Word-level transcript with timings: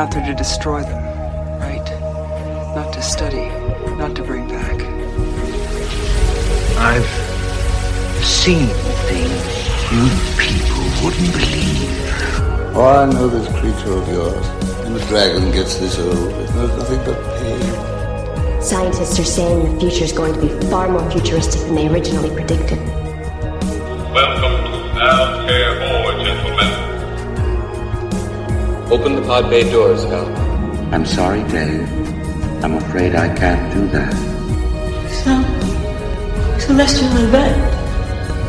out 0.00 0.10
there 0.12 0.24
to 0.24 0.34
destroy 0.34 0.82
them, 0.82 1.02
right? 1.60 1.84
Not 2.74 2.90
to 2.94 3.02
study, 3.02 3.50
not 3.98 4.16
to 4.16 4.22
bring 4.22 4.48
back. 4.48 4.80
I've 6.78 7.04
seen 8.24 8.68
things 9.10 9.40
you 9.92 10.08
people 10.40 10.84
wouldn't 11.04 11.32
believe. 11.36 11.92
Oh, 12.74 13.02
I 13.02 13.12
know 13.12 13.28
this 13.28 13.46
creature 13.60 13.92
of 13.92 14.08
yours. 14.08 14.46
When 14.84 14.94
the 14.94 15.04
dragon 15.04 15.52
gets 15.52 15.76
this 15.76 15.98
old, 15.98 16.16
it 16.16 16.54
knows 16.54 16.74
nothing 16.78 17.04
but 17.04 17.18
pain. 17.36 18.62
Scientists 18.62 19.20
are 19.20 19.24
saying 19.24 19.74
the 19.74 19.80
future 19.80 20.04
is 20.04 20.12
going 20.12 20.32
to 20.32 20.40
be 20.40 20.70
far 20.70 20.88
more 20.88 21.10
futuristic 21.10 21.60
than 21.60 21.74
they 21.74 21.88
originally 21.88 22.30
predicted. 22.30 22.78
Open 28.90 29.14
the 29.14 29.22
pod 29.22 29.48
bay 29.48 29.70
doors, 29.70 30.02
Hal. 30.02 30.26
I'm 30.92 31.06
sorry, 31.06 31.44
Dave. 31.44 31.88
I'm 32.64 32.74
afraid 32.74 33.14
I 33.14 33.32
can't 33.36 33.72
do 33.72 33.86
that. 33.88 34.12
So, 35.22 35.32
celestial 36.58 37.16
event. 37.18 37.56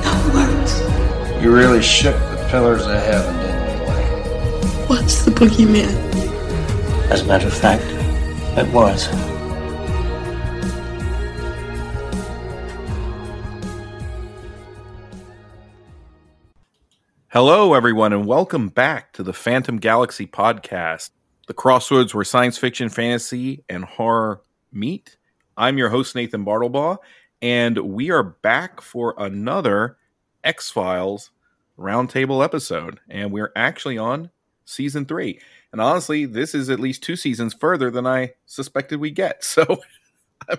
That 0.03 0.33
works. 0.33 1.43
You 1.43 1.53
really 1.53 1.83
shook 1.83 2.15
the 2.15 2.47
pillars 2.49 2.87
of 2.87 2.93
heaven, 2.93 3.37
didn't 3.37 3.79
you, 3.79 3.85
Blake? 3.85 4.89
What's 4.89 5.25
the 5.25 5.31
boogeyman? 5.31 5.93
As 7.11 7.21
a 7.21 7.25
matter 7.25 7.45
of 7.45 7.53
fact, 7.53 7.83
it 8.57 8.67
was. 8.73 9.30
Hello, 17.33 17.75
everyone, 17.75 18.11
and 18.11 18.25
welcome 18.25 18.67
back 18.67 19.13
to 19.13 19.23
the 19.23 19.31
Phantom 19.31 19.77
Galaxy 19.77 20.27
podcast, 20.27 21.11
the 21.47 21.53
crossroads 21.53 22.13
where 22.13 22.25
science 22.25 22.57
fiction, 22.57 22.89
fantasy, 22.89 23.63
and 23.69 23.85
horror 23.85 24.41
meet. 24.73 25.15
I'm 25.55 25.77
your 25.77 25.87
host, 25.87 26.13
Nathan 26.13 26.43
Bartlebaugh, 26.43 26.97
and 27.41 27.77
we 27.77 28.11
are 28.11 28.21
back 28.21 28.81
for 28.81 29.15
another 29.17 29.95
X 30.43 30.71
Files 30.71 31.31
roundtable 31.79 32.43
episode. 32.43 32.99
And 33.09 33.31
we're 33.31 33.53
actually 33.55 33.97
on 33.97 34.29
season 34.65 35.05
three. 35.05 35.39
And 35.71 35.79
honestly, 35.79 36.25
this 36.25 36.53
is 36.53 36.69
at 36.69 36.81
least 36.81 37.01
two 37.01 37.15
seasons 37.15 37.53
further 37.53 37.89
than 37.89 38.05
I 38.05 38.33
suspected 38.45 38.99
we'd 38.99 39.15
get. 39.15 39.45
So 39.45 39.79
I'm 40.49 40.57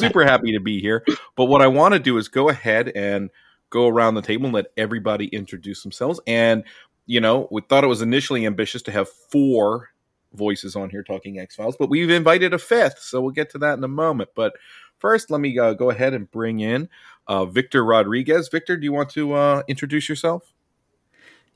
super 0.00 0.24
happy 0.24 0.50
to 0.54 0.60
be 0.60 0.80
here. 0.80 1.04
But 1.36 1.44
what 1.44 1.62
I 1.62 1.68
want 1.68 1.94
to 1.94 2.00
do 2.00 2.16
is 2.16 2.26
go 2.26 2.48
ahead 2.48 2.90
and 2.96 3.30
go 3.74 3.88
around 3.88 4.14
the 4.14 4.22
table 4.22 4.46
and 4.46 4.54
let 4.54 4.66
everybody 4.76 5.26
introduce 5.26 5.82
themselves. 5.82 6.20
And, 6.28 6.62
you 7.06 7.20
know, 7.20 7.48
we 7.50 7.60
thought 7.60 7.82
it 7.82 7.88
was 7.88 8.02
initially 8.02 8.46
ambitious 8.46 8.82
to 8.82 8.92
have 8.92 9.08
four 9.08 9.90
voices 10.32 10.76
on 10.76 10.90
here 10.90 11.02
talking 11.02 11.40
X 11.40 11.56
Files, 11.56 11.76
but 11.76 11.90
we've 11.90 12.08
invited 12.08 12.54
a 12.54 12.58
fifth. 12.58 13.00
So 13.00 13.20
we'll 13.20 13.32
get 13.32 13.50
to 13.50 13.58
that 13.58 13.76
in 13.76 13.82
a 13.82 13.88
moment. 13.88 14.30
But 14.36 14.52
first, 14.98 15.28
let 15.28 15.40
me 15.40 15.58
uh, 15.58 15.72
go 15.74 15.90
ahead 15.90 16.14
and 16.14 16.30
bring 16.30 16.60
in 16.60 16.88
uh, 17.26 17.46
Victor 17.46 17.84
Rodriguez. 17.84 18.48
Victor, 18.48 18.76
do 18.76 18.84
you 18.84 18.92
want 18.92 19.10
to 19.10 19.32
uh, 19.32 19.62
introduce 19.66 20.08
yourself? 20.08 20.52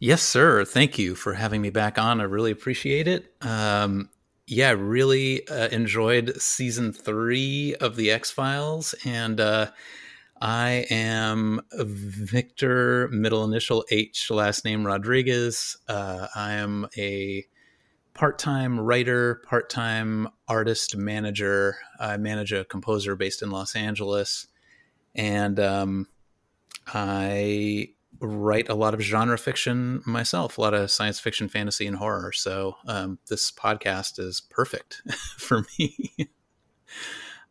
Yes, 0.00 0.22
sir. 0.22 0.64
Thank 0.64 0.98
you 0.98 1.14
for 1.14 1.34
having 1.34 1.62
me 1.62 1.70
back 1.70 1.98
on. 1.98 2.20
I 2.20 2.25
really 2.25 2.50
appreciate 2.50 3.06
it. 3.06 3.32
Um, 3.43 4.10
yeah, 4.48 4.75
really 4.76 5.47
uh, 5.47 5.69
enjoyed 5.69 6.41
season 6.41 6.93
three 6.93 7.76
of 7.81 7.94
the 7.94 8.10
X 8.10 8.31
Files, 8.32 8.94
and 9.04 9.38
uh, 9.41 9.70
I 10.41 10.87
am 10.91 11.60
Victor, 11.72 13.09
middle 13.09 13.44
initial 13.44 13.84
H, 13.91 14.31
last 14.31 14.65
name 14.65 14.87
Rodriguez. 14.87 15.76
Uh, 15.88 16.28
I 16.34 16.53
am 16.54 16.87
a 16.97 17.44
part 18.15 18.38
time 18.38 18.78
writer, 18.78 19.43
part 19.47 19.69
time 19.69 20.28
artist 20.47 20.97
manager. 20.97 21.76
I 21.99 22.16
manage 22.19 22.53
a 22.53 22.65
composer 22.65 23.16
based 23.16 23.43
in 23.43 23.50
Los 23.50 23.75
Angeles. 23.75 24.47
And 25.15 25.59
um, 25.59 26.06
I 26.87 27.91
write 28.20 28.69
a 28.69 28.75
lot 28.75 28.94
of 28.94 29.00
genre 29.00 29.38
fiction 29.38 30.03
myself, 30.06 30.56
a 30.56 30.60
lot 30.60 30.75
of 30.75 30.91
science 30.91 31.19
fiction, 31.19 31.49
fantasy, 31.49 31.87
and 31.87 31.97
horror. 31.97 32.32
So 32.32 32.76
um, 32.87 33.19
this 33.28 33.50
podcast 33.50 34.20
is 34.20 34.41
perfect 34.41 35.03
for 35.37 35.65
me. 35.78 36.10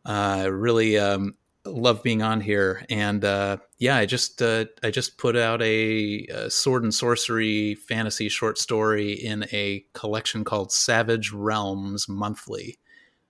Uh, 0.04 0.48
really 0.50 0.96
um, 0.96 1.34
love 1.64 2.02
being 2.02 2.22
on 2.22 2.40
here, 2.40 2.84
and 2.88 3.24
uh, 3.24 3.58
yeah, 3.78 3.96
I 3.96 4.06
just 4.06 4.40
uh, 4.42 4.66
I 4.82 4.90
just 4.90 5.18
put 5.18 5.36
out 5.36 5.62
a, 5.62 6.26
a, 6.26 6.50
sword 6.50 6.82
and 6.82 6.94
sorcery 6.94 7.74
fantasy 7.74 8.28
short 8.28 8.58
story 8.58 9.12
in 9.12 9.44
a 9.52 9.84
collection 9.92 10.44
called 10.44 10.72
Savage 10.72 11.32
Realms 11.32 12.08
Monthly. 12.08 12.78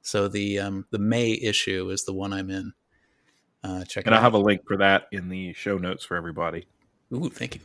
So 0.03 0.29
the 0.29 0.59
um, 0.59 0.87
the 0.91 0.99
May 0.99 1.33
issue 1.33 1.91
is 1.91 2.05
the 2.05 2.15
one 2.15 2.33
I'm 2.33 2.51
in. 2.51 2.73
Uh, 3.65 3.85
check 3.85 4.07
and 4.07 4.15
I'll 4.15 4.21
have 4.21 4.35
a 4.35 4.39
link 4.39 4.63
for 4.67 4.77
that 4.77 5.09
in 5.11 5.29
the 5.29 5.53
show 5.53 5.79
notes 5.79 6.05
for 6.05 6.17
everybody. 6.17 6.67
Ooh, 7.13 7.29
thank 7.29 7.57
you. 7.57 7.61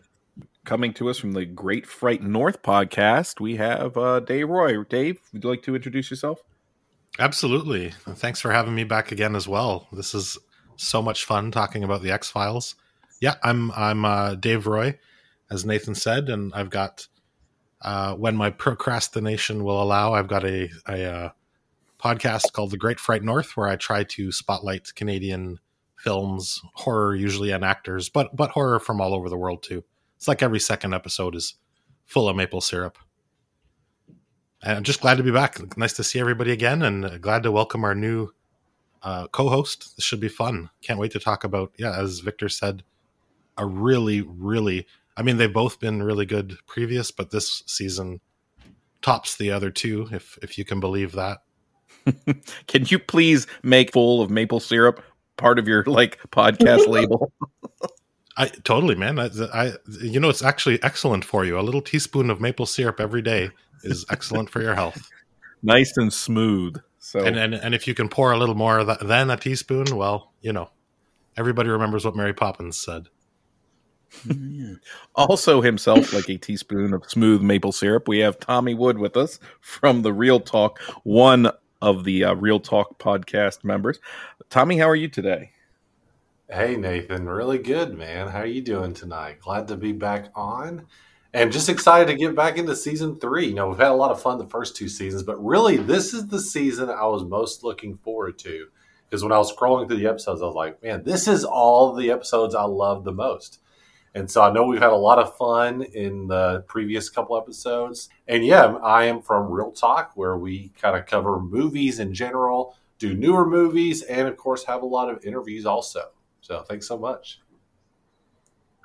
Coming 0.66 0.94
to 0.96 1.10
us 1.10 1.20
from 1.20 1.34
the 1.34 1.46
Great 1.46 1.86
Fright 1.86 2.24
North 2.24 2.64
podcast, 2.64 3.40
we 3.40 3.58
have 3.58 3.98
uh, 3.98 4.22
Dave 4.22 4.50
Roy. 4.50 4.84
Dave, 4.86 5.20
would 5.34 5.44
you 5.44 5.50
like 5.50 5.62
to 5.64 5.76
introduce 5.76 6.10
yourself? 6.10 6.40
Absolutely. 7.20 7.92
Thanks 8.16 8.42
for 8.42 8.52
having 8.52 8.74
me 8.74 8.86
back 8.86 9.12
again 9.12 9.36
as 9.36 9.48
well. 9.48 9.88
This 9.92 10.16
is 10.16 10.38
so 10.84 11.02
much 11.02 11.26
fun 11.26 11.52
talking 11.52 11.84
about 11.84 12.02
the 12.02 12.12
X 12.12 12.30
Files. 12.30 12.76
Yeah, 13.20 13.36
I'm 13.44 13.72
I'm 13.72 14.06
uh, 14.06 14.36
Dave 14.36 14.68
Roy, 14.68 15.00
as 15.50 15.66
Nathan 15.66 15.96
said, 15.96 16.30
and 16.30 16.54
I've 16.54 16.70
got 16.70 17.08
uh, 17.82 18.16
when 18.16 18.36
my 18.36 18.50
procrastination 18.50 19.64
will 19.64 19.82
allow, 19.82 20.14
I've 20.14 20.28
got 20.28 20.46
a, 20.46 20.70
a 20.88 21.04
uh, 21.04 21.30
podcast 22.00 22.54
called 22.54 22.72
The 22.72 22.78
Great 22.78 23.00
Fright 23.00 23.24
North, 23.24 23.58
where 23.58 23.68
I 23.68 23.76
try 23.76 24.04
to 24.06 24.32
spotlight 24.32 24.96
Canadian 24.96 25.60
films, 25.98 26.62
horror 26.74 27.16
usually, 27.16 27.52
and 27.52 27.64
actors, 27.64 28.10
but 28.10 28.36
but 28.36 28.52
horror 28.52 28.80
from 28.80 29.02
all 29.02 29.14
over 29.14 29.30
the 29.30 29.38
world 29.38 29.64
too. 29.64 29.84
It's 30.18 30.28
like 30.28 30.42
every 30.42 30.60
second 30.60 30.94
episode 30.94 31.36
is 31.36 31.56
full 32.06 32.30
of 32.30 32.36
maple 32.36 32.62
syrup. 32.62 32.98
And 34.62 34.78
I'm 34.78 34.84
just 34.84 35.02
glad 35.02 35.18
to 35.18 35.24
be 35.24 35.32
back. 35.32 35.78
Nice 35.78 35.94
to 35.94 36.04
see 36.04 36.20
everybody 36.20 36.52
again, 36.52 36.82
and 36.82 37.22
glad 37.22 37.44
to 37.44 37.52
welcome 37.52 37.84
our 37.84 37.96
new 37.96 38.32
uh, 39.04 39.28
co-host. 39.28 39.96
This 39.96 40.06
should 40.06 40.20
be 40.20 40.30
fun. 40.30 40.70
Can't 40.82 41.00
wait 41.00 41.12
to 41.12 41.20
talk 41.20 41.44
about. 41.44 41.74
Yeah, 41.78 41.98
as 41.98 42.20
Victor 42.20 42.50
said, 42.50 42.84
a 43.58 43.66
really, 43.66 44.22
really. 44.22 44.88
I 45.16 45.22
mean, 45.22 45.38
they've 45.38 45.54
both 45.54 45.80
been 45.80 46.02
really 46.02 46.26
good 46.26 46.58
previous, 46.66 47.12
but 47.12 47.32
this 47.32 47.64
season 47.68 48.22
tops 49.02 49.36
the 49.36 49.52
other 49.52 49.70
two, 49.70 50.08
if 50.12 50.38
if 50.42 50.58
you 50.58 50.66
can 50.66 50.80
believe 50.80 51.12
that. 51.14 51.40
can 52.68 52.86
you 52.86 53.00
please 53.00 53.48
make 53.62 53.92
full 53.92 54.22
of 54.22 54.30
maple 54.30 54.60
syrup 54.60 55.04
part 55.38 55.60
of 55.60 55.68
your 55.68 55.84
like 55.86 56.20
podcast 56.32 56.88
label? 56.88 57.32
I 58.36 58.48
totally, 58.48 58.96
man. 58.96 59.20
I, 59.20 59.30
I, 59.54 59.74
you 60.02 60.20
know, 60.20 60.30
it's 60.30 60.44
actually 60.44 60.82
excellent 60.82 61.24
for 61.24 61.46
you. 61.46 61.60
A 61.60 61.62
little 61.62 61.82
teaspoon 61.82 62.30
of 62.32 62.42
maple 62.42 62.66
syrup 62.66 63.00
every 63.00 63.22
day 63.22 63.52
is 63.84 64.06
excellent 64.10 64.50
for 64.50 64.62
your 64.62 64.76
health. 64.76 65.10
Nice 65.66 65.96
and 65.96 66.12
smooth. 66.12 66.76
So 67.04 67.20
and, 67.20 67.38
and 67.38 67.54
and 67.54 67.76
if 67.76 67.86
you 67.86 67.94
can 67.94 68.08
pour 68.08 68.32
a 68.32 68.38
little 68.38 68.56
more 68.56 68.82
than 68.86 69.30
a 69.30 69.36
teaspoon, 69.36 69.98
well, 69.98 70.32
you 70.40 70.54
know, 70.54 70.70
everybody 71.36 71.68
remembers 71.68 72.06
what 72.06 72.16
Mary 72.16 72.34
Poppins 72.34 72.80
said. 72.80 73.10
also 75.16 75.62
himself 75.62 76.14
like 76.14 76.30
a 76.30 76.38
teaspoon 76.38 76.94
of 76.94 77.04
smooth 77.10 77.42
maple 77.42 77.74
syrup. 77.74 78.08
We 78.08 78.20
have 78.20 78.40
Tommy 78.40 78.74
Wood 78.74 79.00
with 79.00 79.18
us 79.18 79.38
from 79.60 80.04
the 80.04 80.14
Real 80.14 80.40
Talk, 80.40 80.80
one 81.04 81.52
of 81.82 82.06
the 82.06 82.24
uh, 82.24 82.36
Real 82.36 82.62
Talk 82.62 82.98
podcast 83.00 83.66
members. 83.66 84.00
Tommy, 84.50 84.78
how 84.78 84.88
are 84.88 84.96
you 84.96 85.10
today? 85.10 85.52
Hey 86.50 86.78
Nathan, 86.78 87.28
really 87.28 87.58
good, 87.58 87.98
man. 87.98 88.30
How 88.30 88.40
are 88.40 88.46
you 88.46 88.62
doing 88.62 88.94
tonight? 88.94 89.42
Glad 89.42 89.68
to 89.68 89.76
be 89.76 89.92
back 89.92 90.30
on 90.36 90.86
and 91.34 91.52
just 91.52 91.70
excited 91.70 92.08
to 92.08 92.18
get 92.18 92.36
back 92.36 92.58
into 92.58 92.76
season 92.76 93.20
three. 93.20 93.48
You 93.48 93.56
know, 93.56 93.68
we've 93.68 93.80
had 93.80 93.90
a 93.90 93.96
lot 93.96 94.12
of 94.12 94.22
fun 94.22 94.38
the 94.38 94.46
first 94.46 94.76
two 94.76 94.88
seasons, 94.88 95.24
but 95.24 95.44
really, 95.44 95.78
this 95.78 96.14
is 96.14 96.28
the 96.28 96.40
season 96.40 96.90
I 96.90 97.06
was 97.06 97.24
most 97.24 97.64
looking 97.64 97.98
forward 97.98 98.38
to. 98.40 98.68
Because 99.10 99.24
when 99.24 99.32
I 99.32 99.38
was 99.38 99.56
scrolling 99.56 99.88
through 99.88 99.98
the 99.98 100.08
episodes, 100.08 100.42
I 100.42 100.46
was 100.46 100.56
like, 100.56 100.82
man, 100.82 101.04
this 101.04 101.28
is 101.28 101.44
all 101.44 101.94
the 101.94 102.10
episodes 102.10 102.56
I 102.56 102.64
love 102.64 103.04
the 103.04 103.12
most. 103.12 103.60
And 104.16 104.30
so 104.30 104.44
I 104.44 104.52
know 104.52 104.66
we've 104.66 104.82
had 104.82 104.92
a 104.92 104.96
lot 104.96 105.20
of 105.20 105.36
fun 105.38 105.82
in 105.82 106.28
the 106.28 106.64
previous 106.68 107.10
couple 107.10 107.38
episodes. 107.38 108.10
And 108.28 108.46
yeah, 108.46 108.76
I 108.84 109.06
am 109.06 109.22
from 109.22 109.52
Real 109.52 109.72
Talk, 109.72 110.12
where 110.16 110.38
we 110.38 110.72
kind 110.80 110.96
of 110.96 111.06
cover 111.06 111.40
movies 111.40 112.00
in 112.00 112.14
general, 112.14 112.76
do 113.00 113.16
newer 113.16 113.48
movies, 113.48 114.04
and 114.04 114.28
of 114.28 114.38
course, 114.38 114.66
have 114.66 114.84
a 114.84 114.88
lot 114.88 115.10
of 115.10 115.24
interviews 115.24 115.66
also. 115.66 116.10
So 116.42 116.64
thanks 116.68 116.88
so 116.88 116.98
much. 116.98 117.43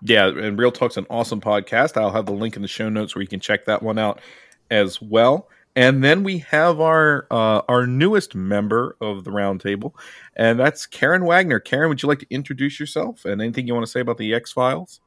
Yeah, 0.02 0.28
and 0.28 0.58
Real 0.58 0.72
Talk's 0.72 0.96
an 0.96 1.06
awesome 1.10 1.40
podcast. 1.40 2.00
I'll 2.00 2.12
have 2.12 2.26
the 2.26 2.32
link 2.32 2.56
in 2.56 2.62
the 2.62 2.68
show 2.68 2.88
notes 2.88 3.14
where 3.14 3.22
you 3.22 3.28
can 3.28 3.40
check 3.40 3.64
that 3.64 3.82
one 3.82 3.98
out 3.98 4.20
as 4.70 5.02
well. 5.02 5.48
And 5.74 6.02
then 6.02 6.24
we 6.24 6.38
have 6.38 6.80
our 6.80 7.26
uh, 7.30 7.62
our 7.68 7.86
newest 7.86 8.34
member 8.34 8.96
of 9.00 9.24
the 9.24 9.30
roundtable, 9.30 9.92
and 10.34 10.58
that's 10.58 10.86
Karen 10.86 11.24
Wagner. 11.24 11.60
Karen, 11.60 11.88
would 11.88 12.02
you 12.02 12.08
like 12.08 12.18
to 12.20 12.26
introduce 12.30 12.80
yourself 12.80 13.24
and 13.24 13.40
anything 13.40 13.66
you 13.66 13.74
want 13.74 13.86
to 13.86 13.90
say 13.90 14.00
about 14.00 14.18
the 14.18 14.34
X 14.34 14.50
Files? 14.50 15.00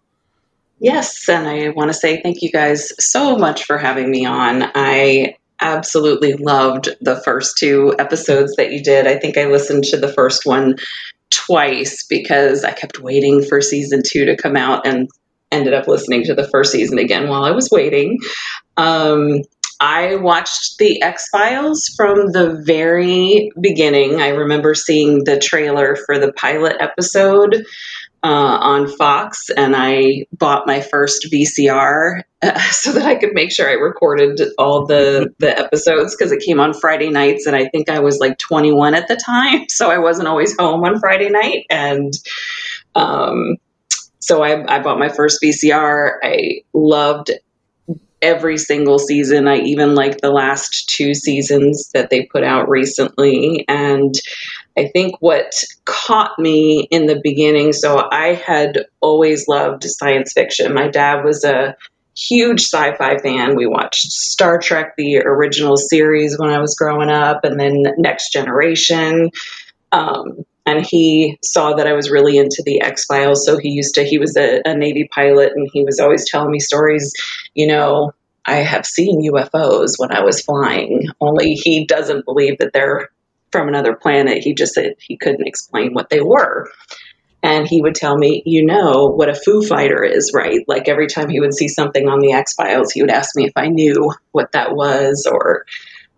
Yes, 0.80 1.28
and 1.28 1.48
I 1.48 1.70
want 1.70 1.90
to 1.90 1.94
say 1.94 2.22
thank 2.22 2.42
you 2.42 2.52
guys 2.52 2.92
so 3.00 3.38
much 3.38 3.66
for 3.66 3.78
having 3.78 4.10
me 4.10 4.26
on. 4.26 4.72
I 4.74 5.36
absolutely 5.62 6.34
loved 6.34 6.90
the 7.02 7.22
first 7.22 7.58
two 7.58 7.94
episodes 8.00 8.56
that 8.56 8.72
you 8.72 8.82
did. 8.82 9.08
I 9.08 9.18
think 9.18 9.38
I 9.38 9.46
listened 9.46 9.84
to 9.86 9.98
the 9.98 10.12
first 10.12 10.46
one 10.46 10.76
twice 11.32 12.06
because 12.08 12.64
I 12.64 12.72
kept 12.72 13.00
waiting 13.00 13.44
for 13.44 13.62
season 13.62 14.02
two 14.06 14.26
to 14.26 14.38
come 14.38 14.56
out 14.56 14.86
and 14.86 15.10
ended 15.52 15.74
up 15.74 15.88
listening 15.88 16.24
to 16.26 16.34
the 16.34 16.48
first 16.48 16.72
season 16.72 16.98
again 16.98 17.28
while 17.28 17.44
I 17.44 17.52
was 17.52 17.70
waiting. 17.72 18.20
Um, 18.78 19.42
I 19.82 20.16
watched 20.18 20.78
The 20.78 21.02
X 21.02 21.28
Files 21.30 21.92
from 21.98 22.32
the 22.32 22.62
very 22.64 23.52
beginning. 23.60 24.22
I 24.22 24.30
remember 24.30 24.76
seeing 24.76 25.24
the 25.24 25.40
trailer 25.40 25.98
for 26.06 26.20
the 26.20 26.32
pilot 26.34 26.76
episode 26.80 27.66
uh, 28.24 28.28
on 28.62 28.88
Fox, 28.88 29.50
and 29.50 29.76
I 29.76 30.26
bought 30.32 30.68
my 30.68 30.82
first 30.82 31.28
VCR 31.32 32.22
uh, 32.42 32.60
so 32.72 32.94
that 32.94 33.06
I 33.06 33.16
could 33.16 33.34
make 33.34 33.52
sure 33.52 33.70
I 33.70 33.74
recorded 33.74 34.40
all 34.58 34.86
the 34.86 35.34
the 35.40 35.58
episodes 35.58 36.16
because 36.16 36.32
it 36.32 36.44
came 36.46 36.60
on 36.60 36.74
Friday 36.74 37.10
nights, 37.10 37.46
and 37.46 37.56
I 37.56 37.68
think 37.70 37.90
I 37.90 38.00
was 38.00 38.20
like 38.20 38.38
21 38.38 38.94
at 38.94 39.08
the 39.08 39.16
time, 39.16 39.66
so 39.70 39.90
I 39.90 39.98
wasn't 39.98 40.28
always 40.28 40.56
home 40.58 40.84
on 40.84 41.00
Friday 41.00 41.30
night, 41.30 41.66
and 41.70 42.14
um, 42.96 43.58
so 44.20 44.44
I, 44.44 44.76
I 44.76 44.82
bought 44.82 45.00
my 45.00 45.10
first 45.10 45.40
VCR. 45.44 46.14
I 46.24 46.62
loved 46.74 47.32
every 48.22 48.58
single 48.58 49.00
season. 49.00 49.48
I 49.48 49.58
even 49.58 49.96
liked 49.96 50.22
the 50.22 50.32
last 50.32 50.90
two 50.90 51.14
seasons 51.14 51.90
that 51.94 52.10
they 52.10 52.26
put 52.26 52.44
out 52.44 52.70
recently. 52.70 53.66
And 53.68 54.14
I 54.78 54.88
think 54.88 55.16
what 55.20 55.54
caught 55.86 56.38
me 56.40 56.88
in 56.92 57.06
the 57.06 57.20
beginning, 57.22 57.74
so 57.74 58.08
I 58.12 58.34
had 58.34 58.86
always 59.02 59.48
loved 59.48 59.84
science 59.84 60.34
fiction. 60.34 60.74
My 60.74 60.88
dad 60.88 61.24
was 61.24 61.44
a 61.44 61.76
huge 62.16 62.62
sci 62.62 62.96
fi 62.96 63.18
fan. 63.18 63.56
We 63.56 63.68
watched 63.68 64.12
Star 64.12 64.60
Trek, 64.60 64.94
the 64.98 65.20
original 65.20 65.78
series, 65.78 66.38
when 66.38 66.50
I 66.50 66.60
was 66.60 66.76
growing 66.76 67.10
up, 67.10 67.44
and 67.44 67.60
then 67.60 67.84
Next 67.98 68.32
Generation. 68.32 69.30
Um, 69.92 70.46
and 70.66 70.86
he 70.86 71.38
saw 71.44 71.74
that 71.74 71.88
I 71.88 71.94
was 71.94 72.12
really 72.12 72.38
into 72.38 72.62
the 72.66 72.82
X 72.82 73.06
Files. 73.06 73.46
So 73.46 73.58
he 73.58 73.70
used 73.70 73.96
to, 73.96 74.04
he 74.04 74.20
was 74.20 74.38
a, 74.38 74.62
a, 74.66 74.76
Navy 74.76 75.10
pilot 75.12 75.54
and 75.56 75.68
he 75.74 75.84
was 75.84 76.00
always 76.00 76.30
telling 76.30 76.52
me 76.52 76.60
stories, 76.60 77.12
you 77.54 77.68
know. 77.68 78.14
I 78.46 78.58
have 78.58 78.88
seen 78.88 79.30
UFOs 79.32 80.00
when 80.00 80.12
I 80.12 80.24
was 80.24 80.42
flying, 80.42 81.08
only 81.20 81.54
he 81.54 81.86
doesn't 81.86 82.26
believe 82.26 82.58
that 82.58 82.74
they're 82.74 83.10
from 83.52 83.68
another 83.68 83.96
planet. 83.96 84.44
He 84.44 84.54
just 84.54 84.74
said 84.74 84.96
he 85.00 85.18
couldn't 85.18 85.48
explain 85.48 85.94
what 85.94 86.10
they 86.10 86.22
were. 86.22 86.70
And 87.44 87.68
he 87.68 87.82
would 87.82 87.96
tell 87.96 88.18
me, 88.18 88.44
you 88.46 88.64
know 88.64 89.08
what 89.08 89.30
a 89.30 89.36
Foo 89.36 89.64
Fighter 89.64 90.04
is, 90.04 90.32
right? 90.34 90.64
Like 90.68 90.88
every 90.88 91.08
time 91.08 91.28
he 91.28 91.40
would 91.40 91.56
see 91.56 91.68
something 91.68 92.08
on 92.08 92.20
the 92.20 92.34
X 92.34 92.54
Files, 92.54 92.92
he 92.92 93.02
would 93.02 93.10
ask 93.10 93.36
me 93.36 93.46
if 93.46 93.54
I 93.56 93.68
knew 93.68 94.14
what 94.32 94.52
that 94.52 94.76
was, 94.76 95.28
or 95.30 95.66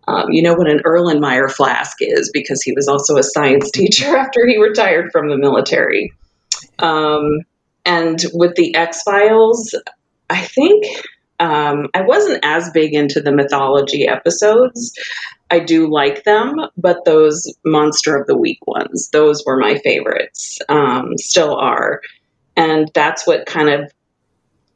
um, 0.06 0.25
you 0.31 0.41
know 0.41 0.53
what 0.53 0.69
an 0.69 0.81
Erlenmeyer 0.85 1.50
flask 1.50 1.97
is, 2.01 2.30
because 2.33 2.62
he 2.62 2.74
was 2.74 2.89
also 2.89 3.15
a 3.18 3.24
science 3.24 3.71
teacher 3.74 4.18
after 4.18 4.45
he 4.45 4.62
retired 4.62 5.12
from 5.13 5.30
the 5.30 5.38
military. 5.38 6.13
Um, 6.80 7.39
and 7.85 8.21
with 8.33 8.56
the 8.56 8.75
X 8.75 9.03
Files, 9.03 9.74
I 10.30 10.41
think 10.41 10.85
um, 11.39 11.88
I 11.94 12.01
wasn't 12.01 12.39
as 12.44 12.69
big 12.71 12.94
into 12.94 13.21
the 13.21 13.31
mythology 13.31 14.07
episodes. 14.07 14.97
I 15.53 15.59
do 15.59 15.88
like 15.88 16.23
them, 16.23 16.55
but 16.77 17.05
those 17.05 17.55
Monster 17.63 18.17
of 18.17 18.25
the 18.25 18.35
Week 18.35 18.57
ones, 18.65 19.09
those 19.13 19.44
were 19.45 19.55
my 19.55 19.77
favorites, 19.77 20.57
um, 20.67 21.15
still 21.19 21.55
are. 21.55 22.01
And 22.57 22.89
that's 22.95 23.27
what 23.27 23.45
kind 23.45 23.69
of 23.69 23.94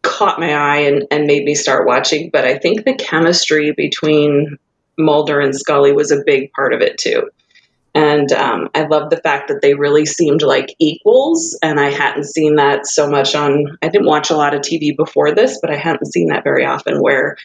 caught 0.03 0.39
my 0.39 0.53
eye 0.53 0.81
and, 0.81 1.07
and 1.09 1.25
made 1.25 1.45
me 1.45 1.55
start 1.55 1.87
watching. 1.87 2.29
But 2.31 2.45
I 2.45 2.59
think 2.59 2.85
the 2.85 2.93
chemistry 2.93 3.71
between 3.71 4.59
Mulder 4.99 5.39
and 5.39 5.55
Scully 5.55 5.93
was 5.93 6.11
a 6.11 6.23
big 6.23 6.51
part 6.51 6.75
of 6.75 6.81
it 6.81 6.99
too. 6.99 7.27
And 7.95 8.31
um, 8.33 8.69
I 8.75 8.83
love 8.83 9.09
the 9.09 9.17
fact 9.17 9.47
that 9.47 9.63
they 9.63 9.73
really 9.73 10.05
seemed 10.05 10.43
like 10.43 10.75
equals. 10.77 11.57
And 11.63 11.79
I 11.79 11.89
hadn't 11.89 12.25
seen 12.25 12.55
that 12.57 12.85
so 12.85 13.09
much 13.09 13.33
on, 13.33 13.79
I 13.81 13.87
didn't 13.87 14.05
watch 14.05 14.29
a 14.29 14.37
lot 14.37 14.53
of 14.53 14.61
TV 14.61 14.95
before 14.95 15.33
this, 15.33 15.57
but 15.59 15.71
I 15.71 15.75
hadn't 15.75 16.05
seen 16.05 16.27
that 16.27 16.43
very 16.43 16.63
often 16.63 17.01
where, 17.01 17.35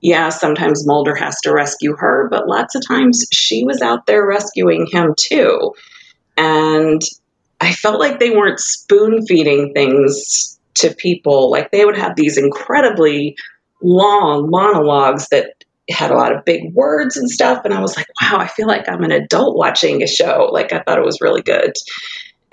yeah, 0.00 0.28
sometimes 0.28 0.86
Mulder 0.86 1.14
has 1.14 1.40
to 1.42 1.52
rescue 1.52 1.96
her, 1.96 2.28
but 2.30 2.48
lots 2.48 2.74
of 2.74 2.86
times 2.86 3.26
she 3.32 3.64
was 3.64 3.82
out 3.82 4.06
there 4.06 4.26
rescuing 4.26 4.86
him 4.86 5.14
too. 5.18 5.74
And 6.36 7.02
I 7.60 7.72
felt 7.72 7.98
like 7.98 8.20
they 8.20 8.30
weren't 8.30 8.60
spoon 8.60 9.26
feeding 9.26 9.72
things 9.74 10.58
to 10.76 10.94
people. 10.94 11.50
Like 11.50 11.72
they 11.72 11.84
would 11.84 11.98
have 11.98 12.14
these 12.14 12.38
incredibly 12.38 13.36
long 13.82 14.48
monologues 14.50 15.28
that 15.28 15.64
had 15.90 16.10
a 16.10 16.16
lot 16.16 16.34
of 16.34 16.44
big 16.44 16.72
words 16.74 17.16
and 17.16 17.28
stuff. 17.30 17.64
And 17.64 17.74
I 17.74 17.80
was 17.80 17.96
like, 17.96 18.06
wow, 18.20 18.38
I 18.38 18.46
feel 18.46 18.68
like 18.68 18.88
I'm 18.88 19.02
an 19.02 19.10
adult 19.10 19.56
watching 19.56 20.02
a 20.02 20.06
show. 20.06 20.48
Like 20.52 20.72
I 20.72 20.80
thought 20.80 20.98
it 20.98 21.04
was 21.04 21.20
really 21.20 21.42
good. 21.42 21.72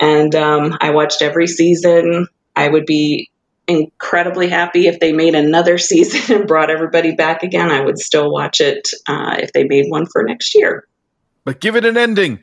And 0.00 0.34
um, 0.34 0.76
I 0.80 0.90
watched 0.90 1.22
every 1.22 1.46
season. 1.46 2.26
I 2.56 2.68
would 2.68 2.86
be 2.86 3.30
incredibly 3.68 4.48
happy 4.48 4.86
if 4.86 5.00
they 5.00 5.12
made 5.12 5.34
another 5.34 5.78
season 5.78 6.36
and 6.36 6.46
brought 6.48 6.70
everybody 6.70 7.12
back 7.14 7.42
again. 7.42 7.70
I 7.70 7.82
would 7.82 7.98
still 7.98 8.30
watch 8.30 8.60
it 8.60 8.88
uh, 9.08 9.36
if 9.38 9.52
they 9.52 9.64
made 9.64 9.86
one 9.88 10.06
for 10.06 10.22
next 10.22 10.54
year. 10.54 10.86
But 11.44 11.60
give 11.60 11.76
it 11.76 11.84
an 11.84 11.96
ending 11.96 12.42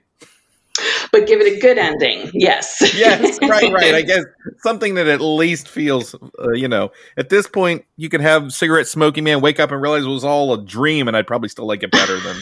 but 1.12 1.28
give 1.28 1.40
it 1.40 1.58
a 1.58 1.60
good 1.60 1.78
ending. 1.78 2.32
Yes. 2.34 2.82
yes. 2.96 3.40
Right. 3.42 3.72
Right. 3.72 3.96
I 3.96 4.02
guess 4.02 4.24
something 4.60 4.96
that 4.96 5.08
at 5.08 5.22
least 5.22 5.68
feels, 5.68 6.16
uh, 6.16 6.52
you 6.54 6.68
know, 6.68 6.92
at 7.18 7.30
this 7.30 7.48
point, 7.48 7.86
you 7.98 8.10
could 8.10 8.22
have 8.22 8.52
cigarette 8.52 8.88
smoking 8.88 9.24
man 9.24 9.42
wake 9.42 9.60
up 9.60 9.72
and 9.72 9.82
realize 9.82 10.04
it 10.04 10.10
was 10.10 10.24
all 10.24 10.54
a 10.54 10.64
dream, 10.64 11.08
and 11.08 11.16
I'd 11.16 11.28
probably 11.28 11.50
still 11.50 11.68
like 11.68 11.84
it 11.84 11.92
better 11.92 12.20
than. 12.20 12.38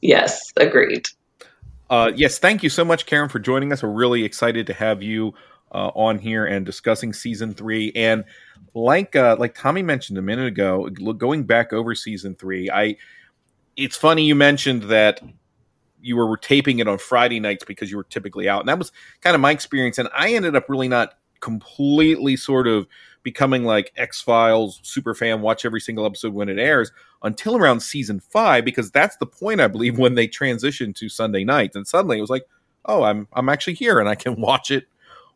yes. 0.00 0.52
Agreed. 0.56 1.06
Uh, 1.90 2.10
yes. 2.14 2.38
Thank 2.38 2.62
you 2.62 2.70
so 2.70 2.84
much, 2.84 3.06
Karen, 3.06 3.28
for 3.28 3.38
joining 3.38 3.72
us. 3.72 3.82
We're 3.82 3.90
really 3.90 4.24
excited 4.24 4.66
to 4.68 4.74
have 4.74 5.02
you 5.02 5.34
uh, 5.72 5.90
on 5.94 6.18
here 6.18 6.46
and 6.46 6.64
discussing 6.64 7.12
season 7.12 7.54
three. 7.54 7.92
And 7.94 8.24
like 8.74 9.14
uh, 9.14 9.36
like 9.38 9.54
Tommy 9.54 9.82
mentioned 9.82 10.18
a 10.18 10.22
minute 10.22 10.46
ago, 10.46 10.88
going 10.88 11.44
back 11.44 11.72
over 11.72 11.94
season 11.94 12.34
three, 12.34 12.70
I 12.70 12.96
it's 13.76 13.96
funny 13.96 14.24
you 14.24 14.34
mentioned 14.34 14.84
that 14.84 15.20
you 16.00 16.16
were 16.16 16.36
taping 16.36 16.78
it 16.78 16.88
on 16.88 16.98
Friday 16.98 17.40
nights 17.40 17.64
because 17.64 17.90
you 17.90 17.96
were 17.96 18.04
typically 18.04 18.48
out. 18.48 18.60
And 18.60 18.68
that 18.68 18.78
was 18.78 18.92
kind 19.22 19.34
of 19.34 19.40
my 19.40 19.50
experience. 19.50 19.98
And 19.98 20.08
I 20.14 20.34
ended 20.34 20.54
up 20.54 20.68
really 20.68 20.88
not 20.88 21.14
completely 21.40 22.36
sort 22.36 22.66
of 22.66 22.86
becoming 23.24 23.64
like 23.64 23.92
X 23.96 24.20
Files 24.20 24.78
super 24.84 25.14
fan, 25.14 25.40
watch 25.40 25.64
every 25.64 25.80
single 25.80 26.06
episode 26.06 26.32
when 26.32 26.48
it 26.48 26.58
airs 26.58 26.92
until 27.24 27.56
around 27.56 27.80
season 27.80 28.20
five, 28.20 28.64
because 28.64 28.92
that's 28.92 29.16
the 29.16 29.26
point, 29.26 29.60
I 29.60 29.66
believe, 29.66 29.98
when 29.98 30.14
they 30.14 30.28
transitioned 30.28 30.94
to 30.96 31.08
Sunday 31.08 31.42
nights. 31.42 31.74
And 31.74 31.88
suddenly 31.88 32.18
it 32.18 32.20
was 32.20 32.30
like, 32.30 32.46
oh, 32.84 33.02
I'm 33.02 33.26
I'm 33.32 33.48
actually 33.48 33.74
here 33.74 33.98
and 33.98 34.08
I 34.08 34.14
can 34.14 34.40
watch 34.40 34.70
it 34.70 34.86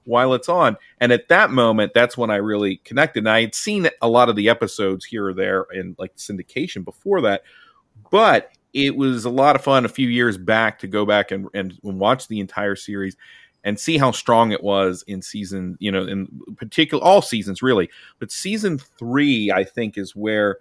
while 0.04 0.32
it's 0.34 0.48
on. 0.48 0.76
And 1.00 1.12
at 1.12 1.28
that 1.28 1.50
moment, 1.50 1.92
that's 1.94 2.16
when 2.16 2.30
I 2.30 2.36
really 2.36 2.76
connected. 2.84 3.20
And 3.20 3.30
I 3.30 3.42
had 3.42 3.54
seen 3.54 3.88
a 4.00 4.08
lot 4.08 4.28
of 4.28 4.36
the 4.36 4.48
episodes 4.48 5.04
here 5.04 5.26
or 5.26 5.34
there 5.34 5.66
in 5.72 5.96
like 5.98 6.14
syndication 6.16 6.84
before 6.84 7.20
that, 7.22 7.42
but 8.10 8.52
it 8.72 8.96
was 8.96 9.24
a 9.24 9.30
lot 9.30 9.56
of 9.56 9.64
fun 9.64 9.84
a 9.84 9.88
few 9.88 10.08
years 10.08 10.38
back 10.38 10.78
to 10.78 10.86
go 10.86 11.04
back 11.04 11.30
and, 11.30 11.48
and, 11.54 11.78
watch 11.82 12.28
the 12.28 12.38
entire 12.38 12.76
series 12.76 13.16
and 13.64 13.78
see 13.78 13.98
how 13.98 14.10
strong 14.10 14.52
it 14.52 14.62
was 14.62 15.04
in 15.06 15.20
season, 15.20 15.76
you 15.80 15.90
know, 15.90 16.06
in 16.06 16.28
particular, 16.56 17.02
all 17.02 17.22
seasons 17.22 17.62
really. 17.62 17.90
But 18.18 18.30
season 18.30 18.78
three, 18.78 19.50
I 19.50 19.64
think, 19.64 19.98
is 19.98 20.14
where 20.14 20.58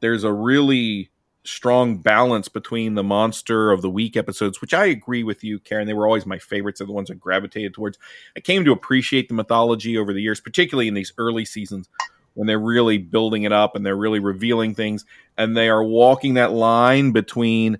there's 0.00 0.24
a 0.24 0.32
really 0.32 1.10
strong 1.44 1.98
balance 1.98 2.48
between 2.48 2.94
the 2.94 3.02
monster 3.02 3.72
of 3.72 3.82
the 3.82 3.90
week 3.90 4.16
episodes, 4.16 4.60
which 4.60 4.74
I 4.74 4.86
agree 4.86 5.22
with 5.22 5.42
you, 5.42 5.58
Karen. 5.58 5.86
They 5.86 5.94
were 5.94 6.06
always 6.06 6.26
my 6.26 6.38
favorites. 6.38 6.78
They're 6.78 6.86
the 6.86 6.92
ones 6.92 7.10
I 7.10 7.14
gravitated 7.14 7.74
towards. 7.74 7.98
I 8.36 8.40
came 8.40 8.64
to 8.64 8.72
appreciate 8.72 9.28
the 9.28 9.34
mythology 9.34 9.96
over 9.96 10.12
the 10.12 10.22
years, 10.22 10.40
particularly 10.40 10.88
in 10.88 10.94
these 10.94 11.12
early 11.18 11.44
seasons 11.44 11.88
when 12.34 12.46
they're 12.46 12.58
really 12.58 12.98
building 12.98 13.42
it 13.42 13.52
up 13.52 13.74
and 13.74 13.84
they're 13.84 13.96
really 13.96 14.20
revealing 14.20 14.74
things 14.74 15.04
and 15.36 15.56
they 15.56 15.68
are 15.68 15.82
walking 15.82 16.34
that 16.34 16.52
line 16.52 17.12
between 17.12 17.78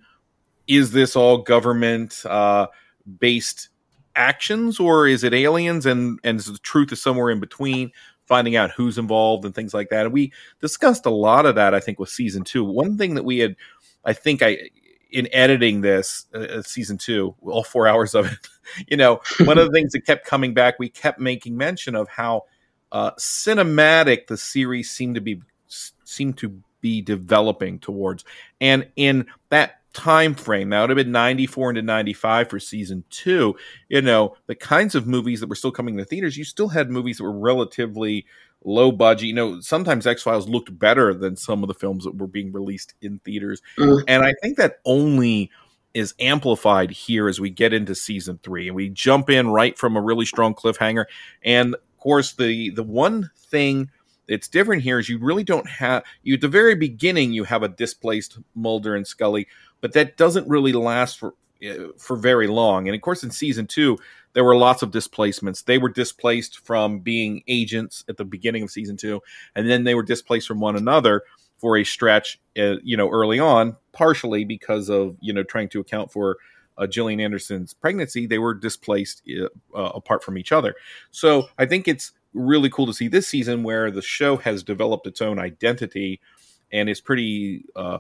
is 0.67 0.93
this 0.93 1.17
all 1.17 1.39
government 1.39 2.25
uh, 2.27 2.67
based 3.19 3.69
actions 4.21 4.79
or 4.79 5.07
is 5.07 5.25
it 5.25 5.33
aliens 5.33 5.87
and 5.87 6.21
and 6.23 6.41
the 6.41 6.59
truth 6.59 6.93
is 6.93 7.01
somewhere 7.01 7.31
in 7.31 7.41
between 7.41 7.91
finding 8.27 8.55
out 8.55 8.71
who's 8.71 8.99
involved 8.99 9.47
and 9.47 9.55
things 9.55 9.73
like 9.73 9.89
that 9.89 10.05
and 10.05 10.13
we 10.13 10.31
discussed 10.61 11.07
a 11.07 11.11
lot 11.11 11.47
of 11.47 11.55
that 11.55 11.75
i 11.75 11.81
think 11.81 11.99
with 11.99 12.11
season 12.11 12.45
two 12.45 12.63
one 12.63 12.99
thing 12.99 13.15
that 13.15 13.25
we 13.25 13.39
had 13.39 13.57
i 14.05 14.13
think 14.13 14.43
i 14.43 14.59
in 15.11 15.27
editing 15.33 15.81
this 15.81 16.27
uh, 16.35 16.39
uh 16.41 16.63
season 16.63 16.99
two 16.99 17.35
all 17.41 17.65
four 17.65 17.89
hours 17.89 18.15
of 18.15 18.27
it 18.27 18.39
you 18.89 18.97
know 18.97 19.21
one 19.47 19.57
of 19.57 19.65
the 19.65 19.73
things 19.73 19.93
that 19.93 20.05
kept 20.05 20.27
coming 20.27 20.53
back 20.53 20.79
we 20.79 20.91
kept 20.91 21.19
making 21.19 21.57
mention 21.57 21.95
of 21.95 22.07
how 22.09 22.43
uh, 22.93 23.13
cinematic 23.13 24.27
the 24.27 24.37
series 24.37 24.91
seemed 24.91 25.15
to 25.15 25.21
be 25.21 25.41
seemed 26.05 26.37
to 26.39 26.61
be 26.81 27.03
developing 27.03 27.79
towards. 27.79 28.25
And 28.61 28.89
in 28.97 29.27
that 29.51 29.80
time 29.93 30.35
frame, 30.35 30.71
that 30.71 30.81
would 30.81 30.91
have 30.91 30.97
been 30.97 31.13
94 31.13 31.71
into 31.71 31.83
95 31.83 32.49
for 32.49 32.61
season 32.61 33.05
two, 33.11 33.57
you 33.89 34.03
know, 34.03 34.37
the 34.47 34.55
kinds 34.55 34.95
of 34.95 35.07
movies 35.07 35.41
that 35.41 35.49
were 35.49 35.55
still 35.55 35.73
coming 35.73 35.97
to 35.97 36.05
theaters, 36.05 36.37
you 36.37 36.45
still 36.45 36.69
had 36.69 36.91
movies 36.91 37.19
that 37.19 37.25
were 37.25 37.39
relatively 37.39 38.27
low 38.65 38.93
budget. 38.93 39.29
You 39.29 39.35
know, 39.35 39.61
sometimes 39.61 40.07
X 40.07 40.23
Files 40.23 40.49
looked 40.49 40.77
better 40.79 41.15
than 41.15 41.37
some 41.37 41.63
of 41.63 41.69
the 41.69 41.75
films 41.75 42.05
that 42.05 42.17
were 42.17 42.27
being 42.27 42.53
released 42.53 42.95
in 43.03 43.19
theaters. 43.21 43.63
Mm. 43.79 44.05
And 44.07 44.25
I 44.25 44.35
think 44.43 44.57
that 44.59 44.81
only 44.85 45.51
is 45.93 46.15
amplified 46.21 46.91
here 46.91 47.29
as 47.29 47.41
we 47.41 47.51
get 47.51 47.73
into 47.73 47.95
season 47.95 48.39
three 48.43 48.69
and 48.69 48.77
we 48.77 48.89
jump 48.89 49.29
in 49.29 49.49
right 49.49 49.77
from 49.77 49.97
a 49.97 50.01
really 50.01 50.25
strong 50.25 50.55
cliffhanger. 50.55 51.07
And 51.43 51.75
of 51.75 51.97
course, 51.99 52.33
the 52.33 52.71
the 52.71 52.85
one 52.85 53.31
thing 53.37 53.91
that's 54.29 54.47
different 54.47 54.83
here 54.83 55.01
is 55.01 55.09
you 55.09 55.19
really 55.19 55.43
don't 55.43 55.69
have 55.69 56.05
you 56.23 56.35
at 56.35 56.41
the 56.41 56.49
very 56.49 56.77
beginning 56.77 57.33
you 57.33 57.45
have 57.45 57.65
a 57.65 57.69
displaced 57.69 58.39
Mulder 58.55 58.95
and 58.95 59.07
Scully, 59.07 59.49
but 59.81 59.93
that 59.93 60.17
doesn't 60.17 60.49
really 60.49 60.73
last 60.73 61.19
for 61.19 61.35
uh, 61.65 61.89
for 61.99 62.17
very 62.17 62.47
long. 62.47 62.89
And 62.89 62.95
of 62.95 63.03
course, 63.03 63.23
in 63.23 63.31
season 63.31 63.67
two, 63.67 63.99
there 64.33 64.45
were 64.45 64.57
lots 64.57 64.83
of 64.83 64.91
displacements. 64.91 65.63
They 65.63 65.79
were 65.79 65.89
displaced 65.89 66.65
from 66.65 67.01
being 67.01 67.43
agents 67.49 68.05
at 68.09 68.17
the 68.17 68.25
beginning 68.25 68.63
of 68.63 68.71
season 68.71 68.97
two, 68.97 69.21
and 69.55 69.69
then 69.69 69.85
they 69.85 69.95
were 69.95 70.03
displaced 70.03 70.49
from 70.49 70.61
one 70.61 70.77
another 70.77 71.23
for 71.59 71.77
a 71.77 71.85
stretch, 71.85 72.41
uh, 72.59 72.77
you 72.83 72.97
know, 72.97 73.11
early 73.11 73.39
on, 73.39 73.77
partially 73.93 74.45
because 74.45 74.89
of 74.89 75.17
you 75.21 75.33
know 75.33 75.43
trying 75.43 75.69
to 75.71 75.81
account 75.81 76.11
for 76.11 76.39
uh, 76.79 76.87
Anderson's 77.07 77.75
pregnancy. 77.75 78.27
They 78.27 78.39
were 78.39 78.55
displaced 78.55 79.23
uh, 79.29 79.47
uh, 79.77 79.91
apart 79.95 80.25
from 80.25 80.39
each 80.39 80.53
other. 80.53 80.75
So 81.11 81.49
I 81.59 81.67
think 81.67 81.87
it's 81.87 82.13
really 82.33 82.71
cool 82.71 82.87
to 82.87 82.95
see 82.95 83.09
this 83.09 83.29
season 83.29 83.63
where 83.63 83.91
the 83.91 84.03
show 84.03 84.37
has 84.39 84.63
developed 84.63 85.07
its 85.07 85.21
own 85.21 85.39
identity 85.39 86.21
and 86.73 86.89
is 86.89 87.01
pretty. 87.01 87.65
Uh, 87.77 87.99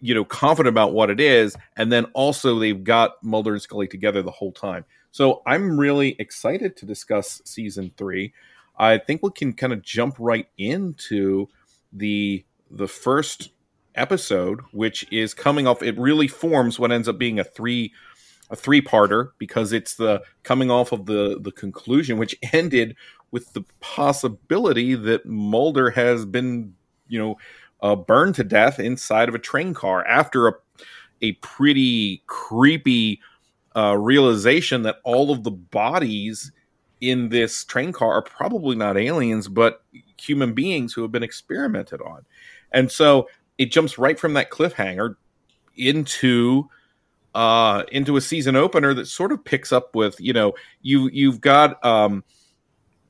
you 0.00 0.14
know, 0.14 0.24
confident 0.24 0.72
about 0.72 0.92
what 0.92 1.10
it 1.10 1.20
is, 1.20 1.56
and 1.76 1.92
then 1.92 2.06
also 2.14 2.58
they've 2.58 2.84
got 2.84 3.22
Mulder 3.22 3.52
and 3.52 3.62
Scully 3.62 3.86
together 3.86 4.22
the 4.22 4.30
whole 4.30 4.52
time. 4.52 4.84
So 5.10 5.42
I'm 5.46 5.78
really 5.78 6.16
excited 6.18 6.76
to 6.78 6.86
discuss 6.86 7.40
season 7.44 7.92
three. 7.96 8.32
I 8.76 8.98
think 8.98 9.22
we 9.22 9.30
can 9.30 9.52
kind 9.52 9.72
of 9.72 9.82
jump 9.82 10.16
right 10.18 10.48
into 10.58 11.48
the 11.92 12.44
the 12.70 12.88
first 12.88 13.50
episode, 13.94 14.60
which 14.72 15.06
is 15.12 15.34
coming 15.34 15.66
off. 15.66 15.82
It 15.82 15.96
really 15.98 16.28
forms 16.28 16.78
what 16.78 16.90
ends 16.90 17.08
up 17.08 17.18
being 17.18 17.38
a 17.38 17.44
three 17.44 17.92
a 18.50 18.56
three 18.56 18.82
parter 18.82 19.30
because 19.38 19.72
it's 19.72 19.94
the 19.94 20.22
coming 20.42 20.70
off 20.70 20.92
of 20.92 21.06
the 21.06 21.38
the 21.40 21.52
conclusion, 21.52 22.18
which 22.18 22.36
ended 22.52 22.96
with 23.30 23.52
the 23.52 23.64
possibility 23.80 24.94
that 24.94 25.26
Mulder 25.26 25.90
has 25.90 26.24
been, 26.24 26.74
you 27.08 27.18
know, 27.18 27.36
uh, 27.84 27.94
burned 27.94 28.34
to 28.34 28.42
death 28.42 28.80
inside 28.80 29.28
of 29.28 29.34
a 29.34 29.38
train 29.38 29.74
car 29.74 30.04
after 30.06 30.48
a 30.48 30.52
a 31.22 31.32
pretty 31.34 32.22
creepy 32.26 33.20
uh, 33.76 33.96
realization 33.96 34.82
that 34.82 34.96
all 35.04 35.30
of 35.30 35.42
the 35.42 35.50
bodies 35.50 36.50
in 37.00 37.28
this 37.28 37.64
train 37.64 37.92
car 37.92 38.12
are 38.12 38.22
probably 38.22 38.74
not 38.74 38.96
aliens, 38.96 39.48
but 39.48 39.82
human 40.18 40.54
beings 40.54 40.92
who 40.92 41.02
have 41.02 41.12
been 41.12 41.22
experimented 41.22 42.00
on. 42.02 42.24
And 42.72 42.90
so 42.90 43.28
it 43.58 43.66
jumps 43.66 43.98
right 43.98 44.18
from 44.18 44.34
that 44.34 44.50
cliffhanger 44.50 45.16
into 45.76 46.68
uh 47.34 47.82
into 47.90 48.16
a 48.16 48.20
season 48.20 48.54
opener 48.54 48.94
that 48.94 49.06
sort 49.06 49.32
of 49.32 49.44
picks 49.44 49.72
up 49.72 49.96
with 49.96 50.20
you 50.20 50.32
know 50.32 50.52
you 50.82 51.10
you've 51.12 51.40
got 51.40 51.84
um 51.84 52.22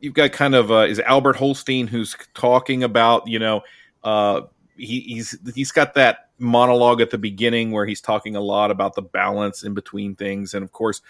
you've 0.01 0.15
got 0.15 0.33
kind 0.33 0.55
of 0.55 0.71
uh 0.73 0.87
is 0.87 0.99
Albert 1.01 1.37
Hosteen 1.37 1.87
who's 1.87 2.17
talking 2.33 2.83
about 2.83 3.29
you 3.29 3.39
know 3.39 3.61
uh 4.03 4.41
he, 4.77 5.01
he's 5.01 5.39
he's 5.55 5.73
got 5.73 5.95
that 5.95 6.31
monologue 6.39 7.01
at 7.01 7.11
the 7.11 7.19
beginning 7.19 7.71
where 7.71 7.87
he's 7.87 8.01
talking 8.01 8.37
a 8.37 8.41
lot 8.41 8.71
about 8.71 8.95
the 8.95 9.03
balance 9.03 9.63
in 9.63 9.75
between 9.75 10.15
things, 10.15 10.55
and 10.55 10.65
of 10.65 10.73
course, 10.73 11.01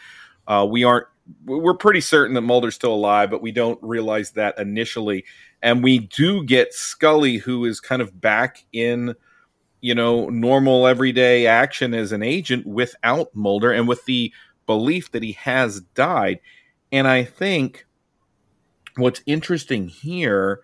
uh, 0.47 0.67
we 0.69 0.85
aren't. 0.85 1.07
We're 1.47 1.75
pretty 1.75 2.03
certain 2.03 2.35
that 2.35 2.43
Mulder's 2.43 2.75
still 2.75 2.93
alive, 2.93 3.31
but 3.31 3.41
we 3.41 3.51
don't 3.51 3.79
realize 3.83 4.33
that 4.33 4.59
initially. 4.59 5.25
And 5.63 5.83
we 5.83 6.01
do 6.01 6.45
get 6.45 6.75
Scully, 6.75 7.39
who 7.39 7.65
is 7.65 7.81
kind 7.81 8.03
of 8.03 8.21
back 8.21 8.63
in, 8.75 9.15
you 9.81 9.95
know, 9.95 10.29
normal 10.29 10.87
everyday 10.87 11.47
action 11.47 11.95
as 11.95 12.13
an 12.13 12.23
agent 12.23 12.67
without 12.67 13.35
Mulder 13.35 13.73
and 13.73 13.89
with 13.89 14.05
the 14.05 14.35
belief 14.67 15.13
that 15.13 15.23
he 15.23 15.33
has 15.33 15.81
died. 15.95 16.41
And 16.93 17.09
I 17.09 17.25
think 17.25 17.87
what's 18.97 19.23
interesting 19.25 19.89
here 19.89 20.61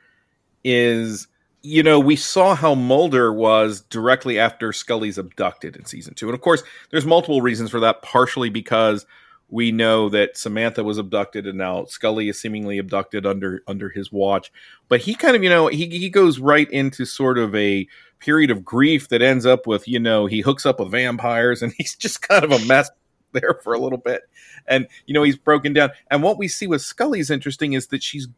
is 0.63 1.27
you 1.63 1.83
know, 1.83 2.01
we 2.01 2.17
saw 2.17 2.55
how 2.55 2.75
Mulder 2.75 3.33
was 3.33 3.83
directly 3.83 4.39
after 4.39 4.73
Scully's 4.73 5.19
abducted 5.19 5.77
in 5.77 5.85
season 5.85 6.15
two. 6.15 6.27
And 6.27 6.35
of 6.35 6.41
course, 6.41 6.63
there's 6.91 7.05
multiple 7.05 7.43
reasons 7.43 7.71
for 7.71 7.81
that, 7.81 8.03
partially 8.03 8.49
because 8.49 9.05
we 9.51 9.73
know 9.73 10.09
that 10.09 10.37
Samantha 10.37 10.85
was 10.85 10.97
abducted 10.97 11.47
and 11.47 11.59
now 11.59 11.85
Scully 11.85 12.29
is 12.29 12.41
seemingly 12.41 12.79
abducted 12.79 13.27
under 13.27 13.63
under 13.67 13.91
his 13.91 14.11
watch. 14.13 14.51
But 14.89 15.01
he 15.01 15.15
kind 15.15 15.37
of, 15.37 15.43
you 15.43 15.51
know, 15.51 15.67
he 15.67 15.87
he 15.87 16.09
goes 16.09 16.39
right 16.39 16.71
into 16.71 17.05
sort 17.05 17.37
of 17.37 17.55
a 17.55 17.87
period 18.21 18.51
of 18.51 18.65
grief 18.65 19.09
that 19.09 19.23
ends 19.23 19.45
up 19.45 19.67
with, 19.67 19.89
you 19.89 19.99
know, 19.99 20.27
he 20.27 20.41
hooks 20.41 20.65
up 20.65 20.81
with 20.81 20.91
vampires 20.91 21.63
and 21.63 21.73
he's 21.79 21.95
just 21.95 22.23
kind 22.23 22.45
of 22.45 22.53
a 22.53 22.65
mess 22.65 22.91
there 23.33 23.59
for 23.63 23.75
a 23.75 23.79
little 23.79 23.99
bit. 23.99 24.23
And 24.67 24.87
you 25.05 25.13
know, 25.13 25.25
he's 25.25 25.37
broken 25.37 25.73
down. 25.73 25.91
And 26.11 26.23
what 26.23 26.39
we 26.39 26.49
see 26.49 26.67
with 26.67 26.81
Scully 26.81 27.21
is 27.21 27.31
interesting 27.31 27.75
is 27.75 27.89
that 27.89 28.03
she's 28.03 28.29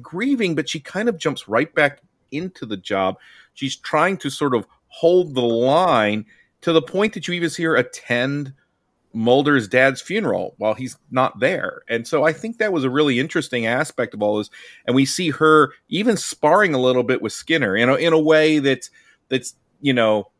grieving, 0.00 0.54
but 0.54 0.68
she 0.68 0.78
kind 0.78 1.08
of 1.08 1.18
jumps 1.18 1.48
right 1.48 1.74
back 1.74 2.00
into 2.36 2.66
the 2.66 2.76
job. 2.76 3.16
She's 3.54 3.76
trying 3.76 4.16
to 4.18 4.30
sort 4.30 4.54
of 4.54 4.66
hold 4.88 5.34
the 5.34 5.42
line 5.42 6.26
to 6.62 6.72
the 6.72 6.82
point 6.82 7.12
that 7.14 7.28
you 7.28 7.34
even 7.34 7.50
see 7.50 7.64
her 7.64 7.76
attend 7.76 8.52
Mulder's 9.12 9.68
dad's 9.68 10.00
funeral 10.00 10.54
while 10.58 10.74
he's 10.74 10.96
not 11.10 11.38
there. 11.38 11.82
And 11.88 12.06
so 12.06 12.24
I 12.24 12.32
think 12.32 12.58
that 12.58 12.72
was 12.72 12.84
a 12.84 12.90
really 12.90 13.20
interesting 13.20 13.66
aspect 13.66 14.12
of 14.12 14.22
all 14.22 14.38
this. 14.38 14.50
And 14.86 14.96
we 14.96 15.06
see 15.06 15.30
her 15.30 15.72
even 15.88 16.16
sparring 16.16 16.74
a 16.74 16.80
little 16.80 17.04
bit 17.04 17.22
with 17.22 17.32
Skinner 17.32 17.76
in 17.76 17.88
a, 17.88 17.94
in 17.94 18.12
a 18.12 18.18
way 18.18 18.58
that's, 18.58 18.90
that's, 19.28 19.54
you 19.80 19.92
know, 19.92 20.30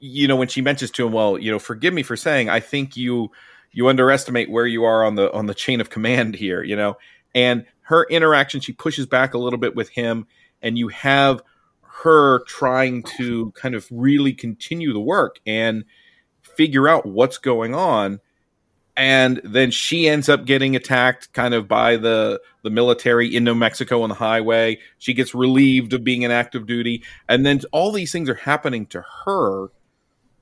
you 0.00 0.26
know, 0.26 0.36
when 0.36 0.48
she 0.48 0.62
mentions 0.62 0.90
to 0.92 1.06
him, 1.06 1.12
well, 1.12 1.38
you 1.38 1.50
know, 1.50 1.58
forgive 1.58 1.92
me 1.92 2.02
for 2.02 2.16
saying, 2.16 2.48
I 2.48 2.60
think 2.60 2.96
you, 2.96 3.30
you 3.72 3.88
underestimate 3.88 4.50
where 4.50 4.66
you 4.66 4.84
are 4.84 5.04
on 5.04 5.16
the, 5.16 5.32
on 5.32 5.46
the 5.46 5.54
chain 5.54 5.80
of 5.80 5.90
command 5.90 6.34
here, 6.34 6.62
you 6.62 6.76
know, 6.76 6.96
and 7.34 7.66
her 7.82 8.04
interaction, 8.04 8.60
she 8.60 8.72
pushes 8.72 9.06
back 9.06 9.34
a 9.34 9.38
little 9.38 9.58
bit 9.58 9.74
with 9.74 9.88
him 9.90 10.26
and 10.62 10.78
you 10.78 10.88
have 10.88 11.42
her 11.82 12.44
trying 12.44 13.02
to 13.02 13.50
kind 13.52 13.74
of 13.74 13.86
really 13.90 14.32
continue 14.32 14.92
the 14.92 15.00
work 15.00 15.40
and 15.46 15.84
figure 16.42 16.88
out 16.88 17.06
what's 17.06 17.38
going 17.38 17.74
on 17.74 18.20
and 18.98 19.40
then 19.44 19.70
she 19.70 20.08
ends 20.08 20.28
up 20.28 20.44
getting 20.44 20.74
attacked 20.74 21.32
kind 21.32 21.54
of 21.54 21.68
by 21.68 21.96
the 21.96 22.42
the 22.64 22.70
military 22.70 23.34
in 23.34 23.44
New 23.44 23.54
Mexico 23.54 24.02
on 24.02 24.08
the 24.08 24.16
highway. 24.16 24.80
She 24.98 25.14
gets 25.14 25.36
relieved 25.36 25.92
of 25.92 26.02
being 26.02 26.22
in 26.22 26.32
active 26.32 26.66
duty, 26.66 27.04
and 27.28 27.46
then 27.46 27.60
all 27.70 27.92
these 27.92 28.10
things 28.10 28.28
are 28.28 28.34
happening 28.34 28.86
to 28.86 29.04
her. 29.24 29.68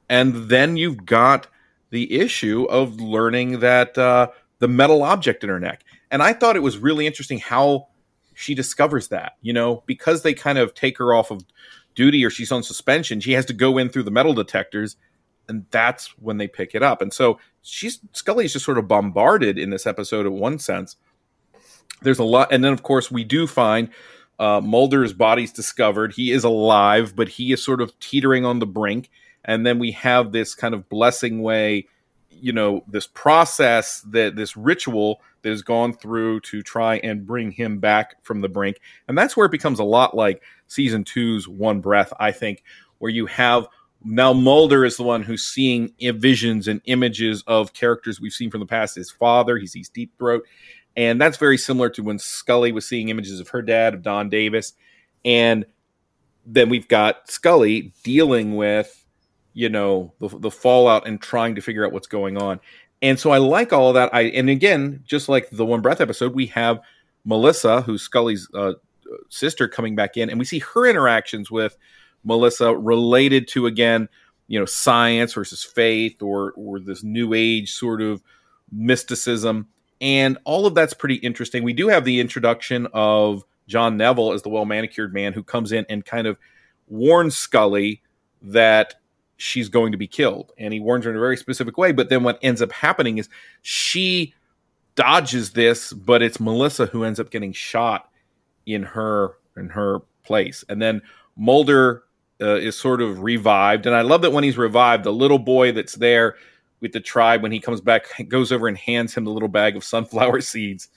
And 0.09 0.49
then 0.49 0.79
you've 0.79 1.05
got 1.05 1.49
the 1.91 2.19
issue 2.19 2.65
of 2.65 2.99
learning 2.99 3.61
that 3.61 3.99
uh, 3.99 4.29
the 4.59 4.69
metal 4.69 5.03
object 5.03 5.45
in 5.45 5.51
her 5.51 5.61
neck. 5.61 5.85
And 6.11 6.23
I 6.23 6.33
thought 6.33 6.57
it 6.57 6.63
was 6.63 6.79
really 6.79 7.07
interesting 7.07 7.39
how 7.39 7.89
she 8.37 8.55
discovers 8.55 9.09
that, 9.09 9.33
you 9.41 9.53
know, 9.53 9.83
because 9.87 10.23
they 10.23 10.35
kind 10.35 10.59
of 10.59 10.75
take 10.75 10.99
her 10.99 11.15
off 11.15 11.31
of 11.31 11.43
duty 11.95 12.25
or 12.25 12.31
she's 12.31 12.53
on 12.53 12.63
suspension, 12.63 13.19
she 13.19 13.33
has 13.33 13.47
to 13.47 13.55
go 13.55 13.79
in 13.79 13.89
through 13.89 14.03
the 14.03 14.11
metal 14.11 14.35
detectors 14.35 14.97
and 15.49 15.65
that's 15.71 16.09
when 16.19 16.37
they 16.37 16.47
pick 16.47 16.75
it 16.75 16.83
up. 16.83 17.01
And 17.01 17.13
so 17.13 17.39
she's 17.63 17.99
Scully's 18.13 18.53
just 18.53 18.65
sort 18.65 18.79
of 18.79 18.87
bombarded 18.87 19.59
in 19.59 19.71
this 19.71 19.87
episode 19.87 20.27
in 20.27 20.35
one 20.35 20.59
sense. 20.59 20.97
There's 22.03 22.19
a 22.19 22.25
lot, 22.25 22.53
and 22.53 22.63
then 22.63 22.73
of 22.73 22.83
course 22.83 23.11
we 23.11 23.25
do 23.25 23.47
find 23.47 23.89
uh, 24.39 24.61
Mulder's 24.63 25.15
body's 25.15 25.53
discovered. 25.53 26.13
He 26.13 26.31
is 26.31 26.45
alive, 26.45 27.17
but 27.17 27.29
he 27.29 27.53
is 27.53 27.65
sort 27.65 27.81
of 27.81 27.99
teetering 28.01 28.45
on 28.45 28.59
the 28.59 28.67
brink. 28.67 29.09
And 29.45 29.65
then 29.65 29.79
we 29.79 29.93
have 29.93 30.33
this 30.33 30.55
kind 30.55 30.75
of 30.75 30.89
blessing 30.91 31.43
way 31.43 31.87
you 32.29 32.53
know 32.53 32.85
this 32.87 33.07
process 33.07 34.03
that 34.11 34.37
this 34.37 34.57
ritual 34.59 35.23
that 35.47 35.51
has 35.51 35.63
gone 35.63 35.93
through 35.93 36.41
to 36.41 36.61
try 36.61 36.97
and 36.97 37.25
bring 37.25 37.53
him 37.53 37.79
back 37.79 38.17
from 38.25 38.41
the 38.41 38.49
brink. 38.49 38.81
And 39.07 39.17
that's 39.17 39.37
where 39.37 39.47
it 39.47 39.53
becomes 39.53 39.79
a 39.79 39.85
lot 39.85 40.17
like 40.17 40.43
season 40.67 41.05
two's 41.05 41.47
one 41.47 41.81
breath 41.81 42.13
i 42.19 42.33
think 42.33 42.65
where 42.99 43.13
you 43.13 43.27
have 43.27 43.69
now 44.05 44.33
mulder 44.33 44.85
is 44.85 44.97
the 44.97 45.05
one 45.05 45.23
who's 45.23 45.45
seeing 45.45 45.93
visions 46.01 46.67
and 46.67 46.81
images 46.87 47.45
of 47.47 47.73
characters 47.73 48.21
we've 48.21 48.33
seen 48.33 48.51
from 48.51 48.61
the 48.61 48.67
past. 48.67 48.97
His 48.97 49.11
father 49.11 49.59
he 49.59 49.67
sees 49.67 49.89
deep 49.89 50.13
throat. 50.19 50.45
And 50.97 51.21
that's 51.21 51.37
very 51.37 51.59
similar 51.59 51.91
to 51.91 52.03
when 52.03 52.19
scully 52.19 52.73
was 52.73 52.87
seeing 52.87 53.09
images 53.09 53.41
of 53.41 53.49
her 53.51 53.63
dad 53.63 53.95
of 53.95 54.03
don 54.03 54.29
davis. 54.29 54.73
And 55.25 55.67
then 56.45 56.69
we've 56.69 56.89
got 56.89 57.31
scully 57.31 57.93
dealing 58.03 58.57
with 58.57 59.05
you 59.55 59.71
know 59.71 60.13
the, 60.21 60.29
the 60.39 60.51
fallout 60.51 61.07
and 61.07 61.21
trying 61.21 61.55
to 61.55 61.63
figure 61.63 61.85
out 61.85 61.93
what's 61.93 62.07
going 62.07 62.37
on 62.37 62.61
and 63.03 63.19
so 63.19 63.31
i 63.31 63.39
like 63.39 63.73
all 63.73 63.93
that 63.93 64.13
i 64.15 64.23
and 64.23 64.49
again 64.49 65.03
just 65.07 65.29
like 65.29 65.49
the 65.51 65.67
one 65.67 65.81
breath 65.81 66.01
episode 66.01 66.35
we 66.35 66.47
have 66.47 66.81
melissa 67.25 67.83
who's 67.83 68.03
scully's 68.03 68.49
uh, 68.55 68.73
sister 69.29 69.69
coming 69.69 69.95
back 69.95 70.17
in, 70.17 70.31
and 70.31 70.39
we 70.39 70.45
see 70.45 70.59
her 70.61 70.87
interactions 70.87 71.51
with 71.51 71.77
Melissa 72.25 72.75
related 72.77 73.49
to 73.49 73.67
again, 73.67 74.09
you 74.49 74.59
know, 74.59 74.67
science 74.67 75.35
versus 75.35 75.65
faith, 75.65 76.23
or 76.23 76.53
or 76.57 76.79
this 76.79 77.03
new 77.03 77.35
age 77.35 77.73
sort 77.73 78.03
of 78.03 78.23
mysticism, 78.73 79.69
and 80.01 80.39
all 80.45 80.67
of 80.67 80.75
that's 80.75 80.95
pretty 80.95 81.17
interesting. 81.17 81.63
We 81.63 81.73
do 81.73 81.89
have 81.89 82.05
the 82.05 82.21
introduction 82.21 82.87
of 82.93 83.45
John 83.69 83.97
Neville 83.97 84.33
as 84.33 84.43
the 84.43 84.49
well 84.49 84.65
manicured 84.65 85.15
man 85.15 85.33
who 85.33 85.43
comes 85.43 85.73
in 85.73 85.87
and 85.89 86.05
kind 86.05 86.27
of 86.27 86.39
warns 86.89 87.37
Scully 87.37 88.03
that 88.43 88.95
she's 89.37 89.69
going 89.69 89.93
to 89.93 89.99
be 89.99 90.07
killed. 90.07 90.53
And 90.59 90.73
he 90.73 90.81
warns 90.81 91.05
her 91.05 91.11
in 91.11 91.17
a 91.17 91.21
very 91.21 91.37
specific 91.37 91.77
way. 91.77 91.93
But 91.93 92.09
then 92.09 92.23
what 92.23 92.39
ends 92.43 92.63
up 92.63 92.73
happening 92.73 93.19
is 93.19 93.29
she 93.63 94.35
dodges 94.95 95.53
this, 95.53 95.93
but 95.93 96.23
it's 96.23 96.41
Melissa 96.41 96.87
who 96.87 97.05
ends 97.05 97.21
up 97.21 97.31
getting 97.31 97.53
shot 97.53 98.11
in 98.65 98.83
her 98.83 99.35
in 99.57 99.69
her 99.71 100.01
place. 100.25 100.65
And 100.69 100.81
then 100.83 101.03
Mulder 101.37 102.03
uh, 102.41 102.57
is 102.57 102.77
sort 102.77 103.01
of 103.01 103.23
revived. 103.23 103.87
And 103.87 103.95
I 103.95 104.03
love 104.03 104.23
that 104.23 104.33
when 104.33 104.45
he's 104.45 104.59
revived, 104.59 105.05
the 105.05 105.13
little 105.13 105.39
boy 105.39 105.73
that's 105.73 105.95
there 105.95 106.37
with 106.81 106.93
the 106.93 107.01
tribe, 107.01 107.43
when 107.43 107.53
he 107.53 107.61
comes 107.61 107.81
back, 107.81 108.05
goes 108.29 108.53
over 108.53 108.69
and 108.69 108.77
hands 108.77 109.15
him 109.15 109.25
the 109.25 109.31
little 109.31 109.49
bag 109.49 109.77
of 109.77 109.85
sunflower 109.85 110.41
seeds 110.43 110.89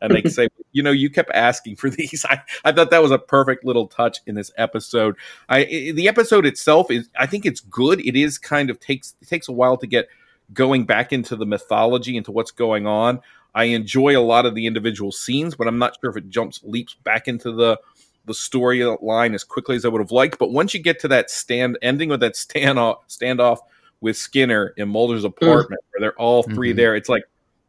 and 0.00 0.14
they 0.14 0.28
say, 0.28 0.48
you 0.72 0.82
know, 0.82 0.90
you 0.90 1.10
kept 1.10 1.30
asking 1.32 1.76
for 1.76 1.90
these. 1.90 2.24
I, 2.28 2.40
I 2.64 2.72
thought 2.72 2.90
that 2.90 3.02
was 3.02 3.10
a 3.10 3.18
perfect 3.18 3.64
little 3.64 3.86
touch 3.86 4.18
in 4.26 4.34
this 4.34 4.50
episode. 4.56 5.16
I 5.48 5.64
the 5.94 6.08
episode 6.08 6.46
itself 6.46 6.90
is, 6.90 7.08
I 7.18 7.26
think 7.26 7.46
it's 7.46 7.60
good. 7.60 8.00
It 8.00 8.16
is 8.16 8.38
kind 8.38 8.70
of 8.70 8.80
takes 8.80 9.14
it 9.20 9.28
takes 9.28 9.48
a 9.48 9.52
while 9.52 9.76
to 9.78 9.86
get 9.86 10.08
going 10.52 10.84
back 10.84 11.12
into 11.12 11.36
the 11.36 11.46
mythology 11.46 12.16
into 12.16 12.32
what's 12.32 12.50
going 12.50 12.86
on. 12.86 13.20
I 13.54 13.64
enjoy 13.64 14.16
a 14.16 14.20
lot 14.20 14.46
of 14.46 14.54
the 14.54 14.66
individual 14.66 15.10
scenes, 15.10 15.54
but 15.54 15.66
I'm 15.66 15.78
not 15.78 15.96
sure 16.00 16.10
if 16.10 16.16
it 16.16 16.28
jumps 16.28 16.60
leaps 16.62 16.94
back 17.04 17.28
into 17.28 17.52
the 17.52 17.78
the 18.26 18.34
storyline 18.34 19.34
as 19.34 19.42
quickly 19.42 19.74
as 19.74 19.84
I 19.84 19.88
would 19.88 20.00
have 20.00 20.12
liked. 20.12 20.38
But 20.38 20.50
once 20.50 20.74
you 20.74 20.80
get 20.80 21.00
to 21.00 21.08
that 21.08 21.30
stand 21.30 21.78
ending 21.82 22.10
with 22.10 22.20
that 22.20 22.34
standoff 22.34 22.98
standoff 23.08 23.58
with 24.00 24.16
Skinner 24.16 24.74
in 24.76 24.88
Mulder's 24.88 25.24
apartment, 25.24 25.80
mm. 25.80 25.86
where 25.90 26.00
they're 26.00 26.20
all 26.20 26.42
3 26.42 26.54
mm-hmm. 26.54 26.76
there, 26.76 26.94
it's 26.94 27.08
like 27.08 27.24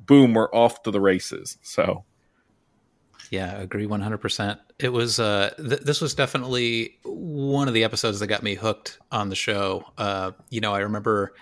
boom, 0.10 0.34
we're 0.34 0.54
off 0.54 0.82
to 0.84 0.92
the 0.92 1.00
races. 1.00 1.58
So 1.62 2.04
yeah, 3.30 3.60
agree 3.60 3.86
100%. 3.86 4.60
It 4.80 4.94
was 4.94 5.20
uh 5.20 5.54
th- 5.58 5.82
this 5.82 6.02
was 6.02 6.14
definitely 6.14 6.98
one 7.04 7.68
of 7.68 7.74
the 7.74 7.84
episodes 7.84 8.20
that 8.20 8.28
got 8.28 8.44
me 8.44 8.56
hooked 8.56 9.00
on 9.12 9.30
the 9.30 9.36
show. 9.36 9.86
Uh 9.98 10.32
you 10.50 10.62
know, 10.62 10.74
I 10.74 10.80
remember 10.80 11.34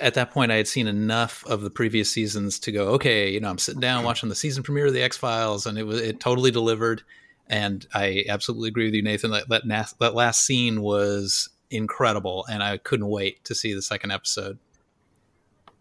at 0.00 0.14
that 0.14 0.30
point 0.30 0.50
I 0.50 0.56
had 0.56 0.68
seen 0.68 0.86
enough 0.86 1.44
of 1.46 1.60
the 1.60 1.70
previous 1.70 2.10
seasons 2.10 2.58
to 2.60 2.72
go, 2.72 2.88
okay, 2.90 3.30
you 3.30 3.40
know, 3.40 3.50
I'm 3.50 3.58
sitting 3.58 3.80
down 3.80 4.04
watching 4.04 4.28
the 4.28 4.34
season 4.34 4.62
premiere 4.62 4.86
of 4.86 4.94
the 4.94 5.02
X-Files 5.02 5.66
and 5.66 5.78
it 5.78 5.84
was 5.84 6.00
it 6.00 6.20
totally 6.20 6.50
delivered 6.50 7.02
and 7.46 7.86
I 7.94 8.24
absolutely 8.28 8.68
agree 8.68 8.86
with 8.86 8.94
you 8.94 9.02
Nathan 9.02 9.30
that 9.32 9.48
that, 9.48 9.66
nas- 9.66 9.94
that 10.00 10.14
last 10.14 10.44
scene 10.44 10.82
was 10.82 11.50
incredible 11.70 12.46
and 12.50 12.62
I 12.62 12.78
couldn't 12.78 13.08
wait 13.08 13.44
to 13.44 13.54
see 13.54 13.74
the 13.74 13.82
second 13.82 14.10
episode. 14.10 14.58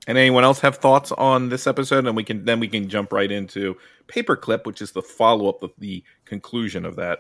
And 0.05 0.17
anyone 0.17 0.43
else 0.43 0.60
have 0.60 0.77
thoughts 0.77 1.12
on 1.13 1.50
this 1.50 1.65
episode? 1.65 2.05
And 2.05 2.15
we 2.15 2.24
can 2.24 2.45
then 2.45 2.60
we 2.60 2.67
can 2.67 2.89
jump 2.89 3.13
right 3.13 3.31
into 3.31 3.77
Paperclip, 4.07 4.65
which 4.65 4.81
is 4.81 4.91
the 4.91 5.01
follow 5.01 5.48
up 5.48 5.63
of 5.63 5.72
the 5.77 6.03
conclusion 6.25 6.86
of 6.86 6.98
that. 6.98 7.19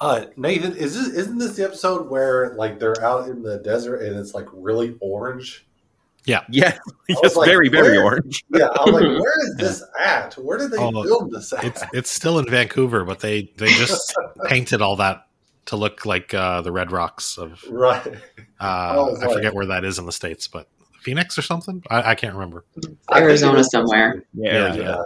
Uh, 0.00 0.26
Nathan, 0.36 0.76
is 0.76 0.94
this 0.94 1.08
isn't 1.14 1.38
this 1.38 1.56
the 1.56 1.64
episode 1.64 2.10
where 2.10 2.54
like 2.56 2.80
they're 2.80 3.02
out 3.04 3.28
in 3.28 3.42
the 3.42 3.58
desert 3.58 4.02
and 4.02 4.18
it's 4.18 4.34
like 4.34 4.46
really 4.52 4.96
orange? 5.00 5.66
Yeah, 6.24 6.42
yeah, 6.50 6.78
yes, 7.08 7.36
like, 7.36 7.46
very, 7.46 7.68
very 7.68 7.96
orange. 7.96 8.44
yeah, 8.54 8.66
I 8.66 8.84
was 8.84 8.94
like, 8.94 9.02
where 9.02 9.46
is 9.46 9.54
this 9.58 9.84
at? 10.00 10.34
Where 10.34 10.58
did 10.58 10.72
they 10.72 10.78
oh, 10.78 11.04
film 11.04 11.30
this 11.30 11.52
at? 11.52 11.64
It's 11.64 11.84
it's 11.92 12.10
still 12.10 12.38
in 12.38 12.46
Vancouver, 12.46 13.04
but 13.04 13.20
they 13.20 13.52
they 13.56 13.68
just 13.68 14.14
painted 14.46 14.82
all 14.82 14.96
that 14.96 15.26
to 15.66 15.76
look 15.76 16.04
like 16.04 16.34
uh, 16.34 16.60
the 16.62 16.72
Red 16.72 16.90
Rocks 16.90 17.38
of 17.38 17.62
right. 17.70 18.06
Uh, 18.60 19.14
I, 19.22 19.26
I 19.26 19.32
forget 19.32 19.54
where 19.54 19.66
that 19.66 19.84
is 19.84 19.98
in 19.98 20.06
the 20.06 20.12
states, 20.12 20.48
but 20.48 20.68
Phoenix 21.04 21.38
or 21.38 21.42
something. 21.42 21.82
I, 21.90 22.10
I 22.10 22.14
can't 22.14 22.34
remember. 22.34 22.64
Arizona 23.14 23.62
somewhere. 23.62 24.24
Yeah, 24.32 24.74
yeah. 24.74 24.82
yeah. 24.82 25.02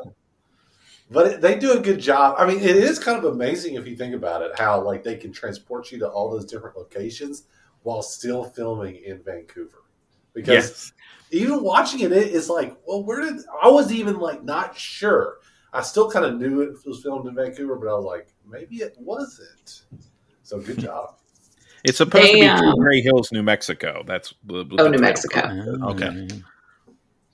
But 1.11 1.40
they 1.40 1.58
do 1.58 1.72
a 1.72 1.80
good 1.80 1.98
job. 1.98 2.37
I 2.38 2.46
mean, 2.46 2.58
it 2.58 2.76
is 2.76 2.98
kind 2.98 3.18
of 3.18 3.24
amazing 3.24 3.74
if 3.74 3.87
you 3.87 3.96
think 3.96 4.14
about 4.14 4.42
it, 4.42 4.52
how 4.58 4.80
like 4.80 5.02
they 5.02 5.16
can 5.16 5.32
transport 5.32 5.90
you 5.90 5.98
to 6.00 6.08
all 6.08 6.30
those 6.30 6.44
different 6.44 6.76
locations 6.76 7.44
while 7.82 8.02
still 8.02 8.44
filming 8.44 8.96
in 8.96 9.22
Vancouver. 9.22 9.84
Because 10.34 10.92
yes. 11.32 11.42
even 11.42 11.62
watching 11.62 12.00
it, 12.00 12.12
it 12.12 12.28
is 12.28 12.48
like, 12.48 12.76
well, 12.87 13.02
where 13.02 13.22
did 13.22 13.40
I 13.62 13.68
was 13.68 13.92
even 13.92 14.18
like 14.18 14.44
not 14.44 14.76
sure. 14.76 15.38
I 15.72 15.82
still 15.82 16.11
kind 16.11 16.24
of 16.24 16.37
knew 16.37 16.61
it 16.61 16.78
was 16.87 17.02
filmed 17.02 17.26
in 17.26 17.34
Vancouver, 17.34 17.76
but 17.76 17.88
I 17.88 17.94
was 17.94 18.04
like, 18.04 18.28
maybe 18.46 18.76
it 18.76 18.96
wasn't. 18.98 19.82
So 20.42 20.61
good 20.61 20.78
job. 20.78 21.17
It's 21.84 21.98
supposed 21.98 22.24
they, 22.24 22.40
to 22.40 22.40
be 22.40 22.46
um, 22.46 22.74
Gray 22.76 23.00
Hills, 23.00 23.30
New 23.32 23.42
Mexico. 23.42 24.02
That's 24.06 24.34
the, 24.44 24.64
the 24.64 24.76
oh, 24.80 24.88
New 24.88 24.98
Mexico. 24.98 25.40
Okay. 25.90 26.28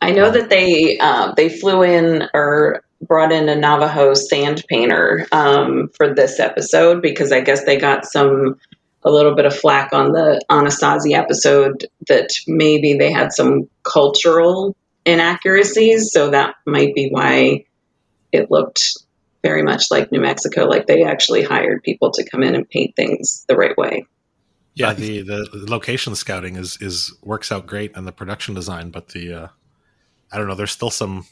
I 0.00 0.10
know 0.10 0.30
that 0.30 0.50
they 0.50 0.98
uh, 0.98 1.32
they 1.34 1.48
flew 1.48 1.82
in 1.82 2.28
or 2.34 2.84
brought 3.00 3.32
in 3.32 3.48
a 3.48 3.56
Navajo 3.56 4.14
sand 4.14 4.64
painter 4.68 5.26
um, 5.32 5.90
for 5.96 6.14
this 6.14 6.40
episode 6.40 7.00
because 7.02 7.32
I 7.32 7.40
guess 7.40 7.64
they 7.64 7.78
got 7.78 8.04
some 8.04 8.58
a 9.02 9.10
little 9.10 9.34
bit 9.34 9.44
of 9.44 9.54
flack 9.54 9.92
on 9.92 10.12
the 10.12 10.42
Anasazi 10.50 11.12
episode 11.12 11.86
that 12.08 12.30
maybe 12.46 12.94
they 12.94 13.12
had 13.12 13.32
some 13.32 13.68
cultural 13.82 14.76
inaccuracies, 15.04 16.10
so 16.12 16.30
that 16.30 16.54
might 16.66 16.94
be 16.94 17.08
why 17.10 17.64
it 18.32 18.50
looked 18.50 18.98
very 19.42 19.62
much 19.62 19.90
like 19.90 20.10
New 20.10 20.20
Mexico, 20.20 20.64
like 20.64 20.86
they 20.86 21.04
actually 21.04 21.42
hired 21.42 21.82
people 21.82 22.10
to 22.12 22.24
come 22.24 22.42
in 22.42 22.54
and 22.54 22.68
paint 22.68 22.96
things 22.96 23.44
the 23.46 23.56
right 23.56 23.76
way. 23.76 24.06
Yeah, 24.74 24.92
the, 24.92 25.22
the 25.22 25.66
location 25.68 26.14
scouting 26.16 26.56
is 26.56 26.78
is 26.80 27.12
works 27.22 27.52
out 27.52 27.66
great 27.66 27.96
and 27.96 28.06
the 28.06 28.12
production 28.12 28.54
design, 28.54 28.90
but 28.90 29.08
the 29.08 29.32
uh, 29.32 29.48
I 30.32 30.38
don't 30.38 30.48
know. 30.48 30.56
There's 30.56 30.72
still 30.72 30.90
some, 30.90 31.26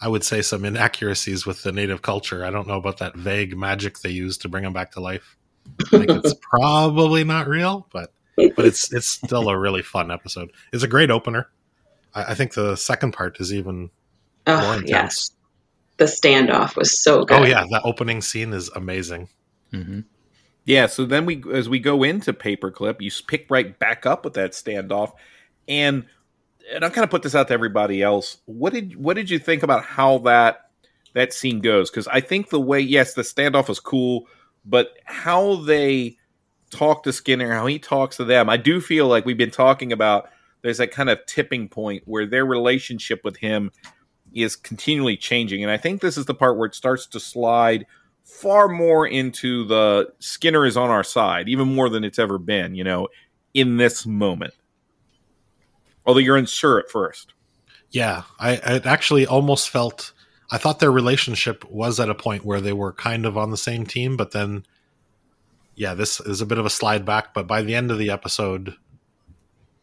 I 0.00 0.08
would 0.08 0.24
say, 0.24 0.40
some 0.40 0.64
inaccuracies 0.64 1.44
with 1.44 1.62
the 1.62 1.72
native 1.72 2.00
culture. 2.00 2.42
I 2.44 2.50
don't 2.50 2.66
know 2.66 2.78
about 2.78 2.98
that 2.98 3.14
vague 3.16 3.56
magic 3.56 3.98
they 3.98 4.10
use 4.10 4.38
to 4.38 4.48
bring 4.48 4.64
them 4.64 4.72
back 4.72 4.92
to 4.92 5.00
life. 5.00 5.36
I 5.80 5.90
think 5.90 6.10
it's 6.24 6.34
probably 6.40 7.22
not 7.22 7.48
real, 7.48 7.86
but 7.92 8.14
but 8.36 8.64
it's 8.64 8.90
it's 8.94 9.08
still 9.08 9.50
a 9.50 9.58
really 9.58 9.82
fun 9.82 10.10
episode. 10.10 10.50
It's 10.72 10.82
a 10.82 10.88
great 10.88 11.10
opener. 11.10 11.50
I, 12.14 12.32
I 12.32 12.34
think 12.34 12.54
the 12.54 12.76
second 12.76 13.12
part 13.12 13.40
is 13.40 13.52
even 13.52 13.90
oh, 14.46 14.60
more 14.62 14.74
intense. 14.74 14.88
Yes. 14.88 15.30
The 15.98 16.06
standoff 16.06 16.76
was 16.76 17.02
so 17.02 17.26
good. 17.26 17.42
Oh 17.42 17.44
yeah, 17.44 17.66
that 17.70 17.82
opening 17.84 18.22
scene 18.22 18.54
is 18.54 18.70
amazing. 18.70 19.28
Mm-hmm. 19.70 20.00
Yeah, 20.64 20.86
so 20.86 21.04
then 21.04 21.26
we 21.26 21.42
as 21.52 21.68
we 21.68 21.78
go 21.78 22.02
into 22.02 22.32
paperclip, 22.32 23.00
you 23.00 23.10
pick 23.26 23.46
right 23.50 23.78
back 23.78 24.06
up 24.06 24.24
with 24.24 24.34
that 24.34 24.52
standoff, 24.52 25.12
and 25.66 26.04
and 26.72 26.84
I'll 26.84 26.90
kind 26.90 27.04
of 27.04 27.10
put 27.10 27.22
this 27.22 27.34
out 27.34 27.48
to 27.48 27.54
everybody 27.54 28.02
else. 28.02 28.38
What 28.46 28.72
did 28.72 28.96
what 28.96 29.16
did 29.16 29.30
you 29.30 29.38
think 29.38 29.62
about 29.62 29.84
how 29.84 30.18
that 30.18 30.70
that 31.14 31.32
scene 31.32 31.60
goes? 31.60 31.90
Because 31.90 32.06
I 32.08 32.20
think 32.20 32.50
the 32.50 32.60
way 32.60 32.80
yes, 32.80 33.14
the 33.14 33.22
standoff 33.22 33.68
was 33.68 33.80
cool, 33.80 34.28
but 34.64 34.98
how 35.04 35.56
they 35.56 36.18
talk 36.70 37.02
to 37.02 37.12
Skinner, 37.12 37.52
how 37.52 37.66
he 37.66 37.78
talks 37.78 38.16
to 38.18 38.24
them, 38.24 38.48
I 38.48 38.56
do 38.56 38.80
feel 38.80 39.08
like 39.08 39.24
we've 39.24 39.38
been 39.38 39.50
talking 39.50 39.92
about. 39.92 40.30
There's 40.62 40.78
that 40.78 40.90
kind 40.90 41.08
of 41.08 41.24
tipping 41.24 41.70
point 41.70 42.02
where 42.04 42.26
their 42.26 42.44
relationship 42.44 43.24
with 43.24 43.38
him 43.38 43.70
is 44.34 44.56
continually 44.56 45.16
changing, 45.16 45.62
and 45.62 45.72
I 45.72 45.78
think 45.78 46.02
this 46.02 46.18
is 46.18 46.26
the 46.26 46.34
part 46.34 46.58
where 46.58 46.66
it 46.66 46.74
starts 46.74 47.06
to 47.06 47.18
slide 47.18 47.86
far 48.30 48.68
more 48.68 49.06
into 49.06 49.64
the 49.64 50.12
Skinner 50.18 50.64
is 50.64 50.76
on 50.76 50.90
our 50.90 51.04
side, 51.04 51.48
even 51.48 51.74
more 51.74 51.88
than 51.88 52.04
it's 52.04 52.18
ever 52.18 52.38
been, 52.38 52.74
you 52.74 52.84
know, 52.84 53.08
in 53.54 53.76
this 53.76 54.06
moment. 54.06 54.54
Although 56.06 56.20
you're 56.20 56.36
unsure 56.36 56.78
at 56.78 56.90
first. 56.90 57.34
Yeah, 57.90 58.22
I 58.38 58.52
it 58.52 58.86
actually 58.86 59.26
almost 59.26 59.68
felt 59.68 60.12
I 60.50 60.58
thought 60.58 60.78
their 60.78 60.92
relationship 60.92 61.64
was 61.70 61.98
at 62.00 62.08
a 62.08 62.14
point 62.14 62.44
where 62.44 62.60
they 62.60 62.72
were 62.72 62.92
kind 62.92 63.26
of 63.26 63.36
on 63.36 63.50
the 63.50 63.56
same 63.56 63.84
team, 63.84 64.16
but 64.16 64.32
then 64.32 64.64
yeah, 65.74 65.94
this 65.94 66.20
is 66.20 66.40
a 66.40 66.46
bit 66.46 66.58
of 66.58 66.66
a 66.66 66.70
slide 66.70 67.04
back, 67.04 67.34
but 67.34 67.46
by 67.46 67.62
the 67.62 67.74
end 67.74 67.90
of 67.90 67.98
the 67.98 68.10
episode 68.10 68.74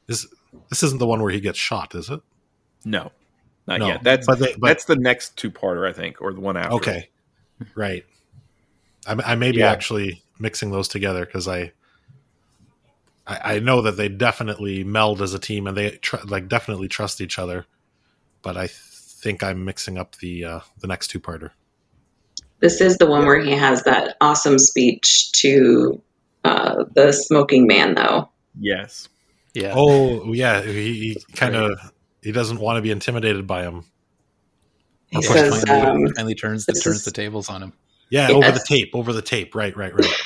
this 0.07 0.25
this 0.69 0.83
isn't 0.83 0.99
the 0.99 1.07
one 1.07 1.21
where 1.21 1.31
he 1.31 1.41
gets 1.41 1.59
shot, 1.59 1.93
is 1.93 2.09
it? 2.09 2.21
No. 2.83 3.11
Not 3.67 3.79
no, 3.81 3.87
yet. 3.87 4.03
That's 4.03 4.25
but 4.25 4.39
they, 4.39 4.55
but, 4.57 4.69
that's 4.69 4.85
the 4.85 4.95
next 4.95 5.37
two 5.37 5.51
parter, 5.51 5.87
I 5.87 5.93
think, 5.93 6.21
or 6.21 6.33
the 6.33 6.39
one 6.39 6.55
after. 6.57 6.75
Okay. 6.75 7.09
Right. 7.75 8.05
I, 9.07 9.31
I 9.31 9.35
may 9.35 9.51
be 9.51 9.59
yeah. 9.59 9.71
actually 9.71 10.21
mixing 10.39 10.71
those 10.71 10.87
together 10.87 11.25
because 11.25 11.47
I, 11.47 11.71
I, 13.25 13.55
I 13.55 13.59
know 13.59 13.81
that 13.81 13.97
they 13.97 14.09
definitely 14.09 14.83
meld 14.83 15.21
as 15.21 15.33
a 15.33 15.39
team 15.39 15.67
and 15.67 15.75
they 15.75 15.91
tr- 15.91 16.25
like 16.25 16.47
definitely 16.47 16.87
trust 16.87 17.21
each 17.21 17.39
other, 17.39 17.65
but 18.41 18.57
I 18.57 18.67
think 18.67 19.43
I'm 19.43 19.63
mixing 19.65 19.97
up 19.97 20.15
the 20.17 20.45
uh, 20.45 20.59
the 20.79 20.87
next 20.87 21.07
two 21.07 21.19
parter. 21.19 21.51
This 22.59 22.81
is 22.81 22.97
the 22.97 23.05
one 23.05 23.25
where 23.25 23.39
he 23.39 23.51
has 23.51 23.83
that 23.83 24.17
awesome 24.19 24.57
speech 24.57 25.31
to 25.33 26.01
uh, 26.43 26.85
the 26.95 27.11
smoking 27.11 27.67
man, 27.67 27.93
though. 27.93 28.29
Yes. 28.59 29.09
Yeah. 29.53 29.73
Oh, 29.75 30.33
yeah. 30.33 30.63
He, 30.63 31.13
he 31.13 31.17
kind 31.33 31.55
of 31.55 31.79
he 32.23 32.31
doesn't 32.31 32.59
want 32.59 32.77
to 32.77 32.81
be 32.81 32.89
intimidated 32.89 33.45
by 33.45 33.61
him. 33.61 33.85
He 35.09 35.21
says, 35.21 35.63
finally, 35.63 36.05
um, 36.07 36.13
finally 36.15 36.35
turns 36.35 36.65
the, 36.65 36.73
turns 36.73 37.05
the 37.05 37.11
tables 37.11 37.47
on 37.47 37.63
him 37.63 37.73
Yeah, 38.09 38.29
Yes. 38.29 38.31
over 38.31 38.51
the 38.51 38.65
tape, 38.65 38.91
over 38.93 39.13
the 39.13 39.21
tape. 39.21 39.55
Right, 39.55 39.75
right, 39.75 39.93
right. 39.93 40.05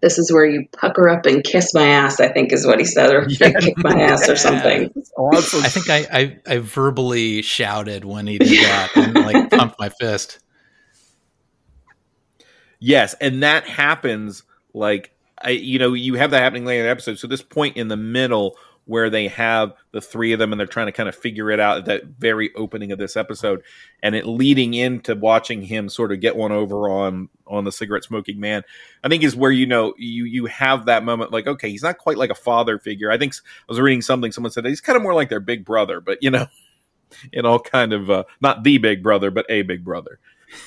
This 0.00 0.18
is 0.18 0.30
where 0.30 0.44
you 0.44 0.68
pucker 0.76 1.08
up 1.08 1.24
and 1.24 1.42
kiss 1.42 1.72
my 1.72 1.86
ass, 1.86 2.20
I 2.20 2.28
think 2.28 2.52
is 2.52 2.66
what 2.66 2.78
he 2.78 2.84
said, 2.84 3.10
or 3.14 3.24
kick 3.28 3.54
my 3.78 4.02
ass 4.02 4.28
or 4.28 4.36
something. 4.36 4.92
Awesome. 5.16 5.64
I 5.64 5.68
think 5.68 5.88
I, 5.88 6.06
I, 6.12 6.38
I 6.46 6.58
verbally 6.58 7.40
shouted 7.40 8.04
when 8.04 8.26
he 8.26 8.36
did 8.36 8.66
that 8.66 8.90
and 8.96 9.14
like 9.14 9.48
pumped 9.50 9.78
my 9.80 9.88
fist. 9.88 10.40
Yes, 12.80 13.14
and 13.18 13.42
that 13.42 13.66
happens 13.66 14.42
like 14.74 15.12
I, 15.40 15.50
you 15.50 15.78
know, 15.78 15.94
you 15.94 16.14
have 16.16 16.32
that 16.32 16.42
happening 16.42 16.66
later 16.66 16.80
in 16.82 16.86
the 16.86 16.90
episode. 16.90 17.18
So 17.18 17.26
this 17.26 17.42
point 17.42 17.78
in 17.78 17.88
the 17.88 17.96
middle 17.96 18.58
where 18.86 19.08
they 19.08 19.28
have 19.28 19.72
the 19.92 20.00
three 20.00 20.32
of 20.32 20.38
them 20.38 20.52
and 20.52 20.60
they're 20.60 20.66
trying 20.66 20.86
to 20.86 20.92
kind 20.92 21.08
of 21.08 21.14
figure 21.14 21.50
it 21.50 21.58
out 21.58 21.78
at 21.78 21.84
that 21.86 22.04
very 22.18 22.54
opening 22.54 22.92
of 22.92 22.98
this 22.98 23.16
episode, 23.16 23.62
and 24.02 24.14
it 24.14 24.26
leading 24.26 24.74
into 24.74 25.14
watching 25.14 25.62
him 25.62 25.88
sort 25.88 26.12
of 26.12 26.20
get 26.20 26.36
one 26.36 26.52
over 26.52 26.88
on 26.88 27.28
on 27.46 27.64
the 27.64 27.72
cigarette 27.72 28.04
smoking 28.04 28.38
man. 28.38 28.62
I 29.02 29.08
think 29.08 29.22
is 29.22 29.36
where 29.36 29.50
you 29.50 29.66
know 29.66 29.94
you 29.96 30.24
you 30.24 30.46
have 30.46 30.86
that 30.86 31.04
moment 31.04 31.32
like 31.32 31.46
okay, 31.46 31.70
he's 31.70 31.82
not 31.82 31.98
quite 31.98 32.18
like 32.18 32.30
a 32.30 32.34
father 32.34 32.78
figure. 32.78 33.10
I 33.10 33.18
think 33.18 33.34
i 33.34 33.38
was 33.68 33.80
reading 33.80 34.02
something 34.02 34.32
someone 34.32 34.52
said 34.52 34.66
he's 34.66 34.80
kind 34.80 34.96
of 34.96 35.02
more 35.02 35.14
like 35.14 35.30
their 35.30 35.40
big 35.40 35.64
brother, 35.64 36.00
but 36.00 36.22
you 36.22 36.30
know, 36.30 36.46
it 37.32 37.46
all 37.46 37.60
kind 37.60 37.92
of 37.92 38.10
uh, 38.10 38.24
not 38.40 38.64
the 38.64 38.78
big 38.78 39.02
brother, 39.02 39.30
but 39.30 39.46
a 39.48 39.62
big 39.62 39.84
brother. 39.84 40.18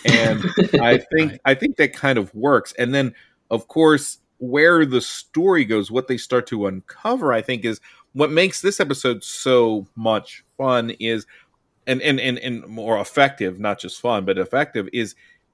And 0.05 0.43
I 0.81 0.97
think 0.97 1.39
I 1.45 1.53
think 1.53 1.77
that 1.77 1.93
kind 1.93 2.17
of 2.17 2.33
works. 2.33 2.73
And 2.79 2.93
then 2.93 3.13
of 3.49 3.67
course 3.67 4.17
where 4.39 4.85
the 4.85 5.01
story 5.01 5.65
goes, 5.65 5.89
what 5.89 6.07
they 6.07 6.17
start 6.17 6.47
to 6.47 6.67
uncover, 6.67 7.33
I 7.33 7.41
think 7.41 7.65
is 7.65 7.81
what 8.17 8.31
makes 8.31 8.61
this 8.61 8.79
episode 8.79 9.23
so 9.23 9.85
much 9.95 10.43
fun 10.57 10.89
is 10.99 11.27
and 11.85 12.01
and 12.01 12.19
and, 12.19 12.39
and 12.39 12.65
more 12.67 12.99
effective, 12.99 13.59
not 13.59 13.79
just 13.79 14.01
fun, 14.01 14.25
but 14.25 14.39
effective 14.39 14.89
is 14.91 15.13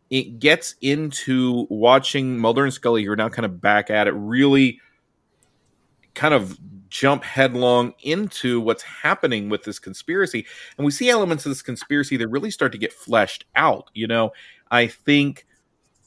it 0.10 0.39
gets 0.39 0.76
into 0.80 1.67
watching 1.69 2.38
Mulder 2.38 2.63
and 2.63 2.73
Scully 2.73 3.04
who 3.04 3.12
are 3.12 3.17
now 3.17 3.28
kind 3.28 3.45
of 3.45 3.60
back 3.60 3.89
at 3.89 4.08
it 4.08 4.12
really 4.12 4.80
kind 6.13 6.34
of 6.34 6.58
jump 6.89 7.23
headlong 7.23 7.93
into 8.02 8.62
what's 8.62 8.84
happening 8.84 9.49
with 9.49 9.63
this 9.63 9.80
conspiracy. 9.80 10.45
And 10.78 10.86
we 10.86 10.91
see 10.91 11.10
elements 11.10 11.45
of 11.45 11.49
this 11.49 11.63
conspiracy 11.63 12.15
that 12.17 12.28
really 12.30 12.52
start 12.52 12.71
to 12.71 12.78
get 12.78 12.93
fleshed 12.93 13.45
out 13.56 13.89
you 13.93 14.08
know? 14.08 14.32
I 14.71 14.88
think 14.88 15.45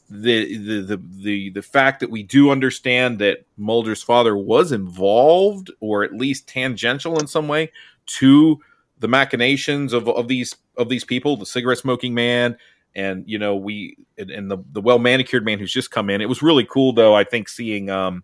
the 0.08 0.56
the 0.58 0.80
the 0.82 1.02
the, 1.22 1.50
the 1.50 1.62
fact 1.62 2.00
that 2.00 2.10
we 2.10 2.22
do 2.22 2.50
understand 2.50 3.18
that 3.18 3.44
mulder's 3.56 4.02
father 4.02 4.36
was 4.36 4.72
involved 4.72 5.70
or 5.80 6.04
at 6.04 6.12
least 6.12 6.46
tangential 6.46 7.18
in 7.18 7.26
some 7.26 7.48
way 7.48 7.70
to 8.06 8.60
the 9.00 9.08
machinations 9.08 9.92
of, 9.92 10.08
of 10.08 10.28
these 10.28 10.54
of 10.76 10.88
these 10.88 11.04
people 11.04 11.36
the 11.36 11.46
cigarette 11.46 11.78
smoking 11.78 12.14
man 12.14 12.56
and 12.94 13.24
you 13.26 13.38
know 13.38 13.56
we 13.56 13.96
and, 14.16 14.30
and 14.30 14.50
the 14.50 14.58
the 14.72 14.80
well 14.80 14.98
manicured 14.98 15.44
man 15.44 15.58
who's 15.58 15.72
just 15.72 15.90
come 15.90 16.08
in. 16.08 16.20
It 16.20 16.28
was 16.28 16.42
really 16.42 16.64
cool 16.64 16.92
though 16.92 17.14
i 17.14 17.24
think 17.24 17.48
seeing 17.48 17.90
um 17.90 18.22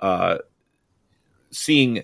uh 0.00 0.38
seeing 1.50 2.02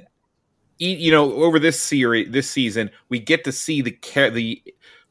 you 0.79 1.11
know 1.11 1.33
over 1.35 1.59
this 1.59 1.81
series 1.81 2.31
this 2.31 2.49
season 2.49 2.91
we 3.09 3.19
get 3.19 3.45
to 3.45 3.53
see 3.53 3.83
the 3.83 3.99
the 4.33 4.63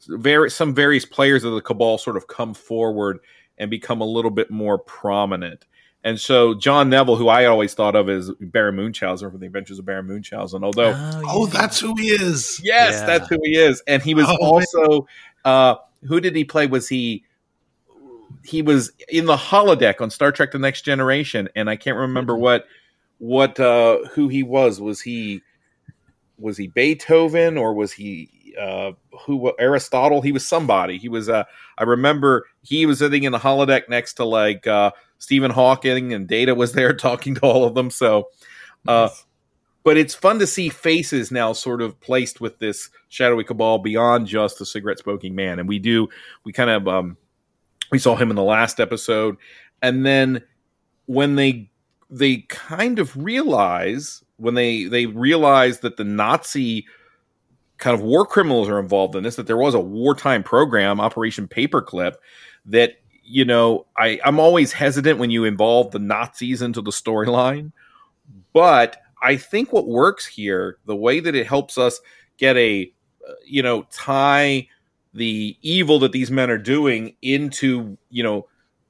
very 0.08 0.50
some 0.50 0.74
various 0.74 1.06
players 1.06 1.44
of 1.44 1.54
the 1.54 1.62
cabal 1.62 1.98
sort 1.98 2.18
of 2.18 2.28
come 2.28 2.54
forward 2.54 3.20
and 3.58 3.70
become 3.70 4.02
a 4.02 4.06
little 4.06 4.32
bit 4.32 4.50
more 4.52 4.78
prominent 4.78 5.65
and 6.04 6.17
so 6.20 6.54
John 6.54 6.89
Neville, 6.89 7.15
who 7.17 7.28
I 7.28 7.46
always 7.46 7.74
thought 7.74 7.96
of 7.96 8.08
as 8.08 8.32
Baron 8.39 8.76
Munchausen 8.78 9.30
from 9.30 9.39
the 9.41 9.48
Adventures 9.48 9.80
of 9.80 9.86
Baron 9.86 10.08
Munchausen, 10.08 10.63
although 10.63 10.93
Oh, 11.26 11.48
that's 11.48 11.80
who 11.80 11.96
he 11.96 12.10
is. 12.10 12.62
Yes, 12.63 12.93
Yeah. 13.00 13.06
that's 13.08 13.28
who 13.28 13.39
he 13.43 13.58
is. 13.58 13.82
And 13.88 14.02
he 14.02 14.13
was 14.13 14.28
Oh, 14.30 14.38
also 14.39 15.08
uh 15.43 15.76
who 16.04 16.22
did 16.22 16.36
he 16.36 16.46
play? 16.46 16.67
Was 16.67 16.88
he 16.88 17.24
he 18.43 18.62
was 18.62 18.91
in 19.10 19.26
the 19.26 19.36
holodeck 19.36 20.00
on 20.00 20.10
Star 20.10 20.32
Trek 20.32 20.52
The 20.52 20.60
Next 20.60 20.84
Generation, 20.84 21.50
and 21.56 21.70
I 21.70 21.76
can't 21.76 21.98
remember 21.98 22.34
Mm-hmm. 22.34 22.41
what 22.43 22.65
what 23.17 23.60
uh 23.60 24.06
who 24.13 24.28
he 24.30 24.43
was. 24.43 24.80
Was 24.80 25.02
he 25.02 25.41
was 26.38 26.58
he 26.58 26.67
Beethoven 26.67 27.58
or 27.58 27.74
was 27.74 27.91
he 27.91 28.30
uh 28.60 28.91
who 29.26 29.54
Aristotle? 29.60 30.22
He 30.22 30.32
was 30.32 30.46
somebody. 30.46 30.98
He 30.98 31.10
was 31.10 31.30
uh 31.30 31.43
I 31.78 31.84
remember 31.84 32.46
he 32.63 32.86
was 32.86 33.00
sitting 33.00 33.24
in 33.24 33.32
the 33.32 33.39
holodeck 33.39 33.89
next 33.89 34.15
to 34.15 34.26
like 34.26 34.67
uh 34.67 34.91
Stephen 35.20 35.52
Hawking 35.52 36.13
and 36.13 36.28
Data 36.28 36.56
was 36.56 36.74
there 36.74 36.93
talking 36.96 37.36
to 37.36 37.41
all 37.41 37.63
of 37.65 37.76
them. 37.76 37.89
So 37.91 38.30
uh 38.88 39.10
but 39.84 39.96
it's 39.96 40.13
fun 40.13 40.38
to 40.39 40.46
see 40.46 40.67
faces 40.67 41.32
now 41.32 41.54
sort 41.54 41.82
of 41.82 41.98
placed 42.02 42.41
with 42.41 42.60
this 42.60 42.89
shadowy 43.08 43.46
cabal 43.46 43.80
beyond 43.80 44.28
just 44.28 44.60
the 44.60 44.65
cigarette 44.65 45.00
smoking 45.00 45.34
man 45.34 45.60
and 45.60 45.70
we 45.70 45.80
do 45.80 46.10
we 46.43 46.52
kind 46.52 46.70
of 46.70 46.88
um 46.88 47.15
we 47.89 47.98
saw 47.98 48.15
him 48.15 48.30
in 48.30 48.36
the 48.36 48.43
last 48.43 48.82
episode 48.82 49.38
and 49.82 50.06
then 50.06 50.41
when 51.06 51.36
they 51.36 51.70
they 52.10 52.38
kind 52.50 53.00
of 53.00 53.15
realize 53.15 54.24
when 54.38 54.56
they 54.56 54.86
they 54.86 55.06
realize 55.06 55.80
that 55.80 55.98
the 55.98 56.04
nazi 56.04 56.86
kind 57.78 57.94
of 57.94 58.02
war 58.02 58.26
criminals 58.26 58.68
are 58.70 58.80
involved 58.80 59.16
in 59.16 59.24
this 59.24 59.36
that 59.36 59.48
there 59.48 59.58
was 59.58 59.74
a 59.74 59.80
wartime 59.80 60.44
program 60.44 61.00
operation 61.00 61.48
paperclip 61.48 62.16
that 62.66 62.94
you 63.24 63.46
know 63.46 63.86
i 63.98 64.20
i'm 64.26 64.40
always 64.40 64.72
hesitant 64.74 65.20
when 65.20 65.30
you 65.30 65.44
involve 65.44 65.92
the 65.92 66.00
nazis 66.00 66.62
into 66.62 66.82
the 66.82 66.92
storyline 66.92 67.72
but 68.54 69.02
I 69.22 69.38
think 69.38 69.74
what 69.74 69.88
works 69.88 70.26
here, 70.26 70.78
the 70.86 70.96
way 70.96 71.20
that 71.20 71.36
it 71.36 71.48
helps 71.48 71.78
us 71.78 72.00
get 72.38 72.56
a, 72.58 72.92
uh, 73.28 73.34
you 73.46 73.63
know, 73.63 73.84
tie 73.92 74.68
the 75.13 75.58
evil 75.62 76.00
that 76.00 76.12
these 76.12 76.30
men 76.30 76.50
are 76.50 76.58
doing 76.58 77.16
into, 77.22 77.98
you 78.10 78.24
know, 78.24 78.48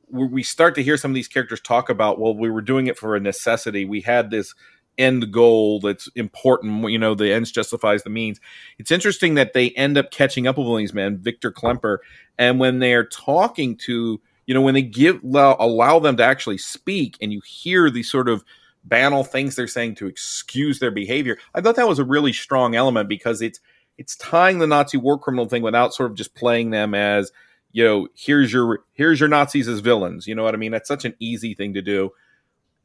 we 0.10 0.42
start 0.42 0.74
to 0.76 0.84
hear 0.84 0.96
some 0.96 1.12
of 1.12 1.16
these 1.16 1.28
characters 1.28 1.60
talk 1.60 1.90
about, 1.90 2.18
well, 2.18 2.34
we 2.34 2.50
were 2.50 2.62
doing 2.62 2.88
it 2.88 2.98
for 2.98 3.16
a 3.16 3.20
necessity. 3.20 3.84
We 3.84 4.00
had 4.00 4.32
this 4.32 4.56
end 4.98 5.32
goal 5.32 5.80
that's 5.80 6.08
important. 6.16 6.90
You 6.90 7.00
know, 7.00 7.16
the 7.16 7.32
ends 7.32 7.52
justifies 7.52 8.04
the 8.04 8.10
means. 8.10 8.40
It's 8.78 8.92
interesting 8.92 9.36
that 9.36 9.54
they 9.54 9.72
end 9.72 9.98
up 9.98 10.12
catching 10.12 10.48
up 10.48 10.58
with 10.58 10.78
these 10.78 10.94
men, 10.94 11.18
Victor 11.18 11.52
Klemper, 11.52 12.00
and 12.38 12.60
when 12.60 12.80
they're 12.80 13.06
talking 13.06 13.76
to, 13.78 14.22
you 14.46 14.54
know, 14.54 14.62
when 14.62 14.74
they 14.74 14.82
give 14.82 15.24
allow, 15.24 15.56
allow 15.60 16.00
them 16.00 16.18
to 16.18 16.24
actually 16.24 16.58
speak, 16.58 17.18
and 17.22 17.32
you 17.32 17.42
hear 17.46 17.90
these 17.90 18.10
sort 18.10 18.30
of 18.30 18.44
banal 18.84 19.24
things 19.24 19.56
they're 19.56 19.68
saying 19.68 19.96
to 19.96 20.08
excuse 20.08 20.80
their 20.80 20.92
behavior. 20.92 21.38
I 21.54 21.62
thought 21.62 21.76
that 21.76 21.88
was 21.88 22.00
a 22.00 22.06
really 22.06 22.34
strong 22.34 22.76
element 22.76 23.10
because 23.10 23.42
it's 23.42 23.60
it's 23.98 24.16
tying 24.16 24.60
the 24.60 24.68
Nazi 24.68 24.98
war 24.98 25.18
criminal 25.18 25.48
thing 25.48 25.64
without 25.64 25.94
sort 25.94 26.12
of 26.12 26.18
just 26.18 26.36
playing 26.36 26.70
them 26.70 26.94
as 26.94 27.32
you 27.72 27.84
know 27.84 28.08
here's 28.16 28.54
your 28.54 28.80
here's 28.94 29.20
your 29.20 29.30
Nazis 29.30 29.68
as 29.68 29.80
villains. 29.80 30.28
You 30.28 30.36
know 30.36 30.44
what 30.44 30.54
I 30.54 30.58
mean? 30.58 30.72
That's 30.72 30.88
such 30.88 31.06
an 31.06 31.16
easy 31.20 31.54
thing 31.54 31.74
to 31.74 31.82
do. 31.82 32.12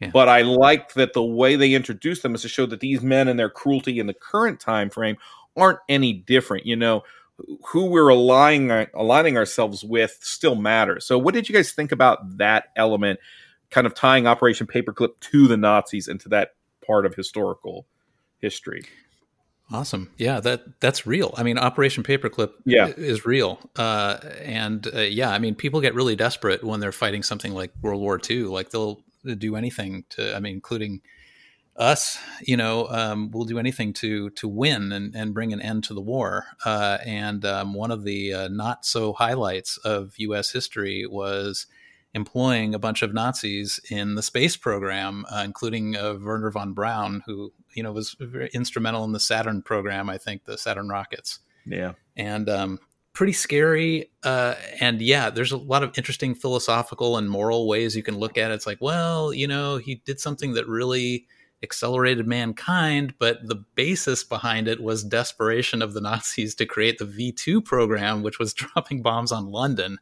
Yeah. 0.03 0.11
But 0.13 0.29
I 0.29 0.43
like 0.43 0.95
that 0.95 1.13
the 1.13 1.23
way 1.23 1.57
they 1.57 1.75
introduce 1.75 2.21
them 2.23 2.35
is 2.35 2.43
to 2.43 2.49
show 2.49 2.67
that 2.67 2.81
these 2.81 3.03
men 3.03 3.29
and 3.29 3.39
their 3.39 3.51
cruelty 3.51 3.99
in 3.99 4.07
the 4.07 4.15
current 4.15 4.61
time 4.61 4.91
frame 4.91 5.17
aren't 5.57 5.79
any 5.89 6.13
different. 6.13 6.67
You 6.67 6.77
know, 6.77 7.03
who 7.69 7.87
we're 7.87 8.09
aligning 8.09 8.71
aligning 8.95 9.37
ourselves 9.37 9.85
with 9.85 10.19
still 10.21 10.55
matters. 10.55 11.07
So, 11.07 11.19
what 11.19 11.35
did 11.35 11.49
you 11.49 11.55
guys 11.55 11.73
think 11.73 11.93
about 11.93 12.39
that 12.39 12.67
element, 12.77 13.21
kind 13.71 13.87
of 13.87 13.95
tying 13.95 14.27
Operation 14.27 14.67
Paperclip 14.67 15.19
to 15.21 15.47
the 15.49 15.57
Nazis 15.57 16.09
and 16.09 16.21
to 16.21 16.29
that 16.31 16.51
part 16.87 17.07
of 17.07 17.15
historical 17.15 17.87
history? 18.39 18.83
Awesome. 19.71 20.11
Yeah, 20.19 20.41
that 20.41 20.81
that's 20.81 21.07
real. 21.07 21.33
I 21.37 21.43
mean, 21.43 21.57
Operation 21.57 22.03
Paperclip 22.03 22.51
Yeah. 22.67 22.89
is 22.89 23.25
real. 23.25 23.59
Uh, 23.77 24.19
and 24.43 24.87
uh, 24.95 25.01
yeah, 25.01 25.31
I 25.31 25.39
mean, 25.39 25.55
people 25.55 25.81
get 25.81 25.95
really 25.95 26.15
desperate 26.17 26.63
when 26.63 26.81
they're 26.81 26.93
fighting 26.93 27.23
something 27.23 27.53
like 27.55 27.73
World 27.81 28.01
War 28.03 28.21
II. 28.29 28.45
Like 28.45 28.69
they'll 28.71 29.03
do 29.37 29.57
anything 29.57 30.05
to, 30.11 30.35
I 30.37 30.41
mean, 30.41 30.55
including 30.55 31.01
us, 31.77 32.19
you 32.43 32.57
know, 32.57 32.87
um, 32.89 33.31
we'll 33.31 33.45
do 33.47 33.59
anything 33.59 33.93
to 33.95 34.29
to 34.31 34.47
win 34.47 34.93
and, 34.93 35.15
and 35.17 35.33
bring 35.33 35.53
an 35.53 35.61
end 35.63 35.85
to 35.85 35.95
the 35.95 36.03
war. 36.03 36.45
Uh, 36.65 36.99
and 37.07 37.45
um, 37.45 37.73
one 37.75 37.91
of 37.91 38.05
the 38.05 38.33
uh, 38.35 38.49
not 38.49 38.85
so 38.85 39.13
highlights 39.15 39.79
of 39.79 40.13
U.S. 40.19 40.53
history 40.53 41.07
was 41.07 41.67
employing 42.15 42.75
a 42.75 42.79
bunch 42.79 43.01
of 43.01 43.15
Nazis 43.15 43.81
in 43.91 44.17
the 44.17 44.23
space 44.23 44.55
program, 44.55 45.25
uh, 45.35 45.41
including 45.47 45.97
uh, 45.97 46.15
Wernher 46.21 46.51
von 46.51 46.75
Braun, 46.75 47.23
who 47.25 47.53
you 47.75 47.83
know 47.83 47.93
was 47.93 48.15
very 48.21 48.51
instrumental 48.53 49.03
in 49.05 49.13
the 49.13 49.21
Saturn 49.21 49.63
program. 49.63 50.11
I 50.11 50.19
think 50.19 50.45
the 50.45 50.59
Saturn 50.59 50.89
rockets 50.91 51.39
Yeah. 51.65 51.93
and 52.19 52.51
um, 52.51 52.81
pretty 53.13 53.33
scary. 53.33 54.11
Uh, 54.23 54.55
and 54.81 55.01
yeah, 55.03 55.31
there's 55.31 55.53
a 55.53 55.57
lot 55.57 55.83
of 55.83 55.97
interesting 55.99 56.35
philosophical 56.35 57.17
and 57.17 57.29
moral 57.29 57.69
ways 57.69 57.95
you 57.95 58.03
can 58.03 58.17
look 58.17 58.39
at 58.39 58.51
it. 58.51 58.55
It's 58.55 58.67
like, 58.67 58.81
well, 58.81 59.33
you 59.33 59.47
know, 59.47 59.77
he 59.77 59.97
did 60.07 60.19
something 60.21 60.55
that 60.55 60.67
really 60.67 61.27
accelerated 61.63 62.27
mankind, 62.27 63.15
but 63.19 63.47
the 63.47 63.65
basis 63.75 64.25
behind 64.25 64.67
it 64.67 64.83
was 64.83 65.05
desperation 65.05 65.81
of 65.81 65.95
the 65.95 66.01
Nazis 66.01 66.55
to 66.57 66.67
create 66.67 66.99
the 66.99 67.05
V 67.05 67.33
2 67.33 67.61
program, 67.63 68.23
which 68.23 68.39
was 68.39 68.55
dropping 68.55 69.03
bombs 69.03 69.33
on 69.33 69.51
London. 69.51 69.99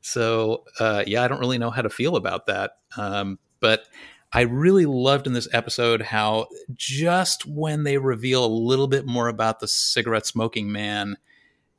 So, 0.00 0.64
uh, 0.78 1.04
yeah, 1.06 1.22
I 1.22 1.28
don't 1.28 1.40
really 1.40 1.58
know 1.58 1.70
how 1.70 1.82
to 1.82 1.90
feel 1.90 2.16
about 2.16 2.46
that. 2.46 2.72
Um, 2.96 3.38
but 3.60 3.86
I 4.32 4.42
really 4.42 4.86
loved 4.86 5.26
in 5.26 5.32
this 5.32 5.48
episode 5.52 6.02
how 6.02 6.46
just 6.74 7.46
when 7.46 7.84
they 7.84 7.98
reveal 7.98 8.44
a 8.44 8.46
little 8.46 8.88
bit 8.88 9.06
more 9.06 9.28
about 9.28 9.60
the 9.60 9.68
cigarette 9.68 10.26
smoking 10.26 10.72
man, 10.72 11.16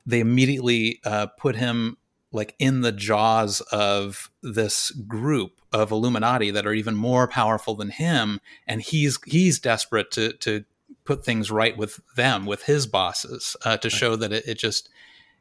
they 0.05 0.19
immediately 0.19 0.99
uh, 1.05 1.27
put 1.37 1.55
him 1.55 1.97
like 2.31 2.55
in 2.57 2.81
the 2.81 2.91
jaws 2.91 3.61
of 3.71 4.31
this 4.41 4.91
group 4.91 5.61
of 5.71 5.91
Illuminati 5.91 6.51
that 6.51 6.65
are 6.65 6.73
even 6.73 6.95
more 6.95 7.27
powerful 7.27 7.75
than 7.75 7.89
him, 7.89 8.39
and 8.67 8.81
he's 8.81 9.19
he's 9.25 9.59
desperate 9.59 10.11
to 10.11 10.33
to 10.33 10.65
put 11.05 11.25
things 11.25 11.51
right 11.51 11.77
with 11.77 11.99
them, 12.15 12.45
with 12.45 12.63
his 12.63 12.87
bosses, 12.87 13.55
uh, 13.65 13.77
to 13.77 13.89
show 13.89 14.15
that 14.15 14.31
it, 14.31 14.47
it 14.47 14.57
just 14.57 14.89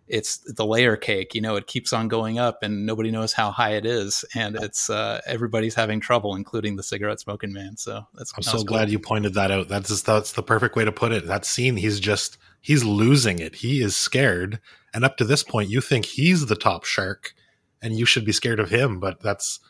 it's 0.09 0.38
the 0.38 0.67
layer 0.67 0.97
cake. 0.97 1.35
You 1.35 1.41
know, 1.41 1.57
it 1.57 1.67
keeps 1.67 1.93
on 1.93 2.09
going 2.09 2.38
up, 2.38 2.62
and 2.62 2.85
nobody 2.85 3.11
knows 3.11 3.33
how 3.33 3.51
high 3.51 3.75
it 3.75 3.87
is, 3.87 4.25
and 4.35 4.57
it's 4.57 4.91
uh, 4.91 5.21
everybody's 5.27 5.75
having 5.75 6.01
trouble, 6.01 6.35
including 6.35 6.77
the 6.77 6.83
cigarette 6.83 7.21
smoking 7.21 7.53
man. 7.53 7.77
So 7.77 8.07
that's 8.15 8.33
I'm 8.37 8.43
so 8.43 8.55
was 8.55 8.65
glad 8.65 8.85
cool. 8.87 8.93
you 8.93 8.99
pointed 8.99 9.35
that 9.35 9.51
out. 9.51 9.69
That's 9.69 9.88
just, 9.88 10.07
that's 10.07 10.33
the 10.33 10.43
perfect 10.43 10.77
way 10.77 10.85
to 10.85 10.93
put 10.93 11.12
it. 11.12 11.27
That 11.27 11.45
scene, 11.45 11.77
he's 11.77 12.01
just 12.01 12.38
he's 12.61 12.85
losing 12.85 13.38
it. 13.38 13.57
He 13.57 13.81
is 13.81 13.97
scared, 13.97 14.61
and 14.93 15.05
up 15.05 15.17
to 15.19 15.25
this 15.25 15.43
point, 15.43 15.71
you 15.71 15.81
think 15.81 16.05
he's 16.05 16.47
the 16.47 16.57
top 16.57 16.85
shark, 16.85 17.33
and 17.81 17.97
you 17.97 18.05
should 18.05 18.25
be 18.25 18.33
scared 18.33 18.61
of 18.61 18.71
him. 18.71 19.01
But 19.01 19.23
that's 19.23 19.61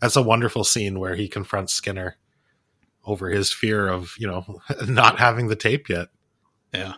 that's 0.00 0.16
a 0.16 0.22
wonderful 0.22 0.64
scene 0.64 0.98
where 0.98 1.14
he 1.14 1.28
confronts 1.28 1.74
Skinner 1.74 2.16
over 3.04 3.30
his 3.30 3.52
fear 3.52 3.88
of 3.88 4.14
you 4.18 4.26
know 4.26 4.60
not 4.88 5.18
having 5.18 5.48
the 5.48 5.56
tape 5.56 5.88
yet. 5.88 6.08
Yeah. 6.72 6.94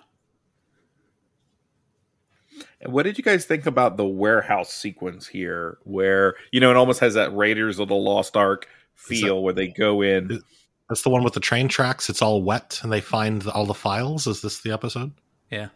And 2.85 2.93
what 2.93 3.05
did 3.05 3.19
you 3.19 3.25
guys 3.25 3.45
think 3.45 3.67
about 3.67 3.97
the 3.97 4.07
warehouse 4.07 4.73
sequence 4.73 5.27
here, 5.27 5.79
where 5.85 6.35
you 6.53 6.61
know 6.61 6.71
it 6.71 6.77
almost 6.77 7.01
has 7.01 7.15
that 7.15 7.35
Raiders 7.35 7.79
of 7.79 7.89
the 7.89 7.95
Lost 7.95 8.37
Ark 8.37 8.69
feel, 8.95 9.43
where 9.43 9.55
they 9.55 9.69
go 9.69 10.03
in? 10.03 10.43
That's 10.89 11.03
the 11.03 11.11
one 11.11 11.25
with 11.25 11.35
the 11.35 11.41
train 11.41 11.69
tracks. 11.69 12.11
It's 12.11 12.23
all 12.23 12.43
wet, 12.43 12.81
and 12.83 12.93
they 12.93 13.01
find 13.01 13.43
the, 13.43 13.53
all 13.53 13.67
the 13.67 13.75
files. 13.75 14.27
Is 14.27 14.43
this 14.43 14.61
the 14.61 14.73
episode? 14.73 15.13
Yeah. 15.51 15.69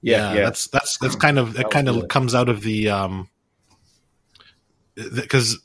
Yeah, 0.00 0.34
yeah. 0.34 0.42
That's 0.42 0.66
that's 0.68 0.98
that's 0.98 1.16
kind 1.16 1.38
of 1.38 1.54
That 1.54 1.66
it. 1.66 1.70
Kind 1.70 1.88
of 1.88 1.96
good. 1.96 2.08
comes 2.10 2.34
out 2.34 2.48
of 2.48 2.62
the 2.62 2.90
um 2.90 3.28
because 4.96 5.58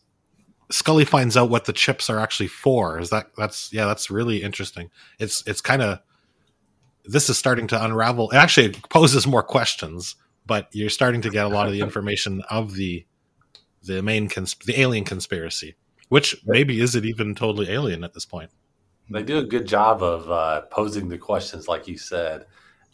Scully 0.72 1.04
finds 1.06 1.36
out 1.36 1.50
what 1.50 1.66
the 1.66 1.74
chips 1.74 2.10
are 2.10 2.20
actually 2.20 2.48
for. 2.48 3.00
Is 3.00 3.10
that 3.10 3.32
that's 3.38 3.74
yeah, 3.74 3.86
that's 3.86 4.10
really 4.10 4.42
interesting. 4.42 4.92
It's 5.18 5.44
it's 5.46 5.62
kind 5.62 5.82
of 5.82 6.00
this 7.06 7.30
is 7.30 7.38
starting 7.38 7.68
to 7.68 7.84
unravel. 7.84 8.30
It 8.32 8.38
actually 8.38 8.70
poses 8.90 9.26
more 9.28 9.44
questions, 9.44 10.16
but 10.50 10.68
you're 10.74 10.90
starting 10.90 11.22
to 11.22 11.30
get 11.30 11.46
a 11.46 11.48
lot 11.48 11.68
of 11.68 11.72
the 11.72 11.80
information 11.80 12.42
of 12.50 12.74
the 12.74 13.06
the 13.84 14.02
main 14.02 14.28
cons- 14.28 14.58
the 14.66 14.82
alien 14.82 15.06
conspiracy, 15.06 15.76
which 16.10 16.36
maybe 16.46 16.82
is 16.82 16.96
it 16.96 17.06
even 17.06 17.36
totally 17.36 17.70
alien 17.70 18.04
at 18.04 18.14
this 18.14 18.26
point. 18.26 18.50
They 19.10 19.24
do 19.24 19.38
a 19.38 19.44
good 19.44 19.66
job 19.66 20.04
of 20.04 20.30
uh, 20.30 20.62
posing 20.64 21.08
the 21.08 21.18
questions, 21.18 21.68
like 21.68 21.88
you 21.88 21.98
said, 21.98 22.46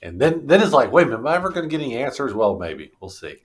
and 0.04 0.20
then 0.20 0.46
then 0.46 0.62
it's 0.62 0.74
like, 0.74 0.92
wait 0.92 1.04
a 1.04 1.06
minute, 1.06 1.20
am 1.20 1.28
I 1.28 1.36
ever 1.36 1.50
going 1.50 1.68
to 1.68 1.78
get 1.78 1.84
any 1.84 1.98
answers? 1.98 2.34
Well, 2.34 2.60
maybe 2.60 2.92
we'll 3.00 3.10
see. 3.10 3.38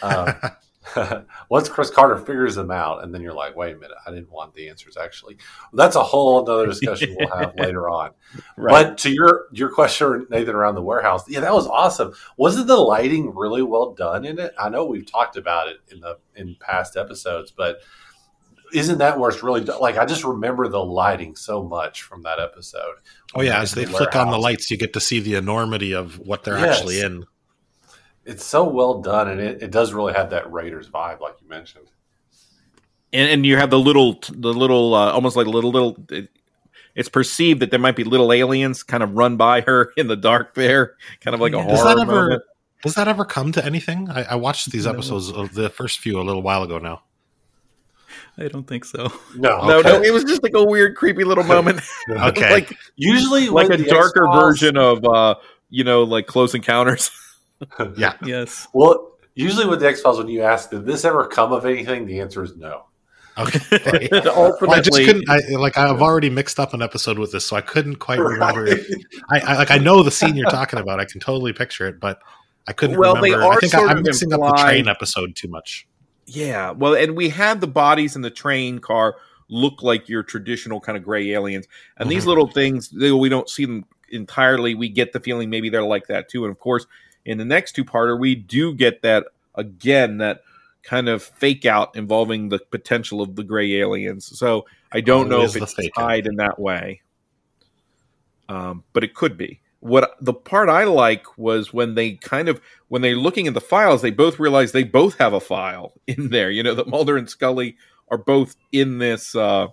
Um, 0.00 0.32
once 1.48 1.68
Chris 1.68 1.90
Carter 1.90 2.16
figures 2.16 2.54
them 2.54 2.70
out, 2.70 3.02
and 3.02 3.14
then 3.14 3.20
you're 3.20 3.34
like, 3.34 3.56
wait 3.56 3.74
a 3.74 3.78
minute, 3.78 3.96
I 4.06 4.10
didn't 4.10 4.30
want 4.30 4.54
the 4.54 4.68
answers. 4.68 4.96
Actually, 4.96 5.36
that's 5.72 5.96
a 5.96 6.02
whole 6.02 6.48
other 6.48 6.66
discussion 6.66 7.16
we'll 7.18 7.36
have 7.36 7.54
later 7.58 7.88
on. 7.88 8.10
Right. 8.56 8.84
But 8.84 8.98
to 8.98 9.10
your 9.10 9.46
your 9.52 9.70
question, 9.70 10.26
Nathan, 10.30 10.54
around 10.54 10.74
the 10.74 10.82
warehouse, 10.82 11.28
yeah, 11.28 11.40
that 11.40 11.54
was 11.54 11.66
awesome. 11.66 12.14
Wasn't 12.36 12.66
the 12.66 12.76
lighting 12.76 13.34
really 13.34 13.62
well 13.62 13.92
done 13.94 14.24
in 14.24 14.38
it? 14.38 14.54
I 14.58 14.68
know 14.68 14.84
we've 14.86 15.10
talked 15.10 15.36
about 15.36 15.68
it 15.68 15.78
in 15.90 16.00
the 16.00 16.18
in 16.34 16.56
past 16.60 16.96
episodes, 16.96 17.50
but 17.50 17.80
isn't 18.72 18.98
that 18.98 19.18
where 19.18 19.30
it's 19.30 19.42
really 19.42 19.62
like? 19.62 19.96
I 19.96 20.04
just 20.04 20.24
remember 20.24 20.68
the 20.68 20.82
lighting 20.84 21.36
so 21.36 21.62
much 21.62 22.02
from 22.02 22.22
that 22.22 22.38
episode. 22.40 22.94
Oh 23.34 23.42
yeah, 23.42 23.60
as 23.60 23.72
they 23.72 23.84
the 23.84 23.92
flick 23.92 24.16
on 24.16 24.30
the 24.30 24.38
lights, 24.38 24.70
you 24.70 24.76
get 24.76 24.92
to 24.94 25.00
see 25.00 25.20
the 25.20 25.34
enormity 25.34 25.92
of 25.92 26.18
what 26.18 26.44
they're 26.44 26.58
Yes. 26.58 26.78
actually 26.78 27.00
in. 27.00 27.24
It's 28.26 28.44
so 28.44 28.64
well 28.64 29.00
done, 29.00 29.28
and 29.28 29.40
it, 29.40 29.62
it 29.62 29.70
does 29.70 29.92
really 29.94 30.12
have 30.12 30.30
that 30.30 30.52
Raiders 30.52 30.88
vibe, 30.90 31.20
like 31.20 31.36
you 31.40 31.48
mentioned. 31.48 31.86
and, 33.12 33.30
and 33.30 33.46
you 33.46 33.56
have 33.56 33.70
the 33.70 33.78
little 33.78 34.18
the 34.30 34.52
little 34.52 34.94
uh, 34.94 35.12
almost 35.12 35.36
like 35.36 35.46
little 35.46 35.70
little 35.70 35.96
it's 36.94 37.08
perceived 37.08 37.60
that 37.60 37.70
there 37.70 37.78
might 37.80 37.94
be 37.94 38.04
little 38.04 38.32
aliens 38.32 38.82
kind 38.82 39.02
of 39.02 39.12
run 39.16 39.36
by 39.36 39.60
her 39.62 39.92
in 39.96 40.08
the 40.08 40.16
dark 40.16 40.54
there 40.54 40.94
kind 41.20 41.34
of 41.34 41.40
like 41.40 41.52
a 41.52 41.56
Does 41.56 41.80
horror 41.80 41.94
that 41.94 42.00
ever 42.02 42.12
moment. 42.22 42.42
does 42.82 42.94
that 42.96 43.06
ever 43.08 43.24
come 43.24 43.52
to 43.52 43.64
anything? 43.64 44.10
I, 44.10 44.22
I 44.24 44.34
watched 44.34 44.70
these 44.72 44.86
episodes 44.86 45.30
of 45.30 45.54
the 45.54 45.70
first 45.70 46.00
few 46.00 46.20
a 46.20 46.22
little 46.24 46.42
while 46.42 46.62
ago 46.62 46.78
now. 46.78 47.02
I 48.38 48.48
don't 48.48 48.66
think 48.66 48.84
so. 48.84 49.12
No, 49.36 49.66
no 49.66 49.78
okay. 49.78 49.88
no 49.92 50.02
it 50.02 50.12
was 50.12 50.24
just 50.24 50.42
like 50.42 50.54
a 50.54 50.64
weird 50.64 50.96
creepy 50.96 51.22
little 51.24 51.44
moment 51.54 51.80
Okay. 52.10 52.50
like 52.52 52.76
Usually, 52.96 53.48
like 53.48 53.70
a 53.70 53.76
darker 53.78 54.24
X-Files- 54.26 54.42
version 54.42 54.76
of 54.76 55.04
uh 55.04 55.36
you 55.70 55.84
know 55.84 56.02
like 56.02 56.26
close 56.26 56.54
encounters 56.54 57.10
Yeah. 57.96 58.14
Yes. 58.24 58.68
Well, 58.74 59.12
usually 59.34 59.66
with 59.66 59.80
the 59.80 59.88
X 59.88 60.00
Files, 60.00 60.18
when 60.18 60.28
you 60.28 60.42
ask, 60.42 60.70
"Did 60.70 60.84
this 60.86 61.04
ever 61.04 61.26
come 61.26 61.52
of 61.52 61.64
anything?" 61.64 62.06
the 62.06 62.20
answer 62.20 62.42
is 62.44 62.56
no. 62.56 62.84
Okay. 63.38 63.60
Well, 64.12 64.70
I 64.70 64.80
just 64.80 64.98
ultimately 64.98 65.04
couldn't. 65.06 65.28
I, 65.28 65.40
like 65.56 65.76
I've 65.76 66.00
already 66.00 66.30
mixed 66.30 66.58
up 66.58 66.72
an 66.74 66.80
episode 66.82 67.18
with 67.18 67.32
this, 67.32 67.44
so 67.46 67.56
I 67.56 67.60
couldn't 67.60 67.96
quite 67.96 68.18
remember. 68.18 68.66
If, 68.66 68.86
I, 69.30 69.40
I 69.40 69.56
like 69.56 69.70
I 69.70 69.78
know 69.78 70.02
the 70.02 70.10
scene 70.10 70.36
you're 70.36 70.50
talking 70.50 70.78
about. 70.78 71.00
I 71.00 71.04
can 71.04 71.20
totally 71.20 71.52
picture 71.52 71.86
it, 71.86 72.00
but 72.00 72.18
I 72.66 72.72
couldn't 72.72 72.98
Well, 72.98 73.14
they 73.14 73.30
remember. 73.32 73.44
I 73.44 73.48
are 73.56 73.60
think 73.60 73.72
sort 73.72 73.88
I, 73.88 73.92
am 73.92 73.98
of 73.98 74.04
mixing 74.04 74.32
up 74.32 74.40
the 74.40 74.62
train 74.64 74.88
episode 74.88 75.36
too 75.36 75.48
much. 75.48 75.86
Yeah, 76.26 76.70
well, 76.72 76.94
and 76.94 77.14
we 77.14 77.28
had 77.28 77.60
the 77.60 77.66
bodies 77.66 78.16
in 78.16 78.22
the 78.22 78.30
train 78.30 78.78
car 78.78 79.16
look 79.48 79.82
like 79.82 80.08
your 80.08 80.22
traditional 80.22 80.80
kind 80.80 80.96
of 80.98 81.04
gray 81.04 81.30
aliens, 81.30 81.66
and 81.98 82.10
these 82.10 82.24
Mhm. 82.24 82.28
little 82.28 82.46
things, 82.48 82.88
though 82.88 83.16
we 83.16 83.28
don't 83.28 83.48
see 83.48 83.64
them 83.66 83.84
entirely, 84.10 84.74
we 84.74 84.88
get 84.88 85.12
the 85.12 85.20
feeling 85.20 85.50
maybe 85.50 85.68
they're 85.68 85.82
like 85.82 86.06
that 86.08 86.28
too. 86.28 86.44
And 86.44 86.50
of 86.50 86.58
course, 86.58 86.86
in 87.26 87.38
the 87.38 87.44
next 87.44 87.72
two 87.72 87.84
parter, 87.84 88.18
we 88.18 88.34
do 88.34 88.72
get 88.72 89.02
that 89.02 89.26
again, 89.54 90.18
that 90.18 90.40
kind 90.82 91.08
of 91.08 91.22
fake 91.22 91.66
out 91.66 91.96
involving 91.96 92.48
the 92.48 92.60
potential 92.70 93.20
of 93.20 93.34
the 93.34 93.42
gray 93.42 93.74
aliens. 93.74 94.38
So 94.38 94.66
I 94.92 95.00
don't 95.00 95.28
know 95.28 95.42
if 95.42 95.56
it's 95.56 95.74
tied 95.96 96.26
in 96.26 96.36
that 96.36 96.58
way, 96.58 97.02
um, 98.48 98.84
but 98.92 99.04
it 99.04 99.14
could 99.14 99.36
be. 99.36 99.60
What 99.80 100.16
the 100.20 100.32
part 100.32 100.68
I 100.68 100.84
like 100.84 101.36
was 101.36 101.72
when 101.72 101.94
they 101.94 102.12
kind 102.12 102.48
of 102.48 102.60
when 102.88 103.02
they're 103.02 103.16
looking 103.16 103.46
at 103.46 103.54
the 103.54 103.60
files, 103.60 104.02
they 104.02 104.10
both 104.10 104.38
realize 104.38 104.72
they 104.72 104.84
both 104.84 105.18
have 105.18 105.32
a 105.32 105.40
file 105.40 105.92
in 106.06 106.30
there. 106.30 106.50
You 106.50 106.62
know 106.62 106.74
that 106.74 106.88
Mulder 106.88 107.16
and 107.16 107.28
Scully 107.28 107.76
are 108.08 108.18
both 108.18 108.54
in 108.70 108.98
this, 108.98 109.34
uh, 109.34 109.66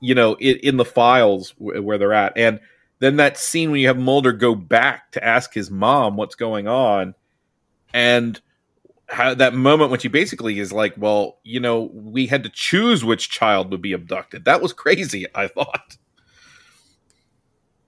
you 0.00 0.14
know, 0.14 0.34
in, 0.34 0.58
in 0.58 0.76
the 0.76 0.84
files 0.84 1.50
wh- 1.58 1.84
where 1.84 1.98
they're 1.98 2.12
at, 2.12 2.32
and 2.36 2.60
then 3.02 3.16
that 3.16 3.36
scene 3.36 3.70
when 3.72 3.80
you 3.80 3.88
have 3.88 3.98
Mulder 3.98 4.32
go 4.32 4.54
back 4.54 5.10
to 5.12 5.24
ask 5.24 5.52
his 5.52 5.70
mom 5.70 6.16
what's 6.16 6.36
going 6.36 6.68
on, 6.68 7.14
and 7.92 8.40
how, 9.08 9.34
that 9.34 9.54
moment 9.54 9.90
when 9.90 9.98
she 9.98 10.08
basically 10.08 10.58
is 10.60 10.72
like, 10.72 10.94
"Well, 10.96 11.38
you 11.42 11.58
know, 11.58 11.90
we 11.92 12.26
had 12.26 12.44
to 12.44 12.48
choose 12.48 13.04
which 13.04 13.28
child 13.28 13.70
would 13.72 13.82
be 13.82 13.92
abducted." 13.92 14.44
That 14.44 14.62
was 14.62 14.72
crazy. 14.72 15.26
I 15.34 15.48
thought. 15.48 15.96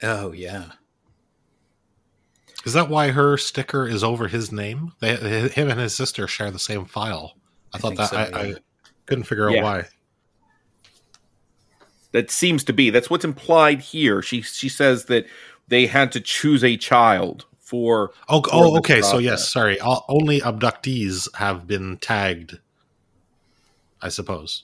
Oh 0.03 0.33
yeah. 0.33 0.72
Is 2.66 2.72
that 2.72 2.88
why 2.88 3.11
her 3.11 3.37
sticker 3.37 3.87
is 3.87 4.03
over 4.03 4.27
his 4.27 4.50
name? 4.50 4.92
They, 5.00 5.16
him 5.48 5.68
and 5.68 5.79
his 5.79 5.94
sister 5.94 6.27
share 6.27 6.50
the 6.50 6.59
same 6.59 6.87
file. 6.87 7.35
I, 7.72 7.77
I 7.77 7.81
thought 7.81 7.96
that 7.96 8.11
so, 8.11 8.16
I, 8.16 8.40
I 8.40 8.55
couldn't 9.07 9.24
figure 9.24 9.48
out 9.48 9.55
Yeah. 9.55 9.62
why. 9.62 9.85
That 12.14 12.31
seems 12.31 12.62
to 12.64 12.72
be. 12.72 12.90
That's 12.90 13.11
what's 13.11 13.24
implied 13.24 13.81
here. 13.81 14.22
She 14.22 14.40
she 14.40 14.68
says 14.68 15.07
that 15.07 15.27
they 15.66 15.87
had 15.87 16.12
to 16.12 16.20
choose 16.20 16.62
a 16.62 16.77
child 16.77 17.44
for. 17.59 18.12
Oh, 18.29 18.40
for 18.40 18.50
oh 18.53 18.79
okay. 18.79 19.03
So 19.03 19.18
yes, 19.18 19.50
sorry. 19.50 19.81
All, 19.81 20.05
only 20.09 20.40
abductees 20.40 21.29
have 21.35 21.66
been 21.66 21.98
tagged. 21.98 22.61
I 24.00 24.11
suppose, 24.11 24.62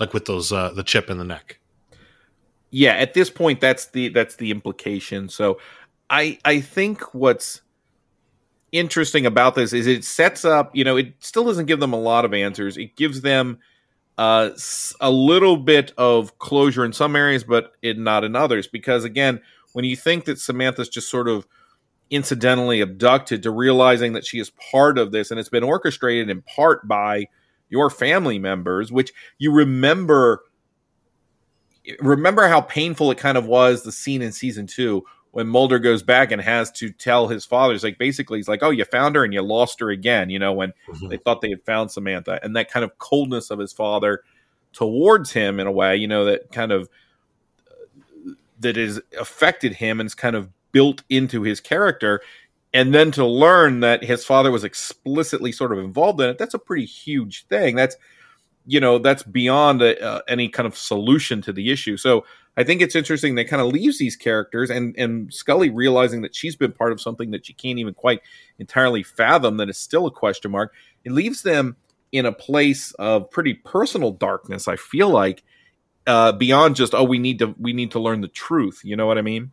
like 0.00 0.12
with 0.12 0.24
those 0.24 0.50
uh, 0.50 0.70
the 0.70 0.82
chip 0.82 1.08
in 1.10 1.18
the 1.18 1.24
neck. 1.24 1.60
yeah 2.70 2.94
at 2.94 3.14
this 3.14 3.30
point 3.30 3.60
that's 3.60 3.86
the 3.86 4.08
that's 4.08 4.34
the 4.36 4.50
implication 4.50 5.28
so 5.28 5.60
i 6.10 6.36
i 6.44 6.60
think 6.60 7.14
what's 7.14 7.60
interesting 8.72 9.26
about 9.26 9.54
this 9.54 9.72
is 9.72 9.86
it 9.86 10.02
sets 10.02 10.44
up 10.44 10.74
you 10.74 10.82
know 10.82 10.96
it 10.96 11.12
still 11.20 11.44
doesn't 11.44 11.66
give 11.66 11.78
them 11.78 11.92
a 11.92 12.00
lot 12.00 12.24
of 12.24 12.34
answers 12.34 12.76
it 12.76 12.96
gives 12.96 13.20
them 13.20 13.58
uh 14.16 14.50
a 15.00 15.10
little 15.10 15.56
bit 15.56 15.92
of 15.98 16.38
closure 16.38 16.84
in 16.84 16.92
some 16.92 17.16
areas 17.16 17.44
but 17.44 17.72
it 17.82 17.98
not 17.98 18.24
in 18.24 18.36
others. 18.36 18.66
Because 18.66 19.04
again 19.04 19.40
when 19.72 19.84
you 19.84 19.96
think 19.96 20.24
that 20.24 20.38
samantha's 20.38 20.88
just 20.88 21.10
sort 21.10 21.28
of 21.28 21.46
incidentally 22.10 22.80
abducted 22.80 23.42
to 23.42 23.50
realizing 23.50 24.12
that 24.12 24.24
she 24.24 24.38
is 24.38 24.50
part 24.70 24.98
of 24.98 25.10
this 25.10 25.30
and 25.30 25.40
it's 25.40 25.48
been 25.48 25.64
orchestrated 25.64 26.30
in 26.30 26.42
part 26.42 26.86
by 26.86 27.26
your 27.70 27.90
family 27.90 28.38
members 28.38 28.92
which 28.92 29.12
you 29.38 29.50
remember 29.50 30.42
remember 32.00 32.46
how 32.46 32.60
painful 32.60 33.10
it 33.10 33.18
kind 33.18 33.36
of 33.36 33.46
was 33.46 33.82
the 33.82 33.92
scene 33.92 34.22
in 34.22 34.32
season 34.32 34.66
two 34.66 35.04
when 35.34 35.48
Mulder 35.48 35.78
goes 35.80 36.02
back 36.02 36.30
and 36.30 36.40
has 36.40 36.70
to 36.72 36.90
tell 36.90 37.26
his 37.28 37.44
father, 37.44 37.72
he's 37.74 37.82
like 37.84 37.98
basically 37.98 38.38
he's 38.38 38.48
like, 38.48 38.62
Oh, 38.62 38.70
you 38.70 38.84
found 38.84 39.16
her 39.16 39.24
and 39.24 39.34
you 39.34 39.42
lost 39.42 39.80
her 39.80 39.90
again, 39.90 40.30
you 40.30 40.38
know, 40.38 40.52
when 40.52 40.72
they 41.08 41.16
thought 41.16 41.40
they 41.40 41.50
had 41.50 41.64
found 41.64 41.90
Samantha. 41.90 42.38
And 42.42 42.54
that 42.56 42.70
kind 42.70 42.84
of 42.84 42.96
coldness 42.98 43.50
of 43.50 43.58
his 43.58 43.72
father 43.72 44.22
towards 44.72 45.32
him 45.32 45.58
in 45.60 45.66
a 45.66 45.72
way, 45.72 45.96
you 45.96 46.06
know, 46.08 46.24
that 46.24 46.52
kind 46.52 46.70
of 46.72 46.88
that 48.60 48.76
has 48.76 49.00
affected 49.20 49.72
him 49.74 50.00
and 50.00 50.06
is 50.06 50.14
kind 50.14 50.36
of 50.36 50.48
built 50.72 51.02
into 51.08 51.42
his 51.42 51.60
character. 51.60 52.20
and 52.72 52.92
then 52.94 53.10
to 53.12 53.24
learn 53.24 53.80
that 53.80 54.02
his 54.02 54.24
father 54.24 54.50
was 54.50 54.64
explicitly 54.64 55.52
sort 55.52 55.72
of 55.72 55.78
involved 55.78 56.20
in 56.20 56.28
it 56.30 56.38
that's 56.38 56.54
a 56.54 56.58
pretty 56.58 56.84
huge 56.84 57.46
thing 57.46 57.76
that's 57.76 57.96
you 58.66 58.80
know 58.80 58.98
that's 58.98 59.22
beyond 59.22 59.80
a, 59.82 60.00
uh, 60.02 60.20
any 60.26 60.48
kind 60.48 60.66
of 60.66 60.76
solution 60.76 61.40
to 61.42 61.52
the 61.52 61.70
issue 61.70 61.96
so 61.96 62.24
i 62.56 62.64
think 62.64 62.80
it's 62.80 62.94
interesting 62.94 63.34
that 63.34 63.48
kind 63.48 63.62
of 63.62 63.68
leaves 63.68 63.98
these 63.98 64.16
characters 64.16 64.70
and 64.70 64.94
and 64.98 65.32
scully 65.32 65.70
realizing 65.70 66.22
that 66.22 66.34
she's 66.34 66.56
been 66.56 66.72
part 66.72 66.92
of 66.92 67.00
something 67.00 67.30
that 67.30 67.46
she 67.46 67.52
can't 67.52 67.78
even 67.78 67.94
quite 67.94 68.20
entirely 68.58 69.02
fathom 69.02 69.56
that 69.56 69.68
is 69.68 69.78
still 69.78 70.06
a 70.06 70.10
question 70.10 70.50
mark 70.50 70.72
it 71.04 71.12
leaves 71.12 71.42
them 71.42 71.76
in 72.12 72.26
a 72.26 72.32
place 72.32 72.92
of 72.92 73.30
pretty 73.30 73.54
personal 73.54 74.12
darkness 74.12 74.68
i 74.68 74.76
feel 74.76 75.08
like 75.08 75.42
uh 76.06 76.32
beyond 76.32 76.76
just 76.76 76.94
oh 76.94 77.04
we 77.04 77.18
need 77.18 77.38
to 77.38 77.54
we 77.58 77.72
need 77.72 77.90
to 77.90 78.00
learn 78.00 78.20
the 78.20 78.28
truth 78.28 78.80
you 78.84 78.96
know 78.96 79.06
what 79.06 79.18
i 79.18 79.22
mean? 79.22 79.52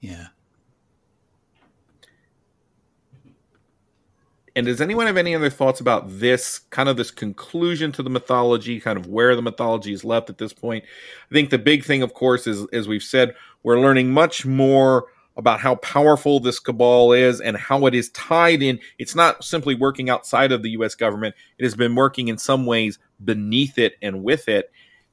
Yeah 0.00 0.28
And 4.60 4.66
does 4.66 4.82
anyone 4.82 5.06
have 5.06 5.16
any 5.16 5.34
other 5.34 5.48
thoughts 5.48 5.80
about 5.80 6.20
this 6.20 6.58
kind 6.68 6.90
of 6.90 6.98
this 6.98 7.10
conclusion 7.10 7.92
to 7.92 8.02
the 8.02 8.10
mythology, 8.10 8.78
kind 8.78 8.98
of 8.98 9.06
where 9.06 9.34
the 9.34 9.40
mythology 9.40 9.90
is 9.90 10.04
left 10.04 10.28
at 10.28 10.36
this 10.36 10.52
point? 10.52 10.84
I 11.30 11.32
think 11.32 11.48
the 11.48 11.56
big 11.56 11.82
thing, 11.82 12.02
of 12.02 12.12
course, 12.12 12.46
is 12.46 12.66
as 12.70 12.86
we've 12.86 13.02
said, 13.02 13.34
we're 13.62 13.80
learning 13.80 14.12
much 14.12 14.44
more 14.44 15.06
about 15.38 15.60
how 15.60 15.76
powerful 15.76 16.40
this 16.40 16.58
cabal 16.58 17.14
is 17.14 17.40
and 17.40 17.56
how 17.56 17.86
it 17.86 17.94
is 17.94 18.10
tied 18.10 18.62
in. 18.62 18.78
It's 18.98 19.14
not 19.14 19.42
simply 19.42 19.74
working 19.74 20.10
outside 20.10 20.52
of 20.52 20.62
the 20.62 20.72
US 20.72 20.94
government, 20.94 21.34
it 21.56 21.62
has 21.62 21.74
been 21.74 21.94
working 21.94 22.28
in 22.28 22.36
some 22.36 22.66
ways 22.66 22.98
beneath 23.24 23.78
it 23.78 23.94
and 24.02 24.22
with 24.22 24.46
it. 24.46 24.70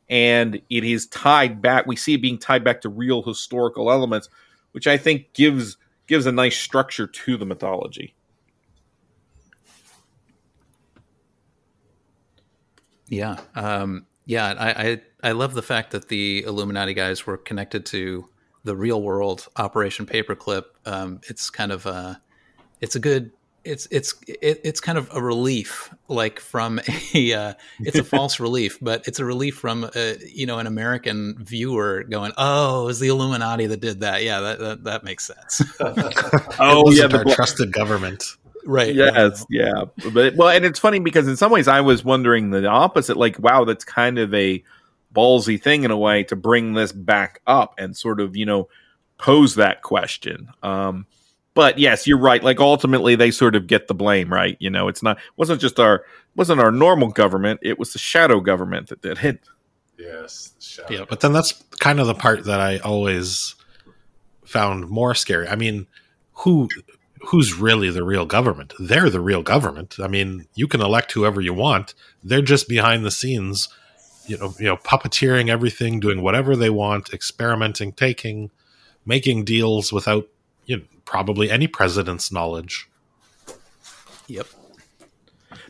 And 0.09 0.61
it 0.69 0.83
is 0.83 1.07
tied 1.07 1.61
back. 1.61 1.87
We 1.87 1.95
see 1.95 2.15
it 2.15 2.21
being 2.21 2.37
tied 2.37 2.65
back 2.65 2.81
to 2.81 2.89
real 2.89 3.23
historical 3.23 3.93
elements, 3.93 4.27
which 4.73 4.87
I 4.87 4.97
think 4.97 5.31
gives 5.31 5.77
gives 6.05 6.25
a 6.25 6.33
nice 6.33 6.57
structure 6.57 7.07
to 7.07 7.37
the 7.37 7.45
mythology. 7.45 8.13
Yeah, 13.09 13.37
um, 13.55 14.05
yeah. 14.25 14.53
I, 14.57 14.69
I 14.69 15.01
I 15.23 15.31
love 15.31 15.53
the 15.53 15.61
fact 15.61 15.91
that 15.91 16.09
the 16.09 16.43
Illuminati 16.43 16.93
guys 16.93 17.25
were 17.25 17.37
connected 17.37 17.85
to 17.87 18.27
the 18.63 18.75
real 18.75 19.01
world 19.01 19.47
Operation 19.55 20.05
Paperclip. 20.05 20.65
Um, 20.85 21.21
it's 21.27 21.49
kind 21.49 21.71
of 21.71 21.85
a, 21.85 22.21
it's 22.81 22.95
a 22.95 22.99
good. 22.99 23.31
It's 23.63 23.85
it's 23.91 24.13
it, 24.27 24.61
it's 24.63 24.79
kind 24.79 24.97
of 24.97 25.09
a 25.13 25.21
relief, 25.21 25.93
like 26.07 26.39
from 26.39 26.79
a. 27.13 27.33
Uh, 27.33 27.53
it's 27.79 27.97
a 27.97 28.03
false 28.15 28.39
relief, 28.39 28.77
but 28.81 29.07
it's 29.07 29.19
a 29.19 29.25
relief 29.25 29.55
from 29.57 29.89
a, 29.95 30.17
you 30.25 30.45
know 30.45 30.59
an 30.59 30.67
American 30.67 31.35
viewer 31.43 32.03
going, 32.03 32.31
"Oh, 32.37 32.83
it 32.83 32.85
was 32.85 32.99
the 32.99 33.07
Illuminati 33.07 33.67
that 33.67 33.81
did 33.81 34.01
that." 34.01 34.23
Yeah, 34.23 34.39
that 34.41 34.59
that, 34.59 34.83
that 34.85 35.03
makes 35.03 35.25
sense. 35.25 35.61
oh 36.59 36.91
yeah, 36.91 37.07
our 37.11 37.25
trusted 37.25 37.73
government 37.73 38.37
right 38.67 38.93
yes 38.93 39.45
yeah. 39.49 39.85
But 40.13 40.35
well 40.35 40.49
and 40.49 40.65
it's 40.65 40.79
funny 40.79 40.99
because 40.99 41.27
in 41.27 41.37
some 41.37 41.51
ways 41.51 41.67
i 41.67 41.81
was 41.81 42.03
wondering 42.03 42.51
the 42.51 42.67
opposite 42.67 43.17
like 43.17 43.39
wow 43.39 43.63
that's 43.63 43.85
kind 43.85 44.19
of 44.19 44.33
a 44.33 44.63
ballsy 45.15 45.61
thing 45.61 45.83
in 45.83 45.91
a 45.91 45.97
way 45.97 46.23
to 46.25 46.35
bring 46.35 46.73
this 46.73 46.91
back 46.91 47.41
up 47.47 47.73
and 47.77 47.95
sort 47.97 48.19
of 48.19 48.35
you 48.35 48.45
know 48.45 48.67
pose 49.17 49.55
that 49.55 49.81
question. 49.81 50.49
Um 50.61 51.07
but 51.53 51.79
yes 51.79 52.05
you're 52.05 52.19
right. 52.19 52.43
Like 52.43 52.59
ultimately 52.59 53.15
they 53.15 53.31
sort 53.31 53.55
of 53.55 53.65
get 53.65 53.87
the 53.87 53.95
blame 53.95 54.31
right? 54.31 54.57
You 54.59 54.69
know 54.69 54.87
it's 54.87 55.01
not 55.01 55.17
wasn't 55.37 55.61
just 55.61 55.79
our 55.79 56.03
wasn't 56.35 56.61
our 56.61 56.71
normal 56.71 57.09
government 57.09 57.59
it 57.63 57.79
was 57.79 57.93
the 57.93 57.99
shadow 57.99 58.39
government 58.41 58.89
that 58.89 59.01
did 59.01 59.17
it. 59.23 59.39
Yes 59.97 60.53
shadow. 60.59 60.93
yeah 60.93 61.05
but 61.09 61.21
then 61.21 61.33
that's 61.33 61.53
kind 61.79 61.99
of 61.99 62.05
the 62.05 62.13
part 62.13 62.43
that 62.43 62.59
i 62.59 62.77
always 62.79 63.55
found 64.45 64.87
more 64.89 65.15
scary. 65.15 65.47
I 65.47 65.55
mean 65.55 65.87
who 66.33 66.69
who's 67.27 67.55
really 67.55 67.89
the 67.89 68.03
real 68.03 68.25
government? 68.25 68.73
They're 68.79 69.09
the 69.09 69.21
real 69.21 69.43
government. 69.43 69.95
I 69.99 70.07
mean, 70.07 70.47
you 70.55 70.67
can 70.67 70.81
elect 70.81 71.11
whoever 71.11 71.41
you 71.41 71.53
want. 71.53 71.93
They're 72.23 72.41
just 72.41 72.67
behind 72.67 73.05
the 73.05 73.11
scenes, 73.11 73.69
you 74.25 74.37
know, 74.37 74.53
you 74.59 74.65
know, 74.65 74.77
puppeteering 74.77 75.49
everything, 75.49 75.99
doing 75.99 76.21
whatever 76.21 76.55
they 76.55 76.69
want, 76.69 77.13
experimenting, 77.13 77.93
taking, 77.93 78.51
making 79.05 79.45
deals 79.45 79.91
without 79.93 80.27
you 80.65 80.77
know, 80.77 80.83
probably 81.05 81.49
any 81.49 81.67
president's 81.67 82.31
knowledge. 82.31 82.89
Yep. 84.27 84.47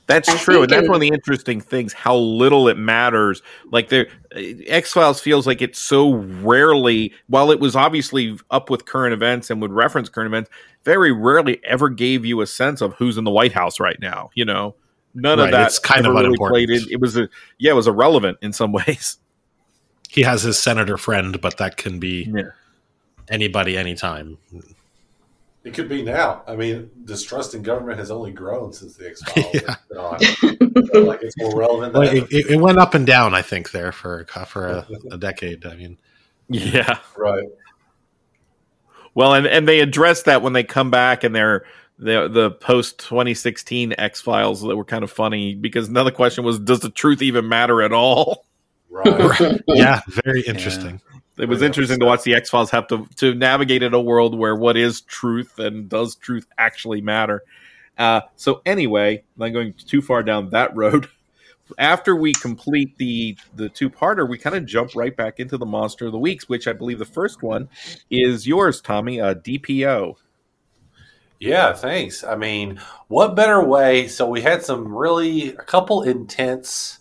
That's 0.08 0.30
I 0.30 0.38
true, 0.38 0.64
and 0.64 0.70
that's 0.70 0.88
one 0.88 0.96
of 0.96 1.02
the 1.02 1.10
interesting 1.10 1.60
things. 1.60 1.92
How 1.92 2.16
little 2.16 2.70
it 2.70 2.78
matters. 2.78 3.42
Like 3.72 3.90
there, 3.90 4.08
eh, 4.32 4.56
X 4.66 4.94
Files 4.94 5.20
feels 5.20 5.46
like 5.46 5.62
it's 5.62 5.80
so 5.80 6.14
rarely. 6.16 7.14
While 7.28 7.52
it 7.52 7.60
was 7.60 7.76
obviously 7.76 8.38
up 8.50 8.70
with 8.70 8.86
current 8.86 9.14
events 9.14 9.50
and 9.50 9.62
would 9.62 9.74
reference 9.74 10.08
current 10.08 10.28
events, 10.28 10.50
very 10.86 11.12
rarely 11.12 11.60
ever 11.66 11.90
gave 11.90 12.26
you 12.26 12.40
a 12.40 12.48
sense 12.48 12.80
of 12.80 12.94
who's 12.94 13.18
in 13.18 13.26
the 13.26 13.32
White 13.32 13.52
House 13.52 13.82
right 13.82 14.00
now. 14.00 14.30
You 14.34 14.46
know, 14.46 14.76
none 15.14 15.40
right, 15.40 15.46
of 15.46 15.52
that. 15.52 15.68
It's 15.68 15.80
kind 15.80 16.08
of 16.08 16.14
really 16.14 16.38
played 16.38 16.70
in. 16.70 16.84
It 16.90 17.02
was 17.02 17.18
a 17.18 17.28
yeah, 17.58 17.72
it 17.72 17.76
was 17.76 17.88
irrelevant 17.88 18.38
in 18.42 18.54
some 18.54 18.72
ways. 18.88 19.18
He 20.08 20.22
has 20.22 20.42
his 20.42 20.58
senator 20.58 20.98
friend, 20.98 21.42
but 21.42 21.58
that 21.58 21.76
can 21.76 22.00
be 22.00 22.32
yeah. 22.34 22.52
anybody, 23.30 23.78
anytime. 23.78 24.38
It 25.68 25.74
could 25.74 25.90
be 25.90 26.02
now. 26.02 26.44
I 26.48 26.56
mean, 26.56 26.90
distrust 27.04 27.54
in 27.54 27.62
government 27.62 28.00
has 28.00 28.10
only 28.10 28.32
grown 28.32 28.72
since 28.72 28.96
the 28.96 29.10
X 29.10 29.22
Files. 29.22 29.48
yeah. 29.54 29.76
so, 30.94 31.04
like 31.04 31.22
it's 31.22 31.38
more 31.38 31.58
relevant. 31.58 31.94
Well, 31.94 32.04
it, 32.04 32.26
it, 32.32 32.62
went 32.62 32.78
up 32.78 32.94
and 32.94 33.06
down, 33.06 33.36
I 33.36 33.42
think, 33.42 33.72
there 33.72 33.92
for 33.92 34.26
for 34.48 34.66
a, 34.66 34.88
a 35.12 35.18
decade. 35.18 35.66
I 35.66 35.76
mean, 35.76 35.98
yeah, 36.48 37.00
right. 37.18 37.50
Well, 39.14 39.34
and 39.34 39.46
and 39.46 39.68
they 39.68 39.82
address 39.82 40.24
that 40.24 40.42
when 40.42 40.54
they 40.54 40.64
come 40.64 40.90
back 40.90 41.26
and 41.26 41.36
they're 41.36 41.66
the 42.00 42.30
the 42.30 42.52
post 42.52 43.00
2016 43.00 43.96
X 43.98 44.22
Files 44.22 44.62
that 44.62 44.78
were 44.78 44.86
kind 44.86 45.04
of 45.04 45.12
funny 45.12 45.54
because 45.54 45.90
another 45.90 46.12
question 46.12 46.46
was, 46.46 46.60
does 46.60 46.80
the 46.80 46.90
truth 46.90 47.22
even 47.22 47.50
matter 47.50 47.82
at 47.82 47.92
all? 47.92 48.46
Right. 48.90 49.60
yeah, 49.68 50.00
very 50.08 50.42
interesting. 50.44 51.02
Yeah. 51.12 51.17
It 51.38 51.48
was 51.48 51.62
interesting 51.62 52.00
to 52.00 52.06
watch 52.06 52.24
the 52.24 52.36
X 52.36 52.50
Files 52.50 52.72
have 52.72 52.88
to 52.88 53.08
to 53.18 53.36
navigate 53.36 53.84
in 53.84 53.94
a 53.94 54.02
world 54.02 54.38
where 54.38 54.56
what 54.56 54.78
is 54.78 55.02
truth 55.02 55.60
and 55.60 55.88
does 55.88 56.16
truth 56.16 56.48
actually 56.58 57.02
matter. 57.02 57.44
Uh, 57.98 58.22
so 58.36 58.62
anyway, 58.66 59.18
I'm 59.18 59.24
not 59.38 59.50
going 59.50 59.74
too 59.74 60.02
far 60.02 60.24
down 60.24 60.50
that 60.52 60.76
road 60.76 61.10
after 61.78 62.16
we 62.16 62.34
complete 62.34 62.98
the 62.98 63.38
the 63.56 63.70
two 63.70 63.90
parter, 63.90 64.28
we 64.28 64.38
kind 64.38 64.56
of 64.56 64.66
jump 64.66 64.96
right 64.96 65.16
back 65.16 65.40
into 65.40 65.58
the 65.58 65.66
monster 65.66 66.06
of 66.06 66.12
the 66.12 66.18
weeks, 66.18 66.48
which 66.48 66.68
I 66.68 66.74
believe 66.74 67.00
the 67.00 67.06
first 67.06 67.44
one 67.44 67.70
is 68.10 68.48
yours, 68.48 68.82
Tommy, 68.82 69.20
a 69.20 69.36
DPO. 69.36 70.16
Yeah, 71.40 71.74
thanks. 71.74 72.24
I 72.24 72.36
mean, 72.36 72.82
what 73.10 73.36
better 73.36 73.64
way? 73.64 74.08
So 74.08 74.28
we 74.28 74.42
had 74.42 74.64
some 74.64 74.94
really 74.94 75.50
a 75.50 75.64
couple 75.64 76.02
intense 76.02 76.97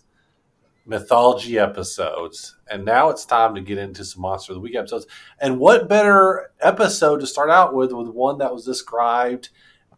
mythology 0.87 1.59
episodes, 1.59 2.57
and 2.71 2.85
now 2.85 3.11
it's 3.11 3.25
time 3.25 3.55
to 3.55 3.61
get 3.61 3.79
into 3.79 4.05
some 4.05 4.23
monster 4.23 4.53
of 4.53 4.57
the 4.57 4.61
week 4.61 4.77
episodes. 4.77 5.07
And 5.41 5.59
what 5.59 5.89
better 5.89 6.53
episode 6.61 7.21
to 7.21 7.27
start 7.27 7.51
out 7.51 7.75
with 7.75 7.93
with 7.93 8.09
one 8.09 8.39
that 8.39 8.53
was 8.53 8.65
described 8.65 9.51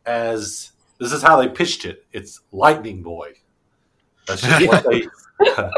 as 0.07 0.73
this 0.99 1.13
is 1.13 1.23
how 1.23 1.41
they 1.41 1.49
pitched 1.49 1.85
it. 1.85 2.05
It's 2.13 2.41
Lightning 2.51 3.03
Boy. 3.03 3.35
That's 4.27 4.43
just 4.43 4.67
what 4.67 4.85
they. 4.89 5.07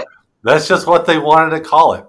that's 0.43 0.67
just 0.67 0.87
what 0.87 1.07
they 1.07 1.19
wanted 1.19 1.51
to 1.51 1.61
call 1.61 1.95
it. 1.95 2.05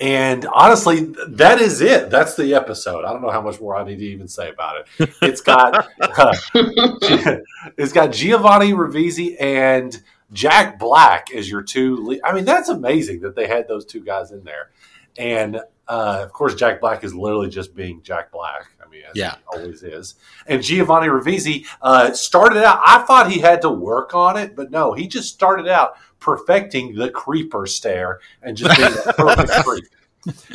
And 0.00 0.46
honestly, 0.52 1.12
that 1.28 1.60
is 1.60 1.80
it. 1.80 2.08
That's 2.08 2.36
the 2.36 2.54
episode. 2.54 3.04
I 3.04 3.12
don't 3.12 3.20
know 3.20 3.30
how 3.30 3.40
much 3.40 3.60
more 3.60 3.74
I 3.74 3.84
need 3.84 3.98
to 3.98 4.04
even 4.04 4.28
say 4.28 4.48
about 4.48 4.84
it. 4.98 5.10
It's 5.20 5.40
got 5.40 5.88
uh, 6.00 6.36
it's 7.76 7.92
got 7.92 8.12
Giovanni 8.12 8.72
Ribisi 8.72 9.36
and 9.40 10.00
Jack 10.32 10.78
Black 10.78 11.32
as 11.34 11.50
your 11.50 11.62
two. 11.62 11.96
Le- 11.96 12.18
I 12.24 12.32
mean, 12.32 12.44
that's 12.44 12.68
amazing 12.68 13.20
that 13.20 13.34
they 13.34 13.46
had 13.46 13.68
those 13.68 13.84
two 13.84 14.00
guys 14.00 14.30
in 14.30 14.44
there. 14.44 14.70
And 15.16 15.56
uh, 15.88 16.20
of 16.22 16.32
course, 16.32 16.54
Jack 16.54 16.80
Black 16.80 17.02
is 17.02 17.14
literally 17.14 17.48
just 17.48 17.74
being 17.74 18.02
Jack 18.02 18.30
Black. 18.30 18.70
I 18.84 18.88
mean, 18.88 19.02
yeah, 19.14 19.36
always 19.46 19.82
is. 19.82 20.14
And 20.46 20.62
Giovanni 20.62 21.08
Ribisi 21.08 21.66
uh, 21.82 22.12
started 22.12 22.62
out. 22.62 22.80
I 22.84 23.04
thought 23.04 23.30
he 23.30 23.40
had 23.40 23.62
to 23.62 23.70
work 23.70 24.14
on 24.14 24.36
it, 24.36 24.54
but 24.54 24.70
no, 24.70 24.92
he 24.92 25.08
just 25.08 25.32
started 25.32 25.66
out 25.66 25.94
perfecting 26.20 26.94
the 26.94 27.10
creeper 27.10 27.66
stare 27.66 28.20
and 28.42 28.56
just 28.56 28.76
being 28.76 28.92
a 29.06 29.12
perfect 29.12 29.50
creep. 29.64 29.84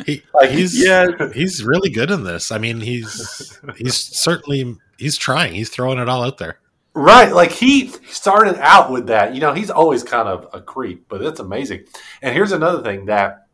He, 0.06 0.22
like, 0.32 0.50
he's 0.50 0.80
yeah, 0.80 1.08
he's 1.32 1.64
really 1.64 1.90
good 1.90 2.10
in 2.10 2.22
this. 2.22 2.52
I 2.52 2.58
mean, 2.58 2.80
he's 2.80 3.58
he's 3.76 3.96
certainly 3.96 4.76
he's 4.98 5.16
trying. 5.16 5.54
He's 5.54 5.70
throwing 5.70 5.98
it 5.98 6.08
all 6.08 6.22
out 6.22 6.38
there. 6.38 6.60
Right, 6.96 7.32
like 7.32 7.50
he 7.50 7.88
started 8.08 8.56
out 8.60 8.90
with 8.90 9.08
that. 9.08 9.34
You 9.34 9.40
know, 9.40 9.52
he's 9.52 9.70
always 9.70 10.04
kind 10.04 10.28
of 10.28 10.48
a 10.52 10.60
creep, 10.60 11.06
but 11.08 11.22
it's 11.22 11.40
amazing. 11.40 11.84
And 12.22 12.32
here's 12.32 12.52
another 12.52 12.82
thing 12.82 13.06
that 13.06 13.48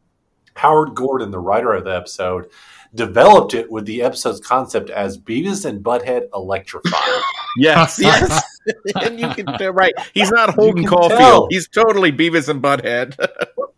Howard 0.54 0.94
Gordon, 0.94 1.30
the 1.30 1.38
writer 1.38 1.72
of 1.72 1.84
the 1.84 1.96
episode, 1.96 2.50
developed 2.94 3.54
it 3.54 3.70
with 3.70 3.86
the 3.86 4.02
episode's 4.02 4.40
concept 4.40 4.90
as 4.90 5.16
Beavis 5.16 5.64
and 5.64 5.82
Butthead 5.82 6.28
electrified. 6.34 7.22
yes, 7.56 7.98
yes. 8.02 8.42
and 9.00 9.18
you 9.18 9.28
can 9.30 9.46
tell 9.46 9.72
right. 9.72 9.94
He's 10.12 10.30
not 10.30 10.54
Holden 10.54 10.84
Caulfield. 10.84 11.18
Tell. 11.18 11.46
He's 11.48 11.66
totally 11.66 12.12
Beavis 12.12 12.50
and 12.50 12.62
Butthead. 12.62 13.16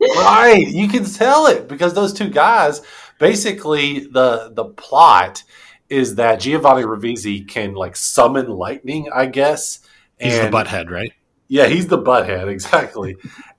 right. 0.00 0.66
You 0.66 0.88
can 0.88 1.04
tell 1.04 1.46
it 1.46 1.68
because 1.68 1.94
those 1.94 2.12
two 2.12 2.30
guys 2.30 2.82
basically 3.18 4.00
the 4.00 4.50
the 4.52 4.64
plot 4.64 5.44
is 5.92 6.14
that 6.14 6.40
Giovanni 6.40 6.84
Ribisi 6.84 7.46
can 7.46 7.74
like 7.74 7.96
summon 7.96 8.48
lightning, 8.48 9.10
I 9.14 9.26
guess. 9.26 9.80
He's 10.18 10.40
the 10.40 10.48
butthead, 10.48 10.90
right? 10.90 11.12
Yeah, 11.48 11.66
he's 11.66 11.86
the 11.86 11.98
butthead, 11.98 12.48
exactly. 12.48 13.16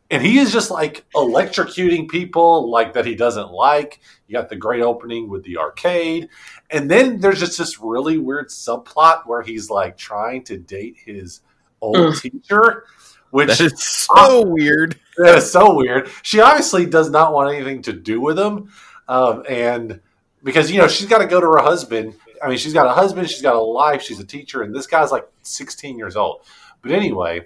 and 0.10 0.26
he 0.26 0.40
is 0.40 0.52
just 0.52 0.72
like 0.72 1.06
electrocuting 1.14 2.10
people 2.10 2.72
like 2.72 2.94
that 2.94 3.06
he 3.06 3.14
doesn't 3.14 3.52
like. 3.52 4.00
You 4.28 4.34
got 4.34 4.50
the 4.50 4.56
great 4.56 4.82
opening 4.82 5.30
with 5.30 5.44
the 5.44 5.58
arcade. 5.58 6.30
And 6.72 6.90
then 6.90 7.20
there's 7.20 7.40
just 7.40 7.60
this 7.60 7.80
really 7.80 8.18
weird 8.18 8.50
subplot 8.50 9.28
where 9.28 9.44
he's 9.44 9.70
like 9.70 9.96
trying 9.96 10.44
to 10.46 10.58
date 10.58 10.96
his 11.06 11.42
old 11.82 11.98
Ugh. 11.98 12.16
teacher, 12.16 12.86
which 13.30 13.50
That 13.50 13.62
is 13.62 13.84
so 13.84 14.44
weird. 14.44 15.00
That 15.18 15.38
is 15.38 15.52
so 15.52 15.76
weird. 15.76 16.10
She 16.24 16.40
obviously 16.40 16.88
does 16.88 17.12
not 17.12 17.32
want 17.32 17.54
anything 17.54 17.84
to 17.84 17.94
do 17.94 18.20
with 18.20 18.40
him. 18.40 18.72
Um, 19.08 19.44
and 19.48 20.02
because, 20.44 20.72
you 20.72 20.80
know, 20.80 20.88
she's 20.88 21.08
got 21.08 21.20
to 21.20 21.28
go 21.28 21.40
to 21.40 21.46
her 21.46 21.60
husband. 21.62 22.16
I 22.44 22.50
mean, 22.50 22.58
she's 22.58 22.74
got 22.74 22.88
a 22.88 22.94
husband, 22.94 23.30
she's 23.30 23.42
got 23.42 23.56
a 23.56 23.62
life, 23.62 24.02
she's 24.02 24.20
a 24.20 24.26
teacher, 24.26 24.64
and 24.64 24.76
this 24.76 24.88
guy's 24.88 25.12
like 25.12 25.28
16 25.44 25.98
years 25.98 26.16
old. 26.16 26.46
But 26.82 26.92
anyway, 26.92 27.42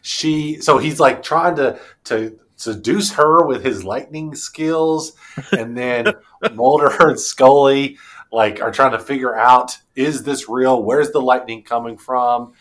she, 0.00 0.60
so 0.60 0.78
he's 0.78 0.98
like 0.98 1.22
trying 1.22 1.56
to, 1.56 1.78
to, 2.04 2.38
seduce 2.60 3.12
her 3.12 3.46
with 3.46 3.64
his 3.64 3.84
lightning 3.84 4.34
skills 4.34 5.14
and 5.52 5.74
then 5.74 6.06
Mulder 6.52 6.90
and 7.08 7.18
Scully 7.18 7.96
like 8.30 8.60
are 8.60 8.70
trying 8.70 8.92
to 8.92 8.98
figure 8.98 9.34
out 9.34 9.78
is 9.96 10.22
this 10.22 10.46
real? 10.46 10.82
Where's 10.82 11.10
the 11.10 11.22
lightning 11.22 11.62
coming 11.62 11.96
from? 11.96 12.52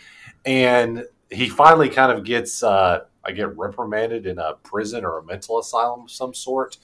And 0.45 1.03
he 1.29 1.49
finally 1.49 1.89
kind 1.89 2.17
of 2.17 2.23
gets 2.23 2.63
uh 2.63 3.01
I 3.25 3.31
get 3.31 3.57
reprimanded 3.57 4.25
in 4.25 4.39
a 4.39 4.53
prison 4.63 5.03
or 5.03 5.17
a 5.17 5.25
mental 5.25 5.59
asylum 5.59 6.03
of 6.03 6.11
some 6.11 6.33
sort 6.33 6.77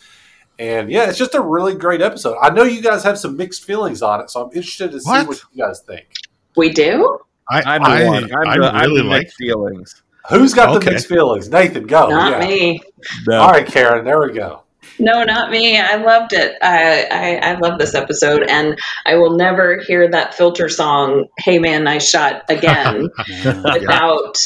and 0.59 0.89
yeah 0.89 1.09
it's 1.09 1.17
just 1.17 1.35
a 1.35 1.41
really 1.41 1.75
great 1.75 2.01
episode 2.01 2.37
I 2.41 2.49
know 2.49 2.63
you 2.63 2.81
guys 2.81 3.03
have 3.03 3.17
some 3.19 3.35
mixed 3.37 3.63
feelings 3.65 4.01
on 4.01 4.21
it 4.21 4.29
so 4.29 4.43
I'm 4.45 4.47
interested 4.55 4.91
to 4.91 4.99
see 5.01 5.09
What? 5.09 5.27
what 5.27 5.41
you 5.53 5.63
guys 5.63 5.81
think 5.81 6.07
We 6.55 6.71
do? 6.71 7.19
I, 7.49 7.61
I'm 7.75 7.81
the 7.83 7.87
I, 7.89 8.05
one. 8.05 8.23
I'm 8.35 8.47
I 8.49 8.57
the, 8.57 8.65
I'm 8.75 8.89
really 8.89 9.03
like. 9.03 9.29
feelings. 9.31 10.01
who's 10.29 10.53
got 10.53 10.69
Okay. 10.75 10.85
the 10.85 10.91
mixed 10.91 11.07
feelings 11.07 11.49
Nathan 11.49 11.85
go 11.87 12.09
Not 12.09 12.41
yeah. 12.41 12.47
me. 12.47 12.81
No. 13.27 13.39
all 13.41 13.51
right 13.51 13.67
Karen 13.67 14.05
there 14.05 14.19
we 14.21 14.33
go 14.33 14.61
No, 14.99 15.23
not 15.23 15.51
me. 15.51 15.77
I 15.79 15.95
loved 15.95 16.31
it. 16.33 16.55
I, 16.61 17.05
I 17.11 17.49
I 17.51 17.57
love 17.59 17.77
this 17.79 17.95
episode, 17.95 18.43
and 18.43 18.79
I 19.05 19.15
will 19.15 19.35
never 19.35 19.79
hear 19.79 20.07
that 20.09 20.33
filter 20.35 20.69
song 20.69 21.25
"Hey 21.39 21.59
Man, 21.59 21.83
Nice 21.83 22.07
Shot" 22.07 22.43
again 22.49 23.09
without 23.45 24.37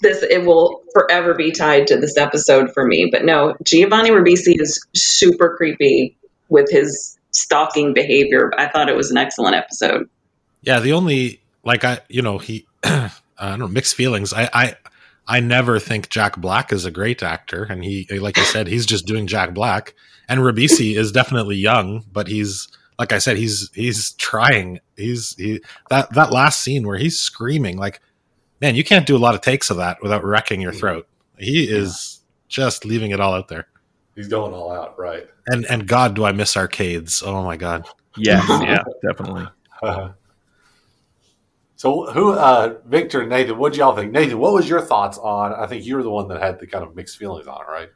this. 0.00 0.22
It 0.22 0.44
will 0.44 0.82
forever 0.92 1.34
be 1.34 1.50
tied 1.50 1.86
to 1.88 1.96
this 1.96 2.16
episode 2.16 2.72
for 2.72 2.86
me. 2.86 3.08
But 3.10 3.24
no, 3.24 3.56
Giovanni 3.64 4.10
Ribisi 4.10 4.60
is 4.60 4.84
super 4.94 5.56
creepy 5.56 6.16
with 6.48 6.70
his 6.70 7.18
stalking 7.30 7.94
behavior. 7.94 8.50
I 8.56 8.68
thought 8.68 8.88
it 8.88 8.96
was 8.96 9.10
an 9.10 9.18
excellent 9.18 9.56
episode. 9.56 10.08
Yeah, 10.62 10.80
the 10.80 10.92
only 10.92 11.40
like 11.64 11.84
I, 11.84 12.00
you 12.08 12.22
know, 12.22 12.38
he, 12.38 12.66
I 12.84 13.10
don't 13.38 13.58
know, 13.58 13.68
mixed 13.68 13.94
feelings. 13.94 14.32
I, 14.32 14.48
I, 14.52 14.74
I 15.26 15.40
never 15.40 15.78
think 15.78 16.08
Jack 16.08 16.36
Black 16.36 16.72
is 16.72 16.84
a 16.84 16.90
great 16.90 17.22
actor, 17.22 17.64
and 17.64 17.84
he, 17.84 18.06
like 18.18 18.38
I 18.38 18.44
said, 18.44 18.66
he's 18.66 18.86
just 18.86 19.06
doing 19.06 19.26
Jack 19.26 19.52
Black. 19.52 19.94
And 20.28 20.40
Ribisi 20.40 20.96
is 20.98 21.12
definitely 21.12 21.56
young, 21.56 22.04
but 22.12 22.28
he's 22.28 22.68
like 22.98 23.12
I 23.12 23.18
said, 23.18 23.36
he's 23.36 23.70
he's 23.74 24.12
trying. 24.12 24.80
He's 24.96 25.36
he 25.36 25.60
that 25.90 26.12
that 26.14 26.32
last 26.32 26.60
scene 26.60 26.86
where 26.86 26.98
he's 26.98 27.18
screaming 27.18 27.76
like, 27.76 28.00
man, 28.60 28.74
you 28.74 28.84
can't 28.84 29.06
do 29.06 29.16
a 29.16 29.18
lot 29.18 29.34
of 29.34 29.40
takes 29.40 29.70
of 29.70 29.76
that 29.78 30.02
without 30.02 30.24
wrecking 30.24 30.60
your 30.60 30.72
throat. 30.72 31.06
He 31.38 31.64
is 31.64 32.20
just 32.48 32.84
leaving 32.84 33.10
it 33.12 33.20
all 33.20 33.34
out 33.34 33.48
there. 33.48 33.68
he's 34.16 34.28
going 34.28 34.52
all 34.52 34.72
out 34.72 34.98
right 34.98 35.28
And 35.46 35.64
and 35.66 35.86
God, 35.86 36.14
do 36.14 36.24
I 36.24 36.32
miss 36.32 36.56
arcades? 36.56 37.22
Oh 37.24 37.42
my 37.42 37.56
God. 37.56 37.86
Yes, 38.16 38.44
yeah, 38.48 38.82
definitely. 39.02 39.46
So 41.78 42.06
who, 42.06 42.32
uh, 42.32 42.80
Victor 42.86 43.24
Nathan, 43.24 43.56
what 43.56 43.72
do 43.72 43.78
y'all 43.78 43.94
think? 43.94 44.10
Nathan, 44.10 44.40
what 44.40 44.52
was 44.52 44.68
your 44.68 44.80
thoughts 44.80 45.16
on? 45.16 45.54
I 45.54 45.64
think 45.68 45.86
you 45.86 45.94
were 45.94 46.02
the 46.02 46.10
one 46.10 46.26
that 46.26 46.42
had 46.42 46.58
the 46.58 46.66
kind 46.66 46.82
of 46.82 46.96
mixed 46.96 47.18
feelings 47.18 47.46
on 47.46 47.60
it, 47.60 47.70
right? 47.70 47.88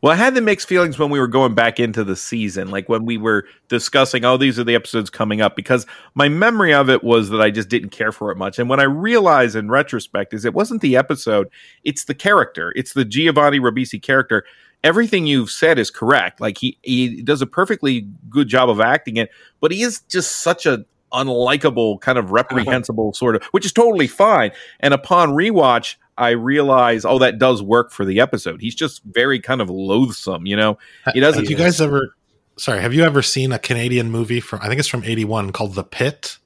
Well, 0.00 0.12
I 0.12 0.16
had 0.16 0.34
the 0.34 0.40
mixed 0.40 0.68
feelings 0.68 0.96
when 0.96 1.10
we 1.10 1.18
were 1.18 1.26
going 1.26 1.54
back 1.54 1.80
into 1.80 2.04
the 2.04 2.14
season, 2.14 2.70
like 2.70 2.88
when 2.88 3.04
we 3.04 3.16
were 3.16 3.46
discussing, 3.68 4.24
oh, 4.24 4.36
these 4.36 4.56
are 4.56 4.64
the 4.64 4.76
episodes 4.76 5.10
coming 5.10 5.40
up, 5.40 5.56
because 5.56 5.86
my 6.14 6.28
memory 6.28 6.72
of 6.72 6.88
it 6.88 7.02
was 7.02 7.30
that 7.30 7.40
I 7.40 7.50
just 7.50 7.68
didn't 7.68 7.90
care 7.90 8.12
for 8.12 8.30
it 8.30 8.36
much. 8.36 8.60
And 8.60 8.68
what 8.68 8.78
I 8.78 8.84
realized 8.84 9.56
in 9.56 9.70
retrospect 9.70 10.32
is 10.32 10.44
it 10.44 10.54
wasn't 10.54 10.82
the 10.82 10.96
episode, 10.96 11.48
it's 11.82 12.04
the 12.04 12.14
character, 12.14 12.72
it's 12.76 12.92
the 12.92 13.04
Giovanni 13.04 13.58
Ribisi 13.58 14.00
character. 14.00 14.44
Everything 14.84 15.26
you've 15.26 15.50
said 15.50 15.80
is 15.80 15.90
correct. 15.90 16.40
Like 16.40 16.58
he, 16.58 16.78
he 16.82 17.20
does 17.22 17.42
a 17.42 17.46
perfectly 17.46 18.06
good 18.30 18.46
job 18.46 18.70
of 18.70 18.80
acting 18.80 19.16
it, 19.16 19.30
but 19.60 19.72
he 19.72 19.82
is 19.82 20.02
just 20.02 20.42
such 20.42 20.64
a 20.64 20.84
unlikable, 21.12 22.00
kind 22.00 22.18
of 22.18 22.30
reprehensible 22.30 23.12
sort 23.14 23.34
of, 23.34 23.42
which 23.46 23.64
is 23.66 23.72
totally 23.72 24.06
fine. 24.06 24.52
And 24.78 24.94
upon 24.94 25.30
rewatch, 25.30 25.96
I 26.18 26.30
realize, 26.30 27.04
oh, 27.04 27.18
that 27.20 27.38
does 27.38 27.62
work 27.62 27.92
for 27.92 28.04
the 28.04 28.20
episode. 28.20 28.60
He's 28.60 28.74
just 28.74 29.02
very 29.04 29.40
kind 29.40 29.60
of 29.60 29.70
loathsome, 29.70 30.46
you 30.46 30.56
know. 30.56 30.78
He 31.14 31.20
doesn't. 31.20 31.44
Have 31.44 31.50
you 31.50 31.56
guys 31.56 31.80
ever? 31.80 32.14
Sorry, 32.56 32.80
have 32.80 32.92
you 32.92 33.04
ever 33.04 33.22
seen 33.22 33.52
a 33.52 33.58
Canadian 33.58 34.10
movie 34.10 34.40
from? 34.40 34.60
I 34.60 34.66
think 34.66 34.80
it's 34.80 34.88
from 34.88 35.04
'81 35.04 35.52
called 35.52 35.74
The 35.74 35.84
Pit. 35.84 36.38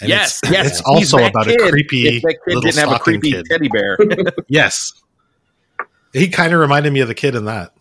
And 0.00 0.08
yes, 0.08 0.40
it's, 0.42 0.52
yes. 0.52 0.66
It's 0.66 0.80
also 0.82 1.18
about 1.18 1.46
kid. 1.46 1.60
a 1.60 1.70
creepy 1.70 2.16
If 2.16 2.22
that 2.22 2.30
kid 2.30 2.40
little 2.46 2.62
didn't 2.62 2.88
have 2.88 2.92
a 2.92 2.98
creepy 2.98 3.30
kid. 3.30 3.46
teddy 3.46 3.68
bear. 3.68 3.96
yes, 4.48 4.92
he 6.12 6.28
kind 6.28 6.52
of 6.52 6.58
reminded 6.58 6.92
me 6.92 7.00
of 7.00 7.08
the 7.08 7.14
kid 7.14 7.36
in 7.36 7.44
that. 7.44 7.72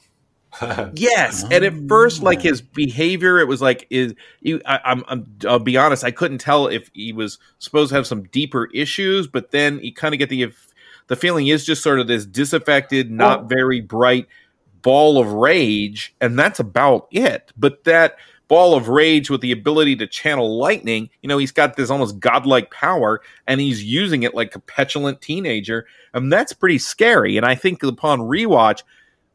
yes, 0.94 1.44
and 1.44 1.64
at 1.64 1.74
first, 1.88 2.22
like 2.22 2.42
his 2.42 2.62
ah. 2.62 2.70
behavior, 2.74 3.39
it 3.39 3.48
was 3.48 3.62
like 3.62 3.88
is 3.89 4.14
you. 4.42 4.62
I, 4.66 4.80
I'm, 4.84 5.04
I'm. 5.08 5.26
I'll 5.48 5.60
be 5.60 5.78
honest. 5.78 6.04
I 6.04 6.12
couldn't 6.12 6.39
tell 6.39 6.68
if 6.68 6.92
he 6.94 7.14
was 7.14 7.39
supposed 7.60 7.89
to 7.89 7.96
have 7.96 8.06
some 8.06 8.24
deeper 8.24 8.70
issues, 8.74 9.28
but 9.28 9.52
then 9.52 9.80
you 9.80 9.94
kind 9.94 10.14
of 10.14 10.20
get 10.20 10.30
the 10.30 10.44
the 11.12 11.18
feeling 11.18 11.47
is 11.47 11.66
just 11.66 11.84
sort 11.84 11.99
of 11.99 12.07
this 12.07 12.26
disaffected, 12.26 13.12
not 13.12 13.49
very 13.49 13.82
bright 13.82 14.28
ball 14.82 15.18
of 15.18 15.34
rage, 15.34 16.16
and 16.22 16.39
that's 16.39 16.62
about 16.62 17.09
it. 17.12 17.51
But 17.57 17.84
that 17.84 18.16
ball 18.47 18.76
of 18.76 18.88
rage 18.88 19.30
with 19.30 19.41
the 19.41 19.51
ability 19.51 19.97
to 19.97 20.07
channel 20.07 20.57
lightning, 20.57 21.09
you 21.22 21.28
know, 21.28 21.38
he's 21.38 21.51
got 21.51 21.76
this 21.76 21.89
almost 21.89 22.22
godlike 22.22 22.72
power, 22.72 23.20
and 23.45 23.59
he's 23.59 23.84
using 23.84 24.24
it 24.24 24.34
like 24.34 24.55
a 24.55 24.59
petulant 24.59 25.22
teenager, 25.22 25.86
and 26.14 26.32
that's 26.32 26.53
pretty 26.53 26.78
scary. 26.78 27.36
And 27.36 27.45
I 27.45 27.55
think 27.55 27.84
upon 27.84 28.22
rewatch, 28.22 28.84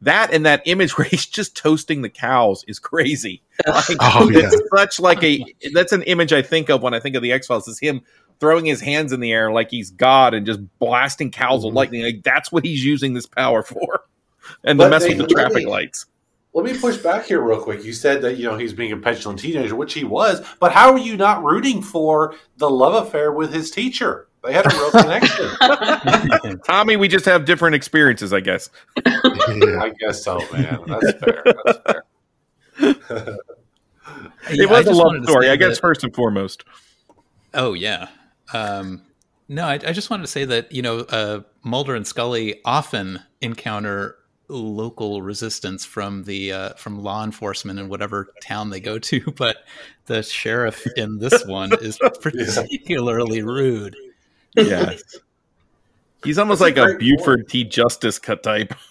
that 0.01 0.33
and 0.33 0.47
that 0.47 0.63
image 0.65 0.91
where 0.97 1.05
he's 1.05 1.27
just 1.27 1.55
toasting 1.55 2.01
the 2.01 2.09
cows 2.09 2.65
is 2.67 2.79
crazy. 2.79 3.43
Like, 3.67 3.97
Oh, 3.99 4.31
yeah. 4.31 4.49
It's 4.51 4.61
such 4.75 4.99
like 4.99 5.23
a 5.23 5.45
that's 5.73 5.91
an 5.91 6.01
image 6.03 6.33
I 6.33 6.41
think 6.41 6.69
of 6.69 6.81
when 6.81 6.95
I 6.95 6.99
think 6.99 7.15
of 7.15 7.21
the 7.21 7.31
X 7.31 7.45
Files 7.45 7.67
is 7.67 7.79
him 7.79 8.01
throwing 8.39 8.65
his 8.65 8.81
hands 8.81 9.11
in 9.13 9.19
the 9.19 9.31
air 9.31 9.51
like 9.51 9.69
he's 9.71 9.89
God 9.91 10.33
and 10.33 10.45
just 10.45 10.59
blasting 10.79 11.31
cows 11.31 11.63
with 11.65 11.73
mhm. 11.73 11.77
lightning. 11.77 12.03
Like 12.03 12.23
that's 12.23 12.51
what 12.51 12.63
he's 12.65 12.83
using 12.85 13.13
this 13.13 13.25
power 13.25 13.63
for. 13.63 14.03
And 14.63 14.79
to 14.79 14.89
mess 14.89 15.03
they- 15.03 15.09
with 15.09 15.27
the 15.27 15.27
traffic 15.27 15.57
me- 15.57 15.65
lights. 15.65 16.05
Let 16.53 16.65
me 16.65 16.75
push 16.79 16.95
back 16.97 17.25
here 17.25 17.41
real 17.41 17.59
quick. 17.61 17.83
You 17.83 17.91
said 17.93 18.21
that 18.23 18.37
you 18.37 18.45
know 18.45 18.57
he's 18.57 18.73
being 18.73 18.91
a 18.93 18.97
petulant 18.97 19.39
teenager, 19.39 19.75
which 19.75 19.93
he 19.93 20.03
was, 20.05 20.41
but 20.59 20.71
how 20.71 20.91
are 20.91 20.97
you 20.97 21.15
not 21.17 21.43
rooting 21.43 21.81
for 21.83 22.33
the 22.57 22.67
love 22.69 23.05
affair 23.05 23.31
with 23.33 23.53
his 23.53 23.69
teacher? 23.69 24.27
They 24.43 24.53
had 24.53 24.65
a 24.65 24.69
real 24.69 24.91
connection. 26.39 26.59
Tommy, 26.65 26.95
we 26.95 27.09
just 27.09 27.25
have 27.25 27.43
different 27.45 27.75
experiences, 27.75 28.31
I 28.33 28.39
guess. 28.39 28.69
I 29.05 29.91
guess 29.99 30.23
so, 30.23 30.39
man. 30.53 30.79
That's 30.87 31.11
fair. 31.19 31.43
That's 31.65 31.79
fair. 33.07 33.37
It 34.49 34.57
Yeah, 34.57 34.65
was 34.67 34.79
a 34.81 34.83
just 34.85 34.99
love 34.99 35.23
story, 35.25 35.49
I 35.49 35.57
guess 35.57 35.75
that- 35.75 35.81
first 35.81 36.03
and 36.03 36.15
foremost. 36.15 36.63
Oh 37.53 37.73
yeah. 37.73 38.07
Um, 38.53 39.03
no, 39.47 39.65
I, 39.65 39.73
I 39.73 39.93
just 39.93 40.09
wanted 40.09 40.23
to 40.23 40.27
say 40.27 40.45
that 40.45 40.71
you 40.71 40.81
know 40.81 40.99
uh, 40.99 41.41
Mulder 41.63 41.95
and 41.95 42.05
Scully 42.05 42.61
often 42.65 43.21
encounter 43.41 44.17
local 44.49 45.21
resistance 45.21 45.83
from 45.85 46.23
the 46.23 46.51
uh, 46.51 46.69
from 46.73 47.03
law 47.03 47.23
enforcement 47.23 47.79
in 47.79 47.89
whatever 47.89 48.33
town 48.41 48.69
they 48.69 48.79
go 48.79 48.99
to, 48.99 49.21
but 49.37 49.57
the 50.05 50.23
sheriff 50.23 50.85
in 50.95 51.19
this 51.19 51.45
one 51.45 51.71
is 51.81 51.97
particularly 52.21 53.41
rude. 53.41 53.95
Yes. 54.55 55.03
He's 56.23 56.39
almost 56.39 56.59
That's 56.59 56.75
like 56.75 56.83
a 56.83 56.95
great 56.95 56.99
Buford 56.99 57.47
T. 57.47 57.63
Justice 57.63 58.19
cut 58.19 58.43
type. 58.43 58.73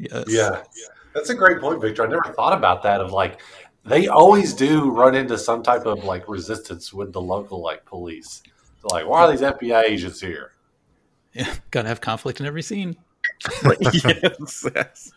Yes. 0.00 0.26
Yeah, 0.28 0.62
that's 1.12 1.28
a 1.30 1.34
great 1.34 1.60
point, 1.60 1.80
Victor. 1.80 2.06
I 2.06 2.08
never 2.08 2.32
thought 2.32 2.56
about 2.56 2.84
that. 2.84 3.00
Of 3.00 3.10
like, 3.10 3.40
they 3.84 4.06
always 4.06 4.54
do 4.54 4.92
run 4.92 5.16
into 5.16 5.36
some 5.36 5.60
type 5.60 5.86
of 5.86 6.04
like 6.04 6.28
resistance 6.28 6.92
with 6.92 7.12
the 7.12 7.20
local 7.20 7.60
like 7.60 7.84
police. 7.84 8.40
They're 8.80 9.00
like, 9.00 9.08
why 9.08 9.22
are 9.22 9.30
these 9.30 9.40
FBI 9.40 9.84
agents 9.84 10.20
here? 10.20 10.52
Yeah, 11.32 11.52
gotta 11.70 11.88
have 11.88 12.00
conflict 12.00 12.40
in 12.40 12.46
every 12.46 12.62
scene. 12.62 12.96
yes, 13.80 14.66
yes. 14.74 15.12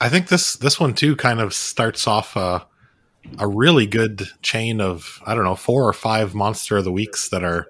I 0.00 0.08
think 0.08 0.28
this 0.28 0.54
this 0.56 0.78
one 0.78 0.94
too 0.94 1.16
kind 1.16 1.40
of 1.40 1.54
starts 1.54 2.06
off 2.06 2.36
a 2.36 2.66
a 3.38 3.46
really 3.46 3.86
good 3.86 4.28
chain 4.42 4.80
of 4.80 5.20
I 5.24 5.34
don't 5.34 5.44
know 5.44 5.54
four 5.54 5.88
or 5.88 5.92
five 5.92 6.34
monster 6.34 6.76
of 6.76 6.84
the 6.84 6.92
weeks 6.92 7.28
that 7.30 7.44
are 7.44 7.66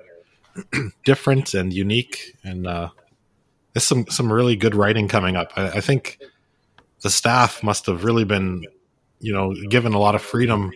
different 1.05 1.55
and 1.55 1.73
unique, 1.73 2.37
and 2.43 2.67
uh, 2.67 2.91
there's 3.73 3.85
some 3.85 4.07
some 4.09 4.33
really 4.33 4.57
good 4.57 4.75
writing 4.75 5.09
coming 5.09 5.37
up. 5.37 5.53
I, 5.57 5.69
I 5.69 5.81
think 5.81 6.19
the 7.03 7.11
staff 7.11 7.63
must 7.63 7.87
have 7.87 8.05
really 8.05 8.25
been, 8.25 8.65
you 9.21 9.33
know, 9.33 9.55
given 9.69 9.93
a 9.93 9.99
lot 9.99 10.15
of 10.15 10.23
freedom 10.23 10.73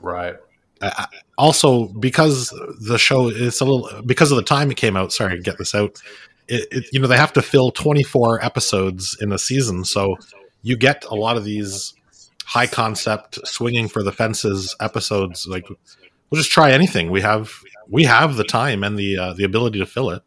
Right. 0.00 0.36
Uh, 0.80 1.06
also 1.36 1.88
because 1.88 2.48
the 2.80 2.98
show 2.98 3.28
it's 3.28 3.60
a 3.60 3.64
little 3.64 4.02
because 4.02 4.30
of 4.30 4.36
the 4.36 4.42
time 4.42 4.70
it 4.70 4.76
came 4.76 4.96
out. 4.96 5.12
Sorry 5.12 5.36
to 5.36 5.42
get 5.42 5.58
this 5.58 5.74
out. 5.74 6.00
It, 6.48 6.66
it, 6.72 6.84
you 6.92 7.00
know 7.00 7.06
they 7.06 7.16
have 7.16 7.32
to 7.34 7.42
fill 7.42 7.70
24 7.70 8.44
episodes 8.44 9.16
in 9.20 9.32
a 9.32 9.38
season, 9.38 9.84
so 9.84 10.16
you 10.62 10.76
get 10.76 11.04
a 11.04 11.14
lot 11.14 11.36
of 11.36 11.44
these 11.44 11.94
high 12.44 12.66
concept 12.66 13.38
swinging 13.46 13.88
for 13.88 14.02
the 14.02 14.12
fences 14.12 14.74
episodes. 14.80 15.46
Like 15.46 15.68
we'll 15.68 16.38
just 16.38 16.50
try 16.50 16.72
anything. 16.72 17.10
We 17.10 17.20
have 17.20 17.52
we 17.88 18.04
have 18.04 18.36
the 18.36 18.44
time 18.44 18.82
and 18.82 18.98
the 18.98 19.18
uh, 19.18 19.32
the 19.34 19.44
ability 19.44 19.78
to 19.78 19.86
fill 19.86 20.10
it. 20.10 20.22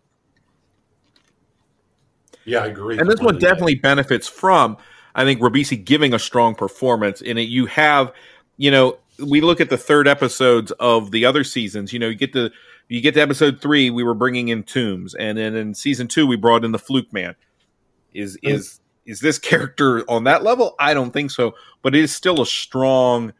Yeah, 2.45 2.59
I 2.59 2.67
agree. 2.67 2.97
And 2.99 3.09
this 3.09 3.21
one 3.21 3.39
definitely 3.39 3.75
benefits 3.75 4.27
from, 4.27 4.77
I 5.15 5.23
think, 5.23 5.39
Ribisi 5.39 5.83
giving 5.83 6.13
a 6.13 6.19
strong 6.19 6.55
performance 6.55 7.21
in 7.21 7.37
it. 7.37 7.43
You 7.43 7.67
have, 7.67 8.11
you 8.57 8.69
know, 8.69 8.97
we 9.19 9.41
look 9.41 9.61
at 9.61 9.69
the 9.69 9.77
third 9.77 10.07
episodes 10.07 10.71
of 10.79 11.11
the 11.11 11.25
other 11.25 11.43
seasons. 11.43 11.93
You 11.93 11.99
know, 11.99 12.07
you 12.07 12.15
get 12.15 12.33
to 12.33 12.51
you 12.87 13.01
get 13.01 13.13
to 13.15 13.21
episode 13.21 13.61
three, 13.61 13.89
we 13.89 14.03
were 14.03 14.13
bringing 14.13 14.49
in 14.49 14.63
Tooms, 14.63 15.15
and 15.15 15.37
then 15.37 15.55
in 15.55 15.73
season 15.73 16.07
two, 16.07 16.27
we 16.27 16.35
brought 16.35 16.65
in 16.65 16.71
the 16.71 16.79
Fluke 16.79 17.11
Man. 17.13 17.35
Is 18.13 18.37
mm-hmm. 18.37 18.55
is 18.55 18.79
is 19.05 19.19
this 19.19 19.39
character 19.39 20.09
on 20.09 20.23
that 20.25 20.43
level? 20.43 20.75
I 20.79 20.93
don't 20.93 21.11
think 21.11 21.31
so, 21.31 21.55
but 21.81 21.95
it 21.95 22.03
is 22.03 22.13
still 22.13 22.41
a 22.41 22.45
strong 22.45 23.33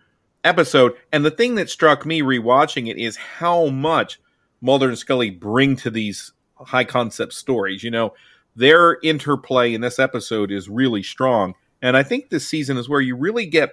episode. 0.43 0.93
And 1.11 1.23
the 1.23 1.31
thing 1.31 1.55
that 1.55 1.69
struck 1.69 2.05
me 2.05 2.21
rewatching 2.21 2.89
it 2.89 2.97
is 2.97 3.15
how 3.15 3.67
much 3.67 4.19
Mulder 4.61 4.89
and 4.89 4.97
Scully 4.97 5.29
bring 5.29 5.75
to 5.77 5.89
these 5.89 6.33
high 6.55 6.83
concept 6.83 7.33
stories. 7.33 7.83
You 7.83 7.91
know, 7.91 8.13
their 8.55 8.99
interplay 9.03 9.73
in 9.73 9.81
this 9.81 9.99
episode 9.99 10.51
is 10.51 10.69
really 10.69 11.03
strong. 11.03 11.55
And 11.81 11.97
I 11.97 12.03
think 12.03 12.29
this 12.29 12.47
season 12.47 12.77
is 12.77 12.87
where 12.87 13.01
you 13.01 13.15
really 13.15 13.45
get 13.45 13.71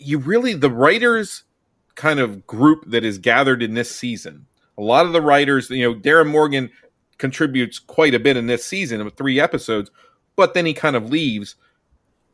you 0.00 0.18
really 0.18 0.54
the 0.54 0.70
writers 0.70 1.44
kind 1.94 2.18
of 2.18 2.46
group 2.46 2.84
that 2.86 3.04
is 3.04 3.18
gathered 3.18 3.62
in 3.62 3.74
this 3.74 3.94
season. 3.94 4.46
A 4.78 4.82
lot 4.82 5.06
of 5.06 5.12
the 5.12 5.20
writers, 5.20 5.68
you 5.68 5.82
know, 5.84 5.94
Darin 5.94 6.28
Morgan 6.28 6.70
contributes 7.18 7.78
quite 7.78 8.14
a 8.14 8.18
bit 8.18 8.36
in 8.36 8.46
this 8.46 8.64
season 8.64 9.00
of 9.00 9.12
three 9.12 9.38
episodes, 9.38 9.90
but 10.36 10.54
then 10.54 10.64
he 10.64 10.72
kind 10.72 10.96
of 10.96 11.10
leaves. 11.10 11.56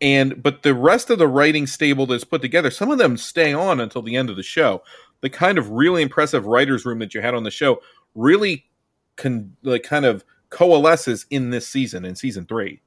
And 0.00 0.42
but 0.42 0.62
the 0.62 0.74
rest 0.74 1.10
of 1.10 1.18
the 1.18 1.26
writing 1.26 1.66
stable 1.66 2.06
that's 2.06 2.24
put 2.24 2.42
together, 2.42 2.70
some 2.70 2.90
of 2.90 2.98
them 2.98 3.16
stay 3.16 3.52
on 3.52 3.80
until 3.80 4.02
the 4.02 4.16
end 4.16 4.30
of 4.30 4.36
the 4.36 4.42
show. 4.42 4.82
The 5.22 5.30
kind 5.30 5.58
of 5.58 5.70
really 5.70 6.02
impressive 6.02 6.46
writers 6.46 6.84
room 6.84 6.98
that 7.00 7.14
you 7.14 7.22
had 7.22 7.34
on 7.34 7.42
the 7.42 7.50
show 7.50 7.80
really 8.14 8.66
can 9.16 9.56
like 9.62 9.82
kind 9.82 10.04
of 10.04 10.24
coalesces 10.50 11.26
in 11.30 11.50
this 11.50 11.66
season 11.66 12.04
in 12.04 12.14
season 12.14 12.44
three 12.44 12.80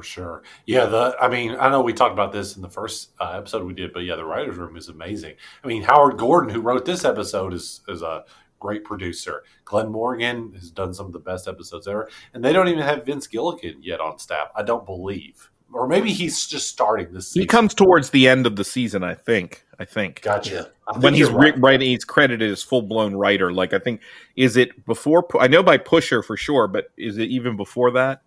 for 0.00 0.04
sure. 0.04 0.42
Yeah, 0.64 0.86
the 0.86 1.14
I 1.20 1.28
mean, 1.28 1.56
I 1.60 1.68
know 1.68 1.82
we 1.82 1.92
talked 1.92 2.14
about 2.14 2.32
this 2.32 2.56
in 2.56 2.62
the 2.62 2.70
first 2.70 3.10
uh, 3.20 3.34
episode 3.36 3.64
we 3.64 3.74
did, 3.74 3.92
but 3.92 4.00
yeah, 4.00 4.16
the 4.16 4.24
writers' 4.24 4.56
room 4.56 4.76
is 4.76 4.88
amazing. 4.88 5.34
I 5.62 5.66
mean, 5.66 5.82
Howard 5.82 6.16
Gordon, 6.16 6.48
who 6.54 6.60
wrote 6.60 6.86
this 6.86 7.04
episode, 7.04 7.52
is 7.52 7.82
is 7.86 8.00
a 8.00 8.24
great 8.58 8.82
producer. 8.82 9.44
Glen 9.66 9.90
Morgan 9.92 10.52
has 10.54 10.70
done 10.70 10.94
some 10.94 11.06
of 11.06 11.12
the 11.12 11.18
best 11.18 11.46
episodes 11.46 11.86
ever, 11.86 12.08
and 12.32 12.42
they 12.42 12.52
don't 12.52 12.68
even 12.68 12.82
have 12.82 13.04
Vince 13.04 13.26
Gilligan 13.26 13.82
yet 13.82 14.00
on 14.00 14.18
staff. 14.18 14.48
I 14.56 14.62
don't 14.62 14.86
believe, 14.86 15.50
or 15.70 15.86
maybe 15.86 16.12
he's 16.12 16.46
just 16.46 16.68
starting 16.68 17.12
this. 17.12 17.28
Season. 17.28 17.42
He 17.42 17.46
comes 17.46 17.74
towards 17.74 18.08
the 18.08 18.26
end 18.26 18.46
of 18.46 18.56
the 18.56 18.64
season, 18.64 19.04
I 19.04 19.14
think. 19.14 19.66
I 19.78 19.84
think. 19.84 20.22
Gotcha. 20.22 20.70
I 20.88 20.98
when 20.98 21.12
he's 21.12 21.28
right. 21.28 21.58
writing, 21.58 21.88
he's 21.88 22.04
credited 22.06 22.50
as 22.50 22.62
full 22.62 22.82
blown 22.82 23.14
writer. 23.14 23.52
Like 23.52 23.74
I 23.74 23.78
think, 23.78 24.00
is 24.34 24.56
it 24.56 24.86
before? 24.86 25.26
I 25.38 25.46
know 25.46 25.62
by 25.62 25.76
Pusher 25.76 26.22
for 26.22 26.38
sure, 26.38 26.68
but 26.68 26.86
is 26.96 27.18
it 27.18 27.28
even 27.28 27.58
before 27.58 27.90
that? 27.90 28.22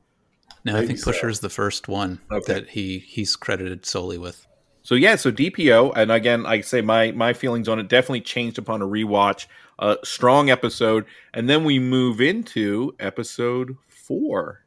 No, 0.65 0.73
Maybe 0.73 0.83
I 0.83 0.87
think 0.87 0.99
so. 0.99 1.11
Pusher's 1.11 1.39
the 1.39 1.49
first 1.49 1.87
one 1.87 2.19
okay. 2.31 2.53
that 2.53 2.69
he 2.69 2.99
he's 2.99 3.35
credited 3.35 3.85
solely 3.85 4.17
with. 4.17 4.47
So 4.81 4.95
yeah, 4.95 5.15
so 5.15 5.31
DPO, 5.31 5.93
and 5.95 6.11
again, 6.11 6.45
I 6.45 6.61
say 6.61 6.81
my 6.81 7.11
my 7.11 7.33
feelings 7.33 7.67
on 7.67 7.79
it 7.79 7.87
definitely 7.87 8.21
changed 8.21 8.57
upon 8.57 8.81
a 8.81 8.85
rewatch. 8.85 9.47
A 9.79 9.83
uh, 9.83 9.95
strong 10.03 10.51
episode, 10.51 11.05
and 11.33 11.49
then 11.49 11.63
we 11.63 11.79
move 11.79 12.21
into 12.21 12.95
episode 12.99 13.75
four. 13.89 14.63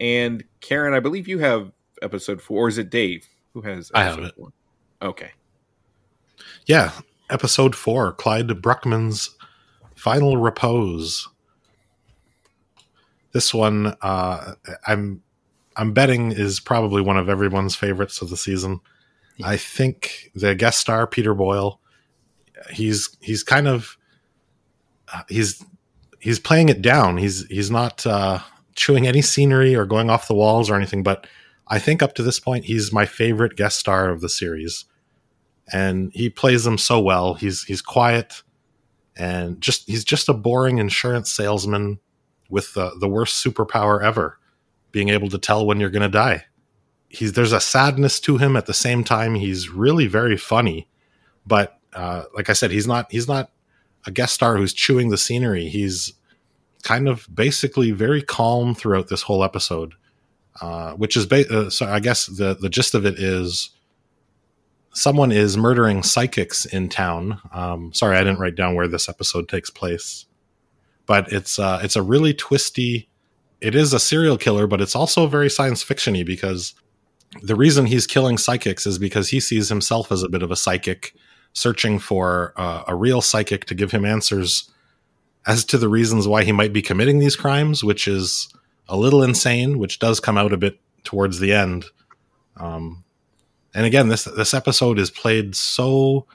And 0.00 0.42
Karen, 0.60 0.94
I 0.94 1.00
believe 1.00 1.28
you 1.28 1.40
have 1.40 1.72
episode 2.00 2.40
four, 2.40 2.64
or 2.64 2.68
is 2.68 2.78
it 2.78 2.88
Dave 2.88 3.28
who 3.52 3.60
has? 3.60 3.92
I 3.94 4.04
have 4.04 4.18
it. 4.18 4.34
Four? 4.34 4.52
Okay. 5.02 5.32
Yeah, 6.64 6.92
episode 7.28 7.76
four, 7.76 8.12
Clyde 8.12 8.48
Bruckman's 8.48 9.36
final 9.94 10.38
repose 10.38 11.28
this 13.32 13.54
one 13.54 13.94
uh, 14.02 14.54
I'm 14.86 15.22
I'm 15.76 15.92
betting 15.92 16.32
is 16.32 16.60
probably 16.60 17.00
one 17.00 17.16
of 17.16 17.28
everyone's 17.28 17.76
favorites 17.76 18.20
of 18.20 18.30
the 18.30 18.36
season. 18.36 18.80
Yeah. 19.36 19.48
I 19.48 19.56
think 19.56 20.30
the 20.34 20.54
guest 20.54 20.80
star 20.80 21.06
Peter 21.06 21.34
Boyle, 21.34 21.80
he's 22.70 23.16
he's 23.20 23.42
kind 23.42 23.68
of 23.68 23.96
uh, 25.12 25.22
he's 25.28 25.64
he's 26.18 26.38
playing 26.38 26.68
it 26.68 26.82
down. 26.82 27.16
He's 27.16 27.46
he's 27.46 27.70
not 27.70 28.06
uh, 28.06 28.40
chewing 28.74 29.06
any 29.06 29.22
scenery 29.22 29.74
or 29.74 29.86
going 29.86 30.10
off 30.10 30.28
the 30.28 30.34
walls 30.34 30.70
or 30.70 30.74
anything. 30.74 31.02
But 31.02 31.26
I 31.68 31.78
think 31.78 32.02
up 32.02 32.14
to 32.16 32.22
this 32.22 32.40
point, 32.40 32.64
he's 32.64 32.92
my 32.92 33.06
favorite 33.06 33.56
guest 33.56 33.78
star 33.78 34.10
of 34.10 34.20
the 34.20 34.28
series, 34.28 34.84
and 35.72 36.10
he 36.12 36.28
plays 36.28 36.64
them 36.64 36.78
so 36.78 37.00
well. 37.00 37.34
He's 37.34 37.62
he's 37.62 37.82
quiet 37.82 38.42
and 39.16 39.60
just 39.60 39.88
he's 39.88 40.04
just 40.04 40.28
a 40.28 40.34
boring 40.34 40.78
insurance 40.78 41.30
salesman 41.30 42.00
with 42.50 42.74
the, 42.74 42.92
the 42.98 43.08
worst 43.08 43.44
superpower 43.44 44.02
ever, 44.02 44.38
being 44.92 45.08
able 45.08 45.28
to 45.28 45.38
tell 45.38 45.66
when 45.66 45.80
you're 45.80 45.90
going 45.90 46.02
to 46.02 46.08
die. 46.08 46.44
He's 47.08 47.32
there's 47.32 47.52
a 47.52 47.60
sadness 47.60 48.20
to 48.20 48.38
him 48.38 48.56
at 48.56 48.66
the 48.66 48.74
same 48.74 49.02
time. 49.02 49.34
He's 49.34 49.68
really 49.68 50.06
very 50.06 50.36
funny, 50.36 50.88
but 51.44 51.78
uh, 51.92 52.24
like 52.34 52.48
I 52.48 52.52
said, 52.52 52.70
he's 52.70 52.86
not 52.86 53.10
he's 53.10 53.26
not 53.26 53.50
a 54.06 54.12
guest 54.12 54.34
star 54.34 54.56
who's 54.56 54.72
chewing 54.72 55.10
the 55.10 55.18
scenery. 55.18 55.68
He's 55.68 56.12
kind 56.84 57.08
of 57.08 57.26
basically 57.32 57.90
very 57.90 58.22
calm 58.22 58.74
throughout 58.74 59.08
this 59.08 59.22
whole 59.22 59.42
episode, 59.42 59.94
uh, 60.60 60.92
which 60.92 61.16
is 61.16 61.26
ba- 61.26 61.48
uh, 61.52 61.68
so. 61.68 61.86
I 61.86 61.98
guess 61.98 62.26
the 62.26 62.54
the 62.54 62.68
gist 62.68 62.94
of 62.94 63.04
it 63.04 63.18
is 63.18 63.70
someone 64.92 65.32
is 65.32 65.56
murdering 65.56 66.04
psychics 66.04 66.64
in 66.64 66.88
town. 66.88 67.40
Um, 67.52 67.92
sorry, 67.92 68.16
I 68.16 68.20
didn't 68.20 68.38
write 68.38 68.54
down 68.54 68.76
where 68.76 68.88
this 68.88 69.08
episode 69.08 69.48
takes 69.48 69.70
place 69.70 70.26
but 71.10 71.32
it's 71.32 71.58
uh, 71.58 71.80
it's 71.82 71.96
a 71.96 72.02
really 72.02 72.32
twisty. 72.32 73.08
It 73.60 73.74
is 73.74 73.92
a 73.92 73.98
serial 73.98 74.38
killer, 74.38 74.68
but 74.68 74.80
it's 74.80 74.94
also 74.94 75.26
very 75.26 75.50
science 75.50 75.82
fictiony 75.82 76.24
because 76.24 76.72
the 77.42 77.56
reason 77.56 77.86
he's 77.86 78.06
killing 78.06 78.38
psychics 78.38 78.86
is 78.86 78.96
because 78.96 79.28
he 79.28 79.40
sees 79.40 79.68
himself 79.68 80.12
as 80.12 80.22
a 80.22 80.28
bit 80.28 80.44
of 80.44 80.52
a 80.52 80.56
psychic, 80.56 81.12
searching 81.52 81.98
for 81.98 82.52
uh, 82.54 82.84
a 82.86 82.94
real 82.94 83.20
psychic 83.20 83.64
to 83.64 83.74
give 83.74 83.90
him 83.90 84.04
answers 84.04 84.70
as 85.48 85.64
to 85.64 85.78
the 85.78 85.88
reasons 85.88 86.28
why 86.28 86.44
he 86.44 86.52
might 86.52 86.72
be 86.72 86.80
committing 86.80 87.18
these 87.18 87.34
crimes, 87.34 87.82
which 87.82 88.06
is 88.06 88.48
a 88.88 88.96
little 88.96 89.24
insane, 89.24 89.80
which 89.80 89.98
does 89.98 90.20
come 90.20 90.38
out 90.38 90.52
a 90.52 90.56
bit 90.56 90.78
towards 91.02 91.40
the 91.40 91.52
end. 91.52 91.86
Um, 92.56 93.02
and 93.74 93.84
again, 93.84 94.10
this 94.10 94.22
this 94.22 94.54
episode 94.54 95.00
is 95.00 95.10
played 95.10 95.56
so 95.56 96.26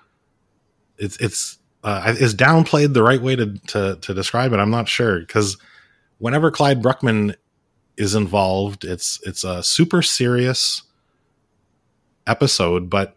it's 0.98 1.16
it's 1.22 1.60
uh, 1.86 2.16
is 2.20 2.34
downplayed 2.34 2.94
the 2.94 3.04
right 3.04 3.22
way 3.22 3.36
to, 3.36 3.54
to, 3.68 3.96
to 4.02 4.14
describe 4.14 4.52
it? 4.54 4.58
I'm 4.58 4.72
not 4.72 4.90
sure 4.90 5.20
because 5.20 5.58
whenever 6.18 6.50
Clyde 6.50 6.82
Bruckman 6.82 7.36
is 7.96 8.16
involved, 8.16 8.84
it's 8.84 9.20
it's 9.24 9.44
a 9.44 9.62
super 9.62 10.02
serious 10.02 10.82
episode, 12.26 12.90
but 12.90 13.16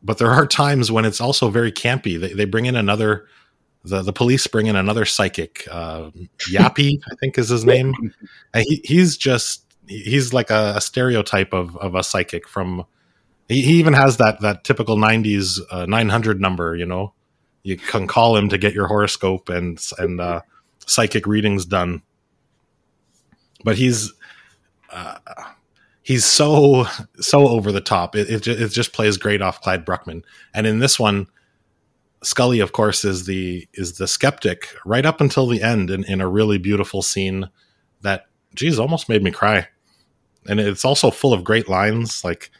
but 0.00 0.18
there 0.18 0.30
are 0.30 0.46
times 0.46 0.92
when 0.92 1.04
it's 1.04 1.20
also 1.20 1.50
very 1.50 1.72
campy. 1.72 2.18
They, 2.18 2.32
they 2.32 2.44
bring 2.44 2.66
in 2.66 2.76
another 2.76 3.26
the 3.82 4.00
the 4.02 4.12
police 4.12 4.46
bring 4.46 4.68
in 4.68 4.76
another 4.76 5.04
psychic, 5.04 5.66
uh, 5.68 6.10
Yappy, 6.48 7.00
I 7.10 7.14
think 7.16 7.36
is 7.36 7.48
his 7.48 7.64
name. 7.64 7.92
And 8.54 8.64
he 8.64 8.80
he's 8.84 9.16
just 9.16 9.64
he's 9.88 10.32
like 10.32 10.50
a, 10.50 10.74
a 10.76 10.80
stereotype 10.80 11.52
of 11.52 11.76
of 11.78 11.96
a 11.96 12.04
psychic 12.04 12.46
from. 12.48 12.84
He, 13.48 13.60
he 13.60 13.72
even 13.74 13.92
has 13.92 14.18
that 14.18 14.40
that 14.40 14.62
typical 14.62 14.96
'90s 14.96 15.58
uh, 15.70 15.84
900 15.84 16.40
number, 16.40 16.76
you 16.76 16.86
know 16.86 17.12
you 17.64 17.76
can 17.76 18.06
call 18.06 18.36
him 18.36 18.48
to 18.50 18.58
get 18.58 18.74
your 18.74 18.86
horoscope 18.86 19.48
and 19.48 19.80
and 19.98 20.20
uh, 20.20 20.42
psychic 20.86 21.26
readings 21.26 21.64
done. 21.64 22.02
But 23.64 23.76
he's 23.76 24.12
uh, 24.90 25.18
he's 26.02 26.24
so 26.24 26.86
so 27.18 27.48
over 27.48 27.72
the 27.72 27.80
top. 27.80 28.14
It, 28.14 28.30
it, 28.30 28.42
just, 28.42 28.60
it 28.60 28.68
just 28.68 28.92
plays 28.92 29.16
great 29.16 29.42
off 29.42 29.60
Clyde 29.60 29.84
Bruckman. 29.84 30.22
And 30.52 30.66
in 30.66 30.78
this 30.78 31.00
one, 31.00 31.26
Scully, 32.22 32.60
of 32.60 32.72
course, 32.72 33.04
is 33.04 33.26
the 33.26 33.66
is 33.72 33.98
the 33.98 34.06
skeptic 34.06 34.68
right 34.84 35.06
up 35.06 35.20
until 35.20 35.46
the 35.46 35.62
end, 35.62 35.90
in, 35.90 36.04
in 36.04 36.20
a 36.20 36.28
really 36.28 36.58
beautiful 36.58 37.02
scene 37.02 37.48
that, 38.02 38.26
geez, 38.54 38.78
almost 38.78 39.08
made 39.08 39.22
me 39.22 39.30
cry. 39.30 39.66
And 40.46 40.60
it's 40.60 40.84
also 40.84 41.10
full 41.10 41.32
of 41.32 41.44
great 41.44 41.68
lines. 41.68 42.22
Like 42.22 42.50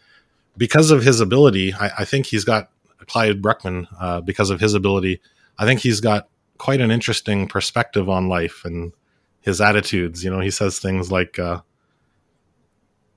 because 0.57 0.91
of 0.91 1.03
his 1.03 1.21
ability, 1.21 1.75
I, 1.75 1.91
I 1.99 2.05
think 2.07 2.27
he's 2.27 2.45
got 2.45 2.71
Clyde 3.07 3.43
Bruckman 3.43 3.87
uh, 4.01 4.21
because 4.21 4.51
of 4.51 4.61
his 4.61 4.75
ability. 4.75 5.21
I 5.59 5.65
think 5.65 5.81
he's 5.81 6.01
got 6.01 6.29
quite 6.59 6.81
an 6.81 6.91
interesting 6.91 7.49
perspective 7.49 8.09
on 8.09 8.29
life 8.29 8.65
and 8.65 8.93
his 9.41 9.61
attitudes. 9.61 10.25
You 10.25 10.31
know, 10.31 10.41
he 10.41 10.51
says 10.51 10.79
things 10.79 11.13
like, 11.13 11.39
uh, 11.39 11.61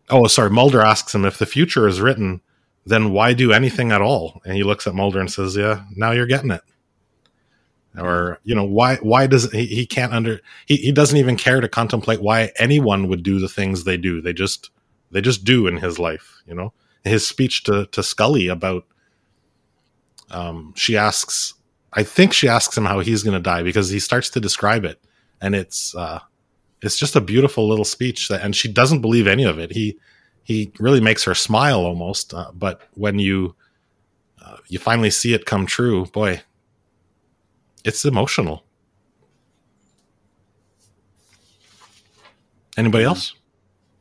"Oh, 0.10 0.28
sorry." 0.28 0.50
Mulder 0.50 0.82
asks 0.82 1.14
him 1.14 1.26
if 1.26 1.38
the 1.38 1.46
future 1.46 1.88
is 1.88 2.02
written, 2.02 2.42
then 2.86 3.12
why 3.12 3.34
do 3.34 3.52
anything 3.52 3.92
at 3.92 4.02
all? 4.02 4.42
And 4.46 4.56
he 4.56 4.64
looks 4.64 4.88
at 4.88 4.96
Mulder 4.96 5.20
and 5.20 5.32
says, 5.32 5.56
"Yeah, 5.56 5.84
now 5.96 6.12
you're 6.12 6.28
getting 6.28 6.52
it." 6.52 6.62
or 7.98 8.40
you 8.44 8.54
know 8.54 8.64
why 8.64 8.96
why 8.98 9.28
does 9.28 9.52
he, 9.52 9.66
he 9.66 9.86
can't 9.86 10.14
under 10.14 10.40
he, 10.66 10.78
he 10.78 10.92
doesn't 10.92 11.18
even 11.18 11.36
care 11.36 11.62
to 11.62 11.68
contemplate 11.68 12.22
why 12.22 12.52
anyone 12.60 13.08
would 13.08 13.24
do 13.24 13.40
the 13.40 13.50
things 13.50 13.84
they 13.84 13.98
do 13.98 14.22
they 14.22 14.34
just 14.34 14.70
they 15.12 15.22
just 15.22 15.44
do 15.44 15.68
in 15.68 15.78
his 15.78 15.98
life 16.00 16.42
you 16.46 16.54
know 16.54 16.74
his 17.04 17.28
speech 17.28 17.64
to 17.64 17.86
to 17.88 18.04
scully 18.04 18.48
about 18.48 18.86
um 20.32 20.74
she 20.76 20.98
asks 20.98 21.54
i 21.94 22.04
think 22.04 22.34
she 22.34 22.48
asks 22.48 22.78
him 22.78 22.86
how 22.86 23.00
he's 23.00 23.24
going 23.24 23.34
to 23.34 23.40
die 23.40 23.64
because 23.64 23.90
he 23.90 24.00
starts 24.00 24.30
to 24.30 24.40
describe 24.40 24.86
it 24.86 25.00
and 25.42 25.56
it's 25.56 25.96
uh 25.96 26.20
it's 26.82 26.98
just 26.98 27.16
a 27.16 27.22
beautiful 27.22 27.68
little 27.68 27.86
speech 27.86 28.28
that 28.28 28.42
and 28.42 28.56
she 28.56 28.68
doesn't 28.68 29.02
believe 29.02 29.28
any 29.28 29.44
of 29.44 29.58
it 29.60 29.72
he 29.72 29.98
he 30.44 30.72
really 30.80 31.02
makes 31.02 31.24
her 31.24 31.36
smile 31.36 31.80
almost 31.80 32.34
uh, 32.34 32.52
but 32.54 32.82
when 32.94 33.20
you 33.20 33.56
uh, 34.44 34.58
you 34.68 34.80
finally 34.80 35.10
see 35.10 35.34
it 35.34 35.46
come 35.46 35.66
true 35.66 36.06
boy 36.08 36.42
it's 37.88 38.04
emotional. 38.04 38.66
Anybody 42.76 43.06
else? 43.06 43.34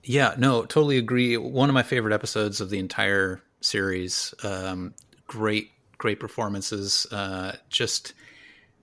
Yeah, 0.03 0.35
no, 0.37 0.63
totally 0.63 0.99
agree. 0.99 1.37
One 1.37 1.71
of 1.71 1.75
my 1.75 1.85
favorite 1.85 2.13
episodes 2.13 2.61
of 2.61 2.69
the 2.69 2.81
entire 2.81 3.41
series. 3.61 4.35
Um, 4.43 4.93
great, 5.29 5.71
great 5.99 6.21
performances. 6.21 7.07
Uh, 7.11 7.53
just, 7.69 8.15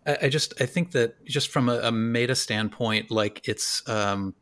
I, 0.05 0.18
I, 0.24 0.30
just, 0.30 0.59
I 0.61 0.66
think 0.66 0.91
that 0.91 1.24
just 1.26 1.49
from 1.49 1.70
a, 1.70 1.80
a 1.80 1.91
meta 1.91 2.36
standpoint, 2.36 3.11
like 3.11 3.47
it's, 3.47 3.88
um, 3.88 4.34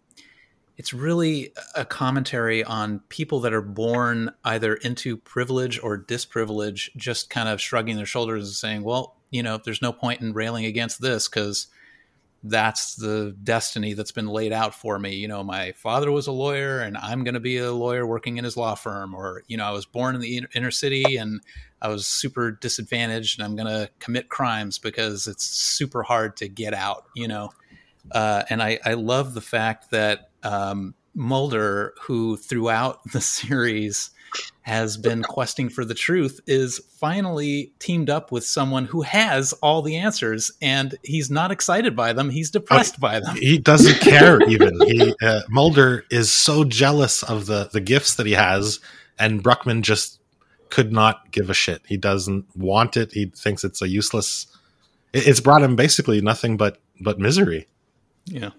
it's 0.78 0.94
really 0.94 1.54
a 1.76 1.86
commentary 1.86 2.64
on 2.64 3.02
people 3.10 3.42
that 3.42 3.54
are 3.54 3.62
born 3.62 4.32
either 4.44 4.74
into 4.76 5.16
privilege 5.16 5.80
or 5.84 5.98
disprivilege, 5.98 6.90
just 6.96 7.30
kind 7.30 7.48
of 7.48 7.62
shrugging 7.62 7.98
their 7.98 8.06
shoulders 8.06 8.48
and 8.48 8.56
saying, 8.56 8.84
"Well, 8.84 9.16
you 9.30 9.44
know, 9.44 9.60
there's 9.64 9.82
no 9.82 9.94
point 9.94 10.22
in 10.22 10.34
railing 10.34 10.66
against 10.66 11.00
this 11.02 11.28
because 11.28 11.68
that's 12.44 12.96
the 12.96 13.36
destiny 13.44 13.94
that's 13.94 14.12
been 14.12 14.28
laid 14.28 14.52
out 14.52 14.74
for 14.74 14.98
me. 14.98 15.16
You 15.16 15.28
know, 15.28 15.44
my 15.44 15.74
father 15.74 16.12
was 16.12 16.28
a 16.28 16.32
lawyer 16.32 16.80
and 16.80 16.98
I'm 16.98 17.24
going 17.24 17.36
to 17.36 17.40
be 17.40 17.58
a 17.58 17.72
lawyer 17.72 18.06
working 18.06 18.38
in 18.38 18.44
his 18.44 18.58
law 18.58 18.76
firm. 18.76 19.14
Or, 19.14 19.44
you 19.48 19.58
know, 19.58 19.66
I 19.66 19.72
was 19.72 19.86
born 19.86 20.16
in 20.16 20.22
the 20.22 20.46
inner 20.56 20.72
city 20.72 21.18
and 21.18 21.42
I 21.82 21.88
was 21.88 22.06
super 22.06 22.52
disadvantaged 22.52 23.40
and 23.40 23.46
I'm 23.46 23.56
going 23.56 23.68
to 23.68 23.90
commit 24.00 24.30
crimes 24.30 24.78
because 24.78 25.28
it's 25.28 25.44
super 25.44 26.04
hard 26.04 26.38
to 26.38 26.48
get 26.48 26.74
out, 26.74 27.06
you 27.16 27.28
know. 27.28 27.52
Uh, 28.12 28.44
and 28.50 28.62
I, 28.62 28.80
I 28.86 28.94
love 28.94 29.34
the 29.34 29.42
fact 29.42 29.92
that 29.92 30.30
um, 30.44 30.94
Mulder, 31.14 31.94
who 32.02 32.38
throughout 32.38 33.00
the 33.12 33.22
series 33.22 34.12
has 34.62 34.96
been 34.96 35.24
questing 35.24 35.70
for 35.70 35.84
the 35.84 35.94
truth 35.94 36.40
is 36.48 36.80
finally 37.00 37.74
teamed 37.80 38.10
up 38.10 38.32
with 38.32 38.46
someone 38.46 38.86
who 38.86 39.02
has 39.02 39.52
all 39.54 39.82
the 39.82 39.98
answers 39.98 40.52
and 40.62 40.96
he's 41.04 41.30
not 41.30 41.52
excited 41.52 41.98
by 41.98 42.14
them 42.14 42.30
he's 42.30 42.50
depressed 42.50 42.98
by 42.98 43.20
them 43.20 43.36
he 43.36 43.58
doesn't 43.58 44.00
care 44.00 44.42
even 44.48 44.80
he 44.88 45.14
uh, 45.22 45.42
mulder 45.50 46.06
is 46.10 46.32
so 46.32 46.64
jealous 46.64 47.24
of 47.24 47.46
the 47.46 47.70
the 47.74 47.82
gifts 47.82 48.16
that 48.16 48.26
he 48.26 48.32
has 48.32 48.80
and 49.20 49.44
bruckman 49.44 49.82
just 49.82 50.21
could 50.72 50.92
not 50.92 51.32
give 51.32 51.50
a 51.50 51.54
shit 51.54 51.82
he 51.86 51.98
doesn't 51.98 52.46
want 52.56 52.98
it 52.98 53.12
he 53.12 53.26
thinks 53.26 53.64
it's 53.64 53.82
a 53.82 53.88
useless 53.88 54.48
it's 55.14 55.40
brought 55.40 55.62
him 55.62 55.76
basically 55.76 56.22
nothing 56.22 56.58
but 56.58 56.80
but 57.00 57.20
misery 57.20 57.68
yeah 58.26 58.52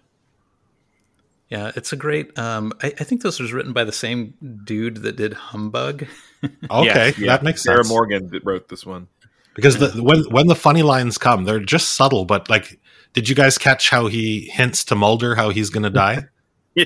yeah, 1.52 1.70
it's 1.76 1.92
a 1.92 1.96
great. 1.96 2.38
Um, 2.38 2.72
I, 2.82 2.86
I, 2.86 3.04
think 3.04 3.20
this 3.20 3.38
was 3.38 3.52
written 3.52 3.74
by 3.74 3.84
the 3.84 3.92
same 3.92 4.32
dude 4.64 5.02
that 5.02 5.16
did 5.16 5.34
Humbug. 5.34 6.06
okay, 6.70 7.12
yeah, 7.18 7.26
that 7.26 7.42
makes 7.42 7.62
Sarah 7.62 7.84
sense. 7.84 7.90
Morgan 7.90 8.40
wrote 8.42 8.70
this 8.70 8.86
one 8.86 9.08
because 9.54 9.76
the, 9.76 10.02
when 10.02 10.22
when 10.30 10.46
the 10.46 10.54
funny 10.54 10.82
lines 10.82 11.18
come, 11.18 11.44
they're 11.44 11.60
just 11.60 11.90
subtle. 11.90 12.24
But 12.24 12.48
like, 12.48 12.80
did 13.12 13.28
you 13.28 13.34
guys 13.34 13.58
catch 13.58 13.90
how 13.90 14.06
he 14.06 14.48
hints 14.50 14.82
to 14.84 14.94
Mulder 14.94 15.34
how 15.34 15.50
he's 15.50 15.68
going 15.68 15.82
to 15.82 15.90
die? 15.90 16.24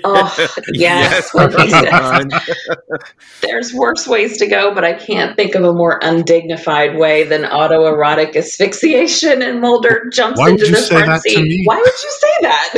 Oh, 0.04 0.34
yes. 0.72 1.30
yes. 1.34 2.70
There's 3.40 3.72
worse 3.72 4.06
ways 4.06 4.38
to 4.38 4.46
go, 4.46 4.74
but 4.74 4.84
I 4.84 4.94
can't 4.94 5.36
think 5.36 5.54
of 5.54 5.62
a 5.64 5.72
more 5.72 6.00
undignified 6.02 6.96
way 6.96 7.22
than 7.24 7.42
autoerotic 7.42 8.34
asphyxiation. 8.34 9.42
And 9.42 9.60
Mulder 9.60 10.08
jumps 10.12 10.40
Why 10.40 10.50
into 10.50 10.66
the 10.66 10.82
front 10.82 11.22
seat. 11.22 11.66
Why 11.66 11.76
would 11.76 11.86
you 11.86 12.10
say 12.20 12.36
that? 12.42 12.72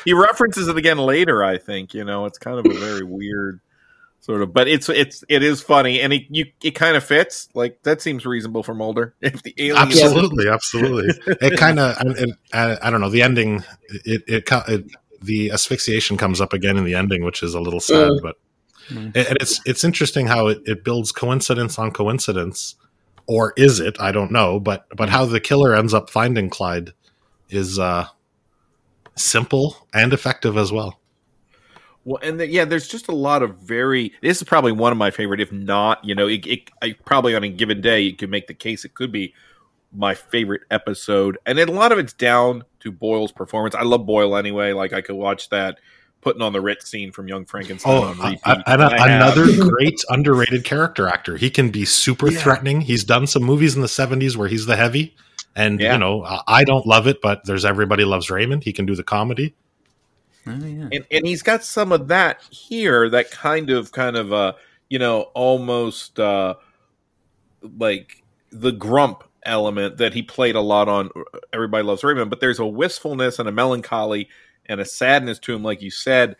he 0.04 0.12
references 0.12 0.68
it 0.68 0.76
again 0.76 0.98
later. 0.98 1.42
I 1.42 1.58
think 1.58 1.94
you 1.94 2.04
know 2.04 2.26
it's 2.26 2.38
kind 2.38 2.64
of 2.64 2.66
a 2.66 2.78
very 2.78 3.02
weird 3.02 3.60
sort 4.24 4.40
of, 4.40 4.54
but 4.54 4.68
it's 4.68 4.88
it's 4.88 5.22
it 5.28 5.42
is 5.42 5.60
funny, 5.60 6.00
and 6.00 6.12
it 6.12 6.22
you 6.30 6.46
it 6.62 6.72
kind 6.72 6.96
of 6.96 7.04
fits. 7.04 7.48
Like 7.54 7.82
that 7.82 8.00
seems 8.00 8.24
reasonable 8.24 8.62
for 8.62 8.74
Mulder. 8.74 9.14
If 9.20 9.42
the 9.42 9.54
alien, 9.58 9.76
absolutely, 9.76 10.48
absolutely, 10.48 11.14
it 11.26 11.58
kind 11.58 11.78
of 11.78 11.96
I, 12.52 12.78
I, 12.80 12.90
don't 12.90 13.00
know 13.00 13.10
the 13.10 13.22
ending. 13.22 13.64
It 14.04 14.22
it, 14.26 14.50
it 14.68 14.84
the 15.24 15.50
asphyxiation 15.50 16.16
comes 16.16 16.40
up 16.40 16.52
again 16.52 16.76
in 16.76 16.84
the 16.84 16.94
ending, 16.94 17.24
which 17.24 17.42
is 17.42 17.54
a 17.54 17.60
little 17.60 17.80
sad, 17.80 18.12
mm. 18.12 18.22
but 18.22 18.36
and 18.90 19.38
it's 19.40 19.60
it's 19.64 19.84
interesting 19.84 20.26
how 20.26 20.48
it, 20.48 20.60
it 20.66 20.84
builds 20.84 21.12
coincidence 21.12 21.78
on 21.78 21.90
coincidence, 21.90 22.74
or 23.26 23.52
is 23.56 23.80
it? 23.80 23.96
I 24.00 24.12
don't 24.12 24.30
know, 24.30 24.60
but 24.60 24.86
but 24.94 25.08
how 25.08 25.24
the 25.24 25.40
killer 25.40 25.74
ends 25.74 25.94
up 25.94 26.10
finding 26.10 26.50
Clyde 26.50 26.92
is 27.48 27.78
uh, 27.78 28.06
simple 29.16 29.86
and 29.92 30.12
effective 30.12 30.56
as 30.56 30.72
well. 30.72 31.00
Well, 32.04 32.20
and 32.22 32.38
the, 32.38 32.46
yeah, 32.46 32.66
there's 32.66 32.88
just 32.88 33.08
a 33.08 33.14
lot 33.14 33.42
of 33.42 33.56
very. 33.58 34.12
This 34.20 34.38
is 34.38 34.44
probably 34.44 34.72
one 34.72 34.92
of 34.92 34.98
my 34.98 35.10
favorite, 35.10 35.40
if 35.40 35.50
not, 35.50 36.04
you 36.04 36.14
know, 36.14 36.28
it, 36.28 36.46
it 36.46 36.70
I, 36.82 36.94
probably 37.04 37.34
on 37.34 37.44
a 37.44 37.48
given 37.48 37.80
day 37.80 38.00
you 38.00 38.14
could 38.14 38.30
make 38.30 38.46
the 38.46 38.54
case 38.54 38.84
it 38.84 38.94
could 38.94 39.10
be 39.10 39.32
my 39.94 40.14
favorite 40.14 40.62
episode, 40.70 41.38
and 41.46 41.58
a 41.58 41.70
lot 41.70 41.92
of 41.92 41.98
it's 41.98 42.12
down 42.12 42.64
to 42.80 42.90
Boyle's 42.90 43.32
performance. 43.32 43.74
I 43.74 43.82
love 43.82 44.06
Boyle 44.06 44.36
anyway. 44.36 44.72
Like 44.72 44.92
I 44.92 45.00
could 45.00 45.16
watch 45.16 45.48
that 45.50 45.78
putting 46.20 46.42
on 46.42 46.52
the 46.52 46.60
Ritz 46.60 46.88
scene 46.90 47.12
from 47.12 47.28
Young 47.28 47.44
Frankenstein 47.44 47.92
oh, 47.92 48.02
on 48.02 48.18
repeat. 48.18 48.40
I, 48.44 48.62
I, 48.66 49.14
another 49.14 49.46
great 49.70 50.00
underrated 50.08 50.64
character 50.64 51.06
actor. 51.06 51.36
He 51.36 51.50
can 51.50 51.70
be 51.70 51.84
super 51.84 52.30
yeah. 52.30 52.40
threatening. 52.40 52.80
He's 52.80 53.04
done 53.04 53.26
some 53.26 53.42
movies 53.44 53.76
in 53.76 53.82
the 53.82 53.86
'70s 53.86 54.36
where 54.36 54.48
he's 54.48 54.66
the 54.66 54.76
heavy, 54.76 55.14
and 55.54 55.78
yeah. 55.78 55.92
you 55.92 55.98
know 55.98 56.24
I 56.46 56.64
don't 56.64 56.86
love 56.86 57.06
it, 57.06 57.20
but 57.20 57.44
there's 57.44 57.64
everybody 57.64 58.04
loves 58.04 58.30
Raymond. 58.30 58.64
He 58.64 58.72
can 58.72 58.86
do 58.86 58.94
the 58.94 59.04
comedy. 59.04 59.54
Oh, 60.46 60.52
yeah. 60.52 60.88
and, 60.92 61.06
and 61.10 61.26
he's 61.26 61.42
got 61.42 61.64
some 61.64 61.92
of 61.92 62.08
that 62.08 62.42
here. 62.50 63.08
That 63.08 63.30
kind 63.30 63.70
of, 63.70 63.92
kind 63.92 64.14
of, 64.14 64.32
uh, 64.32 64.52
you 64.90 64.98
know, 64.98 65.22
almost 65.34 66.20
uh, 66.20 66.56
like 67.62 68.22
the 68.50 68.72
grump 68.72 69.24
element 69.44 69.98
that 69.98 70.14
he 70.14 70.22
played 70.22 70.54
a 70.54 70.60
lot 70.60 70.88
on 70.88 71.10
Everybody 71.52 71.84
Loves 71.84 72.04
Raymond, 72.04 72.30
but 72.30 72.40
there's 72.40 72.58
a 72.58 72.66
wistfulness 72.66 73.38
and 73.38 73.48
a 73.48 73.52
melancholy 73.52 74.28
and 74.66 74.80
a 74.80 74.84
sadness 74.84 75.38
to 75.40 75.54
him, 75.54 75.62
like 75.62 75.82
you 75.82 75.90
said, 75.90 76.36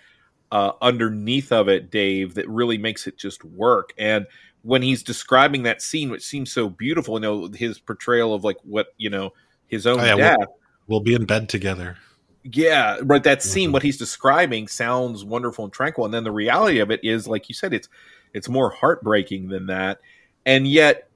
uh, 0.50 0.72
underneath 0.80 1.52
of 1.52 1.68
it, 1.68 1.90
Dave, 1.90 2.34
that 2.34 2.48
really 2.48 2.78
makes 2.78 3.06
it 3.06 3.16
just 3.16 3.44
work. 3.44 3.92
And 3.98 4.26
when 4.62 4.82
he's 4.82 5.02
describing 5.02 5.64
that 5.64 5.82
scene, 5.82 6.10
which 6.10 6.24
seems 6.24 6.52
so 6.52 6.68
beautiful, 6.68 7.14
you 7.14 7.20
know, 7.20 7.48
his 7.48 7.78
portrayal 7.78 8.34
of 8.34 8.44
like 8.44 8.58
what, 8.62 8.88
you 8.96 9.10
know, 9.10 9.32
his 9.66 9.86
own 9.86 10.00
oh, 10.00 10.04
yeah, 10.04 10.16
death. 10.16 10.36
We'll, 10.38 10.48
we'll, 10.86 11.00
be 11.00 11.14
in 11.14 11.26
bed 11.26 11.48
together. 11.48 11.98
Yeah, 12.44 12.98
right. 13.02 13.22
That 13.22 13.42
scene, 13.42 13.66
mm-hmm. 13.66 13.72
what 13.72 13.82
he's 13.82 13.98
describing 13.98 14.68
sounds 14.68 15.24
wonderful 15.24 15.64
and 15.64 15.72
tranquil. 15.72 16.04
And 16.04 16.14
then 16.14 16.24
the 16.24 16.32
reality 16.32 16.78
of 16.78 16.90
it 16.90 17.00
is, 17.02 17.26
like 17.26 17.48
you 17.48 17.54
said, 17.54 17.72
it's 17.72 17.88
it's 18.32 18.48
more 18.48 18.70
heartbreaking 18.70 19.48
than 19.48 19.66
that. 19.66 20.00
And 20.44 20.66
yet 20.68 21.08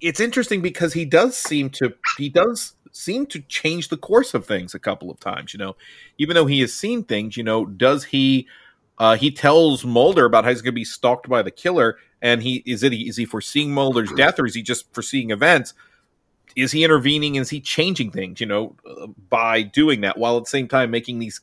it's 0.00 0.20
interesting 0.20 0.62
because 0.62 0.92
he 0.92 1.04
does 1.04 1.36
seem 1.36 1.70
to 1.70 1.94
he 2.18 2.28
does 2.28 2.74
seem 2.92 3.26
to 3.26 3.40
change 3.40 3.88
the 3.88 3.96
course 3.96 4.34
of 4.34 4.46
things 4.46 4.74
a 4.74 4.78
couple 4.78 5.10
of 5.10 5.18
times. 5.20 5.52
You 5.52 5.58
know, 5.58 5.76
even 6.18 6.34
though 6.34 6.46
he 6.46 6.60
has 6.60 6.72
seen 6.72 7.04
things, 7.04 7.36
you 7.36 7.42
know, 7.42 7.66
does 7.66 8.04
he? 8.04 8.46
Uh, 8.96 9.16
he 9.16 9.32
tells 9.32 9.84
Mulder 9.84 10.24
about 10.24 10.44
how 10.44 10.50
he's 10.50 10.62
going 10.62 10.72
to 10.72 10.80
be 10.80 10.84
stalked 10.84 11.28
by 11.28 11.42
the 11.42 11.50
killer, 11.50 11.96
and 12.22 12.42
he 12.42 12.62
is 12.64 12.82
it 12.84 12.92
is 12.92 13.16
he 13.16 13.24
foreseeing 13.24 13.72
Mulder's 13.74 14.12
death 14.12 14.38
or 14.38 14.46
is 14.46 14.54
he 14.54 14.62
just 14.62 14.92
foreseeing 14.94 15.30
events? 15.30 15.74
Is 16.56 16.72
he 16.72 16.84
intervening? 16.84 17.34
Is 17.36 17.50
he 17.50 17.60
changing 17.60 18.10
things? 18.10 18.40
You 18.40 18.46
know, 18.46 18.76
uh, 18.88 19.08
by 19.28 19.62
doing 19.62 20.02
that, 20.02 20.18
while 20.18 20.36
at 20.36 20.44
the 20.44 20.50
same 20.50 20.68
time 20.68 20.90
making 20.90 21.18
these 21.18 21.40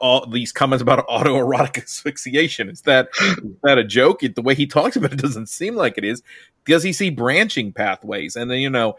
all 0.00 0.26
these 0.26 0.52
comments 0.52 0.82
about 0.82 1.06
autoerotic 1.08 1.78
asphyxiation. 1.82 2.68
Is 2.68 2.82
that 2.82 3.08
is 3.20 3.56
that 3.62 3.78
a 3.78 3.84
joke? 3.84 4.22
It, 4.22 4.34
the 4.34 4.42
way 4.42 4.54
he 4.54 4.66
talks 4.66 4.96
about 4.96 5.12
it 5.12 5.18
doesn't 5.18 5.48
seem 5.48 5.74
like 5.74 5.98
it 5.98 6.04
is. 6.04 6.22
Does 6.64 6.82
he 6.82 6.92
see 6.92 7.10
branching 7.10 7.72
pathways? 7.72 8.36
And 8.36 8.50
then 8.50 8.58
you 8.58 8.70
know, 8.70 8.96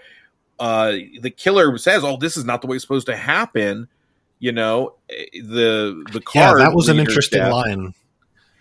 uh, 0.59 0.93
the 1.21 1.29
killer 1.29 1.77
says, 1.77 2.03
"Oh, 2.03 2.17
this 2.17 2.37
is 2.37 2.45
not 2.45 2.61
the 2.61 2.67
way 2.67 2.75
it's 2.75 2.83
supposed 2.83 3.07
to 3.07 3.15
happen." 3.15 3.87
You 4.39 4.51
know, 4.51 4.95
eh, 5.09 5.25
the 5.33 6.05
the 6.11 6.21
car. 6.21 6.57
Yeah, 6.57 6.65
that 6.65 6.75
was 6.75 6.89
an 6.89 6.99
interesting 6.99 7.41
death. 7.41 7.51
line. 7.51 7.93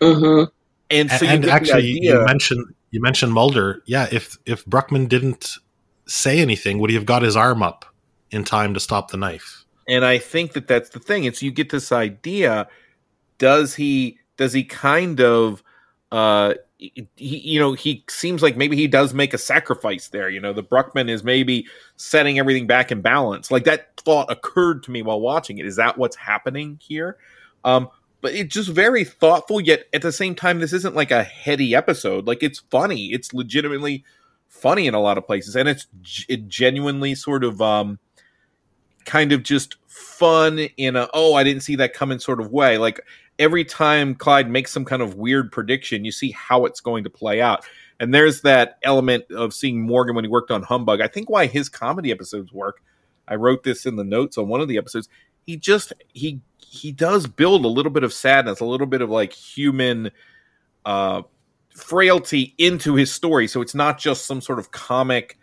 Mm-hmm. 0.01 0.49
And 0.91 1.11
so, 1.11 1.25
and, 1.25 1.45
actually, 1.45 1.99
you 2.01 2.25
mentioned 2.25 2.73
you 2.91 3.01
mentioned 3.01 3.33
Mulder. 3.33 3.81
Yeah, 3.85 4.07
if 4.11 4.37
if 4.45 4.65
Bruckman 4.65 5.07
didn't 5.07 5.57
say 6.09 6.39
anything, 6.39 6.79
would 6.79 6.89
he 6.89 6.95
have 6.95 7.05
got 7.05 7.21
his 7.21 7.35
arm 7.35 7.63
up 7.63 7.85
in 8.31 8.43
time 8.43 8.73
to 8.73 8.79
stop 8.79 9.11
the 9.11 9.17
knife? 9.17 9.65
And 9.87 10.05
I 10.05 10.17
think 10.17 10.53
that 10.53 10.67
that's 10.67 10.89
the 10.89 10.99
thing. 10.99 11.23
It's 11.23 11.41
you 11.41 11.51
get 11.51 11.69
this 11.69 11.91
idea: 11.91 12.67
does 13.37 13.75
he 13.75 14.19
does 14.37 14.53
he 14.53 14.63
kind 14.63 15.19
of 15.19 15.63
uh, 16.11 16.53
he, 16.77 17.07
you 17.17 17.59
know, 17.59 17.73
he 17.73 18.03
seems 18.09 18.41
like 18.41 18.55
maybe 18.55 18.77
he 18.77 18.87
does 18.87 19.13
make 19.13 19.33
a 19.33 19.37
sacrifice 19.37 20.07
there. 20.09 20.29
You 20.29 20.39
know, 20.39 20.53
the 20.53 20.63
Bruckman 20.63 21.09
is 21.09 21.23
maybe 21.23 21.67
setting 21.97 22.39
everything 22.39 22.67
back 22.67 22.91
in 22.91 23.01
balance. 23.01 23.51
Like 23.51 23.65
that 23.65 23.97
thought 23.97 24.31
occurred 24.31 24.83
to 24.83 24.91
me 24.91 25.01
while 25.01 25.19
watching 25.19 25.57
it. 25.57 25.65
Is 25.65 25.75
that 25.75 25.97
what's 25.97 26.15
happening 26.15 26.79
here? 26.81 27.17
Um, 27.65 27.89
but 28.21 28.33
it's 28.33 28.53
just 28.53 28.69
very 28.69 29.03
thoughtful. 29.03 29.59
Yet 29.59 29.87
at 29.93 30.01
the 30.01 30.11
same 30.11 30.35
time, 30.35 30.59
this 30.59 30.73
isn't 30.73 30.95
like 30.95 31.11
a 31.11 31.23
heady 31.23 31.75
episode. 31.75 32.27
Like 32.27 32.43
it's 32.43 32.59
funny. 32.59 33.07
It's 33.07 33.33
legitimately 33.33 34.05
funny 34.49 34.87
in 34.87 34.93
a 34.93 34.99
lot 34.99 35.17
of 35.17 35.25
places, 35.25 35.55
and 35.55 35.69
it's 35.69 35.87
it 36.27 36.47
genuinely 36.47 37.15
sort 37.15 37.43
of 37.43 37.61
um, 37.61 37.99
kind 39.05 39.31
of 39.31 39.43
just 39.43 39.77
fun 39.87 40.59
in 40.77 40.95
a 40.95 41.07
oh 41.13 41.35
I 41.35 41.43
didn't 41.43 41.63
see 41.63 41.75
that 41.77 41.93
coming 41.93 42.19
sort 42.19 42.41
of 42.41 42.51
way. 42.51 42.77
Like 42.77 42.99
every 43.37 43.63
time 43.63 44.15
Clyde 44.15 44.49
makes 44.49 44.71
some 44.71 44.85
kind 44.85 45.01
of 45.01 45.15
weird 45.15 45.51
prediction, 45.51 46.03
you 46.03 46.11
see 46.11 46.31
how 46.31 46.65
it's 46.65 46.81
going 46.81 47.05
to 47.05 47.09
play 47.09 47.41
out. 47.41 47.65
And 47.99 48.13
there's 48.13 48.41
that 48.41 48.77
element 48.83 49.25
of 49.31 49.53
seeing 49.53 49.81
Morgan 49.81 50.15
when 50.15 50.23
he 50.23 50.29
worked 50.29 50.51
on 50.51 50.63
Humbug. 50.63 51.01
I 51.01 51.07
think 51.07 51.29
why 51.29 51.47
his 51.47 51.69
comedy 51.69 52.11
episodes 52.11 52.51
work. 52.51 52.81
I 53.27 53.35
wrote 53.35 53.63
this 53.63 53.85
in 53.85 53.95
the 53.95 54.03
notes 54.03 54.37
on 54.37 54.47
one 54.47 54.61
of 54.61 54.67
the 54.67 54.77
episodes. 54.77 55.07
He 55.45 55.57
just 55.57 55.93
he 56.13 56.41
he 56.57 56.91
does 56.91 57.27
build 57.27 57.65
a 57.65 57.69
little 57.69 57.91
bit 57.91 58.03
of 58.03 58.13
sadness, 58.13 58.59
a 58.59 58.65
little 58.65 58.87
bit 58.87 59.01
of 59.01 59.09
like 59.09 59.33
human 59.33 60.11
uh 60.85 61.23
frailty 61.81 62.53
into 62.57 62.95
his 62.95 63.11
story. 63.11 63.47
So 63.47 63.61
it's 63.61 63.75
not 63.75 63.97
just 63.97 64.25
some 64.25 64.41
sort 64.41 64.59
of 64.59 64.71
comic 64.71 65.37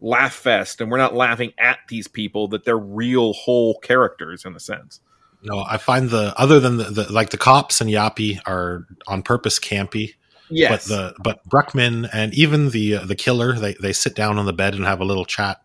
laugh 0.00 0.34
fest 0.34 0.80
and 0.80 0.90
we're 0.90 0.98
not 0.98 1.14
laughing 1.14 1.52
at 1.58 1.78
these 1.88 2.08
people 2.08 2.48
that 2.48 2.64
they're 2.64 2.76
real 2.76 3.32
whole 3.34 3.78
characters 3.80 4.44
in 4.44 4.54
a 4.56 4.60
sense. 4.60 5.00
No, 5.42 5.64
I 5.68 5.76
find 5.76 6.10
the 6.10 6.32
other 6.36 6.60
than 6.60 6.76
the, 6.76 6.84
the 6.84 7.12
like 7.12 7.30
the 7.30 7.36
cops 7.36 7.80
and 7.80 7.90
Yappy 7.90 8.40
are 8.46 8.86
on 9.06 9.22
purpose 9.22 9.58
campy. 9.58 10.14
Yes. 10.50 10.86
But 10.86 10.94
the 10.94 11.14
but 11.22 11.48
Bruckman 11.48 12.08
and 12.12 12.32
even 12.34 12.70
the 12.70 12.96
uh, 12.96 13.04
the 13.06 13.16
killer 13.16 13.54
they 13.54 13.74
they 13.74 13.92
sit 13.92 14.14
down 14.14 14.38
on 14.38 14.46
the 14.46 14.52
bed 14.52 14.74
and 14.74 14.84
have 14.84 15.00
a 15.00 15.04
little 15.04 15.24
chat. 15.24 15.60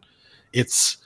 It's 0.54 0.98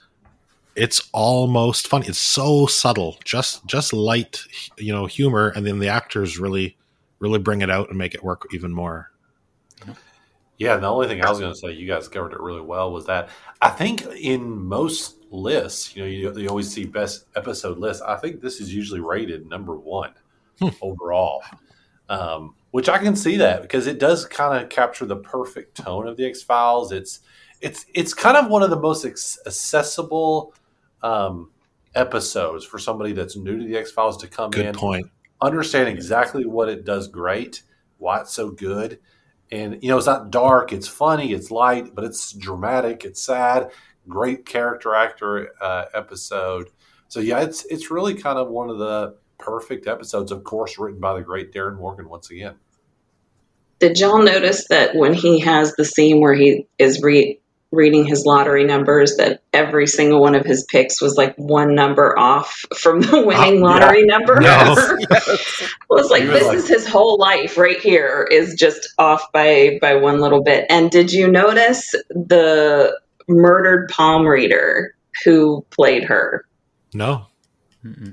it's 0.74 1.06
almost 1.12 1.88
funny. 1.88 2.06
It's 2.06 2.18
so 2.18 2.66
subtle, 2.66 3.18
just 3.24 3.66
just 3.66 3.92
light, 3.92 4.42
you 4.78 4.92
know, 4.92 5.06
humor, 5.06 5.48
and 5.54 5.66
then 5.66 5.78
the 5.78 5.88
actors 5.88 6.38
really 6.38 6.76
really 7.22 7.38
bring 7.38 7.62
it 7.62 7.70
out 7.70 7.88
and 7.88 7.96
make 7.96 8.14
it 8.14 8.22
work 8.22 8.46
even 8.52 8.70
more. 8.72 9.10
Yeah, 10.58 10.74
and 10.74 10.82
the 10.82 10.88
only 10.88 11.08
thing 11.08 11.24
I 11.24 11.30
was 11.30 11.40
going 11.40 11.52
to 11.52 11.58
say, 11.58 11.72
you 11.72 11.86
guys 11.88 12.06
covered 12.06 12.32
it 12.32 12.40
really 12.40 12.60
well, 12.60 12.92
was 12.92 13.06
that 13.06 13.30
I 13.62 13.70
think 13.70 14.04
in 14.06 14.42
most 14.66 15.16
lists, 15.30 15.96
you 15.96 16.02
know, 16.02 16.08
you, 16.08 16.38
you 16.38 16.48
always 16.48 16.70
see 16.70 16.84
best 16.84 17.24
episode 17.34 17.78
lists. 17.78 18.02
I 18.02 18.16
think 18.16 18.40
this 18.40 18.60
is 18.60 18.74
usually 18.74 19.00
rated 19.00 19.48
number 19.48 19.76
one 19.76 20.12
Hmm. 20.60 20.68
overall, 20.82 21.42
um, 22.10 22.54
which 22.72 22.88
I 22.88 22.98
can 22.98 23.16
see 23.16 23.38
that 23.38 23.62
because 23.62 23.86
it 23.86 23.98
does 23.98 24.26
kind 24.26 24.62
of 24.62 24.68
capture 24.68 25.06
the 25.06 25.16
perfect 25.16 25.78
tone 25.78 26.06
of 26.06 26.16
the 26.18 26.26
X 26.26 26.42
Files. 26.42 26.92
It's 26.92 27.20
it's 27.62 27.86
it's 27.94 28.12
kind 28.12 28.36
of 28.36 28.48
one 28.48 28.62
of 28.62 28.68
the 28.68 28.78
most 28.78 29.04
ex- 29.06 29.38
accessible 29.46 30.54
um, 31.02 31.50
episodes 31.94 32.66
for 32.66 32.78
somebody 32.78 33.12
that's 33.12 33.34
new 33.34 33.58
to 33.58 33.64
the 33.64 33.76
X 33.76 33.90
Files 33.90 34.18
to 34.18 34.28
come 34.28 34.46
in. 34.46 34.50
Good 34.50 34.66
in, 34.66 34.74
point. 34.74 35.06
Understand 35.42 35.88
exactly 35.88 36.46
what 36.46 36.68
it 36.68 36.84
does 36.84 37.08
great, 37.08 37.62
why 37.98 38.20
it's 38.20 38.32
so 38.32 38.50
good. 38.50 39.00
And 39.50 39.82
you 39.82 39.88
know, 39.88 39.98
it's 39.98 40.06
not 40.06 40.30
dark, 40.30 40.72
it's 40.72 40.88
funny, 40.88 41.32
it's 41.32 41.50
light, 41.50 41.94
but 41.94 42.04
it's 42.04 42.32
dramatic, 42.32 43.04
it's 43.04 43.20
sad, 43.20 43.70
great 44.08 44.46
character 44.46 44.94
actor 44.94 45.50
uh, 45.60 45.86
episode. 45.92 46.70
So 47.08 47.20
yeah, 47.20 47.40
it's 47.40 47.64
it's 47.66 47.90
really 47.90 48.14
kind 48.14 48.38
of 48.38 48.48
one 48.48 48.70
of 48.70 48.78
the 48.78 49.16
perfect 49.38 49.86
episodes, 49.86 50.32
of 50.32 50.44
course, 50.44 50.78
written 50.78 51.00
by 51.00 51.14
the 51.14 51.22
great 51.22 51.52
Darin 51.52 51.74
Morgan 51.74 52.08
once 52.08 52.30
again. 52.30 52.54
Did 53.80 53.98
y'all 53.98 54.22
notice 54.22 54.68
that 54.68 54.94
when 54.94 55.12
he 55.12 55.40
has 55.40 55.74
the 55.74 55.84
scene 55.84 56.20
where 56.20 56.34
he 56.34 56.68
is 56.78 57.02
re- 57.02 57.40
reading 57.72 58.04
his 58.04 58.24
lottery 58.24 58.64
numbers, 58.64 59.16
that 59.16 59.42
every 59.52 59.86
single 59.86 60.20
one 60.20 60.34
of 60.34 60.44
his 60.46 60.64
picks 60.70 61.00
was 61.00 61.16
like 61.16 61.34
one 61.36 61.74
number 61.74 62.16
off 62.18 62.64
from 62.76 63.00
the 63.00 63.22
winning 63.26 63.64
Oh, 63.64 63.68
yeah. 63.68 63.84
lottery 63.84 64.04
number? 64.04 64.38
Yes. 64.42 64.92
well, 65.88 65.98
it's 66.00 66.10
like 66.10 66.24
this 66.24 66.46
like- 66.46 66.56
is 66.58 66.68
his 66.68 66.86
whole 66.86 67.18
life 67.18 67.56
right 67.58 67.78
here 67.80 68.28
is 68.30 68.54
just 68.54 68.92
off 68.98 69.32
by 69.32 69.78
by 69.80 69.94
one 69.96 70.20
little 70.20 70.42
bit. 70.42 70.66
And 70.70 70.90
did 70.90 71.12
you 71.12 71.28
notice 71.28 71.90
the 72.10 72.98
murdered 73.28 73.88
palm 73.88 74.26
reader 74.26 74.94
who 75.24 75.64
played 75.70 76.04
her? 76.04 76.44
No, 76.94 77.26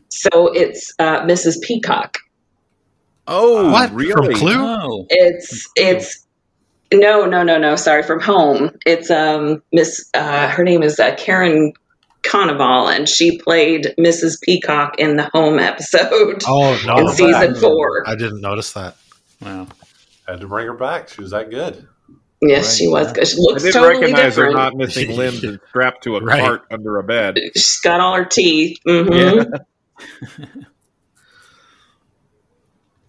So 0.08 0.48
it's 0.54 0.94
uh, 1.00 1.22
Mrs. 1.22 1.62
Peacock. 1.62 2.18
Oh, 3.28 3.70
what 3.72 3.94
really? 3.94 4.34
from 4.34 4.34
Clue? 4.36 4.56
Oh, 4.58 5.06
It's 5.10 5.70
it's 5.76 6.26
no 6.94 7.26
no 7.26 7.44
no 7.44 7.58
no 7.58 7.76
sorry 7.76 8.04
from 8.04 8.20
home. 8.20 8.78
It's 8.86 9.10
um 9.12 9.62
Miss 9.72 10.10
uh, 10.14 10.48
her 10.50 10.64
name 10.64 10.84
is 10.84 11.00
uh, 11.00 11.16
Karen 11.16 11.74
Konoval 12.24 12.94
and 12.94 13.08
she 13.08 13.40
played 13.40 13.94
Mrs. 13.98 14.42
Peacock 14.42 15.00
in 15.00 15.16
the 15.16 15.30
Home 15.34 15.58
episode 15.60 16.44
Oh 16.48 16.80
no, 16.86 16.98
in 16.98 17.08
season 17.10 17.56
four. 17.56 18.04
I 18.08 18.16
didn't 18.16 18.42
notice 18.42 18.74
that. 18.74 18.96
wow. 19.42 19.68
Had 20.28 20.42
to 20.42 20.48
bring 20.48 20.68
her 20.68 20.74
back. 20.74 21.10
She 21.10 21.22
was 21.22 21.32
that 21.32 21.50
good. 21.50 21.88
Yes, 22.42 22.78
she 22.78 22.88
was. 22.88 23.12
'cause 23.12 23.32
She 23.32 23.38
I 23.38 23.42
looks 23.42 23.64
didn't 23.64 23.82
totally 23.82 24.00
recognize 24.02 24.36
her 24.38 24.52
not 24.52 24.76
missing 24.76 25.10
limbs 25.18 25.44
and 25.44 25.60
strapped 25.70 26.04
to 26.04 26.16
a 26.18 26.22
Right. 26.24 26.42
cart 26.42 26.62
under 26.72 26.98
a 26.98 27.04
bed. 27.04 27.38
She's 27.56 27.80
got 27.82 28.00
all 28.00 28.16
her 28.16 28.26
teeth. 28.26 28.78
hmm 28.88 29.12
Yeah. 29.12 29.44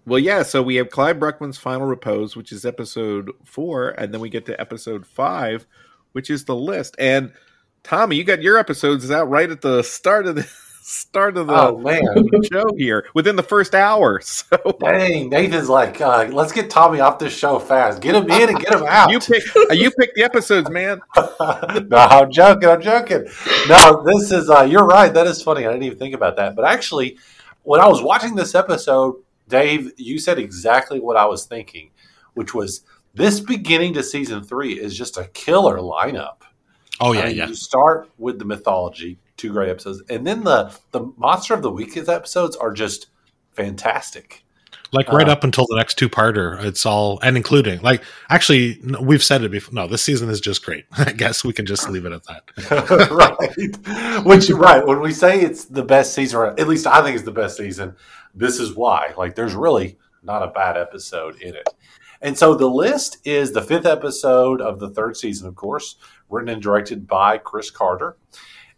Well, 0.06 0.18
yeah. 0.18 0.42
So 0.42 0.62
we 0.62 0.76
have 0.76 0.90
Clyde 0.90 1.20
Bruckman's 1.20 1.58
final 1.58 1.86
repose, 1.86 2.36
which 2.36 2.52
is 2.52 2.64
episode 2.64 3.30
four, 3.44 3.90
and 3.90 4.12
then 4.12 4.20
we 4.20 4.28
get 4.30 4.46
to 4.46 4.60
episode 4.60 5.06
five, 5.06 5.66
which 6.12 6.30
is 6.30 6.44
the 6.44 6.56
list. 6.56 6.96
And 6.98 7.32
Tommy, 7.82 8.16
you 8.16 8.24
got 8.24 8.42
your 8.42 8.58
episodes 8.58 9.10
out 9.10 9.28
right 9.28 9.50
at 9.50 9.60
the 9.60 9.82
start 9.82 10.26
of 10.26 10.36
the 10.36 10.42
start 10.82 11.36
of 11.36 11.46
the 11.46 11.54
Oh 11.54 11.78
man, 11.78 12.02
show 12.52 12.64
here, 12.76 13.06
within 13.14 13.36
the 13.36 13.42
first 13.42 13.74
hour. 13.74 14.20
So 14.50 14.76
dang! 14.80 15.28
Nathan's 15.28 15.68
like, 15.68 16.00
uh, 16.00 16.28
let's 16.32 16.50
get 16.52 16.70
Tommy 16.70 17.00
off 17.00 17.18
this 17.18 17.32
show 17.32 17.58
fast. 17.58 18.00
Get 18.00 18.14
him 18.14 18.28
in 18.30 18.48
and 18.48 18.58
get 18.58 18.72
him 18.72 18.84
out. 18.86 19.10
you 19.10 19.20
pick 19.20 19.42
uh, 19.56 19.72
you 19.72 19.90
pick 19.92 20.14
the 20.14 20.24
episodes, 20.24 20.68
man. 20.70 21.00
no, 21.16 21.96
I'm 21.96 22.30
joking. 22.32 22.68
I'm 22.68 22.80
joking. 22.80 23.26
No, 23.68 24.02
this 24.04 24.32
is. 24.32 24.50
Uh, 24.50 24.62
you're 24.62 24.86
right. 24.86 25.12
That 25.12 25.26
is 25.26 25.42
funny. 25.42 25.66
I 25.66 25.70
didn't 25.70 25.84
even 25.84 25.98
think 25.98 26.14
about 26.14 26.36
that. 26.36 26.56
But 26.56 26.64
actually, 26.64 27.18
when 27.62 27.80
I 27.80 27.86
was 27.86 28.02
watching 28.02 28.34
this 28.34 28.54
episode, 28.54 29.16
Dave, 29.50 29.92
you 29.96 30.18
said 30.18 30.38
exactly 30.38 31.00
what 31.00 31.16
I 31.16 31.26
was 31.26 31.44
thinking, 31.44 31.90
which 32.34 32.54
was 32.54 32.82
this 33.14 33.40
beginning 33.40 33.94
to 33.94 34.02
season 34.02 34.42
three 34.42 34.80
is 34.80 34.96
just 34.96 35.18
a 35.18 35.24
killer 35.28 35.78
lineup. 35.78 36.42
Oh 37.00 37.12
yeah, 37.12 37.20
I 37.20 37.26
mean, 37.26 37.36
yeah. 37.36 37.48
You 37.48 37.54
start 37.54 38.10
with 38.18 38.38
the 38.38 38.44
mythology, 38.44 39.18
two 39.36 39.52
great 39.52 39.68
episodes, 39.68 40.02
and 40.08 40.26
then 40.26 40.44
the 40.44 40.74
the 40.92 41.12
monster 41.16 41.54
of 41.54 41.62
the 41.62 41.70
week 41.70 41.96
episodes 41.96 42.56
are 42.56 42.72
just 42.72 43.08
fantastic. 43.52 44.44
Like 44.92 45.08
right 45.12 45.28
Uh, 45.28 45.32
up 45.32 45.44
until 45.44 45.66
the 45.68 45.76
next 45.76 45.98
two 45.98 46.08
parter, 46.08 46.62
it's 46.64 46.84
all 46.84 47.20
and 47.22 47.36
including 47.36 47.80
like 47.80 48.02
actually 48.28 48.80
we've 49.00 49.22
said 49.22 49.42
it 49.42 49.50
before. 49.50 49.72
No, 49.72 49.86
this 49.86 50.02
season 50.02 50.28
is 50.28 50.40
just 50.40 50.64
great. 50.64 50.84
I 50.92 51.12
guess 51.12 51.44
we 51.44 51.52
can 51.52 51.64
just 51.64 51.88
leave 51.88 52.04
it 52.06 52.12
at 52.12 52.22
that. 52.24 52.42
right. 54.18 54.24
Which 54.24 54.50
right 54.50 54.84
when 54.84 55.00
we 55.00 55.12
say 55.12 55.40
it's 55.40 55.64
the 55.64 55.84
best 55.84 56.12
season, 56.14 56.40
or 56.40 56.46
at 56.60 56.68
least 56.68 56.86
I 56.86 57.02
think 57.02 57.14
it's 57.14 57.24
the 57.24 57.30
best 57.30 57.56
season. 57.56 57.94
This 58.34 58.58
is 58.58 58.74
why. 58.74 59.12
Like, 59.16 59.34
there's 59.34 59.54
really 59.54 59.98
not 60.22 60.42
a 60.42 60.48
bad 60.52 60.76
episode 60.76 61.40
in 61.40 61.54
it. 61.54 61.68
And 62.22 62.36
so 62.36 62.54
the 62.54 62.68
list 62.68 63.18
is 63.24 63.52
the 63.52 63.62
fifth 63.62 63.86
episode 63.86 64.60
of 64.60 64.78
the 64.78 64.90
third 64.90 65.16
season, 65.16 65.48
of 65.48 65.54
course, 65.54 65.96
written 66.28 66.50
and 66.50 66.62
directed 66.62 67.06
by 67.06 67.38
Chris 67.38 67.70
Carter. 67.70 68.16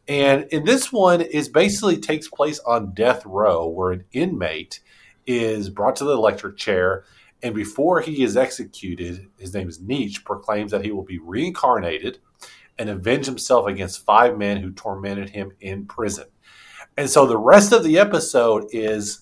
And 0.09 0.47
in 0.51 0.65
this 0.65 0.93
one 0.93 1.21
is 1.21 1.49
basically 1.49 1.97
takes 1.97 2.29
place 2.29 2.61
on 2.61 2.95
death 2.95 3.25
row, 3.27 3.67
where 3.67 3.93
an 3.93 4.05
inmate 4.13 4.81
is 5.27 5.69
brought 5.71 5.97
to 5.97 6.05
the 6.05 6.13
electric 6.13 6.57
chair, 6.57 7.05
and 7.43 7.55
before 7.55 8.01
he 8.01 8.23
is 8.23 8.37
executed, 8.37 9.29
his 9.39 9.53
name 9.53 9.69
is 9.69 9.81
Neech, 9.81 10.25
proclaims 10.25 10.71
that 10.71 10.85
he 10.85 10.93
will 10.93 11.05
be 11.05 11.19
reincarnated 11.19 12.19
and 12.79 12.89
avenge 12.89 13.27
himself 13.27 13.67
against 13.67 14.05
five 14.05 14.39
men 14.39 14.59
who 14.59 14.71
tormented 14.71 15.31
him 15.31 15.53
in 15.61 15.87
prison. 15.87 16.27
And 16.97 17.11
so 17.11 17.27
the 17.27 17.39
rest 17.39 17.73
of 17.73 17.83
the 17.83 17.99
episode 17.99 18.67
is 18.71 19.22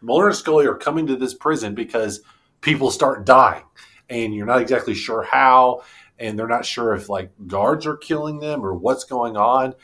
Mulder 0.00 0.28
and 0.28 0.36
Scully 0.36 0.66
are 0.66 0.74
coming 0.74 1.06
to 1.06 1.16
this 1.16 1.34
prison 1.34 1.74
because 1.74 2.20
people 2.60 2.90
start 2.90 3.26
dying, 3.26 3.64
and 4.08 4.34
you're 4.34 4.46
not 4.46 4.62
exactly 4.62 4.94
sure 4.94 5.22
how, 5.22 5.82
and 6.18 6.38
they're 6.38 6.48
not 6.48 6.64
sure 6.64 6.94
if 6.94 7.08
like 7.08 7.30
guards 7.46 7.86
are 7.86 7.96
killing 7.96 8.38
them 8.38 8.64
or 8.64 8.74
what's 8.74 9.04
going 9.04 9.36
on. 9.36 9.74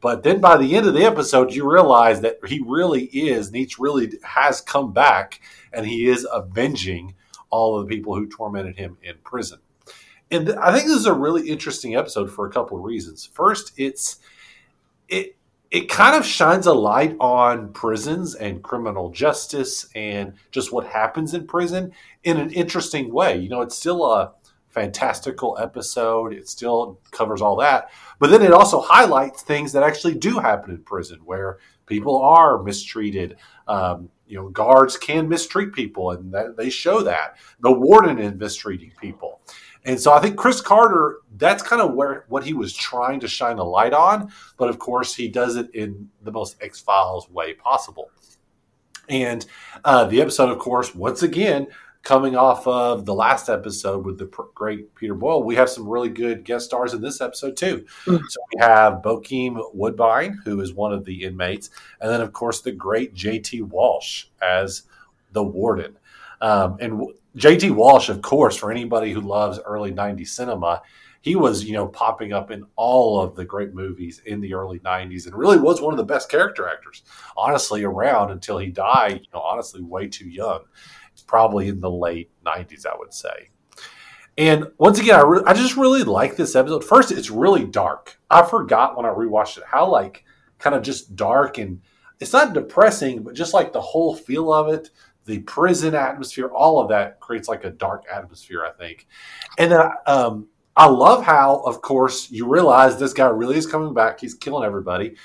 But 0.00 0.24
then 0.24 0.40
by 0.40 0.56
the 0.56 0.74
end 0.76 0.86
of 0.86 0.94
the 0.94 1.04
episode, 1.04 1.52
you 1.52 1.70
realize 1.70 2.20
that 2.22 2.38
he 2.46 2.60
really 2.66 3.04
is, 3.04 3.52
Neech 3.52 3.78
really 3.78 4.12
has 4.24 4.60
come 4.60 4.92
back 4.92 5.40
and 5.72 5.86
he 5.86 6.06
is 6.08 6.26
avenging 6.32 7.14
all 7.50 7.78
of 7.78 7.86
the 7.86 7.94
people 7.94 8.16
who 8.16 8.26
tormented 8.26 8.76
him 8.76 8.98
in 9.02 9.14
prison. 9.22 9.60
And 10.30 10.50
I 10.54 10.72
think 10.72 10.88
this 10.88 10.96
is 10.96 11.06
a 11.06 11.14
really 11.14 11.48
interesting 11.48 11.94
episode 11.94 12.32
for 12.32 12.46
a 12.46 12.50
couple 12.50 12.78
of 12.78 12.84
reasons. 12.84 13.26
First, 13.26 13.72
it's 13.76 14.18
it 15.08 15.36
it 15.72 15.88
kind 15.88 16.14
of 16.14 16.24
shines 16.24 16.66
a 16.66 16.72
light 16.72 17.16
on 17.18 17.72
prisons 17.72 18.34
and 18.34 18.62
criminal 18.62 19.10
justice 19.10 19.88
and 19.94 20.34
just 20.50 20.70
what 20.70 20.86
happens 20.86 21.32
in 21.32 21.46
prison 21.46 21.90
in 22.24 22.36
an 22.36 22.50
interesting 22.50 23.10
way. 23.10 23.38
You 23.38 23.48
know, 23.48 23.62
it's 23.62 23.74
still 23.74 24.04
a 24.04 24.34
fantastical 24.68 25.56
episode. 25.58 26.34
It 26.34 26.46
still 26.46 27.00
covers 27.10 27.40
all 27.40 27.56
that. 27.56 27.88
But 28.18 28.28
then 28.28 28.42
it 28.42 28.52
also 28.52 28.82
highlights 28.82 29.42
things 29.42 29.72
that 29.72 29.82
actually 29.82 30.14
do 30.14 30.38
happen 30.38 30.72
in 30.72 30.82
prison 30.82 31.20
where 31.24 31.56
people 31.86 32.20
are 32.20 32.62
mistreated. 32.62 33.36
Um, 33.66 34.10
you 34.26 34.36
know, 34.36 34.50
guards 34.50 34.98
can 34.98 35.26
mistreat 35.26 35.72
people, 35.72 36.10
and 36.10 36.32
that, 36.34 36.56
they 36.58 36.68
show 36.68 37.00
that. 37.02 37.36
The 37.60 37.72
warden 37.72 38.18
is 38.18 38.34
mistreating 38.34 38.92
people. 39.00 39.40
And 39.84 39.98
so 39.98 40.12
I 40.12 40.20
think 40.20 40.36
Chris 40.36 40.60
Carter, 40.60 41.18
that's 41.36 41.62
kind 41.62 41.82
of 41.82 41.94
where 41.94 42.24
what 42.28 42.44
he 42.44 42.54
was 42.54 42.72
trying 42.72 43.20
to 43.20 43.28
shine 43.28 43.58
a 43.58 43.64
light 43.64 43.92
on. 43.92 44.30
But 44.56 44.68
of 44.68 44.78
course, 44.78 45.14
he 45.14 45.28
does 45.28 45.56
it 45.56 45.74
in 45.74 46.08
the 46.22 46.30
most 46.30 46.56
X 46.60 46.80
Files 46.80 47.28
way 47.30 47.54
possible. 47.54 48.10
And 49.08 49.44
uh, 49.84 50.04
the 50.04 50.20
episode, 50.20 50.50
of 50.50 50.58
course, 50.58 50.94
once 50.94 51.22
again, 51.22 51.66
coming 52.02 52.36
off 52.36 52.66
of 52.66 53.04
the 53.04 53.14
last 53.14 53.48
episode 53.48 54.04
with 54.04 54.18
the 54.18 54.26
pr- 54.26 54.42
great 54.54 54.94
Peter 54.94 55.14
Boyle, 55.14 55.42
we 55.42 55.54
have 55.54 55.68
some 55.68 55.88
really 55.88 56.08
good 56.08 56.44
guest 56.44 56.66
stars 56.66 56.94
in 56.94 57.00
this 57.00 57.20
episode 57.20 57.56
too. 57.56 57.84
Mm. 58.06 58.20
So 58.28 58.40
we 58.52 58.60
have 58.60 59.02
Bokeem 59.02 59.60
Woodbine, 59.74 60.38
who 60.44 60.60
is 60.60 60.72
one 60.74 60.92
of 60.92 61.04
the 61.04 61.24
inmates, 61.24 61.70
and 62.00 62.10
then 62.10 62.20
of 62.20 62.32
course 62.32 62.60
the 62.60 62.72
great 62.72 63.14
J.T. 63.14 63.62
Walsh 63.62 64.26
as 64.40 64.82
the 65.32 65.42
warden. 65.42 65.96
Um, 66.40 66.76
and 66.80 67.06
J.T. 67.36 67.70
Walsh, 67.70 68.08
of 68.08 68.22
course, 68.22 68.56
for 68.56 68.70
anybody 68.70 69.12
who 69.12 69.20
loves 69.20 69.58
early 69.64 69.92
'90s 69.92 70.28
cinema, 70.28 70.82
he 71.20 71.36
was 71.36 71.64
you 71.64 71.72
know 71.72 71.86
popping 71.86 72.32
up 72.32 72.50
in 72.50 72.64
all 72.76 73.20
of 73.20 73.34
the 73.36 73.44
great 73.44 73.74
movies 73.74 74.20
in 74.26 74.40
the 74.40 74.54
early 74.54 74.80
90s 74.80 75.26
and 75.26 75.36
really 75.36 75.58
was 75.58 75.80
one 75.80 75.92
of 75.92 75.96
the 75.96 76.04
best 76.04 76.28
character 76.28 76.68
actors 76.68 77.04
honestly 77.36 77.84
around 77.84 78.32
until 78.32 78.58
he 78.58 78.66
died 78.66 79.20
you 79.22 79.28
know 79.32 79.40
honestly 79.40 79.80
way 79.80 80.08
too 80.08 80.28
young 80.28 80.64
probably 81.26 81.68
in 81.68 81.80
the 81.80 81.90
late 81.90 82.30
90s, 82.44 82.86
I 82.86 82.96
would 82.96 83.12
say. 83.12 83.50
And 84.38 84.68
once 84.78 84.98
again, 84.98 85.18
I, 85.18 85.22
re- 85.22 85.42
I 85.46 85.52
just 85.52 85.76
really 85.76 86.04
like 86.04 86.36
this 86.36 86.56
episode. 86.56 86.84
First, 86.84 87.12
it's 87.12 87.30
really 87.30 87.64
dark. 87.64 88.18
I 88.30 88.42
forgot 88.42 88.96
when 88.96 89.06
I 89.06 89.10
rewatched 89.10 89.58
it 89.58 89.64
how 89.66 89.88
like 89.88 90.24
kind 90.58 90.74
of 90.74 90.82
just 90.82 91.14
dark 91.16 91.58
and 91.58 91.80
it's 92.18 92.32
not 92.32 92.54
depressing, 92.54 93.22
but 93.22 93.34
just 93.34 93.52
like 93.52 93.72
the 93.72 93.80
whole 93.80 94.14
feel 94.14 94.52
of 94.52 94.72
it, 94.72 94.90
the 95.24 95.40
prison 95.40 95.94
atmosphere, 95.94 96.48
all 96.48 96.80
of 96.80 96.88
that 96.88 97.20
creates 97.20 97.48
like 97.48 97.64
a 97.64 97.70
dark 97.70 98.04
atmosphere, 98.12 98.64
I 98.64 98.72
think. 98.72 99.06
And 99.58 99.72
then 99.72 99.90
um, 100.06 100.48
I 100.76 100.86
love 100.86 101.24
how, 101.24 101.62
of 101.66 101.82
course, 101.82 102.30
you 102.30 102.48
realize 102.48 102.98
this 102.98 103.12
guy 103.12 103.26
really 103.28 103.56
is 103.56 103.66
coming 103.66 103.94
back. 103.94 104.20
He's 104.20 104.34
killing 104.34 104.64
everybody. 104.64 105.16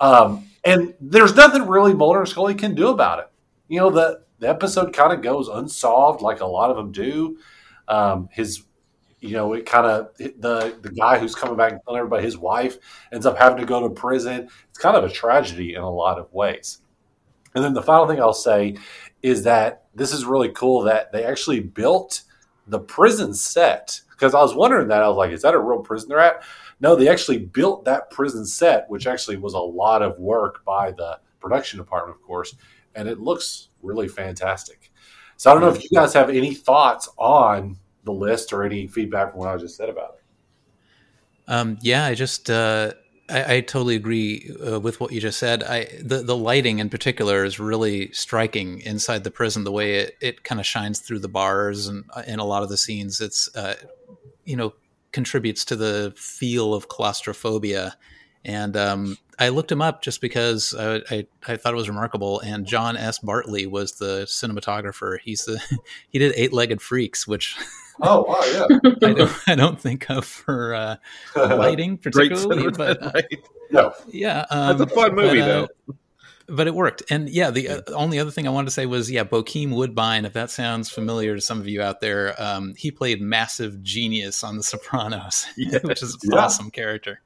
Um, 0.00 0.46
and 0.64 0.94
there's 1.00 1.34
nothing 1.34 1.66
really 1.66 1.94
Mulder 1.94 2.20
and 2.20 2.28
Scully 2.28 2.54
can 2.54 2.74
do 2.74 2.88
about 2.88 3.18
it. 3.20 3.30
You 3.68 3.80
know, 3.80 3.90
the 3.90 4.22
the 4.38 4.48
episode 4.48 4.92
kind 4.92 5.12
of 5.12 5.22
goes 5.22 5.48
unsolved, 5.48 6.20
like 6.20 6.40
a 6.40 6.46
lot 6.46 6.70
of 6.70 6.76
them 6.76 6.90
do. 6.90 7.38
Um, 7.86 8.28
his, 8.32 8.64
you 9.20 9.32
know, 9.32 9.52
it 9.52 9.66
kind 9.66 9.86
of 9.86 10.16
the 10.16 10.76
the 10.82 10.90
guy 10.90 11.18
who's 11.18 11.34
coming 11.34 11.56
back 11.56 11.72
and 11.72 11.80
killing 11.84 11.98
everybody, 11.98 12.24
his 12.24 12.36
wife 12.36 12.78
ends 13.12 13.26
up 13.26 13.38
having 13.38 13.58
to 13.58 13.64
go 13.64 13.86
to 13.86 13.94
prison. 13.94 14.48
It's 14.68 14.78
kind 14.78 14.96
of 14.96 15.04
a 15.04 15.08
tragedy 15.08 15.74
in 15.74 15.82
a 15.82 15.90
lot 15.90 16.18
of 16.18 16.32
ways. 16.32 16.78
And 17.54 17.64
then 17.64 17.74
the 17.74 17.82
final 17.82 18.06
thing 18.06 18.20
I'll 18.20 18.32
say 18.32 18.76
is 19.22 19.42
that 19.44 19.84
this 19.94 20.12
is 20.12 20.24
really 20.24 20.50
cool 20.50 20.82
that 20.82 21.12
they 21.12 21.24
actually 21.24 21.60
built 21.60 22.22
the 22.66 22.80
prison 22.80 23.34
set 23.34 24.00
because 24.10 24.34
I 24.34 24.40
was 24.40 24.54
wondering 24.54 24.88
that 24.88 25.02
I 25.02 25.08
was 25.08 25.16
like, 25.16 25.32
is 25.32 25.42
that 25.42 25.54
a 25.54 25.58
real 25.58 25.80
prison 25.80 26.08
they're 26.08 26.20
at? 26.20 26.42
No, 26.80 26.96
they 26.96 27.08
actually 27.08 27.38
built 27.38 27.84
that 27.84 28.10
prison 28.10 28.44
set, 28.46 28.88
which 28.88 29.06
actually 29.06 29.36
was 29.36 29.54
a 29.54 29.58
lot 29.58 30.02
of 30.02 30.18
work 30.18 30.64
by 30.64 30.92
the 30.92 31.18
production 31.40 31.78
department, 31.78 32.16
of 32.16 32.22
course, 32.22 32.54
and 32.94 33.08
it 33.08 33.20
looks 33.20 33.68
really 33.82 34.08
fantastic. 34.08 34.92
So 35.36 35.50
I 35.50 35.54
don't 35.54 35.62
know 35.62 35.70
if 35.70 35.82
you 35.82 35.90
guys 35.92 36.14
have 36.14 36.30
any 36.30 36.54
thoughts 36.54 37.08
on 37.18 37.76
the 38.04 38.12
list 38.12 38.52
or 38.52 38.62
any 38.64 38.86
feedback 38.86 39.32
from 39.32 39.40
what 39.40 39.48
I 39.48 39.56
just 39.56 39.76
said 39.76 39.88
about 39.88 40.14
it. 40.14 40.24
Um, 41.48 41.78
yeah, 41.82 42.04
I 42.04 42.14
just 42.14 42.48
uh, 42.48 42.92
I, 43.28 43.56
I, 43.56 43.60
totally 43.60 43.94
agree 43.94 44.50
uh, 44.66 44.80
with 44.80 45.00
what 45.00 45.12
you 45.12 45.20
just 45.20 45.38
said. 45.38 45.62
I 45.62 45.88
the 46.02 46.22
the 46.22 46.36
lighting 46.36 46.78
in 46.78 46.90
particular 46.90 47.44
is 47.44 47.58
really 47.60 48.12
striking 48.12 48.80
inside 48.80 49.24
the 49.24 49.30
prison. 49.30 49.64
The 49.64 49.72
way 49.72 49.94
it, 49.96 50.16
it 50.20 50.44
kind 50.44 50.60
of 50.60 50.66
shines 50.66 50.98
through 51.00 51.20
the 51.20 51.28
bars 51.28 51.86
and 51.86 52.04
uh, 52.14 52.22
in 52.26 52.38
a 52.38 52.44
lot 52.44 52.62
of 52.62 52.68
the 52.68 52.76
scenes, 52.76 53.20
it's 53.20 53.54
uh, 53.56 53.76
you 54.44 54.56
know 54.56 54.74
contributes 55.12 55.64
to 55.66 55.76
the 55.76 56.12
feel 56.16 56.74
of 56.74 56.88
claustrophobia 56.88 57.96
and 58.44 58.76
um, 58.76 59.18
I 59.38 59.50
looked 59.50 59.70
him 59.70 59.82
up 59.82 60.02
just 60.02 60.20
because 60.20 60.74
I, 60.74 60.96
I, 61.10 61.26
I, 61.46 61.56
thought 61.56 61.72
it 61.72 61.76
was 61.76 61.88
remarkable. 61.88 62.40
And 62.40 62.66
John 62.66 62.96
S. 62.96 63.18
Bartley 63.18 63.66
was 63.66 63.92
the 63.92 64.24
cinematographer. 64.26 65.18
He's 65.22 65.44
the 65.44 65.60
he 66.08 66.18
did 66.18 66.32
Eight 66.36 66.52
Legged 66.52 66.82
Freaks, 66.82 67.26
which 67.26 67.56
oh 68.00 68.24
wow 68.24 68.68
yeah 68.70 68.90
I 69.08 69.12
don't 69.12 69.32
I 69.48 69.54
don't 69.54 69.80
think 69.80 70.10
of 70.10 70.24
for 70.24 70.74
uh, 70.74 70.96
lighting 71.36 71.98
particularly, 72.02 72.70
but 72.70 73.02
uh, 73.02 73.22
no 73.70 73.92
yeah 74.08 74.46
um, 74.50 74.78
that's 74.78 74.92
a 74.92 74.94
fun 74.94 75.14
movie 75.14 75.40
but, 75.40 75.50
uh, 75.50 75.66
though. 75.86 75.94
But 76.48 76.66
it 76.66 76.74
worked, 76.74 77.04
and 77.08 77.30
yeah. 77.30 77.50
The 77.50 77.68
uh, 77.68 77.82
only 77.94 78.18
other 78.18 78.32
thing 78.32 78.48
I 78.48 78.50
wanted 78.50 78.66
to 78.66 78.72
say 78.72 78.84
was, 78.84 79.08
yeah, 79.08 79.22
Bokeem 79.22 79.74
Woodbine. 79.74 80.24
If 80.24 80.32
that 80.32 80.50
sounds 80.50 80.90
familiar 80.90 81.36
to 81.36 81.40
some 81.40 81.60
of 81.60 81.68
you 81.68 81.80
out 81.80 82.00
there, 82.00 82.34
um, 82.42 82.74
he 82.76 82.90
played 82.90 83.22
massive 83.22 83.80
genius 83.82 84.42
on 84.42 84.56
The 84.56 84.62
Sopranos, 84.64 85.46
yes. 85.56 85.82
which 85.84 86.02
is 86.02 86.14
an 86.24 86.32
yeah. 86.32 86.38
awesome 86.40 86.70
character. 86.70 87.20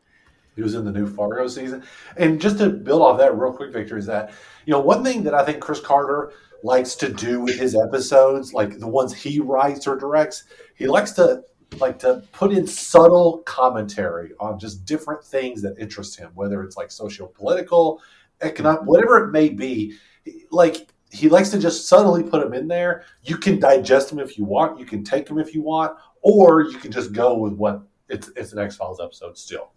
He 0.56 0.62
was 0.62 0.74
in 0.74 0.86
the 0.86 0.90
new 0.90 1.06
Fargo 1.06 1.46
season. 1.48 1.84
And 2.16 2.40
just 2.40 2.58
to 2.58 2.70
build 2.70 3.02
off 3.02 3.18
that 3.18 3.36
real 3.36 3.52
quick, 3.52 3.72
Victor, 3.72 3.98
is 3.98 4.06
that, 4.06 4.32
you 4.64 4.72
know, 4.72 4.80
one 4.80 5.04
thing 5.04 5.22
that 5.24 5.34
I 5.34 5.44
think 5.44 5.60
Chris 5.60 5.80
Carter 5.80 6.32
likes 6.62 6.94
to 6.96 7.12
do 7.12 7.40
with 7.40 7.59
his 7.59 7.74
episodes, 7.74 8.52
like 8.52 8.78
the 8.78 8.88
ones 8.88 9.14
he 9.14 9.40
writes 9.40 9.86
or 9.86 9.96
directs, 9.96 10.44
he 10.74 10.86
likes 10.86 11.12
to 11.12 11.42
like 11.78 11.98
to 11.98 12.22
put 12.32 12.52
in 12.52 12.66
subtle 12.66 13.38
commentary 13.38 14.32
on 14.38 14.59
just 14.59 14.84
different 14.84 15.24
things 15.24 15.61
that 15.62 15.78
interest 15.78 16.18
him, 16.18 16.30
whether 16.34 16.62
it's 16.62 16.76
like 16.76 16.90
socio-political, 16.90 18.00
economic, 18.40 18.82
whatever 18.82 19.24
it 19.24 19.32
may 19.32 19.48
be. 19.48 19.94
Like 20.50 20.88
he 21.11 21.28
likes 21.28 21.50
to 21.50 21.59
just 21.59 21.88
subtly 21.88 22.22
put 22.22 22.42
them 22.42 22.54
in 22.54 22.68
there. 22.68 23.04
You 23.22 23.36
can 23.36 23.59
digest 23.59 24.11
them 24.11 24.18
if 24.18 24.38
you 24.38 24.44
want, 24.44 24.78
you 24.78 24.86
can 24.86 25.04
take 25.04 25.26
them 25.26 25.38
if 25.38 25.54
you 25.54 25.62
want, 25.62 25.96
or 26.22 26.62
you 26.62 26.78
can 26.78 26.92
just 26.92 27.12
go 27.12 27.36
with 27.36 27.54
what 27.54 27.82
it's 28.09 28.30
it's 28.36 28.52
an 28.52 28.59
X 28.59 28.76
Files 28.76 29.00
episode 29.00 29.36
still. 29.36 29.72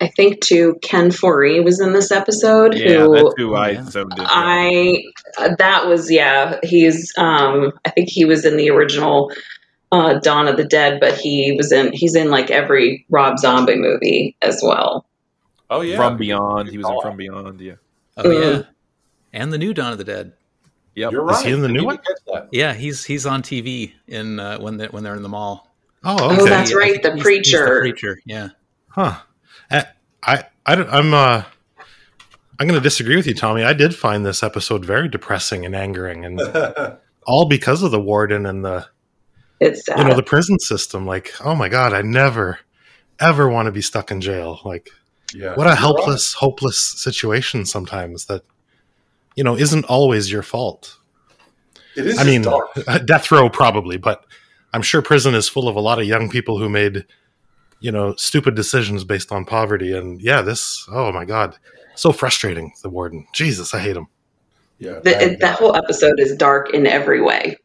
Yeah. 0.00 0.06
I 0.06 0.10
think 0.10 0.40
too 0.40 0.78
Ken 0.82 1.10
Foree 1.10 1.64
was 1.64 1.80
in 1.80 1.92
this 1.92 2.10
episode. 2.10 2.74
Yeah, 2.74 3.04
who, 3.04 3.14
that's 3.14 3.34
who 3.36 3.54
I 3.54 3.74
zoned 3.82 4.12
in. 4.18 4.24
I 4.26 5.02
that 5.58 5.86
was 5.86 6.10
yeah. 6.10 6.58
He's 6.62 7.12
um 7.16 7.72
I 7.84 7.90
think 7.90 8.08
he 8.08 8.24
was 8.24 8.44
in 8.44 8.56
the 8.56 8.70
original 8.70 9.32
uh, 9.92 10.14
Dawn 10.20 10.48
of 10.48 10.56
the 10.56 10.64
Dead, 10.64 11.00
but 11.00 11.16
he 11.16 11.52
was 11.52 11.72
in 11.72 11.92
he's 11.92 12.14
in 12.14 12.30
like 12.30 12.50
every 12.50 13.06
Rob 13.08 13.38
Zombie 13.38 13.76
movie 13.76 14.36
as 14.42 14.60
well. 14.62 15.06
Oh 15.70 15.80
yeah, 15.80 15.96
From 15.96 16.16
Beyond. 16.16 16.68
He 16.68 16.78
was 16.78 16.88
in 16.88 17.00
From 17.00 17.16
Beyond. 17.16 17.60
Yeah. 17.60 17.74
Oh 18.16 18.24
mm-hmm. 18.24 18.58
yeah, 18.58 18.62
and 19.32 19.52
the 19.52 19.58
new 19.58 19.72
Dawn 19.72 19.92
of 19.92 19.98
the 19.98 20.04
Dead. 20.04 20.32
Yep. 20.94 21.12
You're 21.12 21.24
right. 21.24 21.36
Is 21.36 21.42
he 21.42 21.52
in 21.52 21.60
the 21.60 21.68
new 21.68 21.84
one? 21.84 21.98
Yeah, 22.50 22.72
he's 22.72 23.04
he's 23.04 23.26
on 23.26 23.42
TV 23.42 23.92
in 24.08 24.40
uh, 24.40 24.58
when 24.58 24.78
they 24.78 24.86
when 24.86 25.04
they're 25.04 25.16
in 25.16 25.22
the 25.22 25.28
mall. 25.28 25.70
Oh, 26.04 26.30
okay. 26.32 26.42
Oh, 26.42 26.46
that's 26.46 26.72
right, 26.72 27.02
the 27.02 27.12
He's- 27.12 27.22
preacher. 27.22 27.66
He's 27.66 27.74
the 27.74 27.80
preacher, 27.80 28.20
yeah. 28.24 28.48
Huh. 28.88 29.18
Eh, 29.70 29.82
I, 30.22 30.44
I, 30.64 30.98
am 30.98 31.14
uh, 31.14 31.42
I'm 32.58 32.66
going 32.66 32.80
to 32.80 32.84
disagree 32.84 33.16
with 33.16 33.26
you, 33.26 33.34
Tommy. 33.34 33.62
I 33.62 33.72
did 33.72 33.94
find 33.94 34.24
this 34.24 34.42
episode 34.42 34.84
very 34.84 35.08
depressing 35.08 35.66
and 35.66 35.74
angering, 35.74 36.24
and 36.24 36.40
all 37.26 37.46
because 37.48 37.82
of 37.82 37.90
the 37.90 38.00
warden 38.00 38.46
and 38.46 38.64
the, 38.64 38.86
It's 39.60 39.84
sad. 39.84 39.98
you 39.98 40.04
know, 40.04 40.14
the 40.14 40.22
prison 40.22 40.58
system. 40.58 41.06
Like, 41.06 41.34
oh 41.44 41.54
my 41.54 41.68
god, 41.68 41.92
I 41.92 42.02
never, 42.02 42.60
ever 43.20 43.48
want 43.48 43.66
to 43.66 43.72
be 43.72 43.82
stuck 43.82 44.10
in 44.10 44.20
jail. 44.20 44.60
Like, 44.64 44.90
yeah, 45.34 45.54
what 45.54 45.66
a 45.66 45.70
you're 45.70 45.76
helpless, 45.76 46.34
hopeless 46.34 46.78
situation 46.78 47.66
sometimes 47.66 48.26
that, 48.26 48.42
you 49.34 49.44
know, 49.44 49.56
isn't 49.56 49.84
always 49.84 50.30
your 50.30 50.42
fault. 50.42 50.98
It 51.96 52.06
is. 52.06 52.18
I 52.18 52.24
mean, 52.24 52.42
dark. 52.42 52.68
death 53.04 53.30
row 53.30 53.48
probably, 53.48 53.96
but 53.96 54.24
I'm 54.72 54.82
sure 54.82 55.02
prison 55.02 55.34
is 55.34 55.48
full 55.48 55.68
of 55.68 55.76
a 55.76 55.80
lot 55.80 55.98
of 55.98 56.06
young 56.06 56.28
people 56.28 56.58
who 56.58 56.68
made, 56.68 57.06
you 57.80 57.92
know, 57.92 58.14
stupid 58.16 58.54
decisions 58.54 59.04
based 59.04 59.30
on 59.32 59.44
poverty. 59.44 59.92
And 59.96 60.20
yeah, 60.20 60.42
this, 60.42 60.86
oh 60.90 61.12
my 61.12 61.24
God, 61.24 61.56
so 61.94 62.12
frustrating. 62.12 62.72
The 62.82 62.88
warden, 62.90 63.26
Jesus, 63.32 63.74
I 63.74 63.80
hate 63.80 63.96
him. 63.96 64.06
Yeah, 64.78 65.00
The, 65.02 65.22
it, 65.32 65.40
that 65.40 65.58
whole 65.58 65.74
episode 65.76 66.18
is 66.20 66.36
dark 66.36 66.70
in 66.74 66.86
every 66.86 67.20
way. 67.22 67.56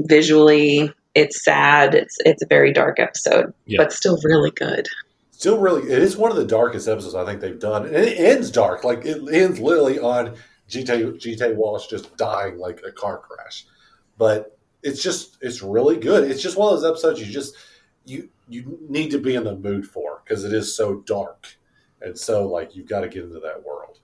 Visually, 0.00 0.92
it's 1.14 1.42
sad. 1.44 1.94
It's 1.94 2.16
it's 2.20 2.42
a 2.42 2.46
very 2.46 2.72
dark 2.72 3.00
episode, 3.00 3.52
Yeah. 3.66 3.78
but 3.78 3.92
still 3.92 4.18
really 4.24 4.50
good. 4.50 4.86
still 5.30 5.58
really 5.58 5.90
it 5.90 6.02
is 6.02 6.16
one 6.16 6.30
of 6.30 6.36
the 6.36 6.44
darkest 6.44 6.86
episodes 6.88 7.14
I 7.14 7.24
think 7.24 7.40
they've 7.40 7.58
done. 7.58 7.86
And 7.86 7.94
it 7.96 8.18
ends 8.18 8.50
dark. 8.50 8.84
Like 8.84 9.04
it 9.06 9.22
ends 9.32 9.58
literally 9.58 9.98
on 9.98 10.34
GT 10.68 11.14
GT 11.18 11.54
Walsh 11.54 11.86
just 11.88 12.16
dying 12.16 12.58
like 12.58 12.80
a 12.86 12.92
car 12.92 13.18
crash. 13.18 13.64
But 14.18 14.58
it's 14.82 15.02
just 15.02 15.38
it's 15.40 15.62
really 15.62 15.96
good. 15.96 16.30
It's 16.30 16.42
just 16.42 16.56
one 16.58 16.72
of 16.74 16.80
those 16.80 16.90
episodes 16.90 17.20
you 17.20 17.26
just 17.32 17.54
you 18.04 18.28
you 18.48 18.78
need 18.88 19.10
to 19.10 19.18
be 19.18 19.34
in 19.34 19.44
the 19.44 19.56
mood 19.56 19.86
for 19.86 20.22
because 20.24 20.44
it 20.44 20.52
is 20.52 20.74
so 20.74 20.96
dark. 21.06 21.56
and 22.00 22.18
so 22.18 22.46
like 22.46 22.76
you've 22.76 22.88
got 22.88 23.00
to 23.00 23.08
get 23.08 23.24
into 23.24 23.40
that 23.40 23.64
world. 23.64 24.00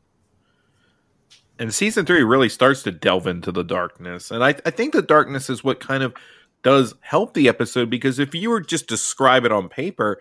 And 1.59 1.73
season 1.73 2.07
three 2.07 2.23
really 2.23 2.49
starts 2.49 2.83
to 2.85 2.91
delve 2.91 3.27
into 3.27 3.53
the 3.53 3.63
darkness, 3.63 4.31
and 4.31 4.43
I, 4.43 4.55
I 4.67 4.71
think 4.71 4.93
the 4.93 5.03
darkness 5.03 5.49
is 5.49 5.63
what 5.63 5.81
kind 5.81 6.03
of 6.03 6.15
does 6.63 6.95
help 7.01 7.35
the 7.35 7.49
episode 7.49 7.91
because 7.91 8.19
if 8.19 8.35
you 8.35 8.51
were 8.51 8.61
just 8.61 8.87
describe 8.87 9.45
it 9.45 9.53
on 9.53 9.69
paper, 9.69 10.21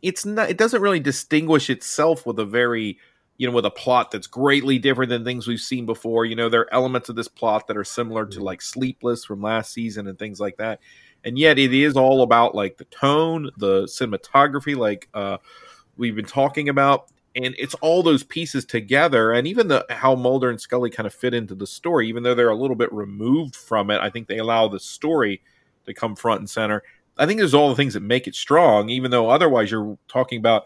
it's 0.00 0.24
not 0.26 0.50
it 0.50 0.58
doesn't 0.58 0.82
really 0.82 1.00
distinguish 1.00 1.70
itself 1.70 2.26
with 2.26 2.38
a 2.38 2.44
very 2.44 2.98
you 3.38 3.46
know 3.46 3.54
with 3.54 3.64
a 3.64 3.70
plot 3.70 4.10
that's 4.10 4.26
greatly 4.26 4.78
different 4.78 5.10
than 5.10 5.24
things 5.24 5.46
we've 5.46 5.60
seen 5.60 5.86
before 5.86 6.24
you 6.24 6.36
know 6.36 6.48
there 6.48 6.62
are 6.62 6.74
elements 6.74 7.08
of 7.08 7.16
this 7.16 7.28
plot 7.28 7.66
that 7.66 7.76
are 7.76 7.84
similar 7.84 8.26
to 8.26 8.36
mm-hmm. 8.36 8.44
like 8.44 8.62
sleepless 8.62 9.24
from 9.24 9.40
last 9.40 9.72
season 9.72 10.06
and 10.06 10.18
things 10.18 10.38
like 10.38 10.56
that 10.58 10.80
and 11.24 11.38
yet 11.38 11.58
it 11.58 11.72
is 11.72 11.96
all 11.96 12.22
about 12.22 12.54
like 12.54 12.76
the 12.78 12.84
tone 12.86 13.50
the 13.56 13.84
cinematography 13.84 14.76
like 14.76 15.08
uh 15.14 15.38
we've 15.96 16.16
been 16.16 16.24
talking 16.24 16.68
about 16.68 17.08
and 17.34 17.54
it's 17.58 17.74
all 17.76 18.02
those 18.02 18.22
pieces 18.22 18.64
together 18.64 19.32
and 19.32 19.46
even 19.46 19.68
the 19.68 19.84
how 19.90 20.14
mulder 20.14 20.50
and 20.50 20.60
scully 20.60 20.90
kind 20.90 21.06
of 21.06 21.14
fit 21.14 21.34
into 21.34 21.54
the 21.54 21.66
story 21.66 22.08
even 22.08 22.22
though 22.22 22.34
they're 22.34 22.50
a 22.50 22.54
little 22.54 22.76
bit 22.76 22.92
removed 22.92 23.56
from 23.56 23.90
it 23.90 24.00
i 24.00 24.10
think 24.10 24.28
they 24.28 24.38
allow 24.38 24.68
the 24.68 24.80
story 24.80 25.40
to 25.86 25.94
come 25.94 26.14
front 26.14 26.40
and 26.40 26.50
center 26.50 26.82
I 27.18 27.26
think 27.26 27.38
there's 27.38 27.54
all 27.54 27.68
the 27.68 27.76
things 27.76 27.94
that 27.94 28.02
make 28.02 28.26
it 28.26 28.34
strong, 28.34 28.88
even 28.88 29.10
though 29.10 29.28
otherwise 29.28 29.70
you're 29.70 29.98
talking 30.08 30.38
about 30.38 30.64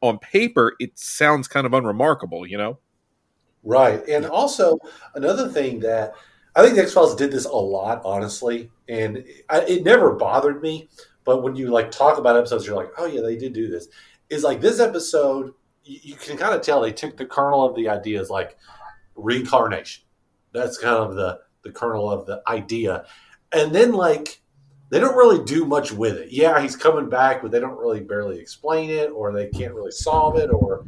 on 0.00 0.18
paper, 0.18 0.74
it 0.80 0.98
sounds 0.98 1.48
kind 1.48 1.66
of 1.66 1.72
unremarkable, 1.72 2.46
you 2.46 2.58
know? 2.58 2.78
Right. 3.62 4.06
And 4.08 4.26
also, 4.26 4.78
another 5.14 5.48
thing 5.48 5.80
that 5.80 6.14
I 6.56 6.62
think 6.62 6.76
the 6.76 6.82
X 6.82 6.92
Files 6.92 7.16
did 7.16 7.32
this 7.32 7.46
a 7.46 7.56
lot, 7.56 8.02
honestly, 8.04 8.70
and 8.88 9.24
I, 9.48 9.60
it 9.62 9.84
never 9.84 10.12
bothered 10.12 10.62
me. 10.62 10.88
But 11.24 11.42
when 11.42 11.56
you 11.56 11.68
like 11.68 11.90
talk 11.90 12.18
about 12.18 12.36
episodes, 12.36 12.66
you're 12.66 12.76
like, 12.76 12.92
oh, 12.98 13.06
yeah, 13.06 13.22
they 13.22 13.36
did 13.36 13.52
do 13.54 13.68
this. 13.68 13.88
Is 14.30 14.44
like 14.44 14.60
this 14.60 14.78
episode, 14.78 15.54
you, 15.82 15.98
you 16.02 16.14
can 16.16 16.36
kind 16.36 16.54
of 16.54 16.60
tell 16.60 16.80
they 16.80 16.92
took 16.92 17.16
the 17.16 17.26
kernel 17.26 17.64
of 17.64 17.74
the 17.74 17.88
ideas 17.88 18.30
like 18.30 18.56
reincarnation. 19.16 20.04
That's 20.52 20.78
kind 20.78 20.96
of 20.96 21.16
the, 21.16 21.40
the 21.64 21.72
kernel 21.72 22.10
of 22.10 22.26
the 22.26 22.42
idea. 22.46 23.06
And 23.52 23.74
then, 23.74 23.92
like, 23.92 24.42
they 24.90 25.00
don't 25.00 25.16
really 25.16 25.42
do 25.44 25.64
much 25.64 25.90
with 25.92 26.16
it. 26.16 26.30
Yeah, 26.30 26.60
he's 26.60 26.76
coming 26.76 27.08
back, 27.08 27.42
but 27.42 27.50
they 27.50 27.58
don't 27.58 27.78
really 27.78 28.00
barely 28.00 28.38
explain 28.38 28.90
it, 28.90 29.06
or 29.06 29.32
they 29.32 29.48
can't 29.48 29.74
really 29.74 29.90
solve 29.90 30.36
it, 30.36 30.50
or 30.52 30.86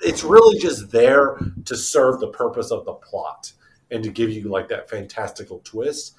it's 0.00 0.22
really 0.22 0.58
just 0.58 0.90
there 0.90 1.38
to 1.64 1.76
serve 1.76 2.20
the 2.20 2.28
purpose 2.28 2.70
of 2.70 2.84
the 2.84 2.94
plot 2.94 3.52
and 3.92 4.02
to 4.02 4.10
give 4.10 4.30
you 4.30 4.48
like 4.48 4.68
that 4.68 4.90
fantastical 4.90 5.60
twist. 5.64 6.14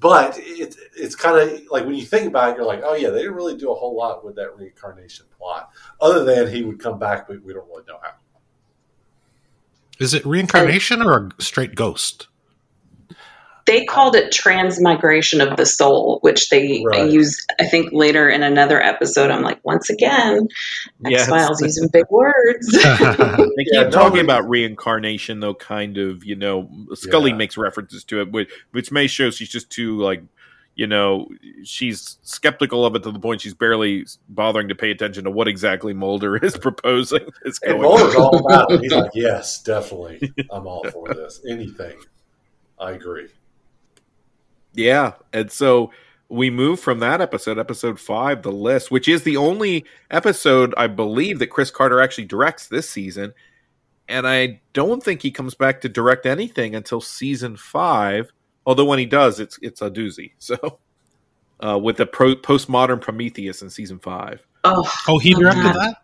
But 0.00 0.36
it's 0.38 0.78
it's 0.96 1.14
kind 1.14 1.38
of 1.38 1.62
like 1.70 1.84
when 1.84 1.94
you 1.94 2.04
think 2.04 2.26
about 2.26 2.50
it, 2.50 2.56
you're 2.56 2.66
like, 2.66 2.82
oh 2.82 2.94
yeah, 2.94 3.10
they 3.10 3.18
didn't 3.18 3.34
really 3.34 3.56
do 3.56 3.70
a 3.70 3.74
whole 3.74 3.94
lot 3.94 4.24
with 4.24 4.34
that 4.36 4.56
reincarnation 4.56 5.26
plot, 5.36 5.70
other 6.00 6.24
than 6.24 6.52
he 6.52 6.64
would 6.64 6.80
come 6.80 6.98
back, 6.98 7.28
but 7.28 7.42
we 7.42 7.52
don't 7.52 7.68
really 7.68 7.84
know 7.86 7.98
how. 8.02 8.12
Is 9.98 10.12
it 10.12 10.26
reincarnation 10.26 11.02
or 11.02 11.30
a 11.38 11.42
straight 11.42 11.74
ghost? 11.74 12.28
They 13.66 13.84
called 13.84 14.14
it 14.16 14.30
transmigration 14.32 15.40
of 15.40 15.56
the 15.56 15.66
soul, 15.66 16.18
which 16.22 16.48
they 16.50 16.82
Right. 16.86 17.10
use, 17.10 17.44
I 17.60 17.66
think, 17.66 17.92
later 17.92 18.28
in 18.28 18.42
another 18.42 18.80
episode. 18.82 19.30
I'm 19.30 19.42
like, 19.42 19.58
once 19.64 19.90
again, 19.90 20.48
Yes. 21.06 21.22
X 21.22 21.28
Files 21.30 21.60
using 21.62 21.88
big 21.92 22.04
words. 22.10 22.68
They 22.72 23.64
keep 23.64 23.72
Yeah, 23.72 23.90
talking 23.90 24.14
we- 24.14 24.20
about 24.20 24.48
reincarnation, 24.48 25.40
though. 25.40 25.54
Kind 25.54 25.98
of, 25.98 26.24
you 26.24 26.36
know, 26.36 26.68
Scully 26.94 27.30
Yeah. 27.30 27.36
makes 27.36 27.56
references 27.56 28.04
to 28.04 28.20
it, 28.20 28.30
which, 28.32 28.50
which 28.72 28.92
may 28.92 29.06
show 29.06 29.30
she's 29.30 29.48
just 29.48 29.68
too 29.70 29.98
like, 29.98 30.22
you 30.74 30.86
know, 30.86 31.26
she's 31.64 32.18
skeptical 32.22 32.84
of 32.84 32.94
it 32.94 33.02
to 33.02 33.10
the 33.10 33.18
point 33.18 33.40
she's 33.40 33.54
barely 33.54 34.04
bothering 34.28 34.68
to 34.68 34.74
pay 34.74 34.90
attention 34.90 35.24
to 35.24 35.30
what 35.30 35.48
exactly 35.48 35.94
Mulder 35.94 36.36
is 36.44 36.56
proposing. 36.58 37.26
Is 37.46 37.58
And 37.62 37.80
going 37.80 37.82
Mulder's 37.82 38.14
on. 38.14 38.22
all 38.22 38.46
about 38.46 38.70
it. 38.72 38.80
He's 38.82 38.92
like, 38.92 39.10
yes, 39.14 39.62
definitely, 39.62 40.20
I'm 40.50 40.66
all 40.66 40.84
for 40.90 41.14
this. 41.14 41.40
Anything, 41.48 41.96
I 42.78 42.92
agree. 42.92 43.28
Yeah, 44.76 45.12
and 45.32 45.50
so 45.50 45.90
we 46.28 46.50
move 46.50 46.78
from 46.80 46.98
that 47.00 47.20
episode, 47.20 47.58
episode 47.58 47.98
five, 47.98 48.42
the 48.42 48.52
list, 48.52 48.90
which 48.90 49.08
is 49.08 49.22
the 49.22 49.36
only 49.36 49.84
episode 50.10 50.74
I 50.76 50.86
believe 50.86 51.38
that 51.38 51.48
Chris 51.48 51.70
Carter 51.70 52.00
actually 52.00 52.26
directs 52.26 52.68
this 52.68 52.88
season, 52.88 53.32
and 54.08 54.26
I 54.26 54.60
don't 54.72 55.02
think 55.02 55.22
he 55.22 55.30
comes 55.30 55.54
back 55.54 55.80
to 55.80 55.88
direct 55.88 56.26
anything 56.26 56.74
until 56.74 57.00
season 57.00 57.56
five. 57.56 58.30
Although 58.66 58.84
when 58.84 58.98
he 58.98 59.06
does, 59.06 59.40
it's 59.40 59.58
it's 59.62 59.80
a 59.82 59.90
doozy. 59.90 60.32
So 60.38 60.78
uh, 61.60 61.78
with 61.78 61.96
the 61.96 62.06
pro- 62.06 62.36
postmodern 62.36 63.00
Prometheus 63.00 63.62
in 63.62 63.70
season 63.70 63.98
five. 63.98 64.46
oh, 64.64 64.92
Oh, 65.08 65.18
he 65.18 65.32
directed 65.32 65.64
that. 65.64 65.74
that? 65.74 65.96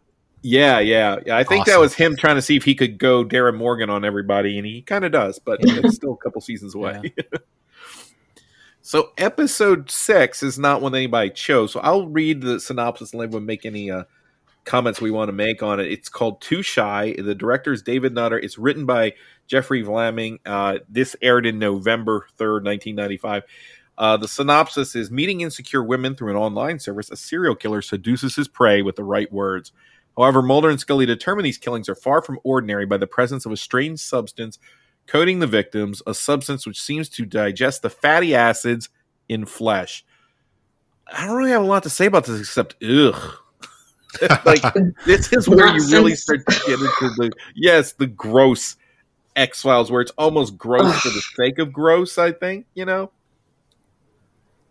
Yeah, 0.44 0.78
yeah, 0.80 1.18
yeah. 1.26 1.36
I 1.36 1.44
think 1.44 1.66
that 1.66 1.78
was 1.78 1.94
him 1.94 2.16
trying 2.16 2.36
to 2.36 2.42
see 2.42 2.56
if 2.56 2.64
he 2.64 2.74
could 2.74 2.98
go 2.98 3.22
Darin 3.22 3.54
Morgan 3.54 3.90
on 3.90 4.04
everybody, 4.04 4.56
and 4.58 4.66
he 4.66 4.82
kind 4.82 5.04
of 5.04 5.12
does, 5.12 5.38
but 5.38 5.58
it's 5.60 5.94
still 5.96 6.14
a 6.14 6.16
couple 6.16 6.40
seasons 6.40 6.74
away. 6.74 7.12
so, 8.82 9.12
episode 9.16 9.90
six 9.90 10.42
is 10.42 10.58
not 10.58 10.82
one 10.82 10.94
anybody 10.94 11.30
chose. 11.30 11.72
So, 11.72 11.80
I'll 11.80 12.08
read 12.08 12.42
the 12.42 12.60
synopsis 12.60 13.12
and 13.12 13.20
let 13.20 13.26
everyone 13.26 13.46
make 13.46 13.64
any 13.64 13.90
uh, 13.90 14.04
comments 14.64 15.00
we 15.00 15.10
want 15.10 15.28
to 15.28 15.32
make 15.32 15.62
on 15.62 15.80
it. 15.80 15.90
It's 15.90 16.08
called 16.08 16.40
Too 16.40 16.62
Shy. 16.62 17.14
The 17.18 17.34
director 17.34 17.72
is 17.72 17.82
David 17.82 18.14
Nutter. 18.14 18.38
It's 18.38 18.58
written 18.58 18.86
by 18.86 19.14
Jeffrey 19.46 19.82
Vlaming. 19.82 20.38
Uh, 20.44 20.78
this 20.88 21.16
aired 21.22 21.46
in 21.46 21.58
November 21.58 22.26
3rd, 22.38 22.64
1995. 22.64 23.42
Uh, 23.98 24.16
the 24.16 24.28
synopsis 24.28 24.96
is 24.96 25.10
meeting 25.10 25.42
insecure 25.42 25.82
women 25.82 26.14
through 26.14 26.30
an 26.30 26.36
online 26.36 26.78
service, 26.78 27.10
a 27.10 27.16
serial 27.16 27.54
killer 27.54 27.82
seduces 27.82 28.36
his 28.36 28.48
prey 28.48 28.82
with 28.82 28.96
the 28.96 29.04
right 29.04 29.30
words. 29.32 29.72
However, 30.16 30.42
Mulder 30.42 30.70
and 30.70 30.80
Scully 30.80 31.06
determine 31.06 31.44
these 31.44 31.58
killings 31.58 31.88
are 31.88 31.94
far 31.94 32.22
from 32.22 32.38
ordinary 32.44 32.86
by 32.86 32.96
the 32.96 33.06
presence 33.06 33.46
of 33.46 33.52
a 33.52 33.56
strange 33.56 34.00
substance 34.00 34.58
coating 35.06 35.38
the 35.38 35.46
victims, 35.46 36.02
a 36.06 36.14
substance 36.14 36.66
which 36.66 36.80
seems 36.80 37.08
to 37.10 37.26
digest 37.26 37.82
the 37.82 37.90
fatty 37.90 38.34
acids 38.34 38.88
in 39.28 39.44
flesh. 39.44 40.04
I 41.06 41.26
don't 41.26 41.36
really 41.36 41.50
have 41.50 41.62
a 41.62 41.66
lot 41.66 41.82
to 41.82 41.90
say 41.90 42.06
about 42.06 42.24
this 42.24 42.40
except 42.40 42.82
ugh. 42.82 43.38
like 44.44 44.62
this 45.06 45.32
is 45.32 45.48
where 45.48 45.68
you 45.68 45.90
really 45.90 46.14
start 46.14 46.44
to 46.46 46.60
get 46.66 46.78
into 46.78 47.14
the 47.16 47.30
yes, 47.54 47.92
the 47.92 48.06
gross 48.06 48.76
X 49.36 49.62
Files 49.62 49.90
where 49.90 50.00
it's 50.00 50.12
almost 50.18 50.58
gross 50.58 51.00
for 51.00 51.08
the 51.08 51.22
sake 51.36 51.58
of 51.58 51.72
gross, 51.72 52.18
I 52.18 52.32
think, 52.32 52.66
you 52.74 52.84
know? 52.84 53.10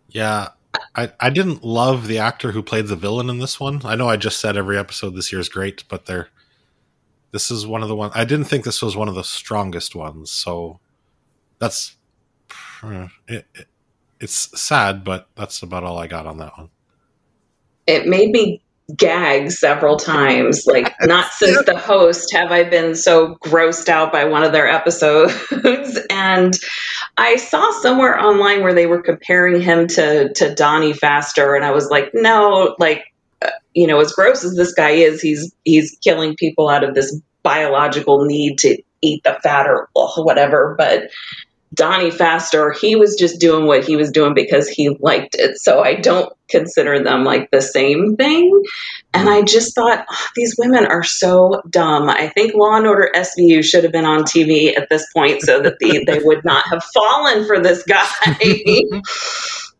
Yeah. 0.08 0.48
I, 0.94 1.12
I 1.20 1.30
didn't 1.30 1.64
love 1.64 2.06
the 2.06 2.18
actor 2.18 2.52
who 2.52 2.62
played 2.62 2.86
the 2.86 2.96
villain 2.96 3.28
in 3.28 3.38
this 3.38 3.58
one. 3.58 3.82
I 3.84 3.94
know 3.94 4.08
I 4.08 4.16
just 4.16 4.40
said 4.40 4.56
every 4.56 4.78
episode 4.78 5.10
this 5.10 5.32
year 5.32 5.40
is 5.40 5.48
great, 5.48 5.84
but 5.88 6.06
they're 6.06 6.28
this 7.32 7.50
is 7.50 7.66
one 7.66 7.82
of 7.82 7.88
the 7.88 7.96
ones 7.96 8.12
I 8.14 8.24
didn't 8.24 8.46
think 8.46 8.64
this 8.64 8.82
was 8.82 8.96
one 8.96 9.08
of 9.08 9.14
the 9.14 9.24
strongest 9.24 9.94
ones. 9.94 10.30
So 10.30 10.78
that's 11.58 11.96
it, 13.28 13.46
it, 13.54 13.66
it's 14.20 14.60
sad, 14.60 15.04
but 15.04 15.28
that's 15.34 15.62
about 15.62 15.84
all 15.84 15.98
I 15.98 16.06
got 16.06 16.26
on 16.26 16.38
that 16.38 16.56
one. 16.56 16.70
it 17.86 18.06
made 18.06 18.30
me 18.30 18.62
gag 18.96 19.50
several 19.50 19.96
times. 19.96 20.66
Like, 20.66 20.94
not 21.02 21.32
since 21.32 21.64
the 21.64 21.78
host 21.78 22.32
have 22.32 22.52
I 22.52 22.64
been 22.64 22.94
so 22.94 23.36
grossed 23.44 23.88
out 23.88 24.12
by 24.12 24.24
one 24.24 24.44
of 24.44 24.52
their 24.52 24.68
episodes. 24.68 25.34
and 26.10 26.54
I 27.16 27.36
saw 27.36 27.70
somewhere 27.80 28.18
online 28.18 28.62
where 28.62 28.74
they 28.74 28.86
were 28.86 29.02
comparing 29.02 29.60
him 29.60 29.86
to 29.88 30.32
to 30.34 30.54
Donnie 30.54 30.92
Pfaster, 30.92 31.56
and 31.56 31.64
I 31.64 31.70
was 31.70 31.88
like, 31.88 32.10
no, 32.14 32.74
like, 32.78 33.04
you 33.74 33.86
know, 33.86 34.00
as 34.00 34.12
gross 34.12 34.44
as 34.44 34.54
this 34.54 34.72
guy 34.74 34.90
is, 34.90 35.20
he's 35.20 35.52
he's 35.64 35.98
killing 36.02 36.36
people 36.36 36.68
out 36.68 36.84
of 36.84 36.94
this 36.94 37.20
biological 37.42 38.24
need 38.24 38.58
to 38.58 38.80
eat 39.00 39.22
the 39.24 39.38
fat 39.42 39.66
or 39.66 39.88
whatever. 39.94 40.74
But 40.78 41.10
Donnie 41.74 42.10
Pfaster, 42.10 42.76
he 42.76 42.96
was 42.96 43.16
just 43.18 43.40
doing 43.40 43.66
what 43.66 43.84
he 43.84 43.96
was 43.96 44.10
doing 44.10 44.34
because 44.34 44.68
he 44.68 44.90
liked 45.00 45.34
it. 45.38 45.56
So 45.58 45.82
I 45.82 45.94
don't 45.94 46.30
consider 46.48 47.02
them 47.02 47.24
like 47.24 47.50
the 47.50 47.62
same 47.62 48.16
thing. 48.16 48.62
And 49.14 49.28
I 49.28 49.42
just 49.42 49.74
thought, 49.74 50.04
"Oh, 50.10 50.26
these 50.36 50.54
women 50.58 50.86
are 50.86 51.02
so 51.02 51.62
dumb. 51.70 52.10
I 52.10 52.28
think 52.28 52.54
Law 52.54 52.76
and 52.76 52.86
Order 52.86 53.10
SVU 53.14 53.64
should 53.64 53.84
have 53.84 53.92
been 53.92 54.04
on 54.04 54.24
TV 54.24 54.76
at 54.76 54.88
this 54.90 55.06
point 55.12 55.40
so 55.40 55.62
that 55.62 55.78
the, 55.78 56.04
they 56.06 56.18
would 56.22 56.44
not 56.44 56.66
have 56.68 56.84
fallen 56.94 57.46
for 57.46 57.58
this 57.60 57.82
guy. 57.84 58.06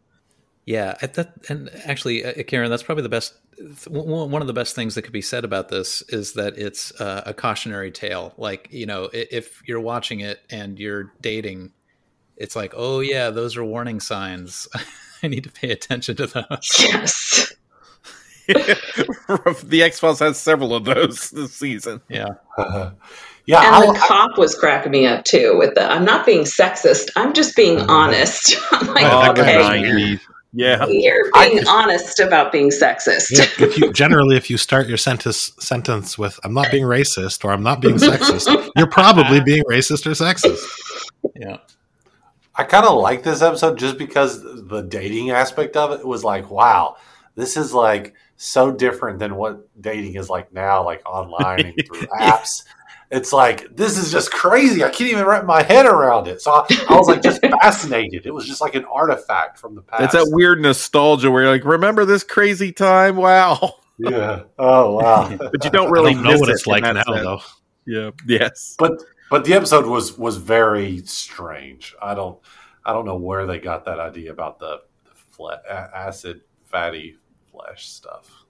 Yeah, 0.64 0.94
that, 1.00 1.32
and 1.48 1.70
actually, 1.86 2.24
uh, 2.24 2.42
Karen, 2.44 2.70
that's 2.70 2.84
probably 2.84 3.02
the 3.02 3.08
best. 3.08 3.34
w- 3.84 4.26
One 4.26 4.40
of 4.42 4.46
the 4.46 4.52
best 4.52 4.76
things 4.76 4.94
that 4.94 5.02
could 5.02 5.12
be 5.12 5.22
said 5.22 5.44
about 5.44 5.70
this 5.70 6.02
is 6.08 6.34
that 6.34 6.56
it's 6.56 6.98
uh, 7.00 7.22
a 7.26 7.34
cautionary 7.34 7.90
tale. 7.90 8.32
Like 8.36 8.68
you 8.70 8.86
know, 8.86 9.10
if 9.12 9.60
you're 9.66 9.80
watching 9.80 10.20
it 10.20 10.40
and 10.50 10.78
you're 10.78 11.12
dating, 11.20 11.72
it's 12.36 12.54
like, 12.54 12.74
oh 12.76 13.00
yeah, 13.00 13.30
those 13.30 13.56
are 13.56 13.64
warning 13.64 13.98
signs. 13.98 14.68
I 15.22 15.28
need 15.28 15.44
to 15.44 15.50
pay 15.50 15.70
attention 15.70 16.16
to 16.16 16.26
those. 16.26 16.76
yes. 16.80 17.52
the 18.48 19.80
X 19.82 20.00
Files 20.00 20.18
has 20.18 20.38
several 20.38 20.74
of 20.74 20.84
those 20.84 21.30
this 21.30 21.54
season. 21.54 22.00
Yeah, 22.08 22.26
yeah, 23.46 23.60
And 23.60 23.74
I, 23.74 23.86
the 23.86 23.98
cop 23.98 24.36
was 24.38 24.54
cracking 24.56 24.92
me 24.92 25.06
up 25.06 25.24
too 25.24 25.56
with 25.56 25.74
the 25.74 25.90
I'm 25.90 26.04
not 26.04 26.26
being 26.26 26.42
sexist. 26.42 27.10
I'm 27.16 27.32
just 27.34 27.56
being 27.56 27.80
honest. 27.80 28.56
I'm 28.72 28.86
like, 28.88 29.06
Oh, 29.06 29.22
that 29.22 29.36
guy 29.36 29.78
okay. 29.78 30.18
Was 30.52 30.80
weird. 30.80 30.82
Yeah, 30.84 30.86
You're 30.86 31.30
being 31.32 31.66
honest 31.66 32.20
about 32.20 32.52
being 32.52 32.70
sexist. 32.70 33.30
Yeah, 33.30 33.66
if 33.66 33.78
you 33.78 33.92
generally 33.92 34.36
if 34.36 34.50
you 34.50 34.56
start 34.58 34.86
your 34.86 34.98
sentence 34.98 35.52
sentence 35.58 36.18
with 36.18 36.38
"I'm 36.44 36.52
not 36.52 36.70
being 36.70 36.84
racist" 36.84 37.44
or 37.44 37.52
"I'm 37.52 37.62
not 37.62 37.80
being 37.80 37.96
sexist," 37.96 38.70
you're 38.76 38.86
probably 38.86 39.40
being 39.40 39.64
racist 39.64 40.06
or 40.06 40.10
sexist. 40.10 40.62
Yeah. 41.36 41.58
I 42.54 42.64
kind 42.64 42.84
of 42.84 43.00
like 43.00 43.22
this 43.22 43.40
episode 43.40 43.78
just 43.78 43.96
because 43.96 44.42
the 44.42 44.82
dating 44.82 45.30
aspect 45.30 45.74
of 45.74 45.98
it 45.98 46.06
was 46.06 46.22
like, 46.22 46.50
wow, 46.50 46.96
this 47.34 47.56
is 47.56 47.72
like 47.72 48.14
so 48.36 48.70
different 48.70 49.18
than 49.18 49.36
what 49.36 49.66
dating 49.80 50.16
is 50.16 50.28
like 50.28 50.52
now, 50.52 50.84
like 50.84 51.00
online 51.06 51.60
and 51.66 51.74
through 51.86 52.06
apps. 52.20 52.64
It's 53.12 53.30
like 53.32 53.76
this 53.76 53.98
is 53.98 54.10
just 54.10 54.32
crazy. 54.32 54.82
I 54.82 54.88
can't 54.88 55.10
even 55.10 55.26
wrap 55.26 55.44
my 55.44 55.62
head 55.62 55.84
around 55.84 56.28
it. 56.28 56.40
So 56.40 56.50
I, 56.50 56.66
I 56.88 56.96
was 56.96 57.08
like 57.08 57.22
just 57.22 57.42
fascinated. 57.60 58.24
It 58.24 58.32
was 58.32 58.46
just 58.46 58.62
like 58.62 58.74
an 58.74 58.86
artifact 58.86 59.58
from 59.58 59.74
the 59.74 59.82
past. 59.82 60.02
It's 60.04 60.12
that 60.14 60.34
weird 60.34 60.60
nostalgia 60.62 61.30
where 61.30 61.42
you're 61.42 61.52
like, 61.52 61.64
remember 61.66 62.06
this 62.06 62.24
crazy 62.24 62.72
time? 62.72 63.16
Wow. 63.16 63.76
Yeah. 63.98 64.44
Oh 64.58 64.96
wow. 64.96 65.28
but 65.36 65.62
you 65.62 65.70
don't 65.70 65.92
really 65.92 66.10
I 66.10 66.14
don't 66.14 66.22
know 66.24 66.30
miss 66.32 66.40
what 66.40 66.48
it's 66.48 66.66
in 66.66 66.72
like 66.72 66.82
now, 66.82 66.94
sense. 66.94 67.06
though. 67.06 67.40
Yeah. 67.86 68.10
Yes. 68.26 68.74
But 68.76 69.00
but 69.30 69.44
the 69.44 69.52
episode 69.52 69.86
was 69.86 70.18
was 70.18 70.38
very 70.38 71.02
strange. 71.04 71.94
I 72.02 72.14
don't 72.14 72.36
I 72.84 72.94
don't 72.94 73.04
know 73.04 73.16
where 73.16 73.46
they 73.46 73.60
got 73.60 73.84
that 73.84 74.00
idea 74.00 74.32
about 74.32 74.58
the, 74.58 74.80
the 75.04 75.10
fle- 75.14 75.50
acid 75.70 76.40
fatty 76.64 77.16
flesh 77.52 77.86
stuff. 77.88 78.41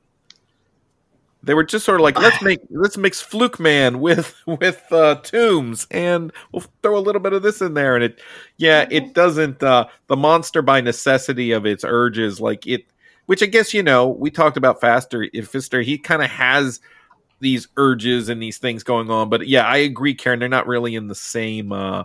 They 1.45 1.55
were 1.55 1.65
just 1.65 1.85
sort 1.85 2.01
of 2.01 2.05
like, 2.05 2.19
let's 2.19 2.41
make 2.43 2.61
let's 2.71 2.97
mix 2.97 3.21
Fluke 3.21 3.59
Man 3.59 4.01
with 4.01 4.35
with 4.47 4.85
uh, 4.91 5.17
Tooms, 5.17 5.87
and 5.91 6.33
we'll 6.53 6.65
throw 6.83 6.97
a 6.97 7.01
little 7.01 7.21
bit 7.21 7.33
of 7.33 7.43
this 7.43 7.61
in 7.61 7.75
there, 7.75 7.95
and 7.95 8.05
it, 8.05 8.21
yeah, 8.57 8.87
it 8.91 9.15
doesn't. 9.15 9.63
Uh, 9.63 9.87
the 10.07 10.17
monster 10.17 10.63
by 10.63 10.81
necessity 10.81 11.53
of 11.53 11.67
its 11.67 11.85
urges, 11.87 12.41
like 12.41 12.67
it, 12.67 12.85
which 13.27 13.43
I 13.43 13.47
guess 13.47 13.75
you 13.75 13.83
know, 13.83 14.09
we 14.09 14.31
talked 14.31 14.57
about 14.57 14.81
Pfaster. 14.81 15.29
If 15.33 15.53
Pfaster, 15.53 15.83
he 15.83 15.99
kind 15.99 16.23
of 16.23 16.31
has 16.31 16.81
these 17.41 17.67
urges 17.77 18.29
and 18.29 18.41
these 18.41 18.59
things 18.59 18.85
going 18.85 19.11
on, 19.11 19.29
but 19.29 19.49
yeah, 19.49 19.67
I 19.67 19.79
agree, 19.79 20.15
Karen. 20.15 20.39
They're 20.39 20.49
not 20.49 20.69
really 20.69 20.95
in 20.95 21.09
the 21.09 21.15
same 21.15 21.73
uh, 21.73 22.05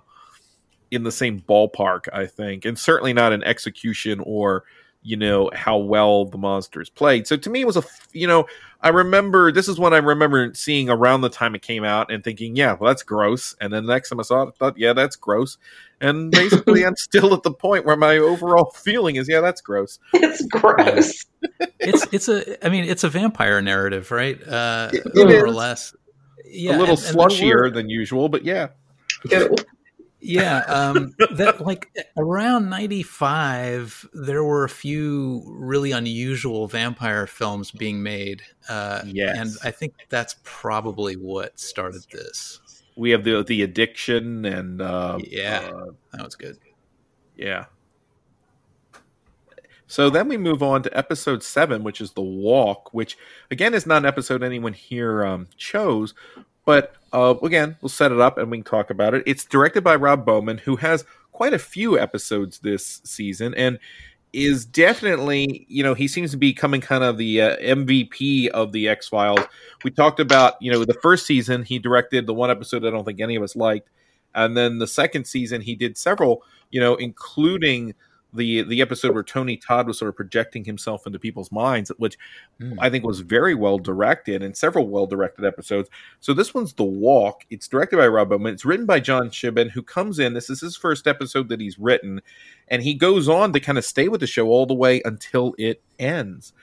in 0.92 1.04
the 1.04 1.12
same 1.12 1.42
ballpark, 1.42 2.08
I 2.14 2.26
think, 2.26 2.66
and 2.66 2.78
certainly 2.78 3.14
not 3.14 3.34
in 3.34 3.44
execution 3.44 4.22
or 4.26 4.64
you 5.08 5.16
know 5.18 5.50
how 5.54 5.78
well 5.78 6.26
the 6.26 6.38
monsters 6.38 6.90
played. 6.90 7.28
So 7.28 7.38
to 7.38 7.50
me, 7.50 7.62
it 7.62 7.68
was 7.68 7.78
a 7.78 7.84
you 8.12 8.28
know 8.28 8.46
I 8.82 8.90
remember 8.90 9.52
this 9.52 9.68
is 9.68 9.80
one 9.80 9.94
I 9.94 9.98
remember 9.98 10.54
seeing 10.54 10.90
around 10.90 11.22
the 11.22 11.30
time 11.30 11.56
it 11.56 11.62
came 11.62 11.84
out 11.84 12.12
and 12.12 12.24
thinking, 12.24 12.56
yeah, 12.56 12.74
well 12.74 12.90
that's 12.90 13.04
gross. 13.04 13.56
And 13.62 13.72
then 13.74 13.86
the 13.86 13.94
next 13.94 14.10
time 14.10 14.20
I 14.20 14.24
saw 14.24 14.44
it, 14.44 14.50
I 14.50 14.52
thought, 14.60 14.78
yeah, 14.78 14.94
that's 14.94 15.16
gross. 15.16 15.58
And 16.02 16.30
basically, 16.42 16.86
I'm 16.86 16.96
still 16.98 17.34
at 17.34 17.44
the 17.44 17.52
point 17.54 17.86
where 17.86 17.96
my 17.96 18.18
overall 18.18 18.72
feeling 18.76 19.16
is, 19.16 19.28
yeah, 19.30 19.42
that's 19.42 19.62
gross. 19.62 19.98
It's 20.14 20.46
gross. 20.48 21.26
it's 21.80 22.06
it's 22.12 22.28
a 22.30 22.66
I 22.66 22.70
mean 22.70 22.84
it's 22.84 23.04
a 23.04 23.10
vampire 23.10 23.62
narrative, 23.62 24.12
right? 24.12 24.38
Uh, 24.48 24.90
It- 24.94 25.06
it 25.16 25.28
more 25.28 25.46
or 25.46 25.52
less. 25.52 25.96
Yeah, 26.46 26.76
a 26.76 26.80
little 26.80 26.96
and- 26.98 27.06
and 27.06 27.18
slushier 27.18 27.56
were- 27.64 27.72
than 27.72 27.90
usual, 27.90 28.30
but 28.30 28.44
yeah. 28.44 28.68
Yeah 30.20 30.60
um 30.68 31.14
that 31.32 31.62
like 31.66 31.90
around 32.18 32.70
95 32.70 34.10
there 34.14 34.44
were 34.44 34.64
a 34.64 34.70
few 34.70 35.44
really 35.48 35.92
unusual 35.92 36.68
vampire 36.68 37.28
films 37.28 37.70
being 37.72 38.02
made 38.02 38.42
uh 38.68 39.02
Yes. 39.06 39.38
and 39.38 39.50
i 39.64 39.72
think 39.72 39.94
that's 40.10 40.36
probably 40.44 41.16
what 41.16 41.60
started 41.60 42.02
this 42.12 42.60
We 42.96 43.12
have 43.12 43.24
the 43.24 43.44
the 43.44 43.62
addiction 43.62 44.46
and 44.46 44.82
uh, 44.82 45.20
yeah 45.24 45.70
uh, 45.72 45.92
that 46.14 46.24
was 46.24 46.36
good 46.36 46.58
Yeah. 47.36 47.66
So 49.90 50.10
then 50.10 50.28
we 50.28 50.36
move 50.38 50.62
on 50.62 50.84
to 50.84 50.98
episode 50.98 51.42
seven, 51.44 51.82
which 51.84 52.02
is 52.02 52.12
the 52.12 52.22
walk, 52.22 52.94
which 52.94 53.18
again 53.52 53.74
is 53.74 53.86
not 53.86 54.00
an 54.00 54.06
episode 54.06 54.44
anyone 54.44 54.74
here 54.74 55.24
um, 55.24 55.48
chose, 55.56 56.14
but 56.68 56.94
uh, 57.14 57.34
again 57.44 57.78
we'll 57.82 57.88
set 57.88 58.12
it 58.12 58.20
up 58.20 58.38
and 58.38 58.52
we 58.52 58.58
can 58.58 58.66
talk 58.66 58.90
about 58.90 59.14
it. 59.14 59.24
It's 59.26 59.46
directed 59.46 59.86
by 59.86 59.96
Rob 59.96 60.26
Bowman, 60.26 60.58
who 60.58 60.76
has 60.76 61.06
quite 61.32 61.54
a 61.54 61.60
few 61.60 61.98
episodes 61.98 62.60
this 62.60 63.02
season 63.06 63.54
and 63.56 63.80
is 64.34 64.66
definitely 64.66 65.66
you 65.70 65.82
know 65.82 65.94
he 65.94 66.10
seems 66.10 66.32
to 66.32 66.38
be 66.38 66.52
becoming 66.52 66.82
kind 66.82 67.06
of 67.06 67.18
the 67.18 67.42
uh, 67.42 67.58
MVP 67.58 68.50
of 68.50 68.74
the 68.74 68.90
X 68.90 69.08
Files. 69.08 69.40
We 69.86 69.92
talked 69.92 70.20
about 70.20 70.62
you 70.62 70.70
know 70.70 70.84
the 70.84 70.94
first 70.96 71.26
season 71.26 71.64
he 71.64 71.80
directed 71.80 72.28
the 72.28 72.34
one 72.34 72.52
episode 72.52 72.86
I 72.86 72.90
don't 72.90 73.06
think 73.06 73.22
any 73.22 73.38
of 73.38 73.44
us 73.44 73.56
liked, 73.56 73.90
and 74.36 74.58
then 74.58 74.80
the 74.80 74.88
second 74.88 75.26
season 75.26 75.62
he 75.62 75.74
did 75.74 75.98
several 75.98 76.44
you 76.70 76.82
know 76.82 76.96
including 76.96 77.96
the 78.34 78.64
the 78.64 78.82
episode 78.82 79.14
where 79.14 79.24
Tony 79.24 79.58
Todd 79.58 79.88
was 79.88 79.98
sort 79.98 80.10
of 80.10 80.16
projecting 80.16 80.66
himself 80.66 81.06
into 81.06 81.20
people's 81.20 81.52
minds, 81.52 81.92
which 81.98 82.18
hmm. 82.60 82.74
I 82.80 82.90
think 82.90 83.06
was 83.06 83.22
very 83.22 83.56
well 83.56 83.78
directed 83.78 84.44
and 84.44 84.56
several 84.56 84.88
well 84.88 85.08
directed 85.08 85.46
episodes. 85.46 85.90
So 86.20 86.34
this 86.34 86.54
one's 86.54 86.74
The 86.74 86.84
Walk. 86.84 87.46
It's 87.50 87.68
directed 87.68 87.98
by 87.98 88.08
Rob 88.08 88.30
Bowman. 88.30 88.54
It's 88.54 88.66
written 88.66 88.86
by 88.86 89.00
John 89.00 89.30
Shiban, 89.30 89.72
who 89.72 89.82
comes 89.82 90.20
in. 90.20 90.34
This 90.34 90.50
is 90.50 90.62
his 90.62 90.76
first 90.76 91.08
episode 91.08 91.50
that 91.50 91.62
he's 91.62 91.80
written, 91.80 92.22
and 92.68 92.84
he 92.84 92.94
goes 92.94 93.30
on 93.30 93.54
to 93.54 93.60
kind 93.60 93.78
of 93.78 93.86
stay 93.86 94.08
with 94.08 94.20
the 94.20 94.28
show 94.28 94.48
all 94.48 94.66
the 94.66 94.74
way 94.74 95.02
until 95.06 95.56
it 95.58 95.82
ends. 96.00 96.54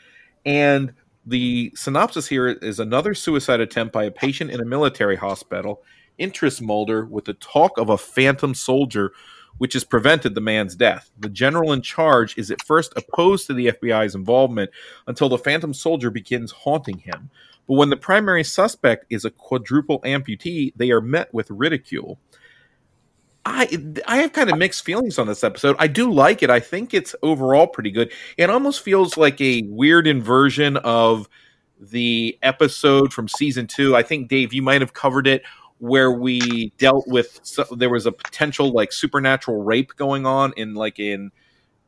And 0.45 0.93
the 1.27 1.73
synopsis 1.75 2.29
here 2.29 2.49
is 2.49 2.79
another 2.79 3.15
suicide 3.15 3.61
attempt 3.61 3.93
by 3.93 4.05
a 4.05 4.11
patient 4.11 4.51
in 4.51 4.61
a 4.61 4.67
military 4.67 5.17
hospital 5.17 5.83
interests 6.19 6.61
Mulder 6.61 7.07
with 7.07 7.25
the 7.25 7.35
talk 7.35 7.77
of 7.79 7.89
a 7.89 7.99
phantom 7.99 8.55
soldier 8.55 9.13
which 9.59 9.75
has 9.75 9.85
prevented 9.85 10.35
the 10.35 10.41
man's 10.41 10.75
death. 10.75 11.11
The 11.19 11.29
general 11.29 11.73
in 11.73 11.83
charge 11.83 12.37
is 12.37 12.51
at 12.51 12.65
first 12.65 12.93
opposed 12.97 13.47
to 13.47 13.55
the 13.55 13.69
FBI's 13.69 14.15
involvement 14.15 14.71
until 15.07 15.29
the 15.29 15.39
phantom 15.39 15.73
soldier 15.73 16.11
begins 16.11 16.51
haunting 16.51 16.99
him. 16.99 17.31
But 17.67 17.75
when 17.75 17.91
the 17.91 17.97
primary 17.97 18.45
suspect 18.45 19.07
is 19.11 19.25
a 19.25 19.31
quadruple 19.31 20.01
amputee, 20.03 20.73
they 20.77 20.91
are 20.91 21.01
met 21.01 21.33
with 21.33 21.51
ridicule. 21.51 22.19
I 23.47 23.95
I 24.07 24.17
have 24.19 24.33
kind 24.33 24.51
of 24.51 24.59
mixed 24.59 24.85
feelings 24.85 25.19
on 25.19 25.27
this 25.27 25.45
episode. 25.45 25.77
I 25.79 25.87
do 25.87 26.11
like 26.11 26.43
it. 26.43 26.51
I 26.51 26.61
think 26.61 26.95
it's 26.95 27.15
overall 27.23 27.67
pretty 27.67 27.91
good. 27.91 28.11
It 28.37 28.49
almost 28.49 28.81
feels 28.81 29.17
like 29.17 29.41
a 29.41 29.63
weird 29.67 30.07
inversion 30.07 30.79
of 30.79 31.29
the 31.79 32.39
episode 32.43 33.13
from 33.13 33.29
season 33.29 33.67
2. 33.67 33.95
I 33.95 34.03
think 34.03 34.29
Dave 34.29 34.55
you 34.55 34.63
might 34.63 34.81
have 34.81 34.95
covered 34.95 35.27
it 35.27 35.43
where 35.79 36.11
we 36.13 36.73
dealt 36.79 37.07
with 37.09 37.41
so, 37.43 37.65
there 37.77 37.91
was 37.91 38.07
a 38.07 38.13
potential 38.13 38.71
like 38.73 38.93
supernatural 38.93 39.63
rape 39.63 39.93
going 39.97 40.25
on 40.27 40.53
in 40.57 40.75
like 40.75 40.99
in 40.99 41.31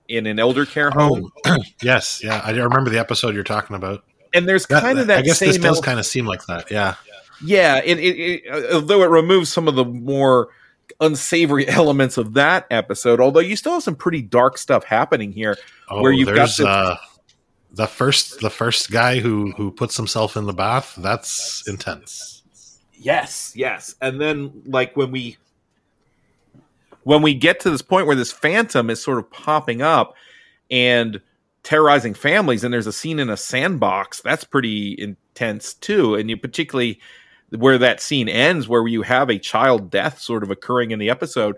in 0.09 0.27
an 0.27 0.39
elder 0.39 0.66
care 0.66 0.90
home. 0.90 1.31
Oh, 1.47 1.59
yes, 1.82 2.23
yeah, 2.23 2.40
I 2.44 2.51
remember 2.52 2.90
the 2.90 2.98
episode 2.98 3.35
you're 3.35 3.44
talking 3.44 3.74
about. 3.77 4.05
And 4.35 4.48
there's 4.48 4.66
That- 4.66 4.82
kind 4.82 4.98
of 4.98 5.06
that 5.09 5.20
I 5.20 5.23
guess 5.23 5.39
same 5.39 5.48
this 5.48 5.59
does 5.59 5.77
el- 5.78 5.82
kind 5.82 5.98
of 5.98 6.06
seem 6.06 6.27
like 6.27 6.44
that. 6.47 6.70
Yeah, 6.70 6.94
Yeah, 7.43 7.81
it, 7.85 7.98
it, 7.98 8.19
it, 8.44 8.73
although 8.74 9.02
it 9.02 9.09
removes 9.10 9.51
some 9.52 9.66
of 9.69 9.74
the 9.77 9.85
more 9.85 10.48
unsavory 11.01 11.66
elements 11.69 12.19
of 12.19 12.35
that 12.35 12.66
episode, 12.70 13.20
although 13.20 13.40
you 13.40 13.56
still 13.56 13.73
have 13.74 13.82
some 13.82 13.97
pretty 13.97 14.23
dark 14.23 14.59
stuff 14.59 14.85
happening 14.85 15.32
here, 15.32 15.56
Oh, 15.89 16.02
where 16.02 16.12
you've 16.12 16.28
got 16.28 16.47
this, 16.47 16.60
uh, 16.60 16.97
the 17.73 17.86
first 17.86 18.40
the 18.40 18.51
first 18.51 18.90
guy 18.90 19.19
who 19.20 19.52
who 19.52 19.70
puts 19.70 19.97
himself 19.97 20.36
in 20.36 20.44
the 20.47 20.52
bath. 20.52 20.94
That's 20.98 21.66
intense. 21.69 22.35
Yes, 22.98 23.52
yes. 23.55 23.94
And 24.01 24.20
then 24.20 24.62
like 24.66 24.97
when 24.97 25.10
we 25.10 25.36
when 27.05 27.23
we 27.23 27.35
get 27.35 27.60
to 27.60 27.70
this 27.70 27.82
point 27.82 28.06
where 28.06 28.16
this 28.16 28.32
phantom 28.32 28.90
is 28.90 29.02
sort 29.02 29.18
of 29.18 29.31
popping 29.31 29.81
up 29.81 30.14
and 30.70 31.20
terrorizing 31.62 32.14
families 32.14 32.64
and 32.64 32.74
there's 32.74 32.86
a 32.86 32.93
scene 32.93 33.20
in 33.20 33.31
a 33.31 33.36
sandbox, 33.36 34.20
that's 34.23 34.44
pretty 34.44 34.97
intense 34.98 35.74
too. 35.74 36.14
And 36.14 36.28
you 36.28 36.36
particularly 36.36 36.98
where 37.51 37.78
that 37.78 38.01
scene 38.01 38.28
ends 38.28 38.68
where 38.68 38.86
you 38.89 39.02
have 39.02 39.31
a 39.31 39.39
child 39.39 39.90
death 39.90 40.18
sort 40.20 40.43
of 40.43 40.51
occurring 40.51 40.90
in 40.90 40.98
the 40.98 41.10
episode. 41.10 41.56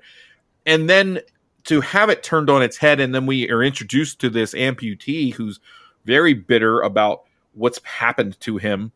And 0.67 0.89
then 0.91 1.21
to 1.65 1.81
have 1.81 2.11
it 2.11 2.23
turned 2.23 2.51
on 2.51 2.63
its 2.63 2.77
head 2.77 3.01
and 3.01 3.15
then 3.15 3.27
we 3.27 3.51
are 3.51 3.63
introduced 3.63 4.21
to 4.21 4.31
this 4.31 4.55
amputee 4.55 5.33
who's 5.33 5.61
very 6.05 6.35
bitter 6.35 6.81
about 6.81 7.23
what's 7.55 7.83
happened 7.85 8.39
to 8.41 8.59
him 8.59 8.93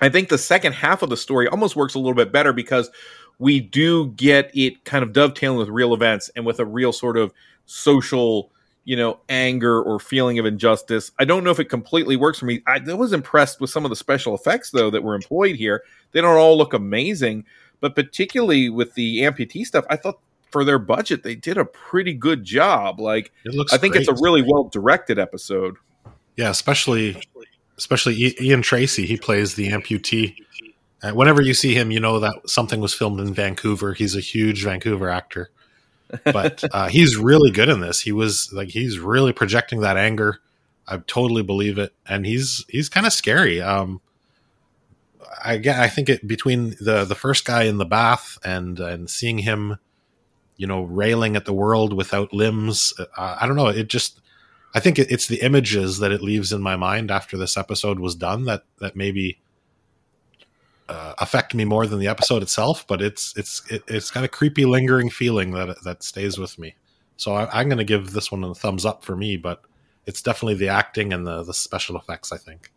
I 0.00 0.08
think 0.08 0.28
the 0.28 0.38
second 0.38 0.74
half 0.74 1.02
of 1.02 1.10
the 1.10 1.16
story 1.16 1.48
almost 1.48 1.76
works 1.76 1.94
a 1.94 1.98
little 1.98 2.14
bit 2.14 2.32
better 2.32 2.52
because 2.52 2.90
we 3.38 3.60
do 3.60 4.08
get 4.08 4.50
it 4.54 4.84
kind 4.84 5.02
of 5.02 5.12
dovetailing 5.12 5.58
with 5.58 5.68
real 5.68 5.94
events 5.94 6.30
and 6.36 6.46
with 6.46 6.60
a 6.60 6.64
real 6.64 6.92
sort 6.92 7.16
of 7.16 7.32
social, 7.66 8.50
you 8.84 8.96
know, 8.96 9.20
anger 9.28 9.82
or 9.82 9.98
feeling 9.98 10.38
of 10.38 10.46
injustice. 10.46 11.10
I 11.18 11.24
don't 11.24 11.44
know 11.44 11.50
if 11.50 11.60
it 11.60 11.66
completely 11.66 12.16
works 12.16 12.38
for 12.38 12.46
me. 12.46 12.62
I, 12.66 12.80
I 12.86 12.94
was 12.94 13.12
impressed 13.12 13.60
with 13.60 13.70
some 13.70 13.84
of 13.84 13.90
the 13.90 13.96
special 13.96 14.34
effects 14.34 14.70
though 14.70 14.90
that 14.90 15.02
were 15.02 15.14
employed 15.14 15.56
here. 15.56 15.82
They 16.12 16.20
don't 16.20 16.36
all 16.36 16.56
look 16.56 16.72
amazing, 16.72 17.44
but 17.80 17.94
particularly 17.94 18.70
with 18.70 18.94
the 18.94 19.20
amputee 19.20 19.64
stuff, 19.64 19.84
I 19.90 19.96
thought 19.96 20.18
for 20.50 20.64
their 20.64 20.78
budget 20.78 21.22
they 21.22 21.34
did 21.34 21.58
a 21.58 21.64
pretty 21.64 22.14
good 22.14 22.44
job. 22.44 23.00
Like 23.00 23.32
It 23.44 23.54
looks 23.54 23.72
I 23.72 23.78
think 23.78 23.96
it's 23.96 24.08
a 24.08 24.16
really 24.20 24.42
well 24.42 24.64
directed 24.64 25.18
episode. 25.18 25.76
Yeah, 26.36 26.50
especially 26.50 27.22
especially 27.78 28.34
Ian 28.40 28.62
Tracey. 28.62 29.06
He 29.06 29.16
plays 29.16 29.54
the 29.54 29.68
amputee. 29.68 30.36
And 31.02 31.16
whenever 31.16 31.42
you 31.42 31.54
see 31.54 31.74
him, 31.74 31.90
you 31.90 32.00
know 32.00 32.20
that 32.20 32.48
something 32.48 32.80
was 32.80 32.94
filmed 32.94 33.20
in 33.20 33.34
Vancouver. 33.34 33.92
He's 33.92 34.16
a 34.16 34.20
huge 34.20 34.64
Vancouver 34.64 35.08
actor. 35.08 35.50
but 36.24 36.64
uh, 36.72 36.88
he's 36.88 37.16
really 37.16 37.50
good 37.50 37.68
in 37.68 37.80
this. 37.80 38.00
He 38.00 38.12
was 38.12 38.50
like 38.52 38.68
he's 38.68 38.98
really 38.98 39.32
projecting 39.32 39.80
that 39.80 39.96
anger. 39.96 40.40
I 40.88 40.98
totally 40.98 41.42
believe 41.42 41.78
it, 41.78 41.92
and 42.06 42.24
he's 42.24 42.64
he's 42.68 42.88
kind 42.88 43.06
of 43.06 43.12
scary. 43.12 43.60
Um, 43.60 44.00
I 45.44 45.60
I 45.66 45.88
think 45.88 46.08
it 46.08 46.26
between 46.26 46.76
the 46.80 47.04
the 47.04 47.14
first 47.14 47.44
guy 47.44 47.64
in 47.64 47.78
the 47.78 47.84
bath 47.84 48.38
and 48.44 48.78
and 48.78 49.10
seeing 49.10 49.38
him, 49.38 49.78
you 50.56 50.66
know, 50.66 50.82
railing 50.82 51.36
at 51.36 51.44
the 51.44 51.52
world 51.52 51.92
without 51.92 52.32
limbs. 52.32 52.94
Uh, 52.98 53.36
I 53.40 53.46
don't 53.46 53.56
know. 53.56 53.68
It 53.68 53.88
just 53.88 54.20
I 54.76 54.80
think 54.80 54.98
it, 54.98 55.10
it's 55.10 55.26
the 55.26 55.40
images 55.40 56.00
that 56.00 56.12
it 56.12 56.20
leaves 56.20 56.52
in 56.52 56.60
my 56.60 56.76
mind 56.76 57.10
after 57.10 57.38
this 57.38 57.56
episode 57.56 57.98
was 57.98 58.14
done 58.14 58.44
that 58.44 58.64
that 58.78 58.94
maybe 58.94 59.40
uh, 60.86 61.14
affect 61.16 61.54
me 61.54 61.64
more 61.64 61.86
than 61.86 61.98
the 61.98 62.08
episode 62.08 62.42
itself. 62.42 62.86
But 62.86 63.00
it's 63.00 63.32
it's 63.38 63.62
it, 63.70 63.82
it's 63.88 64.10
got 64.10 64.24
a 64.24 64.28
creepy, 64.28 64.66
lingering 64.66 65.08
feeling 65.08 65.52
that 65.52 65.82
that 65.84 66.02
stays 66.02 66.36
with 66.36 66.58
me. 66.58 66.74
So 67.16 67.32
I, 67.32 67.62
am 67.62 67.70
going 67.70 67.78
to 67.78 67.84
give 67.84 68.12
this 68.12 68.30
one 68.30 68.44
a 68.44 68.54
thumbs 68.54 68.84
up 68.84 69.02
for 69.02 69.16
me. 69.16 69.38
But 69.38 69.62
it's 70.04 70.20
definitely 70.20 70.56
the 70.56 70.68
acting 70.68 71.14
and 71.14 71.26
the 71.26 71.42
the 71.42 71.54
special 71.54 71.96
effects. 71.96 72.30
I 72.30 72.36
think. 72.36 72.70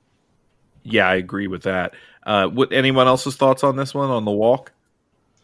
Yeah, 0.84 1.10
I 1.10 1.16
agree 1.16 1.48
with 1.48 1.64
that. 1.64 1.96
Uh, 2.26 2.48
what 2.48 2.72
anyone 2.72 3.08
else's 3.08 3.36
thoughts 3.36 3.62
on 3.62 3.76
this 3.76 3.94
one 3.94 4.10
on 4.10 4.24
the 4.24 4.32
walk? 4.32 4.72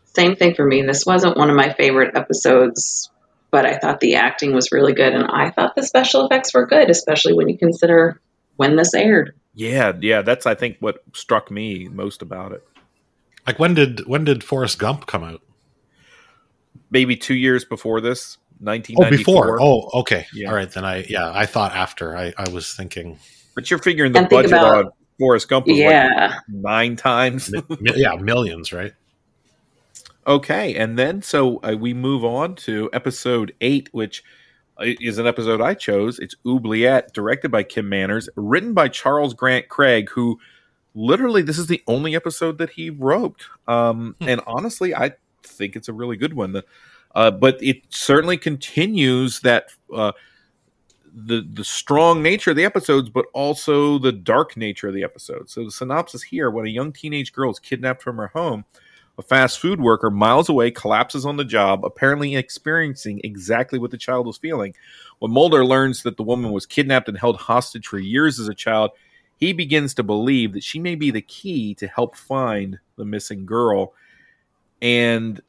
Same 0.05 0.37
thing 0.37 0.55
for 0.55 0.65
me. 0.65 0.83
This 0.83 1.05
wasn't 1.05 1.35
one 1.35 1.49
of 1.49 1.57
my 1.57 1.73
favorite 1.73 2.15
episodes 2.15 3.11
but 3.55 3.65
I 3.65 3.77
thought 3.77 4.01
the 4.01 4.15
acting 4.15 4.53
was 4.53 4.73
really 4.73 4.91
good, 4.91 5.13
and 5.13 5.23
I 5.23 5.49
thought 5.49 5.75
the 5.77 5.83
special 5.83 6.25
effects 6.25 6.53
were 6.53 6.65
good, 6.65 6.89
especially 6.89 7.31
when 7.31 7.47
you 7.47 7.57
consider 7.57 8.19
when 8.57 8.75
this 8.75 8.93
aired. 8.93 9.33
Yeah, 9.53 9.93
yeah, 10.01 10.23
that's 10.23 10.45
I 10.45 10.55
think 10.55 10.75
what 10.81 10.97
struck 11.13 11.49
me 11.49 11.87
most 11.87 12.21
about 12.21 12.51
it. 12.51 12.67
Like 13.47 13.57
when 13.57 13.73
did 13.73 14.05
when 14.07 14.25
did 14.25 14.43
Forrest 14.43 14.77
Gump 14.77 15.05
come 15.05 15.23
out? 15.23 15.41
Maybe 16.91 17.15
two 17.15 17.33
years 17.33 17.63
before 17.63 18.01
this, 18.01 18.39
nineteen. 18.59 18.97
Oh, 18.99 19.09
before. 19.09 19.57
Oh, 19.61 19.89
okay. 20.01 20.27
Yeah. 20.33 20.49
All 20.49 20.55
right, 20.55 20.69
then 20.69 20.83
I 20.83 21.05
yeah 21.07 21.31
I 21.33 21.45
thought 21.45 21.71
after. 21.71 22.17
I 22.17 22.33
I 22.37 22.49
was 22.49 22.73
thinking. 22.73 23.19
But 23.55 23.71
you're 23.71 23.79
figuring 23.79 24.11
the 24.11 24.23
budget 24.29 24.51
about, 24.51 24.85
on 24.87 24.91
Forrest 25.17 25.47
Gump 25.47 25.67
was 25.67 25.77
yeah. 25.77 26.09
like 26.13 26.39
nine 26.49 26.97
times. 26.97 27.49
yeah, 27.79 28.15
millions, 28.15 28.73
right? 28.73 28.91
Okay, 30.27 30.75
and 30.75 30.97
then 30.97 31.21
so 31.21 31.57
uh, 31.57 31.75
we 31.79 31.93
move 31.93 32.25
on 32.25 32.55
to 32.55 32.89
episode 32.93 33.53
eight, 33.61 33.89
which 33.91 34.23
uh, 34.79 34.85
is 34.99 35.19
an 35.19 35.27
episode 35.27 35.61
I 35.61 35.75
chose. 35.75 36.17
It's 36.17 36.35
Oubliette, 36.47 37.13
directed 37.13 37.51
by 37.51 37.61
Kim 37.61 37.87
Manners, 37.87 38.27
written 38.35 38.73
by 38.73 38.87
Charles 38.87 39.35
Grant 39.35 39.69
Craig, 39.69 40.09
who 40.09 40.39
literally 40.95 41.43
this 41.43 41.59
is 41.59 41.67
the 41.67 41.83
only 41.85 42.15
episode 42.15 42.57
that 42.57 42.71
he 42.71 42.89
wrote. 42.89 43.45
Um, 43.67 44.15
hmm. 44.19 44.29
And 44.29 44.41
honestly, 44.47 44.95
I 44.95 45.11
think 45.43 45.75
it's 45.75 45.89
a 45.89 45.93
really 45.93 46.17
good 46.17 46.33
one. 46.33 46.53
The, 46.53 46.65
uh, 47.13 47.29
but 47.29 47.61
it 47.61 47.83
certainly 47.89 48.37
continues 48.37 49.41
that 49.41 49.67
uh, 49.93 50.13
the 51.13 51.47
the 51.53 51.63
strong 51.63 52.23
nature 52.23 52.49
of 52.49 52.57
the 52.57 52.65
episodes, 52.65 53.11
but 53.11 53.25
also 53.33 53.99
the 53.99 54.11
dark 54.11 54.57
nature 54.57 54.87
of 54.87 54.95
the 54.95 55.03
episodes. 55.03 55.53
So 55.53 55.65
the 55.65 55.71
synopsis 55.71 56.23
here: 56.23 56.49
When 56.49 56.65
a 56.65 56.69
young 56.69 56.91
teenage 56.91 57.31
girl 57.31 57.51
is 57.51 57.59
kidnapped 57.59 58.01
from 58.01 58.17
her 58.17 58.27
home 58.29 58.65
a 59.17 59.21
fast 59.21 59.59
food 59.59 59.79
worker 59.79 60.09
miles 60.09 60.49
away 60.49 60.71
collapses 60.71 61.25
on 61.25 61.37
the 61.37 61.45
job, 61.45 61.85
apparently 61.85 62.35
experiencing 62.35 63.21
exactly 63.23 63.79
what 63.79 63.91
the 63.91 63.97
child 63.97 64.25
was 64.25 64.37
feeling. 64.37 64.75
When 65.19 65.31
Mulder 65.31 65.65
learns 65.65 66.03
that 66.03 66.17
the 66.17 66.23
woman 66.23 66.51
was 66.51 66.65
kidnapped 66.65 67.07
and 67.07 67.17
held 67.17 67.37
hostage 67.37 67.87
for 67.87 67.99
years 67.99 68.39
as 68.39 68.47
a 68.47 68.53
child, 68.53 68.91
he 69.37 69.53
begins 69.53 69.93
to 69.95 70.03
believe 70.03 70.53
that 70.53 70.63
she 70.63 70.79
may 70.79 70.95
be 70.95 71.11
the 71.11 71.21
key 71.21 71.73
to 71.75 71.87
help 71.87 72.15
find 72.15 72.79
the 72.97 73.05
missing 73.05 73.45
girl. 73.45 73.93
And 74.81 75.41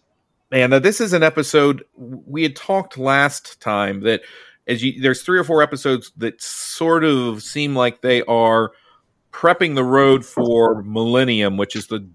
man, 0.51 0.70
now 0.70 0.78
this 0.78 1.01
is 1.01 1.12
an 1.12 1.22
episode 1.22 1.84
we 1.97 2.43
had 2.43 2.56
talked 2.56 2.98
last 2.98 3.60
time 3.60 4.01
that 4.02 4.22
as 4.66 4.82
you 4.82 5.01
there's 5.01 5.22
three 5.22 5.38
or 5.38 5.44
four 5.44 5.62
episodes 5.62 6.12
that 6.16 6.40
sort 6.40 7.05
of 7.05 7.43
seem 7.43 7.74
like 7.74 8.01
they 8.01 8.22
are 8.22 8.72
prepping 9.32 9.74
the 9.74 9.84
road 9.84 10.24
for 10.24 10.82
Millennium, 10.82 11.56
which 11.56 11.76
is 11.76 11.88
the 11.88 12.09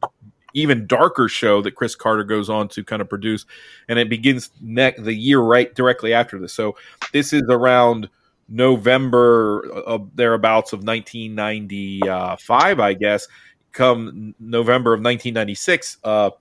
even 0.54 0.88
darker 0.88 1.28
show 1.28 1.62
that 1.62 1.76
Chris 1.76 1.96
Carter 1.96 2.24
goes 2.24 2.50
on 2.50 2.68
to 2.70 2.84
kind 2.84 3.02
of 3.02 3.10
produce, 3.10 3.46
and 3.88 3.98
it 4.00 4.10
begins 4.10 4.52
ne- 4.62 4.96
the 4.98 5.14
year 5.14 5.40
right 5.40 5.74
directly 5.76 6.14
after 6.14 6.40
this. 6.40 6.54
So 6.54 6.76
this 7.14 7.34
is 7.34 7.44
around 7.50 8.10
November 8.50 9.62
of 9.86 10.16
thereabouts 10.16 10.74
of 10.74 10.84
1995, 10.84 12.80
I 12.80 12.94
guess. 12.94 13.28
Come 13.72 14.36
November 14.40 14.94
of 14.94 15.00
1996, 15.00 15.98
uh, 16.04 16.32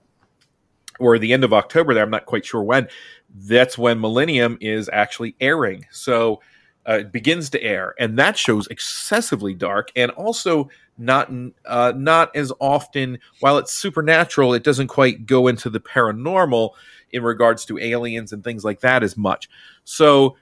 or 0.99 1.17
the 1.17 1.31
end 1.31 1.43
of 1.45 1.53
October, 1.53 1.93
there 1.93 2.03
I'm 2.03 2.09
not 2.09 2.25
quite 2.25 2.45
sure 2.45 2.61
when. 2.61 2.87
That's 3.33 3.77
when 3.77 4.01
Millennium 4.01 4.57
is 4.59 4.89
actually 4.91 5.35
airing. 5.39 5.85
So 5.91 6.41
uh, 6.87 6.93
it 6.93 7.11
begins 7.11 7.49
to 7.51 7.61
air, 7.61 7.93
and 7.99 8.17
that 8.17 8.37
show's 8.37 8.67
excessively 8.67 9.53
dark 9.53 9.91
and 9.95 10.11
also 10.11 10.69
not 10.97 11.31
uh, 11.65 11.93
not 11.95 12.35
as 12.35 12.51
often. 12.59 13.19
While 13.39 13.57
it's 13.57 13.71
supernatural, 13.71 14.53
it 14.53 14.63
doesn't 14.63 14.87
quite 14.87 15.25
go 15.25 15.47
into 15.47 15.69
the 15.69 15.79
paranormal 15.79 16.71
in 17.11 17.23
regards 17.23 17.65
to 17.65 17.77
aliens 17.77 18.33
and 18.33 18.43
things 18.43 18.63
like 18.63 18.79
that 18.81 19.03
as 19.03 19.15
much. 19.15 19.49
So 19.83 20.37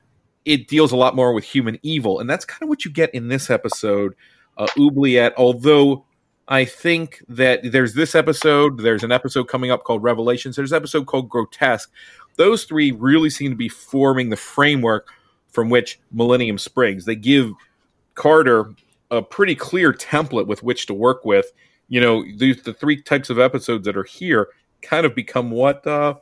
it 0.46 0.68
deals 0.68 0.92
a 0.92 0.98
lot 0.98 1.16
more 1.16 1.34
with 1.34 1.44
human 1.44 1.78
evil, 1.84 2.20
and 2.20 2.30
that's 2.30 2.46
kind 2.46 2.64
of 2.64 2.70
what 2.70 2.86
you 2.86 2.92
get 2.92 3.14
in 3.14 3.28
this 3.28 3.50
episode. 3.50 4.16
Uh, 4.58 4.68
Oubliette, 4.78 5.34
although 5.38 6.06
I 6.48 6.66
think 6.66 7.24
that 7.28 7.72
there's 7.72 7.94
this 7.94 8.16
episode, 8.16 8.80
there's 8.80 9.04
an 9.04 9.12
episode 9.12 9.44
coming 9.48 9.72
up 9.72 9.84
called 9.84 10.04
Revelations, 10.04 10.56
there's 10.56 10.72
an 10.72 10.78
episode 10.78 11.06
called 11.06 11.30
Grotesque. 11.30 11.92
Those 12.38 12.64
three 12.64 12.92
really 12.92 13.30
seem 13.30 13.52
to 13.52 13.58
be 13.58 13.70
forming 13.70 14.30
the 14.30 14.38
framework 14.38 15.10
from 15.52 15.70
which 15.70 16.00
Millennium 16.12 16.58
springs. 16.58 17.06
They 17.06 17.16
give 17.16 17.52
Carter 18.16 18.74
a 19.12 19.22
pretty 19.22 19.56
clear 19.56 19.94
template 19.94 20.48
with 20.48 20.64
which 20.64 20.86
to 20.88 20.94
work 20.94 21.26
with. 21.26 21.52
You 21.88 22.02
know, 22.02 22.24
the, 22.38 22.54
the 22.54 22.74
three 22.74 23.02
types 23.02 23.30
of 23.30 23.40
episodes 23.40 23.86
that 23.86 23.98
are 23.98 24.04
here 24.04 24.50
kind 24.82 25.06
of 25.06 25.16
become 25.16 25.52
what 25.52 25.86
uh, 25.88 26.16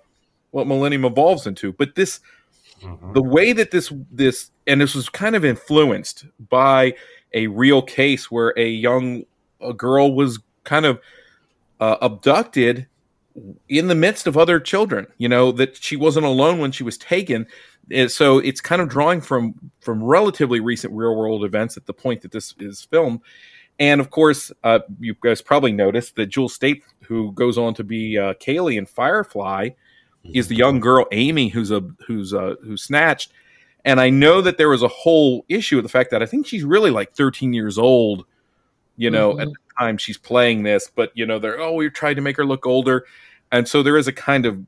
what 0.51 0.67
Millennium 0.67 1.05
evolves 1.05 1.45
into. 1.45 1.73
But 1.73 1.95
this, 1.95 2.19
mm-hmm. 2.81 3.13
the 3.13 3.23
way 3.23 3.51
that 3.53 3.71
this 3.71 3.91
this 4.11 4.51
and 4.65 4.79
this 4.79 4.95
was 4.95 5.09
kind 5.09 5.35
of 5.35 5.43
influenced 5.43 6.25
by 6.49 6.95
a 7.33 7.47
real 7.47 7.81
case 7.81 8.31
where 8.31 8.53
a 8.57 8.67
young 8.67 9.23
a 9.59 9.73
girl 9.73 10.13
was 10.13 10.39
kind 10.63 10.85
of 10.85 10.99
uh, 11.79 11.97
abducted 12.01 12.87
in 13.69 13.87
the 13.87 13.95
midst 13.95 14.27
of 14.27 14.37
other 14.37 14.59
children 14.59 15.07
you 15.17 15.29
know 15.29 15.51
that 15.51 15.75
she 15.75 15.95
wasn't 15.95 16.25
alone 16.25 16.59
when 16.59 16.71
she 16.71 16.83
was 16.83 16.97
taken. 16.97 17.45
So 18.07 18.39
it's 18.39 18.59
kind 18.59 18.81
of 18.81 18.89
drawing 18.89 19.21
from 19.21 19.53
from 19.79 20.03
relatively 20.03 20.59
recent 20.59 20.93
real 20.93 21.15
world 21.15 21.45
events 21.45 21.77
at 21.77 21.85
the 21.85 21.93
point 21.93 22.21
that 22.21 22.31
this 22.31 22.53
is 22.59 22.83
filmed. 22.83 23.21
And 23.79 24.01
of 24.01 24.09
course 24.09 24.51
uh, 24.63 24.79
you 24.99 25.15
guys 25.21 25.41
probably 25.41 25.71
noticed 25.71 26.15
that 26.15 26.27
Jewel 26.27 26.49
Staite 26.49 26.83
who 27.03 27.31
goes 27.33 27.57
on 27.57 27.73
to 27.75 27.83
be 27.83 28.17
uh, 28.17 28.33
kaylee 28.35 28.77
in 28.77 28.85
firefly 28.85 29.69
is 30.33 30.47
the 30.49 30.55
young 30.55 30.81
girl 30.81 31.05
amy 31.13 31.47
who's 31.47 31.71
a 31.71 31.81
who's 32.05 32.33
uh 32.33 32.55
who's 32.63 32.83
snatched. 32.83 33.31
And 33.85 34.01
i 34.01 34.09
know 34.09 34.41
that 34.41 34.57
there 34.57 34.69
was 34.69 34.83
a 34.83 34.89
whole 34.89 35.45
issue 35.47 35.77
with 35.77 35.85
the 35.85 35.89
fact 35.89 36.11
that 36.11 36.21
i 36.21 36.25
think 36.25 36.45
she's 36.45 36.65
really 36.65 36.91
like 36.91 37.13
13 37.13 37.53
years 37.53 37.77
old 37.77 38.25
you 38.97 39.09
know 39.09 39.31
mm-hmm. 39.31 39.41
at 39.41 39.47
the 39.47 39.55
time 39.77 39.97
she's 39.97 40.17
playing 40.17 40.63
this. 40.63 40.91
But 40.93 41.11
you 41.13 41.25
know 41.25 41.39
they're 41.39 41.59
oh 41.59 41.73
we 41.73 41.89
tried 41.89 42.15
to 42.15 42.21
make 42.21 42.35
her 42.37 42.45
look 42.45 42.65
older 42.65 43.05
and 43.51 43.67
so 43.67 43.83
there 43.83 43.97
is 43.97 44.07
a 44.07 44.13
kind 44.13 44.45
of 44.45 44.63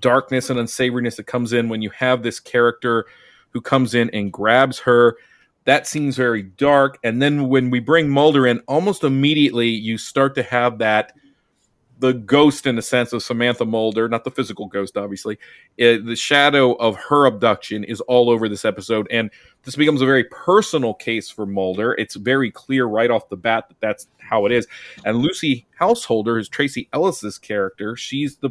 darkness 0.00 0.50
and 0.50 0.58
unsavoriness 0.58 1.16
that 1.16 1.24
comes 1.24 1.52
in 1.52 1.68
when 1.68 1.82
you 1.82 1.90
have 1.90 2.22
this 2.22 2.40
character 2.40 3.06
who 3.50 3.60
comes 3.60 3.94
in 3.94 4.10
and 4.10 4.32
grabs 4.32 4.78
her. 4.78 5.16
That 5.64 5.86
seems 5.86 6.16
very 6.16 6.42
dark. 6.42 6.98
And 7.02 7.20
then 7.20 7.48
when 7.48 7.70
we 7.70 7.80
bring 7.80 8.08
Mulder 8.08 8.46
in, 8.46 8.60
almost 8.68 9.04
immediately 9.04 9.68
you 9.68 9.98
start 9.98 10.34
to 10.36 10.42
have 10.42 10.78
that 10.78 11.12
the 11.98 12.12
ghost 12.12 12.66
in 12.66 12.76
the 12.76 12.82
sense 12.82 13.12
of 13.12 13.22
Samantha 13.22 13.64
Mulder, 13.64 14.08
not 14.08 14.24
the 14.24 14.30
physical 14.30 14.66
ghost, 14.66 14.96
obviously. 14.96 15.38
It, 15.76 16.06
the 16.06 16.16
shadow 16.16 16.74
of 16.74 16.96
her 16.96 17.26
abduction 17.26 17.84
is 17.84 18.00
all 18.02 18.30
over 18.30 18.48
this 18.48 18.64
episode, 18.64 19.08
and 19.10 19.30
this 19.64 19.76
becomes 19.76 20.00
a 20.00 20.06
very 20.06 20.24
personal 20.24 20.94
case 20.94 21.28
for 21.28 21.44
Mulder. 21.44 21.94
It's 21.94 22.14
very 22.14 22.50
clear 22.50 22.86
right 22.86 23.10
off 23.10 23.28
the 23.28 23.36
bat 23.36 23.64
that 23.68 23.80
that's 23.80 24.06
how 24.18 24.46
it 24.46 24.52
is. 24.52 24.66
And 25.04 25.18
Lucy 25.18 25.66
Householder 25.76 26.38
is 26.38 26.48
Tracey 26.48 26.88
Ellis's 26.92 27.38
character. 27.38 27.96
She's 27.96 28.36
the 28.36 28.50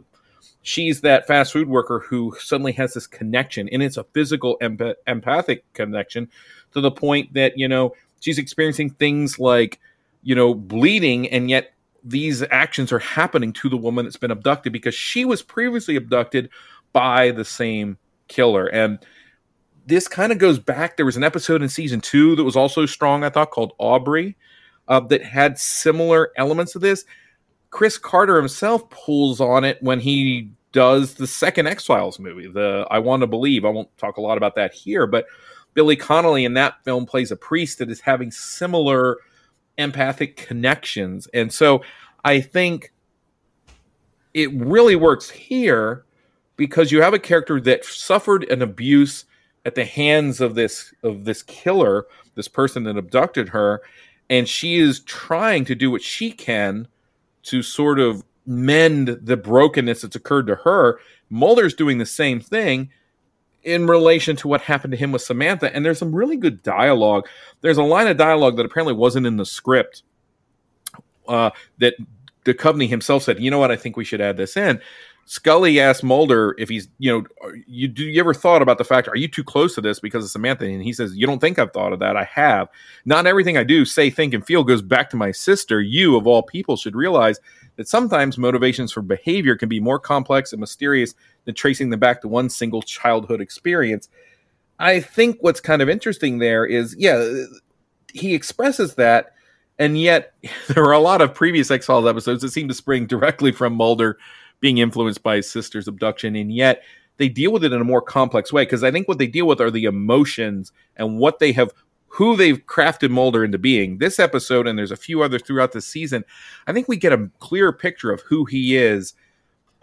she's 0.62 1.02
that 1.02 1.26
fast 1.28 1.54
food 1.54 1.70
worker 1.70 2.00
who 2.00 2.36
suddenly 2.40 2.74
has 2.74 2.94
this 2.94 3.08
connection 3.08 3.70
and 3.72 3.82
it's 3.82 3.96
a 3.96 4.04
physical 4.04 4.58
empath- 4.62 4.96
empathic 5.08 5.64
connection 5.74 6.28
to 6.74 6.82
the 6.82 6.92
point 6.92 7.34
that 7.34 7.54
you 7.56 7.68
know 7.68 7.94
she's 8.20 8.38
experiencing 8.38 8.90
things 8.90 9.40
like 9.40 9.80
you 10.24 10.36
know 10.36 10.54
bleeding 10.54 11.30
and 11.30 11.50
yet 11.50 11.72
these 12.10 12.44
actions 12.52 12.92
are 12.92 13.00
happening 13.00 13.52
to 13.54 13.70
the 13.70 13.78
woman 13.78 14.06
that's 14.06 14.18
been 14.18 14.32
abducted 14.32 14.74
because 14.74 14.96
she 14.96 15.26
was 15.26 15.42
previously 15.42 15.96
abducted 15.96 16.50
by 16.94 17.32
the 17.32 17.46
same 17.46 17.98
killer 18.28 18.68
and 18.68 19.00
this 19.86 20.08
kind 20.08 20.32
of 20.32 20.38
goes 20.38 20.60
back 20.60 20.98
there 20.98 21.06
was 21.06 21.18
an 21.18 21.24
episode 21.24 21.62
in 21.62 21.70
season 21.70 22.02
two 22.02 22.36
that 22.36 22.44
was 22.44 22.56
also 22.56 22.86
strong 22.86 23.24
i 23.24 23.30
thought 23.30 23.52
called 23.52 23.74
aubrey 23.78 24.36
uh, 24.88 25.00
that 25.00 25.24
had 25.24 25.58
similar 25.58 26.32
elements 26.38 26.76
of 26.76 26.82
this 26.82 27.06
chris 27.70 27.98
carter 27.98 28.38
himself 28.38 28.90
pulls 28.90 29.40
on 29.40 29.64
it 29.64 29.82
when 29.82 30.00
he 30.00 30.50
does 30.78 31.16
the 31.16 31.26
second 31.26 31.66
X 31.68 31.86
Files 31.86 32.20
movie, 32.20 32.48
the 32.48 32.86
I 32.92 33.00
Want 33.00 33.22
to 33.22 33.28
Believe. 33.28 33.66
I 33.66 33.70
won't 33.70 33.96
talk 33.98 34.18
a 34.18 34.22
lot 34.22 34.38
about 34.38 34.54
that 34.56 34.74
here, 34.74 35.08
but 35.08 35.26
Billy 35.74 35.96
Connolly 35.96 36.46
in 36.46 36.54
that 36.54 36.84
film 36.84 37.06
plays 37.06 37.32
a 37.32 37.36
priest 37.36 37.80
that 37.80 37.90
is 37.90 38.02
having 38.02 38.30
similar 38.30 39.18
empathic 39.78 40.36
connections. 40.38 41.28
And 41.34 41.52
so 41.54 41.82
I 42.24 42.42
think 42.42 42.92
it 44.34 44.52
really 44.54 44.96
works 44.96 45.30
here 45.30 46.06
because 46.56 46.92
you 46.92 47.02
have 47.02 47.14
a 47.14 47.20
character 47.20 47.62
that 47.62 47.86
suffered 47.86 48.44
an 48.46 48.62
abuse 48.62 49.26
at 49.66 49.76
the 49.76 49.86
hands 49.86 50.42
of 50.42 50.56
this 50.56 50.94
of 51.04 51.26
this 51.26 51.44
killer, 51.44 52.06
this 52.36 52.48
person 52.48 52.84
that 52.84 52.98
abducted 52.98 53.50
her, 53.50 53.82
and 54.30 54.48
she 54.48 54.76
is 54.76 55.02
trying 55.02 55.66
to 55.66 55.76
do 55.76 55.92
what 55.92 56.02
she 56.02 56.32
can 56.32 56.88
to 57.44 57.62
sort 57.62 58.00
of 58.00 58.24
mend 58.46 59.20
the 59.22 59.38
brokenness 59.38 60.02
that's 60.02 60.16
occurred 60.16 60.48
to 60.48 60.56
her. 60.56 61.00
Mulder's 61.30 61.74
doing 61.74 61.98
the 61.98 62.06
same 62.06 62.40
thing 62.40 62.90
in 63.68 63.86
relation 63.86 64.38
to 64.38 64.48
what 64.48 64.62
happened 64.62 64.92
to 64.92 64.98
him 64.98 65.12
with 65.12 65.22
Samantha. 65.22 65.76
And 65.76 65.86
there's 65.86 66.00
some 66.00 66.16
really 66.16 66.38
good 66.38 66.64
dialogue. 66.64 67.28
There's 67.60 67.78
a 67.78 67.84
line 67.84 68.08
of 68.08 68.16
dialogue 68.16 68.56
that 68.56 68.66
apparently 68.66 68.94
wasn't 68.94 69.28
in 69.28 69.36
the 69.36 69.46
script 69.46 70.04
uh, 71.28 71.50
that 71.80 71.96
Duchovny 72.46 72.88
himself 72.88 73.24
said, 73.24 73.42
you 73.42 73.52
know 73.52 73.60
what, 73.60 73.70
I 73.70 73.76
think 73.76 73.98
we 73.98 74.06
should 74.06 74.22
add 74.22 74.38
this 74.38 74.56
in. 74.56 74.80
Scully 75.30 75.78
asked 75.78 76.06
Mulder 76.06 76.56
if 76.58 76.70
he's, 76.70 76.88
you 77.00 77.12
know, 77.12 77.52
you 77.68 77.90
do 77.90 78.06
you 78.06 78.18
ever 78.18 78.34
thought 78.34 78.62
about 78.62 78.78
the 78.78 78.86
fact, 78.86 79.10
are 79.10 79.18
you 79.18 79.28
too 79.28 79.44
close 79.44 79.76
to 79.76 79.82
this 79.82 80.00
because 80.00 80.24
of 80.24 80.30
Samantha? 80.32 80.64
And 80.64 80.82
he 80.82 80.94
says, 80.94 81.18
You 81.18 81.28
don't 81.28 81.40
think 81.40 81.60
I've 81.60 81.74
thought 81.74 81.92
of 81.92 82.00
that. 82.00 82.16
I 82.16 82.24
have. 82.24 82.70
Not 83.04 83.28
everything 83.28 83.58
I 83.58 83.66
do, 83.66 83.84
say, 83.84 84.10
think, 84.10 84.34
and 84.34 84.46
feel 84.46 84.64
goes 84.64 84.82
back 84.82 85.10
to 85.10 85.18
my 85.18 85.34
sister. 85.34 85.82
You, 85.82 86.16
of 86.16 86.28
all 86.28 86.44
people, 86.44 86.78
should 86.78 86.96
realize 86.96 87.42
that 87.76 87.90
sometimes 87.90 88.38
motivations 88.38 88.94
for 88.94 89.02
behavior 89.02 89.58
can 89.58 89.68
be 89.68 89.82
more 89.82 90.00
complex 90.00 90.54
and 90.54 90.62
mysterious 90.62 91.14
than 91.44 91.56
tracing 91.56 91.90
them 91.90 92.00
back 92.00 92.22
to 92.22 92.30
one 92.30 92.50
single 92.50 92.82
childhood 92.82 93.42
experience. 93.42 94.08
I 94.80 95.02
think 95.02 95.40
what's 95.42 95.60
kind 95.60 95.82
of 95.82 95.90
interesting 95.90 96.40
there 96.40 96.66
is, 96.66 96.96
yeah, 96.98 97.44
he 98.14 98.34
expresses 98.34 98.96
that, 98.96 99.34
and 99.78 100.00
yet 100.00 100.32
there 100.70 100.86
are 100.86 100.94
a 100.94 101.00
lot 101.00 101.20
of 101.20 101.34
previous 101.34 101.70
X 101.70 101.86
Files 101.86 102.08
episodes 102.08 102.44
that 102.44 102.52
seem 102.52 102.70
to 102.70 102.74
spring 102.74 103.08
directly 103.08 103.52
from 103.52 103.74
Mulder 103.74 104.18
being 104.60 104.78
influenced 104.78 105.24
by 105.24 105.38
his 105.38 105.50
sister's 105.50 105.88
abduction, 105.88 106.36
and 106.36 106.52
yet 106.52 106.84
they 107.18 107.30
deal 107.30 107.52
with 107.52 107.64
it 107.64 107.74
in 107.74 107.82
a 107.82 107.86
more 107.86 108.02
complex 108.02 108.54
way 108.54 108.64
because 108.64 108.84
I 108.84 108.92
think 108.92 109.08
what 109.08 109.18
they 109.18 109.28
deal 109.28 109.48
with 109.48 109.60
are 109.60 109.72
the 109.72 109.86
emotions 109.86 110.72
and 110.96 111.20
what 111.20 111.40
they 111.40 111.52
have 111.54 111.72
who 112.10 112.36
they've 112.36 112.66
crafted 112.66 113.12
Mulder 113.12 113.44
into 113.44 113.58
being. 113.58 113.98
This 113.98 114.18
episode, 114.18 114.66
and 114.66 114.80
there's 114.80 114.92
a 114.92 114.96
few 114.96 115.22
others 115.22 115.42
throughout 115.44 115.74
the 115.74 115.82
season, 115.82 116.24
I 116.66 116.74
think 116.74 116.88
we 116.88 116.98
get 116.98 117.14
a 117.14 117.30
clear 117.40 117.72
picture 117.72 118.12
of 118.12 118.22
who 118.22 118.46
he 118.46 118.76
is 118.76 119.14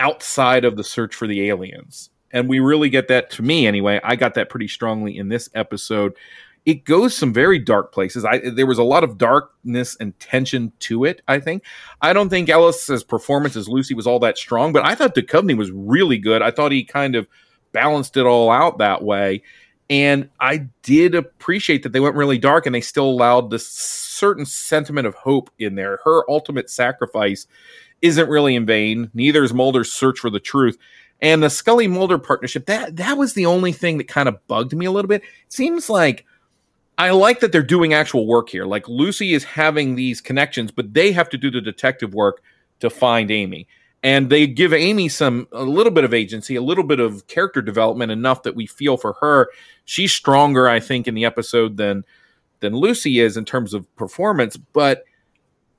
outside 0.01 0.65
of 0.65 0.77
the 0.77 0.85
search 0.85 1.15
for 1.15 1.27
the 1.27 1.49
aliens. 1.49 2.11
And 2.33 2.49
we 2.49 2.59
really 2.59 2.89
get 2.89 3.09
that 3.09 3.31
to 3.33 3.43
me 3.43 3.67
anyway. 3.67 4.01
I 4.03 4.17
got 4.17 4.35
that 4.35 4.49
pretty 4.49 4.67
strongly 4.67 5.17
in 5.17 5.29
this 5.29 5.49
episode. 5.55 6.15
It 6.67 6.85
goes 6.85 7.15
some 7.15 7.33
very 7.33 7.59
dark 7.59 7.93
places. 7.93 8.25
I 8.25 8.39
there 8.39 8.67
was 8.67 8.79
a 8.79 8.85
lot 8.85 9.05
of 9.05 9.19
darkness 9.19 9.97
and 10.01 10.19
tension 10.19 10.73
to 10.81 11.05
it, 11.05 11.21
I 11.29 11.39
think. 11.39 11.63
I 12.01 12.13
don't 12.13 12.31
think 12.31 12.49
Ellis's 12.49 13.05
performance 13.05 13.55
as 13.57 13.69
Lucy 13.69 13.95
was 13.95 14.07
all 14.07 14.19
that 14.21 14.39
strong, 14.39 14.73
but 14.73 14.85
I 14.85 14.95
thought 14.95 15.15
Duchovny 15.15 15.57
was 15.57 15.71
really 15.71 16.19
good. 16.19 16.41
I 16.41 16.51
thought 16.51 16.73
he 16.73 16.85
kind 16.85 17.17
of 17.17 17.29
balanced 17.73 18.17
it 18.17 18.25
all 18.25 18.51
out 18.51 18.79
that 18.79 19.03
way. 19.03 19.43
And 19.91 20.31
I 20.41 20.69
did 20.83 21.15
appreciate 21.15 21.83
that 21.83 21.93
they 21.93 22.01
went 22.01 22.17
really 22.17 22.39
dark 22.39 22.65
and 22.65 22.75
they 22.75 22.81
still 22.81 23.05
allowed 23.05 23.51
this 23.51 23.69
certain 23.69 24.47
sentiment 24.47 25.07
of 25.07 25.15
hope 25.15 25.51
in 25.59 25.75
there. 25.75 25.99
Her 26.05 26.29
ultimate 26.31 26.71
sacrifice 26.71 27.47
isn't 28.01 28.31
really 28.31 28.55
in 28.55 28.65
vain. 28.65 29.11
Neither 29.13 29.45
is 29.45 29.53
Mulder's 29.53 29.93
search 29.93 30.19
for 30.19 30.31
the 30.31 30.41
truth. 30.41 30.79
And 31.21 31.43
the 31.43 31.51
Scully 31.51 31.87
Mulder 31.87 32.19
partnership, 32.19 32.67
that 32.67 32.97
that 32.97 33.19
was 33.19 33.35
the 33.35 33.47
only 33.47 33.73
thing 33.73 33.99
that 33.99 34.09
kind 34.09 34.29
of 34.29 34.47
bugged 34.47 34.75
me 34.75 34.87
a 34.87 34.91
little 34.91 35.09
bit. 35.09 35.23
It 35.23 35.53
seems 35.53 35.91
like 35.91 36.25
I 36.97 37.11
like 37.11 37.41
that 37.41 37.51
they're 37.53 37.63
doing 37.63 37.93
actual 37.93 38.27
work 38.27 38.49
here. 38.49 38.65
Like 38.65 38.89
Lucy 38.89 39.35
is 39.35 39.45
having 39.45 39.95
these 39.95 40.21
connections, 40.21 40.71
but 40.71 40.95
they 40.95 41.13
have 41.13 41.29
to 41.31 41.39
do 41.39 41.51
the 41.51 41.61
detective 41.61 42.15
work 42.15 42.43
to 42.81 42.91
find 42.91 43.31
Amy 43.31 43.67
and 44.05 44.29
they 44.29 44.47
give 44.47 44.75
Amy 44.75 45.09
some 45.09 45.49
a 45.51 45.65
little 45.65 45.91
bit 45.91 46.05
of 46.05 46.13
agency, 46.13 46.57
a 46.57 46.63
little 46.63 46.85
bit 46.85 47.01
of 47.01 47.27
character 47.27 47.63
development, 47.63 48.13
enough 48.13 48.43
that 48.43 48.55
we 48.55 48.67
feel 48.67 48.99
for 48.99 49.15
her. 49.15 49.49
She's 49.87 50.13
stronger, 50.13 50.69
I 50.69 50.79
think, 50.79 51.09
in 51.09 51.15
the 51.15 51.25
episode 51.25 51.79
than 51.79 52.05
than 52.61 52.77
Lucy 52.77 53.19
is 53.19 53.39
in 53.39 53.47
terms 53.47 53.73
of 53.73 53.93
performance. 53.97 54.59
But 54.59 55.05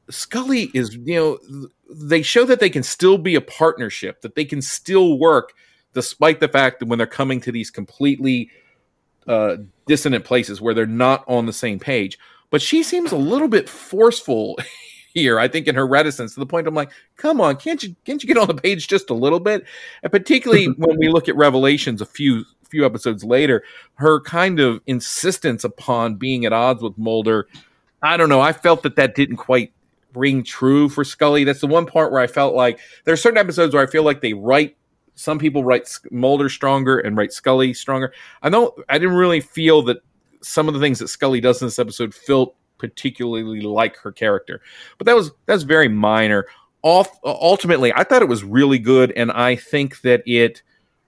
Scully 0.10 0.72
is, 0.74 0.96
you 0.96 1.16
know, 1.16 1.66
they 1.88 2.24
show 2.24 2.46
that 2.46 2.60
they 2.60 2.70
can 2.70 2.82
still 2.82 3.20
be 3.20 3.36
a 3.36 3.42
partnership, 3.42 4.22
that 4.22 4.34
they 4.34 4.46
can 4.46 4.62
still 4.62 5.20
work, 5.20 5.54
despite 5.94 6.40
the 6.40 6.48
fact 6.48 6.80
that 6.80 6.88
when 6.88 6.98
they're 6.98 7.06
coming 7.06 7.40
to 7.42 7.52
these 7.52 7.70
completely 7.70 8.50
uh, 9.28 9.58
dissonant 9.88 10.26
places 10.26 10.62
where 10.62 10.74
they're 10.74 10.86
not 10.86 11.24
on 11.28 11.46
the 11.46 11.54
same 11.54 11.80
page. 11.80 12.18
But 12.50 12.62
she 12.62 12.84
seems 12.84 13.12
a 13.12 13.18
little 13.18 13.48
bit 13.48 13.68
forceful 13.68 14.58
here. 15.14 15.40
I 15.40 15.48
think 15.48 15.68
in 15.68 15.76
her 15.76 15.88
reticence 15.88 16.34
to 16.34 16.40
the 16.40 16.46
point 16.46 16.68
I'm 16.68 16.76
like, 16.76 16.92
come 17.18 17.42
on, 17.42 17.58
can't 17.58 17.82
you 17.84 17.96
can't 18.06 18.22
you 18.22 18.28
get 18.28 18.38
on 18.38 18.48
the 18.48 18.54
page 18.54 18.88
just 18.88 19.10
a 19.10 19.16
little 19.16 19.40
bit? 19.40 19.66
And 20.04 20.12
particularly 20.12 20.66
when 20.78 20.98
we 20.98 21.10
look 21.10 21.28
at 21.28 21.36
Revelations 21.36 22.02
a 22.02 22.06
few 22.06 22.46
few 22.70 22.86
episodes 22.86 23.24
later, 23.24 23.64
her 23.96 24.20
kind 24.22 24.60
of 24.60 24.82
insistence 24.88 25.64
upon 25.64 26.16
being 26.16 26.46
at 26.46 26.54
odds 26.54 26.82
with 26.82 26.98
Mulder. 26.98 27.48
I 28.02 28.18
don't 28.18 28.30
know. 28.30 28.42
I 28.42 28.54
felt 28.54 28.84
that 28.84 28.98
that 28.98 29.16
didn't 29.16 29.38
quite 29.38 29.72
ring 30.14 30.44
true 30.44 30.90
for 30.90 31.04
Scully. 31.04 31.44
That's 31.44 31.62
the 31.62 31.68
one 31.68 31.86
part 31.86 32.12
where 32.12 32.22
I 32.22 32.28
felt 32.28 32.56
like 32.56 32.80
there 33.04 33.14
are 33.14 33.18
certain 33.18 33.38
episodes 33.38 33.74
where 33.74 33.84
I 33.84 33.90
feel 33.90 34.04
like 34.04 34.22
they 34.22 34.34
write 34.34 34.78
some 35.16 35.40
people 35.40 35.64
write 35.64 35.90
Mulder 36.12 36.50
stronger 36.50 37.00
and 37.00 37.18
write 37.18 37.32
Scully 37.34 37.74
stronger. 37.74 38.14
I 38.42 38.50
don't. 38.50 38.74
I 38.90 38.98
didn't 38.98 39.16
really 39.16 39.42
feel 39.42 39.82
that 39.84 39.98
some 40.42 40.68
of 40.68 40.74
the 40.74 40.80
things 40.80 41.00
that 41.00 41.08
Scully 41.08 41.42
does 41.42 41.62
in 41.62 41.68
this 41.68 41.80
episode 41.80 42.14
felt 42.14 42.56
particularly 42.78 43.62
like 43.62 43.98
her 43.98 44.12
character. 44.12 44.62
But 44.98 45.06
that 45.06 45.16
was 45.16 45.32
that's 45.46 45.64
very 45.64 45.88
minor. 45.88 46.46
Off, 46.82 47.10
ultimately, 47.24 47.92
I 47.94 48.04
thought 48.04 48.22
it 48.22 48.28
was 48.28 48.44
really 48.44 48.78
good, 48.78 49.12
and 49.14 49.32
I 49.32 49.56
think 49.56 50.02
that 50.02 50.22
it 50.28 50.62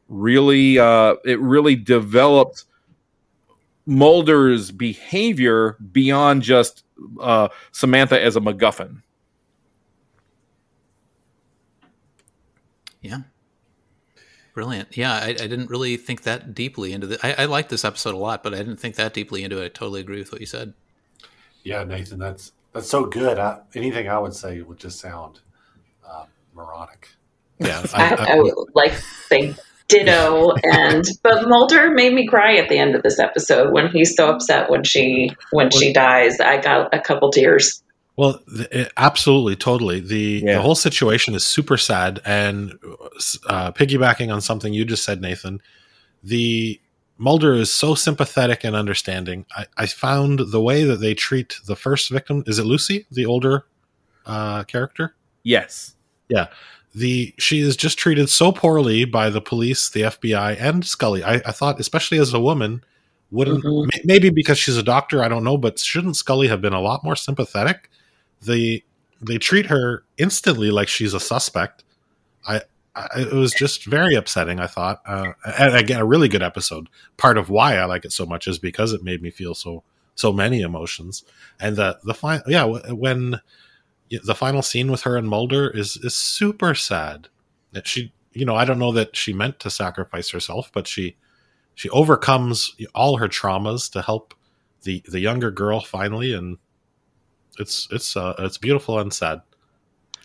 really 0.07 0.79
uh, 0.79 1.15
it 1.23 1.39
really 1.39 1.75
developed 1.75 2.63
Mulder's 3.85 4.71
behavior 4.71 5.77
beyond 5.91 6.41
just 6.41 6.83
uh, 7.21 7.49
Samantha 7.71 8.21
as 8.21 8.35
a 8.35 8.39
MacGuffin. 8.39 9.01
Yeah. 13.01 13.19
Brilliant. 14.57 14.97
Yeah, 14.97 15.13
I, 15.13 15.27
I, 15.27 15.33
didn't 15.33 15.69
really 15.69 15.97
think 15.97 16.23
that 16.23 16.55
deeply 16.55 16.91
into 16.91 17.05
the. 17.05 17.19
I, 17.21 17.43
I 17.43 17.45
like 17.45 17.69
this 17.69 17.85
episode 17.85 18.15
a 18.15 18.17
lot, 18.17 18.41
but 18.41 18.55
I 18.55 18.57
didn't 18.57 18.77
think 18.77 18.95
that 18.95 19.13
deeply 19.13 19.43
into 19.43 19.61
it. 19.61 19.65
I 19.65 19.67
totally 19.67 20.01
agree 20.01 20.17
with 20.17 20.31
what 20.31 20.41
you 20.41 20.47
said. 20.47 20.73
Yeah, 21.61 21.83
Nathan, 21.83 22.17
that's 22.17 22.53
that's 22.73 22.89
so 22.89 23.05
good. 23.05 23.37
I, 23.37 23.59
anything 23.75 24.09
I 24.09 24.17
would 24.17 24.33
say 24.33 24.59
would 24.63 24.79
just 24.79 24.99
sound 24.99 25.41
uh, 26.03 26.25
moronic. 26.55 27.09
Yeah, 27.59 27.85
I, 27.93 28.15
I, 28.15 28.33
I, 28.33 28.39
would 28.39 28.55
like 28.73 28.93
say 28.93 29.53
ditto. 29.89 30.53
and 30.63 31.05
but 31.21 31.47
Mulder 31.47 31.91
made 31.91 32.15
me 32.15 32.25
cry 32.25 32.55
at 32.55 32.67
the 32.67 32.79
end 32.79 32.95
of 32.95 33.03
this 33.03 33.19
episode 33.19 33.71
when 33.71 33.89
he's 33.89 34.15
so 34.15 34.31
upset 34.31 34.71
when 34.71 34.83
she 34.83 35.35
when 35.51 35.69
she 35.69 35.93
dies. 35.93 36.39
I 36.39 36.57
got 36.57 36.95
a 36.95 36.99
couple 36.99 37.29
tears. 37.29 37.83
Well, 38.17 38.41
it, 38.47 38.91
absolutely, 38.97 39.55
totally. 39.55 39.99
The 39.99 40.41
yeah. 40.43 40.55
the 40.55 40.61
whole 40.61 40.75
situation 40.75 41.35
is 41.35 41.45
super 41.45 41.77
sad, 41.77 42.19
and 42.25 42.73
uh, 43.47 43.71
piggybacking 43.71 44.33
on 44.33 44.41
something 44.41 44.73
you 44.73 44.85
just 44.85 45.03
said, 45.03 45.21
Nathan, 45.21 45.61
the 46.23 46.81
Mulder 47.19 47.53
is 47.53 47.73
so 47.73 47.95
sympathetic 47.95 48.63
and 48.63 48.75
understanding. 48.75 49.45
I, 49.55 49.65
I, 49.77 49.85
found 49.87 50.39
the 50.51 50.61
way 50.61 50.83
that 50.83 50.97
they 50.97 51.15
treat 51.15 51.57
the 51.65 51.75
first 51.75 52.11
victim 52.11 52.43
is 52.45 52.59
it 52.59 52.65
Lucy, 52.65 53.07
the 53.11 53.25
older 53.25 53.65
uh, 54.25 54.63
character? 54.65 55.15
Yes. 55.43 55.95
Yeah. 56.29 56.47
The 56.93 57.33
she 57.37 57.61
is 57.61 57.75
just 57.75 57.97
treated 57.97 58.29
so 58.29 58.51
poorly 58.51 59.05
by 59.05 59.29
the 59.29 59.41
police, 59.41 59.89
the 59.89 60.01
FBI, 60.01 60.59
and 60.59 60.85
Scully. 60.85 61.23
I, 61.23 61.35
I 61.35 61.51
thought, 61.51 61.79
especially 61.79 62.17
as 62.19 62.33
a 62.33 62.39
woman, 62.39 62.83
wouldn't 63.31 63.63
mm-hmm. 63.63 63.89
maybe 64.05 64.29
because 64.29 64.57
she's 64.57 64.77
a 64.77 64.83
doctor, 64.83 65.23
I 65.23 65.27
don't 65.27 65.43
know, 65.43 65.57
but 65.57 65.79
shouldn't 65.79 66.17
Scully 66.17 66.47
have 66.47 66.61
been 66.61 66.73
a 66.73 66.81
lot 66.81 67.03
more 67.03 67.15
sympathetic? 67.15 67.89
They 68.41 68.83
they 69.21 69.37
treat 69.37 69.67
her 69.67 70.03
instantly 70.17 70.71
like 70.71 70.87
she's 70.87 71.13
a 71.13 71.19
suspect. 71.19 71.83
I 72.47 72.61
it 73.15 73.33
was 73.33 73.53
just 73.53 73.85
very 73.85 74.15
upsetting. 74.15 74.59
I 74.59 74.67
thought, 74.67 75.01
uh, 75.05 75.33
and 75.57 75.75
again, 75.75 75.99
a 75.99 76.05
really 76.05 76.27
good 76.27 76.41
episode. 76.41 76.87
Part 77.15 77.37
of 77.37 77.49
why 77.49 77.75
I 77.77 77.85
like 77.85 78.05
it 78.05 78.11
so 78.11 78.25
much 78.25 78.47
is 78.47 78.57
because 78.57 78.93
it 78.93 79.03
made 79.03 79.21
me 79.21 79.29
feel 79.29 79.53
so 79.53 79.83
so 80.15 80.33
many 80.33 80.61
emotions. 80.61 81.23
And 81.59 81.75
the 81.75 81.99
the 82.03 82.13
final, 82.13 82.43
yeah, 82.47 82.63
when 82.65 83.41
the 84.09 84.35
final 84.35 84.61
scene 84.61 84.91
with 84.91 85.01
her 85.01 85.17
and 85.17 85.29
Mulder 85.29 85.69
is 85.69 85.97
is 85.97 86.15
super 86.15 86.73
sad. 86.73 87.29
That 87.73 87.87
she, 87.87 88.13
you 88.33 88.45
know, 88.45 88.55
I 88.55 88.65
don't 88.65 88.79
know 88.79 88.93
that 88.93 89.15
she 89.15 89.33
meant 89.33 89.59
to 89.59 89.69
sacrifice 89.69 90.29
herself, 90.29 90.71
but 90.73 90.87
she 90.87 91.15
she 91.75 91.89
overcomes 91.89 92.75
all 92.95 93.17
her 93.17 93.27
traumas 93.27 93.91
to 93.91 94.01
help 94.01 94.33
the 94.83 95.03
the 95.07 95.19
younger 95.19 95.51
girl 95.51 95.81
finally, 95.81 96.33
and 96.33 96.57
it's 97.59 97.87
it's 97.91 98.15
uh, 98.15 98.33
it's 98.39 98.57
beautiful 98.57 98.99
and 98.99 99.13
sad. 99.13 99.41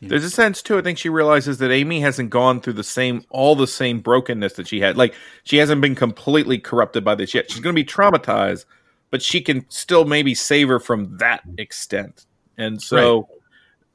There's 0.09 0.25
a 0.25 0.31
sense 0.31 0.63
too. 0.63 0.77
I 0.77 0.83
think 0.83 0.99
she 0.99 1.09
realizes 1.09 1.59
that 1.59 1.71
Amy 1.71 2.01
hasn't 2.01 2.31
gone 2.31 2.61
through 2.61 2.73
the 2.73 2.83
same, 2.83 3.25
all 3.31 3.55
the 3.55 3.69
same 3.69 4.01
brokenness 4.01 4.55
that 4.55 4.67
she 4.67 4.81
had. 4.81 4.97
Like 4.97 5.15
she 5.45 5.59
hasn't 5.59 5.81
been 5.81 5.95
completely 5.95 6.59
corrupted 6.59 7.05
by 7.05 7.15
this 7.15 7.33
yet. 7.35 7.49
She's 7.49 7.61
going 7.61 7.75
to 7.75 7.81
be 7.81 7.87
traumatized, 7.89 8.65
but 9.11 9.23
she 9.23 9.41
can 9.41 9.65
still 9.71 10.05
maybe 10.05 10.35
save 10.35 10.67
her 10.69 10.81
from 10.81 11.17
that 11.19 11.43
extent. 11.57 12.27
And 12.59 12.83
so, 12.83 13.29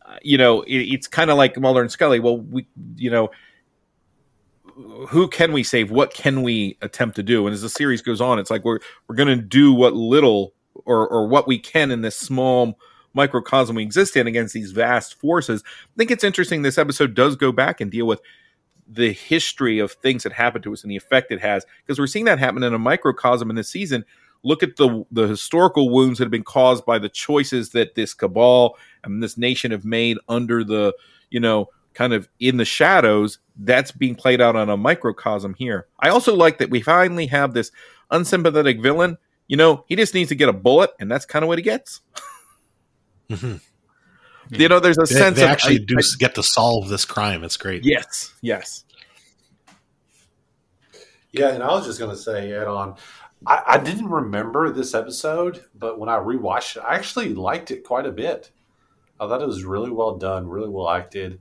right. 0.06 0.14
uh, 0.14 0.20
you 0.22 0.38
know, 0.38 0.62
it, 0.62 0.78
it's 0.78 1.08
kind 1.08 1.30
of 1.30 1.38
like 1.38 1.60
Mulder 1.60 1.82
and 1.82 1.92
Scully. 1.92 2.22
Well, 2.22 2.38
we, 2.38 2.66
you 2.96 3.12
know, 3.12 3.30
who 5.10 5.28
can 5.28 5.52
we 5.52 5.64
save? 5.64 5.92
What 5.92 6.14
can 6.14 6.42
we 6.42 6.78
attempt 6.82 7.18
to 7.18 7.24
do? 7.24 7.46
And 7.48 7.54
as 7.54 7.64
the 7.64 7.70
series 7.70 8.02
goes 8.02 8.22
on, 8.22 8.40
it's 8.40 8.50
like 8.50 8.64
we're 8.64 8.80
we're 9.10 9.16
going 9.16 9.38
to 9.38 9.44
do 9.44 9.74
what 9.74 9.94
little 9.94 10.54
or 10.86 11.06
or 11.06 11.28
what 11.28 11.48
we 11.48 11.60
can 11.60 11.92
in 11.92 12.02
this 12.02 12.18
small 12.18 12.80
microcosm 13.14 13.76
we 13.76 13.84
exist 13.84 14.16
in 14.16 14.28
against 14.28 14.54
these 14.54 14.72
vast 14.72 15.20
forces. 15.20 15.64
I 15.66 15.98
think 15.98 16.12
it's 16.12 16.24
interesting 16.24 16.62
this 16.62 16.78
episode 16.78 17.14
does 17.14 17.36
go 17.36 17.52
back 17.52 17.82
and 17.82 17.92
deal 17.92 18.06
with 18.06 18.22
the 18.88 19.12
history 19.12 19.80
of 19.80 19.92
things 19.92 20.24
that 20.24 20.32
happened 20.32 20.64
to 20.64 20.74
us 20.74 20.84
and 20.84 20.92
the 20.92 20.96
effect 20.96 21.32
it 21.32 21.42
has 21.42 21.66
because 21.86 22.00
we're 22.00 22.08
seeing 22.08 22.26
that 22.26 22.40
happen 22.40 22.64
in 22.64 22.74
a 22.74 22.80
microcosm 22.80 23.50
in 23.50 23.56
this 23.56 23.70
season. 23.70 24.06
Look 24.44 24.64
at 24.64 24.78
the 24.78 25.04
the 25.12 25.28
historical 25.28 25.90
wounds 25.90 26.20
that 26.20 26.26
have 26.26 26.32
been 26.32 26.44
caused 26.44 26.86
by 26.86 27.00
the 27.00 27.10
choices 27.10 27.72
that 27.72 27.96
this 27.96 28.14
cabal 28.14 28.78
and 29.04 29.22
this 29.22 29.38
nation 29.38 29.72
have 29.72 29.84
made 29.84 30.18
under 30.30 30.64
the, 30.64 30.94
you 31.32 31.40
know, 31.40 31.70
kind 31.94 32.14
of 32.14 32.30
in 32.40 32.58
the 32.58 32.66
shadows. 32.66 33.40
That's 33.58 33.92
being 33.92 34.16
played 34.16 34.40
out 34.40 34.56
on 34.56 34.70
a 34.70 34.78
microcosm 34.78 35.56
here. 35.56 35.88
I 36.00 36.10
also 36.10 36.36
like 36.36 36.60
that 36.60 36.70
we 36.70 36.82
finally 36.82 37.26
have 37.28 37.54
this 37.54 37.72
unsympathetic 38.12 38.80
villain. 38.82 39.18
You 39.48 39.58
know, 39.58 39.84
he 39.88 39.96
just 39.96 40.14
needs 40.14 40.30
to 40.30 40.36
get 40.36 40.50
a 40.50 40.54
bullet, 40.54 40.92
and 41.00 41.10
that's 41.10 41.26
kind 41.26 41.44
of 41.44 41.48
what 41.48 41.58
he 41.58 41.64
gets. 41.64 42.02
Mm-hmm. 43.30 43.58
You 44.50 44.70
know, 44.70 44.80
there's 44.80 44.98
a 44.98 45.02
they, 45.02 45.20
sense 45.20 45.36
they 45.38 45.44
of 45.44 45.50
actually 45.50 45.76
I, 45.76 45.86
do 45.86 45.96
I, 45.98 46.02
get 46.20 46.36
to 46.36 46.44
solve 46.44 46.88
this 46.88 47.04
crime. 47.04 47.44
It's 47.44 47.58
great. 47.58 47.84
Yes, 47.84 48.34
yes. 48.42 48.86
Yeah, 51.34 51.50
and 51.50 51.62
I 51.62 51.68
was 51.68 51.86
just 51.86 52.00
going 52.00 52.12
to 52.12 52.18
say, 52.18 52.54
add 52.54 52.68
on 52.68 52.96
I, 53.46 53.64
I, 53.68 53.78
didn't 53.78 54.10
remember 54.10 54.72
this 54.72 54.96
episode, 54.96 55.66
but 55.76 56.00
when 56.00 56.10
I 56.10 56.18
rewatched 56.18 56.78
it, 56.78 56.84
I 56.84 56.96
actually 56.96 57.34
liked 57.34 57.70
it 57.70 57.84
quite 57.84 58.06
a 58.06 58.12
bit. 58.12 58.52
I 59.20 59.28
thought 59.28 59.42
it 59.42 59.48
was 59.48 59.64
really 59.64 59.92
well 59.92 60.18
done, 60.18 60.48
really 60.48 60.70
well 60.70 60.90
acted, 60.90 61.40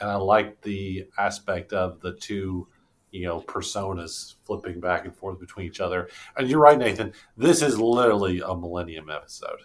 and 0.00 0.10
I 0.10 0.16
liked 0.16 0.62
the 0.62 1.06
aspect 1.16 1.72
of 1.72 2.00
the 2.00 2.14
two, 2.14 2.68
you 3.10 3.26
know, 3.26 3.40
personas 3.40 4.34
flipping 4.44 4.80
back 4.80 5.04
and 5.04 5.16
forth 5.16 5.40
between 5.40 5.66
each 5.66 5.80
other. 5.80 6.08
And 6.36 6.48
you're 6.48 6.60
right, 6.60 6.78
Nathan. 6.78 7.12
This 7.36 7.62
is 7.62 7.78
literally 7.78 8.40
a 8.40 8.54
Millennium 8.54 9.08
episode. 9.10 9.60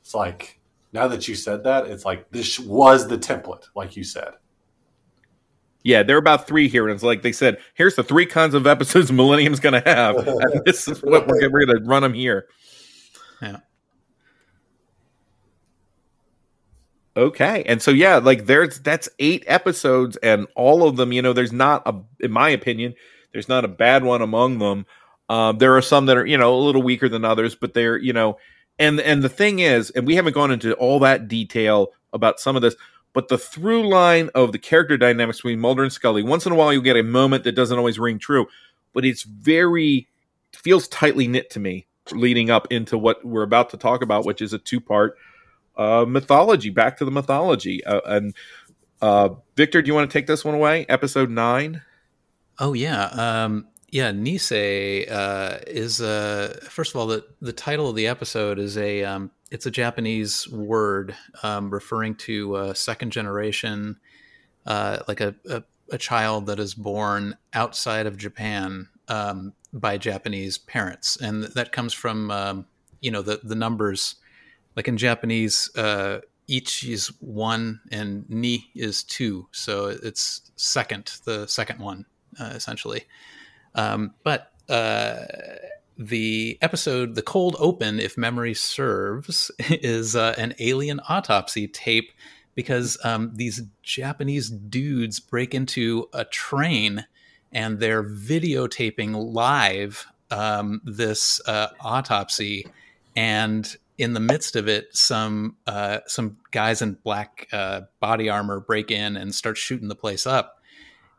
It's 0.00 0.14
like 0.14 0.60
now 0.92 1.08
that 1.08 1.26
you 1.26 1.34
said 1.34 1.64
that, 1.64 1.86
it's 1.86 2.04
like 2.04 2.30
this 2.30 2.58
was 2.58 3.08
the 3.08 3.18
template, 3.18 3.64
like 3.74 3.96
you 3.96 4.04
said. 4.04 4.34
Yeah, 5.84 6.02
there 6.02 6.16
are 6.16 6.20
about 6.20 6.46
three 6.46 6.68
here, 6.68 6.86
and 6.86 6.94
it's 6.94 7.02
like 7.02 7.22
they 7.22 7.32
said, 7.32 7.58
here's 7.74 7.96
the 7.96 8.04
three 8.04 8.26
kinds 8.26 8.54
of 8.54 8.66
episodes 8.66 9.10
Millennium's 9.12 9.60
going 9.60 9.80
to 9.80 9.88
have, 9.88 10.16
and 10.16 10.64
this 10.64 10.86
is 10.86 11.02
what 11.02 11.26
we're, 11.26 11.50
we're 11.50 11.66
going 11.66 11.78
to 11.78 11.84
run 11.84 12.02
them 12.02 12.14
here. 12.14 12.46
Yeah. 13.40 13.58
Okay, 17.16 17.62
and 17.64 17.82
so 17.82 17.90
yeah, 17.90 18.16
like 18.16 18.46
there's 18.46 18.80
that's 18.80 19.08
eight 19.18 19.44
episodes, 19.46 20.16
and 20.18 20.46
all 20.54 20.86
of 20.86 20.96
them, 20.96 21.12
you 21.12 21.20
know, 21.20 21.32
there's 21.32 21.52
not 21.52 21.82
a, 21.84 21.94
in 22.20 22.30
my 22.30 22.48
opinion, 22.50 22.94
there's 23.32 23.48
not 23.48 23.64
a 23.64 23.68
bad 23.68 24.04
one 24.04 24.22
among 24.22 24.58
them. 24.58 24.86
Um, 25.28 25.58
there 25.58 25.76
are 25.76 25.82
some 25.82 26.06
that 26.06 26.16
are, 26.16 26.26
you 26.26 26.38
know, 26.38 26.54
a 26.54 26.56
little 26.56 26.82
weaker 26.82 27.08
than 27.08 27.24
others, 27.24 27.54
but 27.54 27.74
they're, 27.74 27.96
you 27.96 28.12
know, 28.12 28.38
and 28.78 29.00
and 29.00 29.22
the 29.22 29.28
thing 29.28 29.58
is, 29.58 29.90
and 29.90 30.06
we 30.06 30.16
haven't 30.16 30.34
gone 30.34 30.50
into 30.50 30.74
all 30.74 30.98
that 31.00 31.28
detail 31.28 31.88
about 32.12 32.40
some 32.40 32.56
of 32.56 32.62
this, 32.62 32.74
but 33.12 33.28
the 33.28 33.38
through 33.38 33.88
line 33.88 34.30
of 34.34 34.52
the 34.52 34.58
character 34.58 34.96
dynamics 34.96 35.38
between 35.38 35.60
Mulder 35.60 35.82
and 35.82 35.92
Scully, 35.92 36.22
once 36.22 36.46
in 36.46 36.52
a 36.52 36.54
while 36.54 36.72
you 36.72 36.82
get 36.82 36.96
a 36.96 37.02
moment 37.02 37.44
that 37.44 37.52
doesn't 37.52 37.78
always 37.78 37.98
ring 37.98 38.18
true, 38.18 38.46
but 38.92 39.04
it's 39.04 39.22
very 39.22 40.08
feels 40.52 40.88
tightly 40.88 41.26
knit 41.26 41.50
to 41.50 41.60
me 41.60 41.86
leading 42.10 42.50
up 42.50 42.70
into 42.70 42.98
what 42.98 43.24
we're 43.24 43.42
about 43.42 43.70
to 43.70 43.76
talk 43.76 44.02
about, 44.02 44.24
which 44.24 44.42
is 44.42 44.52
a 44.52 44.58
two 44.58 44.80
part 44.80 45.16
uh, 45.76 46.04
mythology, 46.06 46.70
back 46.70 46.96
to 46.98 47.04
the 47.04 47.10
mythology. 47.10 47.84
Uh, 47.84 48.00
and 48.06 48.34
uh, 49.00 49.30
Victor, 49.56 49.82
do 49.82 49.88
you 49.88 49.94
want 49.94 50.10
to 50.10 50.12
take 50.12 50.26
this 50.26 50.44
one 50.44 50.54
away? 50.54 50.86
Episode 50.88 51.30
nine. 51.30 51.82
Oh 52.58 52.72
yeah. 52.72 53.06
Um, 53.06 53.66
yeah, 53.92 54.10
Nisei 54.10 55.08
uh, 55.10 55.58
is 55.66 56.00
uh, 56.00 56.58
first 56.70 56.94
of 56.94 57.00
all 57.00 57.06
the 57.06 57.26
the 57.42 57.52
title 57.52 57.90
of 57.90 57.94
the 57.94 58.06
episode 58.08 58.58
is 58.58 58.78
a 58.78 59.04
um, 59.04 59.30
it's 59.50 59.66
a 59.66 59.70
Japanese 59.70 60.48
word 60.48 61.14
um, 61.42 61.70
referring 61.70 62.14
to 62.16 62.56
a 62.56 62.74
second 62.74 63.10
generation, 63.10 63.98
uh, 64.64 65.00
like 65.08 65.20
a, 65.20 65.34
a, 65.48 65.62
a 65.90 65.98
child 65.98 66.46
that 66.46 66.58
is 66.58 66.74
born 66.74 67.36
outside 67.52 68.06
of 68.06 68.16
Japan 68.16 68.88
um, 69.08 69.52
by 69.74 69.98
Japanese 69.98 70.56
parents, 70.56 71.18
and 71.18 71.44
that 71.44 71.70
comes 71.72 71.92
from 71.92 72.30
um, 72.30 72.66
you 73.02 73.10
know 73.10 73.20
the 73.20 73.40
the 73.44 73.54
numbers, 73.54 74.16
like 74.74 74.88
in 74.88 74.96
Japanese. 74.96 75.70
Uh, 75.76 76.20
ichi 76.48 76.92
is 76.92 77.08
one 77.20 77.80
and 77.92 78.28
ni 78.28 78.70
is 78.74 79.04
two, 79.04 79.46
so 79.52 79.86
it's 80.02 80.50
second, 80.56 81.20
the 81.24 81.46
second 81.46 81.78
one, 81.78 82.06
uh, 82.40 82.52
essentially. 82.54 83.04
Um, 83.74 84.14
but 84.22 84.52
uh, 84.68 85.24
the 85.98 86.58
episode, 86.62 87.14
the 87.14 87.22
cold 87.22 87.56
open, 87.58 88.00
if 88.00 88.16
memory 88.16 88.54
serves, 88.54 89.50
is 89.58 90.16
uh, 90.16 90.34
an 90.38 90.54
alien 90.58 91.00
autopsy 91.08 91.68
tape 91.68 92.12
because 92.54 92.98
um, 93.04 93.32
these 93.34 93.62
Japanese 93.82 94.50
dudes 94.50 95.20
break 95.20 95.54
into 95.54 96.08
a 96.12 96.24
train 96.24 97.06
and 97.52 97.80
they're 97.80 98.04
videotaping 98.04 99.14
live 99.32 100.06
um, 100.30 100.80
this 100.84 101.40
uh, 101.46 101.68
autopsy. 101.80 102.66
And 103.14 103.74
in 103.98 104.14
the 104.14 104.20
midst 104.20 104.56
of 104.56 104.68
it, 104.68 104.96
some 104.96 105.56
uh, 105.66 105.98
some 106.06 106.38
guys 106.50 106.82
in 106.82 106.94
black 107.04 107.46
uh, 107.52 107.82
body 108.00 108.28
armor 108.28 108.60
break 108.60 108.90
in 108.90 109.16
and 109.16 109.34
start 109.34 109.58
shooting 109.58 109.88
the 109.88 109.94
place 109.94 110.26
up. 110.26 110.61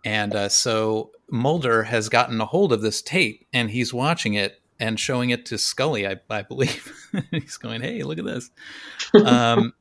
And 0.04 0.36
uh, 0.36 0.50
so 0.50 1.12
Mulder 1.30 1.84
has 1.84 2.10
gotten 2.10 2.40
a 2.42 2.46
hold 2.46 2.74
of 2.74 2.82
this 2.82 3.02
tape 3.02 3.48
and 3.54 3.70
he's 3.70 3.94
watching 3.94 4.34
it 4.34 4.62
and 4.80 5.00
showing 5.00 5.30
it 5.30 5.46
to 5.48 5.58
Scully, 5.58 6.08
I, 6.08 6.20
I 6.30 6.42
believe. 6.42 6.94
he's 7.32 7.58
going, 7.58 7.82
"Hey, 7.82 8.04
look 8.04 8.18
at 8.18 8.26
this." 8.26 8.50
Um, 9.26 9.74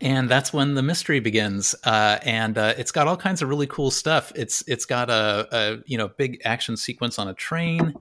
and 0.00 0.28
that's 0.28 0.52
when 0.52 0.74
the 0.74 0.82
mystery 0.82 1.20
begins. 1.20 1.74
Uh, 1.84 2.18
and 2.22 2.56
uh, 2.56 2.74
it's 2.78 2.92
got 2.92 3.06
all 3.06 3.16
kinds 3.16 3.42
of 3.42 3.48
really 3.48 3.66
cool 3.66 3.90
stuff. 3.90 4.32
It's 4.34 4.62
it's 4.66 4.84
got 4.84 5.10
a, 5.10 5.48
a 5.52 5.78
you 5.86 5.98
know 5.98 6.08
big 6.08 6.40
action 6.44 6.76
sequence 6.76 7.18
on 7.18 7.28
a 7.28 7.34
train. 7.34 7.94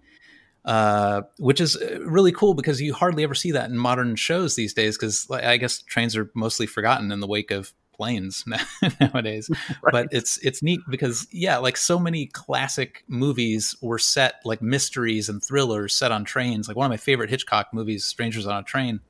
Uh, 0.65 1.21
which 1.37 1.61
is 1.61 1.77
uh, 1.77 1.99
really 2.01 2.33
cool 2.33 2.53
because 2.53 2.81
you 2.81 2.93
hardly 2.93 3.23
ever 3.23 3.33
see 3.33 3.51
that 3.51 3.69
in 3.69 3.77
modern 3.77 4.15
shows 4.15 4.55
these 4.55 4.73
days. 4.73 4.97
Because 4.97 5.27
I 5.31 5.57
guess 5.57 5.81
trains 5.81 6.15
are 6.15 6.29
mostly 6.35 6.67
forgotten 6.67 7.11
in 7.11 7.21
the 7.21 7.27
wake 7.27 7.49
of 7.49 7.73
planes 7.99 8.45
nowadays. 9.01 9.49
right. 9.83 9.91
But 9.91 10.07
it's 10.11 10.37
it's 10.37 10.63
neat 10.63 10.79
because 10.89 11.27
yeah, 11.31 11.57
like 11.57 11.75
so 11.75 11.99
many 11.99 12.27
classic 12.27 13.03
movies 13.09 13.75
were 13.81 13.99
set 13.99 14.35
like 14.45 14.61
mysteries 14.61 15.27
and 15.27 15.43
thrillers 15.43 15.93
set 15.93 16.13
on 16.13 16.23
trains. 16.23 16.69
Like 16.69 16.77
one 16.77 16.85
of 16.85 16.89
my 16.89 16.97
favorite 16.97 17.29
Hitchcock 17.29 17.73
movies, 17.73 18.05
Strangers 18.05 18.47
on 18.47 18.57
a 18.57 18.63
Train. 18.63 19.01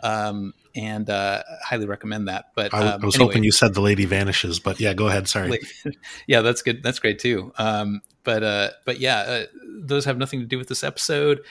Um, 0.00 0.52
and 0.74 1.08
uh, 1.08 1.42
highly 1.64 1.86
recommend 1.86 2.26
that. 2.26 2.46
But 2.56 2.74
um, 2.74 2.82
I, 2.82 2.92
I, 2.94 2.96
was 2.96 3.14
anyway. 3.14 3.28
hoping 3.28 3.44
you 3.44 3.52
said 3.52 3.74
the 3.74 3.80
lady 3.80 4.04
vanishes, 4.04 4.58
but 4.58 4.80
yeah, 4.80 4.92
go 4.92 5.06
ahead. 5.06 5.28
Sorry. 5.28 5.60
yeah, 6.26 6.40
that's 6.40 6.62
good. 6.62 6.82
That's 6.82 6.98
great 6.98 7.20
too. 7.20 7.52
Um, 7.56 8.02
but 8.24 8.42
uh, 8.42 8.70
but 8.84 8.98
yeah, 8.98 9.18
uh, 9.18 9.44
those 9.78 10.04
have 10.06 10.18
nothing 10.18 10.40
to 10.40 10.46
do 10.46 10.58
with 10.58 10.68
this 10.68 10.82
episode. 10.82 11.42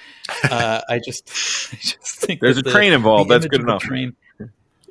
Uh, 0.43 0.81
I 0.89 0.99
just 0.99 1.29
I 1.71 1.77
just 1.77 2.17
think 2.17 2.41
there's 2.41 2.57
a 2.57 2.61
the, 2.61 2.71
train 2.71 2.91
involved. 2.91 3.31
That's 3.31 3.47
good 3.47 3.61
enough. 3.61 3.81
Train, 3.81 4.15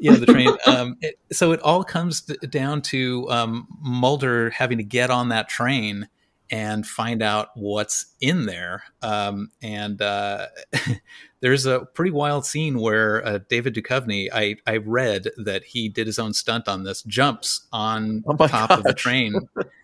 yeah, 0.03 0.17
the 0.17 0.27
train. 0.27 0.57
Um, 0.67 0.97
it, 1.01 1.19
so 1.33 1.53
it 1.53 1.61
all 1.61 1.85
comes 1.85 2.21
down 2.21 2.83
to 2.83 3.29
um, 3.31 3.67
Mulder 3.81 4.51
having 4.51 4.79
to 4.79 4.85
get 4.85 5.11
on 5.11 5.29
that 5.29 5.49
train 5.49 6.09
and 6.51 6.87
find 6.87 7.23
out 7.23 7.49
what's 7.55 8.07
in 8.21 8.47
there. 8.47 8.85
Um, 9.01 9.51
and 9.63 10.01
uh, 10.01 10.49
there's 11.41 11.67
a 11.67 11.81
pretty 11.81 12.11
wild 12.11 12.45
scene 12.45 12.79
where 12.79 13.25
uh, 13.27 13.39
David 13.49 13.75
Duchovny, 13.75 14.29
I, 14.33 14.57
I 14.67 14.77
read 14.77 15.29
that 15.39 15.65
he 15.65 15.89
did 15.89 16.07
his 16.07 16.19
own 16.19 16.33
stunt 16.35 16.69
on 16.69 16.85
this, 16.85 17.03
jumps 17.03 17.67
on 17.73 18.23
oh 18.27 18.37
top 18.37 18.69
gosh. 18.69 18.79
of 18.79 18.85
the 18.85 18.95
train. 18.95 19.35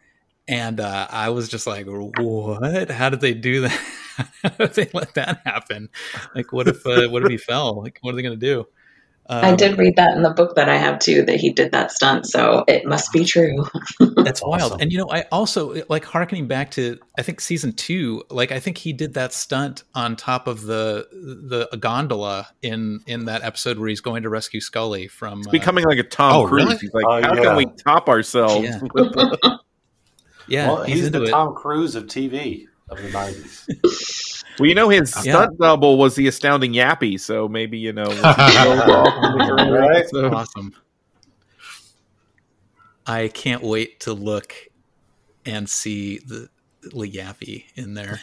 and 0.49 0.81
uh, 0.81 1.07
I 1.11 1.31
was 1.31 1.49
just 1.49 1.66
like, 1.66 1.86
"What? 1.86 2.90
How 2.90 3.11
did 3.11 3.20
they 3.20 3.35
do 3.35 3.62
that? 3.62 3.81
How 4.43 4.49
did 4.51 4.74
they 4.74 4.90
let 4.93 5.15
that 5.15 5.43
happen? 5.45 5.89
Like, 6.35 6.53
what 6.53 6.69
if 6.69 6.86
uh, 6.86 7.09
what 7.09 7.23
if 7.23 7.31
he 7.31 7.36
fell? 7.36 7.82
Like, 7.82 7.99
what 8.01 8.12
are 8.12 8.16
they 8.16 8.23
going 8.23 8.39
to 8.39 8.47
do?" 8.47 8.66
I 9.31 9.55
did 9.55 9.73
um, 9.73 9.79
read 9.79 9.97
that 9.97 10.17
in 10.17 10.23
the 10.23 10.31
book 10.31 10.55
that 10.57 10.69
I 10.71 10.77
have 10.77 10.99
too, 11.01 11.23
that 11.27 11.37
he 11.37 11.53
did 11.53 11.73
that 11.73 11.93
stunt. 11.93 12.27
So 12.27 12.65
it 12.67 12.87
must 12.87 13.13
be 13.13 13.25
true. 13.25 13.67
That's 14.17 14.43
wild. 14.43 14.81
And 14.81 14.91
you 14.91 14.99
know, 14.99 15.09
I 15.11 15.25
also 15.31 15.83
like 15.91 16.05
harkening 16.07 16.47
back 16.47 16.71
to 16.73 16.99
I 17.19 17.23
think 17.23 17.41
season 17.41 17.73
two. 17.73 18.23
Like 18.31 18.53
I 18.53 18.61
think 18.61 18.79
he 18.79 18.93
did 18.95 19.15
that 19.15 19.35
stunt 19.35 19.85
on 19.95 20.17
top 20.17 20.47
of 20.47 20.63
the 20.63 21.07
the 21.13 21.77
gondola 21.77 22.49
in 22.63 23.01
in 23.07 23.27
that 23.27 23.43
episode 23.43 23.79
where 23.79 23.89
he's 23.89 24.01
going 24.01 24.23
to 24.23 24.31
rescue 24.31 24.61
Scully 24.61 25.09
from 25.09 25.41
It's 25.41 25.49
uh, 25.49 25.51
becoming 25.51 25.85
like 25.85 25.99
a 25.99 26.05
Tom 26.05 26.35
Oh, 26.37 26.47
Cruise. 26.47 26.65
really? 26.65 26.77
He's 26.79 26.93
like, 26.95 27.05
Oh, 27.07 27.21
how 27.23 27.35
yeah. 27.35 27.43
can 27.43 27.57
we 27.57 27.67
top 27.85 28.09
ourselves? 28.09 28.65
Yeah. 28.65 28.79
with 28.95 29.13
the- 29.13 29.59
yeah, 30.47 30.69
well, 30.69 30.83
he's, 30.85 30.97
he's, 30.97 31.07
into 31.09 31.19
the 31.21 31.27
it. 31.27 31.31
Tom 31.31 31.55
Cruise 31.55 31.95
of 31.95 32.05
TV 32.07 32.65
of 32.89 32.97
the 33.03 33.11
nineties. 33.11 33.69
well, 34.59 34.68
you 34.68 34.74
know, 34.74 34.89
his 34.89 35.12
Yeah. 35.24 35.32
stunt 35.32 35.59
double 35.59 35.98
was 35.98 36.14
the 36.14 36.26
astounding 36.28 36.72
Yappi, 36.72 37.18
so 37.20 37.48
maybe 37.48 37.78
you 37.78 37.93
know. 37.93 38.05
once 38.09 38.16
he 38.16 38.22
goes 38.64 38.80
off 38.80 39.24
in 39.24 39.39
the 39.39 39.56
early 39.60 39.70
Right. 39.78 39.97
episode- 39.98 40.35
awesome. 40.35 40.74
I 43.06 43.28
can't 43.28 43.62
wait 43.62 44.01
to 44.01 44.12
look 44.12 44.55
and 45.47 45.68
see 45.68 46.18
the 46.18 46.48
Lee 46.93 47.10
Yaffe 47.10 47.64
in 47.74 47.94
there 47.94 48.20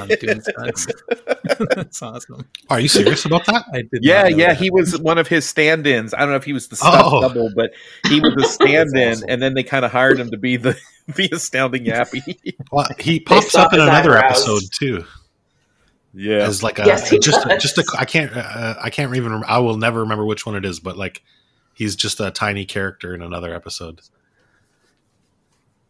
um, 0.00 0.08
doing 0.20 0.40
stunts. 0.40 0.86
That's 1.74 2.00
awesome. 2.02 2.46
Are 2.70 2.80
you 2.80 2.88
serious 2.88 3.24
about 3.24 3.44
that? 3.46 3.64
I 3.72 3.82
did. 3.82 4.00
Yeah, 4.02 4.26
yeah, 4.28 4.48
that. 4.48 4.56
he 4.58 4.70
was 4.70 4.98
one 4.98 5.18
of 5.18 5.28
his 5.28 5.44
stand-ins. 5.44 6.14
I 6.14 6.20
don't 6.20 6.30
know 6.30 6.36
if 6.36 6.44
he 6.44 6.52
was 6.52 6.68
the 6.68 6.76
stunt 6.76 7.02
Oh. 7.04 7.20
double, 7.20 7.50
but 7.54 7.72
he 8.08 8.20
was 8.20 8.32
a 8.38 8.46
stand-in, 8.48 9.10
awesome. 9.12 9.26
and 9.28 9.42
then 9.42 9.54
they 9.54 9.62
kind 9.62 9.84
of 9.84 9.90
hired 9.92 10.18
him 10.18 10.30
to 10.30 10.36
be 10.38 10.56
the 10.56 10.78
the 11.08 11.28
astounding 11.32 11.84
Yappi. 11.84 12.54
Well, 12.72 12.86
he 12.98 13.20
pops 13.20 13.54
up 13.54 13.72
in 13.74 13.80
another 13.80 14.16
eyebrows. 14.16 14.30
episode 14.48 14.62
too. 14.72 15.04
Yeah, 16.14 16.38
As 16.38 16.62
like 16.62 16.78
a 16.78 16.84
Yes, 16.86 17.10
he 17.10 17.18
just 17.18 17.46
does. 17.46 17.62
just 17.62 17.78
a 17.78 17.84
I 17.98 18.04
can't 18.04 18.34
uh, 18.36 18.74
I 18.80 18.90
can't 18.90 19.14
even 19.16 19.32
rem- 19.32 19.44
I 19.46 19.58
will 19.58 19.76
never 19.76 20.00
remember 20.00 20.24
which 20.24 20.44
one 20.46 20.54
it 20.56 20.64
is, 20.64 20.80
but 20.80 20.96
like 20.96 21.22
he's 21.74 21.94
just 21.96 22.18
a 22.20 22.30
tiny 22.30 22.64
character 22.64 23.14
in 23.14 23.22
another 23.22 23.54
episode. 23.54 24.00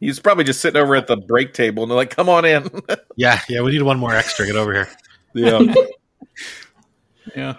he's 0.00 0.20
probably 0.20 0.44
just 0.44 0.60
sitting 0.60 0.80
over 0.80 0.94
at 0.96 1.06
the 1.06 1.16
break 1.16 1.54
table, 1.54 1.82
and 1.82 1.90
they're 1.90 1.96
like, 1.96 2.10
"Come 2.10 2.28
on 2.28 2.44
in." 2.44 2.68
Yeah, 3.16 3.40
yeah, 3.48 3.62
we 3.62 3.72
need 3.72 3.82
one 3.82 3.98
more 3.98 4.14
extra. 4.14 4.46
Get 4.46 4.54
over 4.54 4.72
here. 4.72 4.88
yeah, 5.34 5.74
Yeah. 7.36 7.54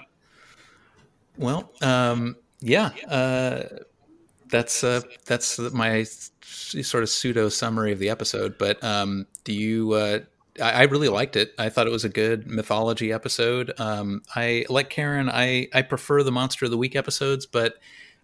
Well, 1.38 1.72
um, 1.82 2.36
yeah, 2.62 2.92
uh, 3.10 3.64
that's 4.50 4.84
uh, 4.86 5.02
that's 5.26 5.60
my 5.74 6.04
sort 6.04 7.04
of 7.04 7.10
pseudo 7.10 7.50
summary 7.50 7.92
of 7.92 8.00
the 8.00 8.10
episode. 8.10 8.58
But 8.58 8.82
um, 8.84 9.28
do 9.44 9.54
you? 9.54 9.92
Uh, 9.94 10.20
I, 10.62 10.72
I 10.72 10.84
really 10.84 11.10
liked 11.10 11.36
it. 11.36 11.54
I 11.58 11.70
thought 11.70 11.88
it 11.88 11.92
was 11.92 12.06
a 12.06 12.10
good 12.10 12.48
mythology 12.48 13.12
episode. 13.12 13.74
Um, 13.80 14.22
I 14.36 14.66
like 14.70 14.90
Karen. 14.90 15.30
I 15.30 15.68
I 15.74 15.82
prefer 15.82 16.24
the 16.24 16.32
Monster 16.32 16.66
of 16.66 16.72
the 16.72 16.78
Week 16.78 16.96
episodes, 16.96 17.46
but 17.46 17.76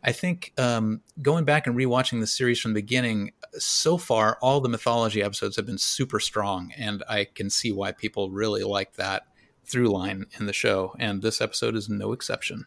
I 0.04 0.12
think 0.12 0.54
um, 0.58 1.02
going 1.22 1.46
back 1.46 1.66
and 1.66 1.76
rewatching 1.76 2.20
the 2.20 2.28
series 2.28 2.60
from 2.60 2.74
the 2.74 2.82
beginning, 2.82 3.32
so 3.54 3.98
far 3.98 4.38
all 4.42 4.62
the 4.62 4.70
mythology 4.70 5.24
episodes 5.24 5.56
have 5.56 5.66
been 5.66 5.80
super 5.80 6.20
strong, 6.20 6.72
and 6.78 7.04
I 7.10 7.26
can 7.26 7.50
see 7.50 7.72
why 7.72 7.92
people 7.92 8.30
really 8.30 8.64
like 8.64 8.94
that 8.94 9.26
through 9.66 9.88
line 9.88 10.28
in 10.40 10.46
the 10.46 10.54
show. 10.54 10.94
And 11.00 11.24
this 11.24 11.42
episode 11.42 11.76
is 11.76 11.90
no 11.90 12.12
exception. 12.14 12.66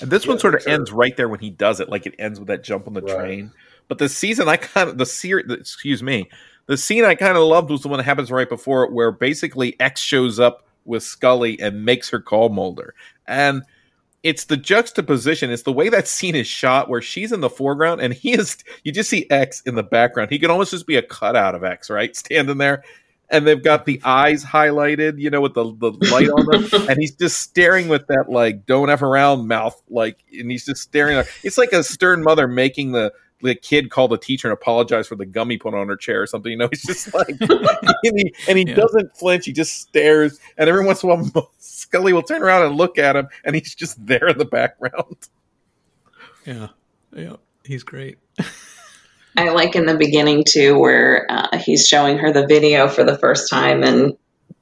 and 0.00 0.10
this 0.10 0.26
one 0.26 0.38
sort 0.40 0.56
of 0.56 0.62
sure. 0.62 0.72
ends 0.72 0.90
right 0.90 1.16
there 1.16 1.28
when 1.28 1.38
he 1.40 1.50
does 1.50 1.78
it, 1.80 1.88
like 1.88 2.04
it 2.04 2.14
ends 2.18 2.38
with 2.40 2.48
that 2.48 2.64
jump 2.64 2.88
on 2.88 2.94
the 2.94 3.00
Right. 3.02 3.16
train. 3.16 3.52
But 3.88 3.98
the 3.98 4.08
season 4.08 4.48
I 4.48 4.56
kind 4.56 4.88
of 4.90 4.98
the 4.98 5.06
series, 5.06 5.48
excuse 5.50 6.02
me, 6.02 6.28
the 6.66 6.76
scene 6.76 7.04
I 7.04 7.14
kind 7.14 7.36
of 7.36 7.44
loved 7.44 7.70
was 7.70 7.82
the 7.82 7.88
one 7.88 7.98
that 7.98 8.04
happens 8.04 8.30
right 8.30 8.48
before 8.48 8.84
it, 8.84 8.92
where 8.92 9.12
basically 9.12 9.78
X 9.80 10.00
shows 10.00 10.38
up 10.40 10.66
with 10.84 11.02
Scully 11.02 11.58
and 11.60 11.84
makes 11.84 12.10
her 12.10 12.20
call 12.20 12.48
Mulder, 12.48 12.94
and 13.26 13.62
it's 14.26 14.46
the 14.46 14.56
juxtaposition. 14.56 15.50
It's 15.50 15.62
the 15.62 15.72
way 15.72 15.88
that 15.88 16.08
scene 16.08 16.34
is 16.34 16.48
shot, 16.48 16.88
where 16.88 17.00
she's 17.00 17.30
in 17.30 17.40
the 17.40 17.48
foreground 17.48 18.00
and 18.00 18.12
he 18.12 18.32
is. 18.32 18.56
You 18.82 18.90
just 18.90 19.08
see 19.08 19.24
X 19.30 19.60
in 19.62 19.76
the 19.76 19.84
background. 19.84 20.32
He 20.32 20.40
could 20.40 20.50
almost 20.50 20.72
just 20.72 20.86
be 20.86 20.96
a 20.96 21.02
cutout 21.02 21.54
of 21.54 21.62
X, 21.62 21.88
right, 21.90 22.14
standing 22.16 22.58
there. 22.58 22.82
And 23.30 23.46
they've 23.46 23.62
got 23.62 23.86
the 23.86 24.00
eyes 24.04 24.44
highlighted, 24.44 25.20
you 25.20 25.30
know, 25.30 25.40
with 25.40 25.54
the, 25.54 25.64
the 25.64 25.90
light 26.10 26.28
on 26.28 26.46
them, 26.46 26.88
and 26.90 26.98
he's 26.98 27.14
just 27.14 27.40
staring 27.40 27.86
with 27.86 28.06
that 28.08 28.26
like 28.28 28.66
"don't 28.66 28.90
f 28.90 29.02
around" 29.02 29.46
mouth, 29.46 29.80
like, 29.88 30.24
and 30.32 30.50
he's 30.50 30.64
just 30.64 30.82
staring. 30.82 31.24
It's 31.44 31.58
like 31.58 31.72
a 31.72 31.84
stern 31.84 32.22
mother 32.22 32.48
making 32.48 32.92
the 32.92 33.12
the 33.42 33.54
kid 33.54 33.90
call 33.90 34.08
the 34.08 34.16
teacher 34.18 34.48
and 34.48 34.52
apologize 34.52 35.06
for 35.06 35.14
the 35.16 35.26
gum 35.26 35.50
he 35.50 35.58
put 35.58 35.74
on 35.74 35.88
her 35.88 35.96
chair 35.96 36.22
or 36.22 36.26
something. 36.26 36.50
You 36.52 36.58
know, 36.58 36.68
he's 36.70 36.82
just 36.84 37.12
like, 37.14 37.28
and 37.40 38.18
he, 38.18 38.34
and 38.48 38.58
he 38.58 38.64
Yeah. 38.66 38.74
doesn't 38.74 39.16
flinch. 39.16 39.44
He 39.44 39.52
just 39.52 39.74
stares, 39.80 40.40
and 40.56 40.68
every 40.68 40.84
once 40.84 41.02
in 41.02 41.10
a 41.10 41.16
while, 41.16 41.52
Scully 41.58 42.12
will 42.12 42.22
turn 42.22 42.42
around 42.42 42.66
and 42.66 42.76
look 42.76 42.98
at 42.98 43.14
him, 43.16 43.28
and 43.44 43.54
he's 43.54 43.74
just 43.74 44.04
there 44.04 44.28
in 44.28 44.38
the 44.38 44.44
background. 44.46 45.16
Yeah, 46.46 46.68
yeah, 47.12 47.34
he's 47.64 47.82
great. 47.82 48.18
I 49.36 49.48
like 49.50 49.74
in 49.74 49.84
the 49.84 49.96
beginning 49.96 50.44
too, 50.46 50.78
where 50.78 51.26
uh, 51.28 51.58
he's 51.58 51.88
showing 51.88 52.18
her 52.18 52.32
the 52.32 52.46
video 52.46 52.86
for 52.86 53.02
the 53.02 53.18
first 53.18 53.50
time, 53.50 53.82
and 53.82 54.16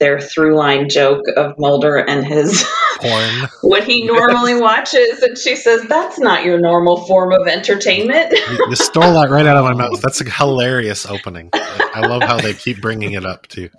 their 0.04 0.20
through 0.20 0.54
line 0.54 0.90
joke 0.90 1.22
of 1.34 1.58
Mulder 1.58 1.96
and 1.96 2.26
his 2.26 2.62
Porn. 2.98 3.48
what 3.62 3.84
he 3.84 4.04
normally 4.04 4.54
watches, 4.54 5.22
and 5.22 5.36
she 5.36 5.56
says, 5.56 5.82
"That's 5.88 6.18
not 6.18 6.44
your 6.44 6.60
normal 6.60 7.06
form 7.06 7.32
of 7.32 7.48
entertainment." 7.48 8.32
You 8.32 8.66
you 8.68 8.76
stole 8.76 9.14
that 9.14 9.30
right 9.30 9.46
out 9.46 9.56
of 9.56 9.64
my 9.64 9.72
mouth. 9.72 10.02
That's 10.02 10.20
a 10.20 10.30
hilarious 10.30 11.06
opening. 11.06 11.48
I 11.54 12.06
love 12.06 12.22
how 12.22 12.38
they 12.38 12.52
keep 12.52 12.80
bringing 12.82 13.12
it 13.12 13.24
up 13.24 13.46
too. 13.46 13.70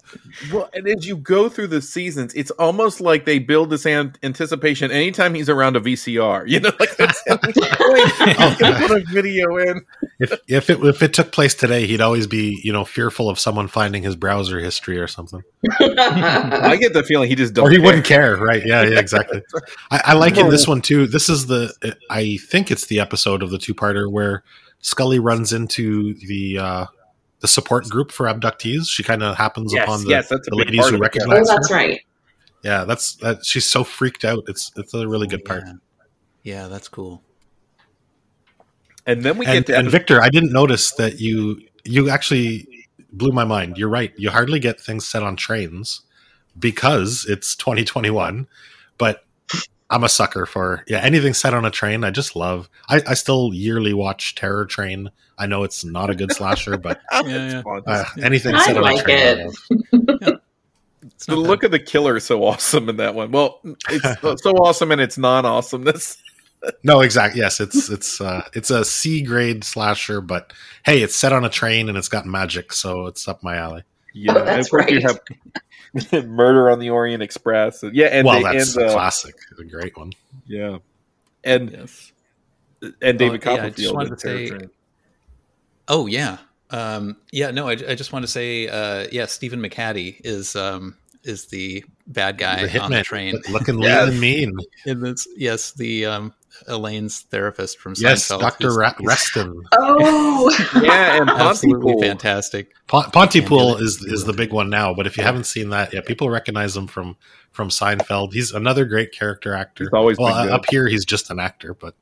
Well, 0.51 0.69
and 0.73 0.87
as 0.87 1.07
you 1.07 1.15
go 1.17 1.47
through 1.47 1.67
the 1.67 1.81
seasons, 1.81 2.33
it's 2.33 2.51
almost 2.51 2.99
like 3.01 3.25
they 3.25 3.39
build 3.39 3.69
this 3.69 3.85
an- 3.85 4.15
anticipation 4.23 4.91
anytime 4.91 5.33
he's 5.35 5.49
around 5.49 5.75
a 5.75 5.81
VCR. 5.81 6.47
You 6.47 6.59
know, 6.61 6.71
like 6.79 6.97
that's 6.97 7.21
oh, 7.29 7.37
he's 7.43 8.57
gonna 8.57 8.87
put 8.87 8.91
a 8.91 9.03
video 9.11 9.57
in. 9.57 9.85
If 10.19 10.33
if 10.47 10.69
it 10.69 10.83
if 10.83 11.03
it 11.03 11.13
took 11.13 11.31
place 11.31 11.53
today, 11.55 11.85
he'd 11.87 12.01
always 12.01 12.25
be 12.27 12.59
you 12.63 12.73
know 12.73 12.83
fearful 12.85 13.29
of 13.29 13.39
someone 13.39 13.67
finding 13.67 14.03
his 14.03 14.15
browser 14.15 14.59
history 14.59 14.97
or 14.97 15.07
something, 15.07 15.43
I 16.23 16.75
get 16.77 16.93
the 16.93 17.03
feeling 17.03 17.29
he 17.29 17.35
just 17.35 17.53
don't 17.53 17.67
or 17.67 17.69
he 17.71 17.77
care. 17.77 17.85
wouldn't 17.85 18.05
care, 18.05 18.37
right? 18.37 18.65
Yeah, 18.65 18.83
yeah, 18.83 18.99
exactly. 18.99 19.41
I, 19.91 20.01
I 20.05 20.13
like 20.13 20.37
in 20.37 20.49
this 20.49 20.67
one 20.67 20.81
too. 20.81 21.07
This 21.07 21.29
is 21.29 21.47
the 21.47 21.73
I 22.09 22.37
think 22.49 22.71
it's 22.71 22.87
the 22.87 22.99
episode 22.99 23.43
of 23.43 23.49
the 23.49 23.57
two 23.57 23.73
parter 23.73 24.11
where 24.11 24.43
Scully 24.79 25.19
runs 25.19 25.53
into 25.53 26.13
the 26.15 26.57
uh, 26.59 26.85
the 27.39 27.47
support 27.47 27.89
group 27.89 28.11
for 28.11 28.25
abductees. 28.27 28.87
She 28.87 29.03
kind 29.03 29.23
of 29.23 29.35
happens 29.35 29.73
Yes, 29.73 29.83
upon 29.83 30.03
the, 30.03 30.09
yes, 30.09 30.29
that's 30.29 30.47
the 30.47 30.55
ladies 30.55 30.87
who 30.89 30.97
recognize. 30.97 31.39
it, 31.39 31.45
yeah. 31.47 31.53
oh, 31.53 31.55
that's 31.55 31.69
her. 31.69 31.75
right. 31.75 32.01
Yeah, 32.63 32.85
that's 32.85 33.15
that. 33.17 33.45
She's 33.45 33.65
so 33.65 33.83
freaked 33.83 34.25
out. 34.25 34.43
It's 34.47 34.71
it's 34.75 34.93
a 34.93 35.07
really 35.07 35.27
good 35.27 35.45
part. 35.45 35.63
Yeah, 35.65 35.73
yeah 36.43 36.67
that's 36.67 36.87
cool. 36.87 37.21
And 39.05 39.21
then 39.23 39.37
we 39.37 39.45
and, 39.45 39.65
get 39.65 39.67
to 39.67 39.77
and 39.77 39.89
Victor, 39.89 40.21
I 40.21 40.29
didn't 40.29 40.51
notice 40.51 40.91
that 40.93 41.19
you 41.19 41.61
you 41.83 42.09
actually 42.09 42.67
blew 43.11 43.31
my 43.31 43.43
mind. 43.45 43.77
You're 43.77 43.89
right. 43.89 44.13
You 44.17 44.29
hardly 44.31 44.59
get 44.59 44.79
things 44.79 45.05
set 45.07 45.23
on 45.23 45.35
trains 45.35 46.01
because 46.57 47.25
it's 47.29 47.55
2021. 47.55 48.47
But 48.97 49.23
I'm 49.89 50.03
a 50.03 50.09
sucker 50.09 50.45
for 50.45 50.83
yeah 50.87 50.99
anything 51.01 51.33
set 51.33 51.53
on 51.53 51.65
a 51.65 51.71
train. 51.71 52.03
I 52.03 52.11
just 52.11 52.35
love. 52.35 52.69
I, 52.89 53.01
I 53.07 53.13
still 53.13 53.53
yearly 53.53 53.93
watch 53.93 54.35
Terror 54.35 54.65
Train. 54.65 55.11
I 55.37 55.47
know 55.47 55.63
it's 55.63 55.83
not 55.83 56.09
a 56.09 56.15
good 56.15 56.31
slasher, 56.31 56.77
but 56.81 57.01
Yeah, 57.25 57.61
yeah. 57.65 57.79
uh, 57.87 58.05
anything 58.23 58.55
I 58.55 58.65
set 58.65 58.77
on 58.77 58.83
like 58.83 58.99
a 59.01 59.03
train. 59.03 59.17
I 59.17 59.41
it. 59.41 60.21
love. 60.21 60.39
It's 61.03 61.27
the 61.27 61.35
not 61.35 61.41
look 61.45 61.63
of 61.63 61.71
the 61.71 61.79
killer 61.79 62.17
is 62.17 62.23
so 62.25 62.43
awesome 62.43 62.89
in 62.89 62.97
that 62.97 63.13
one. 63.15 63.31
Well, 63.31 63.59
it's 63.89 64.21
so- 64.21 64.35
so 64.41 64.51
awesome 64.53 64.91
and 64.91 64.99
its 64.99 65.17
non-awesomeness. 65.17 66.17
No, 66.83 67.01
exactly. 67.01 67.41
Yes, 67.41 67.59
it's 67.59 67.89
it's 67.89 68.19
uh, 68.21 68.43
it's 68.53 68.69
a 68.69 68.83
C 68.85 69.21
grade 69.21 69.63
slasher, 69.63 70.21
but 70.21 70.53
hey, 70.85 71.01
it's 71.01 71.15
set 71.15 71.33
on 71.33 71.43
a 71.45 71.49
train 71.49 71.89
and 71.89 71.97
it's 71.97 72.07
got 72.09 72.25
magic, 72.25 72.73
so 72.73 73.05
it's 73.07 73.27
up 73.27 73.43
my 73.43 73.55
alley. 73.57 73.83
Yeah, 74.13 74.33
Oh, 74.35 74.45
that's 74.45 74.67
of 74.67 74.71
course 74.71 74.89
you 74.91 74.99
right. 75.01 75.19
have 76.11 76.25
Murder 76.27 76.69
on 76.69 76.79
the 76.79 76.89
Orient 76.89 77.21
Express. 77.21 77.83
Yeah, 77.91 78.07
and 78.07 78.25
well, 78.25 78.37
they- 78.41 78.57
that's 78.57 78.75
and, 78.75 78.85
a 78.85 78.89
uh, 78.89 78.93
classic, 78.93 79.35
a 79.59 79.63
great 79.63 79.97
one. 79.97 80.13
Yeah, 80.47 80.77
and 81.43 81.71
Yes. 81.71 82.11
and 83.01 83.19
David 83.19 83.45
Oh, 83.47 83.53
yeah, 83.55 83.63
I 83.65 83.69
just 83.69 83.89
Copperfield. 83.91 83.95
wanted 83.95 84.19
to 84.19 84.19
say- 84.59 84.67
Oh 85.87 86.07
yeah, 86.07 86.37
um, 86.71 87.17
yeah. 87.31 87.51
No, 87.51 87.67
I, 87.67 87.73
I 87.73 87.95
just 87.95 88.11
want 88.11 88.23
to 88.23 88.31
say, 88.31 88.67
uh, 88.67 89.07
yeah, 89.11 89.25
Stephen 89.27 89.59
McHattie 89.61 90.19
is 90.23 90.55
um, 90.55 90.97
is 91.23 91.45
the 91.47 91.83
bad 92.07 92.37
guy 92.37 92.65
The 92.65 92.79
on 92.79 92.91
the 92.91 92.97
hitman, 92.97 93.03
train. 93.03 93.41
looking 93.49 93.79
Yes. 93.81 94.07
lean 94.09 94.09
and 94.13 94.19
mean. 94.19 94.57
In 94.85 94.99
this, 95.01 95.27
yes, 95.35 95.71
the 95.73 96.05
um, 96.07 96.33
Elaine's 96.67 97.21
therapist 97.21 97.79
from 97.79 97.93
Seinfeld. 97.93 98.01
Yes, 98.01 98.27
Seinfeld. 98.27 98.39
Doctor 98.39 98.73
Ra- 98.73 98.93
Reston. 99.03 99.63
Oh, 99.73 100.67
Yeah, 100.83 101.21
and 101.21 101.29
absolutely 101.29 101.99
fantastic. 101.99 102.71
Pon- 102.87 103.11
Pontypool 103.11 103.77
is 103.77 104.03
is 104.03 104.25
the 104.25 104.33
big 104.33 104.51
one 104.53 104.69
now, 104.69 104.93
but 104.93 105.07
if 105.07 105.17
you 105.17 105.23
haven't 105.23 105.45
seen 105.45 105.69
that, 105.69 105.93
yeah, 105.93 106.01
people 106.01 106.29
recognize 106.29 106.75
him 106.75 106.87
from 106.87 107.17
from 107.51 107.69
Seinfeld. 107.69 108.33
He's 108.33 108.51
another 108.51 108.85
great 108.85 109.11
character 109.11 109.53
actor. 109.53 109.85
He's 109.85 109.93
always 109.93 110.17
well, 110.17 110.35
been 110.35 110.47
good. 110.47 110.53
up 110.53 110.65
here 110.69 110.87
he's 110.87 111.05
just 111.05 111.29
an 111.31 111.39
actor, 111.39 111.73
but 111.73 111.95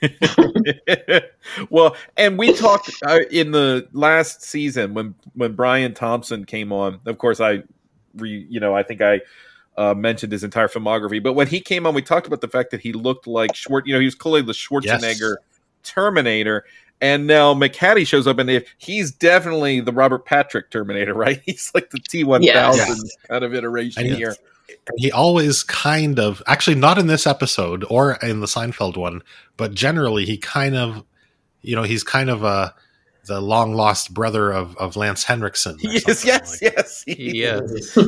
well, 1.70 1.96
and 2.16 2.38
we 2.38 2.52
talked 2.52 2.90
uh, 3.04 3.20
in 3.30 3.50
the 3.50 3.88
last 3.92 4.42
season 4.42 4.94
when 4.94 5.14
when 5.34 5.52
Brian 5.52 5.94
Thompson 5.94 6.44
came 6.44 6.72
on. 6.72 7.00
Of 7.06 7.18
course, 7.18 7.40
I, 7.40 7.62
re, 8.14 8.46
you 8.48 8.60
know, 8.60 8.74
I 8.74 8.82
think 8.82 9.02
I 9.02 9.20
uh, 9.76 9.94
mentioned 9.94 10.32
his 10.32 10.44
entire 10.44 10.68
filmography. 10.68 11.22
But 11.22 11.34
when 11.34 11.46
he 11.46 11.60
came 11.60 11.86
on, 11.86 11.94
we 11.94 12.02
talked 12.02 12.26
about 12.26 12.40
the 12.40 12.48
fact 12.48 12.70
that 12.70 12.80
he 12.80 12.92
looked 12.92 13.26
like 13.26 13.52
Schwar- 13.52 13.82
You 13.84 13.92
know, 13.92 14.00
he 14.00 14.06
was 14.06 14.14
clearly 14.14 14.42
the 14.42 14.52
Schwarzenegger 14.52 15.36
Terminator. 15.82 16.64
And 17.00 17.26
now 17.26 17.52
McHattie 17.52 18.06
shows 18.06 18.26
up, 18.26 18.38
and 18.38 18.48
if 18.48 18.74
he's 18.78 19.12
definitely 19.12 19.80
the 19.80 19.92
Robert 19.92 20.24
Patrick 20.24 20.70
Terminator, 20.70 21.12
right? 21.14 21.42
He's 21.44 21.70
like 21.74 21.90
the 21.90 21.98
T 21.98 22.24
one 22.24 22.42
thousand 22.44 23.10
kind 23.28 23.44
of 23.44 23.54
iteration 23.54 24.06
And 24.06 24.16
here. 24.16 24.34
And 24.68 24.98
he 24.98 25.12
always 25.12 25.62
kind 25.62 26.18
of 26.18 26.42
actually 26.46 26.76
not 26.76 26.98
in 26.98 27.06
this 27.06 27.26
episode 27.26 27.84
or 27.90 28.14
in 28.22 28.40
the 28.40 28.46
Seinfeld 28.46 28.96
one, 28.96 29.22
but 29.56 29.74
generally 29.74 30.24
he 30.24 30.38
kind 30.38 30.74
of 30.74 31.04
you 31.66 31.74
know, 31.74 31.82
he's 31.82 32.04
kind 32.04 32.30
of 32.30 32.44
a 32.44 32.74
the 33.26 33.40
long 33.40 33.74
lost 33.74 34.14
brother 34.14 34.50
of, 34.52 34.76
of 34.76 34.96
Lance 34.96 35.24
Henriksen. 35.24 35.74
or 35.74 35.78
Yes, 35.82 36.02
something 36.20 36.28
yes, 36.28 37.04
like- 37.06 37.18
yes. 37.18 37.94
Yes. 37.96 37.98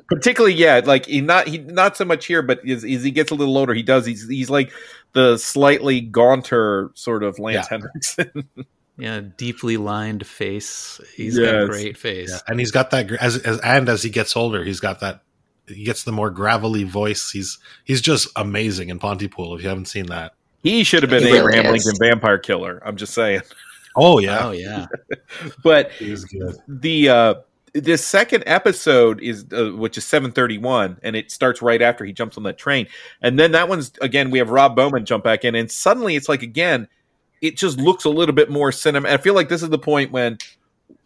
Particularly, 0.08 0.54
yeah, 0.54 0.80
like 0.84 1.06
he 1.06 1.20
not 1.20 1.46
he 1.48 1.58
not 1.58 1.96
so 1.96 2.04
much 2.04 2.26
here, 2.26 2.42
but 2.42 2.66
as, 2.68 2.84
as 2.84 3.02
he 3.02 3.10
gets 3.10 3.30
a 3.30 3.34
little 3.34 3.56
older, 3.56 3.74
he 3.74 3.82
does. 3.82 4.06
He's 4.06 4.28
he's 4.28 4.50
like 4.50 4.70
the 5.12 5.36
slightly 5.38 6.00
gaunter 6.00 6.90
sort 6.94 7.22
of 7.22 7.38
Lance 7.38 7.66
Yeah. 7.70 7.78
Henriksen. 7.78 8.48
Yeah, 8.98 9.22
deeply 9.38 9.78
lined 9.78 10.26
face. 10.26 11.00
He's 11.16 11.36
got 11.38 11.62
a 11.62 11.66
great 11.66 11.96
face. 11.96 12.30
Yeah, 12.30 12.40
and 12.46 12.60
he's 12.60 12.70
got 12.70 12.90
that 12.90 13.10
as, 13.10 13.38
as 13.38 13.58
and 13.60 13.88
as 13.88 14.02
he 14.02 14.10
gets 14.10 14.36
older, 14.36 14.62
he's 14.62 14.80
got 14.80 15.00
that 15.00 15.22
he 15.66 15.82
gets 15.82 16.04
the 16.04 16.12
more 16.12 16.28
gravelly 16.30 16.84
voice. 16.84 17.30
He's 17.30 17.58
he's 17.84 18.02
just 18.02 18.28
amazing 18.36 18.90
in 18.90 18.98
Pontypool. 18.98 19.56
If 19.56 19.62
you 19.62 19.70
haven't 19.70 19.86
seen 19.86 20.06
that, 20.06 20.34
he 20.62 20.84
should 20.84 21.02
have 21.02 21.08
been 21.10 21.22
He 21.22 21.32
really 21.32 21.38
Abraham. 21.56 21.72
Lincoln 21.72 21.94
Vampire 21.98 22.36
Killer. 22.38 22.82
I'm 22.84 22.96
just 22.96 23.14
saying. 23.14 23.40
Oh 23.96 24.18
yeah, 24.18 24.46
Oh 24.46 24.50
yeah. 24.52 24.86
But 25.62 25.92
the 26.68 27.08
uh 27.08 27.34
this 27.74 28.04
second 28.04 28.44
episode 28.46 29.22
is 29.22 29.46
uh, 29.52 29.70
which 29.70 29.96
is 29.96 30.04
731 30.04 30.98
and 31.02 31.16
it 31.16 31.30
starts 31.30 31.62
right 31.62 31.80
after 31.80 32.04
he 32.04 32.12
jumps 32.12 32.36
on 32.36 32.42
that 32.42 32.58
train. 32.58 32.86
And 33.22 33.38
then 33.38 33.52
that 33.52 33.68
one's 33.68 33.92
again 34.00 34.30
we 34.30 34.38
have 34.38 34.50
rob 34.50 34.76
bowman 34.76 35.04
jump 35.04 35.24
back 35.24 35.44
in 35.44 35.54
and 35.54 35.70
suddenly 35.70 36.16
it's 36.16 36.28
like 36.28 36.42
again 36.42 36.88
it 37.40 37.56
just 37.56 37.78
looks 37.78 38.04
a 38.04 38.10
little 38.10 38.34
bit 38.34 38.50
more 38.50 38.70
cinema 38.70 39.08
i 39.08 39.16
feel 39.16 39.34
like 39.34 39.48
this 39.48 39.62
is 39.62 39.68
the 39.68 39.78
point 39.78 40.12
when 40.12 40.38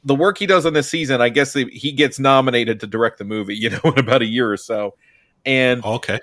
the 0.05 0.15
work 0.15 0.37
he 0.37 0.45
does 0.45 0.67
on 0.67 0.75
this 0.75 0.89
season 0.91 1.23
i 1.23 1.31
guess 1.31 1.55
he 1.55 1.93
gets 1.93 2.19
nominated 2.19 2.79
to 2.81 2.87
direct 2.87 3.17
the 3.19 3.25
movie 3.25 3.55
you 3.57 3.71
know 3.71 3.81
in 3.85 3.99
about 3.99 4.23
a 4.23 4.27
year 4.27 4.51
or 4.51 4.57
so. 4.57 4.95
And 5.45 5.85
okay, 5.85 6.19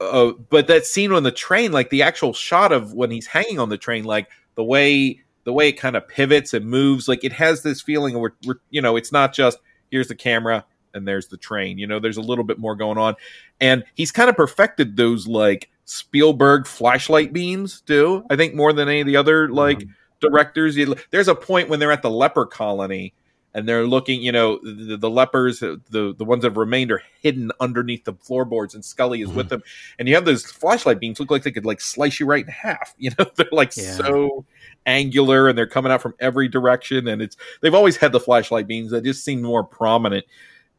uh, 0.00 0.32
but 0.48 0.66
that 0.68 0.86
scene 0.86 1.12
on 1.12 1.22
the 1.22 1.32
train, 1.32 1.72
like 1.72 1.90
the 1.90 2.02
actual 2.02 2.32
shot 2.32 2.72
of 2.72 2.92
when 2.92 3.10
he's 3.10 3.26
hanging 3.26 3.58
on 3.58 3.68
the 3.68 3.78
train, 3.78 4.04
like 4.04 4.28
the 4.54 4.64
way 4.64 5.20
the 5.44 5.52
way 5.52 5.68
it 5.68 5.72
kind 5.72 5.96
of 5.96 6.08
pivots 6.08 6.54
and 6.54 6.66
moves, 6.66 7.08
like 7.08 7.24
it 7.24 7.32
has 7.32 7.62
this 7.62 7.80
feeling 7.80 8.18
where 8.18 8.34
we're, 8.46 8.56
you 8.70 8.82
know, 8.82 8.96
it's 8.96 9.12
not 9.12 9.32
just 9.32 9.58
here's 9.90 10.08
the 10.08 10.14
camera 10.14 10.64
and 10.92 11.06
there's 11.06 11.28
the 11.28 11.36
train. 11.36 11.78
You 11.78 11.86
know, 11.86 11.98
there's 12.00 12.16
a 12.16 12.22
little 12.22 12.44
bit 12.44 12.58
more 12.58 12.76
going 12.76 12.98
on, 12.98 13.16
and 13.60 13.84
he's 13.94 14.10
kind 14.10 14.28
of 14.28 14.36
perfected 14.36 14.96
those 14.96 15.26
like 15.26 15.70
Spielberg 15.84 16.66
flashlight 16.66 17.32
beams 17.32 17.80
too. 17.82 18.24
I 18.30 18.36
think 18.36 18.54
more 18.54 18.72
than 18.72 18.88
any 18.88 19.00
of 19.00 19.06
the 19.06 19.16
other 19.16 19.48
like 19.48 19.80
mm-hmm. 19.80 19.90
directors. 20.20 20.78
There's 21.10 21.28
a 21.28 21.34
point 21.34 21.68
when 21.68 21.80
they're 21.80 21.92
at 21.92 22.02
the 22.02 22.10
leper 22.10 22.46
colony 22.46 23.14
and 23.54 23.68
they're 23.68 23.86
looking, 23.86 24.20
you 24.20 24.32
know, 24.32 24.58
the, 24.62 24.96
the 24.96 25.08
lepers, 25.08 25.60
the 25.60 25.80
the 25.90 26.24
ones 26.24 26.42
that 26.42 26.48
have 26.48 26.56
remained 26.56 26.90
are 26.90 27.02
hidden 27.22 27.52
underneath 27.60 28.04
the 28.04 28.14
floorboards, 28.14 28.74
and 28.74 28.84
Scully 28.84 29.22
is 29.22 29.28
with 29.28 29.46
mm-hmm. 29.46 29.56
them. 29.56 29.62
And 29.98 30.08
you 30.08 30.16
have 30.16 30.24
those 30.24 30.44
flashlight 30.44 30.98
beams 30.98 31.20
look 31.20 31.30
like 31.30 31.44
they 31.44 31.52
could 31.52 31.64
like 31.64 31.80
slice 31.80 32.18
you 32.18 32.26
right 32.26 32.44
in 32.44 32.50
half. 32.50 32.94
You 33.04 33.10
know, 33.18 33.26
they're 33.36 33.46
like 33.52 33.76
Yeah. 33.76 33.92
so 33.92 34.44
angular, 34.86 35.48
and 35.48 35.56
they're 35.56 35.66
coming 35.66 35.92
out 35.92 36.02
from 36.02 36.14
every 36.18 36.48
direction. 36.48 37.06
And 37.06 37.22
it's 37.22 37.36
they've 37.60 37.74
always 37.74 37.96
had 37.96 38.12
the 38.12 38.20
flashlight 38.20 38.66
beams 38.66 38.90
that 38.90 39.04
just 39.04 39.24
seem 39.24 39.42
more 39.42 39.62
prominent 39.62 40.24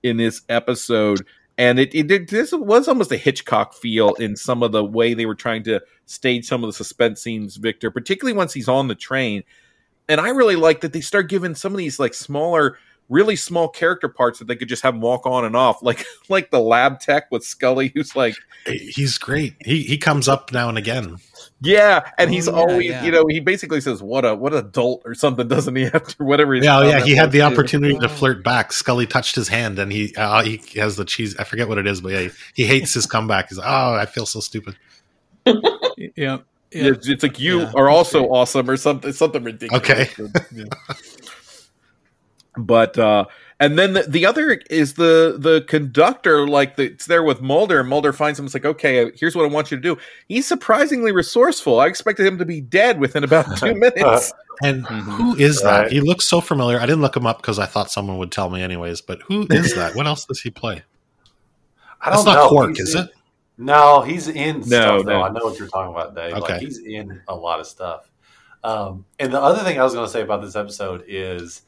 in 0.03 0.17
this 0.17 0.41
episode. 0.49 1.25
And 1.57 1.79
it, 1.79 1.95
it 1.95 2.07
did 2.07 2.27
this 2.29 2.51
was 2.51 2.87
almost 2.87 3.11
a 3.11 3.17
Hitchcock 3.17 3.73
feel 3.73 4.13
in 4.15 4.35
some 4.35 4.63
of 4.63 4.73
the 4.73 4.83
way 4.83 5.13
they 5.13 5.25
were 5.25 5.35
trying 5.35 5.63
to 5.63 5.81
stage 6.07 6.45
some 6.45 6.63
of 6.63 6.67
the 6.67 6.73
suspense 6.73 7.21
scenes, 7.21 7.55
Victor, 7.55 7.89
particularly 7.89 8.35
once 8.35 8.53
he's 8.53 8.67
on 8.67 8.89
the 8.89 8.95
train 8.95 9.43
and 10.09 10.21
I 10.21 10.29
really 10.29 10.55
like 10.55 10.81
that 10.81 10.93
they 10.93 11.01
start 11.01 11.29
giving 11.29 11.55
some 11.55 11.71
of 11.73 11.77
these 11.77 11.99
like 11.99 12.13
smaller, 12.13 12.77
really 13.09 13.35
small 13.35 13.69
character 13.69 14.07
parts 14.09 14.39
that 14.39 14.45
they 14.47 14.55
could 14.55 14.69
just 14.69 14.83
have 14.83 14.93
them 14.93 15.01
walk 15.01 15.25
on 15.25 15.45
and 15.45 15.55
off, 15.55 15.79
like 15.83 16.05
like 16.29 16.51
the 16.51 16.59
lab 16.59 16.99
tech 16.99 17.25
with 17.31 17.43
Scully, 17.43 17.91
who's 17.95 18.15
like, 18.15 18.35
he's 18.65 19.17
great. 19.17 19.55
He 19.65 19.83
he 19.83 19.97
comes 19.97 20.27
up 20.27 20.51
now 20.51 20.69
and 20.69 20.77
again. 20.77 21.17
yeah, 21.61 22.09
and 22.17 22.31
he's 22.33 22.47
Oh, 22.47 22.51
yeah, 22.53 22.57
always, 22.59 22.85
yeah. 22.89 23.03
you 23.05 23.11
know, 23.11 23.25
he 23.27 23.39
basically 23.39 23.79
says, 23.81 24.01
"What 24.03 24.25
a 24.25 24.35
what 24.35 24.53
a 24.53 24.57
adult" 24.57 25.03
or 25.05 25.13
something, 25.15 25.47
doesn't 25.47 25.75
he? 25.75 25.85
After 25.93 26.23
whatever, 26.23 26.53
his 26.55 26.65
Yeah, 26.65 26.81
yeah. 26.83 26.99
He 27.05 27.15
had 27.15 27.27
was, 27.27 27.33
the 27.33 27.39
too. 27.39 27.43
opportunity 27.45 27.97
to 27.99 28.09
flirt 28.09 28.43
back. 28.43 28.73
Scully 28.73 29.05
touched 29.07 29.35
his 29.35 29.47
hand, 29.47 29.79
and 29.79 29.91
he 29.91 30.13
uh, 30.17 30.43
he 30.43 30.61
has 30.79 30.95
the 30.97 31.05
cheese. 31.05 31.35
I 31.37 31.43
forget 31.43 31.67
what 31.67 31.77
it 31.77 31.87
is, 31.87 32.01
but 32.01 32.11
yeah, 32.13 32.19
he, 32.21 32.29
he 32.55 32.65
hates 32.65 32.93
his 32.93 33.05
comeback. 33.05 33.49
He's 33.49 33.57
like, 33.57 33.67
oh, 33.69 33.93
I 33.95 34.05
feel 34.05 34.25
so 34.25 34.39
stupid. 34.39 34.75
Yeah. 36.17 36.39
Yeah, 36.71 36.91
It's, 36.91 37.07
it's 37.07 37.23
like 37.23 37.39
you 37.39 37.61
Yeah, 37.61 37.71
are 37.75 37.89
also 37.89 38.19
great. 38.21 38.29
awesome 38.31 38.69
or 38.69 38.77
something 38.77 39.11
something 39.13 39.43
ridiculous. 39.43 39.83
Okay. 39.89 40.09
Yeah. 40.51 40.65
but 42.57 42.97
uh 42.97 43.25
and 43.59 43.77
then 43.77 43.93
the, 43.93 44.03
the 44.03 44.25
other 44.25 44.61
is 44.69 44.93
the 44.93 45.35
the 45.37 45.61
conductor 45.67 46.47
like 46.47 46.77
the, 46.77 46.83
it's 46.85 47.05
there 47.05 47.23
with 47.23 47.41
Mulder 47.41 47.81
and 47.81 47.89
Mulder 47.89 48.13
finds 48.13 48.39
him 48.39 48.45
it's 48.45 48.53
like 48.53 48.65
okay 48.65 49.11
here's 49.19 49.35
what 49.35 49.43
I 49.45 49.49
want 49.49 49.71
you 49.71 49.77
to 49.77 49.81
do 49.83 49.97
he's 50.29 50.47
surprisingly 50.47 51.11
resourceful 51.11 51.79
I 51.81 51.87
expected 51.87 52.25
him 52.25 52.37
to 52.37 52.45
be 52.45 52.61
dead 52.61 52.99
within 52.99 53.23
about 53.25 53.45
2 53.57 53.75
minutes 53.75 54.33
And 54.63 54.85
Mhm. 54.85 55.17
who 55.17 55.35
is 55.35 55.61
that? 55.63 55.81
Right. 55.83 55.91
He 55.91 55.99
looks 55.99 56.25
so 56.25 56.39
familiar. 56.39 56.79
I 56.79 56.85
didn't 56.85 57.01
look 57.01 57.17
him 57.17 57.25
up 57.25 57.37
because 57.41 57.59
I 57.59 57.65
thought 57.65 57.91
someone 57.91 58.17
would 58.19 58.31
tell 58.31 58.49
me 58.49 58.61
anyways. 58.61 59.01
But 59.01 59.21
who 59.23 59.45
is 59.49 59.75
that? 59.75 59.95
what 59.95 60.07
else 60.07 60.23
does 60.25 60.39
he 60.39 60.49
play? 60.49 60.81
I 61.99 62.09
That's 62.11 62.23
don't 62.23 62.33
not 62.33 62.43
know. 62.43 62.47
Quark, 62.47 62.69
He's 62.77 62.87
is 62.87 62.95
it? 62.95 63.09
No, 63.57 64.01
he's 64.01 64.27
in 64.27 64.57
No, 64.59 64.65
stuff 64.65 65.05
though. 65.05 65.11
no. 65.19 65.21
I 65.23 65.29
know 65.29 65.45
what 65.45 65.57
you're 65.59 65.67
talking 65.67 65.93
about, 65.93 66.15
Dave. 66.15 66.33
Okay. 66.33 66.53
Like 66.53 66.61
he's 66.61 66.79
in 66.79 67.21
a 67.27 67.35
lot 67.35 67.59
of 67.59 67.67
stuff. 67.67 68.11
Um, 68.63 69.05
and 69.19 69.31
the 69.31 69.39
other 69.41 69.63
thing 69.63 69.79
I 69.79 69.83
was 69.83 69.93
going 69.93 70.05
to 70.05 70.11
say 70.11 70.21
about 70.21 70.41
this 70.41 70.55
episode 70.55 71.03
is 71.07 71.61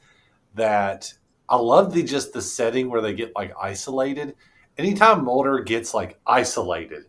that 0.55 1.13
I 1.47 1.55
love 1.57 1.93
the 1.93 2.03
just 2.03 2.33
the 2.33 2.41
setting 2.41 2.89
where 2.89 3.01
they 3.01 3.13
get 3.13 3.33
like 3.35 3.53
isolated. 3.61 4.35
Anytime 4.77 5.23
Mulder 5.23 5.59
gets 5.59 5.93
like 5.93 6.19
isolated 6.27 7.05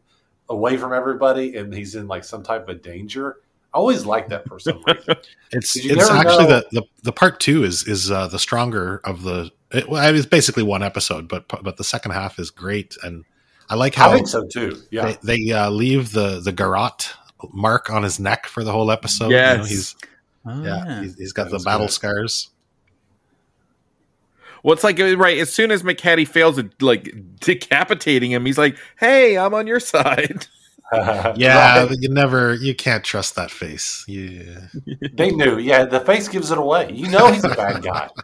away 0.49 0.77
from 0.77 0.93
everybody 0.93 1.57
and 1.57 1.73
he's 1.75 1.95
in 1.95 2.07
like 2.07 2.25
some 2.25 2.43
type 2.43 2.69
of 2.69 2.83
danger, 2.83 3.39
I 3.75 3.79
always 3.79 4.07
like 4.07 4.29
that 4.29 4.47
for 4.47 4.59
some 4.59 4.83
reason. 4.87 5.17
It's 5.51 5.75
it's 5.77 6.11
actually 6.11 6.45
know- 6.45 6.61
the, 6.61 6.67
the 6.73 6.83
the 7.05 7.13
part 7.13 7.41
two 7.41 7.65
is 7.65 7.87
is 7.89 8.11
uh, 8.11 8.29
the 8.29 8.39
stronger 8.39 9.01
of 9.05 9.23
the. 9.23 9.51
It, 9.73 9.89
well, 9.89 10.15
it's 10.15 10.25
basically 10.27 10.63
one 10.63 10.83
episode, 10.83 11.27
but 11.29 11.47
but 11.63 11.77
the 11.79 11.85
second 11.85 12.13
half 12.13 12.39
is 12.39 12.51
great, 12.51 12.97
and 13.03 13.25
I 13.71 13.75
like 13.75 13.95
how 13.95 14.11
I 14.11 14.15
think 14.15 14.29
so 14.29 14.47
too. 14.47 14.77
Yeah. 14.91 15.15
they, 15.23 15.45
they 15.47 15.53
uh, 15.53 15.71
leave 15.71 16.13
the 16.13 16.41
the 16.41 16.53
garrote 16.53 17.13
mark 17.53 17.91
on 17.91 18.03
his 18.03 18.19
neck 18.19 18.47
for 18.47 18.65
the 18.65 18.73
whole 18.73 18.91
episode. 18.91 19.31
You 19.31 19.37
know, 19.37 19.65
he's 19.65 19.95
Oh, 20.47 20.63
yeah, 20.63 20.85
yeah. 20.87 21.03
he's, 21.03 21.15
he's 21.17 21.33
got 21.33 21.51
That 21.51 21.59
the 21.59 21.65
battle 21.65 21.87
good. 21.87 21.93
scars. 21.93 22.49
well 24.63 24.73
it's 24.73 24.85
like 24.85 24.99
right 24.99 25.39
as 25.39 25.53
soon 25.53 25.71
as 25.71 25.83
McHattie 25.83 26.27
fails 26.27 26.59
at 26.59 26.81
like 26.83 27.13
decapitating 27.41 28.31
him 28.33 28.47
he's 28.47 28.57
like 28.59 28.77
hey 28.99 29.37
I'm 29.37 29.53
on 29.55 29.67
your 29.67 29.81
side 29.81 30.47
Yeah, 30.93 31.81
Right. 31.81 31.89
but 31.89 31.99
you 32.01 32.09
never 32.09 32.55
you 32.55 32.75
can't 32.75 33.05
trust 33.05 33.35
that 33.37 33.51
face. 33.51 34.07
Yeah, 34.09 34.69
They 35.13 35.31
knew. 35.33 35.59
Yeah, 35.59 35.85
the 35.85 36.01
face 36.01 36.29
gives 36.29 36.51
it 36.51 36.57
away. 36.57 36.91
You 36.95 37.11
know 37.11 37.31
he's 37.31 37.45
a 37.45 37.51
bad 37.51 37.83
guy. 37.83 38.09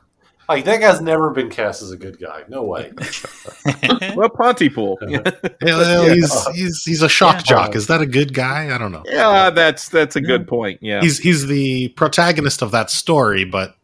Like 0.49 0.65
that 0.67 0.81
guy's 0.81 1.01
never 1.01 1.31
been 1.31 1.49
cast 1.51 1.83
as 1.83 1.91
a 1.91 1.97
good 1.97 2.19
guy. 2.21 2.43
No 2.49 2.65
way. 2.65 2.93
well 4.17 4.29
Pontypool 4.29 4.99
Yeah, 5.09 5.21
well, 5.63 6.07
Yeah. 6.09 6.15
he's 6.15 6.47
he's 6.49 6.83
he's 6.85 7.03
a 7.03 7.09
shock 7.09 7.37
Yeah. 7.37 7.43
jock. 7.43 7.75
Is 7.77 7.87
that 7.87 8.01
a 8.01 8.07
good 8.07 8.35
guy? 8.35 8.75
I 8.75 8.79
don't 8.79 8.93
know. 8.93 9.03
yeah 9.07 9.51
that's 9.51 9.89
that's 9.89 10.17
a 10.17 10.21
good 10.21 10.47
point 10.47 10.79
yeah 10.83 11.01
He's 11.01 11.19
he's 11.19 11.47
the 11.47 11.89
protagonist 11.89 12.63
of 12.63 12.71
that 12.73 12.91
story, 12.91 13.45
but 13.45 13.77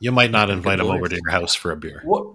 you 0.00 0.10
might 0.12 0.30
not 0.32 0.50
invite 0.50 0.80
him 0.80 0.86
over 0.90 1.06
to 1.08 1.14
your 1.14 1.30
house 1.30 1.54
for 1.54 1.70
a 1.70 1.76
beer. 1.76 2.00
What? 2.04 2.26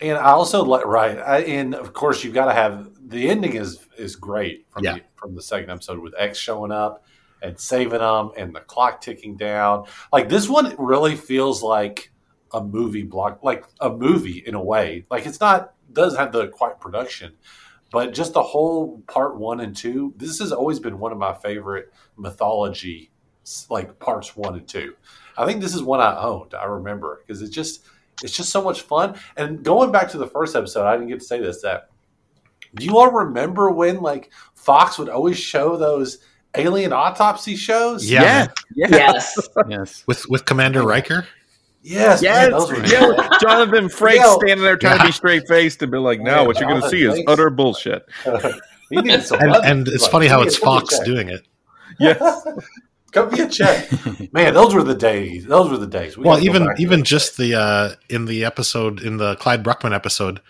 And 0.00 0.16
I 0.16 0.26
also 0.30 0.62
like 0.64 0.86
right. 0.86 1.18
I, 1.18 1.38
and 1.40 1.74
of 1.74 1.92
course, 1.92 2.22
you've 2.22 2.34
got 2.34 2.44
to 2.44 2.52
have 2.54 2.88
the 3.08 3.28
ending 3.28 3.54
is 3.56 3.84
is 3.96 4.14
great 4.14 4.66
from 4.70 4.84
Yeah. 4.84 4.94
the, 4.94 5.00
from 5.16 5.34
the 5.34 5.42
second 5.42 5.70
episode 5.70 5.98
with 5.98 6.14
X 6.16 6.38
showing 6.38 6.70
up 6.70 7.04
and 7.42 7.58
saving 7.58 7.98
them 7.98 8.30
and 8.36 8.54
the 8.54 8.60
clock 8.60 9.00
ticking 9.00 9.36
down. 9.36 9.86
Like 10.12 10.28
this 10.28 10.48
one 10.48 10.76
really 10.78 11.16
feels 11.16 11.64
like 11.64 12.12
a 12.52 12.62
movie 12.62 13.02
block, 13.02 13.42
like 13.42 13.64
a 13.80 13.90
movie 13.90 14.42
in 14.46 14.54
a 14.54 14.62
way. 14.62 15.04
Like 15.10 15.26
it's 15.26 15.40
not 15.40 15.74
doesn't 15.92 16.18
have 16.18 16.32
the 16.32 16.48
quiet 16.48 16.80
production, 16.80 17.34
but 17.90 18.12
just 18.12 18.32
the 18.32 18.42
whole 18.42 19.00
part 19.08 19.36
one 19.36 19.60
and 19.60 19.74
two. 19.76 20.14
This 20.16 20.38
has 20.38 20.52
always 20.52 20.78
been 20.78 20.98
one 20.98 21.12
of 21.12 21.18
my 21.18 21.34
favorite 21.34 21.92
mythology, 22.16 23.10
like 23.70 23.98
parts 23.98 24.36
one 24.36 24.54
and 24.54 24.68
two. 24.68 24.94
I 25.36 25.46
think 25.46 25.60
this 25.60 25.74
is 25.74 25.82
one 25.82 26.00
I 26.00 26.18
owned. 26.18 26.54
I 26.54 26.64
remember 26.64 27.22
because 27.26 27.42
it's 27.42 27.54
just 27.54 27.84
it's 28.22 28.36
just 28.36 28.50
so 28.50 28.62
much 28.62 28.82
fun. 28.82 29.18
And 29.36 29.62
going 29.62 29.92
back 29.92 30.08
to 30.10 30.18
the 30.18 30.26
first 30.26 30.56
episode, 30.56 30.86
I 30.86 30.94
didn't 30.96 31.08
get 31.08 31.20
to 31.20 31.26
say 31.26 31.40
this. 31.40 31.62
That 31.62 31.90
do 32.74 32.84
you 32.84 32.98
all 32.98 33.10
remember 33.10 33.70
when 33.70 34.00
like 34.00 34.30
Fox 34.54 34.98
would 34.98 35.08
always 35.08 35.38
show 35.38 35.76
those 35.76 36.18
alien 36.54 36.92
autopsy 36.92 37.56
shows? 37.56 38.10
Yeah, 38.10 38.48
yeah 38.74 38.88
Yes. 38.90 39.48
yes. 39.68 40.04
with 40.06 40.28
with 40.28 40.44
Commander 40.44 40.82
Riker. 40.82 41.26
Yes, 41.82 42.20
Yes, 42.22 42.50
man, 42.50 42.58
those 42.58 42.70
were 42.70 42.84
yeah, 42.86 43.28
Jonathan 43.40 43.88
Frakes 43.88 44.16
Yeah. 44.16 44.34
standing 44.34 44.62
there 44.64 44.76
trying 44.76 44.98
to 44.98 45.06
be 45.06 45.12
straight 45.12 45.46
faced 45.48 45.80
and 45.82 45.92
be 45.92 45.98
like, 45.98 46.20
"No, 46.20 46.36
Yeah, 46.36 46.40
what 46.42 46.58
you're 46.58 46.68
going 46.68 46.82
to 46.82 46.88
see 46.88 47.02
is 47.04 47.22
utter 47.26 47.50
bullshit." 47.50 48.06
He 48.90 48.96
needs 49.02 49.26
some 49.26 49.38
And, 49.40 49.54
and 49.66 49.88
it's 49.88 50.06
funny 50.06 50.28
how 50.28 50.40
it's 50.40 50.56
a- 50.56 50.60
give 50.60 50.66
me 50.66 50.72
a 50.76 50.80
Fox 50.80 50.98
doing 51.00 51.28
it. 51.28 51.46
Yes, 52.00 52.46
Cut 53.12 53.32
me 53.32 53.40
a 53.40 53.48
check, 53.48 53.88
man. 54.32 54.54
Those 54.54 54.74
were 54.74 54.82
the 54.82 54.94
days. 54.94 55.46
Those 55.46 55.70
were 55.70 55.76
the 55.78 55.86
days. 55.86 56.16
We 56.16 56.24
well, 56.24 56.38
even 56.40 56.68
even 56.78 57.04
just 57.04 57.36
the 57.38 57.54
uh, 57.54 57.90
in 58.10 58.26
the 58.26 58.44
episode 58.44 59.00
in 59.02 59.16
the 59.16 59.34
Clyde 59.36 59.64
Bruckman 59.64 59.94
episode, 59.94 60.40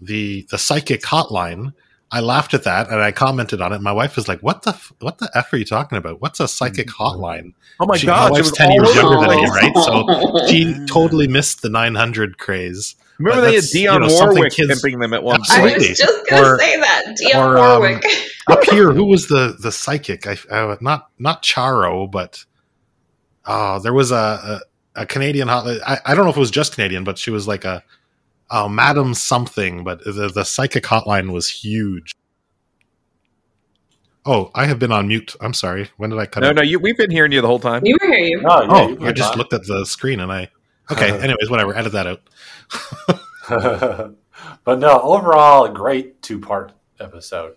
the 0.00 0.46
the 0.50 0.58
psychic 0.58 1.02
hotline. 1.02 1.72
I 2.10 2.20
laughed 2.20 2.54
at 2.54 2.62
that 2.64 2.88
and 2.88 3.00
I 3.02 3.12
commented 3.12 3.60
on 3.60 3.72
it. 3.74 3.82
My 3.82 3.92
wife 3.92 4.16
was 4.16 4.28
like, 4.28 4.40
"What 4.40 4.62
the 4.62 4.70
f- 4.70 4.92
what 5.00 5.18
the 5.18 5.30
f 5.34 5.52
are 5.52 5.58
you 5.58 5.64
talking 5.66 5.98
about? 5.98 6.22
What's 6.22 6.40
a 6.40 6.48
psychic 6.48 6.88
hotline?" 6.88 7.52
Oh 7.80 7.86
my 7.86 7.96
She- 7.98 8.06
gosh, 8.06 8.30
it 8.30 8.32
wife's 8.32 8.52
ten 8.52 8.72
years 8.72 8.94
younger 8.94 9.20
than 9.20 9.36
me, 9.36 9.46
place. 9.46 9.62
right? 9.62 9.76
So 9.76 10.46
she 10.48 10.74
totally 10.86 11.28
missed 11.28 11.60
the 11.62 11.68
900 11.68 12.38
craze. 12.38 12.94
Remember 13.18 13.40
But 13.42 13.46
they 13.48 13.54
had 13.56 13.62
that's, 13.64 13.74
you 13.74 13.88
Dionne 13.90 14.00
know, 14.00 14.08
something 14.08 14.36
Warwick 14.36 14.52
kids- 14.54 14.80
pimping 14.80 15.00
them 15.00 15.12
at 15.12 15.22
one 15.22 15.40
I 15.50 15.58
point. 15.60 15.72
Absolutely. 15.74 15.88
was 15.90 15.98
just 15.98 16.30
going 16.30 16.42
to 16.44 16.48
Or- 16.50 16.58
say 16.58 16.76
that. 16.80 17.04
Dionne 17.20 17.36
or, 17.36 17.58
um, 17.58 17.80
Warwick. 17.80 18.04
up 18.48 18.64
here 18.64 18.92
who 18.92 19.04
was 19.04 19.26
the 19.28 19.56
the 19.60 19.70
psychic 19.70 20.26
i 20.26 20.38
uh, 20.50 20.76
not 20.80 21.10
not 21.18 21.42
charo 21.42 22.10
but 22.10 22.46
oh 23.44 23.78
there 23.80 23.92
was 23.92 24.10
a 24.10 24.60
a, 24.96 25.02
a 25.02 25.06
canadian 25.06 25.48
hot 25.48 25.66
I, 25.86 25.98
I 26.06 26.14
don't 26.14 26.24
know 26.24 26.30
if 26.30 26.36
it 26.36 26.40
was 26.40 26.50
just 26.50 26.74
canadian 26.74 27.04
but 27.04 27.18
she 27.18 27.30
was 27.30 27.46
like 27.46 27.66
a 27.66 27.82
oh 28.50 28.68
madam 28.68 29.14
something 29.14 29.84
but 29.84 30.02
the, 30.04 30.30
the 30.34 30.44
psychic 30.44 30.84
hotline 30.84 31.32
was 31.32 31.50
huge 31.50 32.14
oh 34.24 34.50
i 34.54 34.66
have 34.66 34.78
been 34.78 34.92
on 34.92 35.08
mute 35.08 35.34
i'm 35.40 35.54
sorry 35.54 35.90
when 35.96 36.10
did 36.10 36.18
i 36.18 36.26
cut 36.26 36.42
No, 36.42 36.50
it 36.50 36.56
no, 36.56 36.62
you, 36.62 36.78
we've 36.78 36.96
been 36.96 37.10
hearing 37.10 37.32
you 37.32 37.40
the 37.40 37.46
whole 37.46 37.58
time. 37.58 37.82
You 37.84 37.96
were 38.00 38.08
here. 38.08 38.24
You. 38.24 38.40
No, 38.42 38.62
yeah, 38.62 38.68
oh 38.70 38.88
you 38.88 39.06
i 39.06 39.12
just 39.12 39.34
were 39.34 39.38
looked 39.38 39.52
at 39.52 39.66
the 39.66 39.84
screen 39.84 40.20
and 40.20 40.32
i 40.32 40.48
okay 40.90 41.10
anyways 41.20 41.50
whatever 41.50 41.76
edit 41.76 41.92
that 41.92 42.06
out 42.06 42.20
but 44.64 44.78
no, 44.78 45.00
overall, 45.00 45.64
a 45.64 45.72
great 45.72 46.22
two 46.22 46.40
part 46.40 46.72
episode. 47.00 47.56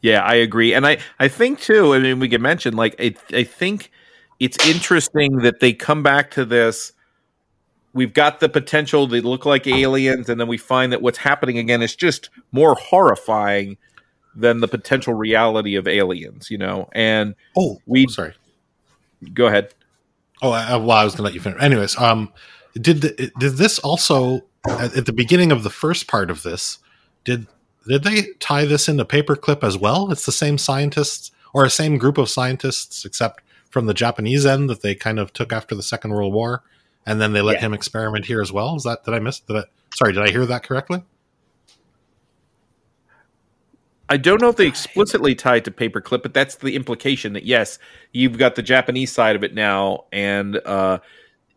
Yeah, 0.00 0.22
I 0.22 0.34
agree, 0.34 0.74
and 0.74 0.86
I 0.86 0.98
I 1.18 1.28
think 1.28 1.60
too. 1.60 1.94
I 1.94 2.00
mean, 2.00 2.18
we 2.18 2.28
can 2.28 2.42
mention 2.42 2.74
like 2.74 2.96
I 2.98 3.14
I 3.32 3.44
think 3.44 3.90
it's 4.40 4.66
interesting 4.66 5.38
that 5.38 5.60
they 5.60 5.72
come 5.72 6.02
back 6.02 6.32
to 6.32 6.44
this. 6.44 6.92
We've 7.94 8.14
got 8.14 8.40
the 8.40 8.48
potential; 8.48 9.06
they 9.06 9.20
look 9.20 9.44
like 9.44 9.66
aliens, 9.66 10.28
and 10.28 10.40
then 10.40 10.48
we 10.48 10.58
find 10.58 10.92
that 10.92 11.02
what's 11.02 11.18
happening 11.18 11.58
again 11.58 11.82
is 11.82 11.94
just 11.94 12.30
more 12.50 12.74
horrifying 12.74 13.76
than 14.34 14.60
the 14.60 14.68
potential 14.68 15.12
reality 15.14 15.74
of 15.76 15.86
aliens. 15.86 16.50
You 16.50 16.58
know, 16.58 16.88
and 16.92 17.34
oh 17.56 17.80
we 17.86 18.06
sorry 18.08 18.34
go 19.32 19.46
ahead. 19.46 19.74
Oh, 20.40 20.50
I, 20.50 20.76
well, 20.76 20.90
I 20.90 21.04
was 21.04 21.12
going 21.12 21.18
to 21.18 21.22
let 21.24 21.34
you 21.34 21.40
finish. 21.40 21.62
Anyways, 21.62 21.96
um, 21.98 22.32
did 22.74 23.02
the, 23.02 23.30
did 23.38 23.56
this 23.56 23.78
also 23.78 24.40
at, 24.68 24.96
at 24.96 25.06
the 25.06 25.12
beginning 25.12 25.52
of 25.52 25.62
the 25.62 25.70
first 25.70 26.08
part 26.08 26.30
of 26.30 26.42
this? 26.42 26.78
Did 27.24 27.46
did 27.86 28.04
they 28.04 28.28
tie 28.38 28.64
this 28.64 28.88
into 28.88 29.04
paperclip 29.04 29.64
as 29.64 29.76
well? 29.76 30.12
It's 30.12 30.26
the 30.26 30.32
same 30.32 30.56
scientists 30.56 31.32
or 31.52 31.64
a 31.64 31.70
same 31.70 31.98
group 31.98 32.16
of 32.16 32.30
scientists, 32.30 33.04
except 33.04 33.42
from 33.70 33.86
the 33.86 33.94
Japanese 33.94 34.46
end 34.46 34.70
that 34.70 34.82
they 34.82 34.94
kind 34.94 35.18
of 35.18 35.32
took 35.32 35.52
after 35.52 35.74
the 35.74 35.82
Second 35.82 36.12
World 36.12 36.32
War, 36.32 36.62
and 37.06 37.20
then 37.20 37.32
they 37.32 37.40
let 37.42 37.54
Yeah. 37.54 37.60
him 37.62 37.74
experiment 37.74 38.26
here 38.26 38.40
as 38.40 38.52
well. 38.52 38.76
Is 38.76 38.84
that 38.84 39.04
did 39.04 39.14
I 39.14 39.18
miss? 39.18 39.40
Did 39.40 39.56
I, 39.56 39.64
sorry, 39.94 40.12
did 40.12 40.22
I 40.22 40.30
hear 40.30 40.46
that 40.46 40.62
correctly? 40.62 41.02
I 44.08 44.18
don't 44.18 44.42
know 44.42 44.48
if 44.48 44.56
they 44.56 44.66
explicitly 44.66 45.34
tied 45.34 45.64
to 45.64 45.70
paperclip, 45.70 46.22
but 46.22 46.34
that's 46.34 46.56
the 46.56 46.76
implication 46.76 47.32
that 47.32 47.44
yes, 47.44 47.78
you've 48.12 48.36
got 48.36 48.56
the 48.56 48.62
Japanese 48.62 49.10
side 49.10 49.36
of 49.36 49.44
it 49.44 49.54
now, 49.54 50.04
and 50.12 50.56
uh, 50.66 50.98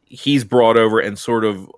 he's 0.06 0.46
brought 0.46 0.78
over 0.78 1.00
and 1.00 1.20
sort 1.20 1.44
of 1.44 1.70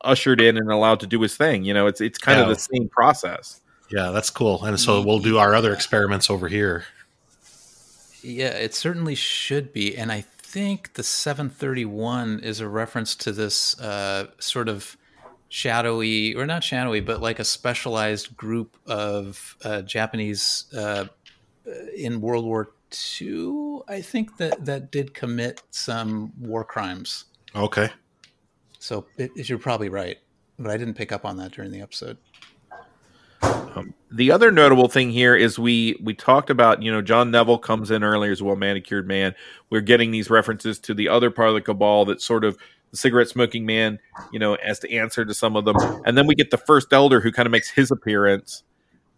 ushered 0.00 0.40
in 0.40 0.56
and 0.56 0.70
allowed 0.70 0.98
to 1.00 1.06
do 1.06 1.20
his 1.20 1.36
thing. 1.36 1.62
You 1.64 1.72
know, 1.72 1.86
it's 1.86 2.00
it's 2.00 2.18
kind 2.18 2.40
of 2.40 2.48
the 2.48 2.58
same 2.58 2.88
process. 2.88 3.60
Yeah, 3.90 4.10
that's 4.10 4.30
cool. 4.30 4.64
And 4.64 4.80
so 4.80 5.02
we'll 5.02 5.20
do 5.20 5.38
our 5.38 5.54
other 5.54 5.72
experiments 5.72 6.28
over 6.28 6.48
here. 6.48 6.84
Yeah, 8.22 8.48
it 8.48 8.74
certainly 8.74 9.14
should 9.14 9.72
be. 9.72 9.96
And 9.96 10.10
I 10.10 10.24
think 10.54 10.92
the 10.94 11.02
731 11.02 12.38
is 12.40 12.60
a 12.60 12.68
reference 12.68 13.16
to 13.16 13.32
this 13.32 13.78
uh, 13.80 14.28
sort 14.38 14.68
of 14.68 14.96
shadowy, 15.48 16.34
or 16.36 16.46
not 16.46 16.62
shadowy, 16.62 17.00
but 17.00 17.20
like 17.20 17.40
a 17.40 17.44
specialized 17.44 18.36
group 18.36 18.76
of 18.86 19.56
uh, 19.64 19.82
Japanese 19.82 20.66
uh, 20.76 21.06
in 21.96 22.20
World 22.20 22.44
War 22.44 22.70
II, 23.20 23.80
I 23.88 24.00
think 24.00 24.36
that, 24.36 24.64
that 24.64 24.92
did 24.92 25.12
commit 25.14 25.60
some 25.70 26.32
war 26.38 26.64
crimes. 26.64 27.24
Okay. 27.56 27.88
So 28.78 29.06
it, 29.16 29.32
it- 29.36 29.48
you're 29.48 29.58
probably 29.58 29.88
right. 29.88 30.18
But 30.56 30.70
I 30.70 30.76
didn't 30.76 30.94
pick 30.94 31.10
up 31.10 31.24
on 31.24 31.36
that 31.38 31.50
during 31.50 31.72
the 31.72 31.80
episode. 31.80 32.16
Um, 33.76 33.94
the 34.10 34.30
other 34.30 34.50
notable 34.50 34.88
thing 34.88 35.10
here 35.10 35.34
is 35.34 35.58
we 35.58 35.96
we 36.02 36.14
talked 36.14 36.50
about 36.50 36.82
you 36.82 36.90
know 36.92 37.02
John 37.02 37.30
Neville 37.30 37.58
comes 37.58 37.90
in 37.90 38.02
earlier 38.04 38.30
as 38.32 38.42
well 38.42 38.56
manicured 38.56 39.06
man. 39.06 39.34
We're 39.70 39.80
getting 39.80 40.10
these 40.10 40.30
references 40.30 40.78
to 40.80 40.94
the 40.94 41.08
other 41.08 41.30
part 41.30 41.48
of 41.48 41.54
the 41.54 41.60
cabal 41.60 42.04
that 42.06 42.20
sort 42.22 42.44
of 42.44 42.56
the 42.90 42.96
cigarette 42.96 43.28
smoking 43.28 43.66
man 43.66 43.98
you 44.32 44.38
know 44.38 44.54
as 44.56 44.78
the 44.80 44.96
answer 44.98 45.24
to 45.24 45.34
some 45.34 45.56
of 45.56 45.64
them, 45.64 45.76
and 46.06 46.16
then 46.16 46.26
we 46.26 46.34
get 46.34 46.50
the 46.50 46.58
first 46.58 46.92
elder 46.92 47.20
who 47.20 47.32
kind 47.32 47.46
of 47.46 47.52
makes 47.52 47.68
his 47.70 47.90
appearance, 47.90 48.62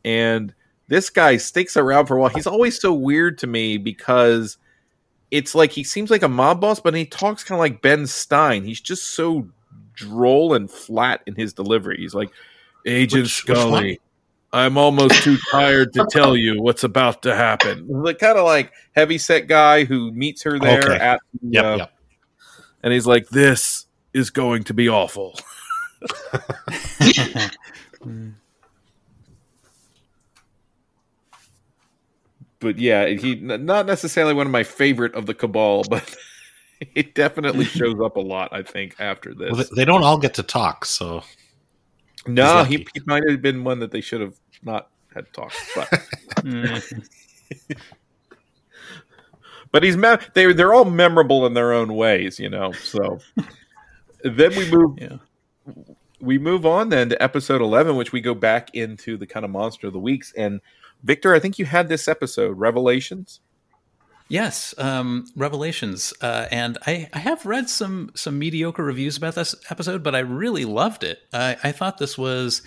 and 0.05 0.55
this 0.89 1.11
guy 1.11 1.37
sticks 1.37 1.77
around 1.77 2.07
for 2.07 2.17
a 2.17 2.21
while. 2.21 2.31
He's 2.31 2.47
always 2.47 2.81
so 2.81 2.93
weird 2.95 3.39
to 3.39 3.47
me 3.47 3.77
because 3.77 4.57
it's 5.31 5.55
like 5.55 5.73
he 5.73 5.83
seems 5.85 6.11
like 6.11 6.23
a 6.23 6.29
mob 6.29 6.61
boss, 6.61 6.81
but 6.81 6.95
he 6.95 7.05
talks 7.05 7.43
kind 7.45 7.59
of 7.59 7.61
like 7.61 7.83
Ben 7.83 8.07
Stein. 8.07 8.65
He's 8.65 8.81
just 8.81 9.09
so 9.09 9.49
droll 9.93 10.55
and 10.55 10.71
flat 10.71 11.23
in 11.27 11.35
his 11.35 11.53
delivery. 11.53 11.97
He's 11.99 12.15
like 12.15 12.31
Agent 12.87 13.25
Which- 13.25 13.45
which 13.49 13.57
Scully. 13.59 13.71
one? 13.71 13.97
I'm 14.53 14.79
almost 14.79 15.23
too 15.23 15.37
tired 15.51 15.93
to 15.95 16.07
tell 16.11 16.37
you 16.37 16.63
what's 16.63 16.85
about 16.85 17.23
to 17.23 17.35
happen. 17.35 17.87
The 18.05 18.15
kind 18.15 18.39
of 18.39 18.45
like 18.45 18.73
heavy 18.95 19.19
set 19.19 19.49
guy 19.49 19.85
who 19.85 20.13
meets 20.13 20.43
her 20.45 20.59
there 20.59 20.93
Okay. 20.93 20.97
at 20.97 21.21
the, 21.43 21.49
Yep, 21.51 21.65
uh, 21.65 21.77
yep. 21.77 21.93
and 22.83 22.93
he's 22.93 23.07
like, 23.07 23.29
"This 23.29 23.87
is 24.15 24.31
going 24.31 24.65
to 24.65 24.75
be 24.75 24.89
awful." 24.89 25.39
but 32.61 32.79
yeah, 32.79 33.07
he 33.09 33.35
not 33.37 33.87
necessarily 33.87 34.35
one 34.35 34.47
of 34.47 34.53
my 34.53 34.63
favorite 34.63 35.15
of 35.15 35.27
the 35.27 35.35
cabal, 35.35 35.85
but 35.89 36.15
it 36.95 37.15
definitely 37.15 37.65
shows 37.67 38.01
up 38.03 38.17
a 38.17 38.21
lot. 38.21 38.53
I 38.53 38.63
think 38.63 38.97
after 38.99 39.35
this. 39.35 39.53
Well, 39.53 39.65
they, 39.65 39.69
they 39.77 39.85
don't 39.85 40.03
all 40.03 40.19
get 40.19 40.35
to 40.35 40.43
talk, 40.43 40.85
so 40.85 41.23
no, 42.27 42.65
he, 42.65 42.87
he 42.95 43.01
might 43.07 43.29
have 43.29 43.43
been 43.43 43.65
one 43.65 43.79
that 43.81 43.91
they 43.91 44.01
should 44.01 44.21
have 44.21 44.35
not 44.63 44.91
had 45.15 45.33
talked. 45.33 45.57
But 45.75 45.89
mm. 46.39 47.09
but 49.73 49.83
he's 49.83 49.97
me- 49.97 50.17
they 50.35 50.53
they're 50.53 50.75
all 50.75 50.85
memorable 50.85 51.47
in 51.47 51.55
their 51.55 51.73
own 51.73 51.95
ways, 51.95 52.39
you 52.39 52.49
know. 52.51 52.73
So 52.73 53.19
then 54.25 54.55
we 54.57 54.71
move 54.71 54.99
Yeah. 54.99 55.17
we 56.21 56.39
move 56.39 56.67
on 56.67 56.89
then 56.89 57.09
to 57.11 57.23
episode 57.23 57.61
11 57.61 57.97
which 57.97 58.13
we 58.13 58.21
go 58.21 58.35
back 58.35 58.75
into 58.75 59.17
the 59.17 59.27
kind 59.27 59.45
of 59.45 59.51
monster 59.51 59.87
of 59.87 59.93
the 59.93 59.99
weeks 59.99 60.33
and 60.37 60.61
Victor, 61.03 61.35
I 61.35 61.39
think 61.39 61.59
you 61.59 61.67
had 61.67 61.89
this 61.89 62.09
episode 62.09 62.59
Revelations. 62.59 63.41
Yes, 64.29 64.75
um, 64.77 65.27
Revelations, 65.37 66.13
uh, 66.21 66.47
and 66.51 66.79
I, 66.85 67.09
I 67.13 67.21
have 67.21 67.47
read 67.47 67.69
some 67.69 68.11
some 68.17 68.39
mediocre 68.39 68.83
reviews 68.83 69.17
about 69.17 69.37
this 69.37 69.55
episode, 69.71 70.03
but 70.03 70.17
I 70.17 70.19
really 70.19 70.65
loved 70.65 71.05
it. 71.05 71.21
I, 71.33 71.57
I 71.63 71.71
thought 71.73 71.99
this 71.99 72.19
was 72.19 72.63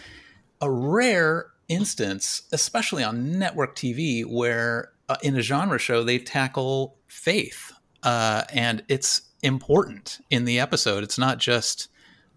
a 0.62 0.72
rare 0.72 1.48
instance, 1.68 2.44
especially 2.54 3.04
on 3.04 3.38
network 3.38 3.76
TV, 3.76 4.26
where 4.26 4.94
uh, 5.10 5.18
in 5.22 5.36
a 5.36 5.42
genre 5.42 5.78
show 5.78 6.02
they 6.02 6.18
tackle 6.18 6.98
faith, 7.08 7.74
uh, 8.04 8.44
and 8.54 8.82
it's 8.88 9.24
important 9.44 10.20
in 10.30 10.46
the 10.46 10.62
episode. 10.62 11.04
It's 11.04 11.18
not 11.18 11.40
just 11.40 11.90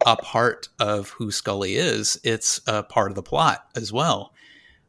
a 0.05 0.17
part 0.17 0.69
of 0.81 1.11
who 1.11 1.31
Scully 1.31 1.77
is; 1.77 2.19
it's 2.25 2.61
a 2.67 2.83
part 2.83 3.13
of 3.13 3.15
the 3.15 3.23
plot 3.23 3.69
as 3.77 3.93
well. 3.93 4.35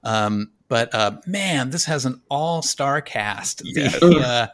Um, 0.04 0.54
but 0.74 0.96
uh, 0.96 1.12
man, 1.28 1.70
this 1.70 1.86
has 1.86 2.04
an 2.04 2.20
all-star 2.32 3.00
cast. 3.00 3.62
Yes. 3.64 4.00
The, 4.00 4.18
uh, 4.18 4.48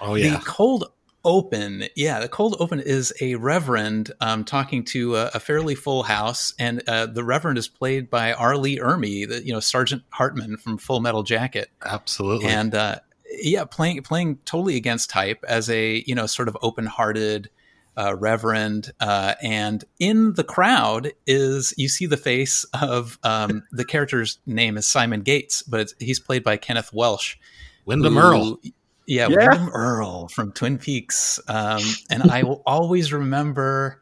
oh 0.00 0.14
the 0.14 0.40
cold 0.44 0.92
open, 1.24 1.88
yeah, 1.96 2.20
the 2.20 2.28
cold 2.28 2.54
open 2.60 2.78
is 2.78 3.12
a 3.20 3.34
reverend 3.34 4.12
um, 4.20 4.44
talking 4.44 4.84
to 4.84 5.16
a, 5.16 5.32
a 5.34 5.40
fairly 5.40 5.74
full 5.74 6.04
house, 6.04 6.54
and 6.60 6.88
uh, 6.88 7.06
the 7.06 7.24
reverend 7.24 7.58
is 7.58 7.66
played 7.66 8.08
by 8.08 8.34
R. 8.34 8.56
Lee 8.56 8.78
Ermey, 8.78 9.28
the, 9.28 9.44
you 9.44 9.52
know 9.52 9.58
Sergeant 9.58 10.04
Hartman 10.10 10.58
from 10.58 10.78
Full 10.78 11.00
Metal 11.00 11.24
Jacket, 11.24 11.70
absolutely. 11.84 12.46
and 12.46 12.72
uh, 12.76 13.00
yeah, 13.42 13.64
playing 13.64 14.00
playing 14.02 14.38
totally 14.44 14.76
against 14.76 15.10
type 15.10 15.44
as 15.48 15.68
a 15.68 16.04
you 16.06 16.14
know 16.14 16.26
sort 16.26 16.46
of 16.46 16.56
open-hearted 16.62 17.50
uh, 17.98 18.14
reverend, 18.16 18.92
uh, 19.00 19.34
and 19.42 19.84
in 19.98 20.34
the 20.34 20.44
crowd 20.44 21.12
is 21.26 21.74
you 21.76 21.88
see 21.88 22.06
the 22.06 22.16
face 22.16 22.64
of 22.80 23.18
um, 23.24 23.64
the 23.72 23.84
character's 23.84 24.38
name 24.46 24.76
is 24.76 24.86
Simon 24.86 25.22
Gates, 25.22 25.62
but 25.62 25.92
he's 25.98 26.20
played 26.20 26.44
by 26.44 26.56
Kenneth 26.56 26.92
Welsh. 26.92 27.36
Windom 27.84 28.14
who- 28.14 28.20
Earle. 28.20 28.60
Yeah, 29.06 29.26
Yeah. 29.28 29.48
Windom 29.48 29.70
Earle 29.70 30.28
from 30.28 30.52
Twin 30.52 30.78
Peaks. 30.78 31.40
Um, 31.48 31.82
and 32.10 32.30
I 32.30 32.44
will 32.44 32.62
always 32.66 33.12
remember 33.12 34.00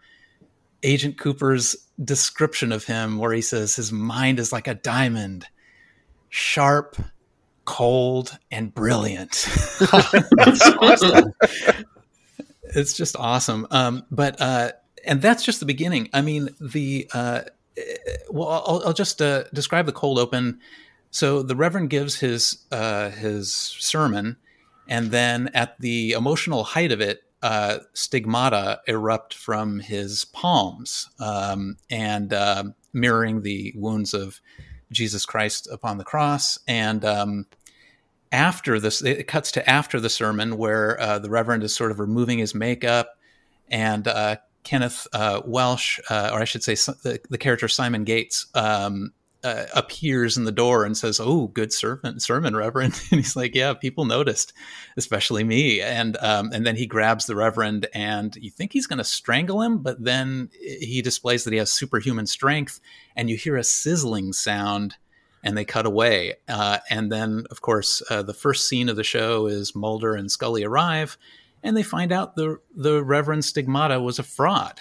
Agent 0.82 1.16
Cooper's 1.16 1.74
description 2.04 2.72
of 2.72 2.84
him, 2.84 3.16
where 3.18 3.32
he 3.32 3.40
says 3.40 3.76
his 3.76 3.90
mind 3.92 4.38
is 4.38 4.52
like 4.52 4.68
a 4.68 4.74
diamond, 4.74 5.46
sharp, 6.28 6.96
cold, 7.64 8.36
and 8.50 8.74
brilliant. 8.74 9.48
it's 12.76 12.92
just 12.92 13.16
awesome. 13.16 13.66
Um, 13.70 14.04
but 14.10 14.40
uh, 14.40 14.72
and 15.04 15.22
that's 15.22 15.44
just 15.44 15.60
the 15.60 15.66
beginning. 15.66 16.08
I 16.12 16.20
mean, 16.20 16.50
the 16.60 17.08
uh, 17.12 17.42
well, 18.30 18.48
I'll, 18.48 18.82
I'll 18.86 18.92
just 18.92 19.20
uh, 19.20 19.44
describe 19.52 19.86
the 19.86 19.92
cold 19.92 20.18
open. 20.18 20.60
So 21.10 21.42
the 21.42 21.56
Reverend 21.56 21.90
gives 21.90 22.20
his 22.20 22.64
uh, 22.70 23.10
his 23.10 23.52
sermon, 23.52 24.36
and 24.88 25.10
then 25.10 25.48
at 25.54 25.80
the 25.80 26.12
emotional 26.12 26.64
height 26.64 26.92
of 26.92 27.00
it, 27.00 27.22
uh, 27.42 27.78
stigmata 27.94 28.80
erupt 28.86 29.34
from 29.34 29.80
his 29.80 30.24
palms, 30.26 31.08
um, 31.18 31.76
and 31.90 32.32
uh, 32.32 32.64
mirroring 32.92 33.42
the 33.42 33.72
wounds 33.76 34.12
of 34.14 34.40
Jesus 34.92 35.24
Christ 35.24 35.68
upon 35.70 35.98
the 35.98 36.04
cross. 36.04 36.58
And 36.68 37.04
um, 37.04 37.46
after 38.32 38.80
this, 38.80 39.02
it 39.02 39.26
cuts 39.26 39.52
to 39.52 39.68
after 39.68 40.00
the 40.00 40.10
sermon 40.10 40.56
where 40.56 41.00
uh, 41.00 41.18
the 41.18 41.30
Reverend 41.30 41.62
is 41.62 41.74
sort 41.74 41.90
of 41.90 42.00
removing 42.00 42.38
his 42.38 42.54
makeup, 42.54 43.18
and 43.68 44.06
uh, 44.08 44.36
Kenneth 44.64 45.06
uh, 45.12 45.42
Welsh, 45.44 46.00
uh, 46.10 46.30
or 46.32 46.40
I 46.40 46.44
should 46.44 46.62
say, 46.62 46.74
the, 46.74 47.20
the 47.30 47.38
character 47.38 47.68
Simon 47.68 48.04
Gates, 48.04 48.46
um, 48.54 49.12
uh, 49.44 49.66
appears 49.74 50.36
in 50.36 50.42
the 50.42 50.50
door 50.50 50.84
and 50.84 50.96
says, 50.96 51.20
"Oh, 51.22 51.46
good 51.46 51.72
sermon, 51.72 52.18
sermon, 52.18 52.56
Reverend." 52.56 53.00
And 53.12 53.20
he's 53.20 53.36
like, 53.36 53.54
"Yeah, 53.54 53.74
people 53.74 54.04
noticed, 54.04 54.52
especially 54.96 55.44
me." 55.44 55.80
And 55.80 56.16
um, 56.16 56.50
and 56.52 56.66
then 56.66 56.74
he 56.74 56.86
grabs 56.86 57.26
the 57.26 57.36
Reverend, 57.36 57.86
and 57.94 58.34
you 58.36 58.50
think 58.50 58.72
he's 58.72 58.88
going 58.88 58.98
to 58.98 59.04
strangle 59.04 59.62
him, 59.62 59.78
but 59.78 60.02
then 60.02 60.50
he 60.60 61.00
displays 61.00 61.44
that 61.44 61.52
he 61.52 61.58
has 61.60 61.72
superhuman 61.72 62.26
strength, 62.26 62.80
and 63.14 63.30
you 63.30 63.36
hear 63.36 63.56
a 63.56 63.62
sizzling 63.62 64.32
sound 64.32 64.96
and 65.46 65.56
they 65.56 65.64
cut 65.64 65.86
away. 65.86 66.34
Uh, 66.48 66.78
and 66.90 67.10
then, 67.10 67.44
of 67.52 67.60
course, 67.60 68.02
uh, 68.10 68.20
the 68.20 68.34
first 68.34 68.66
scene 68.66 68.88
of 68.88 68.96
the 68.96 69.04
show 69.04 69.46
is 69.46 69.76
Mulder 69.76 70.14
and 70.14 70.30
Scully 70.30 70.64
arrive, 70.64 71.16
and 71.62 71.76
they 71.76 71.84
find 71.84 72.10
out 72.10 72.34
the 72.34 72.58
the 72.74 73.02
Reverend 73.02 73.44
Stigmata 73.44 74.00
was 74.00 74.18
a 74.18 74.24
fraud. 74.24 74.80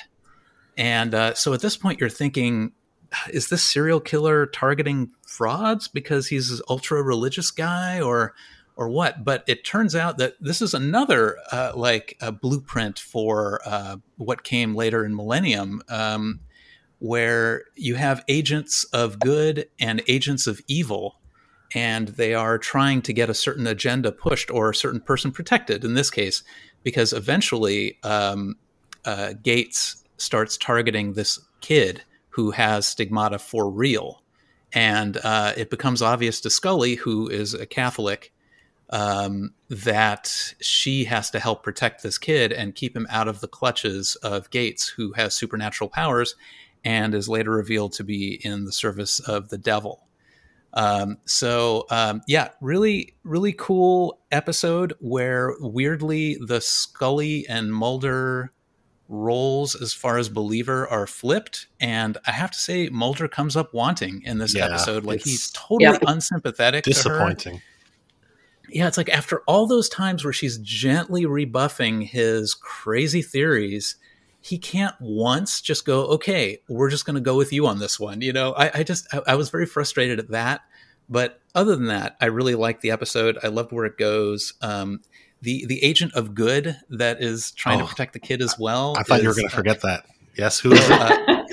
And 0.75 1.13
uh, 1.13 1.35
so 1.35 1.53
at 1.53 1.61
this 1.61 1.77
point, 1.77 1.99
you're 1.99 2.09
thinking, 2.09 2.71
is 3.29 3.47
this 3.49 3.63
serial 3.63 3.99
killer 3.99 4.47
targeting 4.47 5.11
frauds 5.27 5.87
because 5.87 6.27
he's 6.27 6.49
an 6.51 6.61
ultra 6.67 7.01
religious 7.03 7.51
guy, 7.51 8.01
or 8.01 8.33
or 8.75 8.89
what? 8.89 9.23
But 9.23 9.43
it 9.45 9.65
turns 9.65 9.95
out 9.95 10.17
that 10.17 10.33
this 10.41 10.63
is 10.63 10.73
another 10.73 11.37
uh, 11.51 11.73
like 11.75 12.17
a 12.21 12.31
blueprint 12.31 12.97
for 12.97 13.61
uh, 13.65 13.97
what 14.17 14.43
came 14.43 14.73
later 14.73 15.05
in 15.05 15.15
Millennium. 15.15 15.83
Um, 15.89 16.39
where 16.99 17.63
you 17.75 17.95
have 17.95 18.23
agents 18.27 18.83
of 18.85 19.19
good 19.19 19.67
and 19.79 20.01
agents 20.07 20.47
of 20.47 20.61
evil, 20.67 21.19
and 21.73 22.09
they 22.09 22.33
are 22.33 22.57
trying 22.57 23.01
to 23.01 23.13
get 23.13 23.29
a 23.29 23.33
certain 23.33 23.67
agenda 23.67 24.11
pushed 24.11 24.49
or 24.49 24.69
a 24.69 24.75
certain 24.75 25.01
person 25.01 25.31
protected 25.31 25.83
in 25.83 25.93
this 25.93 26.09
case, 26.09 26.43
because 26.83 27.13
eventually 27.13 27.97
um, 28.03 28.55
uh, 29.03 29.33
Gates 29.43 30.03
starts 30.17 30.57
targeting 30.57 31.13
this 31.13 31.39
kid 31.61 32.03
who 32.29 32.51
has 32.51 32.87
stigmata 32.87 33.39
for 33.39 33.69
real. 33.69 34.21
And 34.73 35.17
uh, 35.23 35.53
it 35.55 35.69
becomes 35.69 36.01
obvious 36.01 36.41
to 36.41 36.49
Scully, 36.49 36.95
who 36.95 37.29
is 37.29 37.53
a 37.53 37.65
Catholic, 37.65 38.33
um, 38.89 39.53
that 39.69 40.53
she 40.61 41.05
has 41.05 41.31
to 41.31 41.39
help 41.39 41.63
protect 41.63 42.03
this 42.03 42.17
kid 42.17 42.51
and 42.51 42.75
keep 42.75 42.95
him 42.95 43.07
out 43.09 43.27
of 43.27 43.41
the 43.41 43.47
clutches 43.47 44.15
of 44.17 44.49
Gates, 44.49 44.89
who 44.89 45.13
has 45.13 45.33
supernatural 45.33 45.89
powers 45.89 46.35
and 46.85 47.13
is 47.13 47.27
later 47.27 47.51
revealed 47.51 47.91
to 47.93 48.03
be 48.05 48.39
in 48.45 48.63
the 48.63 48.71
service 48.71 49.19
of 49.19 49.49
the 49.49 49.57
devil. 49.57 50.03
Um, 50.73 51.17
so 51.25 51.85
um, 51.89 52.21
yeah, 52.27 52.49
really, 52.61 53.15
really 53.23 53.53
cool 53.53 54.19
episode 54.31 54.93
where 54.99 55.53
weirdly 55.59 56.37
the 56.45 56.61
Scully 56.61 57.45
and 57.47 57.73
Mulder 57.73 58.51
roles 59.07 59.79
as 59.81 59.93
far 59.93 60.17
as 60.17 60.29
believer 60.29 60.87
are 60.87 61.07
flipped, 61.07 61.67
and 61.79 62.17
I 62.27 62.31
have 62.31 62.51
to 62.51 62.57
say 62.59 62.89
Mulder 62.89 63.27
comes 63.27 63.55
up 63.55 63.73
wanting 63.73 64.21
in 64.23 64.37
this 64.39 64.53
Yeah, 64.55 64.65
episode. 64.65 65.05
Like 65.05 65.21
he's 65.21 65.51
totally 65.51 65.83
Yeah. 66.01 66.11
unsympathetic. 66.11 66.83
to 66.85 66.89
her. 66.89 66.93
Disappointing. 66.93 67.61
Yeah, 68.69 68.87
it's 68.87 68.97
like 68.97 69.09
after 69.09 69.41
all 69.47 69.67
those 69.67 69.87
times 69.89 70.23
where 70.23 70.33
she's 70.33 70.57
gently 70.57 71.25
rebuffing 71.25 72.01
his 72.01 72.53
crazy 72.55 73.21
theories, 73.21 73.95
he 74.45 74.59
can't 74.59 74.93
once 74.99 75.59
just 75.59 75.85
go, 75.85 76.05
okay, 76.05 76.59
we're 76.69 76.91
just 76.91 77.03
going 77.03 77.15
to 77.15 77.19
go 77.21 77.35
with 77.35 77.51
you 77.51 77.65
on 77.65 77.79
this 77.79 77.99
one. 77.99 78.21
You 78.21 78.31
know, 78.31 78.53
I, 78.53 78.69
I 78.75 78.83
just, 78.83 79.11
I, 79.11 79.21
I 79.29 79.35
was 79.35 79.49
very 79.49 79.65
frustrated 79.65 80.19
at 80.19 80.29
that. 80.29 80.61
But 81.09 81.39
other 81.55 81.75
than 81.75 81.87
that, 81.87 82.15
I 82.21 82.25
really 82.27 82.53
liked 82.53 82.81
the 82.81 82.91
episode. 82.91 83.39
I 83.41 83.47
loved 83.47 83.71
where 83.71 83.85
it 83.85 83.97
goes. 83.97 84.53
Um, 84.61 85.01
the 85.41 85.65
the 85.65 85.83
agent 85.83 86.13
of 86.13 86.35
good 86.35 86.77
that 86.89 87.21
is 87.23 87.51
trying 87.51 87.79
Oh, 87.81 87.85
to 87.85 87.89
protect 87.89 88.13
the 88.13 88.19
kid 88.19 88.41
as 88.43 88.55
well. 88.59 88.95
I 88.97 89.01
thought 89.03 89.23
you 89.23 89.27
were 89.29 89.33
going 89.35 89.47
to 89.49 89.53
uh, 89.53 89.57
forget 89.57 89.81
that. 89.81 90.05
Yes, 90.37 90.59
who 90.59 90.73
is 90.73 90.79
it? 90.89 90.91
uh, 90.91 91.43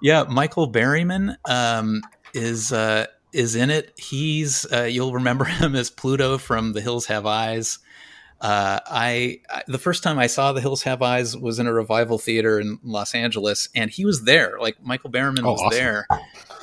yeah, 0.00 0.24
Michael 0.28 0.70
Berryman 0.70 1.36
um, 1.48 2.00
is 2.32 2.72
uh, 2.72 3.06
is 3.32 3.54
in 3.56 3.70
it. 3.70 3.92
He's 3.96 4.66
uh, 4.72 4.82
you'll 4.84 5.12
remember 5.14 5.44
him 5.60 5.74
as 5.74 5.90
Pluto 5.90 6.38
from 6.38 6.72
The 6.74 6.80
Hills 6.80 7.06
Have 7.06 7.26
Eyes. 7.26 7.78
Uh, 8.40 8.78
I, 8.86 9.40
I 9.48 9.62
the 9.66 9.78
first 9.78 10.02
time 10.02 10.18
I 10.18 10.26
saw 10.26 10.52
The 10.52 10.60
Hills 10.60 10.82
Have 10.82 11.00
Eyes 11.00 11.36
was 11.36 11.58
in 11.58 11.66
a 11.66 11.72
revival 11.72 12.18
theater 12.18 12.60
in 12.60 12.78
Los 12.82 13.14
Angeles, 13.14 13.68
and 13.74 13.90
he 13.90 14.04
was 14.04 14.24
there. 14.24 14.58
Like 14.60 14.82
Michael 14.82 15.10
Berryman 15.10 15.44
Oh, 15.44 15.52
was 15.52 15.62
awesome. 15.62 15.78
there, 15.78 16.06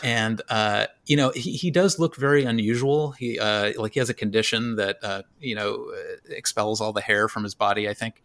and 0.03 0.41
uh, 0.49 0.85
you 1.07 1.18
know 1.18 1.31
he, 1.31 1.53
he 1.53 1.72
does 1.72 1.98
look 1.98 2.15
very 2.18 2.43
unusual. 2.43 3.11
He 3.11 3.39
uh, 3.39 3.73
like 3.81 3.93
he 3.93 3.99
has 3.99 4.10
a 4.10 4.14
condition 4.14 4.76
that 4.76 4.98
uh, 5.03 5.23
you 5.39 5.56
know 5.56 5.91
uh, 5.91 6.18
expels 6.30 6.81
all 6.81 6.93
the 6.93 7.02
hair 7.02 7.27
from 7.27 7.43
his 7.43 7.56
body. 7.56 7.89
I 7.89 7.93
think. 7.95 8.22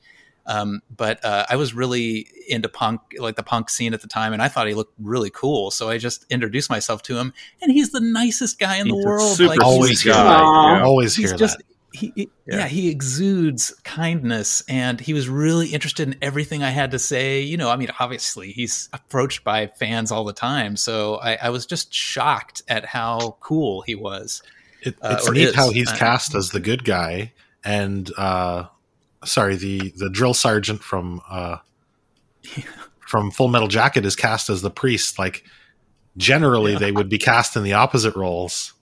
Um, 0.48 0.80
but 0.96 1.24
uh, 1.24 1.44
I 1.50 1.56
was 1.56 1.74
really 1.74 2.28
into 2.48 2.68
punk, 2.68 3.00
like 3.18 3.34
the 3.34 3.42
punk 3.42 3.68
scene 3.68 3.92
at 3.94 4.00
the 4.00 4.06
time, 4.06 4.32
and 4.32 4.40
I 4.40 4.46
thought 4.46 4.68
he 4.68 4.74
looked 4.74 4.94
really 5.00 5.28
cool. 5.30 5.72
So 5.72 5.88
I 5.90 5.98
just 5.98 6.24
introduced 6.30 6.70
myself 6.70 7.02
to 7.02 7.16
him, 7.18 7.32
and 7.60 7.72
he's 7.72 7.90
the 7.90 8.00
nicest 8.00 8.60
guy 8.60 8.76
in 8.76 8.86
He's 8.86 8.94
the 8.94 9.04
world. 9.08 9.36
super 9.36 9.48
like, 9.48 9.60
Always 9.64 10.02
sweet 10.02 10.12
hear 10.12 10.22
guy. 10.22 10.38
that. 10.38 10.82
Always 10.82 11.16
he's 11.16 11.30
hear 11.30 11.36
just 11.38 11.58
that. 11.58 11.65
He, 11.96 12.12
he- 12.14 12.30
Yeah. 12.46 12.56
yeah. 12.58 12.66
he 12.68 12.88
exudes 12.90 13.74
kindness 13.84 14.62
and 14.68 15.00
he 15.00 15.12
was 15.14 15.28
really 15.28 15.68
interested 15.68 16.06
in 16.08 16.16
everything 16.22 16.62
i 16.62 16.70
had 16.70 16.90
to 16.92 16.98
say 16.98 17.40
you 17.40 17.56
know 17.56 17.68
i 17.70 17.76
mean 17.76 17.88
obviously 17.98 18.52
he's 18.52 18.88
approached 18.92 19.42
by 19.44 19.66
fans 19.66 20.12
all 20.12 20.24
the 20.24 20.32
time 20.32 20.76
so 20.76 21.16
i, 21.16 21.36
I 21.36 21.50
was 21.50 21.66
just 21.66 21.92
shocked 21.92 22.62
at 22.68 22.84
how 22.84 23.36
cool 23.40 23.82
he 23.82 23.94
was 23.94 24.42
It, 24.82 24.96
uh, 25.02 25.16
it's 25.18 25.30
neat 25.30 25.54
how 25.54 25.70
he's 25.70 25.90
Uh, 25.90 25.96
cast 25.96 26.34
as 26.34 26.50
the 26.50 26.60
good 26.60 26.84
guy, 26.84 27.32
and 27.64 28.08
uh, 28.16 28.64
sorry, 29.24 29.56
the 29.56 29.92
the 29.96 30.08
drill 30.10 30.34
sergeant 30.34 30.82
from 30.84 31.20
uh, 31.28 31.56
from 33.00 33.30
Full 33.32 33.48
Metal 33.48 33.66
Jacket 33.68 34.04
is 34.04 34.14
cast 34.14 34.50
as 34.50 34.62
the 34.62 34.70
priest. 34.70 35.18
Like 35.18 35.44
generally, 36.16 36.76
they 36.76 36.92
would 36.92 37.08
be 37.08 37.18
cast 37.18 37.56
in 37.56 37.62
the 37.64 37.72
opposite 37.72 38.14
roles. 38.14 38.74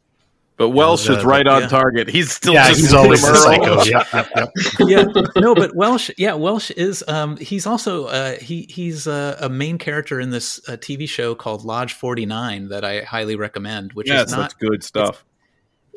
But 0.56 0.68
Welsh 0.70 1.06
the- 1.08 1.18
is 1.18 1.24
right 1.24 1.46
on 1.46 1.62
yeah. 1.62 1.68
target. 1.68 2.08
He's 2.08 2.30
still 2.30 2.54
yeah, 2.54 2.68
just 2.68 2.80
he's 2.80 2.94
always 2.94 3.22
the 3.22 3.34
psycho. 3.34 3.82
Yep, 3.82 4.06
yep, 4.12 4.28
yep. 4.36 4.50
yeah 4.80 5.22
no 5.36 5.54
but 5.54 5.74
welsh 5.74 6.10
yeah 6.16 6.34
welsh 6.34 6.70
is 6.72 7.02
um 7.08 7.36
he's 7.38 7.66
also 7.66 8.04
uh 8.06 8.36
he 8.36 8.66
he's 8.70 9.06
uh, 9.08 9.36
a 9.40 9.48
main 9.48 9.78
character 9.78 10.20
in 10.20 10.30
this 10.30 10.60
uh, 10.68 10.72
tv 10.76 11.08
show 11.08 11.34
called 11.34 11.64
lodge 11.64 11.92
49 11.94 12.68
that 12.68 12.84
i 12.84 13.00
highly 13.00 13.34
recommend 13.36 13.92
which 13.94 14.08
Yes, 14.08 14.26
is 14.26 14.32
not 14.32 14.40
that's 14.42 14.54
good 14.54 14.84
stuff. 14.84 15.24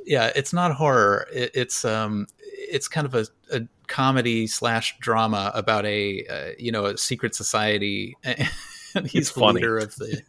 yeah 0.05 0.31
it's 0.35 0.53
not 0.53 0.71
horror 0.73 1.27
it, 1.31 1.51
it's 1.53 1.85
um 1.85 2.25
it's 2.41 2.87
kind 2.87 3.05
of 3.05 3.13
a, 3.15 3.25
a 3.53 3.61
comedy 3.87 4.47
slash 4.47 4.97
drama 4.99 5.51
about 5.53 5.85
a 5.85 6.25
uh, 6.27 6.51
you 6.57 6.71
know 6.71 6.85
a 6.85 6.97
secret 6.97 7.35
society 7.35 8.15
and 8.23 9.07
he's 9.07 9.15
It's 9.27 9.31
the 9.33 9.39
funny. 9.39 9.55
leader 9.55 9.77
of 9.77 9.95
the 9.95 10.21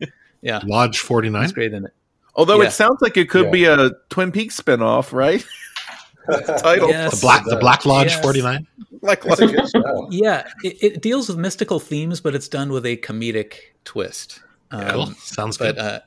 yeah 0.43 0.61
Lodge 0.67 0.99
forty 0.99 1.31
nine. 1.31 1.43
he's 1.43 1.53
great 1.53 1.73
in 1.73 1.87
it 1.87 1.93
Although 2.39 2.63
Yeah. 2.63 2.69
it 2.69 2.73
sounds 2.73 3.03
like 3.03 3.19
it 3.19 3.29
could 3.29 3.47
Yeah. 3.47 3.51
be 3.51 3.65
a 3.67 3.91
Twin 4.09 4.33
Peaks 4.33 4.59
spinoff, 4.59 5.13
right? 5.13 5.45
Title 6.59 6.89
Yes. 6.89 7.13
The 7.17 7.21
black 7.21 7.45
the 7.45 7.57
Black 7.57 7.85
Lodge 7.85 8.09
Yes. 8.13 8.21
forty 8.23 8.41
nine. 8.43 8.67
like, 9.03 9.23
That's 9.23 9.41
a 9.43 9.47
good 9.47 9.69
show. 9.71 10.09
yeah 10.11 10.47
it, 10.63 10.77
it 10.83 11.03
deals 11.03 11.29
with 11.29 11.39
mystical 11.39 11.81
themes 11.81 12.21
but 12.21 12.35
it's 12.35 12.49
done 12.49 12.71
with 12.71 12.85
a 12.85 12.97
comedic 12.99 13.55
twist 13.85 14.41
um, 14.71 14.89
Cool. 14.91 15.07
Sounds 15.17 15.57
good. 15.57 15.79
uh, 15.79 16.01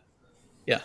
yeah. 0.67 0.81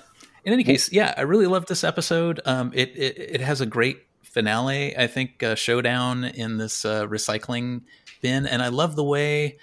In 0.46 0.52
any 0.54 0.64
case, 0.64 0.90
yeah, 0.92 1.12
I 1.18 1.22
really 1.22 1.46
loved 1.46 1.68
this 1.68 1.84
episode. 1.84 2.40
Um, 2.46 2.70
it, 2.74 2.90
it 2.96 3.18
it 3.18 3.40
has 3.42 3.60
a 3.60 3.66
great 3.66 3.98
finale. 4.22 4.96
I 4.96 5.06
think 5.08 5.42
uh, 5.42 5.54
showdown 5.56 6.24
in 6.24 6.56
this 6.56 6.84
uh, 6.86 7.06
recycling 7.06 7.82
bin, 8.22 8.46
and 8.46 8.62
I 8.62 8.68
love 8.68 8.96
the 8.96 9.04
way 9.04 9.58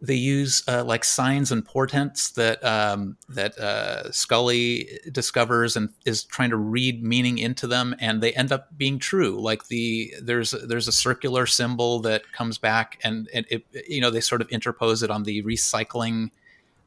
they 0.00 0.14
use 0.14 0.62
uh, 0.68 0.84
like 0.84 1.04
signs 1.04 1.50
and 1.50 1.64
portents 1.64 2.30
that 2.32 2.62
um, 2.62 3.16
that 3.28 3.56
uh, 3.58 4.10
Scully 4.12 4.98
discovers 5.10 5.76
and 5.76 5.88
is 6.04 6.24
trying 6.24 6.50
to 6.50 6.56
read 6.56 7.02
meaning 7.02 7.38
into 7.38 7.66
them, 7.66 7.94
and 7.98 8.22
they 8.22 8.32
end 8.34 8.52
up 8.52 8.76
being 8.76 8.98
true. 8.98 9.40
Like 9.40 9.68
the 9.68 10.14
there's 10.20 10.50
there's 10.50 10.86
a 10.86 10.92
circular 10.92 11.46
symbol 11.46 12.00
that 12.00 12.30
comes 12.32 12.58
back, 12.58 12.98
and, 13.02 13.28
and 13.32 13.46
it 13.48 13.64
you 13.88 14.00
know 14.00 14.10
they 14.10 14.20
sort 14.20 14.42
of 14.42 14.48
interpose 14.50 15.02
it 15.02 15.10
on 15.10 15.22
the 15.22 15.42
recycling 15.42 16.30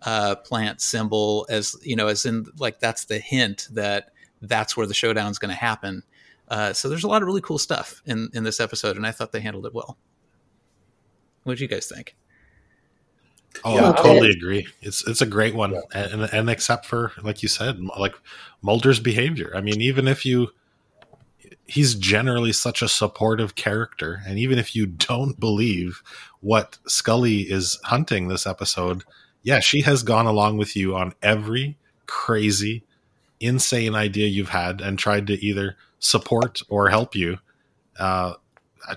uh, 0.03 0.35
plant 0.35 0.79
symbol 0.79 1.47
as 1.49 1.75
you 1.81 1.95
know 1.95 2.07
as 2.07 2.25
in 2.25 2.45
like 2.59 2.79
that's 2.79 3.05
the 3.05 3.19
hint 3.19 3.67
that 3.71 4.11
that's 4.41 4.77
where 4.77 4.87
the 4.87 4.93
showdown 4.93 5.31
is 5.31 5.39
going 5.39 5.49
to 5.49 5.59
happen. 5.59 6.03
Uh, 6.47 6.73
so 6.73 6.89
there's 6.89 7.03
a 7.03 7.07
lot 7.07 7.21
of 7.21 7.27
really 7.27 7.41
cool 7.41 7.57
stuff 7.57 8.03
in 8.05 8.29
in 8.33 8.43
this 8.43 8.59
episode, 8.59 8.97
and 8.97 9.07
I 9.07 9.11
thought 9.11 9.31
they 9.31 9.41
handled 9.41 9.65
it 9.65 9.73
well. 9.73 9.97
What 11.43 11.57
do 11.57 11.63
you 11.63 11.67
guys 11.67 11.87
think? 11.87 12.15
Oh, 13.63 13.75
Yeah, 13.75 13.89
I 13.91 13.93
totally 13.93 14.29
agree. 14.31 14.67
It's 14.81 15.05
it's 15.07 15.21
a 15.21 15.25
great 15.25 15.55
one, 15.55 15.75
and, 15.93 16.23
and 16.33 16.49
except 16.49 16.85
for 16.85 17.11
like 17.21 17.41
you 17.43 17.49
said, 17.49 17.79
like 17.97 18.15
Mulder's 18.61 18.99
behavior. 18.99 19.51
I 19.55 19.61
mean, 19.61 19.81
even 19.81 20.07
if 20.07 20.25
you, 20.25 20.49
he's 21.65 21.95
generally 21.95 22.53
such 22.53 22.81
a 22.81 22.87
supportive 22.87 23.55
character, 23.55 24.21
and 24.27 24.37
even 24.39 24.57
if 24.59 24.75
you 24.75 24.85
don't 24.85 25.39
believe 25.39 26.01
what 26.41 26.77
Scully 26.87 27.41
is 27.41 27.79
hunting 27.85 28.27
this 28.27 28.45
episode, 28.47 29.03
yeah, 29.43 29.59
she 29.59 29.81
has 29.81 30.03
gone 30.03 30.25
along 30.25 30.57
with 30.57 30.75
you 30.75 30.95
on 30.95 31.13
every 31.21 31.77
crazy, 32.05 32.83
insane 33.39 33.95
idea 33.95 34.27
you've 34.27 34.49
had, 34.49 34.81
and 34.81 34.97
tried 34.97 35.27
to 35.27 35.33
either 35.45 35.75
support 35.99 36.61
or 36.69 36.89
help 36.89 37.15
you. 37.15 37.37
Uh, 37.97 38.33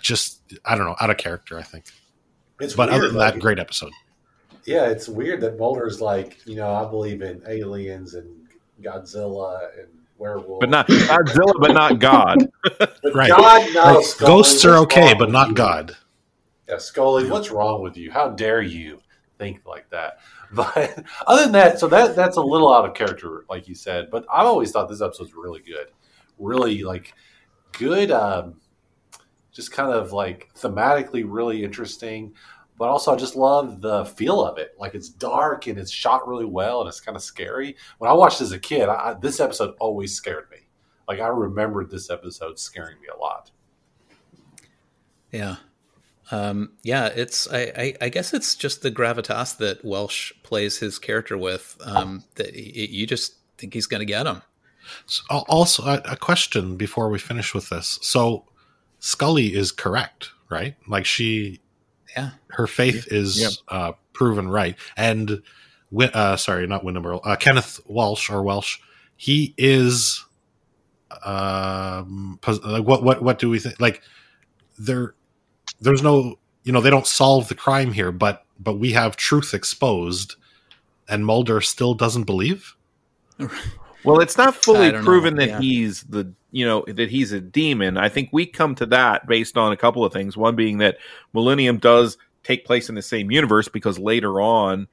just 0.01 0.41
I 0.65 0.77
don't 0.77 0.87
know, 0.87 0.97
out 1.01 1.11
of 1.11 1.17
character, 1.17 1.59
I 1.59 1.63
think. 1.63 1.87
It's 2.61 2.75
but 2.75 2.89
other 2.91 3.09
than 3.09 3.17
like- 3.17 3.35
that, 3.35 3.41
great 3.41 3.59
episode. 3.59 3.93
Yeah, 4.65 4.89
it's 4.89 5.09
weird 5.09 5.41
that 5.41 5.59
Mulder's 5.59 6.01
like, 6.01 6.39
you 6.47 6.57
know, 6.57 6.73
I 6.73 6.89
believe 6.89 7.23
in 7.23 7.43
aliens 7.49 8.15
and 8.15 8.47
Godzilla 8.81 9.71
and 9.79 9.89
werewolves, 10.19 10.61
But 10.61 10.71
not 10.71 10.87
Godzilla, 10.87 11.53
but 11.59 11.73
not 11.73 11.99
God. 11.99 12.49
But 12.79 13.15
Right. 13.15 13.29
God 13.29 13.75
knows. 13.75 13.97
Like, 13.97 14.05
Scully, 14.05 14.29
ghosts 14.31 14.65
are 14.65 14.77
okay, 14.79 15.15
but 15.15 15.31
not 15.31 15.49
you? 15.49 15.55
God. 15.55 15.97
Yeah, 16.69 16.79
Scully, 16.79 17.29
what's 17.29 17.51
wrong 17.51 17.83
with 17.83 17.97
you? 17.97 18.11
How 18.13 18.29
dare 18.29 18.63
you 18.63 19.01
think 19.39 19.67
like 19.67 19.89
that? 19.91 20.19
But 20.55 21.07
other 21.27 21.45
than 21.45 21.53
that, 21.53 21.81
so 21.81 21.89
that 21.89 22.15
that's 22.15 22.37
a 22.37 22.43
little 22.43 22.75
out 22.75 22.85
of 22.85 22.93
character, 22.93 23.47
like 23.49 23.67
you 23.69 23.75
said. 23.75 24.11
But 24.11 24.27
I've 24.31 24.47
always 24.47 24.71
thought 24.71 24.87
this 24.87 25.01
episode's 25.01 25.33
really 25.33 25.61
good, 25.61 25.87
really 26.39 26.83
like 26.83 27.15
good. 27.73 28.11
Um, 28.11 28.61
just 29.51 29.73
kind 29.73 29.91
of 29.93 30.13
like 30.13 30.51
thematically 30.55 31.25
really 31.27 31.65
interesting, 31.65 32.35
but 32.83 32.89
also 32.89 33.13
I 33.13 33.17
just 33.17 33.37
love 33.37 33.81
the 33.81 34.05
feel 34.07 34.45
of 34.45 34.59
it. 34.59 34.75
Like 34.77 34.97
it's 34.97 35.09
dark 35.09 35.69
and 35.69 35.79
it's 35.79 35.93
shot 35.93 36.27
really 36.27 36.45
well 36.45 36.81
and 36.81 36.89
it's 36.89 37.01
kind 37.01 37.15
of 37.15 37.23
scary. 37.23 37.77
When 37.99 38.11
I 38.11 38.13
watched 38.13 38.41
as 38.41 38.51
a 38.51 38.59
kid, 38.59 38.89
I, 38.89 39.11
I- 39.11 39.15
this 39.21 39.39
episode 39.39 39.77
always 39.79 40.13
scared 40.13 40.49
me. 40.51 40.57
Like 41.07 41.21
I 41.21 41.29
remembered 41.29 41.93
this 41.93 42.11
episode 42.11 42.59
scaring 42.59 43.01
me 43.01 43.07
a 43.15 43.17
lot. 43.17 43.53
Yeah. 45.31 45.57
Um, 46.33 46.73
yeah, 46.83 47.07
it's 47.07 47.47
I, 47.53 47.73
I, 47.77 47.95
I 48.01 48.09
guess 48.09 48.35
it's 48.35 48.57
just 48.57 48.83
the 48.83 48.91
gravitas 48.91 49.59
that 49.59 49.85
Welsh 49.85 50.33
plays 50.43 50.79
his 50.79 50.99
character 50.99 51.39
with. 51.39 51.77
Um, 51.85 52.25
that 52.35 52.49
y- 52.53 52.61
you 52.75 53.07
just 53.07 53.35
think 53.59 53.75
he's 53.75 53.87
going 53.87 54.01
to 54.01 54.05
get 54.07 54.27
him. 54.27 54.43
So, 55.07 55.23
also, 55.49 55.85
a, 55.85 56.03
a 56.05 56.17
question 56.17 56.77
before 56.77 57.11
we 57.11 57.21
finish 57.21 57.55
with 57.55 57.69
this. 57.69 58.01
So, 58.03 58.47
Scully 58.99 59.55
is 59.55 59.71
correct, 59.71 60.31
right? 60.51 60.75
Like 60.89 61.05
she, 61.07 61.61
Yeah. 62.17 62.31
her 62.49 62.67
faith 62.67 63.07
is 63.11 63.41
Yeah. 63.41 63.49
uh, 63.69 63.93
proven 64.13 64.49
right. 64.49 64.77
And, 64.97 65.43
uh, 65.99 66.37
sorry, 66.37 66.67
not 66.67 66.85
Windom 66.85 67.07
Earle, 67.07 67.21
uh, 67.25 67.37
Kenneth 67.37 67.81
Walsh 67.87 68.31
or 68.31 68.43
Welsh, 68.43 68.79
he 69.17 69.55
is. 69.57 70.25
Um, 71.25 72.39
pos- 72.41 72.63
like 72.65 72.85
what 72.85 73.03
what 73.03 73.23
what 73.23 73.39
do 73.39 73.51
we 73.51 73.59
think? 73.59 73.79
Like 73.81 74.03
there, 74.79 75.15
there's 75.81 76.03
no, 76.03 76.39
you 76.65 76.73
know, 76.73 76.81
they 76.81 76.91
don't 76.91 77.07
solve 77.07 77.49
the 77.49 77.55
crime 77.55 77.93
here, 77.93 78.11
but 78.11 78.45
but 78.59 78.79
we 78.79 78.93
have 78.93 79.17
truth 79.17 79.53
exposed, 79.55 80.37
and 81.09 81.27
Mulder 81.27 81.61
still 81.61 81.95
doesn't 81.95 82.25
believe. 82.25 82.75
Well, 84.05 84.19
it's 84.21 84.37
not 84.37 84.57
fully 84.57 84.91
don't 84.91 85.03
know, 85.03 85.05
proven 85.05 85.37
that 85.37 85.49
yeah. 85.49 85.61
he's 85.61 86.03
the 86.03 86.33
you 86.53 86.65
know 86.65 86.85
that 86.87 87.11
he's 87.11 87.33
a 87.33 87.41
demon. 87.41 87.97
I 87.97 88.09
think 88.09 88.29
we 88.33 88.47
come 88.47 88.75
to 88.77 88.87
that 88.87 89.27
based 89.27 89.57
on 89.57 89.73
a 89.73 89.77
couple 89.77 90.05
of 90.05 90.13
things. 90.13 90.37
One 90.37 90.55
being 90.55 90.79
that 90.79 90.99
Millennium 91.33 91.79
does 91.79 92.19
take 92.45 92.65
place 92.65 92.89
in 92.89 92.95
the 92.95 93.03
same 93.03 93.31
universe 93.31 93.69
because 93.69 93.99
later 93.99 94.41
on 94.41 94.87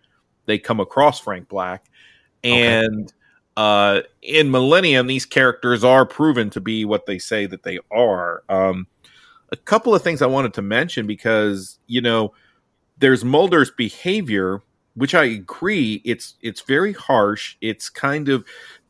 they 0.46 0.58
come 0.58 0.80
across 0.80 1.20
Frank 1.20 1.50
Black, 1.50 1.86
and 2.44 3.14
uh, 3.58 4.02
in 4.22 4.50
Millennium 4.50 5.06
these 5.06 5.26
characters 5.26 5.84
are 5.84 6.06
proven 6.06 6.50
to 6.52 6.62
be 6.62 6.86
what 6.86 7.06
they 7.06 7.20
say 7.20 7.46
that 7.46 7.64
they 7.64 7.78
are. 7.92 8.44
Um, 8.50 8.88
a 9.52 9.58
couple 9.58 9.94
of 9.94 10.02
things 10.02 10.22
I 10.22 10.28
wanted 10.28 10.54
to 10.56 10.62
mention 10.62 11.06
because 11.06 11.78
you 11.88 12.02
know 12.02 12.34
there's 13.00 13.26
Mulder's 13.26 13.72
behavior, 13.72 14.62
which 14.96 15.14
I 15.14 15.26
agree 15.26 16.02
it's 16.06 16.36
it's 16.42 16.62
very 16.62 16.94
harsh. 16.94 17.58
It's 17.60 17.90
kind 17.90 18.30
of 18.30 18.46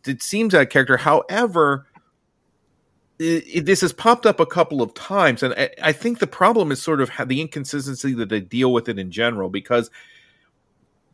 it 0.05 0.21
seems 0.21 0.53
that 0.53 0.69
character. 0.69 0.97
However, 0.97 1.87
it, 3.19 3.43
it- 3.47 3.65
this 3.65 3.81
has 3.81 3.93
popped 3.93 4.25
up 4.25 4.39
a 4.39 4.45
couple 4.45 4.81
of 4.81 4.93
times, 4.93 5.43
and 5.43 5.53
I, 5.53 5.69
I 5.83 5.91
think 5.91 6.19
the 6.19 6.27
problem 6.27 6.71
is 6.71 6.81
sort 6.81 7.01
of 7.01 7.09
how 7.09 7.25
the 7.25 7.41
inconsistency 7.41 8.13
that 8.13 8.29
they 8.29 8.39
deal 8.39 8.73
with 8.73 8.89
it 8.89 8.97
in 8.97 9.11
general. 9.11 9.49
Because 9.49 9.89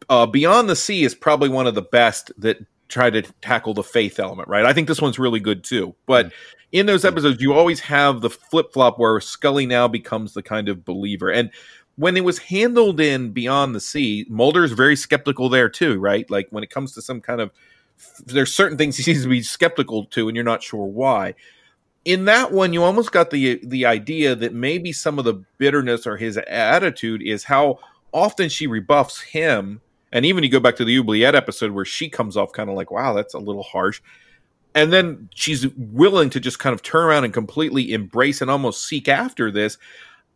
uh, 0.09 0.25
Beyond 0.25 0.69
the 0.69 0.75
Sea 0.75 1.03
is 1.03 1.15
probably 1.15 1.49
one 1.49 1.67
of 1.67 1.75
the 1.75 1.81
best 1.81 2.31
that 2.37 2.57
try 2.87 3.09
to 3.09 3.23
tackle 3.41 3.73
the 3.73 3.83
faith 3.83 4.19
element, 4.19 4.47
right? 4.47 4.65
I 4.65 4.71
think 4.73 4.87
this 4.87 5.01
one's 5.01 5.17
really 5.17 5.39
good 5.39 5.63
too. 5.63 5.95
But 6.05 6.31
in 6.71 6.85
those 6.85 7.03
episodes, 7.03 7.41
you 7.41 7.53
always 7.53 7.79
have 7.81 8.21
the 8.21 8.29
flip 8.29 8.71
flop 8.73 8.99
where 8.99 9.19
Scully 9.19 9.65
now 9.65 9.87
becomes 9.87 10.33
the 10.33 10.43
kind 10.43 10.69
of 10.69 10.85
believer, 10.85 11.31
and 11.31 11.49
when 11.97 12.17
it 12.17 12.25
was 12.25 12.37
handled 12.39 12.99
in 12.99 13.31
Beyond 13.31 13.73
the 13.73 13.79
Sea, 13.79 14.25
Mulder's 14.29 14.73
very 14.73 14.97
skeptical 14.97 15.47
there 15.47 15.69
too, 15.69 15.97
right? 15.97 16.29
Like 16.29 16.47
when 16.49 16.61
it 16.61 16.69
comes 16.69 16.91
to 16.93 17.01
some 17.01 17.21
kind 17.21 17.39
of 17.39 17.51
there's 18.25 18.53
certain 18.53 18.77
things 18.77 18.97
he 18.97 19.03
seems 19.03 19.23
to 19.23 19.29
be 19.29 19.41
skeptical 19.41 20.05
to, 20.07 20.27
and 20.27 20.35
you're 20.35 20.43
not 20.43 20.61
sure 20.61 20.85
why. 20.85 21.35
In 22.05 22.25
that 22.25 22.51
one, 22.51 22.71
you 22.71 22.83
almost 22.83 23.11
got 23.11 23.31
the 23.31 23.59
the 23.63 23.85
idea 23.85 24.35
that 24.35 24.53
maybe 24.53 24.91
some 24.91 25.17
of 25.17 25.25
the 25.25 25.43
bitterness 25.57 26.05
or 26.05 26.17
his 26.17 26.37
attitude 26.37 27.23
is 27.23 27.43
how 27.43 27.79
often 28.13 28.47
she 28.47 28.67
rebuffs 28.67 29.21
him, 29.21 29.81
and 30.11 30.25
even 30.25 30.43
you 30.43 30.49
go 30.49 30.59
back 30.59 30.75
to 30.77 30.85
the 30.85 30.97
Oubliette 30.97 31.35
episode 31.35 31.71
where 31.71 31.85
she 31.85 32.07
comes 32.07 32.37
off 32.37 32.51
kind 32.51 32.69
of 32.69 32.75
like, 32.75 32.91
"Wow, 32.91 33.13
that's 33.13 33.33
a 33.33 33.39
little 33.39 33.63
harsh," 33.63 34.01
and 34.75 34.93
then 34.93 35.29
she's 35.33 35.67
willing 35.75 36.29
to 36.29 36.39
just 36.39 36.59
kind 36.59 36.75
of 36.75 36.83
turn 36.83 37.05
around 37.05 37.23
and 37.23 37.33
completely 37.33 37.91
embrace 37.93 38.39
and 38.41 38.51
almost 38.51 38.85
seek 38.85 39.07
after 39.07 39.49
this. 39.49 39.77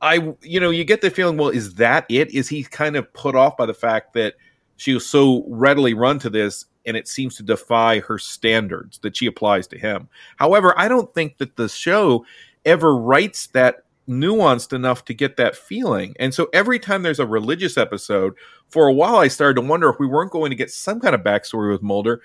I, 0.01 0.33
you 0.41 0.59
know, 0.59 0.69
you 0.69 0.85
get 0.85 1.01
the 1.01 1.09
feeling, 1.09 1.37
well, 1.37 1.49
is 1.49 1.75
that 1.75 2.05
it? 2.09 2.33
Is 2.33 2.47
he 2.47 2.63
kind 2.63 2.95
of 2.95 3.11
put 3.13 3.35
off 3.35 3.57
by 3.57 3.65
the 3.65 3.73
fact 3.73 4.13
that 4.13 4.35
she 4.77 4.93
was 4.93 5.05
so 5.05 5.45
readily 5.49 5.93
run 5.93 6.19
to 6.19 6.29
this 6.29 6.65
and 6.89 6.97
it 6.97 7.07
seems 7.07 7.37
to 7.37 7.43
defy 7.43 7.99
her 7.99 8.17
standards 8.17 8.99
that 8.99 9.15
she 9.15 9.25
applies 9.25 9.67
to 9.67 9.79
him? 9.79 10.09
However, 10.35 10.77
I 10.77 10.89
don't 10.89 11.13
think 11.13 11.37
that 11.37 11.55
the 11.55 11.69
show 11.69 12.25
ever 12.65 12.93
writes 12.93 13.47
that 13.47 13.85
nuanced 14.09 14.73
enough 14.73 15.05
to 15.05 15.13
get 15.13 15.37
that 15.37 15.55
feeling. 15.55 16.15
And 16.19 16.33
so 16.33 16.49
every 16.51 16.79
time 16.79 17.03
there's 17.03 17.19
a 17.19 17.25
religious 17.25 17.77
episode, 17.77 18.33
for 18.67 18.87
a 18.87 18.93
while 18.93 19.17
I 19.17 19.27
started 19.27 19.61
to 19.61 19.67
wonder 19.67 19.89
if 19.89 19.99
we 19.99 20.07
weren't 20.07 20.31
going 20.31 20.49
to 20.49 20.55
get 20.55 20.71
some 20.71 20.99
kind 20.99 21.15
of 21.15 21.21
backstory 21.21 21.71
with 21.71 21.81
Mulder. 21.83 22.21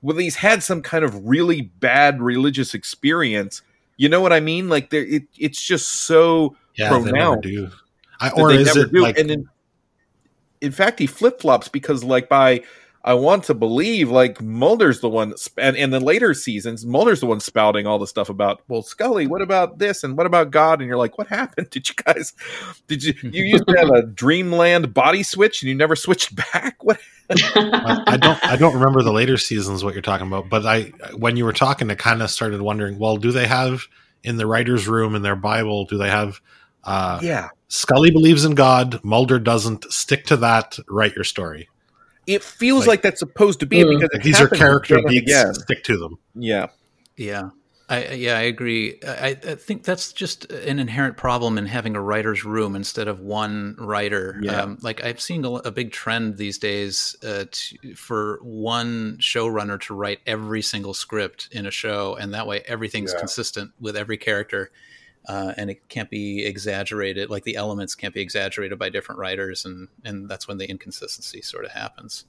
Well, 0.00 0.16
he's 0.16 0.36
had 0.36 0.62
some 0.62 0.82
kind 0.82 1.04
of 1.04 1.26
really 1.26 1.62
bad 1.62 2.20
religious 2.20 2.74
experience. 2.74 3.62
You 3.96 4.08
know 4.08 4.20
what 4.20 4.32
I 4.32 4.40
mean? 4.40 4.68
Like 4.68 4.90
there, 4.90 5.04
it, 5.04 5.24
it's 5.38 5.62
just 5.62 5.88
so 5.88 6.56
Yeah, 6.74 6.90
they 6.90 6.96
never 6.96 7.10
pronounced 7.10 7.42
do. 7.42 7.70
I, 8.18 8.30
or 8.30 8.52
is 8.52 8.76
it 8.76 8.92
do. 8.92 9.02
like 9.02 9.18
and 9.18 9.30
in, 9.30 9.48
in 10.60 10.72
fact 10.72 10.98
he 10.98 11.06
flip-flops 11.06 11.68
because 11.68 12.02
like 12.02 12.28
by 12.28 12.62
i 13.04 13.14
want 13.14 13.44
to 13.44 13.54
believe 13.54 14.10
like 14.10 14.40
mulder's 14.40 15.00
the 15.00 15.08
one 15.08 15.36
sp- 15.36 15.58
and 15.58 15.76
in 15.76 15.90
the 15.90 16.00
later 16.00 16.34
seasons 16.34 16.84
mulder's 16.84 17.20
the 17.20 17.26
one 17.26 17.40
spouting 17.40 17.86
all 17.86 17.98
the 17.98 18.06
stuff 18.06 18.28
about 18.28 18.62
well 18.68 18.82
scully 18.82 19.26
what 19.26 19.42
about 19.42 19.78
this 19.78 20.02
and 20.04 20.16
what 20.16 20.26
about 20.26 20.50
god 20.50 20.80
and 20.80 20.88
you're 20.88 20.98
like 20.98 21.18
what 21.18 21.26
happened 21.26 21.68
did 21.70 21.88
you 21.88 21.94
guys 22.04 22.32
did 22.86 23.02
you 23.02 23.14
you 23.22 23.44
used 23.44 23.66
to 23.66 23.76
have 23.76 23.90
a 23.90 24.02
dreamland 24.02 24.92
body 24.94 25.22
switch 25.22 25.62
and 25.62 25.68
you 25.68 25.74
never 25.74 25.96
switched 25.96 26.34
back 26.52 26.82
what 26.82 26.98
I, 27.30 28.02
I 28.08 28.16
don't 28.18 28.44
I 28.44 28.56
don't 28.56 28.74
remember 28.74 29.02
the 29.02 29.12
later 29.12 29.38
seasons 29.38 29.82
what 29.82 29.94
you're 29.94 30.02
talking 30.02 30.26
about, 30.26 30.50
but 30.50 30.66
I 30.66 30.92
when 31.16 31.38
you 31.38 31.46
were 31.46 31.54
talking, 31.54 31.90
I 31.90 31.94
kind 31.94 32.20
of 32.20 32.30
started 32.30 32.60
wondering. 32.60 32.98
Well, 32.98 33.16
do 33.16 33.32
they 33.32 33.46
have 33.46 33.84
in 34.22 34.36
the 34.36 34.46
writers' 34.46 34.86
room 34.86 35.14
in 35.14 35.22
their 35.22 35.36
Bible? 35.36 35.86
Do 35.86 35.96
they 35.96 36.10
have? 36.10 36.42
Uh, 36.84 37.20
yeah 37.22 37.48
Scully 37.74 38.10
believes 38.10 38.44
in 38.44 38.54
God. 38.54 39.02
Mulder 39.02 39.38
doesn't. 39.38 39.90
Stick 39.90 40.26
to 40.26 40.36
that. 40.36 40.78
Write 40.90 41.14
your 41.14 41.24
story. 41.24 41.70
It 42.26 42.42
feels 42.42 42.80
Like- 42.80 42.88
like, 42.88 43.02
that's 43.02 43.20
supposed 43.20 43.60
to 43.60 43.66
be 43.66 43.80
it 43.80 43.88
because 43.88 44.10
it 44.12 44.22
these 44.22 44.36
are 44.40 44.44
happens 44.44 44.60
character 44.60 44.98
again 44.98 45.10
beats. 45.10 45.62
Stick 45.62 45.84
to 45.84 45.96
them. 45.98 46.18
yeah 46.34 46.66
Yeah. 47.16 47.50
I, 47.88 48.12
yeah, 48.12 48.38
I 48.38 48.42
agree. 48.42 48.98
I, 49.06 49.36
I, 49.46 49.54
think 49.54 49.82
that's 49.84 50.14
just 50.14 50.50
an 50.50 50.78
inherent 50.78 51.18
problem 51.18 51.58
in 51.58 51.66
having 51.66 51.94
a 51.94 52.00
writer's 52.00 52.42
room 52.42 52.74
instead 52.74 53.06
of 53.06 53.20
one 53.20 53.76
writer. 53.78 54.38
Yeah. 54.40 54.62
Um, 54.62 54.78
like 54.80 55.04
I've 55.04 55.20
seen 55.20 55.44
a, 55.44 55.50
a, 55.56 55.70
big 55.70 55.92
trend 55.92 56.38
these 56.38 56.56
days 56.56 57.16
uh, 57.22 57.44
to, 57.50 57.94
for 57.94 58.38
one 58.42 59.18
showrunner 59.20 59.78
to 59.82 59.94
write 59.94 60.20
every 60.26 60.62
single 60.62 60.94
script 60.94 61.48
in 61.52 61.66
a 61.66 61.70
show, 61.70 62.14
and 62.14 62.32
that 62.32 62.46
way 62.46 62.62
everything's 62.66 63.12
Yeah. 63.12 63.18
consistent 63.18 63.72
with 63.78 63.94
every 63.94 64.16
character, 64.16 64.70
uh, 65.28 65.52
and 65.56 65.70
it 65.70 65.88
can't 65.88 66.10
be 66.10 66.44
exaggerated. 66.44 67.30
Like 67.30 67.44
the 67.44 67.56
elements 67.56 67.94
can't 67.94 68.14
be 68.14 68.20
exaggerated 68.20 68.78
by 68.78 68.88
different 68.88 69.18
writers, 69.18 69.64
and 69.64 69.88
and 70.04 70.28
that's 70.28 70.46
when 70.48 70.58
the 70.58 70.68
inconsistency 70.68 71.42
sort 71.42 71.64
of 71.64 71.70
happens. 71.72 72.24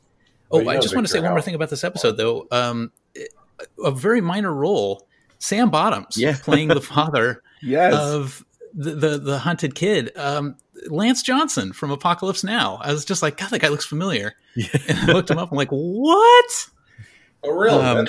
Oh, 0.52 0.60
you 0.60 0.70
I 0.70 0.76
know, 0.76 0.82
just 0.82 0.94
want 0.94 1.08
to 1.08 1.12
say 1.12 1.20
one 1.20 1.32
more 1.32 1.42
thing 1.42 1.56
about 1.56 1.70
this 1.70 1.84
episode, 1.84 2.18
though. 2.18 2.48
Um, 2.52 2.92
a 3.84 3.92
very 3.92 4.22
minor 4.22 4.54
role, 4.54 5.08
Sam 5.40 5.70
Bottoms 5.72 6.16
Yeah. 6.18 6.36
playing 6.44 6.68
the 6.68 6.82
father 6.82 7.42
Yes. 7.62 7.94
of 7.96 8.46
the, 8.74 8.92
the 8.92 9.18
the 9.18 9.38
hunted 9.40 9.74
kid, 9.76 10.12
um, 10.18 10.56
Lance 10.88 11.24
Johnson 11.24 11.74
from 11.74 11.90
Apocalypse 11.92 12.44
Now. 12.44 12.78
I 12.82 12.92
was 12.92 13.06
just 13.06 13.22
like, 13.24 13.38
God, 13.38 13.50
that 13.52 13.60
guy 13.60 13.70
looks 13.70 13.86
familiar. 13.86 14.34
And 14.88 15.00
I 15.00 15.14
looked 15.14 15.32
him 15.32 15.38
up. 15.40 15.52
I'm 15.52 15.58
like, 15.58 15.70
what? 15.70 16.70
Oh, 17.44 17.52
really? 17.52 17.80
Um, 17.84 18.06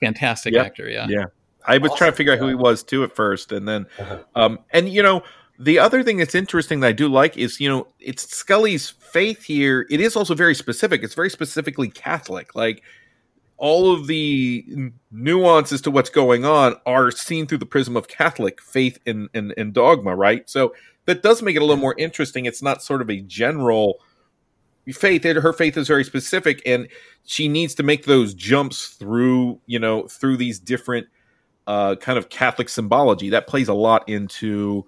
Fantastic 0.00 0.54
Yep. 0.54 0.66
actor, 0.66 0.88
yeah. 0.88 1.06
Yeah. 1.08 1.24
I 1.66 1.78
was 1.78 1.92
trying 1.94 2.12
to 2.12 2.16
figure 2.16 2.32
out 2.32 2.38
who 2.38 2.48
he 2.48 2.54
was 2.54 2.82
too 2.82 3.04
at 3.04 3.14
first, 3.14 3.52
and 3.52 3.66
then, 3.66 3.86
um, 4.34 4.58
and 4.70 4.88
you 4.88 5.02
know, 5.02 5.22
the 5.58 5.78
other 5.78 6.02
thing 6.02 6.18
that's 6.18 6.34
interesting 6.34 6.80
that 6.80 6.88
I 6.88 6.92
do 6.92 7.08
like 7.08 7.36
is 7.36 7.60
you 7.60 7.68
know, 7.68 7.88
it's 8.00 8.28
Scully's 8.28 8.90
faith 8.90 9.44
here. 9.44 9.86
It 9.90 10.00
is 10.00 10.16
also 10.16 10.34
very 10.34 10.54
specific. 10.54 11.02
It's 11.02 11.14
very 11.14 11.30
specifically 11.30 11.88
Catholic. 11.88 12.54
Like 12.54 12.82
all 13.56 13.92
of 13.92 14.06
the 14.06 14.92
nuances 15.10 15.80
to 15.82 15.90
what's 15.90 16.10
going 16.10 16.44
on 16.44 16.76
are 16.84 17.10
seen 17.10 17.46
through 17.46 17.58
the 17.58 17.66
prism 17.66 17.96
of 17.96 18.08
Catholic 18.08 18.60
faith 18.60 18.98
and 19.06 19.28
and, 19.34 19.54
and 19.56 19.72
dogma, 19.72 20.14
right? 20.14 20.48
So 20.48 20.74
that 21.06 21.22
does 21.22 21.42
make 21.42 21.56
it 21.56 21.62
a 21.62 21.64
little 21.64 21.80
more 21.80 21.94
interesting. 21.98 22.46
It's 22.46 22.62
not 22.62 22.82
sort 22.82 23.00
of 23.00 23.10
a 23.10 23.20
general 23.20 24.00
faith 24.92 25.24
her 25.24 25.52
faith 25.52 25.76
is 25.76 25.88
very 25.88 26.04
specific 26.04 26.62
and 26.64 26.86
she 27.24 27.48
needs 27.48 27.74
to 27.74 27.82
make 27.82 28.04
those 28.04 28.34
jumps 28.34 28.88
through 28.90 29.60
you 29.66 29.78
know 29.80 30.06
through 30.06 30.36
these 30.36 30.60
different 30.60 31.06
uh 31.66 31.96
kind 31.96 32.18
of 32.18 32.28
catholic 32.28 32.68
symbology. 32.68 33.30
That 33.30 33.46
plays 33.46 33.68
a 33.68 33.74
lot 33.74 34.08
into 34.08 34.86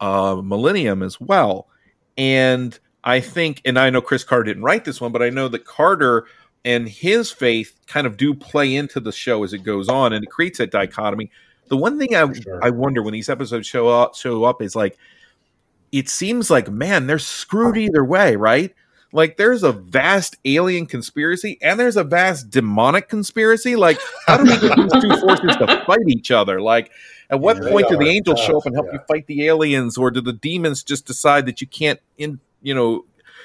uh 0.00 0.40
millennium 0.42 1.02
as 1.02 1.20
well. 1.20 1.68
And 2.16 2.78
i 3.04 3.20
think 3.20 3.62
and 3.64 3.78
i 3.78 3.88
know 3.88 4.00
chris 4.00 4.24
carter 4.24 4.42
didn't 4.42 4.64
write 4.64 4.84
this 4.84 5.00
one 5.00 5.12
but 5.12 5.22
i 5.22 5.30
know 5.30 5.46
that 5.46 5.64
carter 5.64 6.26
and 6.66 6.88
his 6.88 7.30
faith 7.30 7.78
kind 7.86 8.08
of 8.08 8.16
do 8.16 8.34
play 8.34 8.74
into 8.74 8.98
the 8.98 9.12
show 9.12 9.44
as 9.44 9.52
it 9.52 9.62
goes 9.62 9.88
on 9.88 10.12
and 10.12 10.24
it 10.24 10.30
creates 10.30 10.58
that 10.58 10.72
dichotomy. 10.72 11.30
The 11.68 11.76
one 11.76 11.98
thing 11.98 12.14
i 12.14 12.26
i 12.62 12.70
wonder 12.70 13.02
when 13.02 13.12
these 13.12 13.28
episodes 13.28 13.66
show 13.66 13.88
up 13.88 14.14
show 14.14 14.44
up 14.44 14.60
is 14.60 14.76
like 14.76 14.98
it 15.92 16.08
seems 16.08 16.50
like 16.50 16.70
man 16.70 17.06
they're 17.06 17.18
screwed 17.18 17.76
either 17.76 18.04
way 18.04 18.36
right 18.36 18.74
like 19.16 19.36
there's 19.36 19.62
a 19.62 19.72
vast 19.72 20.36
alien 20.44 20.86
conspiracy 20.86 21.58
and 21.62 21.80
there's 21.80 21.96
a 21.96 22.04
vast 22.04 22.50
demonic 22.50 23.08
conspiracy. 23.08 23.74
Like 23.74 23.98
how 24.26 24.36
do 24.36 24.44
we 24.44 24.58
get 24.58 24.76
these 24.76 25.02
two 25.02 25.16
forces 25.20 25.56
to 25.56 25.82
fight 25.86 26.06
each 26.06 26.30
other? 26.30 26.60
Like 26.60 26.90
at 27.30 27.40
what 27.40 27.56
Yeah, 27.62 27.70
point 27.70 27.88
do 27.88 27.96
the 27.96 28.04
are 28.04 28.08
angels 28.08 28.38
show 28.40 28.58
up 28.58 28.66
and 28.66 28.74
help 28.74 28.86
yeah. 28.86 28.94
you 28.94 29.00
fight 29.08 29.26
the 29.26 29.46
aliens? 29.46 29.96
Or 29.98 30.10
do 30.10 30.20
the 30.20 30.32
demons 30.34 30.82
just 30.84 31.06
decide 31.06 31.46
that 31.46 31.60
you 31.60 31.66
can't 31.66 31.98
in 32.18 32.38
you 32.62 32.74
know 32.74 33.04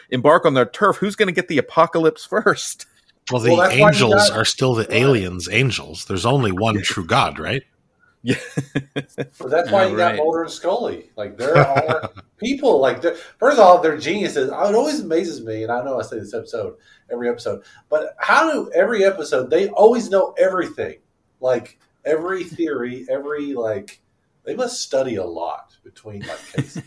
embark 0.10 0.46
on 0.46 0.54
their 0.54 0.66
turf? 0.66 0.98
Who's 0.98 1.16
going 1.16 1.28
to 1.28 1.34
get 1.34 1.48
the 1.48 1.58
apocalypse 1.58 2.26
first? 2.26 2.86
Well, 3.32 3.42
the 3.42 3.50
Well, 3.52 3.58
that's 3.60 3.72
why 3.74 3.78
you 3.80 3.88
angels 3.88 4.30
got- 4.30 4.38
are 4.38 4.46
still 4.46 4.76
the 4.76 4.94
aliens' 4.96 5.48
angels. 5.50 6.06
There's 6.06 6.26
only 6.26 6.52
one 6.52 6.82
true 6.82 7.06
God, 7.06 7.40
right? 7.40 7.64
Yeah 8.24 8.36
But 9.40 9.50
that's 9.50 9.70
why 9.72 9.84
Yeah, 9.84 9.90
you 9.90 9.98
right. 9.98 10.16
got 10.16 10.16
Mulder 10.18 10.44
and 10.44 10.52
Scully. 10.52 11.10
Like 11.16 11.38
there 11.38 11.58
are 11.58 12.12
people 12.38 12.80
like 12.80 13.02
first 13.40 13.58
of 13.58 13.60
all 13.60 13.82
they're 13.82 13.98
geniuses. 13.98 14.52
Oh, 14.54 14.70
it 14.70 14.76
always 14.76 15.00
amazes 15.00 15.42
me, 15.44 15.64
and 15.64 15.72
I 15.72 15.84
know 15.84 16.00
I 16.00 16.04
say 16.04 16.20
this 16.20 16.34
episode 16.34 16.76
every 17.12 17.30
episode, 17.30 17.64
but 17.90 18.16
how 18.20 18.52
do 18.52 18.72
every 18.74 19.04
episode 19.04 19.50
they 19.50 19.70
always 19.70 20.10
know 20.10 20.34
everything, 20.38 20.98
like 21.40 21.80
every 22.06 22.44
theory, 22.58 23.06
every 23.10 23.54
like 23.54 24.02
they 24.44 24.56
must 24.56 24.82
study 24.82 25.16
a 25.16 25.26
lot 25.26 25.76
between 25.84 26.22
like 26.22 26.40
cases 26.54 26.84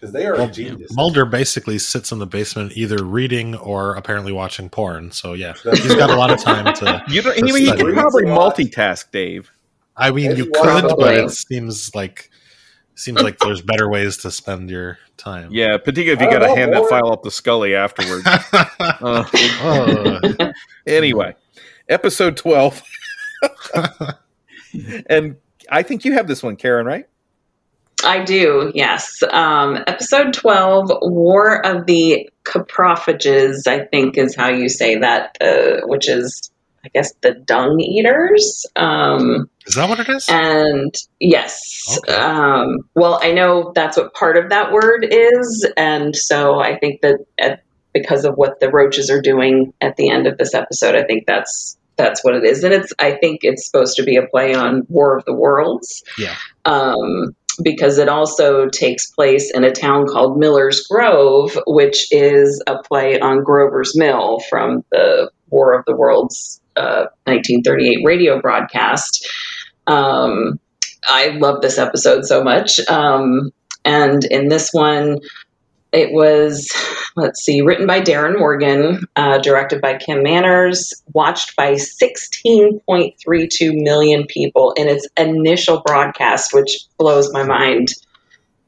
because 0.00 0.12
they 0.12 0.26
are 0.26 0.36
Well, 0.36 0.48
geniuses. 0.48 0.94
Mulder 0.96 1.24
basically 1.26 1.78
sits 1.78 2.12
in 2.12 2.18
the 2.18 2.26
basement 2.26 2.72
either 2.76 3.02
reading 3.04 3.56
or 3.56 3.94
apparently 3.94 4.32
watching 4.32 4.68
porn. 4.70 5.10
So 5.12 5.32
yeah, 5.34 5.54
he's 5.54 5.94
got 5.96 6.10
a 6.10 6.16
lot 6.16 6.30
of 6.30 6.40
time 6.40 6.72
to. 6.76 7.02
you 7.08 7.20
don't 7.22 7.36
to 7.36 7.46
you, 7.46 7.56
you 7.56 7.66
study. 7.66 7.82
can 7.82 7.92
probably 7.94 8.24
Reads 8.24 8.30
a 8.30 8.34
lot. 8.34 8.56
multitask 8.56 9.10
dave 9.10 9.50
I 9.98 10.10
mean, 10.12 10.28
Maybe 10.28 10.38
you 10.42 10.50
could, 10.54 10.84
but 10.96 11.14
it 11.14 11.30
seems 11.32 11.94
like 11.94 12.30
seems 12.94 13.20
like 13.20 13.38
there's 13.38 13.62
better 13.62 13.88
ways 13.90 14.16
to 14.18 14.30
spend 14.30 14.70
your 14.70 14.98
time. 15.16 15.48
yeah 15.52 15.76
particularly 15.78 16.12
if 16.12 16.20
you 16.20 16.30
got 16.30 16.44
to 16.44 16.48
know, 16.48 16.54
hand 16.56 16.72
that 16.72 16.88
file 16.88 17.12
up 17.12 17.22
to 17.24 17.30
scully 17.30 17.74
afterwards 17.74 18.24
uh, 18.52 19.24
Oh. 19.62 20.52
anyway 20.86 21.34
episode 21.88 22.36
12 22.36 22.82
and 25.08 25.36
i 25.70 25.82
think 25.82 26.04
you 26.04 26.12
have 26.12 26.26
this 26.28 26.42
one 26.42 26.56
karen 26.56 26.86
right 26.86 27.06
I 28.04 28.22
do, 28.22 28.70
yes. 28.76 29.24
Um, 29.28 29.76
episode 29.88 30.32
12, 30.32 30.88
War 31.02 31.66
of 31.66 31.84
the 31.86 32.30
Coprophages, 32.44 33.66
I 33.66 33.86
think 33.86 34.16
is 34.16 34.36
how 34.36 34.50
you 34.50 34.68
say 34.68 34.98
that, 35.00 35.36
uh, 35.40 35.84
which 35.84 36.08
is, 36.08 36.48
I 36.84 36.88
guess, 36.94 37.12
the 37.22 37.34
dung 37.34 37.80
eaters. 37.80 38.64
Um, 38.76 39.50
Is 39.66 39.74
that 39.74 39.88
what 39.88 40.00
it 40.00 40.08
is? 40.08 40.26
and 40.28 40.94
yes, 41.20 41.98
Okay. 41.98 42.14
um, 42.14 42.78
well, 42.94 43.18
I 43.22 43.32
know 43.32 43.72
that's 43.74 43.96
what 43.96 44.14
part 44.14 44.36
of 44.36 44.50
that 44.50 44.72
word 44.72 45.06
is. 45.10 45.66
And 45.76 46.14
so 46.14 46.60
I 46.60 46.78
think 46.78 47.00
that 47.02 47.18
at, 47.38 47.62
because 47.92 48.24
of 48.24 48.34
what 48.36 48.60
the 48.60 48.70
roaches 48.70 49.10
are 49.10 49.20
doing 49.20 49.72
at 49.80 49.96
the 49.96 50.08
end 50.10 50.26
of 50.26 50.38
this 50.38 50.54
episode, 50.54 50.94
I 50.94 51.04
think 51.04 51.24
that's. 51.26 51.76
That's 51.96 52.22
what 52.22 52.36
it 52.36 52.44
is, 52.44 52.62
and 52.62 52.72
it's. 52.72 52.92
I 53.00 53.16
think 53.16 53.40
it's 53.42 53.66
supposed 53.66 53.96
to 53.96 54.04
be 54.04 54.14
a 54.14 54.22
play 54.28 54.54
on 54.54 54.86
War 54.88 55.16
of 55.18 55.24
the 55.24 55.34
Worlds, 55.34 56.04
Yeah. 56.16 56.36
um, 56.64 57.34
because 57.60 57.98
it 57.98 58.08
also 58.08 58.68
takes 58.68 59.10
place 59.10 59.50
in 59.52 59.64
a 59.64 59.72
town 59.72 60.06
called 60.06 60.38
Miller's 60.38 60.86
Grove, 60.86 61.58
which 61.66 62.06
is 62.12 62.62
a 62.68 62.80
play 62.84 63.18
on 63.18 63.42
Grover's 63.42 63.98
Mill 63.98 64.38
from 64.48 64.84
the 64.92 65.32
War 65.50 65.76
of 65.76 65.84
the 65.86 65.96
Worlds 65.96 66.60
uh, 66.78 67.06
1938 67.24 68.04
radio 68.04 68.40
broadcast. 68.40 69.26
Um, 69.86 70.58
I 71.06 71.28
love 71.28 71.62
this 71.62 71.78
episode 71.78 72.24
so 72.24 72.42
much. 72.42 72.80
Um, 72.88 73.52
and 73.84 74.24
in 74.24 74.48
this 74.48 74.70
one, 74.72 75.20
it 75.92 76.12
was, 76.12 76.70
let's 77.16 77.42
see, 77.42 77.62
written 77.62 77.86
by 77.86 78.00
Darin 78.00 78.38
Morgan, 78.38 79.04
uh, 79.16 79.38
directed 79.38 79.80
by 79.80 79.96
Kim 79.96 80.22
Manners, 80.22 80.92
watched 81.14 81.56
by 81.56 81.72
16.32 81.72 83.82
million 83.82 84.26
people 84.26 84.72
in 84.72 84.88
its 84.88 85.08
initial 85.16 85.82
broadcast, 85.86 86.52
which 86.52 86.84
blows 86.98 87.32
my 87.32 87.42
mind 87.42 87.88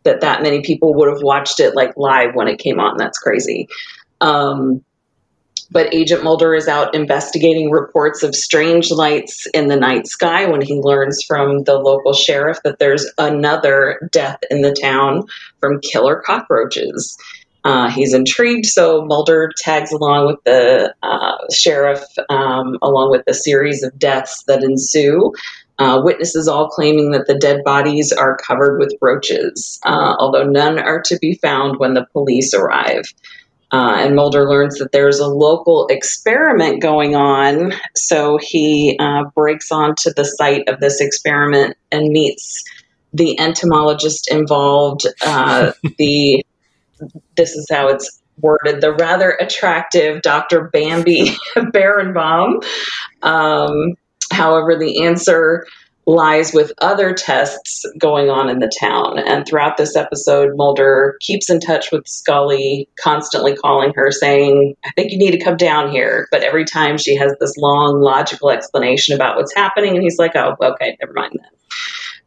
that 0.05 0.23
that 0.23 0.43
many 0.43 0.63
people 0.63 0.95
would 0.95 1.11
have 1.11 1.23
watched 1.23 1.61
it 1.61 1.75
like 1.75 1.95
live 1.97 2.35
when 2.35 2.49
it 2.49 2.59
came 2.59 2.81
on. 2.81 2.97
That's 2.97 3.19
crazy. 3.19 3.69
Um, 4.23 4.83
but 5.71 5.93
Agent 5.95 6.25
Mulder 6.25 6.55
is 6.55 6.69
out 6.69 6.95
investigating 6.95 7.71
reports 7.71 8.23
of 8.23 8.35
strange 8.35 8.91
lights 8.91 9.47
in 9.55 9.69
the 9.69 9.77
night 9.77 10.07
sky 10.07 10.47
when 10.47 10.61
he 10.61 10.81
learns 10.81 11.23
from 11.27 11.65
the 11.65 11.79
local 11.79 12.13
sheriff 12.13 12.59
that 12.65 12.79
there's 12.79 13.11
another 13.19 14.09
death 14.11 14.39
in 14.51 14.63
the 14.63 14.73
town 14.73 15.27
from 15.61 15.81
killer 15.81 16.23
cockroaches. 16.25 17.17
Uh, 17.63 17.91
he's 17.91 18.15
intrigued, 18.15 18.65
so 18.65 19.05
Mulder 19.05 19.51
tags 19.59 19.93
along 19.93 20.27
with 20.27 20.43
the 20.45 20.95
uh, 21.03 21.37
sheriff, 21.53 22.03
um, 22.31 22.79
along 22.81 23.11
with 23.11 23.25
the 23.27 23.35
series 23.35 23.83
of 23.83 23.99
deaths 23.99 24.45
that 24.47 24.63
ensue. 24.63 25.33
Uh, 25.79 26.01
witnesses 26.03 26.47
all 26.47 26.69
claiming 26.69 27.11
that 27.11 27.27
the 27.27 27.39
dead 27.39 27.65
bodies 27.65 28.13
are 28.13 28.37
covered 28.37 28.79
with 28.79 28.95
roaches, 29.01 29.81
uh, 29.85 30.15
although 30.19 30.45
none 30.45 30.79
are 30.79 31.01
to 31.01 31.19
be 31.21 31.39
found 31.41 31.79
when 31.79 31.95
the 31.95 32.07
police 32.13 32.53
arrive. 32.53 33.05
Uh, 33.73 33.97
and 33.99 34.17
Mulder 34.17 34.49
learns 34.49 34.79
that 34.79 34.91
there's 34.93 35.21
a 35.21 35.29
local 35.29 35.87
experiment 35.89 36.83
going 36.83 37.15
on, 37.15 37.73
so 37.95 38.37
he 38.41 38.97
uh, 38.99 39.25
breaks 39.35 39.71
onto 39.71 40.13
the 40.15 40.25
site 40.25 40.69
of 40.69 40.81
this 40.81 41.01
experiment 41.01 41.77
and 41.93 42.09
meets 42.09 42.65
the 43.13 43.39
entomologist 43.39 44.31
involved. 44.31 45.07
Uh, 45.25 45.73
the 45.99 46.45
this 47.37 47.53
is 47.53 47.67
how 47.71 47.89
it's 47.89 48.21
worded: 48.41 48.81
the 48.81 48.93
rather 48.93 49.31
attractive 49.31 50.23
Dr. 50.23 50.69
Bambi 50.73 51.37
Berenbaum. 51.57 52.65
Um, 53.23 53.95
however, 54.33 54.77
the 54.79 55.05
answer 55.05 55.67
lies 56.11 56.53
with 56.53 56.73
other 56.79 57.15
tests 57.15 57.85
going 57.97 58.29
on 58.29 58.49
in 58.49 58.59
the 58.59 58.71
town. 58.81 59.19
And 59.19 59.47
throughout 59.47 59.77
this 59.77 59.95
episode, 59.95 60.57
Mulder 60.57 61.17
keeps 61.21 61.49
in 61.49 61.61
touch 61.61 61.93
with 61.93 62.07
Scully, 62.09 62.89
constantly 63.01 63.55
calling 63.55 63.93
her, 63.95 64.11
saying, 64.11 64.75
I 64.85 64.91
think 64.97 65.13
you 65.13 65.19
need 65.19 65.31
to 65.33 65.45
come 65.45 65.57
down 65.57 65.93
here. 65.93 66.27
But 66.33 66.43
every 66.43 66.65
time 66.65 66.99
she 66.99 67.15
has 67.17 67.33
this 67.39 67.57
long, 67.57 68.01
logical 68.01 68.51
explanation 68.51 69.15
about 69.15 69.37
what's 69.37 69.55
happening, 69.55 69.95
and 69.95 70.03
he's 70.03 70.19
like, 70.19 70.33
oh, 70.35 70.57
okay, 70.61 70.97
never 71.01 71.13
mind 71.13 71.39
then. 71.39 71.51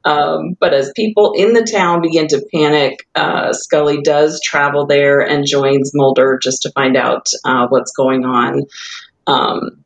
Um, 0.06 0.58
but 0.60 0.74
as 0.74 0.92
people 0.96 1.34
in 1.36 1.54
the 1.54 1.64
town 1.64 2.02
begin 2.02 2.28
to 2.28 2.46
panic, 2.54 3.08
uh, 3.16 3.54
Scully 3.54 4.02
does 4.02 4.42
travel 4.42 4.86
there 4.86 5.20
and 5.20 5.46
joins 5.46 5.92
Mulder 5.94 6.40
just 6.42 6.62
to 6.64 6.72
find 6.72 6.98
out 6.98 7.28
uh, 7.46 7.68
what's 7.68 7.92
going 7.92 8.26
on. 8.26 8.64
Um, 9.28 9.84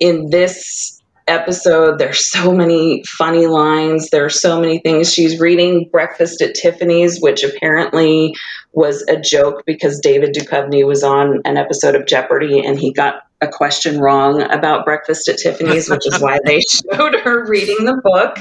in 0.00 0.30
this 0.30 0.97
episode, 1.28 1.98
there's 1.98 2.30
so 2.30 2.52
many 2.52 3.02
funny 3.06 3.46
lines. 3.46 4.10
There 4.10 4.24
are 4.24 4.30
so 4.30 4.60
many 4.60 4.78
things. 4.78 5.12
She's 5.12 5.38
reading 5.38 5.88
Breakfast 5.90 6.40
at 6.42 6.54
Tiffany's, 6.54 7.20
which 7.20 7.44
apparently 7.44 8.34
was 8.72 9.02
a 9.08 9.16
joke 9.16 9.64
because 9.66 10.00
David 10.00 10.34
Duchovny 10.34 10.86
was 10.86 11.02
on 11.02 11.40
an 11.44 11.56
episode 11.56 11.94
of 11.94 12.06
Jeopardy 12.06 12.64
and 12.64 12.78
he 12.78 12.92
got 12.92 13.22
a 13.40 13.48
question 13.48 14.00
wrong 14.00 14.42
about 14.42 14.84
Breakfast 14.84 15.28
at 15.28 15.38
Tiffany's, 15.38 15.88
which 15.88 16.06
is 16.06 16.20
why 16.20 16.38
they 16.44 16.60
showed 16.92 17.14
her 17.20 17.46
reading 17.46 17.84
the 17.84 18.00
book. 18.02 18.38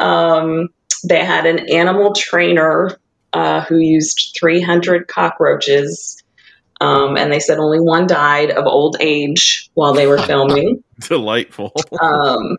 Um, 0.00 0.68
they 1.04 1.24
had 1.24 1.46
an 1.46 1.68
animal 1.70 2.12
trainer 2.14 2.98
uh, 3.32 3.60
who 3.62 3.78
used 3.78 4.36
300 4.38 5.06
cockroaches. 5.08 6.22
Um, 6.80 7.16
and 7.16 7.32
they 7.32 7.40
said 7.40 7.58
only 7.58 7.80
one 7.80 8.06
died 8.06 8.50
of 8.50 8.66
old 8.66 8.96
age 9.00 9.68
while 9.74 9.92
they 9.92 10.06
were 10.06 10.18
filming. 10.26 10.82
Delightful. 11.00 11.72
Um, 12.00 12.56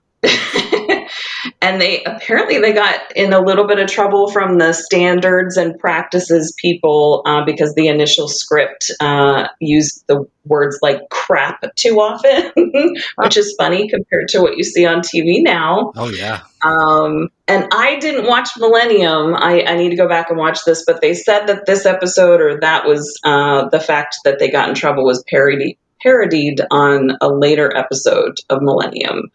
and 1.62 1.82
they 1.82 2.04
apparently 2.04 2.60
they 2.60 2.72
got 2.72 3.00
in 3.16 3.34
a 3.34 3.42
little 3.42 3.68
bit 3.68 3.80
of 3.80 3.90
trouble 3.90 4.32
from 4.32 4.58
the 4.58 4.72
standards 4.72 5.58
and 5.58 5.78
practices 5.78 6.56
people 6.58 7.22
uh, 7.26 7.44
because 7.44 7.76
the 7.76 7.88
initial 7.88 8.28
script 8.30 8.92
uh, 9.02 9.48
used 9.60 10.06
the 10.08 10.26
words 10.46 10.80
like 10.82 11.02
crap 11.10 11.64
too 11.76 12.00
often, 12.00 12.52
which 13.18 13.36
is 13.36 13.56
funny 13.58 13.90
compared 13.90 14.30
to 14.30 14.42
what 14.42 14.58
you 14.58 14.64
see 14.64 14.86
on 14.86 15.00
TV 15.02 15.44
now. 15.44 15.92
Oh 15.96 16.10
yeah. 16.10 16.42
Um, 16.62 17.30
and 17.48 17.68
I 17.72 18.00
didn't 18.00 18.28
watch 18.28 18.50
Millennium. 18.58 19.34
I, 19.36 19.64
I, 19.64 19.78
need 19.78 19.92
to 19.92 19.96
go 19.96 20.10
back 20.10 20.30
and 20.30 20.38
watch 20.38 20.66
this, 20.66 20.84
but 20.86 21.00
they 21.00 21.14
said 21.14 21.46
that 21.48 21.66
this 21.66 21.86
episode 21.86 22.42
or 22.42 22.60
that 22.60 22.86
was 22.86 23.18
uh, 23.24 23.70
the 23.70 23.80
fact 23.80 24.18
that 24.26 24.40
they 24.40 24.52
got 24.52 24.68
in 24.68 24.76
trouble 24.76 25.06
was 25.06 25.24
parodied 25.30 25.78
parodied 26.02 26.62
on 26.72 27.12
a 27.22 27.30
later 27.30 27.76
episode 27.76 28.38
of 28.50 28.62
Millennium. 28.62 29.32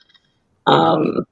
Um, 0.67 1.27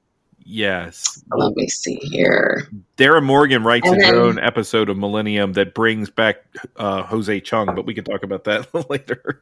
yes. 0.45 1.23
Let 1.35 1.55
me 1.55 1.67
see 1.67 1.95
here. 1.95 2.67
Darin 2.97 3.23
Morgan 3.23 3.63
writes 3.63 3.87
And 3.87 3.95
his 3.95 4.05
then- 4.05 4.15
own 4.15 4.39
episode 4.39 4.89
of 4.89 4.97
Millennium 4.97 5.53
that 5.53 5.73
brings 5.73 6.09
back 6.09 6.43
uh, 6.77 7.03
Jose 7.03 7.39
Chung, 7.41 7.67
but 7.75 7.85
we 7.85 7.93
can 7.93 8.03
talk 8.03 8.23
about 8.23 8.43
that 8.45 8.73
later. 8.89 9.41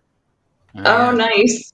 Oh, 0.76 1.11
nice. 1.11 1.73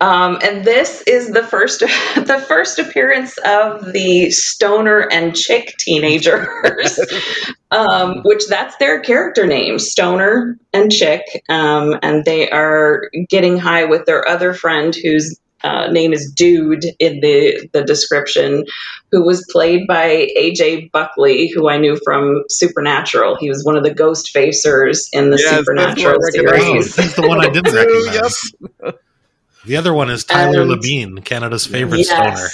Um, 0.00 0.38
and 0.42 0.64
this 0.64 1.02
is 1.06 1.30
the 1.30 1.44
first 1.44 1.80
the 2.16 2.44
first 2.48 2.78
appearance 2.80 3.38
of 3.44 3.92
the 3.92 4.30
stoner 4.32 5.08
and 5.12 5.34
chick 5.36 5.74
teenagers, 5.78 6.98
um, 7.70 8.22
which 8.24 8.46
that's 8.48 8.76
their 8.78 8.98
character 9.00 9.46
name, 9.46 9.78
stoner 9.78 10.58
and 10.72 10.90
chick, 10.90 11.22
um, 11.48 11.98
and 12.02 12.24
they 12.24 12.50
are 12.50 13.10
getting 13.28 13.58
high 13.58 13.84
with 13.84 14.04
their 14.06 14.26
other 14.28 14.54
friend 14.54 14.94
whose 14.94 15.38
uh, 15.64 15.88
name 15.90 16.12
is 16.12 16.30
Dude 16.34 16.84
in 16.98 17.20
the 17.20 17.68
the 17.72 17.82
description, 17.84 18.64
who 19.10 19.24
was 19.24 19.46
played 19.50 19.86
by 19.86 20.28
AJ 20.38 20.90
Buckley, 20.92 21.48
who 21.54 21.68
I 21.68 21.78
knew 21.78 21.98
from 22.04 22.42
Supernatural. 22.48 23.36
He 23.36 23.48
was 23.48 23.64
one 23.64 23.76
of 23.76 23.82
the 23.84 23.94
ghost 23.94 24.34
facers 24.34 25.08
in 25.12 25.30
the 25.30 25.38
Yes, 25.38 25.50
Supernatural 25.58 26.18
what 26.18 26.34
I 26.34 26.42
recognize. 26.42 26.94
series. 26.94 26.96
He's 26.96 27.14
the 27.16 27.28
one 27.28 27.40
I 27.40 27.48
didn't 27.50 27.74
recognize. 28.82 28.96
The 29.64 29.76
other 29.76 29.94
one 29.94 30.10
is 30.10 30.24
Tyler 30.24 30.62
And- 30.62 30.70
Labine, 30.70 31.24
Canada's 31.24 31.66
favorite 31.66 31.98
Yes. 31.98 32.08
stoner. 32.08 32.48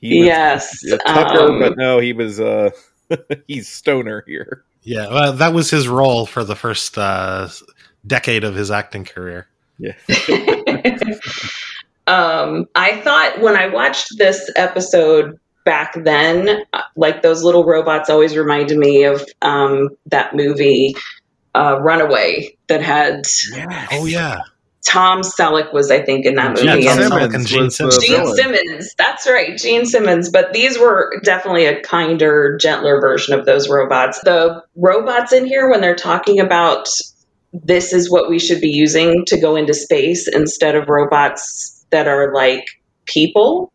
He 0.00 0.18
was- 0.18 0.26
Yes, 0.26 0.80
yeah, 0.84 0.96
Tucker, 0.98 1.38
um, 1.52 1.58
but 1.60 1.76
no, 1.78 1.98
he 1.98 2.12
was 2.12 2.38
uh, 2.38 2.70
he's 3.48 3.68
stoner 3.68 4.22
here. 4.26 4.62
Yeah, 4.82 5.08
well, 5.08 5.32
that 5.32 5.54
was 5.54 5.70
his 5.70 5.88
role 5.88 6.26
for 6.26 6.44
the 6.44 6.54
first 6.54 6.98
uh, 6.98 7.48
decade 8.06 8.44
of 8.44 8.54
his 8.54 8.70
acting 8.70 9.06
career. 9.06 9.46
Yeah. 9.78 9.94
um, 12.06 12.66
I 12.74 13.00
thought 13.00 13.40
when 13.40 13.56
I 13.56 13.68
watched 13.68 14.18
this 14.18 14.50
episode 14.56 15.38
back 15.64 15.94
then, 16.04 16.64
uh, 16.72 16.82
like 16.96 17.22
those 17.22 17.42
little 17.42 17.64
robots 17.64 18.10
always 18.10 18.36
reminded 18.36 18.78
me 18.78 19.04
of 19.04 19.24
um, 19.42 19.90
that 20.06 20.34
movie 20.34 20.94
uh, 21.54 21.78
Runaway 21.80 22.56
that 22.68 22.82
had 22.82 23.24
Oh 23.92 24.06
yeah, 24.06 24.42
Tom 24.86 25.22
Selleck 25.22 25.72
was 25.72 25.90
I 25.90 26.02
think 26.02 26.26
in 26.26 26.34
that 26.34 26.56
Gene 26.56 26.66
movie. 26.66 26.86
And- 26.86 27.00
Simmons 27.00 27.34
and 27.34 27.46
Gene 27.46 27.70
Simmons. 27.70 28.06
Gene. 28.06 28.26
Simmons, 28.36 28.94
that's 28.98 29.26
right, 29.26 29.56
Gene 29.56 29.86
Simmons. 29.86 30.28
But 30.28 30.52
these 30.52 30.78
were 30.78 31.20
definitely 31.24 31.64
a 31.64 31.80
kinder, 31.80 32.58
gentler 32.60 33.00
version 33.00 33.38
of 33.38 33.46
those 33.46 33.68
robots. 33.68 34.20
The 34.24 34.62
robots 34.76 35.32
in 35.32 35.46
here, 35.46 35.70
when 35.70 35.80
they're 35.80 35.96
talking 35.96 36.38
about 36.38 36.88
this 37.52 37.92
is 37.92 38.10
what 38.10 38.28
we 38.28 38.38
should 38.38 38.60
be 38.60 38.70
using 38.70 39.24
to 39.26 39.40
go 39.40 39.56
into 39.56 39.72
space 39.72 40.28
instead 40.28 40.74
of 40.74 40.88
robots 40.88 41.73
that 41.94 42.08
are 42.08 42.34
like 42.34 42.66
people, 43.06 43.72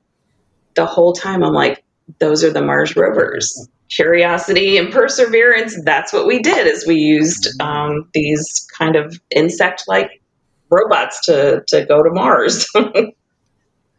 the 0.75 0.85
whole 0.85 1.13
time 1.13 1.41
I'm 1.41 1.53
like, 1.53 1.83
those 2.19 2.43
are 2.43 2.51
the 2.51 2.61
Mars 2.61 2.95
rovers. 2.95 3.69
Curiosity 3.89 4.77
and 4.77 4.91
perseverance, 4.91 5.75
that's 5.83 6.11
what 6.11 6.27
we 6.27 6.41
did 6.41 6.67
is 6.67 6.85
we 6.85 6.95
used 6.95 7.59
um, 7.61 8.09
these 8.13 8.67
kind 8.77 8.97
of 8.97 9.19
insect-like 9.31 10.21
robots 10.69 11.25
to, 11.25 11.63
to 11.69 11.85
go 11.85 12.03
to 12.03 12.11
Mars. 12.11 12.67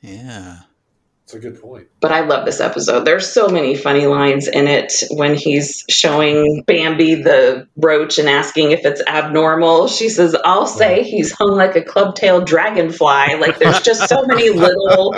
Yeah. 0.02 0.60
That's 1.31 1.44
a 1.44 1.48
good 1.48 1.62
point. 1.62 1.86
but 2.01 2.11
I 2.11 2.20
love 2.20 2.44
this 2.44 2.61
episode. 2.61 3.05
There's 3.05 3.32
so 3.32 3.48
many 3.48 3.77
funny 3.77 4.07
lines 4.07 4.48
in 4.48 4.66
it 4.66 4.93
when 5.11 5.36
he's 5.36 5.85
showing 5.89 6.65
Bambi 6.66 7.23
the 7.23 7.69
roach 7.77 8.19
and 8.19 8.28
asking 8.28 8.73
if 8.73 8.85
it's 8.85 9.01
abnormal. 9.07 9.86
She 9.86 10.09
says, 10.09 10.35
I'll 10.44 10.66
say 10.66 11.05
he's 11.05 11.31
hung 11.31 11.55
like 11.55 11.77
a 11.77 11.82
club-tailed 11.82 12.47
dragonfly. 12.47 13.36
Like 13.39 13.59
there's 13.61 13.81
just 13.81 14.09
so 14.09 14.24
many 14.27 14.51
little 14.65 15.15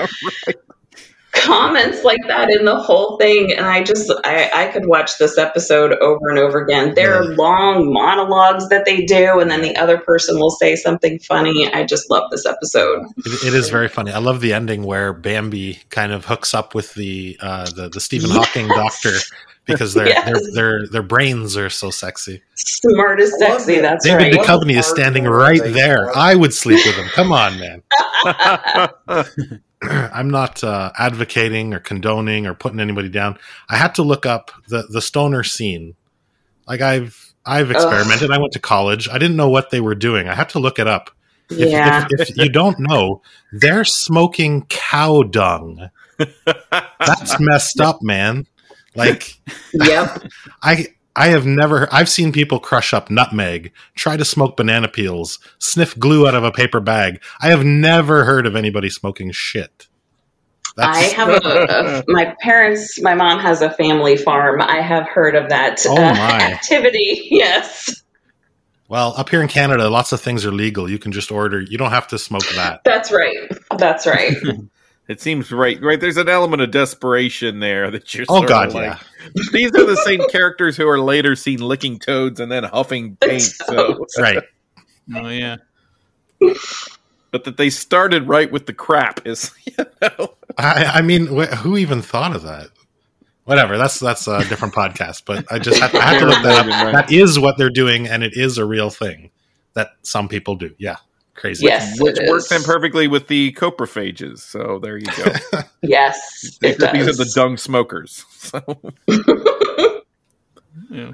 comments 1.32 2.04
like 2.04 2.20
that 2.28 2.50
in 2.50 2.64
the 2.64 2.76
whole 2.76 3.16
thing. 3.18 3.52
And 3.52 3.66
I 3.66 3.82
just 3.82 4.12
I, 4.24 4.50
I 4.54 4.66
could 4.68 4.86
watch 4.86 5.18
this 5.18 5.38
episode 5.38 5.92
over 5.94 6.28
and 6.28 6.38
over 6.38 6.62
again. 6.62 6.94
There 6.94 7.14
are 7.14 7.24
long 7.24 7.92
monologues 7.92 8.68
that 8.68 8.84
they 8.84 9.04
do, 9.04 9.40
and 9.40 9.50
then 9.50 9.62
the 9.62 9.76
other 9.76 9.98
person 9.98 10.38
will 10.38 10.50
say 10.50 10.76
something 10.76 11.18
funny. 11.20 11.72
I 11.72 11.84
just 11.84 12.10
love 12.10 12.30
this 12.30 12.46
episode. 12.46 13.06
It, 13.18 13.48
it 13.48 13.54
is 13.54 13.68
very 13.70 13.88
funny. 13.88 14.12
I 14.12 14.18
love 14.18 14.40
the 14.40 14.52
ending 14.52 14.84
where 14.84 15.12
Bambi 15.12 15.80
kind 15.90 16.12
of 16.12 16.26
hooks 16.26 16.54
up 16.54 16.74
with 16.74 16.94
the 16.94 17.36
uh, 17.40 17.70
the, 17.70 17.88
the 17.88 18.00
Stephen 18.00 18.30
Hawking 18.30 18.68
doctor 18.68 19.12
because 19.64 19.94
their, 19.94 20.08
Yes. 20.08 20.24
their 20.26 20.52
their 20.52 20.86
their 20.88 21.02
brains 21.02 21.56
are 21.56 21.70
so 21.70 21.90
sexy. 21.90 22.42
Smart 22.56 23.20
as 23.20 23.32
sexy, 23.38 23.80
that's 23.80 24.04
David 24.04 24.36
right. 24.36 24.46
Duchovny 24.46 24.78
is 24.78 24.86
standing 24.86 25.24
right 25.24 25.62
there. 25.64 26.16
I 26.16 26.34
would 26.34 26.52
sleep 26.52 26.80
with 26.84 26.94
him. 26.94 27.06
Come 27.14 27.32
on, 27.32 27.58
man. 27.58 27.82
I'm 30.12 30.30
not 30.30 30.62
uh, 30.62 30.92
advocating 30.98 31.74
or 31.74 31.80
condoning 31.80 32.46
or 32.46 32.54
putting 32.54 32.80
anybody 32.80 33.08
down. 33.08 33.38
I 33.68 33.76
had 33.76 33.94
to 33.96 34.02
look 34.02 34.26
up 34.26 34.50
the 34.68 34.82
the 34.88 35.02
stoner 35.02 35.42
scene. 35.42 35.94
Like 36.66 36.80
I've 36.80 37.34
I've 37.44 37.70
experimented. 37.70 38.30
I 38.30 38.38
went 38.38 38.52
to 38.52 38.60
college. 38.60 39.08
I 39.08 39.18
didn't 39.18 39.36
know 39.36 39.48
what 39.48 39.70
they 39.70 39.80
were 39.80 39.94
doing. 39.96 40.28
I 40.28 40.34
had 40.34 40.48
to 40.50 40.58
look 40.60 40.78
it 40.78 40.86
up. 40.86 41.10
If, 41.50 41.70
Yeah. 41.70 42.06
if, 42.10 42.30
if 42.30 42.36
you 42.36 42.48
don't 42.48 42.78
know, 42.78 43.20
they're 43.52 43.84
smoking 43.84 44.64
cow 44.68 45.22
dung. 45.24 45.90
That's 46.46 47.40
messed 47.40 47.80
up, 47.80 48.00
man. 48.02 48.46
Like 48.94 49.38
Yep. 49.74 50.22
I 50.62 50.86
I 51.14 51.28
have 51.28 51.44
never 51.46 51.88
I've 51.92 52.08
seen 52.08 52.32
people 52.32 52.58
crush 52.58 52.94
up 52.94 53.10
nutmeg, 53.10 53.72
try 53.94 54.16
to 54.16 54.24
smoke 54.24 54.56
banana 54.56 54.88
peels, 54.88 55.38
sniff 55.58 55.98
glue 55.98 56.26
out 56.26 56.34
of 56.34 56.44
a 56.44 56.52
paper 56.52 56.80
bag. 56.80 57.22
I 57.40 57.48
have 57.48 57.64
never 57.64 58.24
heard 58.24 58.46
of 58.46 58.56
anybody 58.56 58.88
smoking 58.88 59.30
shit. 59.32 59.88
I 60.78 61.02
have 61.02 61.28
a, 61.28 61.32
a 61.36 62.04
my 62.08 62.34
parents. 62.40 63.00
My 63.02 63.14
mom 63.14 63.40
has 63.40 63.60
a 63.60 63.70
family 63.70 64.16
farm. 64.16 64.62
I 64.62 64.80
have 64.80 65.06
heard 65.06 65.34
of 65.34 65.50
that 65.50 65.84
Oh, 65.86 65.94
uh, 65.96 65.98
activity. 66.40 67.26
Yes, 67.30 68.02
well, 68.88 69.14
up 69.16 69.30
here 69.30 69.40
in 69.40 69.48
Canada, 69.48 69.88
lots 69.88 70.12
of 70.12 70.20
things 70.20 70.44
are 70.44 70.52
legal. 70.52 70.90
You 70.90 70.98
can 70.98 71.12
just 71.12 71.32
order. 71.32 71.58
You 71.60 71.78
don't 71.78 71.92
have 71.92 72.08
to 72.08 72.18
smoke 72.18 72.46
that. 72.56 72.82
that's 72.84 73.10
right. 73.10 73.36
That's 73.78 74.06
right. 74.06 74.36
It 75.08 75.20
seems 75.20 75.50
right. 75.50 75.80
Right, 75.82 76.00
there's 76.00 76.16
an 76.16 76.28
element 76.28 76.62
of 76.62 76.70
desperation 76.70 77.58
there 77.60 77.90
that 77.90 78.14
you're. 78.14 78.24
Oh, 78.28 78.36
sort 78.36 78.44
of 78.44 78.48
God, 78.48 78.72
like, 78.72 78.84
yeah. 78.84 78.98
These 79.52 79.70
are 79.74 79.84
the 79.84 79.96
same 79.96 80.20
characters 80.28 80.76
who 80.76 80.88
are 80.88 81.00
later 81.00 81.34
seen 81.36 81.60
licking 81.60 81.98
toads 81.98 82.38
and 82.40 82.50
then 82.50 82.64
huffing 82.64 83.16
paint. 83.16 83.42
So, 83.42 84.06
Right. 84.18 84.42
Oh 85.14 85.28
yeah. 85.28 85.56
but 87.30 87.44
that 87.44 87.56
they 87.56 87.70
started 87.70 88.28
right 88.28 88.50
with 88.50 88.66
the 88.66 88.72
crap 88.72 89.26
is, 89.26 89.50
you 89.64 89.84
know, 90.00 90.34
I, 90.58 90.84
I 90.94 91.02
mean, 91.02 91.26
wh- 91.26 91.52
who 91.58 91.76
even 91.76 92.02
thought 92.02 92.34
of 92.36 92.42
that? 92.42 92.68
Whatever. 93.44 93.76
That's 93.76 93.98
that's 93.98 94.28
a 94.28 94.44
different 94.48 94.74
podcast. 94.74 95.22
But 95.26 95.44
I 95.50 95.58
just 95.58 95.80
had, 95.80 95.94
I 95.96 96.14
had 96.14 96.20
to 96.20 96.26
look 96.26 96.42
that 96.44 96.60
up. 96.60 96.66
Right. 96.66 96.92
That 96.92 97.12
is 97.12 97.38
what 97.38 97.58
they're 97.58 97.70
doing, 97.70 98.06
and 98.06 98.22
it 98.22 98.36
is 98.36 98.56
a 98.58 98.64
real 98.64 98.88
thing 98.90 99.30
that 99.74 99.90
some 100.02 100.28
people 100.28 100.54
do. 100.54 100.74
Yeah. 100.78 100.96
Crazy. 101.34 101.64
Yes, 101.66 101.98
which 102.00 102.18
it 102.18 102.28
works 102.28 102.50
is. 102.52 102.58
in 102.58 102.62
perfectly 102.62 103.08
with 103.08 103.26
the 103.28 103.52
coprophages. 103.52 104.38
So 104.40 104.78
there 104.82 104.98
you 104.98 105.06
go. 105.06 105.60
Yes, 105.82 106.58
it 106.62 106.74
Except 106.74 106.92
these 106.94 107.08
are 107.08 107.12
the 107.24 107.30
dung 107.34 107.56
smokers. 107.56 108.24
So 108.38 108.60
Yeah. 110.90 111.12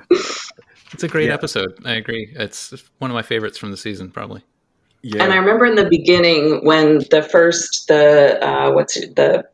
It's 0.93 1.03
a 1.03 1.09
great 1.09 1.29
Yeah. 1.29 1.35
episode. 1.35 1.79
I 1.85 1.95
agree. 1.95 2.33
It's 2.35 2.73
one 2.99 3.11
of 3.11 3.15
my 3.15 3.23
favorites 3.23 3.59
from 3.59 3.71
the 3.71 3.77
season, 3.77 4.11
probably. 4.11 4.43
yeah, 5.03 5.23
And 5.23 5.33
I 5.33 5.37
remember 5.37 5.65
in 5.67 5.75
the 5.77 5.89
beginning 5.89 6.65
when 6.65 6.99
the 7.11 7.23
first 7.23 7.87
the 7.89 8.39
uh, 8.45 8.73
what's 8.73 8.97
it- 8.97 9.15
the 9.17 9.45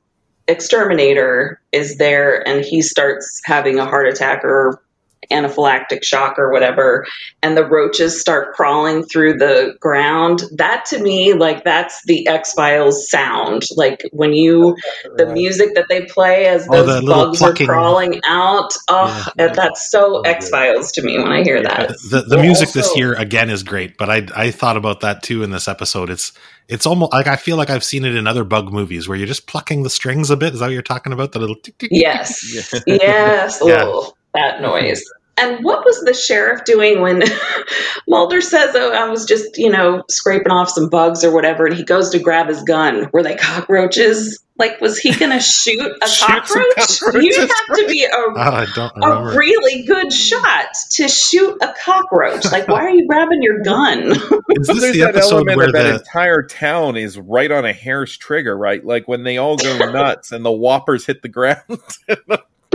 exterminator 0.49 1.61
is 1.73 1.97
there 1.97 2.47
and 2.47 2.65
he 2.65 2.83
starts 2.83 3.41
having 3.45 3.79
a 3.79 3.85
heart 3.87 4.07
attack 4.09 4.45
or 4.45 4.83
anaphylactic 5.31 6.03
shock 6.05 6.39
or 6.39 6.51
whatever 6.53 7.07
and 7.43 7.57
the 7.57 7.65
roaches 7.65 8.21
start 8.21 8.55
crawling 8.55 9.03
through 9.05 9.35
the 9.35 9.75
ground 9.81 10.43
that 10.57 10.85
to 10.85 11.03
me 11.03 11.33
like 11.35 11.65
that's 11.65 12.03
the 12.07 12.27
x-files 12.29 13.09
sound 13.11 13.63
like 13.77 14.03
when 14.13 14.33
you 14.33 14.77
the 15.17 15.27
music 15.27 15.75
that 15.75 15.87
they 15.89 16.05
play 16.07 16.47
as 16.47 16.67
Oh, 16.71 16.83
those 16.85 17.05
bugs 17.05 17.39
plucking. 17.39 17.69
are 17.69 17.73
crawling 17.73 18.21
out 18.27 18.73
oh 18.89 19.29
that's 19.37 19.91
so 19.91 20.21
x-files 20.23 20.91
to 20.93 21.03
me 21.03 21.19
when 21.19 21.33
i 21.33 21.43
hear 21.43 21.63
that 21.63 21.89
the 22.11 22.23
the 22.23 22.39
music 22.39 22.71
this 22.71 22.97
year 22.97 23.15
again 23.15 23.51
is 23.51 23.63
great, 23.63 23.97
but 23.97 24.09
I 24.11 24.27
I 24.35 24.51
thought 24.51 24.77
about 24.77 25.01
that 25.01 25.23
too 25.23 25.43
in 25.43 25.51
this 25.51 25.69
episode. 25.69 26.11
It's 26.11 26.33
it's 26.69 26.87
almost 26.87 27.13
like 27.13 27.27
I 27.27 27.37
feel 27.37 27.57
like 27.57 27.71
I've 27.71 27.85
seen 27.85 28.05
it 28.05 28.15
in 28.15 28.27
other 28.27 28.45
bug 28.45 28.73
movies 28.73 29.09
where 29.09 29.17
you're 29.17 29.27
just 29.27 29.47
plucking 29.47 29.83
the 29.83 29.91
strings 29.91 30.31
a 30.31 30.37
bit. 30.37 30.55
Is 30.55 30.61
that 30.61 30.67
what 30.67 30.73
you're 30.73 30.83
talking 30.83 31.13
about? 31.13 31.33
The 31.33 31.39
little 31.39 31.57
tick, 31.57 31.79
tick, 31.79 31.91
tick? 31.91 32.01
Yes. 32.01 32.83
Yes. 32.87 33.61
Yeah. 33.65 33.91
Oh, 34.35 34.41
that 34.41 34.55
mm-hmm. 34.55 34.65
noise. 34.65 35.05
And 35.37 35.65
what 35.65 35.85
was 35.85 36.01
the 36.03 36.15
sheriff 36.15 36.65
doing 36.65 37.01
when 37.01 37.25
Mulder 38.09 38.41
says, 38.41 38.75
Oh, 38.77 38.93
I 38.93 39.09
was 39.09 39.27
just, 39.27 39.59
you 39.59 39.71
know, 39.71 40.05
scraping 40.09 40.53
off 40.53 40.69
some 40.71 40.89
bugs 40.89 41.25
or 41.25 41.33
whatever, 41.35 41.67
and 41.67 41.75
he 41.77 41.83
goes 41.85 42.11
to 42.11 42.21
grab 42.21 42.47
his 42.49 42.63
gun? 42.63 43.11
Were 43.13 43.23
they 43.23 43.35
cockroaches? 43.35 44.41
Like, 44.57 44.81
was 44.81 44.97
he 44.99 45.13
going 45.13 45.33
to 45.37 45.41
shoot 45.41 45.81
a 46.01 46.07
Shoot 46.07 46.27
cockroach? 46.27 47.01
cockroaches. 47.01 47.37
You 47.37 47.41
have 47.41 47.77
to 47.79 47.87
be 47.89 48.05
a, 48.05 48.11
Oh, 48.15 48.95
a 49.03 49.37
really 49.37 49.83
good 49.83 50.13
shot 50.13 50.69
to 50.93 51.09
shoot 51.09 51.59
a 51.61 51.75
cockroach. 51.83 52.45
Like, 52.53 52.69
why 52.69 52.85
are 52.85 52.91
you 52.91 53.09
grabbing 53.09 53.43
your 53.43 53.63
gun? 53.63 54.11
Is 54.51 54.69
this 54.69 54.81
There's 54.81 54.93
the 54.93 55.01
that 55.01 55.17
episode 55.17 55.35
element 55.35 55.57
where 55.57 55.67
of 55.67 55.73
that 55.73 55.83
the 55.83 55.95
entire 55.97 56.45
town 56.45 56.97
is 56.97 57.19
right 57.19 57.51
on 57.51 57.65
a 57.65 57.73
hair's 57.73 58.17
trigger, 58.17 58.57
right? 58.57 58.85
Like 58.85 59.09
when 59.09 59.25
they 59.25 59.39
all 59.39 59.57
go 59.57 59.77
nuts 59.91 60.31
and 60.31 60.45
the 60.45 60.53
whoppers 60.53 61.07
hit 61.07 61.23
the 61.23 61.29
ground. 61.29 61.61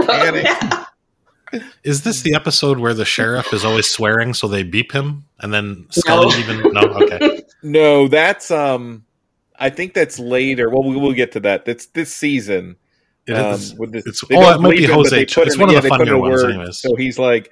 Oh, 0.02 0.06
Panic. 0.06 0.46
Is 1.84 2.04
this 2.04 2.22
the 2.22 2.34
episode 2.36 2.80
where 2.80 2.94
the 2.94 3.06
sheriff 3.06 3.54
is 3.54 3.64
always 3.66 3.90
swearing 3.90 4.34
so 4.34 4.48
they 4.48 4.64
beep 4.64 4.92
him 4.92 5.26
and 5.40 5.54
then 5.54 5.86
Scully 5.90 6.28
No. 6.30 6.38
even 6.38 6.74
no 6.74 6.82
okay 6.82 7.42
No, 7.64 8.08
that's 8.08 8.52
um 8.52 9.06
I 9.62 9.70
think 9.70 9.94
that's 9.94 10.18
later. 10.20 10.70
Well, 10.70 10.84
we 10.88 10.96
will 10.96 11.12
get 11.14 11.34
to 11.34 11.42
that. 11.42 11.66
That's 11.66 11.88
this 11.88 12.14
season. 12.16 12.78
It 13.28 13.34
Um, 13.34 13.56
is- 13.56 13.76
with 13.76 13.92
this, 13.92 14.08
it's- 14.08 14.24
oh, 14.32 14.56
it 14.56 14.62
might 14.62 14.78
be 14.78 14.86
bleep 14.86 14.94
Jose 14.94 15.16
they 15.16 15.26
Ch- 15.26 15.38
it's 15.40 15.56
in- 15.56 15.60
one 15.62 15.70
of 15.70 15.74
yeah, 15.76 15.82
the 15.82 15.84
they 15.84 15.90
put 15.90 16.02
in 16.02 16.08
funnier 16.08 16.18
ones 16.18 16.44
word. 16.44 16.52
anyways. 16.52 16.78
So 16.80 16.96
he's 16.96 17.20
like, 17.20 17.52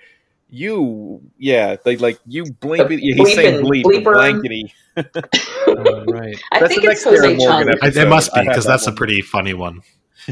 "You, 0.50 1.20
yeah, 1.38 1.76
they 1.84 1.98
like 1.98 2.18
you 2.26 2.46
bleep 2.46 2.90
it." 2.92 3.02
Yeah, 3.04 3.16
he's 3.16 3.18
Bleep 3.18 3.36
saying 3.36 3.56
and 3.58 3.66
bleep, 3.68 3.84
bleeper. 3.84 4.14
blankety. 4.14 4.74
Oh, 4.96 6.06
right. 6.08 6.38
I 6.54 6.60
That's 6.62 6.74
think 6.74 6.86
it's 6.86 7.04
Jose 7.04 7.36
Morgan 7.36 7.74
Chung. 7.82 7.92
It 7.94 8.08
must 8.08 8.34
be 8.34 8.42
because 8.42 8.64
that 8.64 8.72
that's 8.72 8.88
a 8.88 8.94
pretty 8.94 9.22
funny 9.22 9.54
one 9.54 9.82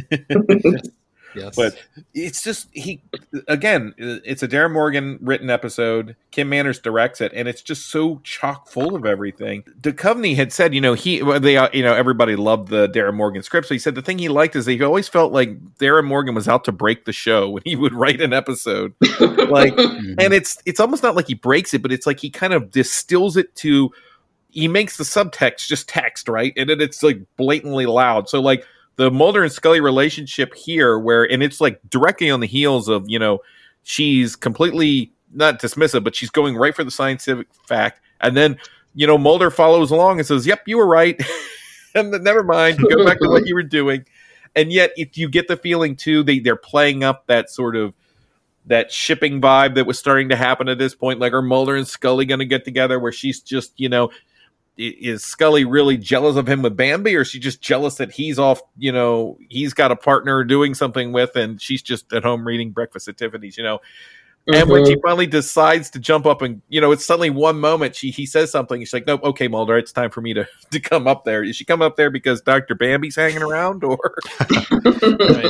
Yes. 1.35 1.55
But 1.55 1.77
it's 2.13 2.43
just 2.43 2.69
he 2.71 3.01
again. 3.47 3.93
It's 3.97 4.43
a 4.43 4.47
Darin 4.47 4.71
Morgan 4.71 5.19
written 5.21 5.49
episode. 5.49 6.15
Kim 6.31 6.49
Manners 6.49 6.79
directs 6.79 7.21
it, 7.21 7.31
and 7.33 7.47
it's 7.47 7.61
just 7.61 7.87
so 7.87 8.19
chock 8.23 8.67
full 8.67 8.95
of 8.95 9.05
everything. 9.05 9.63
Duchovny 9.81 10.35
had 10.35 10.51
said, 10.51 10.73
you 10.73 10.81
know, 10.81 10.93
he 10.93 11.21
they 11.39 11.57
uh, 11.57 11.69
you 11.73 11.83
know 11.83 11.93
everybody 11.93 12.35
loved 12.35 12.69
the 12.69 12.87
Darin 12.87 13.15
Morgan 13.15 13.43
script. 13.43 13.67
So 13.67 13.73
he 13.73 13.79
said 13.79 13.95
the 13.95 14.01
thing 14.01 14.17
he 14.17 14.29
liked 14.29 14.55
is 14.55 14.65
that 14.65 14.73
he 14.73 14.83
always 14.83 15.07
felt 15.07 15.31
like 15.31 15.77
Darin 15.77 16.05
Morgan 16.05 16.35
was 16.35 16.47
out 16.47 16.63
to 16.65 16.71
break 16.71 17.05
the 17.05 17.13
show 17.13 17.49
when 17.49 17.63
he 17.65 17.75
would 17.75 17.93
write 17.93 18.21
an 18.21 18.33
episode. 18.33 18.93
like, 19.19 19.77
and 19.77 20.33
it's 20.33 20.57
it's 20.65 20.79
almost 20.79 21.03
not 21.03 21.15
like 21.15 21.27
he 21.27 21.35
breaks 21.35 21.73
it, 21.73 21.81
but 21.81 21.91
it's 21.91 22.07
like 22.07 22.19
he 22.19 22.29
kind 22.29 22.53
of 22.53 22.71
distills 22.71 23.37
it 23.37 23.53
to. 23.55 23.91
He 24.49 24.69
makes 24.69 24.95
the 24.95 25.03
subtext 25.03 25.67
just 25.67 25.89
text, 25.89 26.29
right? 26.29 26.53
And 26.55 26.69
then 26.69 26.79
it's 26.79 27.03
like 27.03 27.19
blatantly 27.35 27.87
loud. 27.87 28.29
So 28.29 28.39
like 28.39 28.65
the 28.97 29.11
Mulder 29.11 29.43
and 29.43 29.51
Scully 29.51 29.79
relationship 29.79 30.53
here, 30.53 30.97
where 30.97 31.23
and 31.23 31.43
it's 31.43 31.59
like 31.59 31.79
directly 31.89 32.29
on 32.29 32.39
the 32.39 32.47
heels 32.47 32.87
of 32.87 33.05
you 33.07 33.19
know 33.19 33.39
she's 33.83 34.35
completely 34.35 35.11
not 35.33 35.61
dismissive, 35.61 36.03
but 36.03 36.15
she's 36.15 36.29
going 36.29 36.55
right 36.55 36.75
for 36.75 36.83
the 36.83 36.91
scientific 36.91 37.47
fact, 37.67 38.01
and 38.21 38.35
then 38.35 38.57
you 38.93 39.05
know 39.07 39.17
Mulder 39.17 39.51
follows 39.51 39.91
along 39.91 40.19
and 40.19 40.27
says, 40.27 40.45
"Yep, 40.45 40.67
you 40.67 40.77
were 40.77 40.87
right," 40.87 41.21
and 41.95 42.13
then 42.13 42.23
never 42.23 42.43
mind, 42.43 42.79
go 42.79 43.05
back 43.05 43.19
to 43.19 43.29
what 43.29 43.45
you 43.47 43.55
were 43.55 43.63
doing, 43.63 44.05
and 44.55 44.71
yet 44.71 44.91
if 44.95 45.17
you 45.17 45.29
get 45.29 45.47
the 45.47 45.57
feeling 45.57 45.95
too, 45.95 46.23
they 46.23 46.39
they're 46.39 46.55
playing 46.55 47.03
up 47.03 47.27
that 47.27 47.49
sort 47.49 47.75
of 47.75 47.93
that 48.67 48.91
shipping 48.91 49.41
vibe 49.41 49.75
that 49.75 49.85
was 49.85 49.99
starting 49.99 50.29
to 50.29 50.35
happen 50.35 50.67
at 50.69 50.77
this 50.77 50.95
point. 50.95 51.19
Like, 51.19 51.33
are 51.33 51.41
Mulder 51.41 51.75
and 51.75 51.87
Scully 51.87 52.25
going 52.25 52.39
to 52.39 52.45
get 52.45 52.65
together 52.65 52.99
where 52.99 53.11
she's 53.11 53.41
just, 53.41 53.79
you 53.79 53.89
know, 53.89 54.09
is 54.77 55.23
Scully 55.23 55.65
really 55.65 55.97
jealous 55.97 56.35
of 56.35 56.47
him 56.47 56.61
with 56.61 56.75
Bambi, 56.75 57.15
or 57.15 57.21
is 57.21 57.29
she 57.29 57.39
just 57.39 57.61
jealous 57.61 57.95
that 57.95 58.11
he's 58.11 58.37
off, 58.37 58.61
you 58.77 58.91
know, 58.91 59.37
he's 59.49 59.73
got 59.73 59.91
a 59.91 59.95
partner 59.95 60.43
doing 60.43 60.73
something 60.73 61.11
with, 61.11 61.35
and 61.35 61.61
she's 61.61 61.81
just 61.81 62.11
at 62.13 62.23
home 62.23 62.45
reading 62.45 62.71
Breakfast 62.71 63.07
at 63.07 63.17
Tiffany's, 63.17 63.57
you 63.57 63.63
know? 63.63 63.79
And 64.47 64.69
when 64.69 64.83
mm-hmm. 64.83 64.93
she 64.93 65.01
finally 65.01 65.25
decides 65.25 65.89
to 65.91 65.99
jump 65.99 66.27
up 66.27 66.43
and, 66.43 66.61
you 66.69 66.79
know, 66.79 66.91
it's 66.91 67.03
suddenly 67.03 67.31
one 67.31 67.59
moment 67.59 67.95
she 67.95 68.11
he 68.11 68.27
says 68.27 68.51
something. 68.51 68.79
She's 68.79 68.93
like, 68.93 69.07
nope, 69.07 69.23
okay, 69.23 69.47
Mulder, 69.47 69.75
it's 69.75 69.91
time 69.91 70.11
for 70.11 70.21
me 70.21 70.35
to, 70.35 70.47
to 70.71 70.79
come 70.79 71.07
up 71.07 71.25
there. 71.25 71.43
Is 71.43 71.55
she 71.55 71.65
come 71.65 71.81
up 71.81 71.95
there 71.95 72.11
because 72.11 72.41
Dr. 72.41 72.75
Bambi's 72.75 73.15
hanging 73.15 73.41
around 73.41 73.83
or? 73.83 73.97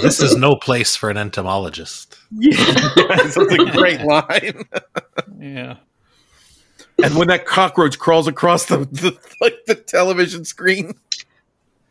this 0.01 0.21
is 0.21 0.37
no 0.37 0.55
place 0.55 0.95
for 0.95 1.09
an 1.09 1.17
entomologist 1.17 2.17
Yeah, 2.31 2.55
it's 2.57 3.35
a 3.35 3.71
great 3.71 4.01
line. 4.01 4.63
yeah. 5.39 5.77
And 7.03 7.15
when 7.15 7.27
that 7.27 7.45
cockroach 7.45 7.99
crawls 7.99 8.27
across 8.27 8.65
the, 8.65 8.77
the 8.79 9.17
like 9.41 9.65
the 9.67 9.75
television 9.75 10.45
screen, 10.45 10.93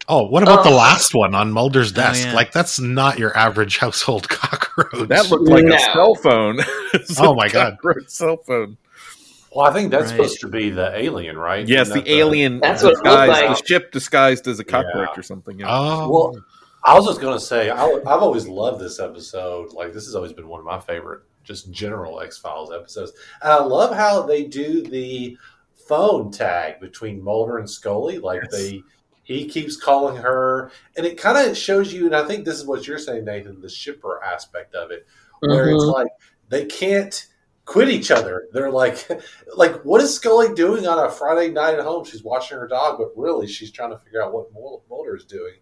oh 0.08 0.24
what 0.26 0.42
about 0.42 0.64
the 0.64 0.70
Oh. 0.70 0.76
last 0.76 1.14
one 1.14 1.34
on 1.34 1.52
Mulder's 1.52 1.92
oh, 1.92 1.96
desk 1.96 2.26
yeah. 2.26 2.34
like 2.34 2.52
that's 2.52 2.78
not 2.80 3.18
your 3.18 3.36
average 3.36 3.78
household 3.78 4.28
cockroach 4.30 5.08
that 5.08 5.30
looked 5.30 5.48
like 5.48 5.64
No. 5.64 5.74
a 5.76 5.78
cell 5.78 6.14
phone. 6.14 6.60
Oh 7.18 7.34
my 7.34 7.48
God. 7.48 7.72
cockroach 7.74 8.08
cell 8.08 8.36
phone. 8.38 8.76
Well, 9.54 9.66
I 9.66 9.72
think 9.72 9.90
that's 9.92 10.04
Right. 10.06 10.16
supposed 10.16 10.40
to 10.40 10.48
be 10.48 10.70
the 10.70 10.96
alien, 10.98 11.36
right? 11.38 11.66
Yes, 11.68 11.88
Isn't 11.90 12.04
the 12.04 12.12
alien 12.12 12.58
That's 12.60 12.82
what 12.82 12.94
it 12.94 12.96
looked 13.04 13.06
like. 13.28 13.58
the 13.58 13.64
ship 13.66 13.92
disguised 13.92 14.48
as 14.48 14.58
a 14.58 14.64
cockroach 14.64 15.10
Yeah. 15.14 15.20
or 15.20 15.22
something. 15.22 15.60
Yeah. 15.60 15.66
oh 15.68 16.08
Well, 16.10 16.44
I 16.82 16.94
was 16.94 17.06
just 17.06 17.20
going 17.20 17.34
to 17.38 17.40
say, 17.44 17.70
I, 17.70 17.84
I've 17.86 18.20
always 18.22 18.46
loved 18.48 18.80
this 18.80 18.98
episode. 19.00 19.72
Like, 19.72 19.92
this 19.94 20.04
has 20.06 20.14
always 20.14 20.32
been 20.34 20.48
one 20.48 20.60
of 20.60 20.66
my 20.66 20.78
favorite, 20.80 21.22
just 21.44 21.70
general 21.70 22.20
X 22.20 22.38
Files 22.38 22.72
episodes. 22.72 23.12
And 23.42 23.52
I 23.52 23.62
love 23.62 23.94
how 23.94 24.22
they 24.22 24.44
do 24.44 24.82
the 24.82 25.36
phone 25.86 26.30
tag 26.32 26.80
between 26.80 27.22
Mulder 27.22 27.58
and 27.58 27.68
Scully. 27.70 28.18
Like, 28.18 28.42
Yes. 28.44 28.52
they. 28.52 28.82
He 29.22 29.46
keeps 29.48 29.78
calling 29.78 30.16
her, 30.16 30.70
and 30.98 31.06
it 31.06 31.16
kind 31.16 31.48
of 31.48 31.56
shows 31.56 31.90
you. 31.94 32.04
And 32.04 32.14
I 32.14 32.26
think 32.26 32.44
this 32.44 32.58
is 32.58 32.66
what 32.66 32.86
you're 32.86 32.98
saying, 32.98 33.24
Nathan, 33.24 33.58
the 33.58 33.70
shipper 33.70 34.22
aspect 34.22 34.74
of 34.74 34.90
it, 34.90 35.06
where 35.40 35.70
it's 35.70 35.82
Mhm. 35.82 35.92
like 35.94 36.08
they 36.50 36.66
can't 36.66 37.26
quit 37.64 37.88
each 37.88 38.10
other. 38.10 38.48
They're 38.52 38.70
like, 38.70 39.08
like 39.56 39.82
what 39.82 40.02
is 40.02 40.14
Scully 40.14 40.52
doing 40.52 40.86
on 40.86 40.98
a 41.06 41.10
Friday 41.10 41.50
night 41.50 41.72
at 41.78 41.84
home? 41.86 42.04
She's 42.04 42.22
watching 42.22 42.58
her 42.58 42.68
dog, 42.68 42.98
but 42.98 43.16
really 43.16 43.46
she's 43.46 43.70
trying 43.72 43.92
to 43.92 43.96
figure 43.96 44.22
out 44.22 44.34
what 44.34 44.52
Mulder 44.52 45.16
is 45.16 45.24
doing 45.24 45.54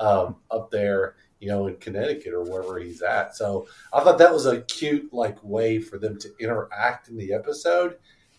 um, 0.00 0.38
up 0.50 0.72
there, 0.72 1.14
you 1.44 1.50
know, 1.50 1.66
in 1.66 1.76
Connecticut 1.76 2.32
or 2.32 2.42
wherever 2.42 2.78
he's 2.78 3.02
at. 3.02 3.36
So 3.36 3.68
I 3.92 4.02
thought 4.02 4.16
that 4.16 4.32
was 4.32 4.46
a 4.46 4.62
cute 4.62 5.12
like 5.12 5.36
way 5.44 5.78
for 5.78 5.98
them 5.98 6.18
to 6.20 6.30
interact 6.40 7.08
in 7.08 7.18
the 7.18 7.34
episode, 7.34 7.98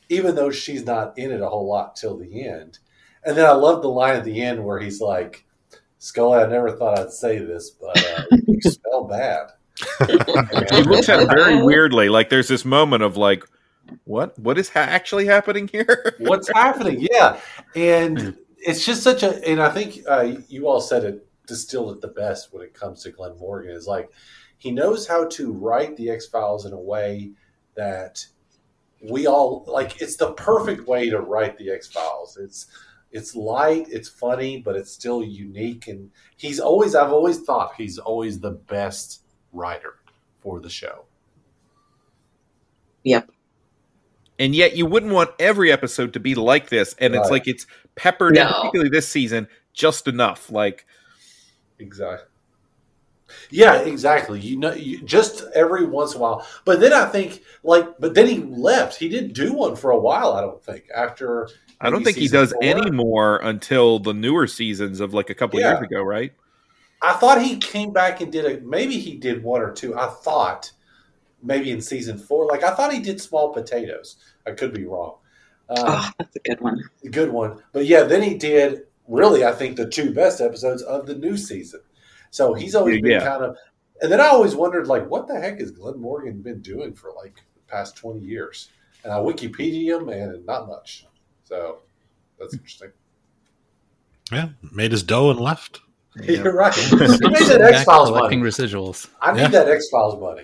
even 0.09 0.33
though 0.33 0.49
she's 0.49 0.87
not 0.87 1.15
in 1.15 1.29
it 1.29 1.39
a 1.39 1.47
whole 1.47 1.69
lot 1.69 1.95
till 1.95 2.17
the 2.17 2.47
end. 2.47 2.79
And 3.23 3.37
then 3.37 3.45
I 3.45 3.51
love 3.51 3.83
the 3.83 3.89
line 3.89 4.15
at 4.15 4.23
the 4.23 4.41
end 4.41 4.65
where 4.65 4.79
he's 4.79 5.01
like, 5.01 5.45
Scully, 5.99 6.39
I 6.39 6.47
never 6.47 6.71
thought 6.71 6.97
I'd 6.97 7.11
say 7.11 7.37
this, 7.37 7.69
but 7.69 7.95
uh, 7.95 8.23
you 8.47 8.59
smell 8.61 9.03
bad. 9.03 9.51
he 10.71 10.81
looks 10.81 11.07
at 11.07 11.29
very 11.29 11.61
weirdly. 11.61 12.09
Like 12.09 12.29
there's 12.29 12.47
this 12.47 12.65
moment 12.65 13.03
of 13.03 13.17
like, 13.17 13.43
what? 14.05 14.37
What 14.39 14.57
is 14.57 14.69
ha- 14.69 14.79
actually 14.79 15.27
happening 15.27 15.67
here? 15.67 16.15
what's 16.21 16.49
happening 16.55 17.07
yeah 17.11 17.39
and 17.75 18.35
it's 18.57 18.83
just 18.83 19.03
such 19.03 19.21
a 19.21 19.47
and 19.47 19.61
i 19.61 19.69
think 19.69 19.99
uh, 20.07 20.37
you 20.47 20.67
all 20.67 20.81
said 20.81 21.03
it 21.03 21.27
distilled 21.47 21.95
it 21.95 22.01
the 22.01 22.07
best 22.07 22.53
when 22.53 22.63
it 22.63 22.73
comes 22.73 23.03
to 23.03 23.11
glen 23.11 23.37
morgan 23.37 23.71
is 23.71 23.87
like 23.87 24.09
he 24.57 24.71
knows 24.71 25.07
how 25.07 25.27
to 25.27 25.51
write 25.51 25.95
the 25.97 26.09
x 26.09 26.25
files 26.27 26.65
in 26.65 26.73
a 26.73 26.79
way 26.79 27.31
that 27.75 28.25
we 29.09 29.27
all 29.27 29.63
like 29.67 30.01
it's 30.01 30.15
the 30.15 30.31
perfect 30.33 30.87
way 30.87 31.09
to 31.09 31.19
write 31.19 31.57
the 31.57 31.69
x 31.69 31.87
files 31.87 32.37
it's 32.41 32.67
it's 33.11 33.35
light 33.35 33.85
it's 33.89 34.09
funny 34.09 34.61
but 34.61 34.75
it's 34.75 34.91
still 34.91 35.23
unique 35.23 35.87
and 35.87 36.09
he's 36.37 36.59
always 36.59 36.95
i've 36.95 37.11
always 37.11 37.41
thought 37.41 37.73
he's 37.77 37.97
always 37.99 38.39
the 38.39 38.51
best 38.51 39.21
writer 39.53 39.95
for 40.41 40.59
the 40.59 40.69
show 40.69 41.05
Yep. 43.03 43.29
and 44.39 44.55
yet 44.55 44.75
you 44.75 44.85
wouldn't 44.87 45.13
want 45.13 45.29
every 45.39 45.71
episode 45.71 46.13
to 46.13 46.19
be 46.19 46.33
like 46.33 46.69
this. 46.69 46.95
And 46.97 47.13
it's 47.13 47.29
like 47.29 47.47
it's 47.47 47.67
peppered, 47.95 48.35
in, 48.35 48.43
No. 48.43 48.51
particularly 48.51 48.89
this 48.89 49.07
season, 49.07 49.47
just 49.73 50.07
enough. 50.07 50.49
Like 50.49 50.87
Exactly. 51.79 52.27
Yeah, 53.49 53.77
exactly. 53.81 54.39
You 54.39 54.57
know, 54.57 54.73
you, 54.73 55.01
just 55.01 55.43
every 55.55 55.85
once 55.85 56.13
in 56.13 56.19
a 56.19 56.21
while. 56.21 56.47
But 56.63 56.79
then 56.79 56.93
I 56.93 57.05
think, 57.05 57.41
like, 57.63 57.99
but 57.99 58.13
then 58.13 58.27
he 58.27 58.37
left. 58.37 58.97
He 58.97 59.09
didn't 59.09 59.33
do 59.33 59.51
one 59.53 59.75
for 59.75 59.89
a 59.91 59.99
while. 59.99 60.33
I 60.33 60.41
don't 60.41 60.63
think 60.63 60.85
after. 60.95 61.49
I 61.81 61.89
don't 61.89 62.03
think 62.03 62.17
he 62.17 62.27
does 62.27 62.51
four. 62.51 62.59
any 62.63 62.91
more 62.91 63.37
until 63.37 63.97
the 63.99 64.13
newer 64.13 64.45
seasons 64.45 64.99
of 64.99 65.13
like 65.15 65.29
a 65.31 65.33
couple 65.35 65.59
Yeah. 65.59 65.71
years 65.71 65.81
ago, 65.81 66.01
right? 66.03 66.33
I 67.01 67.13
thought 67.13 67.41
he 67.41 67.57
came 67.57 67.91
back 67.91 68.21
and 68.21 68.31
did 68.31 68.45
a. 68.45 68.61
Maybe 68.61 68.99
he 68.99 69.15
did 69.15 69.43
one 69.43 69.61
or 69.61 69.71
two. 69.71 69.97
I 69.97 70.07
thought 70.07 70.71
maybe 71.41 71.71
in 71.71 71.81
season 71.81 72.19
four. 72.19 72.45
Like 72.45 72.63
I 72.63 72.75
thought 72.75 72.93
he 72.93 72.99
did 72.99 73.19
small 73.19 73.51
potatoes. 73.53 74.17
I 74.45 74.51
could 74.51 74.73
be 74.73 74.85
wrong. 74.85 75.15
Um, 75.69 75.77
Oh, 75.79 76.09
that's 76.19 76.35
a 76.35 76.39
good 76.41 76.61
one. 76.61 76.83
a 77.03 77.09
good 77.09 77.31
one. 77.31 77.63
But 77.73 77.85
yeah, 77.87 78.03
then 78.03 78.21
he 78.21 78.35
did 78.35 78.83
really, 79.07 79.45
I 79.45 79.51
think, 79.51 79.77
the 79.77 79.87
two 79.89 80.13
best 80.13 80.41
episodes 80.41 80.81
of 80.81 81.05
the 81.05 81.15
new 81.15 81.37
season. 81.37 81.81
So 82.31 82.53
he's 82.53 82.75
always 82.75 82.95
Yeah, 82.95 83.01
been 83.01 83.11
yeah. 83.11 83.25
kind 83.25 83.43
of. 83.43 83.57
And 84.01 84.11
then 84.11 84.19
I 84.19 84.27
always 84.27 84.55
wondered, 84.55 84.87
like, 84.87 85.09
what 85.09 85.27
the 85.27 85.39
heck 85.39 85.59
has 85.59 85.71
Glen 85.71 85.99
Morgan 85.99 86.41
been 86.41 86.61
doing 86.61 86.93
for 86.93 87.11
like 87.15 87.35
the 87.55 87.61
past 87.67 87.95
twenty 87.95 88.21
years? 88.25 88.69
And 89.03 89.13
I 89.13 89.17
Wikipedia 89.17 89.99
him, 90.01 90.09
and 90.09 90.45
not 90.45 90.67
much. 90.67 91.05
So 91.43 91.79
that's 92.39 92.53
interesting. 92.53 92.91
Yeah, 94.31 94.49
made 94.71 94.91
his 94.91 95.03
dough 95.03 95.29
and 95.29 95.39
left. 95.39 95.79
You're 96.23 96.53
right. 96.55 96.73
He 96.75 96.95
made 96.95 97.19
that 97.19 97.61
X 97.61 97.83
Files 97.83 98.09
money. 98.09 98.37
residuals. 98.37 99.07
I 99.21 99.33
need 99.33 99.41
Yeah. 99.41 99.47
that 99.49 99.69
X 99.69 99.87
Files 99.89 100.19
money. 100.19 100.43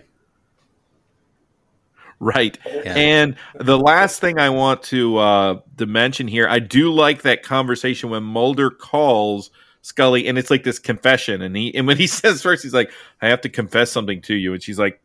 Right. 2.22 2.56
Yeah. 2.68 2.94
And 2.96 3.36
the 3.56 3.80
last 3.80 4.22
thing 4.22 4.38
I 4.38 4.52
want 4.52 4.84
to 4.84 5.18
uh 5.18 5.60
to 5.78 5.88
mention 5.88 6.28
here, 6.28 6.48
I 6.48 6.60
do 6.60 6.94
like 6.94 7.24
that 7.24 7.42
conversation 7.42 8.12
when 8.12 8.22
Mulder 8.22 8.70
calls 8.70 9.50
Scully 9.82 10.28
and 10.28 10.38
it's 10.38 10.52
like 10.52 10.64
this 10.64 10.78
confession 10.78 11.42
and 11.42 11.56
he 11.56 11.74
and 11.74 11.88
when 11.88 11.98
he 11.98 12.06
says 12.22 12.44
first 12.44 12.62
he's 12.62 12.76
like, 12.76 12.92
I 13.24 13.30
have 13.30 13.42
to 13.42 13.50
confess 13.50 13.92
something 13.92 14.22
to 14.22 14.36
you 14.36 14.54
and 14.54 14.62
she's 14.62 14.78
like 14.78 15.02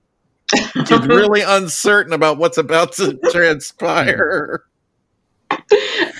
she's 0.54 0.90
really 1.06 1.40
uncertain 1.40 2.12
about 2.12 2.36
what's 2.36 2.58
about 2.58 2.92
to 2.92 3.18
transpire. 3.30 4.64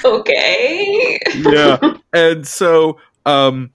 okay. 0.03 1.19
yeah. 1.35 1.99
And 2.15 2.47
so 2.47 2.97
um 3.27 3.71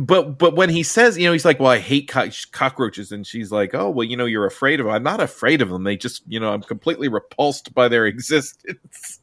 but 0.00 0.38
but 0.38 0.56
when 0.56 0.68
he 0.70 0.82
says, 0.82 1.16
you 1.18 1.26
know, 1.26 1.32
he's 1.32 1.44
like, 1.44 1.60
"Well, 1.60 1.70
I 1.70 1.78
hate 1.78 2.08
co- 2.08 2.28
cockroaches," 2.52 3.12
and 3.12 3.26
she's 3.26 3.50
like, 3.52 3.74
"Oh, 3.74 3.90
well, 3.90 4.04
you 4.04 4.16
know, 4.16 4.26
you're 4.26 4.46
afraid 4.46 4.80
of 4.80 4.86
them. 4.86 4.94
I'm 4.94 5.02
not 5.02 5.20
afraid 5.20 5.62
of 5.62 5.68
them. 5.70 5.84
They 5.84 5.96
just, 5.96 6.22
you 6.26 6.40
know, 6.40 6.52
I'm 6.52 6.62
completely 6.62 7.08
repulsed 7.08 7.74
by 7.74 7.88
their 7.88 8.06
existence." 8.12 9.20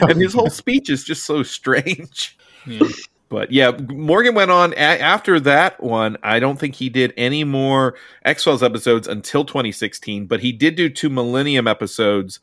and 0.00 0.20
his 0.20 0.34
whole 0.34 0.50
speech 0.50 0.90
is 0.90 1.04
just 1.04 1.24
so 1.24 1.42
strange. 1.42 2.36
Yeah. 2.66 2.86
But 3.28 3.52
yeah, 3.52 3.70
Morgan 3.70 4.34
went 4.34 4.50
on 4.50 4.72
a- 4.72 4.76
after 4.76 5.38
that 5.40 5.80
one. 5.80 6.16
I 6.24 6.40
don't 6.40 6.58
think 6.58 6.74
he 6.74 6.88
did 6.88 7.14
any 7.16 7.44
more 7.44 7.94
X 8.24 8.42
Files 8.42 8.62
episodes 8.64 9.06
until 9.06 9.44
2016, 9.44 10.26
but 10.26 10.40
he 10.40 10.50
did 10.50 10.74
do 10.74 10.88
two 10.90 11.08
Millennium 11.08 11.68
episodes 11.68 12.40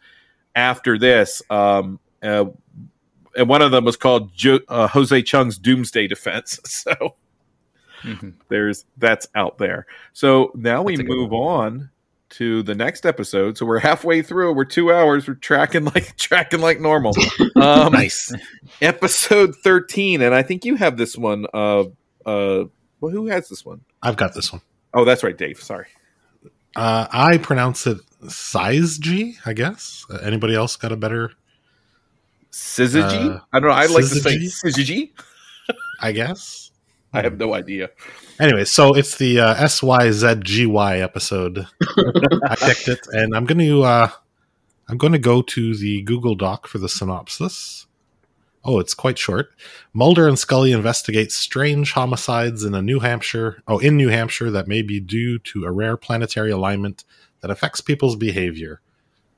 after 0.56 0.98
this. 0.98 1.42
Um, 1.50 2.00
uh, 2.24 2.46
and 3.36 3.50
one 3.50 3.62
of 3.62 3.72
them 3.72 3.84
was 3.84 3.98
called 3.98 4.34
jo- 4.34 4.62
uh, 4.70 4.88
Jose 4.88 5.22
Chung's 5.24 5.58
Doomsday 5.58 6.08
Defense. 6.08 6.60
So 6.66 7.16
Mhm. 8.04 8.34
there's 8.50 8.86
that's 8.98 9.28
out 9.36 9.58
there. 9.58 9.86
So 10.14 10.52
now 10.56 10.84
we 10.84 10.94
That's 10.96 11.02
a 11.06 11.08
good 11.10 11.16
move 11.18 11.34
on 11.34 11.90
to 12.30 12.62
the 12.64 12.76
next 12.76 13.06
episode. 13.06 13.58
So 13.58 13.66
we're 13.66 13.80
halfway 13.80 14.22
through. 14.22 14.54
We're 14.54 14.66
two 14.66 14.92
hours. 14.94 15.28
We're 15.28 15.36
tracking 15.36 15.86
like 15.86 16.16
tracking 16.18 16.60
like 16.62 16.80
normal. 16.80 17.14
Um, 17.56 17.94
Nice. 17.94 18.32
episode 18.82 19.56
13 19.56 20.22
and 20.22 20.36
i 20.36 20.44
think 20.44 20.64
you 20.64 20.76
have 20.76 20.96
this 20.98 21.18
one 21.18 21.48
uh 21.56 21.86
uh 22.26 22.66
well 23.02 23.12
who 23.12 23.26
has 23.28 23.50
this 23.50 23.66
one? 23.66 23.82
I've 24.04 24.16
got 24.16 24.36
this 24.36 24.52
one. 24.54 24.62
Oh, 24.94 25.06
that's 25.06 25.24
right 25.24 25.36
dave 25.38 25.60
sorry 25.60 25.88
Uh, 26.76 27.08
I 27.12 27.38
pronounce 27.40 27.88
it 27.88 27.98
size 28.30 29.00
G, 29.00 29.38
I 29.46 29.54
guess. 29.54 30.06
Uh, 30.12 30.18
anybody 30.18 30.54
else 30.54 30.76
got 30.76 30.92
a 30.92 30.96
better? 30.98 31.32
syzygy 32.52 33.36
Uh, 33.36 33.40
i 33.54 33.60
don't 33.60 33.70
know 33.70 33.76
i 33.76 33.86
like 33.88 34.04
to 34.04 34.16
say 34.16 34.38
syzygy? 34.38 34.64
syzygy 34.64 35.12
I 36.00 36.12
guess. 36.12 36.67
I 37.14 37.22
have 37.22 37.38
no 37.40 37.54
idea 37.54 37.90
Anyway, 38.40 38.66
so 38.66 38.94
it's 38.94 39.18
the 39.18 39.40
uh, 39.40 39.56
SYZYGY 39.56 41.02
episode. 41.02 41.66
I 41.82 42.56
picked 42.56 42.88
it, 42.88 43.00
and 43.12 43.36
I'm 43.36 43.46
going 43.46 43.58
to 43.58 43.82
uh, 43.82 44.10
I'm 44.88 44.98
going 44.98 45.14
to 45.14 45.20
go 45.20 45.42
to 45.42 45.76
the 45.76 46.04
Google 46.04 46.36
Doc 46.36 46.68
for 46.68 46.78
the 46.78 46.88
synopsis. 46.88 47.88
Oh, 48.64 48.80
it's 48.80 48.94
quite 48.94 49.18
short. 49.18 49.50
Mulder 49.92 50.28
and 50.28 50.38
Scully 50.38 50.72
investigate 50.72 51.32
strange 51.32 51.94
homicides 51.94 52.64
in 52.64 52.76
a 52.76 52.82
New 52.82 53.00
Hampshire, 53.00 53.64
oh, 53.68 53.80
in 53.80 53.98
New 53.98 54.10
Hampshire 54.10 54.52
that 54.52 54.68
may 54.68 54.84
be 54.84 55.00
due 55.00 55.40
to 55.40 55.66
a 55.66 55.72
rare 55.72 55.98
planetary 55.98 56.52
alignment 56.52 57.04
that 57.42 57.50
affects 57.50 57.82
people's 57.82 58.16
behavior. 58.16 58.82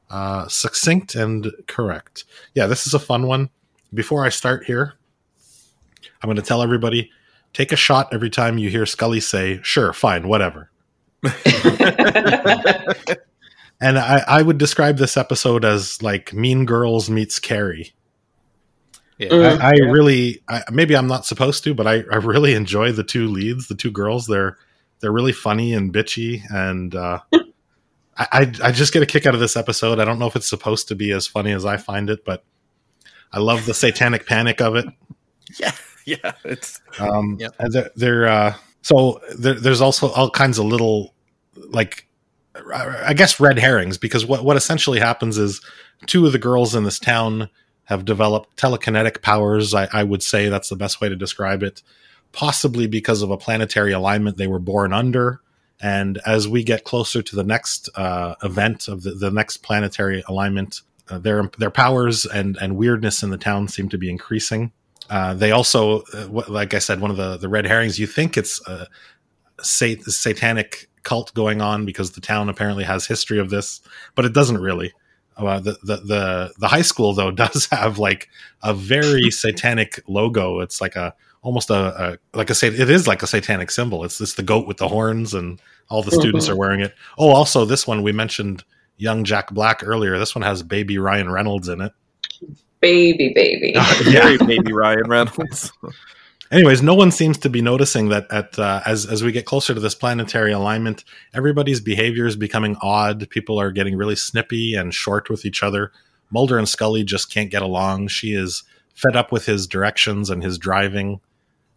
Uh, 0.10 0.48
succinct 0.50 1.16
and 1.16 1.52
correct. 1.68 2.26
Yeah, 2.54 2.66
this 2.66 2.86
is 2.86 2.94
a 2.94 3.00
fun 3.00 3.28
one. 3.28 3.50
Before 3.94 4.26
I 4.26 4.30
start 4.30 4.66
here, 4.66 4.96
I'm 6.22 6.28
going 6.28 6.36
to 6.36 6.42
tell 6.42 6.62
everybody 6.62 7.12
take 7.54 7.72
a 7.72 7.76
shot 7.76 8.10
every 8.14 8.30
time 8.30 8.58
you 8.58 8.70
hear 8.70 8.86
Scully 8.86 9.20
say, 9.20 9.60
"Sure, 9.64 9.94
fine, 9.94 10.28
whatever." 10.28 10.72
and 13.82 14.00
I, 14.00 14.24
I 14.28 14.42
would 14.42 14.58
describe 14.58 14.98
this 14.98 15.18
episode 15.18 15.66
as 15.66 16.02
like 16.02 16.34
Mean 16.34 16.66
Girls 16.66 17.10
meets 17.10 17.40
Carrie. 17.40 17.94
Yeah. 19.18 19.28
Mm. 19.30 19.60
I, 19.60 19.68
I 19.68 19.72
really, 19.92 20.42
I, 20.48 20.64
maybe 20.72 20.96
I'm 20.96 21.08
not 21.08 21.26
supposed 21.26 21.66
to, 21.66 21.74
but 21.74 21.88
I, 21.88 22.04
I 22.12 22.18
really 22.18 22.54
enjoy 22.54 22.94
the 22.94 23.04
two 23.04 23.28
leads, 23.28 23.68
the 23.68 23.76
two 23.76 23.92
girls. 23.92 24.28
They're 24.28 24.58
they're 25.02 25.12
really 25.12 25.34
funny 25.34 25.74
and 25.74 25.94
bitchy, 25.94 26.42
and 26.50 26.96
uh, 26.96 27.20
I, 28.18 28.28
I 28.32 28.54
I 28.64 28.72
just 28.72 28.94
get 28.94 29.04
a 29.04 29.06
kick 29.06 29.26
out 29.26 29.34
of 29.34 29.42
this 29.42 29.58
episode. 29.58 30.00
I 30.00 30.06
don't 30.06 30.20
know 30.20 30.28
if 30.28 30.36
it's 30.38 30.50
supposed 30.50 30.88
to 30.90 30.96
be 30.96 31.12
as 31.12 31.28
funny 31.28 31.52
as 31.52 31.66
I 31.66 31.78
find 31.78 32.10
it, 32.10 32.24
but 32.24 32.44
I 33.34 33.40
love 33.40 33.66
the 33.66 33.74
satanic 33.74 34.26
panic 34.26 34.62
of 34.62 34.76
it. 34.76 34.86
yeah 35.60 35.72
yeah 36.24 36.34
it's 36.44 36.82
Um, 37.00 37.38
Yep. 37.40 37.56
and 37.60 37.74
they're, 37.74 37.92
they're 37.96 38.28
uh, 38.28 38.54
so 38.82 39.22
there, 39.38 39.54
there's 39.56 39.82
also 39.82 40.10
all 40.10 40.30
kinds 40.30 40.58
of 40.58 40.66
little 40.66 41.14
like 41.56 42.08
I 42.74 43.14
guess 43.14 43.40
red 43.40 43.60
herrings 43.60 43.98
because 43.98 44.26
what 44.26 44.44
what 44.44 44.58
essentially 44.58 45.00
happens 45.00 45.38
is 45.38 45.62
two 46.08 46.26
of 46.26 46.32
the 46.34 46.40
girls 46.40 46.76
in 46.76 46.84
this 46.84 47.00
town 47.00 47.50
have 47.86 48.06
developed 48.06 48.56
telekinetic 48.58 49.22
powers. 49.22 49.74
I, 49.74 49.88
I 49.92 50.04
would 50.04 50.22
say 50.22 50.50
that's 50.50 50.70
the 50.70 50.76
best 50.76 51.02
way 51.02 51.10
to 51.10 51.16
describe 51.16 51.64
it. 51.64 51.82
Possibly 52.32 52.86
because 52.86 53.22
of 53.24 53.32
a 53.32 53.38
planetary 53.38 53.92
alignment 53.92 54.38
they 54.38 54.48
were 54.48 54.60
born 54.60 54.94
under. 54.94 55.42
And 55.82 56.20
as 56.26 56.48
we 56.48 56.64
get 56.64 56.84
closer 56.84 57.22
to 57.22 57.36
the 57.36 57.44
next 57.44 57.90
uh, 57.96 58.36
event 58.44 58.88
of 58.88 59.04
the, 59.04 59.12
the 59.12 59.32
next 59.32 59.58
planetary 59.58 60.24
alignment, 60.28 60.82
uh, 61.10 61.18
their 61.20 61.50
their 61.58 61.72
powers 61.72 62.26
and 62.26 62.58
and 62.62 62.76
weirdness 62.76 63.24
in 63.24 63.30
the 63.30 63.38
town 63.38 63.68
seem 63.68 63.90
to 63.90 63.98
be 63.98 64.10
increasing. 64.10 64.72
Uh, 65.10 65.34
they 65.34 65.52
also, 65.52 66.02
uh, 66.14 66.28
like 66.48 66.74
I 66.74 66.80
said, 66.80 67.02
one 67.02 67.12
of 67.12 67.18
the 67.18 67.38
the 67.38 67.50
red 67.50 67.66
herrings. 67.66 67.98
You 67.98 68.08
think 68.08 68.38
it's 68.38 68.66
a 68.68 68.88
sat- 69.62 70.04
satanic 70.04 70.90
cult 71.04 71.34
going 71.34 71.62
on 71.62 71.86
because 71.86 72.12
the 72.12 72.22
town 72.22 72.50
apparently 72.50 72.84
has 72.84 73.08
history 73.08 73.40
of 73.40 73.50
this, 73.50 73.82
but 74.16 74.26
it 74.26 74.34
doesn't 74.34 74.60
really. 74.60 74.94
Uh, 75.38 75.60
the, 75.60 75.78
the 75.84 75.98
the 75.98 76.54
the 76.60 76.68
high 76.68 76.82
school 76.82 77.14
though 77.14 77.32
does 77.46 77.68
have 77.72 77.98
like 77.98 78.30
a 78.62 78.74
very 78.74 79.32
satanic 79.32 80.02
logo. 80.08 80.60
It's 80.60 80.82
like 80.82 80.96
a 80.96 81.14
almost 81.42 81.70
a, 81.70 82.12
a 82.34 82.38
like 82.38 82.50
a 82.50 82.56
sat- 82.56 82.80
it 82.80 82.90
is 82.90 83.08
like 83.08 83.24
a 83.24 83.28
satanic 83.28 83.72
symbol. 83.72 84.04
It's 84.04 84.20
it's 84.22 84.36
the 84.36 84.44
goat 84.44 84.68
with 84.68 84.78
the 84.78 84.88
horns, 84.88 85.34
and 85.34 85.62
all 85.90 86.04
the 86.04 86.12
students 86.12 86.50
are 86.50 86.56
wearing 86.56 86.82
it. 86.82 86.94
Oh, 87.18 87.30
also 87.30 87.66
this 87.66 87.88
one 87.88 88.04
we 88.04 88.12
mentioned 88.12 88.64
young 88.98 89.24
Jack 89.24 89.52
Black 89.52 89.82
earlier. 89.84 90.20
This 90.20 90.36
one 90.36 90.44
has 90.44 90.62
baby 90.62 90.98
Ryan 90.98 91.32
Reynolds 91.32 91.70
in 91.70 91.82
it. 91.82 91.94
Baby, 92.82 93.32
baby. 93.34 93.76
very 94.04 94.38
baby 94.38 94.74
ryan 94.74 95.08
reynolds 95.08 95.72
Anyways, 96.52 96.82
no 96.82 96.96
one 96.96 97.12
seems 97.12 97.38
to 97.40 97.50
be 97.50 97.62
noticing 97.62 98.10
that 98.10 98.26
at 98.32 98.58
uh, 98.58 98.82
as 98.84 99.06
as 99.06 99.24
we 99.24 99.32
get 99.32 99.46
closer 99.46 99.76
to 99.76 99.80
this 99.80 99.94
planetary 99.94 100.52
alignment, 100.52 101.04
everybody's 101.32 101.80
behavior 101.80 102.26
is 102.26 102.36
becoming 102.36 102.76
odd. 102.82 103.30
People 103.30 103.60
are 103.62 103.72
getting 103.72 103.96
really 103.96 104.16
snippy 104.16 104.74
and 104.74 104.92
short 104.92 105.30
with 105.30 105.46
each 105.46 105.62
other. 105.62 105.92
Mulder 106.32 106.58
and 106.58 106.68
Scully 106.68 107.04
just 107.04 107.32
can't 107.32 107.52
get 107.52 107.62
along. 107.62 108.08
She 108.08 108.34
is 108.34 108.64
fed 108.96 109.16
up 109.16 109.32
with 109.32 109.46
his 109.46 109.68
directions 109.68 110.32
and 110.32 110.44
his 110.44 110.58
driving. 110.58 111.20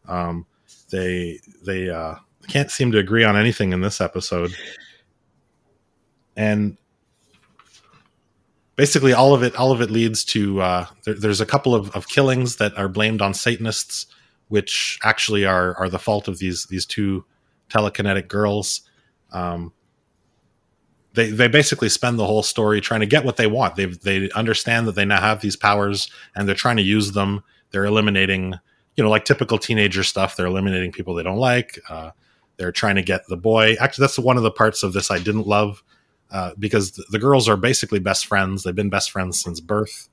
Um, 0.09 0.47
they 0.91 1.41
they 1.62 1.91
uh, 1.91 2.15
can't 2.49 2.70
seem 2.70 2.93
to 2.93 2.99
agree 2.99 3.24
on 3.24 3.37
anything 3.37 3.74
in 3.74 3.83
this 3.83 4.01
episode, 4.01 4.57
and 6.35 6.79
basically 8.83 9.13
all 9.13 9.33
of 9.33 9.45
it 9.45 9.55
all 9.55 9.71
of 9.71 9.81
it 9.81 9.93
leads 9.93 10.25
to 10.25 10.61
uh, 10.61 10.85
there, 11.05 11.15
there's 11.15 11.41
a 11.41 11.47
couple 11.47 11.73
of, 11.73 11.95
of 11.95 12.09
killings 12.09 12.57
that 12.57 12.77
are 12.77 12.89
blamed 12.89 13.23
on 13.23 13.33
Satanists 13.33 14.07
which 14.49 14.99
actually 15.05 15.45
are 15.45 15.77
are 15.77 15.89
the 15.89 16.01
fault 16.01 16.27
of 16.27 16.39
these 16.39 16.67
these 16.67 16.85
two 16.85 17.25
telekinetic 17.71 18.27
girls. 18.27 18.81
Um, 19.31 19.73
they 21.15 21.31
they 21.31 21.47
basically 21.47 21.89
spend 21.89 22.19
the 22.19 22.27
whole 22.27 22.43
story 22.43 22.81
trying 22.81 22.99
to 22.99 23.07
get 23.07 23.25
what 23.25 23.37
they 23.37 23.47
want. 23.47 23.77
They 23.77 23.87
they 23.87 24.29
understand 24.31 24.89
that 24.89 24.97
they 24.97 25.05
now 25.05 25.21
have 25.21 25.43
these 25.43 25.55
powers 25.55 26.11
and 26.35 26.49
they're 26.49 26.57
trying 26.57 26.79
to 26.79 26.83
use 26.83 27.13
them. 27.13 27.45
They're 27.71 27.85
eliminating, 27.85 28.55
you 28.97 29.05
know, 29.05 29.11
like 29.11 29.25
typical 29.25 29.59
teenager 29.59 30.03
stuff. 30.03 30.35
They're 30.35 30.47
eliminating 30.47 30.91
people 30.91 31.15
they 31.15 31.23
don't 31.23 31.39
like. 31.39 31.79
Uh, 31.89 32.11
they're 32.57 32.73
trying 32.73 32.97
to 32.97 33.03
get 33.03 33.29
the 33.29 33.37
boy. 33.37 33.77
Actually, 33.79 34.03
that's 34.03 34.19
one 34.19 34.37
of 34.39 34.43
the 34.43 34.51
parts 34.51 34.83
of 34.83 34.93
this 34.93 35.09
I 35.09 35.21
didn't 35.21 35.47
love 35.47 35.85
uh, 36.33 36.53
because 36.59 36.93
the 37.11 37.19
girls 37.19 37.47
are 37.47 37.59
basically 37.59 37.99
best 37.99 38.27
friends. 38.27 38.63
They've 38.63 38.75
been 38.75 38.89
best 38.89 39.11
friends 39.11 39.39
since 39.39 39.61
birth, 39.61 40.09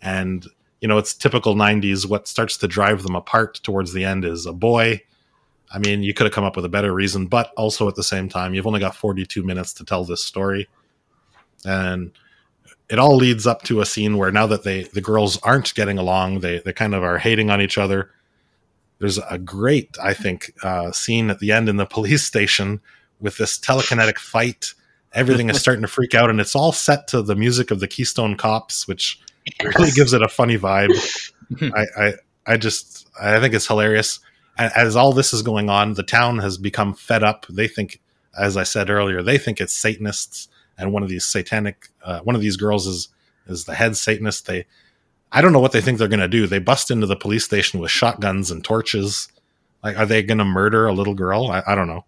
and 0.00 0.46
you 0.80 0.86
know 0.86 0.96
it's 0.96 1.12
typical 1.12 1.56
'90s. 1.56 2.08
What 2.08 2.28
starts 2.28 2.56
to 2.58 2.68
drive 2.68 3.02
them 3.02 3.16
apart 3.16 3.60
towards 3.64 3.92
the 3.92 4.04
end 4.04 4.24
is 4.24 4.46
a 4.46 4.52
boy. 4.52 5.02
I 5.72 5.78
mean, 5.78 6.04
you 6.04 6.14
could 6.14 6.26
have 6.26 6.32
come 6.32 6.44
up 6.44 6.54
with 6.54 6.64
a 6.64 6.70
better 6.70 6.94
reason, 6.94 7.26
but 7.26 7.50
also 7.56 7.88
at 7.88 7.96
the 7.96 8.04
same 8.04 8.28
time, 8.28 8.54
you've 8.54 8.68
only 8.68 8.78
got 8.78 8.94
42 8.94 9.42
minutes 9.42 9.72
to 9.74 9.84
tell 9.84 10.04
this 10.04 10.22
story, 10.22 10.68
and 11.64 12.12
it 12.88 13.00
all 13.00 13.16
leads 13.16 13.44
up 13.44 13.62
to 13.64 13.80
a 13.80 13.86
scene 13.86 14.16
where 14.16 14.30
now 14.30 14.46
that 14.46 14.62
they 14.62 14.84
the 14.84 15.00
girls 15.00 15.36
aren't 15.42 15.74
getting 15.74 15.98
along, 15.98 16.40
they 16.40 16.60
they 16.60 16.72
kind 16.72 16.94
of 16.94 17.02
are 17.02 17.18
hating 17.18 17.50
on 17.50 17.60
each 17.60 17.76
other. 17.76 18.12
There's 19.00 19.18
a 19.18 19.36
great, 19.36 19.96
I 20.02 20.14
think, 20.14 20.52
uh, 20.62 20.90
scene 20.92 21.28
at 21.28 21.40
the 21.40 21.50
end 21.50 21.68
in 21.68 21.76
the 21.76 21.86
police 21.96 22.22
station 22.22 22.80
with 23.18 23.36
this 23.36 23.58
telekinetic 23.58 24.18
fight 24.18 24.74
everything 25.12 25.48
is 25.48 25.60
starting 25.60 25.82
to 25.82 25.88
freak 25.88 26.14
out 26.14 26.30
and 26.30 26.40
it's 26.40 26.54
all 26.54 26.72
set 26.72 27.08
to 27.08 27.22
the 27.22 27.34
music 27.34 27.70
of 27.70 27.80
the 27.80 27.88
keystone 27.88 28.36
cops 28.36 28.86
which 28.86 29.20
yes. 29.62 29.74
really 29.78 29.90
gives 29.92 30.12
it 30.12 30.22
a 30.22 30.28
funny 30.28 30.58
vibe. 30.58 30.92
I, 31.74 31.86
I 31.96 32.12
i 32.46 32.56
just 32.56 33.08
i 33.20 33.40
think 33.40 33.54
it's 33.54 33.66
hilarious. 33.66 34.20
As 34.58 34.96
all 34.96 35.12
this 35.12 35.32
is 35.32 35.42
going 35.42 35.68
on 35.68 35.94
the 35.94 36.02
town 36.02 36.38
has 36.38 36.58
become 36.58 36.94
fed 36.94 37.22
up. 37.22 37.46
They 37.48 37.68
think 37.68 38.00
as 38.38 38.56
i 38.56 38.62
said 38.64 38.90
earlier 38.90 39.22
they 39.22 39.38
think 39.38 39.60
it's 39.60 39.72
satanists 39.72 40.48
and 40.78 40.92
one 40.92 41.02
of 41.02 41.08
these 41.08 41.24
satanic 41.24 41.88
uh, 42.04 42.20
one 42.20 42.34
of 42.34 42.40
these 42.40 42.56
girls 42.56 42.86
is 42.86 43.08
is 43.46 43.64
the 43.64 43.74
head 43.74 43.96
satanist. 43.96 44.46
They 44.46 44.66
i 45.32 45.40
don't 45.40 45.52
know 45.52 45.60
what 45.60 45.72
they 45.72 45.80
think 45.80 45.98
they're 45.98 46.08
going 46.08 46.20
to 46.20 46.28
do. 46.28 46.46
They 46.46 46.58
bust 46.58 46.90
into 46.90 47.06
the 47.06 47.16
police 47.16 47.44
station 47.44 47.80
with 47.80 47.90
shotguns 47.90 48.50
and 48.50 48.64
torches. 48.64 49.28
Like 49.82 49.96
are 49.96 50.06
they 50.06 50.22
going 50.22 50.38
to 50.38 50.44
murder 50.44 50.86
a 50.86 50.92
little 50.92 51.14
girl? 51.14 51.50
I, 51.50 51.62
I 51.66 51.74
don't 51.74 51.86
know. 51.86 52.04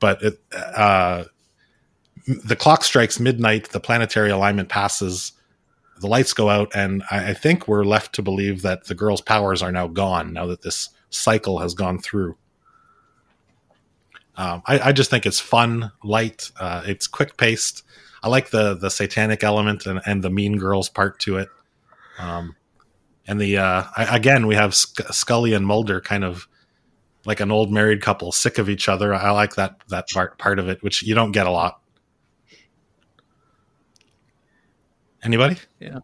But 0.00 0.22
it 0.22 0.40
uh 0.52 1.24
the 2.28 2.56
clock 2.56 2.84
strikes 2.84 3.18
midnight, 3.18 3.70
the 3.70 3.80
planetary 3.80 4.30
alignment 4.30 4.68
passes, 4.68 5.32
the 6.00 6.06
lights 6.06 6.34
go 6.34 6.50
out, 6.50 6.70
and 6.74 7.02
I, 7.10 7.30
I, 7.30 7.34
think 7.34 7.66
we're 7.66 7.84
left 7.84 8.14
to 8.16 8.22
believe 8.22 8.62
that 8.62 8.84
the 8.84 8.94
girl's 8.94 9.22
powers 9.22 9.62
are 9.62 9.72
now 9.72 9.88
gone 9.88 10.32
now 10.34 10.46
that 10.46 10.62
this 10.62 10.90
cycle 11.10 11.58
has 11.58 11.74
gone 11.74 11.98
through. 11.98 12.36
Um, 14.36 14.62
I, 14.66 14.78
I, 14.78 14.92
just 14.92 15.10
think 15.10 15.26
it's 15.26 15.40
fun, 15.40 15.90
light, 16.04 16.52
uh, 16.60 16.82
it's 16.86 17.06
quick 17.06 17.36
paced. 17.36 17.82
I 18.22 18.28
like 18.28 18.50
the 18.50 18.74
the 18.74 18.90
satanic 18.90 19.42
element 19.42 19.86
and, 19.86 20.00
and 20.04 20.22
the 20.22 20.30
mean 20.30 20.58
girls 20.58 20.88
part 20.88 21.18
to 21.20 21.38
it. 21.38 21.48
Um, 22.18 22.56
and 23.26 23.40
the 23.40 23.58
uh, 23.58 23.84
I, 23.96 24.16
again, 24.16 24.46
we 24.46 24.54
have 24.54 24.74
Scully 24.74 25.54
and 25.54 25.66
Mulder 25.66 26.00
kind 26.00 26.24
of 26.24 26.46
like 27.24 27.40
an 27.40 27.50
old 27.50 27.72
married 27.72 28.02
couple, 28.02 28.32
sick 28.32 28.58
of 28.58 28.68
each 28.68 28.88
other. 28.88 29.14
I 29.14 29.30
like 29.30 29.54
that 29.54 29.80
that 29.88 30.06
part 30.12 30.38
part 30.38 30.58
of 30.58 30.68
it, 30.68 30.82
which 30.82 31.02
you 31.02 31.14
don't 31.14 31.32
get 31.32 31.46
a 31.46 31.50
lot. 31.50 31.80
Anybody? 35.22 35.56
Yeah. 35.80 35.98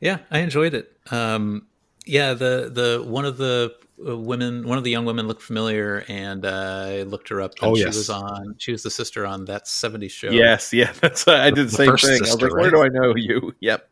Yeah, 0.00 0.18
I 0.30 0.40
enjoyed 0.40 0.74
it. 0.74 0.92
Um, 1.10 1.66
yeah, 2.04 2.34
the 2.34 2.70
the 2.72 3.02
one 3.04 3.24
of 3.24 3.38
the 3.38 3.74
uh, 4.06 4.16
women, 4.16 4.66
one 4.68 4.76
of 4.78 4.84
the 4.84 4.90
young 4.90 5.04
women 5.06 5.26
looked 5.26 5.42
familiar, 5.42 6.04
and 6.08 6.44
uh, 6.44 6.84
I 6.86 7.02
looked 7.02 7.28
her 7.30 7.40
up. 7.40 7.52
And 7.62 7.70
oh, 7.70 7.74
she 7.74 7.82
yes. 7.82 7.96
was 7.96 8.10
on. 8.10 8.54
She 8.58 8.72
was 8.72 8.82
the 8.82 8.90
sister 8.90 9.26
on 9.26 9.46
that 9.46 9.64
'70s 9.64 10.10
show. 10.10 10.30
Yes, 10.30 10.72
yeah, 10.74 10.92
that's 11.00 11.26
I 11.26 11.50
did 11.50 11.56
the, 11.56 11.62
the 11.64 11.70
same 11.70 11.96
thing. 11.96 12.18
Sister, 12.18 12.24
I 12.24 12.34
was 12.34 12.42
like, 12.42 12.52
right? 12.52 12.60
where 12.62 12.70
do 12.70 12.82
I 12.82 12.88
know 12.88 13.14
you? 13.16 13.54
Yep. 13.60 13.88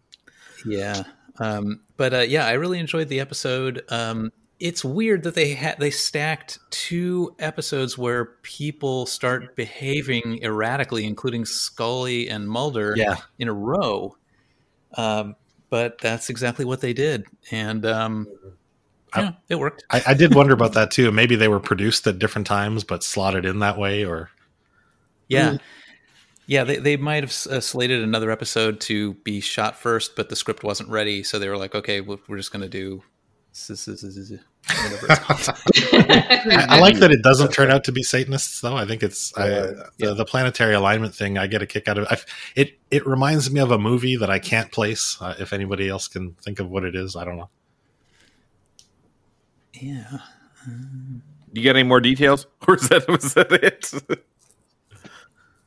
Yeah, 0.67 1.05
um, 1.41 1.81
but 1.97 2.15
uh, 2.15 2.19
yeah, 2.21 2.47
I 2.47 2.53
really 2.53 2.79
enjoyed 2.79 3.09
the 3.09 3.21
episode. 3.21 3.83
Um, 3.89 4.33
it's 4.61 4.85
weird 4.85 5.25
that 5.25 5.35
they 5.35 5.55
had 5.55 5.79
they 5.79 5.91
stacked 5.91 6.59
two 6.71 7.35
episodes 7.39 7.99
where 7.99 8.27
people 8.43 9.07
start 9.07 9.57
behaving 9.57 10.43
erratically, 10.43 11.05
including 11.05 11.45
Scully 11.45 12.29
and 12.29 12.49
Mulder, 12.49 12.95
yeah. 12.97 13.17
in 13.39 13.49
a 13.49 13.53
row. 13.53 14.17
Um, 14.95 15.37
but 15.71 15.99
that's 15.99 16.31
exactly 16.31 16.65
what 16.65 16.81
they 16.81 16.93
did, 16.93 17.25
and 17.51 17.85
um, 17.85 18.29
yeah, 19.17 19.31
I, 19.31 19.37
it 19.49 19.57
worked. 19.57 19.85
I, 19.91 20.03
I, 20.09 20.15
did 20.15 20.35
wonder 20.35 20.53
about 20.53 20.75
that 20.75 20.93
too. 20.93 21.11
Maybe 21.11 21.35
they 21.35 21.49
were 21.49 21.59
produced 21.59 22.07
at 22.07 22.21
different 22.21 22.47
times, 22.47 22.85
but 22.85 23.03
slotted 23.03 23.45
in 23.45 23.59
that 23.59 23.77
way, 23.77 24.05
or 24.05 24.31
yeah. 25.29 25.51
Mm. 25.51 25.61
Yeah, 26.47 26.65
they, 26.65 26.77
they 26.77 26.99
might 26.99 27.23
have 27.23 27.31
uh, 27.51 27.61
slated 27.61 28.03
another 28.03 28.31
episode 28.31 28.79
to 28.83 29.15
be 29.15 29.41
shot 29.41 29.79
first, 29.79 30.15
but 30.15 30.29
the 30.29 30.37
script 30.37 30.63
wasn't 30.63 30.91
ready. 30.91 31.23
So 31.23 31.39
they 31.39 31.49
were 31.49 31.57
like, 31.57 31.75
okay, 31.75 32.03
we're 32.03 32.37
just 32.37 32.53
going 32.53 32.61
to 32.61 32.69
do 32.69 33.03
I 34.69 36.79
like 36.81 36.99
that 36.99 37.11
it 37.13 37.23
doesn't 37.23 37.53
turn 37.53 37.71
out 37.71 37.85
to 37.85 37.93
be 37.93 38.03
Satanists, 38.03 38.61
though. 38.61 38.77
I 38.77 38.87
think 38.87 39.03
it's 39.03 39.37
I, 39.37 39.49
the, 39.99 40.15
the, 40.15 40.25
planetary 40.25 40.75
alignment 40.75 41.15
thing. 41.15 41.39
I 41.39 41.47
get 41.47 41.63
a 41.63 41.67
kick 41.67 41.87
out 41.87 41.99
of 41.99 42.11
it. 42.11 42.25
it. 42.57 42.79
It 42.91 43.07
reminds 43.07 43.51
me 43.51 43.61
of 43.61 43.71
a 43.71 43.79
movie 43.79 44.17
that 44.17 44.31
I 44.31 44.39
can't 44.39 44.73
place. 44.73 45.19
Uh, 45.21 45.35
if 45.39 45.53
anybody 45.53 45.89
else 45.89 46.09
can 46.09 46.35
think 46.43 46.61
of 46.61 46.71
what 46.71 46.85
it 46.85 46.97
is, 46.97 47.15
I 47.15 47.25
don't 47.25 47.37
know. 47.37 47.51
Yeah. 49.75 50.19
Um... 50.67 51.23
You 51.53 51.63
got 51.63 51.77
any 51.77 51.85
more 51.85 52.01
details, 52.01 52.47
or 52.67 52.75
is 52.75 52.89
that 52.89 53.07
was 53.07 53.35
that 53.35 53.53
it? 53.53 54.25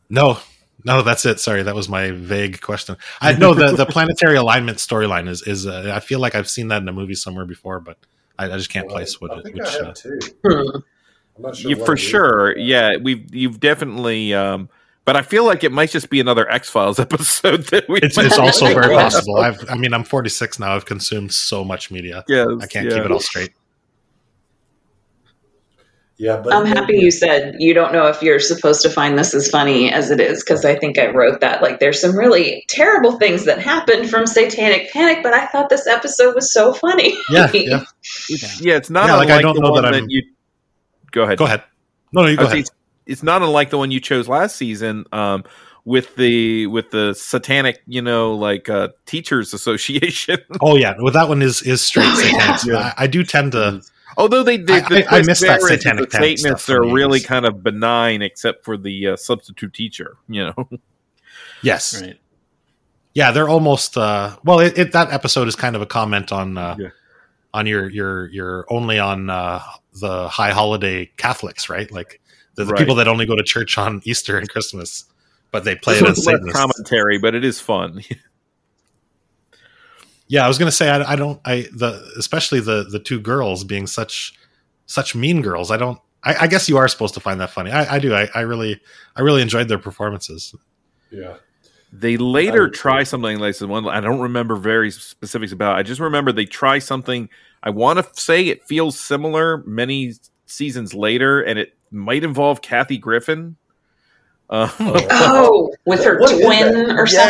no, 0.09 0.37
no, 0.83 1.01
that's 1.01 1.25
it. 1.25 1.39
Sorry, 1.39 1.63
that 1.63 1.75
was 1.75 1.89
my 1.89 2.11
vague 2.11 2.61
question. 2.61 2.97
I 3.19 3.33
know 3.33 3.53
the 3.53 3.75
the 3.75 3.85
planetary 3.85 4.37
alignment 4.37 4.77
storyline 4.77 5.27
is 5.27 5.41
is. 5.41 5.65
Uh, 5.65 5.91
I 5.93 5.99
feel 5.99 6.19
like 6.19 6.35
I've 6.35 6.49
seen 6.49 6.67
that 6.69 6.81
in 6.81 6.87
a 6.87 6.93
movie 6.93 7.15
somewhere 7.15 7.45
before, 7.45 7.79
but 7.79 7.97
I, 8.37 8.45
I 8.45 8.57
just 8.57 8.69
can't 8.69 8.87
well, 8.87 8.95
place 8.95 9.19
what 9.19 9.31
I 9.31 9.39
it. 9.39 9.53
Which, 9.53 9.63
I 9.63 9.71
have 9.71 9.87
uh, 9.87 9.93
too. 9.93 10.19
I'm 11.35 11.43
not 11.43 11.55
sure. 11.55 11.75
for 11.85 11.97
sure, 11.97 12.57
yeah, 12.57 12.97
we've 12.97 13.33
you've 13.33 13.59
definitely. 13.59 14.33
Um, 14.33 14.69
but 15.05 15.15
I 15.15 15.21
feel 15.21 15.45
like 15.45 15.63
it 15.63 15.71
might 15.71 15.89
just 15.89 16.09
be 16.09 16.19
another 16.19 16.49
X 16.51 16.69
Files 16.69 16.99
episode 16.99 17.63
that 17.67 17.87
we. 17.87 17.99
It's, 18.01 18.17
it's 18.17 18.37
also 18.37 18.65
very 18.73 18.93
possible. 18.93 19.37
I've, 19.37 19.69
I 19.69 19.75
mean, 19.75 19.93
I'm 19.93 20.03
46 20.03 20.59
now. 20.59 20.75
I've 20.75 20.85
consumed 20.85 21.33
so 21.33 21.63
much 21.63 21.91
media. 21.91 22.23
Yeah, 22.27 22.45
I 22.61 22.67
can't 22.67 22.89
keep 22.89 23.03
it 23.03 23.11
all 23.11 23.19
straight. 23.19 23.51
Yeah, 26.19 26.41
but 26.43 26.51
I'm 26.51 26.65
happy 26.65 26.97
you 26.97 27.11
said 27.11 27.57
you 27.59 27.75
don't 27.75 27.93
know 27.93 28.07
if 28.07 28.23
you're 28.23 28.39
supposed 28.39 28.81
to 28.81 28.89
find 28.89 29.19
this 29.19 29.35
as 29.35 29.49
funny 29.49 29.91
as 29.91 30.09
it 30.09 30.19
is 30.19 30.43
because 30.43 30.65
I 30.65 30.75
think 30.75 30.97
I 30.97 31.11
wrote 31.11 31.41
that. 31.41 31.61
Like, 31.61 31.79
there's 31.79 32.01
some 32.01 32.17
really 32.17 32.65
terrible 32.69 33.19
things 33.19 33.45
that 33.45 33.59
happened 33.59 34.09
from 34.09 34.25
Satanic 34.25 34.91
Panic, 34.91 35.21
but 35.21 35.33
I 35.33 35.45
thought 35.45 35.69
this 35.69 35.85
episode 35.85 36.33
was 36.33 36.51
so 36.51 36.73
funny. 36.73 37.15
Yeah, 37.29 37.51
yeah, 37.53 37.83
yeah. 38.59 38.77
It's 38.77 38.89
not 38.89 39.07
yeah, 39.07 39.15
like 39.15 39.29
I 39.29 39.43
don't 39.43 39.59
know 39.59 39.75
that 39.75 39.85
I'm. 39.85 39.91
That 39.91 40.05
you... 40.07 40.23
Go 41.11 41.23
ahead. 41.23 41.37
Go 41.37 41.45
ahead. 41.45 41.63
No, 42.11 42.23
no, 42.23 42.29
you 42.29 42.37
go 42.37 42.45
ahead. 42.45 42.57
It's, 42.59 42.71
it's, 43.05 43.23
not 43.23 43.43
unlike 43.43 43.69
the 43.69 43.77
one 43.77 43.91
you 43.91 43.99
chose 43.99 44.27
last 44.27 44.55
season. 44.55 45.05
Um, 45.11 45.43
with 45.85 46.15
the 46.15 46.65
with 46.67 46.89
the 46.89 47.13
satanic, 47.13 47.81
you 47.85 48.01
know, 48.01 48.33
like 48.33 48.69
uh, 48.69 48.89
teachers 49.05 49.53
association. 49.53 50.39
oh 50.61 50.77
yeah, 50.77 50.95
well 50.99 51.13
that 51.13 51.29
one 51.29 51.43
is 51.43 51.61
is 51.61 51.81
straight 51.81 52.11
satanic. 52.15 52.63
yeah. 52.65 52.93
I, 52.97 53.03
I 53.03 53.07
do 53.07 53.23
tend 53.23 53.51
to 53.51 53.81
Although 54.17 54.41
they, 54.41 54.57
they 54.57 54.81
I, 54.81 55.05
I, 55.11 55.19
I 55.19 55.21
missed 55.21 55.43
that 55.43 55.61
satanic 55.61 56.09
the 56.09 56.17
Satanists 56.17 56.69
are 56.69 56.81
really 56.81 57.19
kind 57.19 57.45
of 57.45 57.61
benign, 57.61 58.23
except 58.23 58.65
for 58.65 58.75
the 58.75 59.09
uh, 59.09 59.15
substitute 59.15 59.73
teacher. 59.73 60.17
You 60.27 60.45
know. 60.45 60.69
yes. 61.61 62.01
Right. 62.01 62.19
Yeah, 63.13 63.31
they're 63.31 63.47
almost. 63.47 63.95
Uh, 63.95 64.35
well, 64.43 64.59
it, 64.59 64.77
it, 64.77 64.91
that 64.93 65.11
episode 65.11 65.47
is 65.47 65.55
kind 65.55 65.75
of 65.75 65.83
a 65.83 65.85
comment 65.85 66.31
on 66.31 66.57
uh, 66.57 66.75
yeah. 66.79 66.89
on 67.53 67.67
your 67.67 67.89
your 67.89 68.27
your 68.29 68.65
only 68.69 68.97
on 68.97 69.29
uh, 69.29 69.61
the 69.93 70.27
high 70.27 70.51
holiday 70.51 71.05
Catholics, 71.17 71.69
right? 71.69 71.91
Like 71.91 72.19
the, 72.55 72.65
the 72.65 72.71
right. 72.71 72.79
people 72.79 72.95
that 72.95 73.07
only 73.07 73.27
go 73.27 73.35
to 73.35 73.43
church 73.43 73.77
on 73.77 74.01
Easter 74.03 74.37
and 74.37 74.49
Christmas, 74.49 75.05
but 75.51 75.63
they 75.63 75.75
play 75.83 75.99
this 75.99 76.27
it 76.27 76.41
as 76.43 76.53
commentary. 76.53 77.19
But 77.19 77.35
it 77.35 77.45
is 77.45 77.59
fun. 77.59 78.01
yeah, 80.27 80.43
I 80.43 80.47
was 80.47 80.57
gonna 80.57 80.71
say 80.71 80.89
I, 80.89 81.13
I 81.13 81.15
don't 81.15 81.39
I 81.45 81.67
the 81.73 82.11
especially 82.17 82.59
the 82.59 82.83
the 82.83 82.99
two 82.99 83.19
girls 83.19 83.63
being 83.63 83.87
such 83.87 84.33
such 84.85 85.15
mean 85.15 85.41
girls. 85.41 85.71
I 85.71 85.77
don't. 85.77 85.99
I, 86.23 86.35
I 86.41 86.47
guess 86.47 86.67
you 86.67 86.77
are 86.77 86.87
supposed 86.87 87.13
to 87.13 87.19
find 87.19 87.39
that 87.39 87.51
funny. 87.51 87.71
I, 87.71 87.95
I 87.95 87.99
do. 87.99 88.13
I, 88.13 88.27
I 88.33 88.41
really 88.41 88.81
I 89.15 89.21
really 89.21 89.41
enjoyed 89.41 89.67
their 89.67 89.77
performances. 89.77 90.53
Yeah. 91.11 91.35
They 91.93 92.17
later 92.17 92.69
try 92.69 93.03
something 93.03 93.39
like 93.39 93.53
this 93.53 93.61
one. 93.61 93.87
I 93.87 94.01
don't 94.01 94.19
remember 94.19 94.55
very 94.55 94.91
specifics 94.91 95.53
about. 95.53 95.77
It. 95.77 95.79
I 95.79 95.83
just 95.83 96.01
remember 96.01 96.31
they 96.31 96.45
try 96.45 96.79
something. 96.79 97.29
I 97.63 97.69
want 97.69 97.99
to 97.99 98.21
say 98.21 98.47
it 98.47 98.65
feels 98.65 98.99
similar 98.99 99.63
many 99.65 100.13
seasons 100.45 100.93
later, 100.93 101.41
and 101.41 101.57
it 101.57 101.77
might 101.91 102.23
involve 102.23 102.61
Kathy 102.61 102.97
Griffin. 102.97 103.55
Uh, 104.49 104.69
oh, 104.79 105.73
with 105.85 106.01
her 106.05 106.19
What 106.19 106.31
is 106.31 106.39
twin 106.41 106.87
that? 106.87 106.95
or 106.95 107.05
Yeah. 107.11 107.29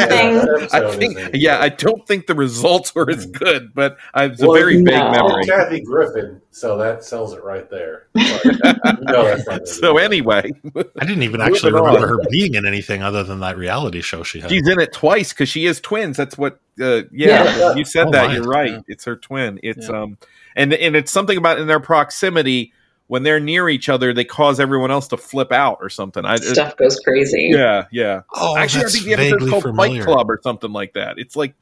something. 0.60 0.70
I 0.72 0.96
think, 0.96 1.30
yeah, 1.34 1.60
I 1.60 1.70
don't 1.70 2.06
think 2.08 2.28
the 2.28 2.36
results 2.36 2.94
were 2.94 3.10
as 3.10 3.26
good, 3.26 3.74
but 3.74 3.98
I, 4.14 4.26
it's 4.26 4.42
a 4.42 4.46
very 4.52 4.76
vague 4.76 4.86
no. 4.86 5.12
memory. 5.12 5.46
Kathy 5.46 5.82
Griffin, 5.82 6.40
so 6.52 6.78
that 6.78 7.04
sells 7.04 7.34
it 7.34 7.44
right 7.44 7.68
there. 7.72 8.06
Sorry. 8.18 8.56
You 9.08 9.44
that's 9.46 9.80
So 9.80 9.98
anyway, 9.98 10.52
I 10.76 11.06
didn't 11.06 11.24
even 11.24 11.42
actually 11.42 11.72
remember 11.74 12.00
on. 12.04 12.08
her 12.10 12.18
being 12.30 12.54
in 12.54 12.66
anything 12.68 13.02
other 13.02 13.24
than 13.24 13.40
that 13.40 13.58
reality 13.58 14.02
show 14.02 14.22
she 14.24 14.40
had. 14.40 14.50
she's 14.52 14.68
in 14.68 14.80
it 14.80 14.94
twice 14.94 15.34
because 15.34 15.50
she 15.50 15.66
is 15.66 15.80
twins. 15.82 16.18
That's 16.18 16.38
what. 16.38 16.60
Uh, 16.80 17.02
yeah, 17.12 17.44
Yeah. 17.58 17.76
you 17.76 17.84
said 17.86 18.08
Oh, 18.08 18.12
that. 18.12 18.28
my. 18.28 18.34
You're 18.36 18.44
right. 18.44 18.72
Yeah. 18.74 18.80
It's 18.88 19.06
her 19.06 19.16
twin. 19.16 19.60
It's 19.64 19.90
Yeah. 19.90 20.04
um, 20.04 20.18
and 20.56 20.72
and 20.74 20.96
it's 20.96 21.12
something 21.12 21.38
about 21.38 21.58
in 21.60 21.66
their 21.68 21.80
proximity 21.80 22.74
when 23.08 23.24
they're 23.24 23.40
near 23.40 23.70
each 23.70 23.90
other, 23.90 24.14
they 24.14 24.26
cause 24.26 24.60
everyone 24.60 24.92
else 24.92 25.08
to 25.10 25.18
flip 25.18 25.52
out 25.52 25.78
or 25.82 25.90
something. 25.90 26.26
I, 26.26 26.36
it- 26.36 26.44
Stuff 26.44 26.76
goes 26.78 27.00
crazy. 27.00 27.50
yeah, 27.52 27.86
yeah. 27.92 28.22
oh, 28.34 28.56
Actually, 28.58 28.86
I 28.86 28.90
think 28.90 29.06
the 29.06 29.14
episode's 29.14 29.50
called 29.50 29.64
familiar. 29.64 30.04
Fight 30.04 30.14
Club 30.14 30.30
or 30.30 30.40
something 30.44 30.72
like 30.72 30.94
that. 30.94 31.18
It's 31.18 31.36
like. 31.36 31.54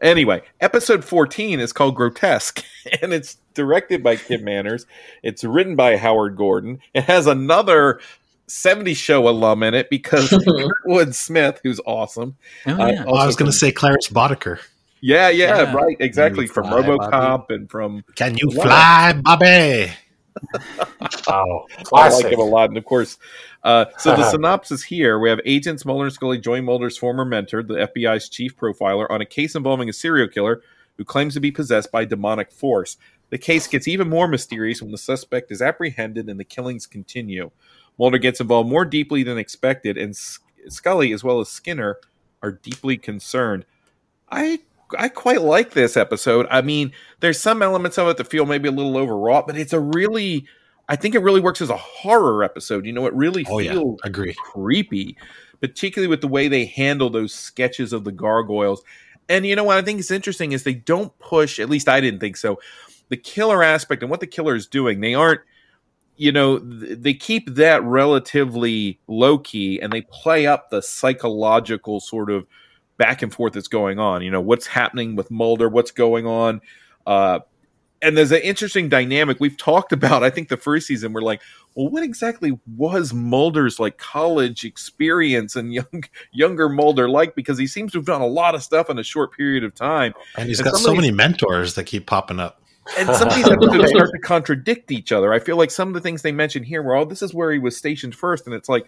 Anyway, 0.00 0.42
episode 0.60 1.04
14 1.04 1.58
is 1.58 1.72
called 1.72 1.96
Grotesque, 1.96 2.64
and 3.02 3.12
it's 3.12 3.36
directed 3.54 4.00
by 4.02 4.14
Kim 4.14 4.44
Manners. 4.44 4.86
It's 5.24 5.42
written 5.42 5.74
by 5.74 5.96
Howard 5.96 6.36
Gordon. 6.36 6.78
It 6.94 7.02
has 7.04 7.26
another 7.26 7.98
70 8.46 8.94
show 8.94 9.28
alum 9.28 9.64
in 9.64 9.74
it 9.74 9.90
because 9.90 10.32
Wood 10.84 11.16
Smith, 11.16 11.60
who's 11.64 11.80
awesome. 11.84 12.36
Oh, 12.64 12.80
Uh, 12.80 12.86
yeah. 12.92 13.04
Oh, 13.08 13.14
I 13.16 13.26
was 13.26 13.34
going 13.34 13.50
to 13.50 13.56
say 13.56 13.72
Clarence 13.72 14.06
Boddicker. 14.08 14.60
Yeah, 15.00 15.28
yeah, 15.28 15.62
Yeah. 15.62 15.72
right, 15.74 15.96
exactly. 16.00 16.46
From 16.46 16.66
fly, 16.68 16.82
RoboCop 16.82 17.10
Bobby. 17.10 17.54
and 17.54 17.70
from. 17.70 18.04
Can 18.16 18.36
you 18.36 18.48
Wow. 18.54 18.62
fly, 18.64 19.12
Bobby? 19.22 19.92
Wow. 21.26 21.66
I 21.94 22.08
like 22.10 22.26
him 22.26 22.38
a 22.40 22.44
lot. 22.44 22.68
And 22.70 22.78
of 22.78 22.84
course, 22.84 23.18
uh, 23.64 23.86
so 23.98 24.14
the 24.16 24.22
synopsis 24.30 24.82
here 24.82 25.18
we 25.18 25.28
have 25.28 25.40
agents 25.44 25.84
Mulder 25.84 26.04
and 26.04 26.12
Scully 26.12 26.38
join 26.38 26.64
Mulder's 26.64 26.96
former 26.96 27.24
mentor, 27.24 27.62
the 27.62 27.74
FBI's 27.94 28.28
chief 28.28 28.56
profiler, 28.56 29.06
on 29.10 29.20
a 29.20 29.26
case 29.26 29.54
involving 29.54 29.88
a 29.88 29.92
serial 29.92 30.28
killer 30.28 30.62
who 30.96 31.04
claims 31.04 31.34
to 31.34 31.40
be 31.40 31.50
possessed 31.50 31.90
by 31.92 32.04
demonic 32.04 32.50
force. 32.50 32.96
The 33.30 33.38
case 33.38 33.66
gets 33.66 33.86
even 33.88 34.08
more 34.08 34.26
mysterious 34.26 34.80
when 34.80 34.90
the 34.90 34.98
suspect 34.98 35.50
is 35.52 35.60
apprehended 35.60 36.28
and 36.28 36.40
the 36.40 36.44
killings 36.44 36.86
continue. 36.86 37.50
Mulder 37.98 38.18
gets 38.18 38.40
involved 38.40 38.70
more 38.70 38.84
deeply 38.84 39.22
than 39.22 39.38
expected, 39.38 39.98
and 39.98 40.10
S- 40.10 40.38
Scully, 40.68 41.12
as 41.12 41.22
well 41.22 41.40
as 41.40 41.48
Skinner, 41.48 41.98
are 42.42 42.52
deeply 42.52 42.96
concerned. 42.96 43.66
I 44.30 44.60
I 44.96 45.08
quite 45.08 45.42
like 45.42 45.72
this 45.72 45.96
episode. 45.96 46.46
I 46.50 46.62
mean, 46.62 46.92
there's 47.20 47.40
some 47.40 47.62
elements 47.62 47.98
of 47.98 48.08
it 48.08 48.16
that 48.16 48.28
feel 48.28 48.46
maybe 48.46 48.68
a 48.68 48.72
little 48.72 48.96
overwrought, 48.96 49.46
but 49.46 49.56
it's 49.56 49.72
a 49.72 49.80
really 49.80 50.46
I 50.88 50.96
think 50.96 51.14
it 51.14 51.18
really 51.20 51.40
works 51.40 51.60
as 51.60 51.68
a 51.68 51.76
horror 51.76 52.42
episode. 52.42 52.86
You 52.86 52.92
know, 52.92 53.04
it 53.06 53.12
really 53.12 53.44
Oh, 53.50 53.58
yeah. 53.58 53.72
feels 53.72 54.00
Agree. 54.04 54.34
creepy, 54.34 55.16
particularly 55.60 56.08
with 56.08 56.22
the 56.22 56.28
way 56.28 56.48
they 56.48 56.64
handle 56.64 57.10
those 57.10 57.34
sketches 57.34 57.92
of 57.92 58.04
the 58.04 58.12
gargoyles. 58.12 58.82
And 59.28 59.44
you 59.44 59.54
know 59.54 59.64
what 59.64 59.76
I 59.76 59.82
think 59.82 60.00
is 60.00 60.10
interesting 60.10 60.52
is 60.52 60.62
they 60.62 60.72
don't 60.72 61.16
push, 61.18 61.60
at 61.60 61.68
least 61.68 61.88
I 61.90 62.00
didn't 62.00 62.20
think 62.20 62.38
so, 62.38 62.58
the 63.10 63.18
killer 63.18 63.62
aspect 63.62 64.02
and 64.02 64.10
what 64.10 64.20
the 64.20 64.26
killer 64.26 64.54
is 64.54 64.66
doing. 64.66 65.00
They 65.00 65.12
aren't, 65.14 65.42
you 66.16 66.32
know, 66.32 66.58
th- 66.58 66.98
they 67.00 67.12
keep 67.12 67.54
that 67.56 67.82
relatively 67.84 68.98
low 69.08 69.36
key 69.36 69.78
and 69.82 69.92
they 69.92 70.00
play 70.10 70.46
up 70.46 70.70
the 70.70 70.80
psychological 70.80 72.00
sort 72.00 72.30
of 72.30 72.46
back 72.98 73.22
and 73.22 73.32
forth 73.32 73.54
that's 73.54 73.68
going 73.68 73.98
on. 73.98 74.22
You 74.22 74.30
know, 74.30 74.40
what's 74.40 74.66
happening 74.66 75.16
with 75.16 75.30
Mulder, 75.30 75.68
what's 75.68 75.90
going 75.90 76.26
on. 76.26 76.60
Uh, 77.06 77.40
and 78.00 78.16
there's 78.16 78.30
an 78.30 78.42
interesting 78.42 78.88
dynamic 78.88 79.38
we've 79.40 79.56
talked 79.56 79.92
about. 79.92 80.22
I 80.22 80.30
think 80.30 80.48
the 80.48 80.56
first 80.56 80.86
season 80.86 81.12
we're 81.12 81.22
like, 81.22 81.40
well, 81.74 81.88
what 81.88 82.02
exactly 82.02 82.58
was 82.76 83.12
Mulder's 83.12 83.80
like 83.80 83.98
college 83.98 84.64
experience 84.64 85.56
and 85.56 85.72
young 85.72 86.04
younger 86.32 86.68
Mulder 86.68 87.08
like? 87.08 87.34
Because 87.34 87.58
he 87.58 87.66
seems 87.66 87.92
to 87.92 87.98
have 87.98 88.06
done 88.06 88.20
a 88.20 88.26
lot 88.26 88.54
of 88.54 88.62
stuff 88.62 88.90
in 88.90 88.98
a 88.98 89.02
short 89.02 89.32
period 89.32 89.64
of 89.64 89.74
time. 89.74 90.12
And 90.36 90.48
he's 90.48 90.60
And 90.60 90.70
got 90.70 90.78
so 90.78 90.94
many 90.94 91.10
mentors 91.10 91.74
that 91.74 91.84
keep 91.84 92.06
popping 92.06 92.40
up. 92.40 92.60
And 92.96 93.08
some 93.16 93.28
of 93.28 93.34
these 93.34 93.48
episodes 93.50 93.90
start 93.90 94.10
to 94.12 94.18
contradict 94.20 94.90
each 94.90 95.12
other. 95.12 95.32
I 95.32 95.40
feel 95.40 95.56
like 95.56 95.70
some 95.70 95.88
of 95.88 95.94
the 95.94 96.00
things 96.00 96.22
they 96.22 96.32
mentioned 96.32 96.66
here 96.66 96.82
were, 96.82 96.96
oh, 96.96 97.04
this 97.04 97.22
is 97.22 97.34
where 97.34 97.52
he 97.52 97.58
was 97.58 97.76
stationed 97.76 98.14
first, 98.14 98.46
and 98.46 98.54
it's 98.54 98.68
like, 98.68 98.86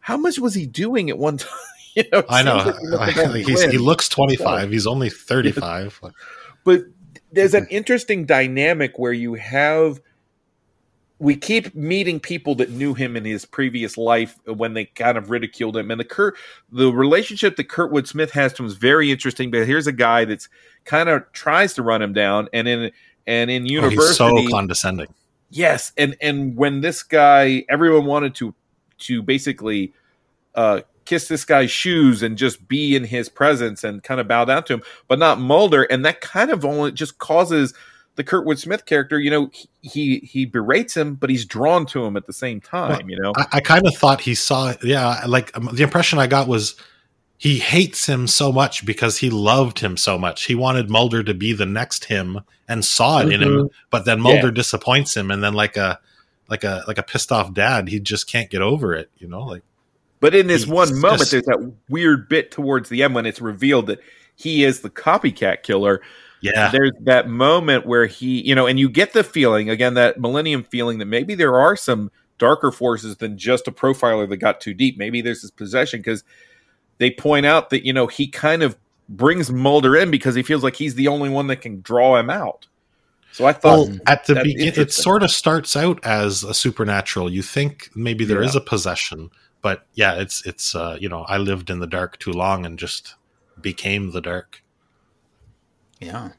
how 0.00 0.16
much 0.16 0.38
was 0.38 0.54
he 0.54 0.66
doing 0.66 1.10
at 1.10 1.18
one 1.18 1.36
time? 1.38 1.50
you 2.04 2.10
know, 2.12 2.24
I 2.28 2.42
know. 2.42 2.72
like 2.82 3.14
he 3.14 3.16
must 3.16 3.16
have 3.16 3.32
had 3.32 3.46
He's, 3.46 3.62
he 3.72 3.78
looks 3.78 4.08
25. 4.08 4.70
He's 4.70 4.86
only 4.86 5.10
35. 5.10 6.00
but 6.64 6.82
there's 7.32 7.54
an 7.54 7.66
interesting 7.70 8.24
dynamic 8.24 8.98
where 8.98 9.12
you 9.12 9.34
have 9.34 10.00
we 11.20 11.34
keep 11.34 11.74
meeting 11.74 12.20
people 12.20 12.54
that 12.54 12.70
knew 12.70 12.94
him 12.94 13.16
in 13.16 13.24
his 13.24 13.44
previous 13.44 13.98
life 13.98 14.38
when 14.46 14.74
they 14.74 14.84
kind 14.84 15.18
of 15.18 15.30
ridiculed 15.30 15.76
him 15.76 15.90
and 15.90 15.98
the 16.00 16.04
Kurt 16.04 16.36
the 16.70 16.92
relationship 16.92 17.56
that 17.56 17.68
Kurtwood 17.68 18.06
Smith 18.06 18.30
has 18.30 18.52
to 18.54 18.62
him 18.62 18.68
is 18.68 18.74
very 18.74 19.10
interesting 19.10 19.50
but 19.50 19.66
here's 19.66 19.86
a 19.88 19.92
guy 19.92 20.24
that's 20.24 20.48
kind 20.84 21.08
of 21.08 21.30
tries 21.32 21.74
to 21.74 21.82
run 21.82 22.00
him 22.00 22.12
down 22.12 22.48
and 22.52 22.68
in 22.68 22.92
and 23.28 23.50
in 23.50 23.64
Oh, 23.64 23.66
university 23.66 24.06
he's 24.06 24.16
so 24.16 24.48
condescending. 24.48 25.08
Yes, 25.50 25.92
and 25.96 26.16
and 26.20 26.56
when 26.56 26.80
this 26.80 27.02
guy, 27.02 27.64
everyone 27.68 28.06
wanted 28.06 28.34
to 28.36 28.54
to 28.98 29.22
basically 29.22 29.92
uh, 30.54 30.80
kiss 31.08 31.26
this 31.28 31.44
guy's 31.44 31.70
shoes 31.70 32.22
and 32.22 32.36
just 32.36 32.68
be 32.68 32.94
in 32.94 33.04
his 33.04 33.28
presence 33.30 33.82
and 33.82 34.02
kind 34.02 34.20
of 34.20 34.28
bow 34.28 34.44
down 34.44 34.62
to 34.64 34.74
him, 34.74 34.82
but 35.08 35.18
not 35.18 35.40
Mulder, 35.40 35.84
and 35.84 36.04
that 36.04 36.20
kind 36.20 36.50
of 36.50 36.64
only 36.64 36.92
just 36.92 37.18
causes 37.18 37.72
the 38.16 38.24
Kurtwood 38.24 38.58
Smith 38.58 38.84
character. 38.84 39.18
You 39.18 39.30
know, 39.30 39.50
he 39.80 40.18
he 40.18 40.44
berates 40.44 40.94
him, 40.96 41.14
but 41.14 41.30
he's 41.30 41.44
drawn 41.46 41.86
to 41.86 42.04
him 42.04 42.16
at 42.16 42.26
the 42.26 42.32
same 42.32 42.60
time. 42.60 43.08
You 43.08 43.18
know, 43.20 43.32
I, 43.36 43.46
I 43.52 43.60
kind 43.60 43.86
of 43.86 43.94
thought 43.96 44.20
he 44.20 44.34
saw, 44.34 44.74
yeah, 44.82 45.22
like 45.26 45.56
um, 45.56 45.70
the 45.72 45.82
impression 45.82 46.18
I 46.18 46.26
got 46.26 46.46
was 46.46 46.74
he 47.38 47.58
hates 47.60 48.06
him 48.06 48.26
so 48.26 48.50
much 48.50 48.84
because 48.84 49.18
he 49.18 49.30
loved 49.30 49.78
him 49.78 49.96
so 49.96 50.18
much. 50.18 50.44
He 50.46 50.56
wanted 50.56 50.90
Mulder 50.90 51.22
to 51.22 51.32
be 51.34 51.52
the 51.52 51.66
next 51.66 52.06
him 52.06 52.40
and 52.66 52.84
saw 52.84 53.20
it 53.20 53.32
in 53.32 53.40
him, 53.40 53.48
Mhm. 53.50 53.70
but 53.90 54.04
then 54.04 54.20
Mulder 54.20 54.48
Yeah. 54.48 54.52
disappoints 54.54 55.16
him, 55.16 55.30
and 55.30 55.42
then 55.42 55.54
like 55.54 55.76
a 55.76 56.00
like 56.48 56.64
a 56.64 56.82
like 56.88 56.98
a 56.98 57.02
pissed 57.02 57.30
off 57.30 57.54
dad, 57.54 57.88
he 57.88 58.00
just 58.00 58.28
can't 58.28 58.50
get 58.50 58.60
over 58.62 58.92
it. 58.94 59.08
You 59.18 59.28
know, 59.28 59.44
like 59.44 59.62
But 60.20 60.34
in 60.34 60.46
this 60.48 60.64
He's 60.64 60.72
one 60.72 61.00
moment, 61.00 61.30
there's 61.30 61.44
that 61.44 61.72
weird 61.88 62.28
bit 62.28 62.50
towards 62.50 62.88
the 62.88 63.02
end 63.02 63.14
when 63.14 63.26
it's 63.26 63.40
revealed 63.40 63.86
that 63.86 64.00
he 64.36 64.64
is 64.64 64.80
the 64.80 64.90
copycat 64.90 65.62
killer. 65.62 66.00
Yeah. 66.40 66.70
There's 66.70 66.92
that 67.00 67.28
moment 67.28 67.86
where 67.86 68.06
he, 68.06 68.40
you 68.40 68.54
know, 68.54 68.66
and 68.66 68.78
you 68.78 68.88
get 68.88 69.12
the 69.12 69.24
feeling, 69.24 69.70
again, 69.70 69.94
that 69.94 70.20
millennium 70.20 70.64
feeling 70.64 70.98
that 70.98 71.06
maybe 71.06 71.34
there 71.34 71.58
are 71.58 71.76
some 71.76 72.10
darker 72.38 72.70
forces 72.70 73.16
than 73.16 73.36
just 73.36 73.66
a 73.66 73.72
profiler 73.72 74.28
that 74.28 74.36
got 74.36 74.60
too 74.60 74.74
deep. 74.74 74.96
Maybe 74.96 75.20
there's 75.20 75.42
this 75.42 75.50
possession 75.50 76.00
because 76.00 76.22
they 76.98 77.10
point 77.10 77.46
out 77.46 77.70
that, 77.70 77.84
you 77.84 77.92
know, 77.92 78.06
he 78.06 78.28
kind 78.28 78.62
of 78.62 78.76
brings 79.08 79.50
Mulder 79.50 79.96
in 79.96 80.10
because 80.10 80.34
he 80.34 80.42
feels 80.42 80.62
like 80.62 80.76
he's 80.76 80.94
the 80.94 81.08
only 81.08 81.28
one 81.28 81.48
that 81.48 81.56
can 81.56 81.80
draw 81.80 82.16
him 82.16 82.30
out. 82.30 82.66
So 83.32 83.46
I 83.46 83.52
thought 83.52 83.88
Well, 83.88 83.98
at 84.06 84.26
the 84.26 84.36
beginning, 84.36 84.74
it 84.76 84.92
sort 84.92 85.22
of 85.22 85.30
starts 85.30 85.76
out 85.76 86.04
as 86.04 86.44
a 86.44 86.54
supernatural. 86.54 87.32
You 87.32 87.42
think 87.42 87.90
maybe 87.94 88.24
there 88.24 88.42
is 88.42 88.54
Yeah. 88.54 88.60
a 88.60 88.64
possession, 88.64 89.30
but 89.62 89.86
yeah, 89.94 90.14
it's 90.14 90.44
it's 90.46 90.74
uh, 90.74 90.96
you 91.00 91.08
know 91.08 91.22
I 91.22 91.38
lived 91.38 91.70
in 91.70 91.80
the 91.80 91.86
dark 91.86 92.18
too 92.18 92.32
long 92.32 92.64
and 92.64 92.78
just 92.78 93.14
became 93.60 94.12
the 94.12 94.20
dark. 94.20 94.62
Yeah. 96.00 96.30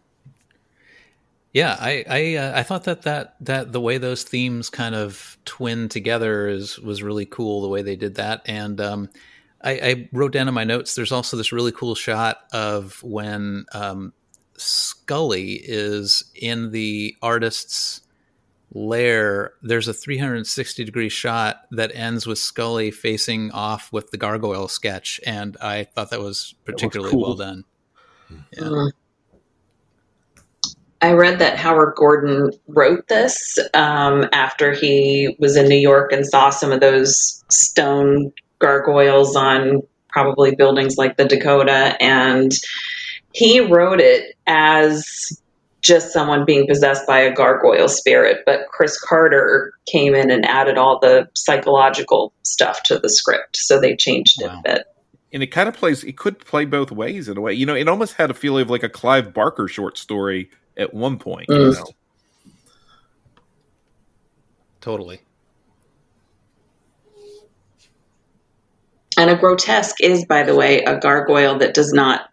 Yeah, 1.52 1.76
I 1.80 2.06
I, 2.08 2.36
uh, 2.36 2.60
I 2.60 2.64
thought 2.64 2.84
that, 2.84 3.02
that 3.04 3.36
that 3.42 3.72
the 3.72 3.82
way 3.82 3.98
those 3.98 4.24
themes 4.24 4.70
kind 4.70 4.94
of 4.94 5.38
twin 5.46 5.90
together 5.90 6.48
is 6.48 6.80
was 6.80 7.02
really 7.02 7.26
cool. 7.26 7.62
The 7.62 7.68
way 7.68 7.82
they 7.82 7.96
did 7.96 8.16
that, 8.16 8.42
and 8.46 8.80
um, 8.80 9.10
I, 9.62 9.72
I 9.72 10.10
wrote 10.14 10.32
down 10.32 10.48
in 10.48 10.54
my 10.54 10.64
notes. 10.64 10.96
There's 10.96 11.12
also 11.12 11.36
this 11.38 11.52
really 11.52 11.72
cool 11.72 11.96
shot 11.96 12.38
of 12.54 13.02
when 13.04 13.66
um, 13.74 14.14
Scully 14.58 15.54
is 15.64 16.24
in 16.36 16.72
the 16.72 17.16
artist's 17.22 18.02
lair. 18.74 19.54
There's 19.62 19.88
a 19.88 19.94
360 19.94 20.84
degree 20.84 21.10
shot 21.10 21.62
that 21.72 21.94
ends 21.96 22.28
with 22.28 22.38
Scully 22.38 22.92
facing 22.92 23.52
off 23.52 23.92
with 23.92 24.12
the 24.12 24.18
gargoyle 24.18 24.68
sketch, 24.68 25.20
and 25.26 25.58
I 25.62 25.86
thought 25.86 26.12
that 26.12 26.20
was 26.22 26.56
particularly 26.66 27.12
cool. 27.12 27.22
well 27.22 27.36
done. 27.36 27.66
Yeah. 28.54 28.64
Mm. 28.64 28.92
I 31.02 31.14
read 31.14 31.40
that 31.40 31.58
Howard 31.58 31.96
Gordon 31.96 32.52
wrote 32.68 33.08
this 33.08 33.58
um, 33.74 34.28
after 34.34 34.74
he 34.74 35.36
was 35.40 35.56
in 35.56 35.70
New 35.70 35.78
York 35.78 36.12
and 36.12 36.26
saw 36.26 36.50
some 36.50 36.74
of 36.74 36.82
those 36.82 37.42
stone 37.50 38.34
gargoyles 38.60 39.36
on 39.36 39.82
probably 40.10 40.56
buildings 40.56 40.98
like 40.98 41.16
the 41.16 41.24
Dakota. 41.24 41.96
And 42.02 42.52
he 43.34 43.62
wrote 43.62 44.02
it 44.02 44.36
as 44.48 45.42
just 45.82 46.12
someone 46.12 46.46
being 46.46 46.68
possessed 46.68 47.08
by 47.08 47.20
a 47.20 47.34
gargoyle 47.34 47.88
spirit. 47.88 48.44
But 48.46 48.68
Chris 48.72 49.00
Carter 49.00 49.72
came 49.92 50.16
in 50.16 50.30
and 50.32 50.46
added 50.46 50.78
all 50.78 51.00
the 51.00 51.28
psychological 51.36 52.34
stuff 52.44 52.84
to 52.84 53.00
the 53.00 53.10
script. 53.10 53.58
So 53.58 53.80
they 53.80 53.96
changed 53.96 54.42
it 54.42 54.46
a 54.48 54.62
bit. 54.64 54.84
and 55.32 55.44
it 55.44 55.48
kind 55.48 55.70
of 55.70 55.76
plays 55.76 56.04
it 56.04 56.18
could 56.18 56.40
play 56.40 56.66
both 56.66 56.92
ways 56.92 57.30
in 57.30 57.38
a 57.38 57.42
way 57.42 57.54
you 57.54 57.66
know 57.66 57.76
it 57.76 57.88
almost 57.88 58.14
had 58.16 58.32
a 58.32 58.34
feeling 58.34 58.64
of 58.64 58.70
like 58.70 58.82
a 58.84 58.90
clive 58.90 59.34
barker 59.34 59.68
short 59.68 59.98
story 59.98 60.50
at 60.76 60.94
one 60.94 61.18
point 61.20 61.48
you 61.50 61.56
Mm. 61.56 61.74
know 61.76 61.86
Totally. 64.82 65.20
And 69.18 69.30
a 69.30 69.36
grotesque 69.36 70.02
is, 70.02 70.26
by 70.26 70.44
the 70.44 70.56
way, 70.56 70.84
a 70.84 70.98
gargoyle 71.00 71.58
that 71.58 71.74
does 71.74 71.92
not 71.92 72.29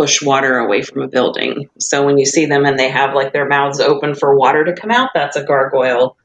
push 0.00 0.22
water 0.22 0.56
away 0.58 0.80
from 0.82 1.02
a 1.02 1.08
building. 1.08 1.68
So 1.78 2.06
when 2.06 2.16
you 2.16 2.24
see 2.24 2.46
them 2.46 2.64
and 2.64 2.78
they 2.78 2.88
have 2.88 3.14
like 3.14 3.34
their 3.34 3.46
mouths 3.46 3.80
open 3.80 4.14
for 4.14 4.34
water 4.34 4.64
to 4.64 4.72
come 4.72 4.90
out, 4.90 5.10
that's 5.14 5.36
a 5.36 5.44
gargoyle. 5.44 6.16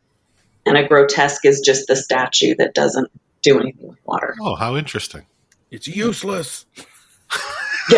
And 0.65 0.77
a 0.77 0.87
grotesque 0.87 1.45
is 1.45 1.59
just 1.59 1.87
the 1.87 1.95
statue 1.97 2.55
that 2.55 2.73
doesn't 2.73 3.11
do 3.41 3.59
anything 3.59 3.89
with 3.89 3.99
water. 4.05 4.33
Oh, 4.41 4.55
how 4.55 4.77
interesting. 4.77 5.23
It's 5.71 5.87
useless. 5.87 6.65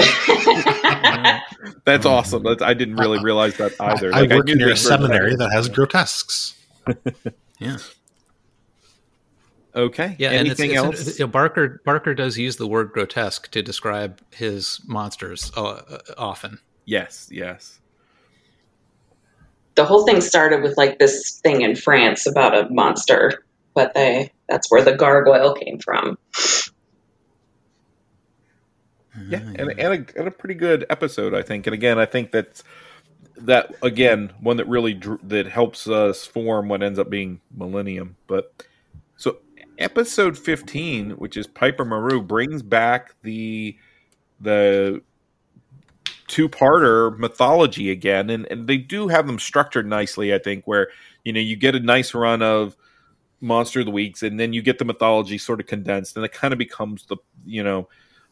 That's 1.86 2.06
awesome. 2.06 2.44
That's, 2.44 2.62
I 2.62 2.74
didn't 2.74 2.96
really 2.98 3.20
realize 3.24 3.56
that 3.58 3.74
either. 3.80 4.14
I, 4.14 4.22
Like, 4.22 4.32
I 4.32 4.36
work 4.38 4.46
knew 4.48 4.56
near 4.56 4.72
a 4.72 4.78
seminary 4.78 5.32
were- 5.32 5.38
that 5.38 5.52
has 5.52 5.70
grotesques. 5.70 6.56
Yeah. 7.60 7.78
Okay. 9.78 10.16
Yeah, 10.20 10.30
Anything 10.32 10.76
and 10.76 10.90
it's, 10.94 11.00
else? 11.02 11.08
it's, 11.08 11.20
you 11.20 11.26
know, 11.26 11.32
Barker 11.32 11.82
Barker 11.86 12.14
does 12.14 12.38
use 12.38 12.58
the 12.58 12.68
word 12.68 12.92
grotesque 12.92 13.52
to 13.52 13.62
describe 13.62 14.20
his 14.34 14.82
monsters 14.88 15.52
uh, 15.56 15.62
uh, 15.64 16.00
often. 16.18 16.60
yes. 16.86 17.30
Yes. 17.32 17.80
the 19.76 19.86
whole 19.86 20.06
thing 20.06 20.20
started 20.22 20.64
with 20.64 20.76
like 20.76 20.98
this 20.98 21.40
thing 21.44 21.62
in 21.62 21.76
France 21.76 22.26
about 22.26 22.58
a 22.58 22.68
monster, 22.72 23.46
but 23.76 23.94
they 23.94 24.32
that's 24.50 24.72
where 24.72 24.82
the 24.84 24.96
gargoyle 24.96 25.54
came 25.54 25.78
from. 25.78 26.18
Yeah, 29.30 29.40
and, 29.40 29.72
and, 29.72 29.80
a, 29.80 30.20
and 30.20 30.28
a 30.28 30.32
pretty 30.32 30.54
good 30.54 30.86
episode, 30.92 31.34
I 31.34 31.42
think. 31.42 31.66
And 31.66 31.74
again, 31.74 31.98
I 31.98 32.06
think 32.06 32.32
that's 32.32 32.64
that 33.38 33.74
again 33.82 34.32
one 34.40 34.58
that 34.58 34.68
really 34.68 34.94
dr- 34.94 35.28
that 35.30 35.48
helps 35.48 35.88
us 35.88 36.26
form 36.26 36.70
what 36.70 36.84
ends 36.84 37.00
up 37.00 37.10
being 37.10 37.42
Millennium. 37.56 38.16
But 38.28 38.54
so 38.60 38.66
episode 39.78 40.38
fifteen, 40.38 41.12
which 41.12 41.38
is 41.38 41.48
Piper 41.48 41.86
Maru, 41.86 42.22
brings 42.22 42.62
back 42.62 43.16
the 43.24 43.78
the 44.40 45.02
two-parter 46.28 47.18
mythology 47.18 47.90
again, 47.90 48.30
and 48.30 48.46
and 48.52 48.68
they 48.68 48.78
do 48.78 49.08
have 49.08 49.28
them 49.28 49.40
structured 49.40 49.88
nicely. 49.88 50.34
I 50.34 50.40
think 50.40 50.66
where 50.68 50.90
you 51.24 51.34
know 51.34 51.40
you 51.40 51.56
get 51.56 51.76
a 51.76 51.80
nice 51.80 52.14
run 52.14 52.42
of 52.42 52.76
monster 53.40 53.82
of 53.82 53.86
the 53.86 53.92
weeks, 53.92 54.24
and 54.24 54.40
then 54.40 54.54
you 54.54 54.62
get 54.62 54.80
the 54.80 54.86
mythology 54.86 55.38
sort 55.38 55.60
of 55.60 55.68
condensed, 55.68 56.16
and 56.16 56.26
it 56.26 56.32
kind 56.32 56.54
of 56.54 56.58
becomes 56.58 57.06
the 57.06 57.18
you 57.46 57.64
know 57.64 57.88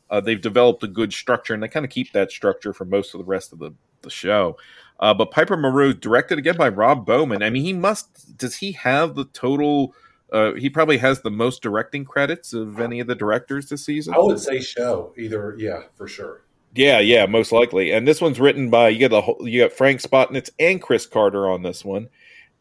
uh, 0.09 0.19
they've 0.19 0.41
developed 0.41 0.83
a 0.83 0.87
good 0.87 1.13
structure, 1.13 1.53
and 1.53 1.63
they 1.63 1.67
kind 1.67 1.85
of 1.85 1.91
keep 1.91 2.11
that 2.11 2.31
structure 2.31 2.73
for 2.73 2.85
most 2.85 3.13
of 3.13 3.19
the 3.19 3.25
rest 3.25 3.53
of 3.53 3.59
the, 3.59 3.71
the 4.01 4.09
show. 4.09 4.57
Uh, 4.99 5.13
but 5.13 5.31
Piper 5.31 5.57
Maru, 5.57 5.93
directed 5.93 6.37
again 6.37 6.57
by 6.57 6.69
Rob 6.69 7.05
Bowman. 7.05 7.43
I 7.43 7.49
mean, 7.49 7.63
he 7.63 7.73
must. 7.73 8.37
Does 8.37 8.55
he 8.57 8.73
have 8.73 9.15
the 9.15 9.25
total? 9.25 9.93
Uh, 10.31 10.53
he 10.53 10.69
probably 10.69 10.97
has 10.97 11.21
the 11.21 11.31
most 11.31 11.61
directing 11.61 12.03
credits 12.03 12.53
of 12.53 12.79
any 12.79 12.99
of 12.99 13.07
the 13.07 13.15
directors 13.15 13.69
this 13.69 13.85
season. 13.85 14.13
I 14.13 14.19
would 14.19 14.39
say 14.39 14.59
show 14.59 15.13
either. 15.17 15.55
Yeah, 15.57 15.83
for 15.95 16.07
sure. 16.07 16.43
Yeah, 16.73 16.99
yeah, 16.99 17.25
most 17.25 17.51
likely. 17.51 17.91
And 17.91 18.07
this 18.07 18.19
one's 18.19 18.39
written 18.39 18.69
by 18.69 18.89
you 18.89 18.99
get 18.99 19.11
the 19.11 19.21
whole, 19.21 19.47
you 19.47 19.61
got 19.61 19.71
Frank 19.71 20.01
Spotnitz 20.01 20.49
and 20.59 20.81
Chris 20.81 21.05
Carter 21.05 21.49
on 21.49 21.63
this 21.63 21.85
one. 21.85 22.09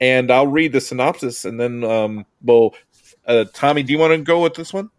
And 0.00 0.30
I'll 0.30 0.46
read 0.46 0.72
the 0.72 0.80
synopsis, 0.80 1.44
and 1.44 1.58
then 1.58 1.84
um, 1.84 2.26
well, 2.42 2.74
uh, 3.26 3.44
Tommy, 3.54 3.82
do 3.82 3.92
you 3.92 3.98
want 3.98 4.12
to 4.12 4.18
go 4.18 4.42
with 4.42 4.54
this 4.54 4.72
one? 4.72 4.90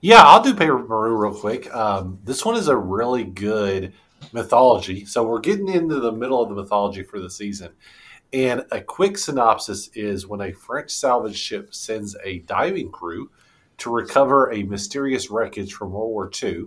Yeah, 0.00 0.22
I'll 0.22 0.42
do 0.42 0.54
Piper 0.54 0.78
Maru 0.78 1.14
real 1.16 1.34
quick. 1.34 1.72
Um, 1.74 2.18
this 2.24 2.44
one 2.44 2.56
is 2.56 2.68
a 2.68 2.76
really 2.76 3.24
good 3.24 3.92
mythology. 4.32 5.04
So 5.04 5.22
we're 5.22 5.40
getting 5.40 5.68
into 5.68 6.00
the 6.00 6.12
middle 6.12 6.42
of 6.42 6.48
the 6.48 6.54
mythology 6.54 7.02
for 7.02 7.20
the 7.20 7.30
season. 7.30 7.72
And 8.32 8.64
a 8.70 8.80
quick 8.80 9.18
synopsis 9.18 9.90
is 9.94 10.26
when 10.26 10.40
a 10.40 10.52
French 10.52 10.90
salvage 10.90 11.36
ship 11.36 11.74
sends 11.74 12.16
a 12.24 12.40
diving 12.40 12.90
crew 12.90 13.30
to 13.78 13.90
recover 13.90 14.52
a 14.52 14.62
mysterious 14.62 15.30
wreckage 15.30 15.72
from 15.72 15.92
World 15.92 16.10
War 16.10 16.30
II, 16.42 16.66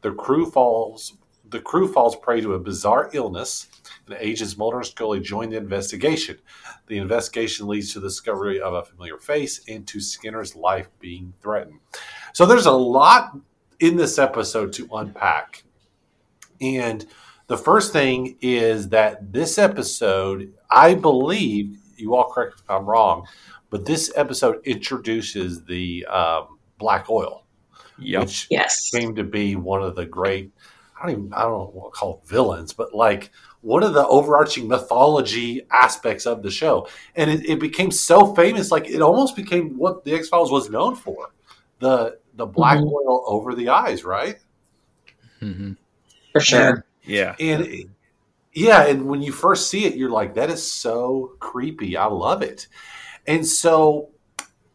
the 0.00 0.12
crew 0.12 0.50
falls 0.50 1.16
the 1.50 1.60
crew 1.60 1.90
falls 1.90 2.14
prey 2.14 2.42
to 2.42 2.54
a 2.54 2.58
bizarre 2.58 3.08
illness, 3.14 3.68
and 4.06 4.16
agents 4.20 4.58
Mulder 4.58 4.78
and 4.78 4.86
Scully 4.86 5.20
join 5.20 5.48
the 5.48 5.56
investigation. 5.56 6.36
The 6.88 6.98
investigation 6.98 7.66
leads 7.66 7.92
to 7.92 8.00
the 8.00 8.08
discovery 8.08 8.60
of 8.60 8.74
a 8.74 8.84
familiar 8.84 9.16
face 9.16 9.62
and 9.66 9.86
to 9.86 10.00
Skinner's 10.00 10.54
life 10.54 10.88
being 11.00 11.32
threatened. 11.40 11.80
So 12.34 12.44
there's 12.44 12.66
a 12.66 12.72
lot 12.72 13.34
in 13.80 13.96
this 13.96 14.18
episode 14.18 14.74
to 14.74 14.88
unpack. 14.92 15.64
And 16.60 17.06
the 17.48 17.56
first 17.58 17.92
thing 17.92 18.36
is 18.40 18.88
that 18.90 19.32
this 19.32 19.58
episode, 19.58 20.52
I 20.70 20.94
believe, 20.94 21.78
you 21.96 22.14
all 22.14 22.30
correct 22.30 22.56
me 22.56 22.62
if 22.64 22.70
I'm 22.70 22.86
wrong, 22.86 23.26
but 23.70 23.84
this 23.84 24.12
episode 24.16 24.64
introduces 24.64 25.64
the 25.64 26.06
um, 26.06 26.58
black 26.78 27.10
oil, 27.10 27.44
Yep. 27.98 28.22
which 28.22 28.46
Yes. 28.50 28.90
came 28.92 29.14
to 29.16 29.24
be 29.24 29.56
one 29.56 29.82
of 29.82 29.96
the 29.96 30.06
great, 30.06 30.52
I 31.00 31.02
don't 31.06 31.12
even, 31.12 31.34
I 31.34 31.42
don't 31.42 31.52
know 31.52 31.70
what 31.74 31.92
to 31.94 31.98
call 31.98 32.20
it 32.22 32.28
villains, 32.28 32.72
but 32.72 32.94
like 32.94 33.30
one 33.62 33.82
of 33.82 33.94
the 33.94 34.06
overarching 34.06 34.68
mythology 34.68 35.62
aspects 35.72 36.26
of 36.26 36.42
the 36.42 36.50
show. 36.50 36.88
And 37.16 37.30
it, 37.30 37.48
it 37.48 37.60
became 37.60 37.90
so 37.90 38.34
famous, 38.34 38.70
like 38.70 38.88
it 38.88 39.02
almost 39.02 39.36
became 39.36 39.76
what 39.78 40.04
the 40.04 40.14
X 40.14 40.28
Files 40.28 40.50
was 40.52 40.70
known 40.70 40.94
for 40.96 41.28
the 41.80 42.18
the 42.34 42.46
black 42.46 42.78
Mhm. 42.78 42.92
oil 42.92 43.24
over 43.26 43.54
the 43.54 43.68
eyes, 43.70 44.04
right? 44.04 44.36
hmm 45.40 45.72
For 46.32 46.40
sure. 46.40 46.84
Yeah. 47.08 47.34
And 47.40 47.66
it- 47.66 47.86
yeah, 48.52 48.86
and 48.86 49.06
when 49.06 49.22
you 49.22 49.30
first 49.30 49.70
see 49.70 49.84
it, 49.84 49.94
you're 49.94 50.10
like, 50.10 50.34
that 50.34 50.50
is 50.50 50.68
so 50.68 51.34
creepy. 51.38 51.96
I 51.96 52.06
love 52.06 52.42
it. 52.42 52.66
And 53.26 53.46
so, 53.46 54.10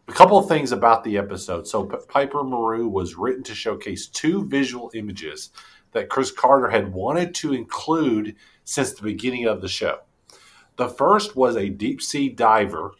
a 0.08 0.12
couple 0.14 0.38
of 0.38 0.48
things 0.48 0.72
about 0.72 1.04
the 1.04 1.18
episode. 1.18 1.68
So, 1.68 1.86
P- 1.86 1.98
Piper 2.08 2.44
Maru 2.44 2.88
was 2.88 3.16
written 3.16 3.44
to 3.44 3.56
showcase 3.56 4.08
two 4.08 4.46
visual 4.48 4.92
images 4.94 5.50
that 5.92 6.08
Chris 6.10 6.32
Carter 6.32 6.70
had 6.70 6.94
wanted 6.94 7.34
to 7.36 7.54
include 7.54 8.36
since 8.64 8.94
the 8.94 9.02
beginning 9.02 9.48
of 9.48 9.62
the 9.62 9.68
show. 9.68 10.00
The 10.78 10.90
first 10.90 11.36
was 11.36 11.56
a 11.58 11.70
deep 11.70 12.02
sea 12.02 12.30
diver 12.30 12.94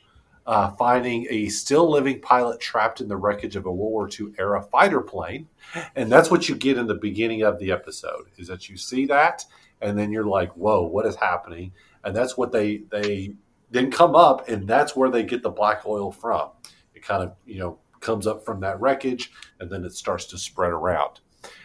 uh, 0.46 0.72
finding 0.72 1.26
a 1.30 1.48
still 1.48 1.90
living 1.90 2.20
pilot 2.20 2.60
trapped 2.60 3.02
in 3.02 3.08
the 3.08 3.16
wreckage 3.16 3.56
of 3.56 3.66
a 3.66 3.72
World 3.72 3.92
War 3.92 4.10
II 4.10 4.34
era 4.38 4.62
fighter 4.62 5.02
plane. 5.02 5.48
And 5.96 6.12
that's 6.12 6.30
what 6.30 6.50
you 6.50 6.56
get 6.56 6.78
in 6.78 6.88
the 6.88 6.96
beginning 6.96 7.44
of 7.44 7.60
the 7.60 7.72
episode 7.72 8.26
is 8.38 8.48
that 8.48 8.70
you 8.70 8.78
see 8.78 9.06
that 9.08 9.46
and 9.82 9.98
then 9.98 10.12
you're 10.12 10.26
like, 10.26 10.52
whoa, 10.54 10.84
what 10.84 11.06
is 11.06 11.16
happening? 11.16 11.72
And 12.04 12.16
that's 12.16 12.38
what 12.38 12.52
they 12.52 12.84
they 12.90 13.34
then 13.72 13.90
come 13.90 14.16
up 14.16 14.48
and 14.50 14.68
that's 14.68 14.96
where 14.96 15.10
they 15.10 15.24
get 15.24 15.44
the 15.44 15.50
black 15.50 15.86
oil 15.86 16.12
from. 16.12 16.50
It 16.94 17.04
kind 17.04 17.24
of, 17.24 17.36
you 17.46 17.60
know, 17.60 17.80
comes 18.00 18.28
up 18.28 18.46
from 18.46 18.60
that 18.60 18.80
wreckage 18.82 19.32
and 19.60 19.70
then 19.70 19.84
it 19.86 19.94
starts 19.94 20.26
to 20.26 20.38
spread 20.38 20.72
around. 20.72 21.22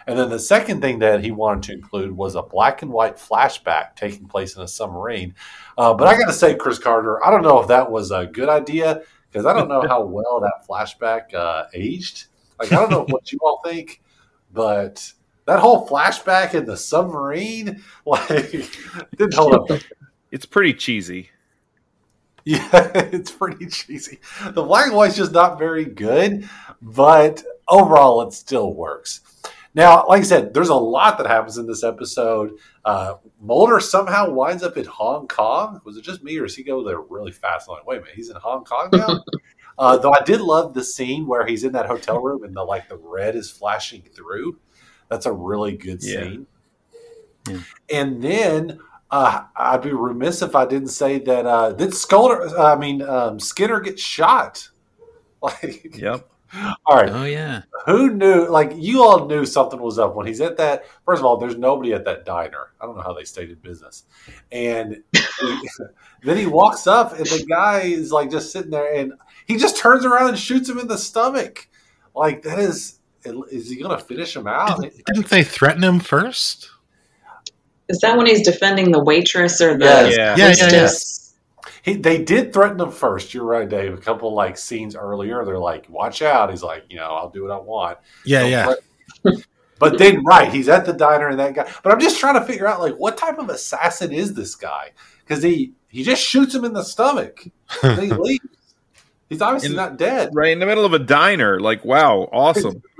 And 0.06 0.18
then 0.18 0.30
the 0.30 0.38
second 0.38 0.80
thing 0.80 0.98
that 1.00 1.22
he 1.22 1.30
wanted 1.30 1.62
to 1.64 1.72
include 1.72 2.16
was 2.16 2.34
a 2.34 2.42
black 2.42 2.82
and 2.82 2.90
white 2.90 3.16
flashback 3.16 3.94
taking 3.96 4.26
place 4.26 4.56
in 4.56 4.62
a 4.62 4.68
submarine. 4.68 5.34
Uh, 5.76 5.94
but 5.94 6.08
I 6.08 6.16
got 6.16 6.26
to 6.26 6.32
say, 6.32 6.54
Chris 6.54 6.78
Carter, 6.78 7.24
I 7.24 7.30
don't 7.30 7.42
know 7.42 7.60
if 7.60 7.68
that 7.68 7.90
was 7.90 8.10
a 8.10 8.26
good 8.26 8.48
idea 8.48 9.02
because 9.30 9.46
I 9.46 9.52
don't 9.52 9.68
know 9.68 9.82
how 9.86 10.04
well 10.06 10.40
that 10.40 10.66
flashback 10.68 11.34
uh, 11.34 11.64
aged. 11.74 12.26
Like, 12.58 12.72
I 12.72 12.76
don't 12.76 12.90
know 12.90 13.06
what 13.08 13.30
you 13.30 13.38
all 13.42 13.60
think, 13.64 14.02
but 14.52 15.12
that 15.46 15.60
whole 15.60 15.88
flashback 15.88 16.54
in 16.54 16.64
the 16.64 16.76
submarine, 16.76 17.82
like, 18.06 18.50
didn't 19.16 19.34
hold 19.34 19.70
up. 19.70 19.80
It's 20.30 20.46
pretty 20.46 20.74
cheesy. 20.74 21.30
Yeah, 22.44 22.92
it's 22.94 23.30
pretty 23.30 23.66
cheesy. 23.66 24.20
The 24.42 24.62
black 24.62 24.86
and 24.86 24.96
white's 24.96 25.16
just 25.16 25.32
not 25.32 25.58
very 25.58 25.84
good, 25.84 26.48
but 26.80 27.44
overall, 27.68 28.22
it 28.22 28.32
still 28.32 28.72
works. 28.72 29.20
Now, 29.78 30.04
like 30.08 30.22
I 30.22 30.24
said, 30.24 30.54
there's 30.54 30.70
a 30.70 30.74
lot 30.74 31.18
that 31.18 31.28
happens 31.28 31.56
in 31.56 31.68
this 31.68 31.84
episode. 31.84 32.58
Uh, 32.84 33.14
Mulder 33.40 33.78
somehow 33.78 34.28
winds 34.28 34.64
up 34.64 34.76
in 34.76 34.84
Hong 34.86 35.28
Kong. 35.28 35.80
Was 35.84 35.96
it 35.96 36.02
just 36.02 36.24
me, 36.24 36.36
or 36.36 36.46
does 36.46 36.56
he 36.56 36.64
go 36.64 36.82
there 36.82 37.00
really 37.00 37.30
fast? 37.30 37.68
I'm 37.68 37.76
like, 37.76 37.86
wait 37.86 37.98
a 37.98 38.00
minute, 38.00 38.16
he's 38.16 38.28
in 38.28 38.34
Hong 38.34 38.64
Kong 38.64 38.88
now. 38.92 39.22
uh, 39.78 39.96
though 39.98 40.12
I 40.12 40.24
did 40.24 40.40
love 40.40 40.74
the 40.74 40.82
scene 40.82 41.28
where 41.28 41.46
he's 41.46 41.62
in 41.62 41.70
that 41.74 41.86
hotel 41.86 42.20
room 42.20 42.42
and 42.42 42.56
the 42.56 42.64
like, 42.64 42.88
the 42.88 42.96
red 42.96 43.36
is 43.36 43.52
flashing 43.52 44.02
through. 44.16 44.58
That's 45.08 45.26
a 45.26 45.32
really 45.32 45.76
good 45.76 46.02
scene. 46.02 46.48
Yeah. 47.48 47.60
And 47.88 48.20
then 48.20 48.80
uh, 49.12 49.44
I'd 49.54 49.82
be 49.82 49.92
remiss 49.92 50.42
if 50.42 50.56
I 50.56 50.66
didn't 50.66 50.88
say 50.88 51.20
that 51.20 51.46
uh, 51.46 51.70
did 51.70 51.94
Sculler, 51.94 52.48
I 52.58 52.74
mean 52.74 53.00
um, 53.00 53.38
Skinner 53.38 53.78
gets 53.78 54.02
shot. 54.02 54.70
Like, 55.40 55.96
Yep. 55.96 56.28
All 56.54 56.96
right, 56.96 57.10
Oh 57.10 57.24
yeah. 57.24 57.62
who 57.86 58.10
knew? 58.14 58.48
Like, 58.48 58.72
you 58.74 59.02
all 59.02 59.26
knew 59.26 59.44
something 59.44 59.80
was 59.80 59.98
up 59.98 60.14
when 60.14 60.26
he's 60.26 60.40
at 60.40 60.56
that. 60.56 60.84
First 61.04 61.20
of 61.20 61.26
all, 61.26 61.36
there's 61.36 61.56
nobody 61.58 61.92
at 61.92 62.04
that 62.06 62.24
diner. 62.24 62.70
I 62.80 62.86
don't 62.86 62.96
know 62.96 63.02
how 63.02 63.12
they 63.12 63.24
stayed 63.24 63.50
in 63.50 63.56
business. 63.56 64.04
And 64.50 65.02
he- 65.12 65.68
then 66.22 66.36
he 66.36 66.46
walks 66.46 66.86
up, 66.86 67.12
and 67.12 67.26
the 67.26 67.44
guy 67.48 67.80
is 67.80 68.10
like 68.12 68.30
just 68.30 68.52
sitting 68.52 68.70
there, 68.70 68.92
and 68.94 69.12
he 69.46 69.56
just 69.56 69.76
turns 69.76 70.04
around 70.04 70.28
and 70.30 70.38
shoots 70.38 70.68
him 70.68 70.78
in 70.78 70.88
the 70.88 70.98
stomach. 70.98 71.68
Like, 72.14 72.42
that 72.42 72.58
is, 72.58 72.98
is 73.50 73.68
he 73.70 73.76
going 73.76 73.96
to 73.96 74.02
finish 74.04 74.34
him 74.34 74.46
out? 74.46 74.80
Didn't 75.06 75.28
they 75.28 75.44
threaten 75.44 75.84
him 75.84 76.00
first? 76.00 76.70
Is 77.88 78.00
that 78.00 78.16
when 78.16 78.26
he's 78.26 78.42
defending 78.42 78.90
the 78.92 79.02
waitress 79.02 79.60
or 79.60 79.78
the 79.78 79.84
Yeah. 79.84 80.36
Yeah, 80.36 80.36
yeah, 80.36 80.70
yeah. 80.72 80.88
Hostess? 81.88 81.96
he, 81.96 82.02
they 82.18 82.22
did 82.24 82.52
threaten 82.52 82.80
him 82.80 82.90
first. 82.90 83.34
You're 83.34 83.44
right, 83.44 83.68
Dave. 83.68 83.94
A 83.94 83.98
couple 83.98 84.32
like 84.34 84.56
scenes 84.56 84.94
earlier, 84.96 85.44
they're 85.44 85.58
like, 85.58 85.88
"Watch 85.88 86.22
out!" 86.22 86.50
He's 86.50 86.62
like, 86.62 86.84
"You 86.88 86.96
know, 86.96 87.10
I'll 87.14 87.30
do 87.30 87.42
what 87.42 87.50
I 87.50 87.58
want." 87.58 87.98
Yeah, 88.24 88.42
Don't 88.42 88.50
yeah. 89.24 89.32
but 89.78 89.98
then, 89.98 90.24
right, 90.24 90.52
he's 90.52 90.68
at 90.68 90.84
the 90.84 90.92
diner 90.92 91.28
and 91.28 91.38
that 91.38 91.54
guy. 91.54 91.70
But 91.82 91.92
I'm 91.92 92.00
just 92.00 92.18
trying 92.18 92.34
to 92.34 92.44
figure 92.44 92.66
out 92.66 92.80
like 92.80 92.94
what 92.96 93.16
type 93.16 93.38
of 93.38 93.48
assassin 93.48 94.12
is 94.12 94.34
this 94.34 94.54
guy? 94.54 94.90
Because 95.26 95.42
he 95.42 95.72
he 95.88 96.02
just 96.02 96.22
shoots 96.22 96.54
him 96.54 96.64
in 96.64 96.72
the 96.72 96.82
stomach. 96.84 97.44
And 97.82 98.00
he 98.02 98.10
leaves. 98.12 98.44
He's 99.28 99.42
obviously 99.42 99.70
In- 99.70 99.76
not 99.76 99.98
dead. 99.98 100.30
Right 100.32 100.52
in 100.52 100.58
the 100.58 100.64
middle 100.66 100.86
of 100.86 100.94
a 100.94 100.98
diner. 100.98 101.60
Like, 101.60 101.84
wow, 101.84 102.28
awesome. 102.32 102.82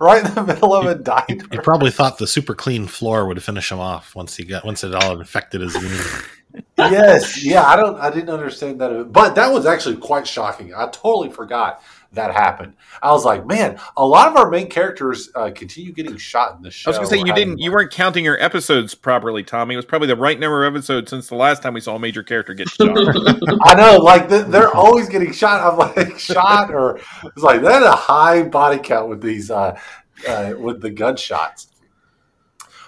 Right 0.00 0.24
in 0.24 0.34
the 0.34 0.44
middle 0.44 0.74
of 0.74 0.86
a 0.86 0.94
diner. 0.94 1.44
He 1.50 1.58
probably 1.58 1.90
thought 1.90 2.16
the 2.16 2.26
super 2.26 2.54
clean 2.54 2.86
floor 2.86 3.26
would 3.26 3.42
finish 3.42 3.70
him 3.70 3.80
off 3.80 4.14
once 4.14 4.34
he 4.34 4.44
got 4.44 4.64
once 4.64 4.82
it 4.82 4.94
all 4.94 5.18
infected 5.18 5.60
his 5.60 5.74
wound. 5.74 6.24
Yes, 6.78 7.44
yeah, 7.44 7.62
I 7.64 7.76
don't, 7.76 7.98
I 7.98 8.10
didn't 8.10 8.30
understand 8.30 8.80
that, 8.80 9.12
but 9.12 9.34
that 9.34 9.52
was 9.52 9.66
actually 9.66 9.96
quite 9.96 10.26
shocking. 10.26 10.74
I 10.74 10.88
totally 10.88 11.30
forgot 11.30 11.82
that 12.12 12.32
happened. 12.32 12.74
I 13.00 13.12
was 13.12 13.24
like, 13.24 13.46
man, 13.46 13.78
a 13.96 14.04
lot 14.04 14.28
of 14.28 14.36
our 14.36 14.50
main 14.50 14.68
characters 14.68 15.30
uh, 15.36 15.50
continue 15.54 15.92
getting 15.92 16.16
shot 16.16 16.56
in 16.56 16.62
the 16.62 16.70
show. 16.70 16.90
I 16.90 16.98
was 16.98 16.98
gonna 16.98 17.08
say 17.08 17.18
you 17.18 17.24
didn't, 17.26 17.50
having- 17.50 17.58
you 17.58 17.70
weren't 17.70 17.92
counting 17.92 18.24
your 18.24 18.40
episodes 18.42 18.94
properly, 18.94 19.44
Tommy. 19.44 19.74
It 19.74 19.78
was 19.78 19.84
probably 19.86 20.08
the 20.08 20.16
right 20.16 20.38
number 20.38 20.64
of 20.66 20.74
episodes 20.74 21.10
since 21.10 21.28
the 21.28 21.36
last 21.36 21.62
time 21.62 21.74
we 21.74 21.80
saw 21.80 21.94
a 21.94 21.98
major 22.00 22.24
character 22.24 22.52
get 22.54 22.68
shot. 22.68 22.88
I 23.62 23.74
know, 23.74 23.98
like 23.98 24.28
th- 24.28 24.46
they're 24.46 24.74
always 24.74 25.08
getting 25.08 25.32
shot. 25.32 25.60
I'm 25.72 25.78
like 25.78 26.18
shot, 26.18 26.72
or 26.72 26.96
it's 27.24 27.42
like 27.42 27.62
that's 27.62 27.84
a 27.84 27.92
high 27.92 28.42
body 28.42 28.78
count 28.78 29.08
with 29.08 29.22
these 29.22 29.50
uh, 29.50 29.78
uh, 30.28 30.54
with 30.58 30.80
the 30.80 30.90
gunshots. 30.90 31.68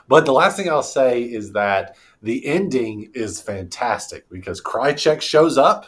But 0.09 0.27
the 0.27 0.33
last 0.33 0.57
thing 0.57 0.69
I'll 0.69 0.83
say 0.83 1.23
is 1.23 1.53
that 1.53 1.97
the 2.23 2.47
ending 2.47 3.11
is 3.15 3.41
fantastic 3.41 4.29
because 4.31 4.61
Krychek 4.63 5.21
shows 5.21 5.59
up. 5.59 5.87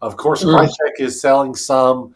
Of 0.00 0.16
course, 0.16 0.42
Mm. 0.44 0.54
Krychek 0.54 1.00
is 1.00 1.20
selling 1.20 1.54
some 1.54 2.14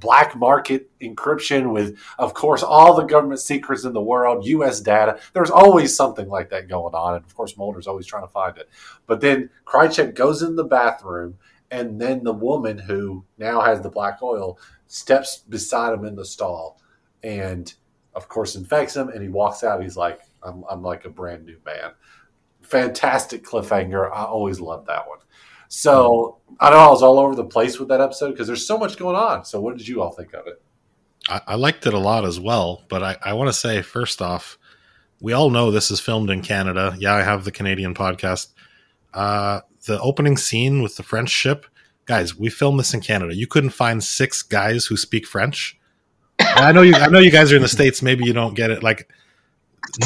black 0.00 0.36
market 0.36 0.88
encryption 1.00 1.72
with, 1.72 1.98
of 2.18 2.34
course, 2.34 2.62
all 2.62 2.94
the 2.94 3.04
government 3.04 3.40
secrets 3.40 3.84
in 3.84 3.92
the 3.92 4.00
world, 4.00 4.46
U.S. 4.46 4.80
data. 4.80 5.18
There's 5.34 5.50
always 5.50 5.94
something 5.94 6.28
like 6.28 6.50
that 6.50 6.68
going 6.68 6.94
on, 6.94 7.16
and 7.16 7.24
of 7.24 7.34
course, 7.34 7.56
Mulder's 7.56 7.86
always 7.86 8.06
trying 8.06 8.22
to 8.22 8.28
find 8.32 8.56
it. 8.56 8.68
But 9.06 9.20
then 9.20 9.50
Krychek 9.66 10.14
goes 10.14 10.40
in 10.42 10.56
the 10.56 10.64
bathroom, 10.64 11.36
and 11.70 12.00
then 12.00 12.22
the 12.22 12.32
woman 12.32 12.78
who 12.78 13.24
now 13.38 13.60
has 13.60 13.80
the 13.80 13.90
black 13.90 14.22
oil 14.22 14.58
steps 14.86 15.38
beside 15.48 15.92
him 15.92 16.04
in 16.04 16.16
the 16.16 16.24
stall, 16.24 16.80
and 17.22 17.72
of 18.14 18.28
course, 18.28 18.54
infects 18.56 18.94
him. 18.96 19.08
And 19.08 19.22
he 19.22 19.28
walks 19.28 19.64
out. 19.64 19.82
He's 19.82 19.96
like, 19.96 20.20
"I'm, 20.42 20.64
I'm 20.70 20.82
like 20.82 21.04
a 21.06 21.10
brand 21.10 21.44
new 21.44 21.58
man." 21.66 21.92
Fantastic 22.72 23.44
cliffhanger. 23.44 24.10
I 24.10 24.24
always 24.24 24.58
love 24.58 24.86
that 24.86 25.06
one. 25.06 25.18
So 25.68 26.38
I 26.58 26.70
don't 26.70 26.78
know 26.78 26.86
I 26.86 26.90
was 26.90 27.02
all 27.02 27.18
over 27.18 27.34
the 27.34 27.44
place 27.44 27.78
with 27.78 27.90
that 27.90 28.00
episode 28.00 28.30
because 28.30 28.46
there's 28.46 28.66
so 28.66 28.78
much 28.78 28.96
going 28.96 29.14
on. 29.14 29.44
So 29.44 29.60
what 29.60 29.76
did 29.76 29.86
you 29.86 30.00
all 30.00 30.10
think 30.10 30.32
of 30.32 30.46
it? 30.46 30.62
I, 31.28 31.40
I 31.48 31.54
liked 31.56 31.86
it 31.86 31.92
a 31.92 31.98
lot 31.98 32.24
as 32.24 32.40
well, 32.40 32.82
but 32.88 33.02
I, 33.02 33.16
I 33.22 33.32
want 33.34 33.48
to 33.48 33.52
say 33.52 33.82
first 33.82 34.22
off, 34.22 34.56
we 35.20 35.34
all 35.34 35.50
know 35.50 35.70
this 35.70 35.90
is 35.90 36.00
filmed 36.00 36.30
in 36.30 36.40
Canada. 36.40 36.96
Yeah, 36.98 37.12
I 37.14 37.22
have 37.22 37.44
the 37.44 37.52
Canadian 37.52 37.94
podcast. 37.94 38.48
Uh, 39.12 39.60
the 39.84 40.00
opening 40.00 40.38
scene 40.38 40.82
with 40.82 40.96
the 40.96 41.02
French 41.02 41.28
ship, 41.28 41.66
guys, 42.06 42.38
we 42.38 42.48
filmed 42.48 42.80
this 42.80 42.94
in 42.94 43.02
Canada. 43.02 43.36
You 43.36 43.46
couldn't 43.46 43.70
find 43.70 44.02
six 44.02 44.42
guys 44.42 44.86
who 44.86 44.96
speak 44.96 45.26
French. 45.26 45.78
I 46.38 46.72
know 46.72 46.82
you. 46.82 46.94
I 46.94 47.08
know 47.08 47.18
you 47.18 47.30
guys 47.30 47.52
are 47.52 47.56
in 47.56 47.62
the 47.62 47.68
states. 47.68 48.00
Maybe 48.00 48.24
you 48.24 48.32
don't 48.32 48.54
get 48.54 48.70
it. 48.70 48.82
Like 48.82 49.10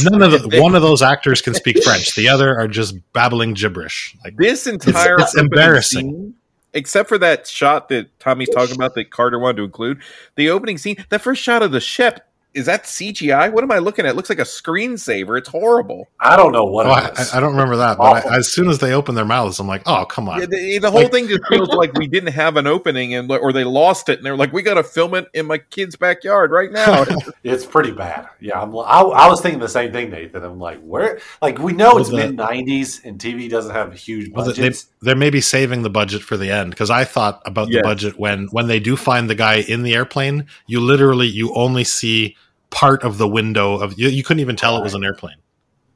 none 0.04 0.22
of 0.22 0.50
the 0.50 0.60
one 0.60 0.74
of 0.74 0.82
those 0.82 1.02
actors 1.02 1.40
can 1.40 1.54
speak 1.54 1.82
French. 1.82 2.14
The 2.14 2.28
other 2.28 2.58
are 2.58 2.68
just 2.68 2.96
babbling 3.12 3.54
gibberish. 3.54 4.16
Like 4.24 4.36
this 4.36 4.66
entire 4.66 5.18
it's 5.18 5.34
opening 5.34 5.44
embarrassing. 5.44 6.10
scene, 6.10 6.34
except 6.72 7.08
for 7.08 7.18
that 7.18 7.46
shot 7.46 7.88
that 7.88 8.18
Tommy's 8.18 8.50
talking 8.50 8.74
about 8.74 8.94
that 8.94 9.10
Carter 9.10 9.38
wanted 9.38 9.58
to 9.58 9.64
include. 9.64 10.00
The 10.36 10.50
opening 10.50 10.78
scene, 10.78 11.04
that 11.08 11.20
first 11.20 11.42
shot 11.42 11.62
of 11.62 11.72
the 11.72 11.80
ship, 11.80 12.26
is 12.56 12.66
that 12.66 12.84
CGI? 12.84 13.52
What 13.52 13.62
am 13.62 13.70
I 13.70 13.78
looking 13.78 14.04
at? 14.06 14.10
It 14.10 14.16
looks 14.16 14.28
like 14.28 14.38
a 14.38 14.42
screensaver. 14.42 15.38
It's 15.38 15.48
horrible. 15.48 16.08
I 16.20 16.36
don't 16.36 16.52
know 16.52 16.64
what 16.64 16.86
Oh, 16.86 16.90
it 16.90 17.18
I. 17.32 17.36
I 17.36 17.40
don't 17.40 17.52
remember 17.52 17.76
that, 17.76 17.98
but 17.98 18.26
I, 18.26 18.36
as 18.38 18.52
soon 18.52 18.68
as 18.68 18.78
they 18.78 18.92
open 18.92 19.14
their 19.14 19.24
mouths, 19.24 19.60
I'm 19.60 19.66
like, 19.66 19.82
oh 19.86 20.04
come 20.06 20.28
on. 20.28 20.40
Yeah, 20.40 20.46
the, 20.46 20.78
the 20.78 20.90
whole 20.90 21.02
Like- 21.02 21.12
thing 21.12 21.28
just 21.28 21.46
feels 21.48 21.68
like 21.68 21.92
we 21.94 22.06
didn't 22.06 22.32
have 22.32 22.56
an 22.56 22.66
opening, 22.66 23.14
and 23.14 23.30
or 23.30 23.52
they 23.52 23.64
lost 23.64 24.08
it, 24.08 24.18
and 24.18 24.26
they're 24.26 24.36
like, 24.36 24.52
"We 24.52 24.62
got 24.62 24.74
to 24.74 24.82
film 24.82 25.14
it 25.14 25.26
in 25.34 25.46
my 25.46 25.58
kid's 25.58 25.96
backyard 25.96 26.50
right 26.50 26.72
now." 26.72 27.04
It's 27.44 27.64
pretty 27.64 27.92
bad. 27.92 28.28
Yeah, 28.40 28.60
I'm, 28.60 28.76
I, 28.76 28.80
I 29.02 29.28
was 29.28 29.40
thinking 29.40 29.60
the 29.60 29.68
same 29.68 29.92
thing, 29.92 30.10
Nathan. 30.10 30.42
I'm 30.42 30.58
like, 30.58 30.80
where? 30.80 31.20
Like, 31.40 31.58
we 31.60 31.72
know 31.72 31.96
it's 31.98 32.10
Well, 32.10 32.22
the- 32.26 32.32
mid 32.32 32.36
'90s 32.38 33.04
and 33.04 33.20
TV 33.20 33.48
doesn't 33.48 33.72
have 33.72 33.92
huge 33.94 34.32
Well, 34.32 34.44
they, 34.44 34.50
budgets. 34.50 34.86
they're 35.00 35.14
maybe 35.14 35.40
saving 35.40 35.82
the 35.82 35.90
budget 35.90 36.22
for 36.22 36.36
the 36.36 36.50
end 36.50 36.70
because 36.70 36.90
I 36.90 37.04
thought 37.04 37.40
about 37.46 37.68
Yes. 37.68 37.78
the 37.78 37.82
budget 37.82 38.18
when 38.18 38.46
when 38.50 38.66
they 38.66 38.80
do 38.80 38.96
find 38.96 39.30
the 39.30 39.34
guy 39.36 39.56
in 39.56 39.82
the 39.84 39.94
airplane. 39.94 40.46
You 40.66 40.80
literally 40.80 41.26
you 41.28 41.54
only 41.54 41.84
see 41.84 42.36
part 42.70 43.02
of 43.04 43.18
the 43.18 43.28
window 43.28 43.74
of 43.78 43.98
you. 43.98 44.08
You 44.08 44.22
couldn't 44.22 44.40
even 44.40 44.56
tell 44.56 44.76
it 44.76 44.82
was 44.82 44.94
an 44.94 45.04
airplane. 45.04 45.36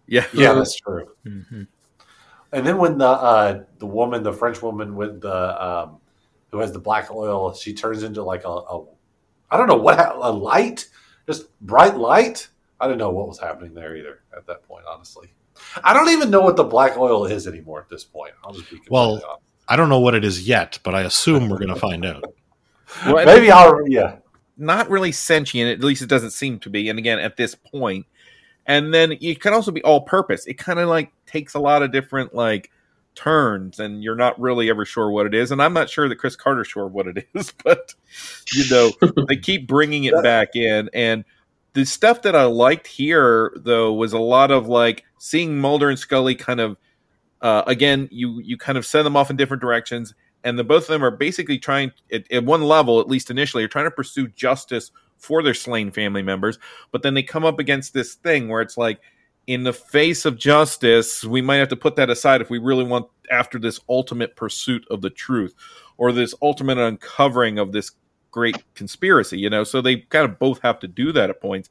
yeah, 0.07 0.27
yeah, 0.33 0.53
that's 0.55 0.77
true. 0.77 1.09
Mhm. 1.27 1.67
And 2.53 2.67
then 2.67 2.79
when 2.79 2.99
the 2.99 3.07
uh, 3.09 3.63
the 3.79 3.87
woman, 3.87 4.23
the 4.23 4.33
French 4.33 4.61
woman 4.63 4.97
with 4.97 5.21
the 5.21 5.65
um, 5.65 5.99
who 6.51 6.59
has 6.59 6.73
the 6.73 6.81
black 6.81 7.11
oil, 7.13 7.55
she 7.55 7.73
turns 7.75 8.03
into 8.03 8.23
like 8.23 8.45
a, 8.45 8.49
a 8.49 8.85
I 9.51 9.57
don't 9.57 9.69
know 9.69 9.77
what 9.77 9.99
a 10.01 10.31
light, 10.33 10.89
just 11.27 11.57
bright 11.61 11.97
light. 11.97 12.49
I 12.81 12.87
didn't 12.87 12.99
know 12.99 13.11
what 13.11 13.29
was 13.29 13.39
happening 13.39 13.75
there 13.75 13.95
either 13.97 14.23
at 14.37 14.47
that 14.47 14.63
point. 14.67 14.85
Honestly, 14.89 15.33
I 15.85 15.93
don't 15.93 16.09
even 16.11 16.31
know 16.31 16.41
what 16.41 16.57
the 16.57 16.65
black 16.65 16.97
oil 16.97 17.27
is 17.27 17.47
anymore 17.47 17.81
at 17.81 17.89
this 17.89 18.05
point. 18.05 18.33
I'll 18.43 18.53
just 18.53 18.65
be 18.71 18.77
completely 18.77 18.93
Well, 18.95 19.13
honest. 19.13 19.27
I 19.69 19.77
don't 19.77 19.89
know 19.89 20.01
what 20.01 20.15
it 20.17 20.25
is 20.25 20.49
yet, 20.49 20.79
but 20.83 20.95
I 20.97 21.03
assume 21.03 21.49
we're 21.49 21.59
going 21.59 21.69
to 21.75 21.77
find 21.77 22.05
out. 22.05 22.25
Well, 23.07 23.25
maybe 23.27 23.53
I'll 23.53 23.87
yeah. 23.89 24.17
Not 24.61 24.91
really 24.91 25.13
sentient. 25.13 25.71
At 25.71 25.85
least 25.85 26.03
it 26.03 26.09
doesn't 26.09 26.31
seem 26.31 26.59
to 26.61 26.71
be. 26.71 26.89
And 26.89 26.99
again, 26.99 27.19
at 27.19 27.37
this 27.37 27.55
point, 27.55 28.07
and 28.67 28.95
then 28.95 29.13
it 29.21 29.41
can 29.41 29.53
also 29.53 29.73
be 29.73 29.83
all 29.83 30.03
purpose. 30.03 30.47
It 30.47 30.55
kind 30.55 30.79
of 30.79 30.89
like 30.89 31.13
takes 31.27 31.55
a 31.55 31.59
lot 31.59 31.83
of 31.83 31.93
different 31.93 32.35
like 32.35 32.71
turns, 33.15 33.81
and 33.81 34.03
you're 34.03 34.17
not 34.17 34.39
really 34.41 34.71
ever 34.71 34.85
sure 34.85 35.11
what 35.11 35.27
it 35.27 35.35
is. 35.35 35.51
And 35.51 35.63
I'm 35.63 35.73
not 35.73 35.91
sure 35.91 36.09
that 36.09 36.17
Chris 36.17 36.37
Carter's 36.37 36.69
sure 36.69 36.87
what 36.87 37.07
it 37.07 37.27
is, 37.35 37.53
but 37.65 37.95
you 38.55 38.65
know, 38.71 39.25
they 39.29 39.37
keep 39.37 39.67
bringing 39.67 40.05
it 40.05 40.15
back 40.23 40.55
in. 40.55 40.91
And 40.93 41.25
the 41.73 41.85
stuff 41.85 42.23
that 42.23 42.37
I 42.37 42.45
liked 42.45 42.87
here, 42.87 43.53
though, 43.57 43.93
was 43.93 44.13
a 44.13 44.19
lot 44.19 44.51
of 44.51 44.69
like 44.69 45.05
seeing 45.19 45.59
Mulder 45.59 45.89
and 45.89 45.99
Scully 45.99 46.35
kind 46.35 46.61
of. 46.61 46.77
Uh, 47.43 47.63
again, 47.67 48.07
you 48.13 48.39
you 48.41 48.59
kind 48.59 48.77
of 48.77 48.85
send 48.85 49.07
them 49.07 49.17
off 49.17 49.31
in 49.31 49.37
different 49.37 49.63
directions, 49.63 50.13
and 50.45 50.59
the 50.59 50.65
both 50.65 50.83
of 50.83 50.89
them 50.89 51.05
are 51.05 51.11
basically 51.11 51.59
trying 51.59 51.93
at, 52.13 52.31
at 52.33 52.45
one 52.45 52.63
level, 52.63 53.01
at 53.01 53.09
least 53.09 53.31
initially, 53.31 53.65
are 53.65 53.69
trying 53.69 53.87
to 53.87 53.91
pursue 53.91 54.29
justice 54.29 54.91
for 55.19 55.43
their 55.43 55.55
slain 55.55 55.91
family 55.91 56.23
members. 56.23 56.59
But 56.93 57.03
then 57.03 57.15
they 57.15 57.23
come 57.23 57.45
up 57.45 57.59
against 57.59 57.93
this 57.93 58.15
thing 58.15 58.49
where 58.49 58.63
it's 58.63 58.77
like, 58.77 59.01
in 59.47 59.65
the 59.65 59.73
face 59.73 60.25
of 60.25 60.39
justice, 60.39 61.25
we 61.25 61.43
might 61.43 61.57
have 61.57 61.69
to 61.69 61.77
put 61.77 61.97
that 61.97 62.11
aside 62.11 62.41
if 62.41 62.51
we 62.51 62.59
really 62.59 62.85
want 62.85 63.09
after 63.31 63.59
this 63.59 63.81
ultimate 63.89 64.37
pursuit 64.37 64.87
of 64.91 65.03
the 65.03 65.11
truth 65.11 65.55
or 65.97 66.13
this 66.13 66.35
ultimate 66.41 66.79
uncovering 66.79 67.59
of 67.59 67.73
this 67.73 67.93
great 68.31 68.63
conspiracy, 68.75 69.39
you 69.39 69.51
know? 69.51 69.65
So 69.65 69.81
they 69.81 69.97
kind 69.97 70.25
of 70.25 70.39
both 70.39 70.61
have 70.63 70.79
to 70.81 70.89
do 70.89 71.11
that 71.13 71.31
at 71.31 71.41
points. 71.41 71.69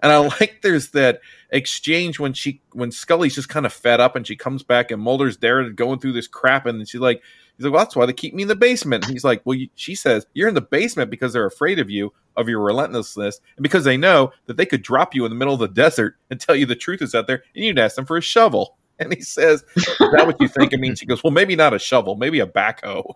And 0.00 0.12
I 0.12 0.18
like 0.40 0.60
there's 0.62 0.90
that 0.92 1.20
exchange 1.50 2.18
when 2.18 2.32
she 2.32 2.62
when 2.72 2.90
Scully's 2.90 3.34
just 3.34 3.48
kind 3.48 3.66
of 3.66 3.72
fed 3.72 4.00
up 4.00 4.16
and 4.16 4.26
she 4.26 4.36
comes 4.36 4.62
back 4.62 4.90
and 4.90 5.02
Mulder's 5.02 5.38
there 5.38 5.68
going 5.70 5.98
through 5.98 6.12
this 6.12 6.28
crap 6.28 6.66
and 6.66 6.78
then 6.78 6.86
she's 6.86 7.00
like 7.00 7.22
he's 7.58 7.64
like 7.64 7.74
well 7.74 7.84
that's 7.84 7.94
why 7.96 8.06
they 8.06 8.12
keep 8.12 8.34
me 8.34 8.42
in 8.42 8.48
the 8.48 8.56
basement. 8.56 9.04
And 9.04 9.12
he's 9.12 9.24
like 9.24 9.42
well 9.44 9.56
you, 9.56 9.68
she 9.74 9.94
says 9.94 10.26
you're 10.32 10.48
in 10.48 10.54
the 10.54 10.60
basement 10.60 11.10
because 11.10 11.32
they're 11.32 11.46
afraid 11.46 11.78
of 11.78 11.90
you 11.90 12.12
of 12.36 12.48
your 12.48 12.60
relentlessness 12.60 13.40
and 13.56 13.62
because 13.62 13.84
they 13.84 13.96
know 13.96 14.32
that 14.46 14.56
they 14.56 14.66
could 14.66 14.82
drop 14.82 15.14
you 15.14 15.24
in 15.24 15.30
the 15.30 15.36
middle 15.36 15.54
of 15.54 15.60
the 15.60 15.68
desert 15.68 16.16
and 16.30 16.40
tell 16.40 16.56
you 16.56 16.64
the 16.64 16.76
truth 16.76 17.02
is 17.02 17.14
out 17.14 17.26
there 17.26 17.42
and 17.54 17.64
you'd 17.64 17.78
ask 17.78 17.96
them 17.96 18.06
for 18.06 18.16
a 18.16 18.22
shovel. 18.22 18.76
And 19.00 19.14
he 19.14 19.20
says, 19.20 19.64
"Is 19.76 19.84
that 19.96 20.26
what 20.26 20.40
you 20.40 20.48
think?" 20.48 20.74
I 20.74 20.76
mean, 20.76 20.96
she 20.96 21.06
goes, 21.06 21.22
"Well, 21.22 21.30
maybe 21.30 21.54
not 21.54 21.72
a 21.72 21.78
shovel, 21.78 22.16
maybe 22.16 22.40
a 22.40 22.48
backhoe." 22.48 23.14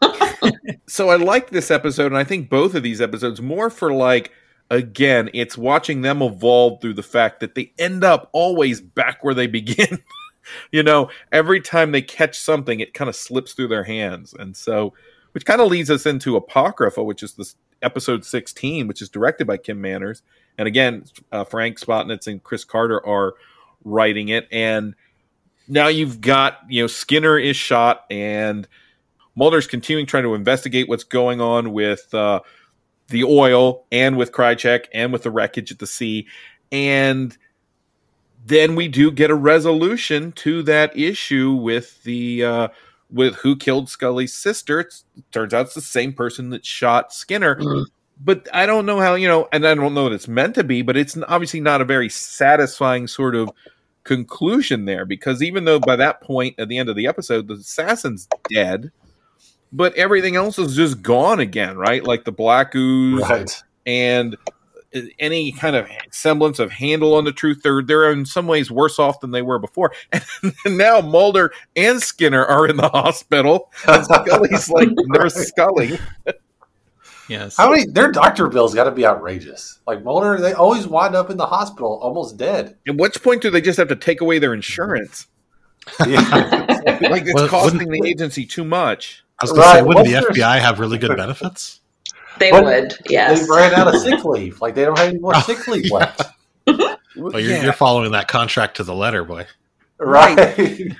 so 0.86 1.10
I 1.10 1.16
like 1.16 1.50
this 1.50 1.72
episode, 1.72 2.06
and 2.06 2.16
I 2.16 2.22
think 2.22 2.48
both 2.48 2.76
of 2.76 2.84
these 2.84 3.00
episodes 3.00 3.42
more 3.42 3.70
for 3.70 3.92
like 3.92 4.30
again, 4.70 5.30
it's 5.32 5.56
watching 5.56 6.02
them 6.02 6.22
evolve 6.22 6.80
through 6.80 6.94
the 6.94 7.02
fact 7.02 7.40
that 7.40 7.54
they 7.54 7.72
end 7.78 8.04
up 8.04 8.28
always 8.32 8.80
back 8.80 9.24
where 9.24 9.34
they 9.34 9.46
begin. 9.46 10.02
you 10.72 10.82
know, 10.82 11.10
every 11.32 11.60
time 11.60 11.92
they 11.92 12.02
catch 12.02 12.38
something, 12.38 12.80
it 12.80 12.94
kind 12.94 13.08
of 13.08 13.16
slips 13.16 13.52
through 13.52 13.68
their 13.68 13.84
hands, 13.84 14.34
and 14.38 14.56
so 14.56 14.94
which 15.32 15.44
kind 15.44 15.60
of 15.60 15.68
leads 15.68 15.90
us 15.90 16.06
into 16.06 16.36
Apocrypha, 16.36 17.02
which 17.02 17.22
is 17.22 17.34
this 17.34 17.54
episode 17.82 18.24
16, 18.24 18.88
which 18.88 19.02
is 19.02 19.08
directed 19.08 19.46
by 19.46 19.56
Kim 19.56 19.80
Manners. 19.80 20.22
And 20.56 20.66
again, 20.66 21.04
uh, 21.30 21.44
Frank 21.44 21.78
Spotnitz 21.78 22.26
and 22.26 22.42
Chris 22.42 22.64
Carter 22.64 23.04
are 23.06 23.34
writing 23.84 24.28
it. 24.28 24.48
And 24.50 24.94
now 25.68 25.88
you've 25.88 26.20
got, 26.20 26.58
you 26.68 26.82
know, 26.82 26.86
Skinner 26.86 27.38
is 27.38 27.56
shot 27.56 28.04
and 28.10 28.66
Mulder's 29.36 29.68
continuing 29.68 30.06
trying 30.06 30.24
to 30.24 30.34
investigate 30.34 30.88
what's 30.88 31.04
going 31.04 31.40
on 31.40 31.72
with 31.72 32.12
uh, 32.12 32.40
the 33.08 33.24
oil 33.24 33.86
and 33.92 34.16
with 34.16 34.32
Krychek 34.32 34.86
and 34.92 35.12
with 35.12 35.22
the 35.22 35.30
wreckage 35.30 35.70
at 35.70 35.78
the 35.78 35.86
sea. 35.86 36.26
And 36.72 37.36
then 38.48 38.74
we 38.74 38.88
do 38.88 39.10
get 39.10 39.30
a 39.30 39.34
resolution 39.34 40.32
to 40.32 40.62
that 40.64 40.96
issue 40.96 41.52
with 41.52 42.02
the 42.04 42.44
uh, 42.44 42.68
with 43.10 43.36
who 43.36 43.56
killed 43.56 43.88
Scully's 43.88 44.34
sister. 44.34 44.80
It's, 44.80 45.04
it 45.16 45.24
turns 45.32 45.54
out 45.54 45.66
it's 45.66 45.74
the 45.74 45.80
same 45.80 46.12
person 46.12 46.50
that 46.50 46.64
shot 46.64 47.12
Skinner. 47.12 47.56
Mm. 47.56 47.86
But 48.20 48.48
I 48.52 48.66
don't 48.66 48.84
know 48.86 48.98
how, 49.00 49.14
you 49.14 49.28
know, 49.28 49.48
and 49.52 49.66
I 49.66 49.74
don't 49.74 49.94
know 49.94 50.08
that 50.08 50.14
it's 50.14 50.26
meant 50.26 50.56
to 50.56 50.64
be, 50.64 50.82
but 50.82 50.96
it's 50.96 51.16
obviously 51.28 51.60
not 51.60 51.80
a 51.80 51.84
very 51.84 52.08
satisfying 52.08 53.06
sort 53.06 53.36
of 53.36 53.50
conclusion 54.02 54.86
there 54.86 55.04
because 55.04 55.42
even 55.42 55.64
though 55.64 55.78
by 55.78 55.94
that 55.96 56.20
point 56.22 56.58
at 56.58 56.68
the 56.68 56.78
end 56.78 56.88
of 56.88 56.96
the 56.96 57.06
episode, 57.06 57.46
the 57.46 57.54
assassin's 57.54 58.26
dead, 58.52 58.90
but 59.72 59.94
everything 59.94 60.34
else 60.34 60.58
is 60.58 60.74
just 60.74 61.00
gone 61.02 61.38
again, 61.38 61.76
right? 61.76 62.02
Like 62.02 62.24
the 62.24 62.32
black 62.32 62.74
ooze 62.74 63.20
Right. 63.20 63.62
and 63.86 64.36
any 65.18 65.52
kind 65.52 65.76
of 65.76 65.86
semblance 66.10 66.58
of 66.58 66.70
handle 66.70 67.14
on 67.14 67.24
the 67.24 67.32
truth. 67.32 67.60
They're 67.62 67.82
they're 67.82 68.10
in 68.10 68.24
some 68.24 68.46
ways 68.46 68.70
worse 68.70 68.98
off 68.98 69.20
than 69.20 69.30
they 69.30 69.42
were 69.42 69.58
before. 69.58 69.92
And 70.64 70.78
now 70.78 71.00
Mulder 71.00 71.52
and 71.76 72.00
Skinner 72.00 72.44
are 72.44 72.66
in 72.66 72.76
the 72.76 72.88
hospital. 72.88 73.70
And 73.86 74.04
Scully's 74.04 74.68
like 74.70 74.88
Nurse 74.92 75.34
Scully. 75.34 75.98
Yes. 77.28 77.56
How 77.58 77.70
many 77.70 77.84
their 77.86 78.10
doctor 78.10 78.48
bills 78.48 78.74
got 78.74 78.84
to 78.84 78.90
be 78.90 79.04
outrageous? 79.04 79.80
Like 79.86 80.02
Mulder, 80.02 80.40
they 80.40 80.54
always 80.54 80.86
wind 80.86 81.14
up 81.14 81.28
in 81.30 81.36
the 81.36 81.46
hospital 81.46 81.98
almost 82.02 82.38
dead. 82.38 82.76
At 82.88 82.96
which 82.96 83.22
point 83.22 83.42
do 83.42 83.50
they 83.50 83.60
just 83.60 83.76
have 83.78 83.88
to 83.88 83.96
take 83.96 84.20
away 84.22 84.38
their 84.38 84.54
insurance? 84.54 85.26
Yeah. 86.06 86.20
like 87.02 87.22
it's 87.22 87.34
Well, 87.34 87.48
costing 87.48 87.88
the 87.90 88.02
agency 88.06 88.46
too 88.46 88.64
much. 88.64 89.24
I 89.40 89.44
was 89.44 89.52
going 89.52 89.62
to 89.62 89.72
say, 89.74 89.82
wouldn't 89.82 90.06
the 90.06 90.14
what's 90.14 90.36
their- 90.36 90.46
FBI 90.46 90.58
have 90.60 90.80
really 90.80 90.98
good 90.98 91.16
benefits? 91.16 91.80
They 92.38 92.50
But 92.50 92.64
would, 92.64 92.94
yes. 93.08 93.40
They 93.46 93.54
ran 93.54 93.74
out 93.74 93.92
of 93.94 94.00
sick 94.00 94.24
leave. 94.24 94.60
Like 94.60 94.74
they 94.74 94.84
don't 94.84 94.98
have 94.98 95.08
any 95.08 95.18
more 95.18 95.34
sick 95.42 95.66
leave 95.68 95.90
left. 95.90 96.22
Well, 97.16 97.40
you're, 97.40 97.50
Yeah. 97.50 97.64
you're 97.64 97.72
following 97.72 98.12
that 98.12 98.28
contract 98.28 98.76
to 98.76 98.84
the 98.84 98.94
letter, 98.94 99.24
boy. 99.24 99.46
Right. 99.98 100.92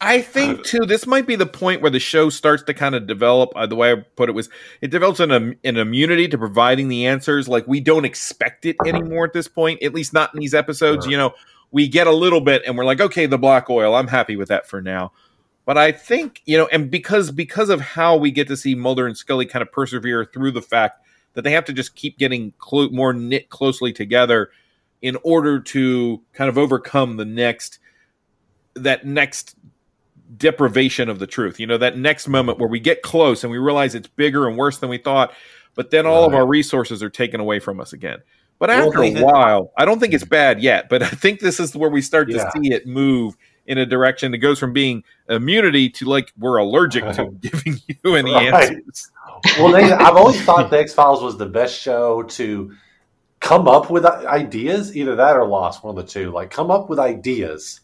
I 0.00 0.20
think 0.20 0.64
too. 0.64 0.80
This 0.80 1.06
might 1.06 1.28
be 1.28 1.36
the 1.36 1.46
point 1.46 1.80
where 1.80 1.90
the 1.92 2.00
show 2.00 2.28
starts 2.28 2.64
to 2.64 2.74
kind 2.74 2.96
of 2.96 3.06
develop. 3.06 3.52
Uh, 3.54 3.66
the 3.66 3.76
way 3.76 3.92
I 3.92 3.96
put 4.16 4.28
it 4.28 4.32
was, 4.32 4.48
it 4.80 4.90
develops 4.90 5.20
an, 5.20 5.30
um, 5.30 5.54
an 5.62 5.76
immunity 5.76 6.26
to 6.26 6.36
providing 6.38 6.88
the 6.88 7.06
answers. 7.06 7.48
Like 7.48 7.68
we 7.68 7.78
don't 7.78 8.04
expect 8.04 8.66
it 8.66 8.74
anymore 8.84 9.26
at 9.26 9.32
this 9.32 9.46
point. 9.46 9.80
At 9.82 9.94
least 9.94 10.12
not 10.12 10.34
in 10.34 10.40
these 10.40 10.54
episodes. 10.54 11.04
Sure. 11.04 11.12
You 11.12 11.18
know, 11.18 11.34
we 11.70 11.86
get 11.86 12.08
a 12.08 12.12
little 12.12 12.40
bit, 12.40 12.62
and 12.66 12.76
we're 12.76 12.84
like, 12.84 13.00
okay, 13.00 13.26
the 13.26 13.38
black 13.38 13.70
oil. 13.70 13.94
I'm 13.94 14.08
happy 14.08 14.34
with 14.34 14.48
that 14.48 14.66
for 14.66 14.82
now. 14.82 15.12
But 15.70 15.78
I 15.78 15.92
think 15.92 16.42
you 16.46 16.58
know, 16.58 16.66
and 16.72 16.90
because 16.90 17.30
because 17.30 17.68
of 17.70 17.80
how 17.80 18.16
we 18.16 18.32
get 18.32 18.48
to 18.48 18.56
see 18.56 18.74
Mulder 18.74 19.06
and 19.06 19.16
Scully 19.16 19.46
kind 19.46 19.62
of 19.62 19.70
persevere 19.70 20.24
through 20.24 20.50
the 20.50 20.60
fact 20.60 21.06
that 21.34 21.42
they 21.42 21.52
have 21.52 21.64
to 21.66 21.72
just 21.72 21.94
keep 21.94 22.18
getting 22.18 22.52
clo- 22.58 22.88
more 22.88 23.12
knit 23.12 23.50
closely 23.50 23.92
together 23.92 24.50
in 25.00 25.16
order 25.22 25.60
to 25.60 26.20
kind 26.32 26.48
of 26.50 26.58
overcome 26.58 27.18
the 27.18 27.24
next 27.24 27.78
that 28.74 29.06
next 29.06 29.54
deprivation 30.36 31.08
of 31.08 31.20
the 31.20 31.26
truth. 31.28 31.60
You 31.60 31.68
know, 31.68 31.78
that 31.78 31.96
next 31.96 32.26
moment 32.26 32.58
where 32.58 32.68
we 32.68 32.80
get 32.80 33.02
close 33.02 33.44
and 33.44 33.52
we 33.52 33.58
realize 33.58 33.94
it's 33.94 34.08
bigger 34.08 34.48
and 34.48 34.58
worse 34.58 34.78
than 34.78 34.90
we 34.90 34.98
thought, 34.98 35.32
but 35.76 35.92
then 35.92 36.04
all 36.04 36.24
of 36.24 36.34
our 36.34 36.48
resources 36.48 37.00
are 37.00 37.10
taken 37.10 37.38
away 37.38 37.60
from 37.60 37.78
us 37.78 37.92
again. 37.92 38.18
But 38.58 38.70
Well, 38.70 38.88
after 38.88 39.04
a 39.04 39.22
while, 39.22 39.72
I 39.78 39.84
don't 39.84 40.00
think 40.00 40.14
it's 40.14 40.24
bad 40.24 40.60
yet, 40.60 40.88
but 40.88 41.00
I 41.04 41.10
think 41.10 41.38
this 41.38 41.60
is 41.60 41.76
where 41.76 41.90
we 41.90 42.02
start 42.02 42.28
Yeah. 42.28 42.42
to 42.42 42.50
see 42.60 42.72
it 42.72 42.88
move 42.88 43.36
in 43.70 43.78
a 43.78 43.86
direction 43.86 44.32
that 44.32 44.38
goes 44.38 44.58
from 44.58 44.72
being 44.72 45.04
immunity 45.28 45.88
to 45.88 46.04
like 46.04 46.32
we're 46.36 46.56
allergic 46.56 47.04
to 47.14 47.30
giving 47.40 47.78
you 47.86 48.16
any 48.16 48.32
Right. 48.32 48.52
answers. 48.52 49.10
well, 49.58 49.70
they, 49.72 49.84
I've 49.92 50.16
always 50.16 50.42
thought 50.44 50.70
the 50.70 50.78
X 50.80 50.92
Files 50.92 51.22
was 51.22 51.38
the 51.38 51.46
best 51.46 51.78
show 51.80 52.24
to 52.24 52.74
come 53.38 53.68
up 53.68 53.88
with 53.90 54.04
ideas, 54.04 54.96
either 54.96 55.14
that 55.16 55.36
or 55.36 55.46
Lost, 55.46 55.84
one 55.84 55.96
of 55.96 56.04
the 56.04 56.10
two. 56.10 56.30
Like 56.32 56.50
come 56.50 56.70
up 56.70 56.90
with 56.90 56.98
ideas 56.98 57.80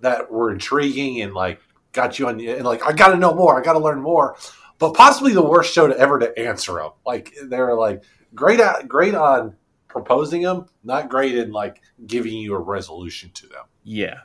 that 0.00 0.30
were 0.30 0.52
intriguing 0.52 1.22
and 1.22 1.34
like 1.34 1.60
got 1.92 2.18
you 2.18 2.28
on 2.28 2.40
and 2.40 2.64
like 2.64 2.84
I 2.86 2.92
got 2.92 3.08
to 3.08 3.16
know 3.16 3.34
more, 3.34 3.58
I 3.58 3.64
got 3.64 3.72
to 3.72 3.80
learn 3.80 4.00
more. 4.00 4.36
But 4.78 4.94
possibly 4.94 5.32
the 5.32 5.42
worst 5.42 5.72
show 5.74 5.88
to 5.88 5.98
ever 5.98 6.18
to 6.20 6.38
answer 6.38 6.74
them. 6.74 6.90
Like 7.04 7.34
they're 7.48 7.74
like 7.74 8.02
great 8.34 8.60
at 8.60 8.86
great 8.88 9.14
on 9.14 9.56
proposing 9.88 10.42
them, 10.42 10.66
not 10.84 11.08
great 11.08 11.36
in 11.36 11.50
like 11.50 11.80
giving 12.06 12.34
you 12.34 12.54
a 12.54 12.58
resolution 12.60 13.30
to 13.30 13.46
them. 13.48 13.64
Yeah. 13.82 14.20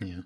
Yeah. 0.00 0.20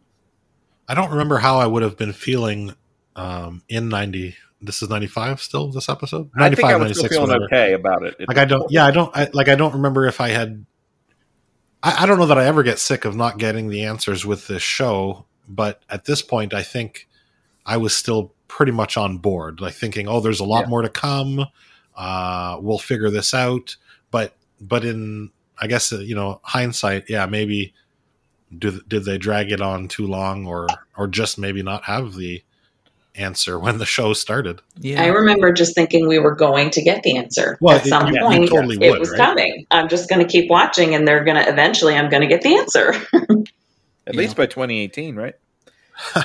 I 0.88 0.94
don't 0.94 1.10
remember 1.10 1.38
how 1.38 1.58
I 1.58 1.66
would 1.66 1.82
have 1.82 1.96
been 1.96 2.12
feeling 2.12 2.74
um, 3.16 3.62
in 3.68 3.88
90. 3.88 4.36
This 4.60 4.82
is 4.82 4.88
95 4.88 5.40
still, 5.42 5.70
this 5.70 5.88
episode? 5.88 6.30
I 6.36 6.48
think 6.50 6.64
I 6.68 6.76
was 6.76 6.96
96, 6.96 6.98
still 6.98 7.08
feeling 7.08 7.28
whatever. 7.28 7.44
okay 7.44 7.72
about 7.74 8.04
it. 8.04 8.16
Like 8.26 8.38
I 8.38 8.44
don't, 8.44 8.70
yeah, 8.70 8.86
I 8.86 8.90
don't, 8.90 9.14
I, 9.16 9.28
like 9.32 9.48
I 9.48 9.54
don't 9.54 9.74
remember 9.74 10.06
if 10.06 10.20
I 10.20 10.28
had. 10.28 10.64
I, 11.82 12.02
I 12.02 12.06
don't 12.06 12.18
know 12.18 12.26
that 12.26 12.38
I 12.38 12.46
ever 12.46 12.62
get 12.62 12.78
sick 12.78 13.04
of 13.04 13.14
not 13.14 13.38
getting 13.38 13.68
the 13.68 13.84
answers 13.84 14.24
with 14.24 14.46
this 14.46 14.62
show, 14.62 15.26
but 15.48 15.82
at 15.90 16.06
this 16.06 16.22
point, 16.22 16.54
I 16.54 16.62
think 16.62 17.08
I 17.66 17.76
was 17.76 17.94
still 17.94 18.32
pretty 18.48 18.72
much 18.72 18.96
on 18.96 19.18
board, 19.18 19.60
like 19.60 19.74
thinking, 19.74 20.08
"Oh, 20.08 20.20
there's 20.20 20.40
a 20.40 20.44
lot 20.44 20.64
Yeah. 20.64 20.68
more 20.70 20.82
to 20.82 20.88
come. 20.88 21.46
Uh, 21.94 22.58
we'll 22.60 22.78
figure 22.78 23.10
this 23.10 23.34
out." 23.34 23.76
But, 24.10 24.34
but 24.60 24.84
in, 24.84 25.30
I 25.58 25.66
guess 25.66 25.92
uh, 25.92 25.98
you 25.98 26.14
know, 26.14 26.40
hindsight, 26.42 27.10
yeah, 27.10 27.26
maybe 27.26 27.74
did 28.56 28.88
did 28.88 29.04
they 29.04 29.18
drag 29.18 29.50
it 29.52 29.60
on 29.60 29.88
too 29.88 30.06
long, 30.06 30.46
or 30.46 30.66
or 30.96 31.06
just 31.06 31.38
maybe 31.38 31.62
not 31.62 31.84
have 31.84 32.14
the 32.14 32.42
answer 33.16 33.58
when 33.58 33.78
the 33.78 33.86
show 33.86 34.12
started? 34.12 34.60
Yeah. 34.80 35.02
I 35.02 35.06
remember 35.06 35.52
just 35.52 35.74
thinking 35.74 36.08
we 36.08 36.18
were 36.18 36.34
going 36.34 36.70
to 36.70 36.82
get 36.82 37.02
the 37.04 37.16
answer 37.16 37.56
Well, 37.60 37.76
at 37.76 37.86
it- 37.86 37.88
some 37.88 38.08
you- 38.08 38.14
you 38.14 38.20
point. 38.20 38.48
totally 38.50 38.78
it 38.84 38.90
would, 38.90 39.00
was 39.00 39.10
right? 39.10 39.18
coming. 39.18 39.66
I'm 39.70 39.88
just 39.88 40.08
going 40.08 40.20
to 40.20 40.30
keep 40.30 40.50
watching, 40.50 40.94
and 40.94 41.06
they're 41.06 41.22
going 41.24 41.36
to 41.36 41.48
eventually. 41.48 41.94
I'm 41.94 42.10
going 42.10 42.22
to 42.22 42.28
get 42.28 42.42
the 42.42 42.56
answer. 42.56 42.94
At 44.06 44.14
Yeah. 44.14 44.20
least 44.20 44.36
by 44.36 44.46
2018, 44.46 45.16
right? 45.16 45.34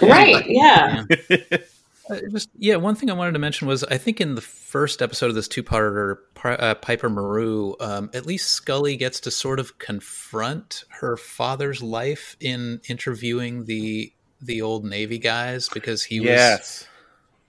right? 0.01 0.43
Yeah. 0.49 1.03
Uh, 2.09 2.19
just 2.31 2.49
yeah, 2.57 2.75
one 2.75 2.95
thing 2.95 3.09
I 3.09 3.13
wanted 3.13 3.33
to 3.33 3.39
mention 3.39 3.67
was 3.67 3.83
I 3.83 3.97
think 3.97 4.19
in 4.19 4.35
the 4.35 4.41
first 4.41 5.01
episode 5.01 5.27
of 5.27 5.35
this 5.35 5.47
two-parter, 5.47 6.17
uh, 6.43 6.75
Piper 6.75 7.09
Maru, 7.09 7.75
um, 7.79 8.09
at 8.13 8.25
least 8.25 8.51
Scully 8.51 8.97
gets 8.97 9.19
to 9.21 9.31
sort 9.31 9.59
of 9.59 9.77
confront 9.77 10.83
her 10.89 11.17
father's 11.17 11.83
life 11.83 12.35
in 12.39 12.81
interviewing 12.89 13.65
the 13.65 14.11
the 14.41 14.61
old 14.61 14.85
Navy 14.85 15.19
guys 15.19 15.69
because 15.69 16.03
he 16.03 16.19
was. 16.19 16.29
yes. 16.29 16.87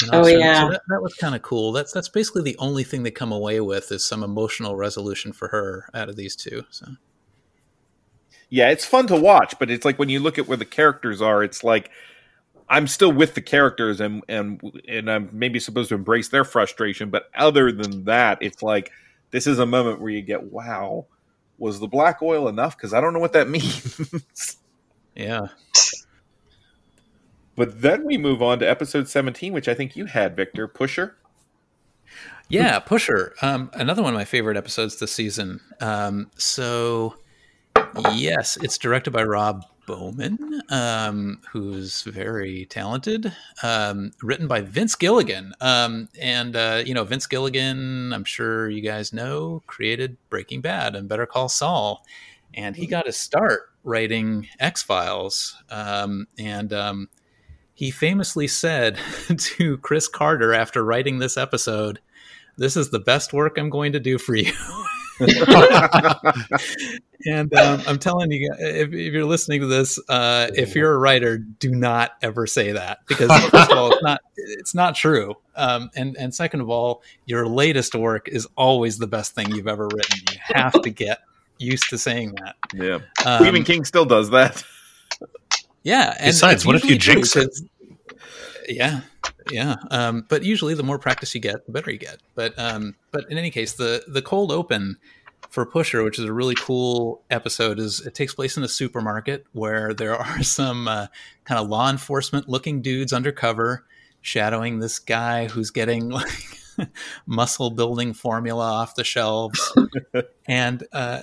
you 0.02 0.10
know, 0.10 0.20
Oh, 0.20 0.24
so- 0.24 0.28
yeah. 0.28 0.60
so 0.62 0.70
that, 0.72 0.82
that 0.88 1.00
was 1.02 1.14
kind 1.14 1.34
of 1.34 1.42
cool. 1.42 1.72
That's 1.72 1.92
that's 1.92 2.08
basically 2.08 2.42
the 2.42 2.56
only 2.58 2.84
thing 2.84 3.02
they 3.02 3.10
come 3.10 3.32
away 3.32 3.60
with 3.60 3.90
is 3.92 4.04
some 4.04 4.22
emotional 4.22 4.76
resolution 4.76 5.32
for 5.32 5.48
her 5.48 5.88
out 5.94 6.08
of 6.08 6.16
these 6.16 6.34
two. 6.36 6.64
So 6.70 6.86
Yeah, 8.48 8.70
it's 8.70 8.84
fun 8.84 9.06
to 9.06 9.16
watch, 9.16 9.54
but 9.58 9.70
it's 9.70 9.84
like 9.84 9.98
when 9.98 10.08
you 10.08 10.18
look 10.20 10.38
at 10.38 10.48
where 10.48 10.56
the 10.56 10.64
characters 10.64 11.22
are, 11.22 11.44
it's 11.44 11.62
like 11.62 11.90
I'm 12.70 12.86
still 12.86 13.12
with 13.12 13.34
the 13.34 13.42
characters 13.42 14.00
and 14.00 14.22
and 14.28 14.60
and 14.88 15.10
I'm 15.10 15.28
maybe 15.32 15.58
supposed 15.58 15.88
to 15.90 15.96
embrace 15.96 16.28
their 16.28 16.44
frustration, 16.44 17.10
but 17.10 17.28
other 17.34 17.72
than 17.72 18.04
that, 18.04 18.38
it's 18.40 18.62
like 18.62 18.92
this 19.32 19.46
is 19.46 19.58
a 19.58 19.66
moment 19.66 20.00
where 20.00 20.10
you 20.10 20.22
get, 20.22 20.44
wow, 20.44 21.06
was 21.58 21.80
the 21.80 21.88
black 21.88 22.22
oil 22.22 22.48
enough? 22.48 22.76
Because 22.76 22.94
I 22.94 23.00
don't 23.00 23.12
know 23.12 23.18
what 23.18 23.32
that 23.32 23.48
means. 23.50 24.56
yeah, 25.16 25.48
but 27.56 27.82
then 27.82 28.04
we 28.06 28.16
move 28.16 28.40
on 28.40 28.58
to 28.60 28.68
episode 28.68 29.08
17, 29.08 29.52
which 29.52 29.68
I 29.68 29.74
think 29.74 29.94
you 29.94 30.06
had, 30.06 30.34
Victor 30.34 30.66
Pusher. 30.66 31.16
Yeah, 32.48 32.78
Pusher. 32.78 33.34
Um, 33.42 33.70
another 33.74 34.02
one 34.02 34.14
of 34.14 34.18
my 34.18 34.24
favorite 34.24 34.56
episodes 34.56 34.98
this 34.98 35.12
season. 35.12 35.60
Um, 35.80 36.30
so, 36.38 37.16
yes, 38.12 38.56
it's 38.62 38.78
directed 38.78 39.10
by 39.10 39.24
Rob 39.24 39.64
Bowman, 39.90 40.62
um, 40.68 41.40
who's 41.50 42.02
very 42.02 42.64
talented. 42.66 43.32
Um, 43.64 44.12
written 44.22 44.46
by 44.46 44.60
Vince 44.60 44.94
Gilligan. 44.94 45.52
Um, 45.60 46.08
and, 46.20 46.54
uh, 46.54 46.84
you 46.86 46.94
know, 46.94 47.02
Vince 47.02 47.26
Gilligan, 47.26 48.12
I'm 48.12 48.22
sure 48.22 48.70
you 48.70 48.82
guys 48.82 49.12
know, 49.12 49.64
created 49.66 50.16
Breaking 50.28 50.60
Bad 50.60 50.94
and 50.94 51.08
Better 51.08 51.26
Call 51.26 51.48
Saul. 51.48 52.04
And 52.54 52.76
he 52.76 52.86
got 52.86 53.06
his 53.06 53.16
start 53.16 53.62
writing 53.82 54.46
X 54.60 54.80
Files. 54.80 55.56
Um, 55.70 56.28
and, 56.38 56.72
um, 56.72 57.08
he 57.74 57.90
famously 57.90 58.46
said 58.46 58.96
to 59.36 59.78
Chris 59.78 60.06
Carter 60.06 60.54
after 60.54 60.84
writing 60.84 61.18
this 61.18 61.36
episode, 61.36 61.98
this 62.56 62.76
is 62.76 62.90
the 62.90 63.00
best 63.00 63.32
work 63.32 63.58
I'm 63.58 63.70
going 63.70 63.90
to 63.92 64.00
do 64.00 64.18
for 64.18 64.36
you. 64.36 64.52
and 67.26 67.54
um, 67.54 67.82
I'm 67.86 67.98
telling 67.98 68.30
you, 68.32 68.50
if, 68.58 68.88
if 68.88 69.12
you're 69.12 69.24
listening 69.24 69.60
to 69.60 69.66
this, 69.66 69.98
uh, 70.08 70.48
if 70.54 70.74
you're 70.74 70.94
a 70.94 70.98
writer, 70.98 71.38
do 71.38 71.70
not 71.70 72.12
ever 72.22 72.46
say 72.46 72.72
that 72.72 73.00
because 73.06 73.30
first 73.48 73.70
of 73.70 73.78
all, 73.78 73.92
it's 73.92 74.02
not 74.02 74.20
it's 74.36 74.74
not 74.74 74.94
true. 74.94 75.34
Um, 75.56 75.90
and 75.94 76.16
and 76.16 76.34
second 76.34 76.60
of 76.60 76.70
all, 76.70 77.02
your 77.26 77.46
latest 77.46 77.94
work 77.94 78.28
is 78.28 78.46
always 78.56 78.98
the 78.98 79.06
best 79.06 79.34
thing 79.34 79.54
you've 79.54 79.68
ever 79.68 79.88
written. 79.88 80.18
You 80.32 80.38
have 80.42 80.80
to 80.82 80.90
get 80.90 81.20
used 81.58 81.90
to 81.90 81.98
saying 81.98 82.34
that. 82.42 82.56
Yeah. 82.74 83.00
Um, 83.24 83.42
Stephen 83.42 83.64
King 83.64 83.84
still 83.84 84.06
does 84.06 84.30
that. 84.30 84.64
Yeah. 85.82 86.14
And 86.18 86.28
Besides, 86.28 86.66
what 86.66 86.76
if 86.76 86.84
you 86.84 86.96
jinx 86.96 87.36
it? 87.36 87.50
Yeah. 88.68 89.00
Yeah. 89.50 89.76
Um, 89.90 90.26
but 90.28 90.42
usually 90.42 90.74
the 90.74 90.82
more 90.82 90.98
practice 90.98 91.34
you 91.34 91.40
get, 91.40 91.66
the 91.66 91.72
better 91.72 91.90
you 91.90 91.98
get. 91.98 92.18
But 92.34 92.58
um, 92.58 92.94
but 93.10 93.30
in 93.30 93.38
any 93.38 93.50
case, 93.50 93.72
the 93.72 94.04
the 94.06 94.22
cold 94.22 94.52
open 94.52 94.98
for 95.48 95.66
Pusher, 95.66 96.02
which 96.04 96.18
is 96.18 96.24
a 96.24 96.32
really 96.32 96.54
cool 96.54 97.22
episode, 97.30 97.78
is 97.78 98.04
it 98.06 98.14
takes 98.14 98.34
place 98.34 98.56
in 98.56 98.62
a 98.62 98.68
supermarket 98.68 99.46
where 99.52 99.92
there 99.92 100.16
are 100.16 100.42
some 100.42 100.88
uh, 100.88 101.06
kind 101.44 101.60
of 101.60 101.68
law 101.68 101.90
enforcement 101.90 102.48
looking 102.48 102.82
dudes 102.82 103.12
undercover 103.12 103.84
shadowing 104.22 104.80
this 104.80 104.98
guy 104.98 105.48
who's 105.48 105.70
getting 105.70 106.08
like 106.10 106.59
muscle 107.26 107.70
building 107.70 108.12
formula 108.12 108.64
off 108.64 108.94
the 108.94 109.04
shelves, 109.04 109.72
and 110.48 110.86
uh, 110.92 111.22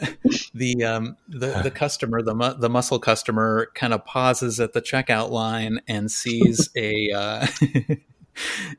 the 0.54 0.84
um, 0.84 1.18
the 1.28 1.62
the 1.64 1.72
customer, 1.76 2.22
the 2.22 2.36
mu- 2.36 2.58
the 2.58 2.70
muscle 2.70 3.00
customer, 3.00 3.70
kind 3.76 3.94
of 3.94 4.06
pauses 4.06 4.60
at 4.60 4.74
the 4.74 4.82
checkout 4.82 5.30
line 5.30 5.80
and 5.88 6.12
sees 6.12 6.70
a 6.78 7.12
uh, 7.12 7.48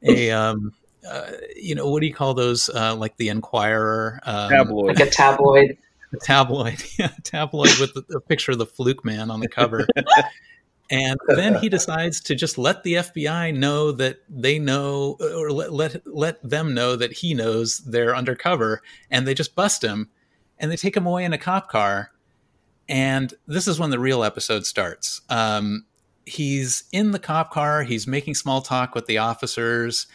a 0.02 0.30
um, 0.30 0.72
uh, 1.08 1.32
you 1.56 1.74
know 1.74 1.88
what 1.90 2.00
do 2.00 2.06
you 2.06 2.14
call 2.14 2.34
those 2.34 2.68
uh, 2.70 2.94
like 2.94 3.16
the 3.16 3.28
Enquirer 3.28 4.20
um, 4.24 4.50
Tabloid. 4.50 4.86
Like 4.98 5.00
a 5.00 5.10
tabloid. 5.10 5.78
a 6.12 6.16
tabloid, 6.18 6.82
yeah, 6.98 7.12
tabloid 7.22 7.78
with 7.78 7.94
the, 7.94 8.16
a 8.16 8.20
picture 8.20 8.52
of 8.52 8.58
the 8.58 8.66
Fluke 8.66 9.04
Man 9.04 9.30
on 9.30 9.40
the 9.40 9.48
cover. 9.48 9.86
And 10.90 11.18
then 11.28 11.56
he 11.56 11.68
decides 11.68 12.20
to 12.22 12.34
just 12.34 12.56
let 12.56 12.82
the 12.82 12.94
FBI 12.94 13.54
know 13.54 13.92
that 13.92 14.18
they 14.28 14.58
know, 14.58 15.16
or 15.20 15.52
let, 15.52 15.72
let 15.72 16.06
let 16.06 16.42
them 16.48 16.72
know 16.72 16.96
that 16.96 17.12
he 17.12 17.34
knows 17.34 17.78
they're 17.78 18.16
undercover, 18.16 18.82
and 19.10 19.26
they 19.26 19.34
just 19.34 19.54
bust 19.54 19.84
him, 19.84 20.08
and 20.58 20.70
they 20.70 20.76
take 20.76 20.96
him 20.96 21.06
away 21.06 21.24
in 21.24 21.32
a 21.32 21.38
cop 21.38 21.68
car. 21.68 22.12
And 22.88 23.34
this 23.46 23.68
is 23.68 23.78
when 23.78 23.90
the 23.90 23.98
real 23.98 24.24
episode 24.24 24.64
starts. 24.64 25.20
Um, 25.28 25.84
he's 26.24 26.84
in 26.90 27.10
the 27.10 27.18
cop 27.18 27.50
car. 27.52 27.82
He's 27.82 28.06
making 28.06 28.34
small 28.34 28.62
talk 28.62 28.94
with 28.94 29.04
the 29.06 29.18
officers, 29.18 30.06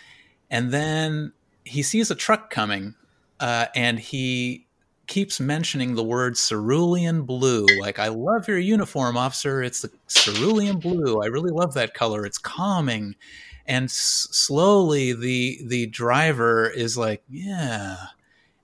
and 0.49 0.71
then 0.71 1.33
he 1.65 1.83
sees 1.83 2.09
a 2.09 2.15
truck 2.15 2.49
coming, 2.49 2.95
uh, 3.39 3.67
and 3.75 3.99
he 3.99 4.62
keeps 5.07 5.39
mentioning 5.39 5.95
the 5.95 6.03
word 6.03 6.35
cerulean 6.35 7.23
blue. 7.23 7.65
Like, 7.79 7.99
I 7.99 8.07
love 8.07 8.47
your 8.47 8.59
uniform, 8.59 9.17
officer. 9.17 9.61
It's 9.61 9.81
the 9.81 9.91
cerulean 10.07 10.79
blue. 10.79 11.21
I 11.21 11.25
really 11.27 11.51
love 11.51 11.73
that 11.73 11.93
color. 11.93 12.25
It's 12.25 12.37
calming. 12.37 13.15
And 13.65 13.85
s- 13.85 14.27
slowly, 14.31 15.13
the 15.13 15.59
the 15.65 15.87
driver 15.87 16.69
is 16.69 16.97
like, 16.97 17.23
yeah. 17.29 17.97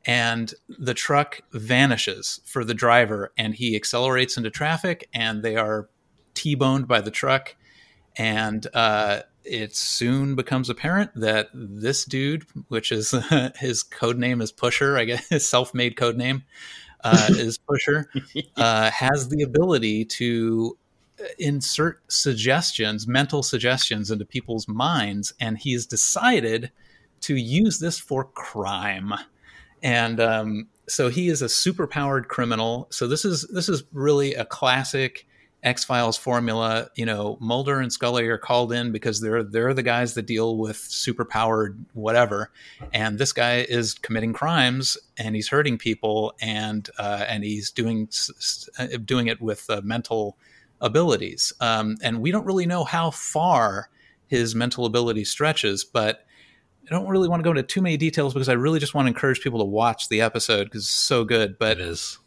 And 0.06 0.54
the 0.68 0.94
truck 0.94 1.42
vanishes 1.52 2.42
for 2.46 2.64
the 2.64 2.74
driver, 2.74 3.32
and 3.38 3.54
he 3.54 3.76
accelerates 3.76 4.38
into 4.38 4.50
traffic, 4.50 5.08
and 5.14 5.44
they 5.44 5.56
are 5.56 5.90
t-boned 6.34 6.88
by 6.88 7.02
the 7.02 7.12
truck. 7.12 7.56
And 8.18 8.66
uh, 8.74 9.22
it 9.44 9.76
soon 9.76 10.36
becomes 10.36 10.70
apparent 10.70 11.12
that 11.16 11.50
this 11.54 12.06
dude, 12.06 12.46
which 12.68 12.92
is 12.92 13.14
his 13.58 13.84
code 13.84 14.18
name 14.18 14.42
is 14.42 14.52
Pusher, 14.52 14.98
I 14.98 15.06
guess 15.06 15.28
his 15.30 15.48
self-made 15.48 15.96
code 15.96 16.18
name 16.18 16.44
uh, 17.04 17.28
is 17.30 17.58
Pusher, 17.58 18.10
uh, 18.56 18.92
has 18.92 19.30
the 19.30 19.44
ability 19.44 20.06
to 20.06 20.78
insert 21.38 22.02
suggestions, 22.08 23.08
mental 23.08 23.44
suggestions 23.44 24.12
into 24.12 24.26
people's 24.26 24.68
minds, 24.68 25.34
and 25.40 25.58
he's 25.58 25.86
decided 25.86 26.72
to 27.22 27.36
use 27.36 27.80
this 27.80 28.00
for 28.00 28.24
crime. 28.24 29.14
And 29.84 30.20
um, 30.20 30.68
so 30.88 31.10
he 31.10 31.30
is 31.30 31.42
a 31.42 31.46
superpowered 31.46 32.28
criminal. 32.28 32.88
So 32.92 33.08
this 33.08 33.26
is 33.26 33.48
this 33.54 33.70
is 33.70 33.84
really 33.92 34.34
a 34.34 34.46
classic 34.46 35.28
X 35.64 35.84
Files 35.84 36.18
formula. 36.18 36.90
You 36.96 37.06
know, 37.06 37.38
Mulder 37.42 37.80
and 37.80 37.92
Scully 37.92 38.28
are 38.28 38.38
called 38.38 38.72
in 38.72 38.92
because 38.92 39.20
they're 39.20 39.44
they're 39.44 39.74
the 39.74 39.84
guys 39.84 40.14
that 40.14 40.26
deal 40.26 40.58
with 40.58 40.78
superpowered 40.78 41.78
whatever, 41.94 42.52
and 42.94 43.20
this 43.20 43.34
guy 43.34 43.66
is 43.68 43.94
committing 43.94 44.34
crimes 44.34 44.98
and 45.18 45.36
he's 45.36 45.50
hurting 45.50 45.78
people 45.78 46.34
and 46.42 46.90
uh, 46.98 47.26
and 47.28 47.44
he's 47.44 47.72
doing 47.72 48.08
s- 48.10 48.70
doing 49.04 49.28
it 49.28 49.42
with 49.42 49.70
uh, 49.70 49.82
mental 49.84 50.38
abilities. 50.82 51.52
Um, 51.60 51.98
and 52.02 52.22
we 52.22 52.32
don't 52.32 52.46
really 52.46 52.66
know 52.66 52.86
how 52.86 53.12
far 53.12 53.90
his 54.28 54.56
mental 54.56 54.86
ability 54.86 55.26
stretches, 55.26 55.84
but 55.84 56.26
I 56.88 56.96
don't 56.96 57.08
really 57.08 57.28
want 57.28 57.42
to 57.42 57.44
go 57.44 57.52
into 57.52 57.64
too 57.64 57.82
many 57.82 57.98
details 57.98 58.34
because 58.34 58.50
I 58.50 58.54
really 58.54 58.80
just 58.80 58.94
want 58.94 59.06
to 59.06 59.10
encourage 59.10 59.42
people 59.42 59.60
to 59.60 59.66
watch 59.66 60.08
the 60.08 60.22
episode 60.22 60.66
because 60.66 60.84
it's 60.84 60.90
so 60.90 61.26
good. 61.26 61.60
But 61.60 61.80
it 61.80 61.82
is. 61.82 62.18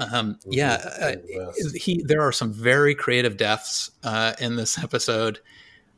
Um, 0.00 0.38
yeah, 0.46 0.74
uh, 1.00 1.52
he. 1.74 2.02
There 2.02 2.22
are 2.22 2.32
some 2.32 2.52
very 2.52 2.94
creative 2.94 3.36
deaths 3.36 3.90
uh, 4.02 4.32
in 4.40 4.56
this 4.56 4.78
episode. 4.82 5.40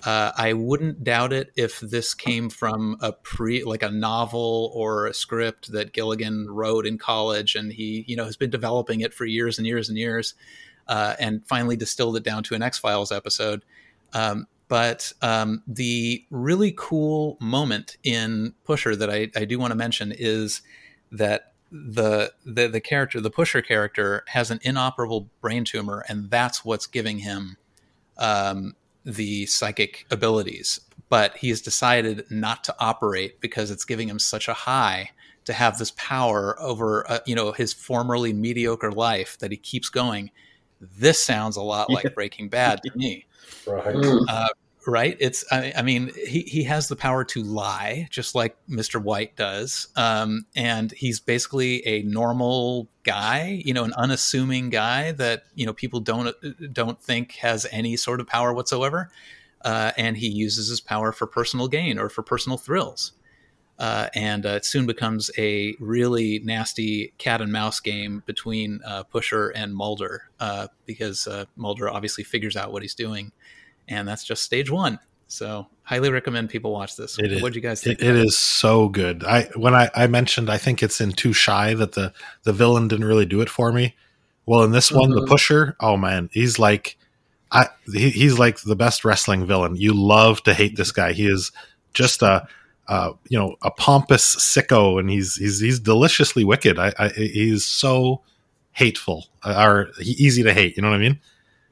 Uh, 0.04 0.32
I 0.36 0.52
wouldn't 0.54 1.04
doubt 1.04 1.32
it 1.32 1.52
if 1.54 1.78
this 1.78 2.12
came 2.12 2.50
from 2.50 2.96
a 3.00 3.12
pre, 3.12 3.62
like 3.62 3.84
a 3.84 3.90
novel 3.90 4.72
or 4.74 5.06
a 5.06 5.14
script 5.14 5.70
that 5.70 5.92
Gilligan 5.92 6.50
wrote 6.50 6.86
in 6.86 6.98
college, 6.98 7.54
and 7.54 7.72
he, 7.72 8.04
you 8.08 8.16
know, 8.16 8.24
has 8.24 8.36
been 8.36 8.50
developing 8.50 9.00
it 9.00 9.14
for 9.14 9.24
years 9.24 9.58
and 9.58 9.66
years 9.66 9.88
and 9.88 9.96
years, 9.96 10.34
uh, 10.88 11.14
and 11.20 11.46
finally 11.46 11.76
distilled 11.76 12.16
it 12.16 12.24
down 12.24 12.42
to 12.42 12.56
an 12.56 12.62
X 12.62 12.78
Files 12.78 13.12
episode. 13.12 13.64
Um, 14.12 14.48
but 14.66 15.12
um, 15.22 15.62
the 15.68 16.24
really 16.30 16.74
cool 16.76 17.36
moment 17.40 17.96
in 18.02 18.54
Pusher 18.64 18.96
that 18.96 19.10
I, 19.10 19.30
I 19.36 19.44
do 19.44 19.58
want 19.58 19.70
to 19.70 19.76
mention 19.76 20.12
is 20.16 20.62
that 21.12 21.51
the, 21.72 22.32
the 22.44 22.68
the 22.68 22.80
character, 22.80 23.20
the 23.20 23.30
Pusher 23.30 23.62
character, 23.62 24.24
has 24.28 24.50
an 24.50 24.60
inoperable 24.62 25.30
brain 25.40 25.64
tumor, 25.64 26.04
and 26.08 26.30
that's 26.30 26.64
what's 26.64 26.86
giving 26.86 27.18
him 27.18 27.56
um, 28.18 28.76
the 29.04 29.46
psychic 29.46 30.06
abilities. 30.10 30.80
But 31.08 31.36
he 31.38 31.48
has 31.48 31.60
decided 31.60 32.30
not 32.30 32.62
to 32.64 32.74
operate 32.78 33.40
because 33.40 33.70
it's 33.70 33.84
giving 33.84 34.08
him 34.08 34.18
such 34.18 34.48
a 34.48 34.54
high 34.54 35.10
to 35.44 35.52
have 35.52 35.78
this 35.78 35.92
power 35.96 36.56
over, 36.60 37.10
uh, 37.10 37.18
you 37.26 37.34
know, 37.34 37.52
his 37.52 37.72
formerly 37.72 38.32
mediocre 38.32 38.92
life 38.92 39.38
that 39.38 39.50
he 39.50 39.56
keeps 39.56 39.88
going. 39.88 40.30
This 40.80 41.22
sounds 41.22 41.56
a 41.56 41.62
lot 41.62 41.90
like 41.90 42.14
Breaking 42.14 42.48
Bad 42.48 42.82
to 42.84 42.96
me. 42.96 43.26
Right. 43.66 43.94
Uh, 43.94 44.48
right? 44.86 45.16
It's 45.20 45.44
I, 45.50 45.72
I 45.76 45.82
mean 45.82 46.10
he, 46.26 46.42
he 46.42 46.64
has 46.64 46.88
the 46.88 46.96
power 46.96 47.24
to 47.26 47.42
lie 47.42 48.08
just 48.10 48.34
like 48.34 48.56
mr 48.68 49.00
white 49.00 49.36
does. 49.36 49.88
Um, 49.96 50.46
and 50.56 50.92
he's 50.92 51.20
basically 51.20 51.86
a 51.86 52.02
normal 52.02 52.88
guy 53.04 53.60
you 53.64 53.74
know 53.74 53.84
an 53.84 53.92
unassuming 53.94 54.70
guy 54.70 55.12
that 55.12 55.44
you 55.54 55.66
know 55.66 55.72
people 55.72 56.00
don't 56.00 56.34
don't 56.72 57.00
think 57.00 57.32
has 57.32 57.66
any 57.70 57.96
sort 57.96 58.20
of 58.20 58.26
power 58.26 58.52
whatsoever. 58.52 59.10
Uh, 59.64 59.92
and 59.96 60.16
he 60.16 60.28
uses 60.28 60.68
his 60.68 60.80
power 60.80 61.12
for 61.12 61.26
personal 61.26 61.68
gain 61.68 61.96
or 61.96 62.08
for 62.08 62.22
personal 62.22 62.58
thrills. 62.58 63.12
Uh, 63.78 64.08
and 64.14 64.46
uh, 64.46 64.50
it 64.50 64.64
soon 64.64 64.86
becomes 64.86 65.30
a 65.38 65.74
really 65.80 66.40
nasty 66.44 67.12
cat 67.18 67.40
and 67.40 67.50
mouse 67.50 67.80
game 67.80 68.22
between 68.26 68.80
uh, 68.86 69.02
Pusher 69.02 69.48
and 69.50 69.74
Mulder 69.74 70.30
uh, 70.38 70.68
because 70.86 71.26
uh, 71.26 71.46
Mulder 71.56 71.88
obviously 71.88 72.22
figures 72.22 72.56
out 72.56 72.72
what 72.72 72.82
he's 72.82 72.94
doing, 72.94 73.32
and 74.00 74.08
that's 74.08 74.24
just 74.24 74.42
stage 74.42 74.70
one. 74.70 74.98
So, 75.28 75.66
highly 75.82 76.10
recommend 76.10 76.50
people 76.50 76.72
watch 76.72 76.96
this. 76.96 77.18
It 77.18 77.40
what 77.42 77.52
do 77.52 77.58
you 77.58 77.62
guys 77.62 77.82
think? 77.82 78.00
It, 78.00 78.08
it 78.08 78.16
is 78.16 78.36
so 78.36 78.88
good. 78.88 79.24
I 79.24 79.44
when 79.56 79.74
I, 79.74 79.88
I 79.94 80.06
mentioned 80.06 80.50
I 80.50 80.58
think 80.58 80.82
it's 80.82 81.00
in 81.00 81.12
2Shy 81.12 81.76
that 81.78 81.92
the 81.92 82.12
the 82.42 82.52
villain 82.52 82.88
didn't 82.88 83.06
really 83.06 83.24
do 83.26 83.40
it 83.40 83.48
for 83.48 83.72
me. 83.72 83.94
Well, 84.44 84.62
in 84.64 84.72
this 84.72 84.90
one, 84.92 85.10
the 85.10 85.22
Mhm. 85.22 85.28
pusher, 85.28 85.76
oh 85.80 85.96
man, 85.96 86.28
he's 86.32 86.58
like, 86.58 86.98
I 87.50 87.68
he, 87.92 88.10
he's 88.10 88.38
like 88.38 88.60
the 88.60 88.76
best 88.76 89.04
wrestling 89.04 89.46
villain. 89.46 89.76
You 89.76 89.94
love 89.94 90.42
to 90.44 90.52
hate 90.54 90.76
this 90.76 90.92
guy. 90.92 91.12
He 91.12 91.26
is 91.26 91.50
just 91.94 92.20
a, 92.22 92.46
uh, 92.88 93.12
you 93.28 93.38
know, 93.38 93.56
a 93.62 93.70
pompous 93.70 94.36
sicko, 94.36 94.98
and 95.00 95.08
he's 95.08 95.36
he's 95.36 95.60
he's 95.60 95.80
deliciously 95.80 96.44
wicked. 96.44 96.78
I, 96.78 96.92
I 96.98 97.08
he's 97.08 97.64
so 97.64 98.20
hateful 98.72 99.28
uh, 99.44 99.62
or 99.66 99.90
easy 100.00 100.42
to 100.42 100.52
hate. 100.52 100.76
You 100.76 100.82
know 100.82 100.90
what 100.90 100.96
I 100.96 100.98
mean? 100.98 101.20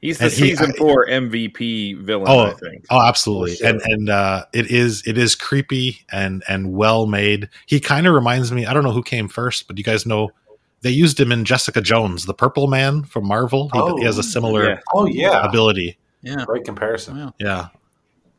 He's 0.01 0.17
the 0.17 0.25
And 0.25 0.33
he- 0.33 0.39
season 0.49 0.71
I- 0.73 0.77
four 0.77 1.05
MVP 1.07 1.93
villain, 2.03 2.25
Oh, 2.27 2.39
I 2.47 2.53
think. 2.53 2.85
oh, 2.89 2.99
absolutely, 3.01 3.55
sure. 3.57 3.67
and 3.67 3.81
and 3.85 4.09
uh, 4.09 4.45
it 4.51 4.71
is 4.71 5.03
it 5.05 5.17
is 5.17 5.35
creepy 5.35 5.99
and 6.11 6.43
and 6.47 6.73
well 6.73 7.05
made. 7.05 7.49
He 7.67 7.79
kind 7.79 8.07
of 8.07 8.13
reminds 8.15 8.51
me. 8.51 8.65
I 8.65 8.73
don't 8.73 8.83
know 8.83 8.91
who 8.93 9.03
came 9.03 9.27
first, 9.27 9.67
but 9.67 9.77
you 9.77 9.83
guys 9.83 10.05
know 10.07 10.31
they 10.81 10.89
used 10.89 11.19
him 11.19 11.31
in 11.31 11.45
Jessica 11.45 11.81
Jones, 11.81 12.25
the 12.25 12.33
Purple 12.33 12.65
Man 12.67 13.03
from 13.03 13.27
Marvel. 13.27 13.69
He, 13.73 13.99
he 13.99 14.05
has 14.05 14.17
a 14.17 14.23
similar 14.23 14.67
yeah. 14.69 14.79
Oh, 14.95 15.05
yeah. 15.05 15.45
ability. 15.47 15.97
Yeah, 16.23 16.45
Great 16.45 16.63
comparison. 16.65 17.31
Yeah, 17.39 17.67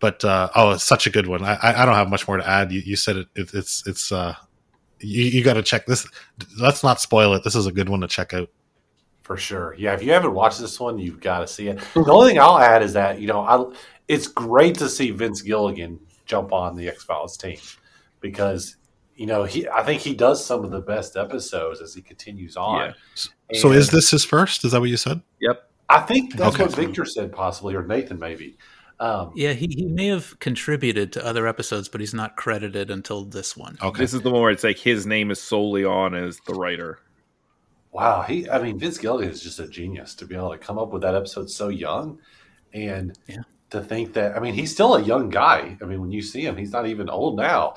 but 0.01 0.25
uh, 0.25 0.51
oh, 0.57 0.73
it's 0.73 0.83
such 0.85 1.07
a 1.07 1.11
good 1.11 1.29
one. 1.29 1.45
I, 1.45 1.55
I 1.63 1.83
I 1.83 1.87
don't 1.87 1.95
have 1.95 2.09
much 2.11 2.27
more 2.27 2.37
to 2.39 2.49
add. 2.49 2.73
You, 2.73 2.81
you 2.81 2.97
said 2.97 3.17
it, 3.19 3.29
it. 3.37 3.55
It's 3.55 3.87
it's 3.87 4.11
uh, 4.11 4.35
you, 4.99 5.25
you 5.25 5.45
got 5.45 5.55
to 5.55 5.63
check 5.63 5.87
this. 5.87 6.09
Let's 6.61 6.83
not 6.83 7.01
spoil 7.01 7.35
it. 7.35 7.45
This 7.45 7.55
is 7.55 7.67
a 7.69 7.73
good 7.73 7.89
one 7.89 8.01
to 8.01 8.09
check 8.09 8.35
out. 8.35 8.49
For 9.23 9.37
sure. 9.37 9.75
Yeah, 9.79 9.95
if 9.95 10.03
you 10.03 10.13
haven't 10.13 10.35
watched 10.35 10.59
this 10.59 10.81
one, 10.81 10.99
you've 10.99 11.21
got 11.21 11.41
to 11.41 11.47
see 11.47 11.69
it. 11.69 11.81
The 11.95 12.11
only 12.11 12.31
thing 12.31 12.41
I'll 12.41 12.59
add 12.59 12.83
is 12.83 12.93
that, 12.95 13.21
you 13.21 13.29
know, 13.29 13.41
I, 13.41 13.73
it's 14.09 14.27
great 14.27 14.77
to 14.79 14.89
see 14.89 15.13
Vince 15.13 15.43
Gilligan 15.43 16.01
jump 16.27 16.53
on 16.53 16.75
the 16.77 16.89
X 16.89 17.05
Files 17.05 17.37
team 17.37 17.59
because, 18.21 18.77
you 19.15 19.27
know, 19.27 19.45
he 19.45 19.69
I 19.69 19.85
think 19.85 20.01
he 20.01 20.13
does 20.15 20.45
some 20.45 20.65
of 20.65 20.73
the 20.73 20.81
best 20.81 21.17
episodes 21.17 21.81
as 21.81 21.95
he 21.95 22.03
continues 22.03 22.57
on. 22.57 22.95
So 23.53 23.71
is 23.71 23.91
this 23.91 24.11
his 24.11 24.25
first? 24.25 24.65
Is 24.65 24.73
that 24.73 24.81
what 24.81 24.91
you 24.91 24.97
said? 24.97 25.21
Yep. 25.41 25.71
I 25.89 26.01
think 26.01 26.35
that's 26.35 26.55
Okay. 26.57 26.65
what 26.65 26.75
Victor 26.75 27.05
said, 27.05 27.33
possibly, 27.33 27.75
or 27.77 27.85
Nathan 27.87 28.19
maybe. 28.19 28.57
Um, 28.99 29.33
yeah. 29.37 29.53
He 29.53 29.67
he 29.69 29.87
may 29.87 30.09
have 30.09 30.39
contributed 30.41 31.13
to 31.13 31.25
other 31.25 31.47
episodes, 31.47 31.89
but 31.89 32.01
he's 32.01 32.15
not 32.15 32.37
credited 32.37 32.91
until 32.91 33.25
this 33.25 33.57
one. 33.57 33.79
Okay. 33.81 34.03
This 34.03 34.15
is 34.15 34.23
the 34.23 34.31
one 34.31 34.43
where 34.43 34.51
it's 34.51 34.65
like 34.65 34.79
his 34.79 35.07
name 35.07 35.31
is 35.31 35.41
solely 35.41 35.85
on 35.85 36.15
as 36.15 36.39
the 36.47 36.55
writer. 36.55 36.99
Wow, 37.93 38.23
he 38.23 38.49
I 38.49 38.61
mean 38.61 38.79
Vince 38.79 38.99
Gilligan 38.99 39.31
is 39.31 39.43
just 39.43 39.61
a 39.61 39.69
genius 39.69 40.15
to 40.17 40.27
be 40.27 40.35
able 40.35 40.51
to 40.51 40.59
come 40.59 40.79
up 40.79 40.93
with 40.93 41.03
that 41.03 41.15
episode 41.15 41.51
so 41.51 41.69
young 41.69 42.19
and 42.73 43.17
yeah. 43.27 43.43
to 43.71 43.83
think 43.83 44.15
that 44.15 44.35
I 44.35 44.41
mean 44.41 44.55
he's 44.55 44.73
still 44.73 44.97
a 44.97 45.03
young 45.03 45.29
guy. 45.29 45.77
I 45.81 45.85
mean 45.85 46.01
when 46.01 46.11
you 46.11 46.23
see 46.23 46.45
him, 46.45 46.57
he's 46.57 46.73
not 46.73 46.87
even 46.87 47.11
old 47.11 47.37
now. 47.37 47.75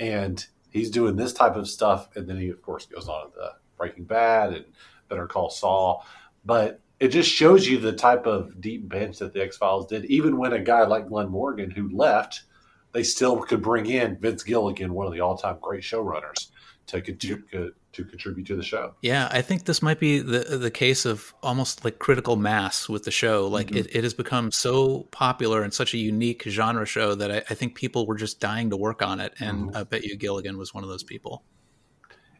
And 0.00 0.44
he's 0.70 0.90
doing 0.90 1.16
this 1.16 1.34
type 1.34 1.56
of 1.56 1.68
stuff 1.68 2.08
and 2.16 2.26
then 2.26 2.38
he 2.38 2.48
of 2.48 2.62
course 2.62 2.86
goes 2.86 3.08
on 3.08 3.30
to 3.30 3.36
the 3.36 3.50
Breaking 3.76 4.04
Bad 4.04 4.54
and 4.54 4.64
Better 5.10 5.26
Call 5.26 5.50
Saul. 5.50 6.04
But 6.46 6.80
it 6.98 7.08
just 7.08 7.30
shows 7.30 7.68
you 7.68 7.78
the 7.78 7.92
type 7.92 8.26
of 8.26 8.60
deep 8.60 8.88
bench 8.88 9.18
that 9.18 9.34
the 9.34 9.42
X 9.42 9.58
Files 9.58 9.86
did. 9.86 10.06
Even 10.06 10.38
when 10.38 10.54
a 10.54 10.58
guy 10.58 10.84
like 10.84 11.08
Glen 11.08 11.28
Morgan 11.28 11.70
who 11.70 11.90
left, 11.90 12.44
they 12.92 13.02
still 13.02 13.38
could 13.42 13.62
bring 13.62 13.86
in 13.86 14.16
Vince 14.16 14.42
Gilligan, 14.42 14.94
one 14.94 15.06
of 15.06 15.12
the 15.12 15.20
all 15.20 15.36
time 15.36 15.58
great 15.60 15.82
showrunners, 15.82 16.48
to, 16.86 17.00
to, 17.00 17.72
to 17.92 18.04
contribute 18.04 18.46
to 18.46 18.54
the 18.56 18.62
show. 18.62 18.94
Yeah, 19.02 19.28
I 19.32 19.40
think 19.42 19.64
this 19.64 19.80
might 19.82 19.98
be 19.98 20.18
the 20.20 20.58
the 20.58 20.70
case 20.70 21.06
of 21.06 21.34
almost 21.42 21.84
like 21.84 21.98
critical 21.98 22.36
mass 22.36 22.88
with 22.88 23.04
the 23.04 23.10
show. 23.10 23.46
Like 23.46 23.68
Mm-hmm. 23.68 23.76
it, 23.78 23.96
it 23.96 24.04
has 24.04 24.14
become 24.14 24.50
so 24.52 25.04
popular 25.10 25.62
and 25.62 25.72
such 25.72 25.94
a 25.94 25.98
unique 25.98 26.42
genre 26.46 26.84
show 26.86 27.14
that 27.14 27.30
I, 27.32 27.36
I 27.50 27.54
think 27.54 27.74
people 27.74 28.06
were 28.06 28.16
just 28.16 28.40
dying 28.40 28.70
to 28.70 28.76
work 28.76 29.02
on 29.02 29.20
it. 29.20 29.32
And 29.40 29.70
Mhm. 29.70 29.76
I 29.76 29.84
bet 29.84 30.04
you 30.04 30.16
Gilligan 30.16 30.58
was 30.58 30.74
one 30.74 30.84
of 30.84 30.90
those 30.90 31.02
people. 31.02 31.44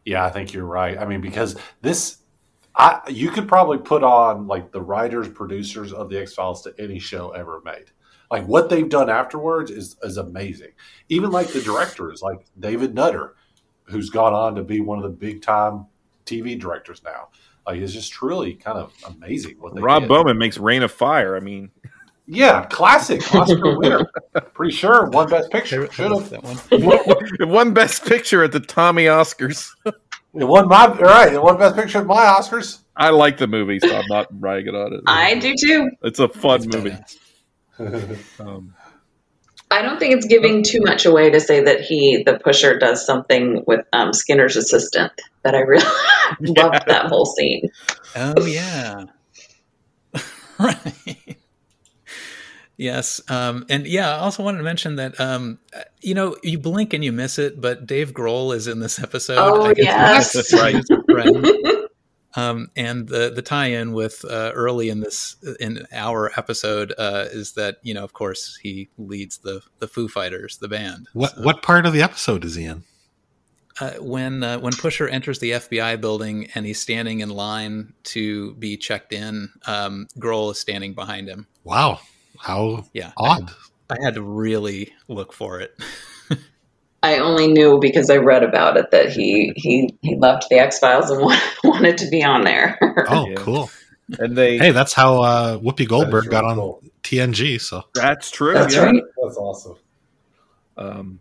Yeah, 0.05 0.25
I 0.25 0.31
think 0.31 0.53
you're 0.53 0.65
right. 0.65 0.97
I 0.99 1.05
mean, 1.05 1.21
because 1.21 1.57
this, 1.83 2.19
I 2.75 3.01
you 3.09 3.31
could 3.31 3.49
probably 3.49 3.79
put 3.79 4.03
on 4.03 4.47
like 4.47 4.71
the 4.73 4.81
writers, 4.83 5.29
producers 5.29 5.93
of 5.93 6.09
the 6.11 6.21
X 6.21 6.35
Files 6.35 6.63
to 6.63 6.75
any 6.79 6.99
show 6.99 7.31
ever 7.31 7.61
made. 7.65 7.91
Like 8.31 8.47
what 8.47 8.69
they've 8.69 8.89
done 8.89 9.09
afterwards 9.11 9.71
is 9.71 9.97
is 10.03 10.19
amazing. 10.19 10.73
Even 11.09 11.31
like 11.31 11.49
the 11.49 11.63
directors, 11.63 12.21
like 12.23 12.45
David 12.59 12.95
Nutter, 12.95 13.35
who's 13.89 14.11
gone 14.11 14.35
on 14.35 14.55
to 14.55 14.63
be 14.63 14.81
one 14.81 14.99
of 14.99 15.05
the 15.05 15.11
big 15.11 15.43
time 15.43 15.87
TV 16.27 16.59
directors 16.59 17.03
now. 17.05 17.29
Like 17.67 17.81
it's 17.81 17.93
just 17.93 18.13
truly 18.13 18.55
kind 18.55 18.79
of 18.79 18.93
amazing 19.07 19.57
what 19.59 19.75
they 19.75 19.81
Rob 19.81 20.03
did. 20.03 20.09
Bowman 20.09 20.39
makes 20.39 20.59
Reign 20.59 20.83
of 20.83 20.91
Fire. 20.93 21.37
I 21.37 21.41
mean, 21.41 21.71
Yeah, 22.27 22.65
classic 22.67 23.23
Oscar 23.35 23.79
winner. 23.79 24.07
Pretty 24.55 24.75
sure 24.75 25.09
one 25.11 25.29
Best 25.29 25.51
Picture. 25.51 25.91
Should 25.93 26.13
have. 26.13 26.31
That 26.31 26.43
one. 26.43 26.59
it 26.71 27.49
won 27.49 27.73
Best 27.75 28.05
Picture 28.07 28.43
at 28.45 28.53
the 28.53 28.61
Tommy 28.61 29.05
Oscars. 29.05 29.71
It 29.87 30.45
won 30.45 30.69
my 30.69 30.87
all 30.87 30.95
right. 30.95 31.33
It 31.33 31.43
won 31.43 31.59
Best 31.59 31.75
Picture 31.77 31.99
at 31.99 32.07
my 32.07 32.25
Oscars. 32.25 32.81
I 32.97 33.11
like 33.11 33.39
the 33.39 33.47
movie, 33.47 33.79
so 33.81 33.95
I'm 33.97 34.07
not 34.09 34.27
ragging 34.41 34.75
on 34.75 34.93
it. 34.95 35.01
I 35.07 35.35
do 35.39 35.55
too. 35.55 35.91
It's 36.03 36.19
a 36.19 36.29
fun 36.29 36.67
movie. 36.73 36.97
Um, 38.41 38.75
I 39.71 39.83
don't 39.83 39.99
think 39.99 40.15
it's 40.15 40.27
giving 40.27 40.63
too 40.63 40.81
much 40.81 41.05
away 41.05 41.31
to 41.31 41.41
say 41.41 41.63
that 41.63 41.81
he, 41.81 42.23
the 42.25 42.39
pusher, 42.39 42.79
does 42.79 43.05
something 43.05 43.65
with 43.67 43.85
um, 43.93 44.13
Skinner's 44.13 44.57
assistant. 44.57 45.13
That 45.43 45.55
I 45.55 45.61
really 45.61 45.85
loved 46.41 46.85
that 46.87 47.07
whole 47.07 47.27
scene. 47.27 47.71
Oh 48.17 48.47
yeah, 48.47 49.05
right. 50.59 51.37
Yes, 52.79 53.21
um, 53.29 53.67
and 53.69 53.87
yeah, 53.87 54.15
I 54.17 54.21
also 54.21 54.45
wanted 54.45 54.59
to 54.59 54.65
mention 54.65 54.97
that 54.97 55.21
um, 55.21 55.59
you 56.01 56.15
know 56.15 56.37
you 56.43 56.59
blink 56.59 56.95
and 56.95 57.05
you 57.05 57.13
miss 57.13 57.39
it, 57.39 57.61
but 57.61 57.87
Dave 57.87 58.13
Grohl 58.13 58.55
is 58.55 58.69
in 58.69 58.79
this 58.79 58.99
episode. 59.03 59.39
Oh, 59.39 59.65
I 59.65 59.75
guess 59.75 60.35
yes. 60.35 60.49
friend. 60.49 60.85
Um, 62.37 62.71
and 62.77 63.09
the 63.09 63.31
the 63.35 63.43
tie-in 63.43 63.93
with 63.93 64.25
uh, 64.25 64.53
early 64.55 64.91
in 64.91 65.01
this 65.01 65.37
in 65.61 65.87
our 65.93 66.31
episode 66.37 66.93
uh, 66.99 67.27
is 67.31 67.53
that 67.53 67.79
you 67.83 67.95
know 67.95 68.05
of 68.05 68.13
course 68.13 68.59
he 68.63 68.91
leads 68.99 69.39
the 69.39 69.63
the 69.79 69.89
Foo 69.89 70.09
Fighters 70.09 70.59
the 70.59 70.69
band. 70.69 71.09
What 71.15 71.39
what 71.39 71.63
part 71.63 71.87
of 71.87 71.93
the 71.93 72.03
episode 72.03 72.45
is 72.45 72.55
he 72.55 72.65
in? 72.65 72.85
Uh, 73.81 73.93
when 74.01 74.43
uh, 74.43 74.59
when 74.59 74.73
Pusher 74.73 75.09
enters 75.09 75.39
the 75.39 75.53
FBI 75.53 76.01
building 76.01 76.49
and 76.55 76.67
he's 76.67 76.81
standing 76.81 77.21
in 77.21 77.31
line 77.31 77.95
to 78.05 78.55
be 78.55 78.77
checked 78.77 79.13
in, 79.13 79.51
um, 79.67 80.09
Grohl 80.19 80.51
is 80.51 80.59
standing 80.59 80.95
behind 80.95 81.29
him. 81.29 81.47
Wow, 81.65 82.01
how 82.39 82.85
Yeah, 82.93 83.13
odd. 83.17 83.51
I 83.89 83.97
had 84.03 84.15
to 84.15 84.23
really 84.23 84.93
look 85.07 85.33
for 85.33 85.61
it. 85.61 85.75
I 87.03 87.19
only 87.19 87.47
knew 87.47 87.79
because 87.79 88.11
I 88.11 88.17
read 88.17 88.43
about 88.43 88.77
it 88.77 88.91
that 88.91 89.11
he 89.11 89.53
he 89.57 89.95
he 90.03 90.17
loved 90.17 90.45
the 90.51 90.59
X 90.59 90.79
Files 90.79 91.11
and 91.11 91.21
wanted, 91.25 91.43
wanted 91.65 91.99
to 91.99 92.09
be 92.09 92.23
on 92.25 92.43
there. 92.45 92.79
Oh, 93.09 93.29
Yeah. 93.29 93.35
cool. 93.37 93.71
and 94.19 94.37
they 94.37 94.59
Hey, 94.59 94.73
that's 94.73 94.93
how 94.93 95.23
uh, 95.23 95.59
Whoopi 95.59 95.87
Goldberg 95.89 96.25
really 96.25 96.29
got 96.31 96.45
on 96.45 96.57
cool. 96.57 96.83
TNG. 97.03 97.61
So 97.61 97.85
that's 97.95 98.31
true. 98.31 98.55
That's 98.55 98.75
yeah. 98.75 98.85
right. 98.85 99.03
That's 99.23 99.37
awesome. 99.37 99.77
Um, 100.77 101.21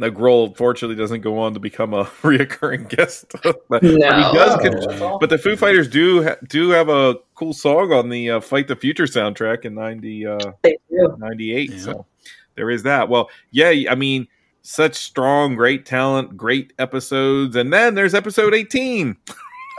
now 0.00 0.08
Grohl 0.10 0.56
fortunately 0.56 0.96
doesn't 0.96 1.22
go 1.22 1.38
on 1.38 1.54
to 1.54 1.60
become 1.60 1.92
a 1.92 2.04
reoccurring 2.22 2.88
guest, 2.88 3.26
but, 3.42 3.56
but 3.68 3.82
No. 3.82 3.90
he 3.90 3.98
does. 3.98 4.52
Oh, 4.54 4.58
con- 4.58 4.74
awesome. 4.76 5.16
but 5.20 5.28
the 5.30 5.38
Foo 5.38 5.56
Fighters 5.56 5.88
do 5.88 6.22
ha- 6.24 6.36
do 6.48 6.70
have 6.70 6.88
a 6.88 7.16
cool 7.34 7.52
song 7.52 7.92
on 7.92 8.08
the 8.08 8.30
uh, 8.30 8.40
"Fight 8.40 8.68
the 8.68 8.76
Future" 8.76 9.04
soundtrack 9.04 9.64
in 9.64 9.74
90, 9.74 10.26
uh, 10.26 10.38
98. 11.18 11.70
Yeah. 11.70 11.78
So 11.78 12.06
there 12.54 12.70
is 12.70 12.84
that. 12.84 13.08
Well, 13.08 13.28
yeah, 13.50 13.90
I 13.90 13.94
mean, 13.96 14.28
such 14.62 14.94
strong, 14.96 15.54
great 15.54 15.86
talent, 15.86 16.36
great 16.36 16.72
episodes, 16.78 17.56
and 17.56 17.72
then 17.72 17.94
there's 17.94 18.14
episode 18.14 18.54
18. 18.54 19.16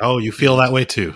oh, 0.02 0.18
you 0.18 0.32
feel 0.32 0.58
that 0.58 0.72
way 0.72 0.86
too. 0.86 1.14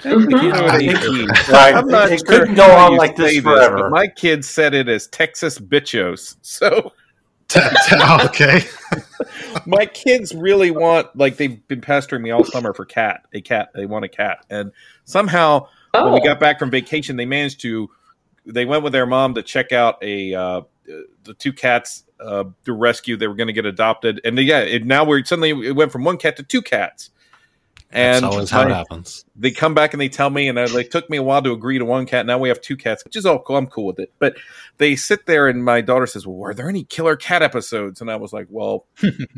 Mhm. 0.00 0.48
Episode 0.50 0.82
18. 0.82 1.28
Right. 1.52 1.74
I'm 1.74 1.86
not 1.86 2.10
it, 2.10 2.14
it 2.14 2.18
sure 2.26 2.40
couldn't 2.40 2.54
go 2.56 2.68
on 2.70 2.92
you 2.92 2.98
like 2.98 3.16
say 3.16 3.34
this 3.34 3.42
forever. 3.42 3.76
but 3.76 3.90
my 3.90 4.06
kids 4.08 4.48
said 4.48 4.74
it 4.74 4.88
as 4.88 5.06
Texas 5.08 5.58
Bitchos. 5.58 6.36
So 6.42 6.92
T- 7.48 7.60
t- 7.60 7.96
oh, 8.00 8.24
okay. 8.24 8.62
my 9.66 9.84
kids 9.86 10.34
really 10.34 10.70
want 10.70 11.14
like 11.14 11.36
they've 11.36 11.66
been 11.68 11.80
pestering 11.82 12.22
me 12.22 12.30
all 12.30 12.44
summer 12.44 12.72
for 12.72 12.84
cat 12.86 13.26
a 13.34 13.40
cat 13.42 13.68
they 13.74 13.84
want 13.86 14.04
a 14.04 14.08
cat 14.08 14.38
and 14.50 14.72
somehow 15.04 15.60
when 15.92 16.04
Oh, 16.04 16.14
we 16.14 16.20
got 16.22 16.40
back 16.40 16.58
from 16.58 16.70
vacation 16.70 17.16
they 17.16 17.26
managed 17.26 17.60
to 17.60 17.90
they 18.46 18.64
went 18.64 18.82
with 18.82 18.92
their 18.92 19.06
mom 19.06 19.34
to 19.34 19.42
check 19.42 19.72
out 19.72 20.02
a 20.02 20.34
uh, 20.34 20.60
the 21.24 21.34
two 21.34 21.52
cats 21.52 22.04
uh, 22.20 22.44
to 22.64 22.72
rescue 22.72 23.16
they 23.16 23.26
were 23.26 23.34
going 23.34 23.46
to 23.48 23.52
get 23.52 23.66
adopted 23.66 24.20
and 24.24 24.36
they, 24.38 24.42
yeah 24.42 24.60
it, 24.60 24.84
now 24.84 25.04
we're 25.04 25.24
suddenly 25.24 25.50
it 25.50 25.76
went 25.76 25.90
from 25.92 26.04
one 26.04 26.16
cat 26.16 26.36
to 26.36 26.42
two 26.42 26.62
cats 26.62 27.10
and 27.92 28.24
That's 28.24 28.34
always 28.34 28.50
how 28.50 28.62
it 28.62 28.70
happens. 28.70 29.24
they 29.36 29.50
come 29.50 29.74
back 29.74 29.92
and 29.92 30.00
they 30.00 30.08
tell 30.08 30.30
me, 30.30 30.48
and 30.48 30.58
it 30.58 30.72
like, 30.72 30.88
took 30.88 31.10
me 31.10 31.18
a 31.18 31.22
while 31.22 31.42
to 31.42 31.52
agree 31.52 31.78
to 31.78 31.84
one 31.84 32.06
cat. 32.06 32.24
Now 32.24 32.38
we 32.38 32.48
have 32.48 32.60
two 32.60 32.76
cats, 32.76 33.04
which 33.04 33.16
is 33.16 33.26
all 33.26 33.38
cool. 33.38 33.56
I'm 33.58 33.66
cool 33.66 33.84
with 33.84 33.98
it. 33.98 34.10
But 34.18 34.36
they 34.78 34.96
sit 34.96 35.26
there, 35.26 35.46
and 35.46 35.62
my 35.62 35.82
daughter 35.82 36.06
says, 36.06 36.26
"Well, 36.26 36.42
are 36.42 36.54
there 36.54 36.70
any 36.70 36.84
killer 36.84 37.16
cat 37.16 37.42
episodes?" 37.42 38.00
And 38.00 38.10
I 38.10 38.16
was 38.16 38.32
like, 38.32 38.46
"Well, 38.48 38.86
you 39.02 39.28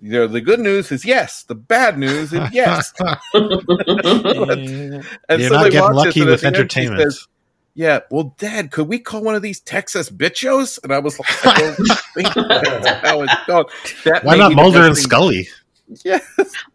know, 0.00 0.26
the 0.26 0.40
good 0.40 0.60
news 0.60 0.90
is 0.90 1.04
yes. 1.04 1.42
The 1.42 1.54
bad 1.54 1.98
news 1.98 2.32
is 2.32 2.50
yes." 2.50 2.94
and 3.34 3.34
You're 3.34 5.02
so 5.48 5.54
not 5.54 5.64
they 5.64 5.70
getting 5.70 5.92
lucky 5.92 6.24
with 6.24 6.32
at 6.32 6.40
the 6.40 6.46
end 6.46 6.56
she 6.56 6.60
entertainment. 6.60 7.12
says, 7.12 7.28
yeah, 7.78 8.00
well, 8.10 8.34
Dad, 8.38 8.72
could 8.72 8.88
we 8.88 8.98
call 8.98 9.22
one 9.22 9.36
of 9.36 9.42
these 9.42 9.60
Texas 9.60 10.10
bitchos? 10.10 10.82
And 10.82 10.92
I 10.92 10.98
was 10.98 11.16
like, 11.16 11.46
I 11.46 11.60
don't 11.60 11.76
think 12.14 12.34
that's 12.34 13.06
how 13.06 13.22
it's 13.22 13.34
called. 13.46 13.70
That 14.04 14.24
Why 14.24 14.34
not 14.34 14.52
Mulder 14.52 14.84
and 14.84 14.96
thing- 14.96 15.04
Scully? 15.04 15.48
Yeah, 16.04 16.18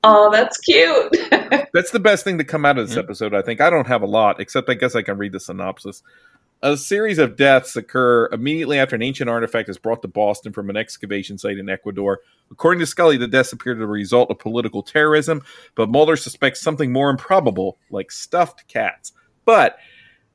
oh, 0.06 0.32
that's 0.32 0.58
cute. 0.60 1.14
that's 1.74 1.92
the 1.92 2.00
best 2.00 2.24
thing 2.24 2.38
to 2.38 2.46
come 2.46 2.64
out 2.64 2.78
of 2.78 2.88
this 2.88 2.96
mm-hmm. 2.96 3.04
episode, 3.04 3.34
I 3.34 3.42
think. 3.42 3.60
I 3.60 3.70
don't 3.70 3.86
have 3.86 4.02
a 4.02 4.06
lot, 4.06 4.40
except 4.40 4.70
I 4.70 4.76
guess 4.76 4.96
I 4.96 5.02
can 5.02 5.18
read 5.18 5.34
the 5.34 5.42
synopsis. 5.42 6.04
A 6.62 6.78
series 6.78 7.20
of 7.20 7.36
deaths 7.36 7.76
occur 7.76 8.30
immediately 8.32 8.80
after 8.80 8.96
an 8.96 9.02
ancient 9.02 9.30
artifact 9.30 9.68
is 9.68 9.78
brought 9.78 10.04
to 10.04 10.08
Boston 10.08 10.54
from 10.54 10.70
an 10.70 10.78
excavation 10.78 11.38
site 11.38 11.58
in 11.58 11.68
Ecuador. 11.68 12.22
According 12.50 12.80
to 12.80 12.86
Scully, 12.86 13.18
the 13.18 13.28
deaths 13.28 13.52
appear 13.52 13.74
to 13.74 13.80
be 13.80 13.82
the 13.82 13.88
result 13.88 14.32
of 14.32 14.40
political 14.40 14.82
terrorism, 14.82 15.42
but 15.76 15.90
Mulder 15.90 16.16
suspects 16.16 16.62
something 16.62 16.94
more 16.94 17.10
improbable, 17.10 17.78
like 17.92 18.10
stuffed 18.10 18.66
cats. 18.70 19.12
But 19.44 19.78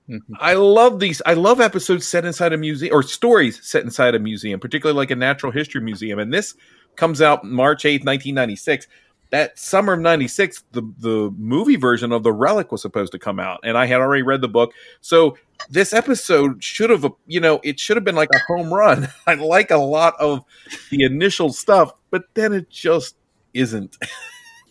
Mm-hmm. 0.08 0.34
I 0.40 0.54
love 0.54 1.00
these. 1.00 1.20
I 1.26 1.34
love 1.34 1.60
episodes 1.60 2.06
set 2.06 2.24
inside 2.24 2.52
a 2.52 2.56
museum 2.56 2.94
or 2.94 3.02
stories 3.02 3.60
set 3.62 3.84
inside 3.84 4.14
a 4.14 4.18
museum, 4.18 4.58
particularly 4.58 4.96
like 4.96 5.10
a 5.10 5.16
natural 5.16 5.52
history 5.52 5.82
museum. 5.82 6.18
And 6.18 6.32
this 6.32 6.54
comes 6.96 7.20
out 7.20 7.44
March 7.44 7.84
8th, 7.84 8.04
1996. 8.04 8.86
That 9.30 9.58
summer 9.58 9.92
of 9.92 10.00
96, 10.00 10.64
the, 10.72 10.82
the 10.98 11.30
movie 11.36 11.76
version 11.76 12.12
of 12.12 12.22
The 12.22 12.32
Relic 12.32 12.72
was 12.72 12.80
supposed 12.80 13.12
to 13.12 13.18
come 13.18 13.38
out. 13.38 13.60
And 13.62 13.76
I 13.76 13.84
had 13.84 14.00
already 14.00 14.22
read 14.22 14.40
the 14.40 14.48
book. 14.48 14.72
So 15.02 15.36
this 15.68 15.92
episode 15.92 16.64
should 16.64 16.88
have, 16.88 17.06
you 17.26 17.40
know, 17.40 17.60
it 17.62 17.78
should 17.78 17.98
have 17.98 18.04
been 18.04 18.14
like 18.14 18.30
a 18.34 18.38
home 18.38 18.72
run. 18.72 19.08
I 19.26 19.34
like 19.34 19.70
a 19.70 19.76
lot 19.76 20.14
of 20.18 20.44
the 20.90 21.04
initial 21.04 21.52
stuff, 21.52 21.92
but 22.10 22.24
then 22.32 22.54
it 22.54 22.70
just 22.70 23.16
isn't. 23.52 23.98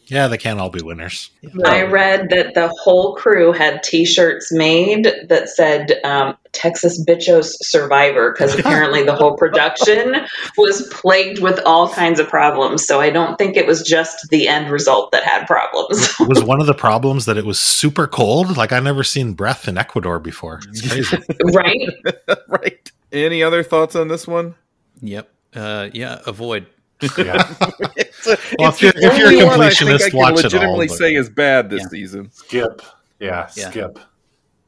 Yeah, 0.10 0.27
they 0.27 0.38
can't 0.38 0.60
all 0.60 0.69
be 0.69 0.82
winners. 0.82 1.30
I 1.66 1.84
read 1.84 2.30
that 2.30 2.53
the 2.53 2.69
whole 2.82 3.16
crew 3.16 3.52
had 3.52 3.84
T-shirts 3.84 4.53
made 4.53 5.08
that 5.27 5.50
said 5.50 6.00
um, 6.06 6.38
"Texas 6.53 7.03
Bitchos 7.03 7.52
Survivor" 7.61 8.32
because 8.32 8.56
apparently 8.60 9.03
the 9.03 9.16
whole 9.16 9.36
production 9.36 10.16
was 10.58 10.88
plagued 10.88 11.40
with 11.40 11.60
all 11.66 11.90
kinds 11.90 12.22
of 12.22 12.30
problems. 12.30 12.86
So 12.86 13.02
I 13.02 13.10
don't 13.10 13.38
think 13.38 13.58
it 13.58 13.68
was 13.68 13.82
just 13.82 14.30
the 14.30 14.48
end 14.48 14.69
result 14.69 15.11
that 15.11 15.24
had 15.24 15.45
problems. 15.45 16.08
It 16.19 16.27
was 16.27 16.42
one 16.44 16.61
of 16.61 16.68
the 16.68 16.74
problems 16.74 17.26
that 17.26 17.38
it 17.38 17.45
was 17.45 17.60
super 17.60 18.08
cold? 18.08 18.56
Like 18.56 18.72
I 18.72 18.80
never 18.80 19.03
seen 19.03 19.34
breath 19.34 19.68
in 19.68 19.77
Ecuador 19.77 20.19
before. 20.19 20.61
It's 20.69 20.88
crazy. 20.88 21.18
right? 21.53 21.80
right. 22.48 22.92
Any 23.11 23.44
other 23.44 23.61
thoughts 23.61 23.95
on 23.95 24.08
this 24.08 24.26
one? 24.26 24.56
Yep. 25.02 25.30
Uh, 25.53 25.90
yeah. 25.94 26.22
Avoid. 26.26 26.68
Yeah. 27.18 27.53
It's 28.28 28.42
a- 28.54 28.56
Well, 28.60 28.70
it's 28.70 28.78
if 28.78 28.82
you're- 28.84 29.02
the 29.02 29.08
if 29.14 29.18
you're 29.18 29.28
a 29.28 29.32
only 29.34 29.46
one 29.46 29.62
I 29.62 29.70
think 29.70 29.90
completionist, 29.92 30.06
I 30.06 30.10
can 30.10 30.20
watch 30.20 30.32
it 30.32 30.36
all, 30.38 30.42
legitimately 30.44 30.88
but- 30.88 30.98
say 30.98 31.16
is 31.16 31.30
bad 31.30 31.70
this 31.70 31.82
Yeah. 31.84 31.88
season. 31.90 32.30
skip. 32.32 32.82
Yeah, 33.20 33.50
Yeah. 33.56 33.70
skip. 33.70 34.00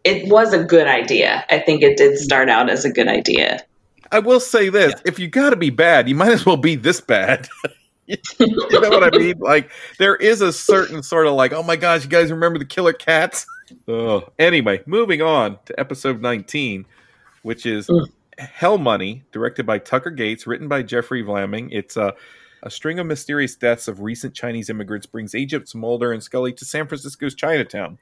It 0.03 0.27
was 0.27 0.53
a 0.53 0.63
good 0.63 0.87
idea. 0.87 1.45
I 1.49 1.59
think 1.59 1.83
it 1.83 1.97
did 1.97 2.17
start 2.17 2.49
out 2.49 2.69
as 2.69 2.85
a 2.85 2.89
good 2.91 3.07
idea. 3.07 3.63
I 4.11 4.19
will 4.19 4.39
say 4.39 4.69
this: 4.69 4.93
if 5.05 5.19
you 5.19 5.27
got 5.27 5.51
to 5.51 5.55
be 5.55 5.69
bad, 5.69 6.09
you 6.09 6.15
might 6.15 6.31
as 6.31 6.45
well 6.45 6.57
be 6.57 6.75
this 6.75 6.99
bad. 7.01 7.47
you 8.07 8.17
know 8.39 8.89
what 8.89 9.03
I 9.13 9.17
mean? 9.17 9.35
Like 9.39 9.69
there 9.99 10.15
is 10.15 10.41
a 10.41 10.51
certain 10.51 11.03
sort 11.03 11.27
of 11.27 11.33
like, 11.33 11.53
oh 11.53 11.61
my 11.61 11.75
gosh, 11.75 12.03
you 12.05 12.09
guys 12.09 12.31
remember 12.31 12.57
the 12.57 12.65
Killer 12.65 12.93
Cats? 12.93 13.45
Oh, 13.87 14.29
anyway, 14.39 14.81
moving 14.87 15.21
on 15.21 15.59
to 15.65 15.79
episode 15.79 16.21
nineteen, 16.21 16.85
which 17.43 17.65
is. 17.65 17.87
Hell 18.39 18.77
Money, 18.77 19.23
directed 19.33 19.65
by 19.65 19.79
Tucker 19.79 20.11
Gates, 20.11 20.47
written 20.47 20.69
by 20.69 20.81
Jeffrey 20.81 21.21
Vlaming. 21.21 21.67
It's 21.73 21.97
a 21.97 22.13
a 22.63 22.69
string 22.69 22.99
of 22.99 23.07
mysterious 23.07 23.55
deaths 23.55 23.87
of 23.87 24.01
recent 24.01 24.33
Chinese 24.33 24.69
immigrants 24.69 25.05
brings 25.05 25.35
agents 25.35 25.75
Mulder 25.75 26.11
and 26.11 26.21
Scully 26.21 26.53
to 26.53 26.65
San 26.65 26.87
Francisco's 26.87 27.35
Chinatown. 27.35 27.97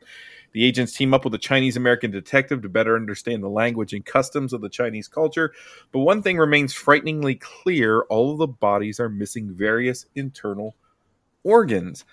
The 0.53 0.63
agents 0.65 0.93
team 0.93 1.13
up 1.13 1.23
with 1.23 1.33
a 1.33 1.39
Chinese 1.39 1.77
American 1.77 2.09
detective 2.09 2.61
to 2.61 2.69
better 2.69 2.95
understand 2.95 3.43
the 3.43 3.49
language 3.49 3.93
and 3.93 4.05
customs 4.05 4.53
of 4.53 4.61
the 4.61 4.69
Chinese 4.69 5.07
culture. 5.07 5.53
But 5.91 5.99
one 5.99 6.21
thing 6.21 6.37
remains 6.37 6.73
frighteningly 6.73 7.35
clear 7.35 8.01
all 8.09 8.31
of 8.31 8.39
the 8.39 8.47
bodies 8.47 8.99
are 8.99 9.09
missing 9.09 9.53
various 9.53 10.05
internal 10.15 10.75
organs. 11.43 12.05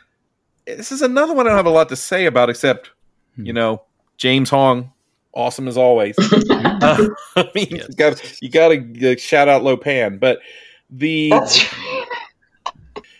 This 0.66 0.92
is 0.92 1.02
another 1.02 1.34
one 1.34 1.46
I 1.46 1.50
don't 1.50 1.58
have 1.58 1.66
a 1.66 1.70
lot 1.70 1.88
to 1.90 1.96
say 1.96 2.26
about, 2.26 2.50
except, 2.50 2.90
you 3.36 3.52
know, 3.52 3.82
James 4.16 4.50
Hong, 4.50 4.92
awesome 5.32 5.68
as 5.68 5.76
always. 5.76 6.16
Uh, 6.18 7.08
I 7.36 7.50
mean, 7.54 7.68
you 7.70 7.88
got 7.96 8.42
you 8.42 8.50
got 8.50 8.68
to 8.68 9.12
uh, 9.12 9.16
shout 9.16 9.48
out 9.48 9.62
Lo 9.62 9.76
Pan, 9.76 10.18
but 10.18 10.40
the 10.90 11.30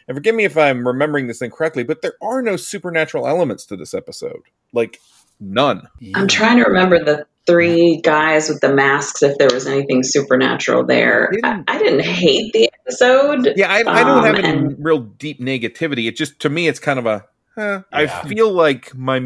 and 0.09 0.17
forgive 0.17 0.35
me 0.35 0.45
if 0.45 0.57
I'm 0.57 0.87
remembering 0.87 1.27
this 1.27 1.41
incorrectly, 1.43 1.83
but 1.85 2.03
there 2.03 2.15
are 2.23 2.43
no 2.43 2.57
supernatural 2.57 3.27
elements 3.27 3.65
to 3.67 3.77
this 3.77 3.95
episode, 3.95 4.43
like 4.73 5.01
none. 5.41 5.89
I'm 6.15 6.29
trying 6.29 6.59
to 6.59 6.65
remember 6.65 7.03
the 7.03 7.27
three 7.47 8.01
guys 8.03 8.49
with 8.49 8.61
the 8.61 8.73
masks. 8.75 9.23
If 9.23 9.37
there 9.39 9.51
was 9.53 9.67
anything 9.67 10.03
supernatural 10.03 10.85
there, 10.85 11.31
I, 11.45 11.63
I 11.69 11.79
didn't 11.79 12.01
hate 12.05 12.53
the 12.53 12.71
episode. 12.87 13.53
Yeah, 13.57 13.71
I, 13.71 13.79
I 13.81 13.83
don't 14.05 14.19
Um, 14.19 14.25
have 14.25 14.37
any 14.37 14.49
and- 14.59 14.85
real 14.85 15.01
deep 15.01 15.41
negativity. 15.41 16.09
It 16.09 16.17
just 16.17 16.41
to 16.41 16.49
me, 16.49 16.69
it's 16.69 16.81
kind 16.81 16.99
of 16.99 17.07
a. 17.07 17.25
eh. 17.57 17.81
I 17.93 18.07
feel 18.07 18.51
like 18.53 18.95
my 18.95 19.19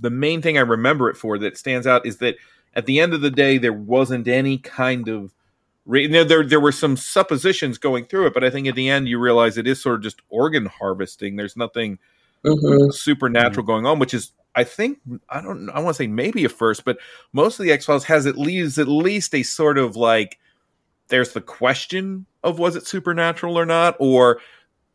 the 0.00 0.10
main 0.10 0.42
thing 0.42 0.58
I 0.58 0.62
remember 0.62 1.08
it 1.08 1.16
for 1.16 1.38
that 1.38 1.56
stands 1.56 1.86
out 1.86 2.04
is 2.06 2.18
that 2.18 2.36
at 2.74 2.86
the 2.86 3.00
end 3.00 3.12
of 3.14 3.20
the 3.20 3.30
day, 3.30 3.58
there 3.58 3.72
wasn't 3.72 4.28
any 4.28 4.58
kind 4.58 5.08
of. 5.08 5.32
Re- 5.86 6.02
You 6.02 6.08
know, 6.08 6.24
there 6.24 6.44
there 6.44 6.60
were 6.60 6.72
some 6.72 6.96
suppositions 6.96 7.78
going 7.78 8.04
through 8.04 8.26
it, 8.26 8.34
but 8.34 8.44
I 8.44 8.50
think 8.50 8.66
at 8.68 8.74
the 8.74 8.88
end 8.88 9.08
you 9.08 9.18
realize 9.18 9.56
it 9.58 9.66
is 9.66 9.82
sort 9.82 9.96
of 9.96 10.02
just 10.02 10.20
organ 10.28 10.66
harvesting. 10.66 11.36
There's 11.36 11.56
nothing 11.56 11.98
Mhm. 12.44 12.92
supernatural 12.92 13.64
going 13.66 13.86
on, 13.86 13.98
which 13.98 14.14
is 14.14 14.32
I 14.54 14.64
think 14.64 14.98
I 15.28 15.40
don't 15.40 15.70
I 15.70 15.80
want 15.80 15.96
to 15.96 16.02
say 16.02 16.06
maybe 16.06 16.44
a 16.44 16.48
first, 16.48 16.84
but 16.84 16.98
most 17.32 17.58
of 17.58 17.64
the 17.64 17.72
X 17.72 17.86
Files 17.86 18.04
has 18.04 18.26
at 18.26 18.36
least 18.36 18.78
at 18.78 18.88
least 18.88 19.34
a 19.34 19.42
sort 19.42 19.78
of 19.78 19.96
like 19.96 20.38
there's 21.08 21.32
the 21.32 21.40
question 21.40 22.26
of 22.42 22.58
was 22.58 22.76
it 22.76 22.86
supernatural 22.86 23.58
or 23.58 23.66
not, 23.66 23.96
or 23.98 24.40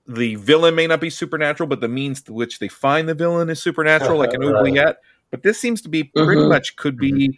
the 0.07 0.35
villain 0.35 0.73
may 0.75 0.87
not 0.87 1.01
be 1.01 1.09
supernatural, 1.09 1.67
but 1.67 1.81
the 1.81 1.87
means 1.87 2.21
to 2.23 2.33
which 2.33 2.59
they 2.59 2.67
find 2.67 3.09
the 3.09 3.13
villain 3.13 3.49
is 3.49 3.61
supernatural, 3.61 4.17
like 4.17 4.33
an 4.33 4.41
Right. 4.41 4.55
oubliette. 4.55 4.97
But 5.31 5.43
this 5.43 5.59
seems 5.59 5.81
to 5.81 5.89
be 5.89 6.05
pretty 6.05 6.41
Mhm. 6.41 6.49
much 6.49 6.75
could 6.77 6.97
be, 6.97 7.37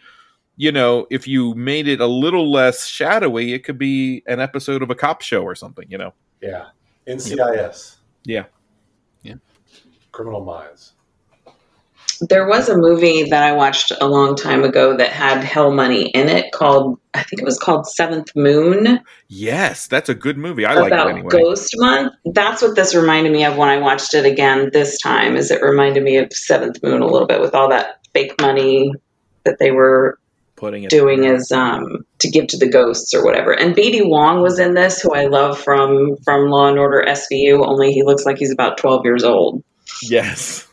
you 0.59 0.73
know, 0.73 1.07
if 1.09 1.25
you 1.25 1.55
made 1.55 1.87
it 1.87 2.01
a 2.01 2.05
little 2.05 2.51
less 2.51 2.85
shadowy, 2.85 3.53
it 3.53 3.63
could 3.63 3.77
be 3.77 4.21
an 4.27 4.41
episode 4.41 4.83
of 4.83 4.89
a 4.89 4.95
cop 4.95 5.21
show 5.21 5.41
or 5.41 5.55
something, 5.55 5.85
you 5.89 5.97
know. 5.97 6.13
Yeah. 6.41 6.65
NCIS. 7.07 7.95
Yeah. 8.25 8.43
Yeah. 9.23 9.35
Criminal 10.11 10.43
Minds. 10.43 10.91
There 12.19 12.45
was 12.45 12.67
a 12.67 12.75
movie 12.75 13.23
that 13.29 13.41
I 13.41 13.53
watched 13.53 13.93
a 14.01 14.05
long 14.05 14.35
time 14.35 14.65
ago 14.65 14.97
that 14.97 15.11
had 15.11 15.45
Hell 15.45 15.71
Money 15.71 16.09
in 16.09 16.27
it 16.27 16.51
called, 16.51 16.99
I 17.13 17.23
think 17.23 17.41
it 17.41 17.45
was 17.45 17.57
called 17.57 17.87
Seventh 17.87 18.35
Moon 18.35 18.99
Yes, 19.29 19.87
that's 19.87 20.09
a 20.09 20.15
good 20.15 20.37
movie. 20.37 20.65
I 20.65 20.73
like 20.73 20.91
it 20.91 20.99
anyway. 20.99 21.29
Ghost 21.29 21.73
Month. 21.77 22.15
That's 22.25 22.61
what 22.61 22.75
this 22.75 22.93
reminded 22.93 23.31
me 23.31 23.45
of 23.45 23.55
when 23.55 23.69
I 23.69 23.77
watched 23.77 24.13
it 24.13 24.25
again 24.25 24.71
this 24.73 24.99
time. 24.99 25.37
Is 25.37 25.51
it 25.51 25.61
reminded 25.61 26.03
me 26.03 26.17
of 26.17 26.33
Seventh 26.33 26.83
Moon 26.83 27.01
a 27.01 27.07
little 27.07 27.27
bit 27.27 27.39
with 27.39 27.55
all 27.55 27.69
that 27.69 28.01
fake 28.13 28.41
money 28.41 28.91
that 29.45 29.57
they 29.59 29.71
were 29.71 30.19
Putting 30.59 30.83
it 30.83 30.89
doing 30.89 31.23
is 31.23 31.51
um, 31.53 32.05
to 32.17 32.29
give 32.29 32.47
to 32.47 32.57
the 32.57 32.67
ghosts 32.67 33.13
or 33.13 33.23
whatever. 33.23 33.53
And 33.53 33.73
BD 33.73 34.05
Wong 34.07 34.41
was 34.41 34.59
in 34.59 34.73
this, 34.73 35.01
who 35.01 35.13
I 35.13 35.27
love 35.27 35.57
from 35.57 36.17
from 36.25 36.49
Law 36.49 36.67
and 36.67 36.77
Order 36.77 37.05
SVU. 37.07 37.65
Only 37.65 37.93
he 37.93 38.03
looks 38.03 38.25
like 38.25 38.37
he's 38.37 38.51
about 38.51 38.77
twelve 38.77 39.05
years 39.05 39.23
old. 39.23 39.63
Yes. 40.03 40.67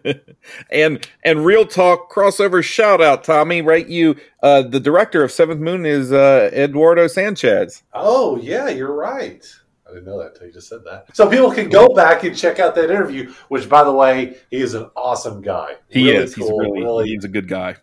and 0.70 1.06
and 1.22 1.44
real 1.44 1.66
talk 1.66 2.10
crossover 2.10 2.62
shout 2.62 3.02
out, 3.02 3.22
Tommy, 3.22 3.60
right? 3.60 3.86
You 3.86 4.16
uh 4.42 4.62
the 4.62 4.80
director 4.80 5.22
of 5.22 5.30
Seventh 5.30 5.60
Moon 5.60 5.84
is 5.84 6.10
uh 6.10 6.50
Eduardo 6.52 7.06
Sanchez. 7.06 7.82
Oh, 7.92 8.38
yeah, 8.38 8.68
you're 8.68 8.94
right. 8.94 9.44
I 9.88 9.92
didn't 9.94 10.06
know 10.06 10.18
that 10.18 10.32
until 10.32 10.46
you 10.48 10.52
just 10.52 10.68
said 10.68 10.84
that. 10.84 11.14
So 11.16 11.28
people 11.28 11.50
can 11.50 11.70
go 11.70 11.88
back 11.94 12.24
and 12.24 12.36
check 12.36 12.58
out 12.58 12.74
that 12.74 12.90
interview, 12.90 13.32
which, 13.48 13.68
by 13.70 13.84
the 13.84 13.92
way, 13.92 14.36
he 14.50 14.58
is 14.58 14.74
an 14.74 14.90
awesome 14.94 15.40
guy. 15.40 15.76
He 15.88 16.10
Really 16.10 16.24
is. 16.24 16.34
cool, 16.34 16.44
he's 16.44 16.58
really, 16.58 16.82
really, 16.82 17.08
he's 17.08 17.24
a 17.24 17.28
good 17.28 17.48
guy. 17.48 17.76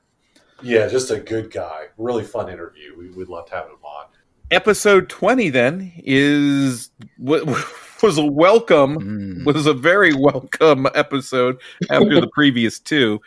Yeah, 0.62 0.88
just 0.88 1.12
a 1.12 1.20
good 1.20 1.52
guy. 1.52 1.88
Really 1.98 2.24
fun 2.24 2.50
interview. 2.50 2.98
We, 2.98 3.10
we'd 3.10 3.28
love 3.28 3.48
to 3.48 3.56
have 3.56 3.66
him 3.66 3.78
on. 3.84 4.06
Episode 4.52 5.10
20 5.10 5.50
then 5.50 5.92
is 5.98 6.92
wa- 7.18 7.42
was 8.04 8.18
a 8.18 8.26
welcome 8.26 8.98
Mm. 9.44 9.46
was 9.46 9.66
a 9.66 9.74
very 9.74 10.14
welcome 10.14 10.88
episode 10.96 11.58
after 11.90 12.22
the 12.22 12.30
previous 12.34 12.80
two. 12.80 13.20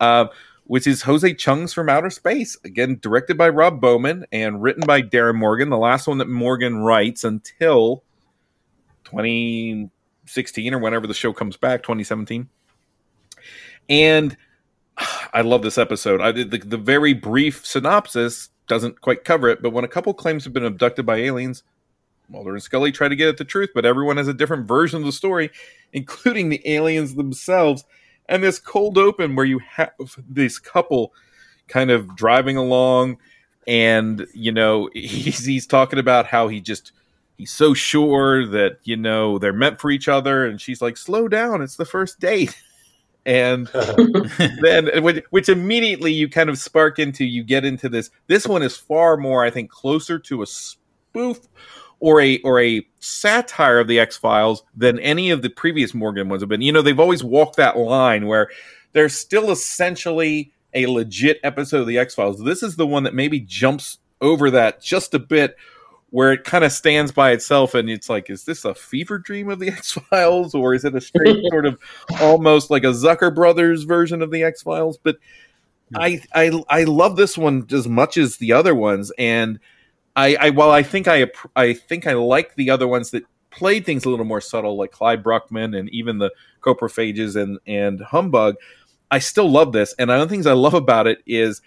Uh, 0.00 0.26
which 0.64 0.86
is 0.86 1.00
Jose 1.02 1.32
Chung's 1.34 1.72
from 1.72 1.88
Outer 1.88 2.10
Space. 2.10 2.56
Again, 2.64 2.98
directed 3.00 3.38
by 3.38 3.48
Rob 3.48 3.80
Bowman 3.80 4.26
and 4.32 4.60
written 4.60 4.82
by 4.84 5.00
Darin 5.00 5.36
Morgan, 5.36 5.70
the 5.70 5.78
last 5.78 6.08
one 6.08 6.18
that 6.18 6.28
Morgan 6.28 6.78
writes 6.78 7.22
until 7.22 8.02
2016 9.04 10.74
or 10.74 10.78
whenever 10.80 11.06
the 11.06 11.14
show 11.14 11.32
comes 11.32 11.56
back, 11.56 11.82
2017. 11.84 12.48
And 13.88 14.36
I 15.32 15.42
love 15.42 15.62
this 15.62 15.78
episode. 15.78 16.20
I 16.20 16.32
the, 16.32 16.58
the 16.58 16.76
very 16.78 17.12
brief 17.12 17.66
synopsis 17.66 18.50
doesn't 18.66 19.00
quite 19.00 19.24
cover 19.24 19.48
it, 19.48 19.62
but 19.62 19.70
when 19.70 19.84
a 19.84 19.88
couple 19.88 20.12
claims 20.14 20.44
have 20.44 20.52
been 20.52 20.64
abducted 20.64 21.06
by 21.06 21.16
aliens, 21.18 21.62
Mulder 22.28 22.54
and 22.54 22.62
Scully 22.62 22.92
try 22.92 23.08
to 23.08 23.16
get 23.16 23.28
at 23.28 23.36
the 23.36 23.44
truth, 23.44 23.70
but 23.74 23.84
everyone 23.84 24.16
has 24.16 24.28
a 24.28 24.34
different 24.34 24.66
version 24.66 25.00
of 25.00 25.06
the 25.06 25.12
story, 25.12 25.50
including 25.92 26.48
the 26.48 26.60
aliens 26.68 27.14
themselves. 27.14 27.84
And 28.28 28.42
this 28.42 28.58
cold 28.58 28.98
open 28.98 29.36
where 29.36 29.46
you 29.46 29.60
have 29.70 29.92
this 30.28 30.58
couple 30.58 31.12
kind 31.68 31.90
of 31.90 32.16
driving 32.16 32.56
along, 32.56 33.18
and 33.66 34.26
you 34.34 34.52
know 34.52 34.90
he's 34.94 35.44
he's 35.44 35.66
talking 35.66 35.98
about 35.98 36.26
how 36.26 36.48
he 36.48 36.60
just 36.60 36.92
he's 37.38 37.52
so 37.52 37.74
sure 37.74 38.46
that 38.46 38.78
you 38.84 38.96
know 38.96 39.38
they're 39.38 39.52
meant 39.52 39.80
for 39.80 39.90
each 39.90 40.08
other, 40.08 40.44
and 40.46 40.60
she's 40.60 40.82
like, 40.82 40.96
"Slow 40.96 41.28
down, 41.28 41.62
it's 41.62 41.76
the 41.76 41.84
first 41.84 42.20
date." 42.20 42.56
And 43.26 43.66
then, 44.62 45.02
which, 45.02 45.24
which 45.30 45.48
immediately 45.48 46.12
you 46.12 46.28
kind 46.28 46.48
of 46.48 46.56
spark 46.56 46.98
into, 46.98 47.24
you 47.24 47.42
get 47.42 47.64
into 47.64 47.88
this. 47.88 48.08
This 48.28 48.46
one 48.46 48.62
is 48.62 48.76
far 48.76 49.16
more, 49.16 49.44
I 49.44 49.50
think, 49.50 49.68
closer 49.68 50.18
to 50.20 50.42
a 50.42 50.46
spoof 50.46 51.40
or 51.98 52.20
a 52.20 52.38
or 52.38 52.60
a 52.60 52.86
satire 53.00 53.80
of 53.80 53.88
the 53.88 53.98
X 53.98 54.16
Files 54.16 54.62
than 54.76 54.98
any 55.00 55.30
of 55.30 55.42
the 55.42 55.50
previous 55.50 55.92
Morgan 55.92 56.28
ones 56.28 56.42
have 56.42 56.48
been. 56.48 56.62
You 56.62 56.72
know, 56.72 56.82
they've 56.82 57.00
always 57.00 57.24
walked 57.24 57.56
that 57.56 57.76
line 57.76 58.26
where 58.26 58.48
they're 58.92 59.08
still 59.08 59.50
essentially 59.50 60.52
a 60.72 60.86
legit 60.86 61.40
episode 61.42 61.80
of 61.80 61.86
the 61.86 61.98
X 61.98 62.14
Files. 62.14 62.42
This 62.44 62.62
is 62.62 62.76
the 62.76 62.86
one 62.86 63.02
that 63.02 63.14
maybe 63.14 63.40
jumps 63.40 63.98
over 64.20 64.50
that 64.52 64.80
just 64.80 65.14
a 65.14 65.18
bit, 65.18 65.56
where 66.10 66.32
it 66.32 66.44
kind 66.44 66.64
of 66.64 66.72
stands 66.72 67.12
by 67.12 67.32
itself, 67.32 67.74
and 67.74 67.90
it's 67.90 68.08
like, 68.08 68.30
is 68.30 68.44
this 68.44 68.64
a 68.64 68.74
fever 68.74 69.18
dream 69.18 69.48
of 69.48 69.58
the 69.58 69.68
X 69.72 69.92
Files, 69.92 70.54
or 70.54 70.74
is 70.74 70.84
it 70.84 70.94
a 70.94 71.00
straight 71.00 71.44
sort 71.50 71.66
of 71.66 71.78
almost 72.20 72.70
like 72.70 72.84
a 72.84 72.88
Zucker 72.88 73.34
Brothers 73.34 73.82
version 73.82 74.22
of 74.22 74.30
the 74.30 74.44
X 74.44 74.62
Files? 74.62 74.98
But 75.02 75.16
hmm. 75.90 75.98
I, 75.98 76.22
I 76.34 76.62
I 76.68 76.84
love 76.84 77.16
this 77.16 77.36
one 77.36 77.66
as 77.72 77.88
much 77.88 78.16
as 78.16 78.36
the 78.36 78.52
other 78.52 78.74
ones, 78.74 79.12
and 79.18 79.58
I, 80.14 80.36
I 80.40 80.50
while 80.50 80.70
I 80.70 80.82
think 80.82 81.08
I 81.08 81.26
I 81.54 81.74
think 81.74 82.06
I 82.06 82.14
like 82.14 82.54
the 82.54 82.70
other 82.70 82.88
ones 82.88 83.10
that 83.10 83.24
played 83.50 83.84
things 83.84 84.04
a 84.04 84.10
little 84.10 84.24
more 84.24 84.40
subtle, 84.40 84.76
like 84.76 84.92
Clyde 84.92 85.24
Bruckman 85.24 85.76
and 85.76 85.88
even 85.90 86.18
the 86.18 86.30
coprophages 86.60 87.40
and 87.40 87.58
and 87.66 88.00
Humbug. 88.00 88.56
I 89.10 89.20
still 89.20 89.48
love 89.48 89.72
this, 89.72 89.94
and 89.98 90.08
one 90.08 90.20
of 90.20 90.28
the 90.28 90.32
things 90.32 90.46
I 90.46 90.52
love 90.52 90.74
about 90.74 91.06
it 91.06 91.18
is 91.26 91.62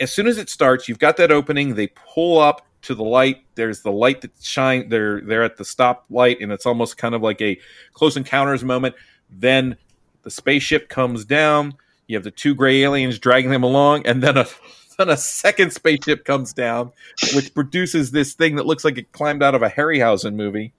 as 0.00 0.12
soon 0.12 0.26
as 0.26 0.38
it 0.38 0.48
starts, 0.48 0.88
you've 0.88 0.98
got 0.98 1.16
that 1.18 1.30
opening. 1.30 1.74
They 1.74 1.88
pull 1.88 2.38
up 2.38 2.66
to 2.82 2.94
the 2.94 3.04
light. 3.04 3.42
There's 3.54 3.82
the 3.82 3.92
light 3.92 4.20
that 4.22 4.32
shine. 4.40 4.88
They're 4.88 5.20
they're 5.20 5.44
at 5.44 5.56
the 5.56 5.64
stop 5.64 6.04
light, 6.10 6.40
and 6.40 6.52
it's 6.52 6.66
almost 6.66 6.96
kind 6.96 7.14
of 7.14 7.22
like 7.22 7.40
a 7.40 7.58
close 7.92 8.16
encounters 8.16 8.64
moment. 8.64 8.94
Then 9.30 9.76
the 10.22 10.30
spaceship 10.30 10.88
comes 10.88 11.24
down. 11.24 11.74
You 12.06 12.16
have 12.16 12.24
the 12.24 12.30
two 12.30 12.54
gray 12.54 12.82
aliens 12.82 13.18
dragging 13.18 13.50
them 13.50 13.62
along, 13.62 14.06
and 14.06 14.22
then 14.22 14.36
a 14.36 14.46
then 14.98 15.08
a 15.08 15.16
second 15.16 15.72
spaceship 15.72 16.24
comes 16.24 16.52
down, 16.52 16.92
which 17.34 17.54
produces 17.54 18.10
this 18.10 18.34
thing 18.34 18.56
that 18.56 18.66
looks 18.66 18.84
like 18.84 18.98
it 18.98 19.12
climbed 19.12 19.42
out 19.42 19.54
of 19.54 19.62
a 19.62 19.70
Harryhausen 19.70 20.34
movie. 20.34 20.72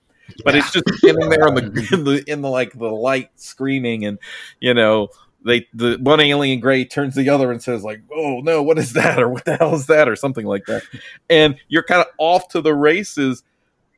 but 0.46 0.56
it's 0.56 0.72
just 0.72 0.86
sitting 1.00 1.30
there 1.30 1.48
in 1.48 1.56
the 1.56 1.88
in 1.94 2.04
the 2.04 2.24
in 2.28 2.42
the 2.42 2.50
like 2.50 2.74
the 2.74 2.90
light 2.90 3.30
screaming, 3.36 4.06
and 4.06 4.20
you 4.60 4.74
know 4.74 5.10
they 5.44 5.68
the 5.74 5.98
one 6.02 6.20
alien 6.20 6.60
gray 6.60 6.86
turns 6.86 7.16
the 7.16 7.30
other 7.30 7.52
and 7.52 7.62
says 7.62 7.84
like, 7.84 8.02
"Oh 8.14 8.42
no, 8.42 8.62
what 8.62 8.78
is 8.78 8.94
that?" 8.94 9.20
or 9.20 9.30
"What 9.30 9.46
the 9.46 9.58
hell 9.58 9.76
is 9.76 9.88
that?" 9.88 10.08
or 10.08 10.16
something 10.16 10.46
like 10.46 10.66
that, 10.66 10.84
and 11.30 11.56
you're 11.68 11.84
kind 11.84 12.02
of 12.02 12.08
off 12.18 12.48
to 12.50 12.62
the 12.62 12.74
races. 12.74 13.44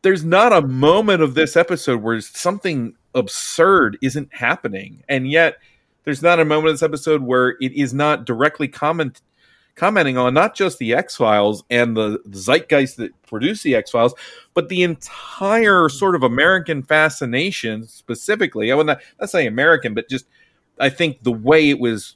There's 0.02 0.24
not 0.24 0.52
a 0.52 0.62
moment 0.62 1.22
of 1.22 1.34
this 1.34 1.56
episode 1.56 2.02
where 2.02 2.20
something 2.20 2.96
absurd 3.16 3.98
isn't 4.02 4.34
happening, 4.34 5.04
and 5.08 5.30
yet 5.30 5.58
there's 6.04 6.22
not 6.22 6.40
a 6.40 6.46
moment 6.46 6.70
in 6.70 6.74
this 6.74 6.84
episode 6.84 7.22
where 7.22 7.56
it 7.62 7.72
is 7.74 7.94
not 7.94 8.26
directly 8.26 8.68
comment 8.68 9.22
commenting 9.76 10.18
on 10.18 10.34
not 10.34 10.56
just 10.56 10.78
the 10.78 10.94
X 10.94 11.16
Files 11.16 11.64
and 11.70 11.98
the 11.98 12.20
zeitgeist 12.32 12.98
that 12.98 13.12
produce 13.24 13.64
the 13.64 13.76
X 13.76 13.92
Files, 13.92 14.14
but 14.54 14.70
the 14.70 14.84
entire 14.84 15.90
sort 15.90 16.16
of 16.16 16.24
American 16.24 16.84
fascination 16.84 17.88
specifically. 17.88 18.72
I 18.72 18.76
would 18.76 18.86
not, 18.86 19.02
not 19.20 19.30
say 19.30 19.48
American, 19.48 19.94
but 19.94 20.10
just 20.10 20.26
I 20.80 20.90
think 20.90 21.24
the 21.24 21.32
way 21.32 21.70
it 21.70 21.80
was 21.80 22.16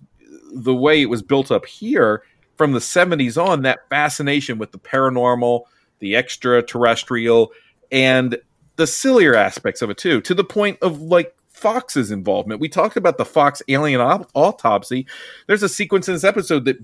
the 0.53 0.75
way 0.75 1.01
it 1.01 1.09
was 1.09 1.21
built 1.21 1.51
up 1.51 1.65
here 1.65 2.23
from 2.55 2.71
the 2.71 2.79
70s 2.79 3.41
on, 3.41 3.61
that 3.61 3.87
fascination 3.89 4.57
with 4.57 4.71
the 4.71 4.79
paranormal, 4.79 5.63
the 5.99 6.15
extraterrestrial, 6.15 7.51
and 7.91 8.37
the 8.77 8.87
sillier 8.87 9.35
aspects 9.35 9.81
of 9.81 9.89
it 9.89 9.97
too, 9.97 10.21
to 10.21 10.33
the 10.33 10.43
point 10.43 10.77
of 10.81 11.01
like 11.01 11.35
Fox's 11.49 12.11
involvement. 12.11 12.61
We 12.61 12.69
talked 12.69 12.97
about 12.97 13.17
the 13.17 13.25
Fox 13.25 13.61
alien 13.67 14.01
autopsy. 14.01 15.07
There's 15.47 15.63
a 15.63 15.69
sequence 15.69 16.07
in 16.07 16.13
this 16.13 16.23
episode 16.23 16.65
that 16.65 16.77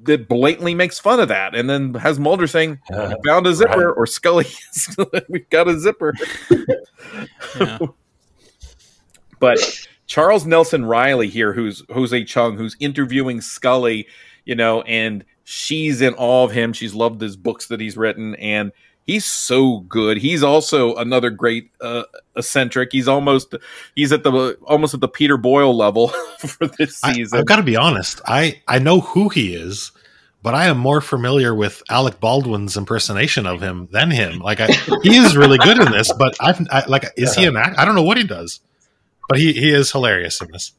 that 0.00 0.28
blatantly 0.28 0.74
makes 0.74 0.98
fun 0.98 1.20
of 1.20 1.28
that, 1.28 1.54
and 1.54 1.70
then 1.70 1.94
has 1.94 2.18
Mulder 2.18 2.46
saying, 2.46 2.78
"I 2.90 3.14
found 3.26 3.46
a 3.46 3.54
zipper," 3.54 3.88
right. 3.88 3.94
or 3.96 4.06
Scully, 4.06 4.46
"We've 5.28 5.48
got 5.50 5.68
a 5.68 5.78
zipper." 5.78 6.14
but 9.38 9.86
Charles 10.14 10.46
Nelson 10.46 10.84
Reilly 10.84 11.26
here, 11.26 11.52
who's 11.52 11.82
Jose 11.92 12.22
Chung, 12.22 12.56
who's 12.56 12.76
interviewing 12.78 13.40
Scully, 13.40 14.06
you 14.44 14.54
know, 14.54 14.82
and 14.82 15.24
she's 15.42 16.00
in 16.00 16.14
awe 16.14 16.44
of 16.44 16.52
him. 16.52 16.72
She's 16.72 16.94
loved 16.94 17.20
his 17.20 17.36
books 17.36 17.66
that 17.66 17.80
he's 17.80 17.96
written, 17.96 18.36
and 18.36 18.70
he's 19.08 19.24
so 19.24 19.80
good. 19.80 20.18
He's 20.18 20.44
also 20.44 20.94
another 20.94 21.30
great 21.30 21.72
uh, 21.80 22.04
eccentric. 22.36 22.92
He's 22.92 23.08
almost 23.08 23.56
he's 23.96 24.12
at 24.12 24.22
the 24.22 24.56
almost 24.62 24.94
at 24.94 25.00
the 25.00 25.08
Peter 25.08 25.36
Boyle 25.36 25.76
level 25.76 26.06
for 26.38 26.68
this 26.68 26.98
season. 26.98 27.34
I, 27.34 27.38
have 27.38 27.46
got 27.46 27.56
to 27.56 27.64
be 27.64 27.74
honest. 27.74 28.20
I 28.24 28.62
I 28.68 28.78
know 28.78 29.00
who 29.00 29.30
he 29.30 29.52
is, 29.56 29.90
but 30.44 30.54
I 30.54 30.66
am 30.66 30.78
more 30.78 31.00
familiar 31.00 31.56
with 31.56 31.82
Alec 31.90 32.20
Baldwin's 32.20 32.76
impersonation 32.76 33.48
of 33.48 33.60
him 33.60 33.88
than 33.90 34.12
him. 34.12 34.38
Like 34.38 34.60
I, 34.60 34.68
he 35.02 35.16
is 35.16 35.36
really 35.36 35.58
good 35.58 35.78
in 35.78 35.90
this, 35.90 36.12
but 36.12 36.36
I've 36.38 36.64
I, 36.70 36.84
like 36.86 37.04
is 37.16 37.34
he 37.34 37.46
an 37.46 37.56
act? 37.56 37.80
I 37.80 37.84
don't 37.84 37.96
know 37.96 38.04
what 38.04 38.16
he 38.16 38.22
does, 38.22 38.60
but 39.28 39.38
he 39.38 39.52
he 39.52 39.70
is 39.70 39.92
hilarious 39.92 40.40
in 40.40 40.50
this. 40.52 40.72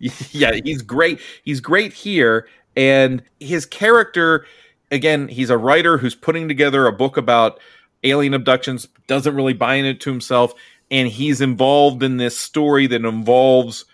Yeah, 0.32 0.52
he's 0.62 0.82
great. 0.82 1.18
He's 1.44 1.60
great 1.60 1.94
here, 1.94 2.46
and 2.76 3.22
his 3.40 3.64
character 3.64 4.44
again, 4.90 5.28
he's 5.28 5.50
a 5.50 5.58
writer 5.58 5.98
who's 5.98 6.14
putting 6.14 6.48
together 6.48 6.86
a 6.86 6.92
book 6.92 7.16
about 7.16 7.58
alien 8.02 8.34
abductions, 8.34 8.88
doesn't 9.06 9.34
really 9.34 9.52
buy 9.52 9.74
into 9.74 10.10
himself, 10.10 10.54
and 10.90 11.08
he's 11.08 11.40
involved 11.40 12.02
in 12.02 12.16
this 12.16 12.38
story 12.38 12.86
that 12.86 13.04
involves 13.04 13.84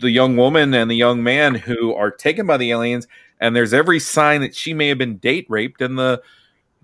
the 0.00 0.10
young 0.10 0.36
woman 0.36 0.74
and 0.74 0.90
the 0.90 0.96
young 0.96 1.22
man 1.22 1.54
who 1.54 1.92
are 1.94 2.10
taken 2.10 2.46
by 2.46 2.56
the 2.56 2.70
aliens, 2.70 3.06
and 3.40 3.54
there's 3.54 3.74
every 3.74 3.98
sign 3.98 4.40
that 4.40 4.54
she 4.54 4.72
may 4.72 4.88
have 4.88 4.98
been 4.98 5.18
date 5.18 5.46
raped, 5.48 5.82
and 5.82 5.98
the 5.98 6.22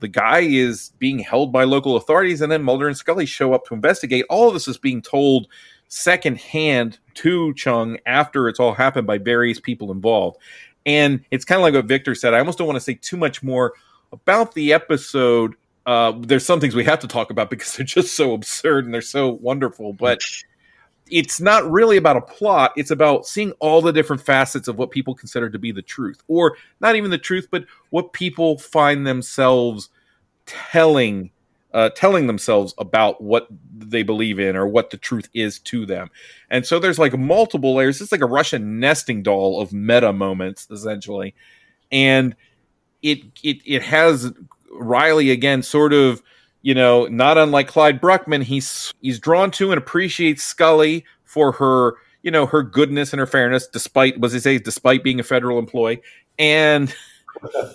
the 0.05 0.09
guy 0.09 0.41
is 0.41 0.93
being 0.99 1.19
held 1.19 1.51
by 1.51 1.65
local 1.65 1.97
authorities, 1.97 2.43
and 2.43 2.53
then 2.53 2.63
Mulder 2.63 2.89
and 2.89 2.97
Scully 2.97 3.25
show 3.25 3.55
up 3.55 3.65
to 3.65 3.75
investigate. 3.75 4.27
All 4.29 4.49
of 4.49 4.53
this 4.53 4.69
is 4.69 4.77
being 4.77 5.01
told 5.01 5.49
secondhand 5.89 6.99
to 7.15 7.55
Chung 7.55 7.97
after 8.05 8.47
it's 8.47 8.61
all 8.61 8.75
happened 8.75 9.07
by 9.07 9.17
various 9.17 9.59
people 9.59 9.91
involved. 9.91 10.37
And 10.85 11.25
it's 11.31 11.47
kind 11.47 11.59
of 11.59 11.63
like 11.63 11.73
what 11.73 11.87
Victor 11.87 12.15
said. 12.15 12.35
I 12.35 12.39
almost 12.39 12.59
don't 12.59 12.67
want 12.67 12.77
to 12.77 12.85
say 12.85 12.99
too 13.01 13.17
much 13.17 13.43
more 13.43 13.73
about 14.13 14.53
the 14.53 14.75
episode. 14.75 15.55
Uh, 15.87 16.13
there's 16.19 16.45
some 16.45 16.61
things 16.61 16.75
we 16.75 16.85
have 16.85 16.99
to 16.99 17.09
talk 17.09 17.31
about 17.31 17.49
because 17.49 17.75
they're 17.75 17.87
just 17.87 18.15
so 18.15 18.35
absurd 18.35 18.85
and 18.85 18.93
they're 18.93 19.01
so 19.01 19.31
wonderful. 19.31 19.95
But 19.95 20.21
it's 21.11 21.41
not 21.41 21.71
really 21.71 21.97
about 21.97 22.19
a 22.19 22.21
plot. 22.21 22.73
It's 22.77 22.91
about 22.91 23.27
seeing 23.27 23.53
all 23.53 23.81
the 23.81 23.93
different 23.93 24.21
facets 24.21 24.69
of 24.69 24.77
what 24.77 24.91
people 24.91 25.15
consider 25.15 25.49
to 25.49 25.59
be 25.59 25.73
the 25.73 25.81
truth, 25.81 26.23
or 26.29 26.59
not 26.81 26.95
even 26.95 27.11
the 27.11 27.17
truth, 27.17 27.49
but 27.51 27.65
what 27.89 28.13
people 28.13 28.59
find 28.59 29.07
themselves 29.07 29.89
telling 30.47 31.31
uh, 31.75 31.91
telling 31.91 32.29
themselves 32.29 32.73
about 32.79 33.21
what 33.21 33.49
they 33.77 34.05
believe 34.05 34.39
in 34.39 34.55
or 34.55 34.65
what 34.65 34.91
the 34.91 34.97
truth 34.97 35.29
is 35.35 35.59
to 35.59 35.85
them. 35.85 36.09
And 36.49 36.65
so 36.65 36.79
there's 36.79 37.01
like 37.01 37.19
multiple 37.19 37.75
layers. 37.75 38.01
It's 38.01 38.13
like 38.13 38.21
a 38.21 38.27
Russian 38.27 38.79
nesting 38.79 39.25
doll 39.25 39.61
of 39.61 39.73
meta 39.73 40.13
moments, 40.13 40.69
essentially. 40.71 41.35
And 41.91 42.37
it 43.03 43.21
it 43.43 43.59
it 43.67 43.83
has 43.83 44.33
Reilly 44.73 45.31
again, 45.31 45.63
sort 45.63 45.93
of, 45.93 46.23
you 46.63 46.75
know, 46.75 47.07
not 47.07 47.39
unlike 47.39 47.69
Clyde 47.69 48.01
Bruckman, 48.01 48.45
he's 48.45 48.93
he's 49.01 49.19
drawn 49.19 49.51
to 49.53 49.73
and 49.73 49.79
appreciates 49.79 50.45
Scully 50.45 51.05
for 51.25 51.53
her, 51.53 51.95
you 52.23 52.31
know, 52.31 52.47
her 52.47 52.63
goodness 52.63 53.13
and 53.13 53.19
her 53.19 53.27
fairness, 53.27 53.67
despite 53.67 54.21
was 54.21 54.33
he 54.33 54.39
say, 54.39 54.59
despite 54.59 55.03
being 55.03 55.19
a 55.19 55.25
federal 55.25 55.59
employee. 55.59 56.03
And 56.39 56.95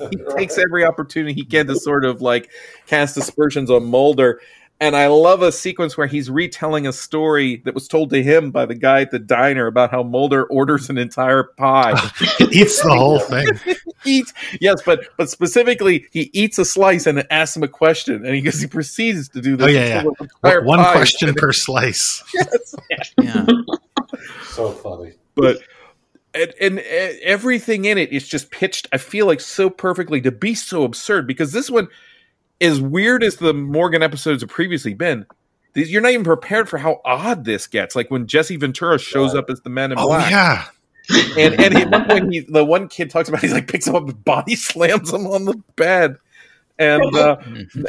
he 0.10 0.18
takes 0.36 0.58
every 0.58 0.86
opportunity 0.86 1.34
he 1.34 1.46
can 1.46 1.68
to 1.68 1.76
sort 1.76 2.06
of 2.06 2.22
like 2.22 2.50
cast 2.88 3.18
aspersions 3.18 3.70
on 3.70 3.86
Mulder. 3.86 4.40
And 4.82 4.96
I 4.96 5.08
love 5.08 5.42
a 5.42 5.52
sequence 5.52 5.98
where 5.98 6.08
he's 6.08 6.30
retelling 6.30 6.88
a 6.88 6.94
story 6.94 7.58
that 7.66 7.74
was 7.74 7.88
told 7.88 8.12
to 8.12 8.24
him 8.24 8.50
by 8.50 8.66
the 8.66 8.76
guy 8.76 9.02
at 9.02 9.12
the 9.12 9.20
diner 9.20 9.68
about 9.68 9.92
how 9.92 10.04
Mulder 10.04 10.46
orders 10.46 10.90
an 10.90 10.98
entire 10.98 11.44
pie. 11.44 12.00
he 12.38 12.46
eats 12.62 12.82
the 12.82 12.96
whole 12.96 13.20
thing. 13.20 13.48
eats 14.06 14.34
yes, 14.62 14.82
but 14.86 15.10
but 15.18 15.30
specifically 15.30 16.08
he 16.12 16.30
eats 16.34 16.58
a 16.60 16.64
slice 16.64 17.08
and 17.08 17.26
asks 17.30 17.58
him 17.58 17.64
a 17.64 17.68
question, 17.68 18.26
and 18.26 18.34
he 18.34 18.42
goes 18.42 18.62
he 18.62 18.68
proceeds 18.68 19.28
to 19.30 19.42
do 19.42 19.58
this. 19.58 19.68
Oh 19.68 19.70
yeah, 19.70 20.04
yeah. 20.46 20.60
One 20.60 20.80
question 20.94 21.34
per 21.38 21.52
slice. 21.52 22.24
Yes. 22.34 22.76
Yeah. 23.22 23.46
so 24.46 24.72
funny. 24.72 25.14
But 25.36 25.60
and, 26.34 26.54
and, 26.62 26.80
and, 26.80 27.20
everything 27.22 27.86
in 27.86 27.98
it 27.98 28.12
is 28.12 28.28
just 28.28 28.52
pitched 28.52 28.88
i 28.92 28.98
feel 28.98 29.26
like 29.26 29.40
so 29.40 29.70
perfectly 29.70 30.22
to 30.22 30.32
be 30.32 30.54
so 30.54 30.84
absurd 30.84 31.28
because 31.28 31.52
this 31.52 31.70
one 31.70 31.88
as 32.62 32.80
weird 32.82 33.24
as 33.24 33.38
the 33.38 33.54
morgan 33.54 34.04
episodes 34.04 34.42
have 34.42 34.50
previously 34.50 34.94
been 34.94 35.26
you're 35.76 36.02
not 36.02 36.12
even 36.12 36.26
prepared 36.26 36.68
for 36.68 36.78
how 36.78 37.00
odd 37.06 37.46
this 37.46 37.68
gets 37.68 37.96
like 37.96 38.12
when 38.12 38.28
jesse 38.28 38.58
ventura 38.58 39.00
shows 39.00 39.34
up 39.36 39.50
as 39.50 39.62
the 39.62 39.70
man 39.70 39.92
in 39.92 40.00
oh, 40.00 40.08
black 40.08 40.32
yeah 40.32 40.66
and 41.38 41.60
and 41.60 41.76
at 41.76 41.90
one 41.90 42.06
point 42.06 42.34
he, 42.34 42.40
the 42.42 42.64
one 42.64 42.88
kid 42.88 43.10
talks 43.10 43.30
about 43.30 43.42
he's 43.42 43.54
like 43.54 43.68
picks 43.68 43.88
him 43.88 43.96
up 43.96 44.04
and 44.08 44.24
body 44.24 44.56
slams 44.56 45.12
him 45.12 45.26
on 45.26 45.46
the 45.46 45.56
bed 45.76 46.18
and 46.80 47.16
uh, 47.16 47.38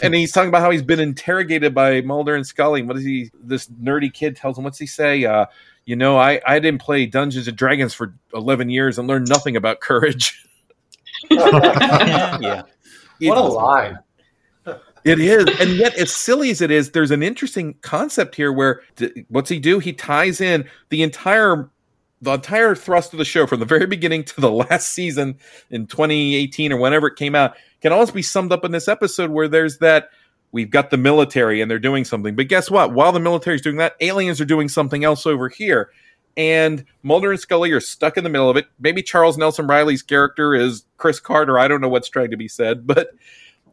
and 0.03 0.15
he's 0.15 0.33
talking 0.33 0.49
about 0.49 0.61
how 0.61 0.71
he's 0.71 0.83
been 0.83 1.01
interrogated 1.01 1.75
by 1.75 2.03
Mulder 2.03 2.35
and 2.35 2.47
Scully. 2.47 2.83
What 2.83 2.97
does 2.97 3.05
he? 3.05 3.31
This 3.41 3.69
nerdy 3.69 4.13
kid 4.13 4.37
tells 4.37 4.59
him, 4.59 4.65
"What's 4.65 4.79
he 4.79 4.87
say?" 4.87 5.25
Uh, 5.25 5.47
you 5.91 5.97
know, 5.97 6.17
I, 6.17 6.41
I 6.47 6.61
didn't 6.61 6.81
play 6.81 7.05
Dungeons 7.05 7.49
and 7.49 7.57
Dragons 7.57 7.93
for 7.93 8.15
11 8.33 8.71
years 8.71 8.97
and 8.97 9.09
learned 9.09 9.29
nothing 9.29 9.57
about 9.57 9.81
courage. 9.81 10.47
yeah. 11.33 12.63
What 13.19 13.37
a 13.37 13.41
lie. 13.41 13.95
It 15.03 15.19
is. 15.19 15.47
And 15.59 15.73
yet, 15.73 15.97
as 15.97 16.15
silly 16.15 16.53
as 16.53 16.61
it 16.61 16.71
is, 16.71 16.93
there's 16.93 17.11
an 17.11 17.25
interesting 17.25 17.75
concept 17.83 18.37
here 18.37 18.53
where 18.53 18.83
what's 19.31 19.51
he 19.51 19.59
do? 19.59 19.81
He 19.81 19.93
ties 19.93 20.41
in 20.41 20.71
the 20.91 21.03
entire 21.03 21.69
the 22.23 22.35
entire 22.35 22.77
thrust 22.77 23.13
of 23.13 23.19
the 23.19 23.25
show 23.25 23.49
from 23.49 23.59
the 23.59 23.67
very 23.67 23.87
beginning 23.87 24.23
to 24.23 24.41
the 24.41 24.53
last 24.71 24.91
season 24.91 25.39
in 25.71 25.89
2018 25.89 26.73
or 26.73 26.77
whenever 26.77 27.09
it 27.09 27.17
came 27.17 27.35
out 27.35 27.57
can 27.83 27.91
almost 27.91 28.15
be 28.15 28.23
summed 28.23 28.53
up 28.53 28.65
in 28.65 28.71
this 28.71 28.87
episode 28.87 29.33
where 29.33 29.49
there's 29.49 29.79
that 29.79 30.11
we've 30.53 30.71
got 30.71 30.91
the 30.91 30.97
military 30.97 31.61
and 31.61 31.71
they're 31.71 31.79
doing 31.79 32.05
something. 32.05 32.35
But 32.35 32.49
guess 32.49 32.71
what? 32.71 32.93
While 32.93 33.13
the 33.13 33.21
military 33.21 33.57
is 33.57 33.63
doing 33.63 33.77
that, 33.77 33.95
aliens 34.01 34.41
are 34.41 34.47
doing 34.47 34.69
something 34.69 35.05
else 35.05 35.27
over 35.27 35.49
here. 35.49 35.91
And 36.37 36.85
Mulder 37.03 37.33
and 37.33 37.41
Scully 37.41 37.73
are 37.73 37.81
stuck 37.81 38.17
in 38.17 38.25
the 38.25 38.31
middle 38.31 38.49
of 38.49 38.57
it. 38.57 38.67
Maybe 38.79 39.03
Charles 39.03 39.37
Nelson 39.37 39.67
Reilly's 39.67 40.03
character 40.03 40.55
is 40.55 40.85
Chris 40.97 41.21
Carter. 41.21 41.59
I 41.59 41.69
don't 41.69 41.81
know 41.81 41.89
what's 41.89 42.09
trying 42.09 42.31
to 42.31 42.37
be 42.37 42.49
said, 42.49 42.87
but 42.87 43.11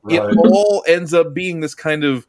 right. 0.04 0.16
it 0.16 0.38
all 0.38 0.84
ends 0.88 1.14
up 1.14 1.34
being 1.34 1.60
this 1.60 1.76
kind 1.76 2.04
of 2.04 2.28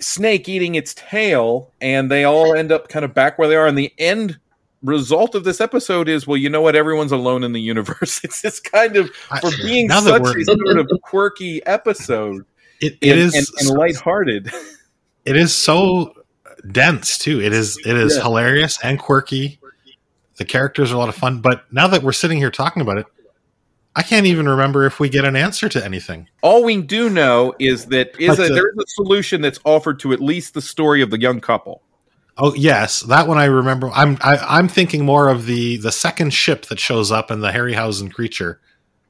snake 0.00 0.48
eating 0.48 0.74
its 0.74 0.94
tail, 0.94 1.72
and 1.80 2.10
they 2.10 2.24
all 2.24 2.54
end 2.54 2.72
up 2.72 2.88
kind 2.88 3.04
of 3.04 3.14
back 3.14 3.38
where 3.38 3.48
they 3.48 3.56
are. 3.56 3.66
And 3.66 3.78
the 3.78 3.92
end 3.98 4.38
result 4.82 5.34
of 5.34 5.44
this 5.44 5.60
episode 5.60 6.08
is 6.08 6.26
well, 6.26 6.36
you 6.36 6.50
know 6.50 6.60
what? 6.60 6.76
Everyone's 6.76 7.12
alone 7.12 7.42
in 7.42 7.52
the 7.52 7.60
universe. 7.60 8.20
It's 8.24 8.42
this 8.42 8.60
kind 8.60 8.96
of 8.96 9.10
for 9.40 9.50
being 9.62 9.88
such 9.88 10.22
a 10.22 10.44
sort 10.44 10.78
of 10.78 10.88
quirky 11.02 11.64
episode 11.66 12.44
it, 12.80 12.98
it 13.00 13.12
and, 13.12 13.20
is 13.20 13.34
and, 13.34 13.68
and 13.68 13.78
lighthearted. 13.78 14.50
It 15.24 15.36
is 15.36 15.54
so 15.54 16.12
dense 16.70 17.18
too. 17.18 17.40
It 17.40 17.52
is 17.52 17.78
it 17.78 17.96
is 17.96 18.16
yeah. 18.16 18.22
hilarious 18.22 18.78
and 18.82 18.98
quirky. 18.98 19.58
The 20.36 20.44
characters 20.44 20.92
are 20.92 20.96
a 20.96 20.98
lot 20.98 21.08
of 21.08 21.14
fun. 21.14 21.40
But 21.40 21.64
now 21.72 21.86
that 21.86 22.02
we're 22.02 22.12
sitting 22.12 22.38
here 22.38 22.50
talking 22.50 22.82
about 22.82 22.98
it, 22.98 23.06
I 23.96 24.02
can't 24.02 24.26
even 24.26 24.48
remember 24.48 24.84
if 24.84 24.98
we 24.98 25.08
get 25.08 25.24
an 25.24 25.36
answer 25.36 25.68
to 25.68 25.84
anything. 25.84 26.28
All 26.42 26.64
we 26.64 26.82
do 26.82 27.08
know 27.08 27.54
is 27.60 27.86
that 27.86 28.18
is 28.20 28.38
a, 28.38 28.48
the, 28.48 28.54
there 28.54 28.68
is 28.68 28.76
a 28.78 28.86
solution 28.88 29.40
that's 29.40 29.60
offered 29.64 30.00
to 30.00 30.12
at 30.12 30.20
least 30.20 30.54
the 30.54 30.62
story 30.62 31.00
of 31.00 31.10
the 31.10 31.20
young 31.20 31.40
couple. 31.40 31.82
Oh 32.36 32.52
yes, 32.54 33.00
that 33.02 33.28
one 33.28 33.38
I 33.38 33.44
remember. 33.44 33.90
I'm 33.94 34.18
I, 34.20 34.36
I'm 34.36 34.66
thinking 34.66 35.04
more 35.04 35.28
of 35.28 35.46
the 35.46 35.76
the 35.76 35.92
second 35.92 36.34
ship 36.34 36.66
that 36.66 36.80
shows 36.80 37.12
up 37.12 37.30
in 37.30 37.40
the 37.40 37.50
Harryhausen 37.50 38.12
creature. 38.12 38.60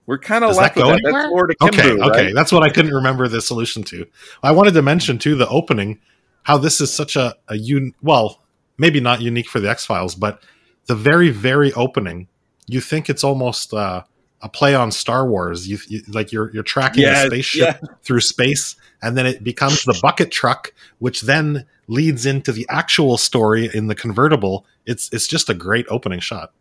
We're 0.07 0.19
kind 0.19 0.45
of 0.45 0.55
like 0.57 0.75
that 0.75 0.85
that. 0.85 1.01
anywhere? 1.05 1.23
That's 1.23 1.33
Lord 1.33 1.57
okay, 1.63 1.81
Akimbo, 1.81 2.11
okay, 2.11 2.27
right? 2.27 2.35
that's 2.35 2.53
what 2.53 2.63
I 2.63 2.69
couldn't 2.69 2.95
remember 2.95 3.27
the 3.29 3.41
solution 3.41 3.83
to. 3.85 4.07
I 4.43 4.53
wanted 4.53 4.75
to 4.75 4.83
mention 4.83 5.19
too 5.19 5.35
the 5.35 5.49
opening, 5.49 5.99
how 6.43 6.59
this 6.59 6.81
is 6.81 6.93
such 6.93 7.17
a 7.17 7.35
a 7.49 7.57
un- 7.57 7.95
well, 8.03 8.43
maybe 8.77 9.01
not 9.01 9.23
unique 9.23 9.49
for 9.49 9.61
the 9.61 9.71
X 9.71 9.87
Files, 9.87 10.15
but 10.15 10.43
the 10.87 10.95
very 10.95 11.31
very 11.31 11.73
opening, 11.73 12.29
you 12.67 12.81
think 12.81 13.09
it's 13.09 13.25
almost 13.25 13.73
uh, 13.73 14.03
a 14.43 14.49
play 14.49 14.75
on 14.75 14.93
Star 14.93 15.27
Wars. 15.27 15.67
You, 15.67 15.79
you 15.89 16.03
like 16.09 16.33
you're 16.33 16.53
you're 16.53 16.63
tracking 16.63 17.03
Yes, 17.03 17.25
a 17.25 17.27
spaceship 17.29 17.79
yeah. 17.83 17.89
through 18.03 18.21
space, 18.21 18.77
and 19.01 19.17
then 19.17 19.27
it 19.27 19.43
becomes 19.43 19.85
the 19.85 19.99
bucket 20.03 20.31
truck, 20.31 20.75
which 20.99 21.23
then 21.23 21.65
leads 21.89 22.27
into 22.27 22.53
the 22.53 22.67
actual 22.69 23.17
story 23.17 23.71
in 23.73 23.87
the 23.87 23.95
convertible. 23.95 24.67
It's 24.85 25.11
it's 25.15 25.27
just 25.27 25.49
a 25.49 25.55
great 25.55 25.87
opening 25.89 26.21
shot. 26.21 26.53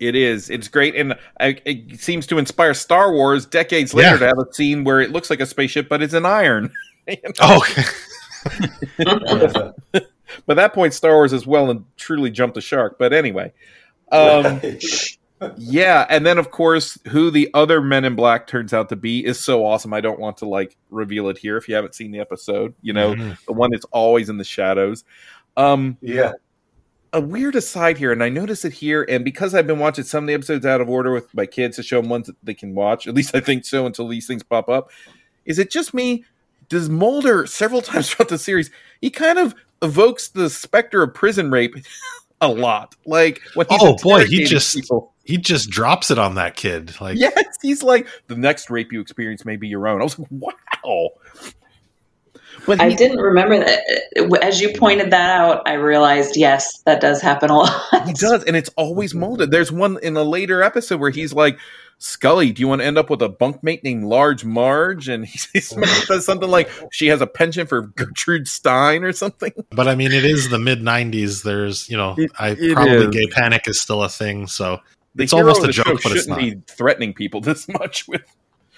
It 0.00 0.14
is. 0.14 0.48
It's 0.50 0.68
great, 0.68 0.94
and 0.94 1.16
it 1.40 1.98
seems 2.00 2.26
to 2.28 2.38
inspire 2.38 2.72
Star 2.74 3.12
Wars 3.12 3.46
decades 3.46 3.92
later 3.94 4.10
Yeah. 4.12 4.18
to 4.18 4.26
have 4.26 4.38
a 4.38 4.52
scene 4.54 4.84
where 4.84 5.00
it 5.00 5.10
looks 5.10 5.28
like 5.30 5.40
a 5.40 5.46
spaceship, 5.46 5.88
but 5.88 6.02
it's 6.02 6.14
an 6.14 6.26
iron. 6.26 6.72
You 7.08 7.16
know? 7.24 7.32
Oh, 7.40 7.64
By 10.46 10.54
that 10.54 10.74
point, 10.74 10.92
Star 10.92 11.12
Wars 11.14 11.32
has 11.32 11.46
well 11.46 11.70
and 11.70 11.84
truly 11.96 12.30
jumped 12.30 12.54
the 12.54 12.60
shark. 12.60 12.98
But 12.98 13.12
anyway, 13.14 13.52
um, 14.12 14.60
yeah, 15.56 16.06
and 16.10 16.26
then 16.26 16.36
of 16.38 16.50
course, 16.50 16.98
who 17.08 17.30
the 17.30 17.48
other 17.54 17.80
Men 17.80 18.04
in 18.04 18.14
Black 18.14 18.46
turns 18.46 18.74
out 18.74 18.90
to 18.90 18.96
be 18.96 19.24
is 19.24 19.40
so 19.42 19.64
awesome. 19.64 19.94
I 19.94 20.00
don't 20.02 20.20
want 20.20 20.36
to 20.38 20.46
like 20.46 20.76
reveal 20.90 21.28
it 21.28 21.38
here 21.38 21.56
if 21.56 21.68
you 21.68 21.74
haven't 21.74 21.94
seen 21.94 22.10
the 22.10 22.20
episode. 22.20 22.74
You 22.82 22.92
know, 22.92 23.14
Mhm. 23.14 23.44
the 23.46 23.52
one 23.54 23.70
that's 23.70 23.86
always 23.86 24.28
in 24.28 24.36
the 24.36 24.44
shadows. 24.44 25.04
Um, 25.56 25.96
Yeah. 26.02 26.32
A 27.12 27.20
weird 27.20 27.54
aside 27.56 27.98
here, 27.98 28.12
and 28.12 28.22
I 28.22 28.28
notice 28.28 28.64
it 28.64 28.72
here, 28.72 29.04
and 29.08 29.24
because 29.24 29.54
I've 29.54 29.66
been 29.66 29.78
watching 29.78 30.04
some 30.04 30.24
of 30.24 30.28
the 30.28 30.34
episodes 30.34 30.66
out 30.66 30.80
of 30.80 30.88
order 30.88 31.12
with 31.12 31.32
my 31.34 31.46
kids 31.46 31.76
to 31.76 31.82
show 31.82 32.00
them 32.00 32.10
ones 32.10 32.26
that 32.26 32.36
they 32.42 32.54
can 32.54 32.74
watch, 32.74 33.06
at 33.06 33.14
least 33.14 33.34
I 33.34 33.40
think 33.40 33.64
so 33.64 33.86
until 33.86 34.08
these 34.08 34.26
things 34.26 34.42
pop 34.42 34.68
up. 34.68 34.90
Is 35.44 35.58
it 35.58 35.70
just 35.70 35.94
me? 35.94 36.24
Does 36.68 36.88
Mulder 36.88 37.46
several 37.46 37.82
times 37.82 38.10
throughout 38.10 38.28
the 38.28 38.38
series, 38.38 38.70
he 39.00 39.10
kind 39.10 39.38
of 39.38 39.54
evokes 39.82 40.28
the 40.28 40.50
specter 40.50 41.02
of 41.02 41.14
prison 41.14 41.50
rape 41.50 41.74
a 42.40 42.48
lot. 42.48 42.94
Like 43.06 43.40
when 43.54 43.66
he's 43.68 43.78
oh 43.82 43.96
boy, 43.96 44.26
he 44.26 44.44
just 44.44 44.74
people. 44.74 45.12
he 45.24 45.36
just 45.36 45.70
drops 45.70 46.10
it 46.10 46.18
on 46.18 46.34
that 46.36 46.56
kid. 46.56 47.00
Like 47.00 47.18
Yes, 47.18 47.56
he's 47.62 47.82
like 47.82 48.06
the 48.26 48.36
next 48.36 48.70
rape 48.70 48.92
you 48.92 49.00
experience 49.00 49.44
may 49.44 49.56
be 49.56 49.68
your 49.68 49.88
own. 49.88 50.00
I 50.00 50.04
was 50.04 50.18
like, 50.18 50.28
wow. 50.30 51.10
But 52.68 52.80
I 52.80 52.90
he- 52.90 52.94
didn't 52.96 53.18
remember 53.18 53.58
that. 53.58 54.38
As 54.42 54.60
you 54.60 54.72
pointed 54.74 55.10
that 55.10 55.40
out, 55.40 55.62
I 55.66 55.72
realized 55.72 56.36
yes, 56.36 56.78
that 56.86 57.00
does 57.00 57.20
happen 57.20 57.50
a 57.50 57.56
lot. 57.56 58.06
He 58.06 58.12
does, 58.12 58.44
and 58.44 58.54
it's 58.54 58.70
always 58.76 59.14
Mulder. 59.14 59.46
There's 59.46 59.72
one 59.72 59.98
in 60.02 60.16
a 60.16 60.22
later 60.22 60.62
episode 60.62 61.00
where 61.00 61.10
he's 61.10 61.32
like, 61.32 61.58
Scully, 62.00 62.52
do 62.52 62.60
you 62.60 62.68
want 62.68 62.80
to 62.80 62.86
end 62.86 62.96
up 62.96 63.10
with 63.10 63.20
a 63.22 63.28
bunkmate 63.28 63.82
named 63.82 64.04
Large 64.04 64.44
Marge? 64.44 65.08
And 65.08 65.26
he 65.26 65.40
he 65.54 65.60
says 65.60 66.24
something 66.24 66.48
like 66.48 66.70
she 66.92 67.08
has 67.08 67.20
a 67.20 67.26
penchant 67.26 67.68
for 67.68 67.82
Gertrude 67.82 68.46
Stein 68.46 69.02
or 69.02 69.12
something. 69.12 69.52
But 69.70 69.88
I 69.88 69.96
mean, 69.96 70.12
it 70.12 70.24
is 70.24 70.48
the 70.48 70.60
mid 70.60 70.80
'90s. 70.80 71.42
There's, 71.42 71.88
you 71.90 71.96
know, 71.96 72.14
I 72.38 72.50
it 72.50 72.74
probably 72.74 72.96
is. 72.98 73.08
gay 73.08 73.26
panic 73.28 73.62
is 73.66 73.80
still 73.80 74.02
a 74.04 74.08
thing, 74.08 74.46
so 74.46 74.78
The 75.16 75.24
it's 75.24 75.32
hero 75.32 75.42
almost 75.48 75.58
of 75.60 75.64
a 75.64 75.66
the 75.68 75.72
show 75.72 75.82
joke, 75.84 76.00
but 76.04 76.12
it's 76.12 76.26
shouldn't 76.26 76.28
not. 76.28 76.38
be 76.38 76.62
threatening 76.72 77.14
people 77.14 77.40
this 77.42 77.66
much 77.66 78.06
with. 78.06 78.22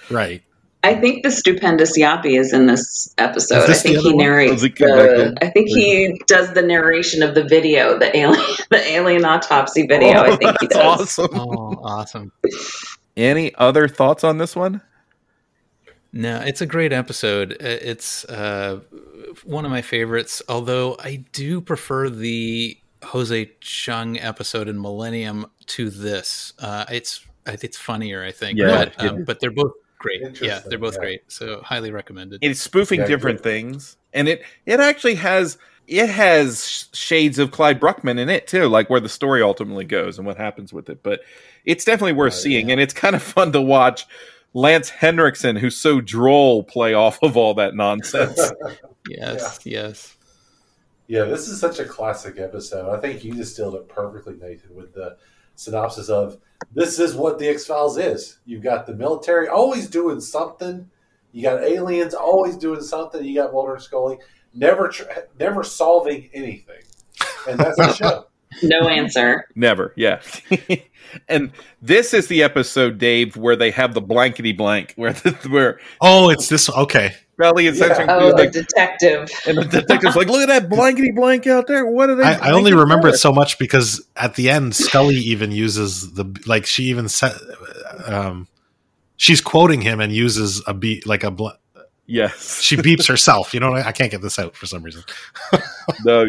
Right. 0.09 0.43
I 0.83 0.94
think 0.94 1.23
the 1.23 1.31
stupendous 1.31 1.99
Yappi 1.99 2.39
is 2.39 2.52
in 2.52 2.67
this 2.67 3.15
episode. 3.18 3.67
This 3.67 3.81
I 3.81 3.83
think 3.83 3.99
he 3.99 4.15
narrates. 4.15 4.52
Does 4.52 4.62
he 4.62 4.70
come 4.70 4.89
back 4.89 5.09
The. 5.10 5.39
I 5.42 5.50
think 5.50 5.68
he 5.68 6.20
does 6.26 6.55
the 6.55 6.62
narration 6.62 7.23
of 7.23 7.34
the 7.34 7.44
video, 7.44 7.99
the 7.99 8.17
alien, 8.17 8.42
the 8.70 8.83
alien 8.89 9.25
autopsy 9.25 9.86
video. 9.86 10.23
I 10.23 10.36
think 10.36 10.57
he 10.60 10.67
does. 10.68 11.18
awesome. 11.18 11.28
Oh, 11.34 11.75
awesome. 11.83 12.33
Any 13.17 13.55
other 13.57 13.89
thoughts 13.89 14.25
on 14.25 14.39
this 14.39 14.57
one? 14.57 14.81
No, 16.12 16.41
it's 16.41 16.60
a 16.60 16.67
great 16.67 16.92
episode. 16.92 17.52
Uh, 17.52 17.78
It's 17.83 18.25
uh, 18.25 18.81
one 19.44 19.65
of 19.65 19.70
my 19.70 19.83
favorites, 19.83 20.42
although 20.49 20.97
I 20.99 21.25
do 21.33 21.60
prefer 21.60 22.09
the 22.09 22.78
Jose 23.05 23.50
Chung 23.60 24.18
episode 24.18 24.68
in 24.68 24.81
Millennium 24.81 25.47
to 25.67 25.91
this. 25.91 26.55
Uh, 26.59 26.86
it's 26.91 27.26
it's 27.47 27.76
funnier, 27.76 28.25
I 28.25 28.33
think. 28.33 28.59
Yeah, 28.59 28.86
but, 28.86 29.00
um, 29.05 29.18
yeah. 29.18 29.25
but 29.25 29.41
they're 29.41 29.50
both 29.50 29.73
great. 30.01 30.20
Yeah, 30.43 30.61
they're 30.67 30.79
both 30.79 30.95
yeah. 30.95 31.01
great. 31.01 31.23
So 31.29 31.62
highly 31.62 31.93
recommended. 31.93 32.41
It's 32.43 32.61
spoofing 32.61 33.01
Yeah, 33.01 33.07
different 33.07 33.39
good. 33.39 33.45
things, 33.45 33.97
and 34.12 34.27
it 34.27 34.43
it 34.67 34.81
actually 34.81 35.15
has 35.15 35.57
it 35.87 36.09
has 36.09 36.89
shades 36.93 37.39
of 37.39 37.53
Clyde 37.53 37.81
Bruckman 37.81 38.19
in 38.19 38.29
it 38.29 38.49
too, 38.49 38.67
like 38.67 38.91
where 38.91 39.01
the 39.01 39.09
story 39.09 39.43
ultimately 39.43 39.85
goes 39.85 40.19
and 40.19 40.27
what 40.27 40.37
happens 40.37 40.73
with 40.73 40.89
it. 40.91 41.03
But 41.03 41.20
it's 41.65 41.85
definitely 41.85 42.15
worth 42.15 42.33
Right, 42.33 42.43
seeing, 42.43 42.70
and 42.73 42.81
it's 42.81 42.95
kind 42.95 43.15
of 43.15 43.23
fun 43.37 43.53
to 43.53 43.61
watch. 43.61 44.07
Lance 44.53 44.91
Henriksen, 44.91 45.55
who's 45.55 45.77
so 45.77 46.01
droll, 46.01 46.65
play 46.65 46.93
off 46.93 47.23
of 47.23 47.37
all 47.37 47.55
that 47.55 47.77
nonsense. 47.77 48.51
yes, 49.09 49.61
yes. 49.65 50.17
Yeah, 51.07 51.25
this 51.25 51.47
is 51.47 51.61
such 51.61 51.79
a 51.79 51.85
classic 51.85 52.39
episode. 52.39 52.93
I 52.93 53.01
think 53.01 53.23
you 53.23 53.33
distilled 53.33 53.77
it 53.77 53.89
perfectly, 53.89 54.35
Nathan, 54.35 54.75
with 54.75 54.93
the 54.93 55.17
synopsis 55.55 56.09
of 56.09 56.39
this 56.73 56.99
is 56.99 57.15
what 57.15 57.39
the 57.39 57.49
X 57.49 57.67
Files 57.67 57.99
is. 57.99 58.39
You've 58.45 58.63
got 58.63 58.87
the 58.87 58.95
military 58.95 59.49
always 59.49 59.89
doing 59.89 60.21
something. 60.21 60.89
You 61.33 61.43
got 61.43 61.63
aliens 61.63 62.15
always 62.15 62.57
doing 62.57 62.83
something. 62.83 63.25
You 63.25 63.35
got 63.37 63.53
Mulder 63.53 63.75
and 63.75 63.83
Scully 63.83 64.19
never 64.55 64.89
tr- 64.89 65.05
never 65.39 65.63
solving 65.63 66.31
anything, 66.33 66.83
and 67.49 67.59
that's 67.59 67.77
the 67.77 67.93
show. 67.95 68.27
No 68.65 68.89
answer. 68.89 69.47
Never, 69.55 69.93
yeah. 69.95 70.21
and 71.29 71.53
this 71.81 72.13
is 72.13 72.27
the 72.27 72.43
episode, 72.43 72.99
Dave, 72.99 73.37
where 73.37 73.55
they 73.55 73.71
have 73.71 73.95
the 73.95 74.01
blankety 74.01 74.51
blank, 74.51 74.93
where 74.97 75.13
the, 75.13 75.31
where 75.49 75.79
Oh, 76.01 76.31
it's 76.31 76.49
this. 76.49 76.69
Okay. 76.69 77.15
Belly 77.41 77.67
is 77.67 77.81
Yeah. 77.81 78.07
Oh, 78.09 78.28
the 78.28 78.35
like, 78.35 78.52
detective. 78.52 79.28
and 79.47 79.59
the 79.59 79.65
detective's 79.65 80.15
like, 80.15 80.28
look 80.28 80.43
at 80.43 80.49
that 80.49 80.69
blankety 80.69 81.10
blank 81.10 81.47
out 81.49 81.67
there. 81.67 81.86
What 81.86 82.10
are 82.10 82.15
they? 82.15 82.23
I, 82.23 82.51
I 82.51 82.52
only 82.52 82.73
remember 82.73 83.09
for?" 83.09 83.15
it 83.15 83.19
so 83.19 83.33
much 83.33 83.59
because 83.59 84.07
at 84.15 84.36
the 84.36 84.51
end, 84.51 84.77
Scully 84.77 85.17
even 85.17 85.51
uses 85.51 86.12
the 86.12 86.25
like 86.47 86.67
she 86.67 86.85
even 86.85 87.09
said, 87.09 87.35
um, 88.07 88.47
she's 89.17 89.41
quoting 89.41 89.81
him 89.81 90.01
and 90.01 90.12
uses 90.12 90.62
a 90.67 90.75
beat 90.75 91.07
like 91.07 91.25
a. 91.25 91.31
Bl- 91.31 91.49
Yes. 92.12 92.60
she 92.60 92.77
beeps 92.77 93.07
herself. 93.07 93.55
You 93.55 93.60
know, 93.60 93.73
I 93.73 93.93
can't 93.93 94.10
get 94.10 94.20
this 94.20 94.36
out 94.36 94.57
for 94.57 94.67
some 94.67 94.83
reason. 94.83 95.02
No. 96.05 96.27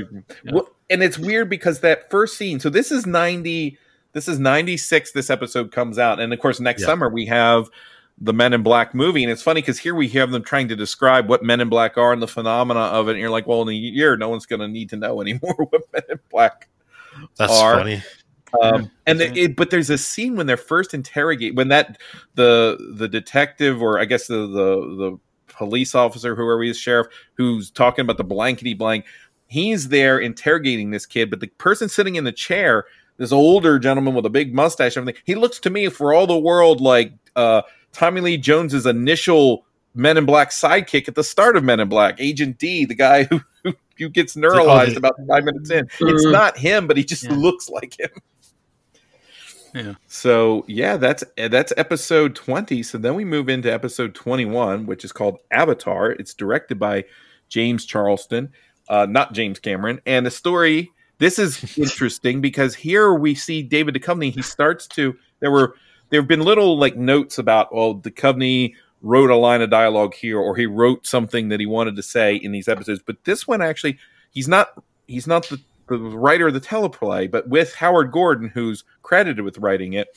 Well, 0.51 0.69
and 0.91 1.01
it's 1.03 1.17
weird 1.17 1.49
because 1.49 1.79
that 1.79 2.09
first 2.11 2.37
scene. 2.37 2.59
So 2.59 2.69
this 2.69 2.91
is 2.91 3.05
ninety. 3.07 3.77
This 4.13 4.27
is 4.27 4.37
ninety 4.39 4.77
six. 4.77 5.11
This 5.11 5.29
episode 5.31 5.71
comes 5.71 5.97
out, 5.97 6.19
and 6.19 6.33
of 6.33 6.39
course, 6.39 6.59
next 6.59 6.81
Yeah. 6.81 6.87
summer 6.87 7.09
we 7.09 7.25
have 7.27 7.69
the 8.23 8.33
Men 8.33 8.53
in 8.53 8.61
Black 8.61 8.93
movie, 8.93 9.23
and 9.23 9.31
it's 9.31 9.41
funny 9.41 9.61
because 9.61 9.79
here 9.79 9.95
we 9.95 10.07
have 10.09 10.31
them 10.31 10.43
trying 10.43 10.67
to 10.67 10.75
describe 10.75 11.27
what 11.27 11.43
Men 11.43 11.59
in 11.59 11.69
Black 11.69 11.97
are 11.97 12.13
and 12.13 12.21
the 12.21 12.27
phenomena 12.27 12.79
of 12.79 13.07
it. 13.07 13.11
And 13.11 13.19
you're 13.19 13.31
like, 13.31 13.47
well, 13.47 13.63
in 13.63 13.69
a 13.69 13.73
year, 13.73 14.15
no 14.15 14.29
one's 14.29 14.45
going 14.45 14.59
to 14.59 14.67
need 14.67 14.89
to 14.91 14.95
know 14.95 15.21
anymore 15.21 15.55
what 15.57 15.81
Men 15.91 16.03
in 16.09 16.19
Black 16.29 16.69
That's 17.37 17.59
are. 17.59 17.77
funny. 17.77 18.03
Um, 18.61 18.91
and 19.07 19.19
the, 19.19 19.33
it, 19.37 19.55
but 19.55 19.69
there's 19.69 19.89
a 19.89 19.97
scene 19.97 20.35
when 20.35 20.45
they're 20.45 20.57
first 20.57 20.93
interrogate 20.93 21.55
when 21.55 21.69
that 21.69 21.97
the 22.35 22.77
the 22.97 23.07
detective 23.07 23.81
or 23.81 23.97
I 23.97 24.05
guess 24.05 24.27
the 24.27 24.45
the 24.47 24.95
the 24.97 25.19
police 25.47 25.95
officer 25.95 26.35
whoever 26.35 26.61
he 26.61 26.69
is 26.69 26.77
sheriff 26.77 27.07
who's 27.35 27.71
talking 27.71 28.03
about 28.03 28.17
the 28.17 28.23
blankety 28.23 28.73
blank 28.73 29.05
he's 29.47 29.89
there 29.89 30.19
interrogating 30.19 30.91
this 30.91 31.05
kid 31.05 31.29
but 31.29 31.39
the 31.39 31.47
person 31.47 31.87
sitting 31.87 32.15
in 32.15 32.23
the 32.23 32.31
chair 32.31 32.85
this 33.17 33.31
older 33.31 33.77
gentleman 33.77 34.15
with 34.15 34.25
a 34.25 34.29
big 34.29 34.53
mustache 34.53 34.95
and 34.95 35.03
everything 35.03 35.21
he 35.25 35.35
looks 35.35 35.59
to 35.59 35.69
me 35.69 35.87
for 35.87 36.13
all 36.13 36.25
the 36.25 36.37
world 36.37 36.81
like 36.81 37.13
uh 37.35 37.61
Tommy 37.93 38.21
Lee 38.21 38.37
Jones's 38.37 38.85
initial 38.85 39.65
Men 39.93 40.17
in 40.17 40.25
Black 40.25 40.51
sidekick 40.51 41.07
at 41.07 41.15
the 41.15 41.23
start 41.23 41.55
of 41.57 41.63
Men 41.63 41.79
in 41.79 41.89
Black 41.89 42.15
Agent 42.19 42.57
D 42.57 42.85
the 42.85 42.95
guy 42.95 43.23
who 43.25 43.41
who, 43.63 43.73
who 43.97 44.09
gets 44.09 44.35
neuralized 44.35 44.95
about 44.95 45.15
5 45.27 45.43
minutes 45.43 45.69
in 45.69 45.85
it's 45.99 46.25
Mhm. 46.25 46.31
not 46.31 46.57
him 46.57 46.87
but 46.87 46.97
he 46.97 47.03
just 47.03 47.23
Yeah. 47.23 47.33
looks 47.33 47.69
like 47.69 47.99
him 47.99 48.09
Yeah. 49.73 49.93
so 50.07 50.65
yeah, 50.67 50.97
that's 50.97 51.23
that's 51.37 51.71
episode 51.77 52.35
twenty. 52.35 52.83
So 52.83 52.97
then 52.97 53.15
we 53.15 53.23
move 53.23 53.47
into 53.47 53.71
episode 53.71 54.13
twenty-one, 54.13 54.85
which 54.85 55.05
is 55.05 55.13
called 55.13 55.37
Avatar. 55.49 56.11
It's 56.11 56.33
directed 56.33 56.77
by 56.77 57.05
James 57.47 57.85
Charleston, 57.85 58.49
uh, 58.89 59.05
not 59.09 59.33
James 59.33 59.59
Cameron. 59.59 60.01
And 60.05 60.25
the 60.25 60.31
story 60.31 60.91
this 61.19 61.39
is 61.39 61.63
interesting 61.77 62.41
because 62.41 62.75
here 62.75 63.13
we 63.13 63.33
see 63.33 63.61
David 63.63 63.95
Duchovny. 63.95 64.33
He 64.33 64.41
starts 64.41 64.87
to 64.89 65.15
there 65.39 65.51
were 65.51 65.75
there 66.11 66.21
have 66.21 66.27
been 66.27 66.41
little 66.41 66.77
like 66.77 66.95
notes 66.95 67.39
about 67.39 67.73
well 67.73 67.95
Duchovny 67.95 68.75
wrote 69.01 69.31
a 69.31 69.35
line 69.35 69.61
of 69.61 69.71
dialogue 69.71 70.13
here 70.13 70.37
or 70.37 70.55
he 70.55 70.67
wrote 70.67 71.07
something 71.07 71.49
that 71.49 71.59
he 71.59 71.65
wanted 71.65 71.95
to 71.95 72.03
say 72.03 72.35
in 72.35 72.51
these 72.51 72.67
episodes. 72.67 73.01
But 73.03 73.23
this 73.23 73.47
one 73.47 73.61
actually 73.61 73.97
he's 74.29 74.47
not 74.47 74.83
he's 75.07 75.25
not 75.25 75.49
the 75.49 75.59
the 75.87 75.97
writer 75.97 76.47
of 76.47 76.53
the 76.53 76.61
teleplay, 76.61 77.29
but 77.29 77.49
with 77.49 77.75
Howard 77.75 78.11
Gordon, 78.11 78.49
who's 78.49 78.83
credited 79.01 79.43
with 79.43 79.57
writing 79.57 79.93
it. 79.93 80.07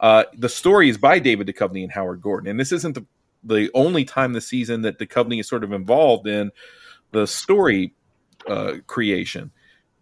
Uh, 0.00 0.24
the 0.36 0.48
story 0.48 0.88
is 0.88 0.98
by 0.98 1.18
David 1.18 1.46
Duchovny 1.46 1.82
and 1.82 1.92
Howard 1.92 2.22
Gordon, 2.22 2.50
and 2.50 2.58
this 2.58 2.72
isn't 2.72 2.94
the 2.94 3.06
the 3.42 3.70
only 3.74 4.04
time 4.04 4.32
this 4.32 4.46
season 4.46 4.82
that 4.82 4.98
Duchovny 4.98 5.40
is 5.40 5.48
sort 5.48 5.64
of 5.64 5.72
involved 5.72 6.26
in 6.26 6.50
the 7.12 7.26
story 7.26 7.94
uh, 8.46 8.74
creation. 8.86 9.50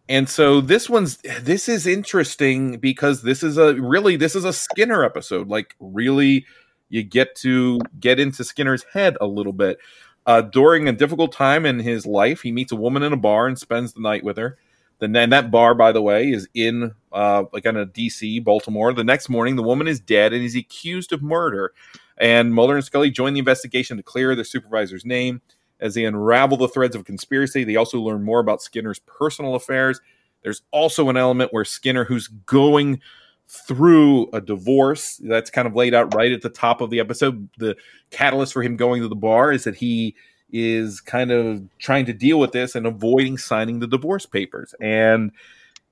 And 0.09 0.28
so 0.28 0.61
this 0.61 0.89
one's 0.89 1.19
this 1.43 1.69
is 1.69 1.87
interesting 1.87 2.78
because 2.78 3.23
this 3.23 3.43
is 3.43 3.59
a 3.59 3.75
really 3.75 4.17
this 4.17 4.35
is 4.35 4.45
a 4.45 4.53
Skinner 4.53 5.05
episode. 5.05 5.49
Like 5.49 5.75
really, 5.81 6.47
you 6.89 7.03
get 7.03 7.35
to 7.37 7.78
get 8.01 8.19
into 8.19 8.43
Skinner's 8.43 8.85
head 8.93 9.17
a 9.20 9.27
little 9.27 9.53
bit. 9.53 9.78
Uh, 10.27 10.43
during 10.43 10.89
a 10.89 10.93
difficult 10.93 11.33
time 11.33 11.65
in 11.65 11.78
his 11.78 12.07
life, 12.07 12.43
he 12.43 12.53
meets 12.53 12.73
a 12.73 12.77
woman 12.77 13.03
in 13.03 13.12
a 13.12 13.17
bar 13.17 13.47
and 13.47 13.59
spends 13.59 13.93
the 13.93 14.01
night 14.01 14.25
with 14.25 14.37
her. 14.37 14.59
Then, 14.99 15.15
and 15.15 15.33
that 15.33 15.51
bar, 15.51 15.75
by 15.75 15.93
the 15.93 16.03
way, 16.03 16.31
is 16.31 16.49
in 16.55 16.93
uh, 17.12 17.45
like 17.53 17.67
on 17.67 17.77
a 17.77 17.87
DC, 17.87 18.43
Baltimore. 18.43 18.93
The 18.93 19.05
next 19.05 19.28
morning, 19.28 19.57
the 19.57 19.62
woman 19.62 19.89
is 19.89 20.01
dead 20.01 20.33
and 20.33 20.43
is 20.43 20.57
accused 20.57 21.12
of 21.12 21.23
murder. 21.23 21.73
And 22.19 22.53
Mulder 22.53 22.75
and 22.75 22.85
Scully 22.85 23.11
join 23.11 23.33
the 23.33 23.39
investigation 23.39 23.97
to 23.97 24.03
clear 24.03 24.35
the 24.35 24.45
supervisor's 24.45 25.05
name. 25.05 25.41
As 25.81 25.94
they 25.94 26.05
unravel 26.05 26.57
the 26.57 26.68
threads 26.68 26.97
of 26.97 27.05
conspiracy, 27.05 27.65
they 27.65 27.76
also 27.76 28.00
learn 28.00 28.24
more 28.24 28.40
about 28.40 28.62
Skinner's 28.62 28.98
personal 29.00 29.55
affairs. 29.55 30.00
There's 30.42 30.62
also 30.70 31.08
an 31.08 31.16
element 31.16 31.52
where 31.52 31.65
Skinner, 31.65 32.05
who's 32.05 32.28
going 32.28 33.00
through 33.48 34.28
a 34.32 34.40
divorce, 34.40 35.20
that's 35.24 35.50
kind 35.50 35.66
of 35.66 35.74
laid 35.74 35.94
out 35.94 36.15
right 36.15 36.32
at 36.32 36.42
the 36.42 36.50
top 36.50 36.81
of 36.81 36.90
the 36.90 37.00
episode. 37.00 37.48
The 37.58 37.76
catalyst 38.10 38.52
for 38.52 38.62
him 38.62 38.76
going 38.76 39.02
to 39.02 39.08
the 39.08 39.16
bar 39.16 39.52
is 39.52 39.65
that 39.65 39.76
he 39.76 40.15
is 40.50 41.00
kind 41.00 41.31
of 41.31 41.62
trying 41.78 42.07
to 42.07 42.12
deal 42.12 42.39
with 42.39 42.52
this 42.52 42.74
and 42.74 42.86
avoiding 42.86 43.39
signing 43.39 43.78
the 43.78 43.86
divorce 43.86 44.26
papers. 44.26 44.74
And 44.81 45.32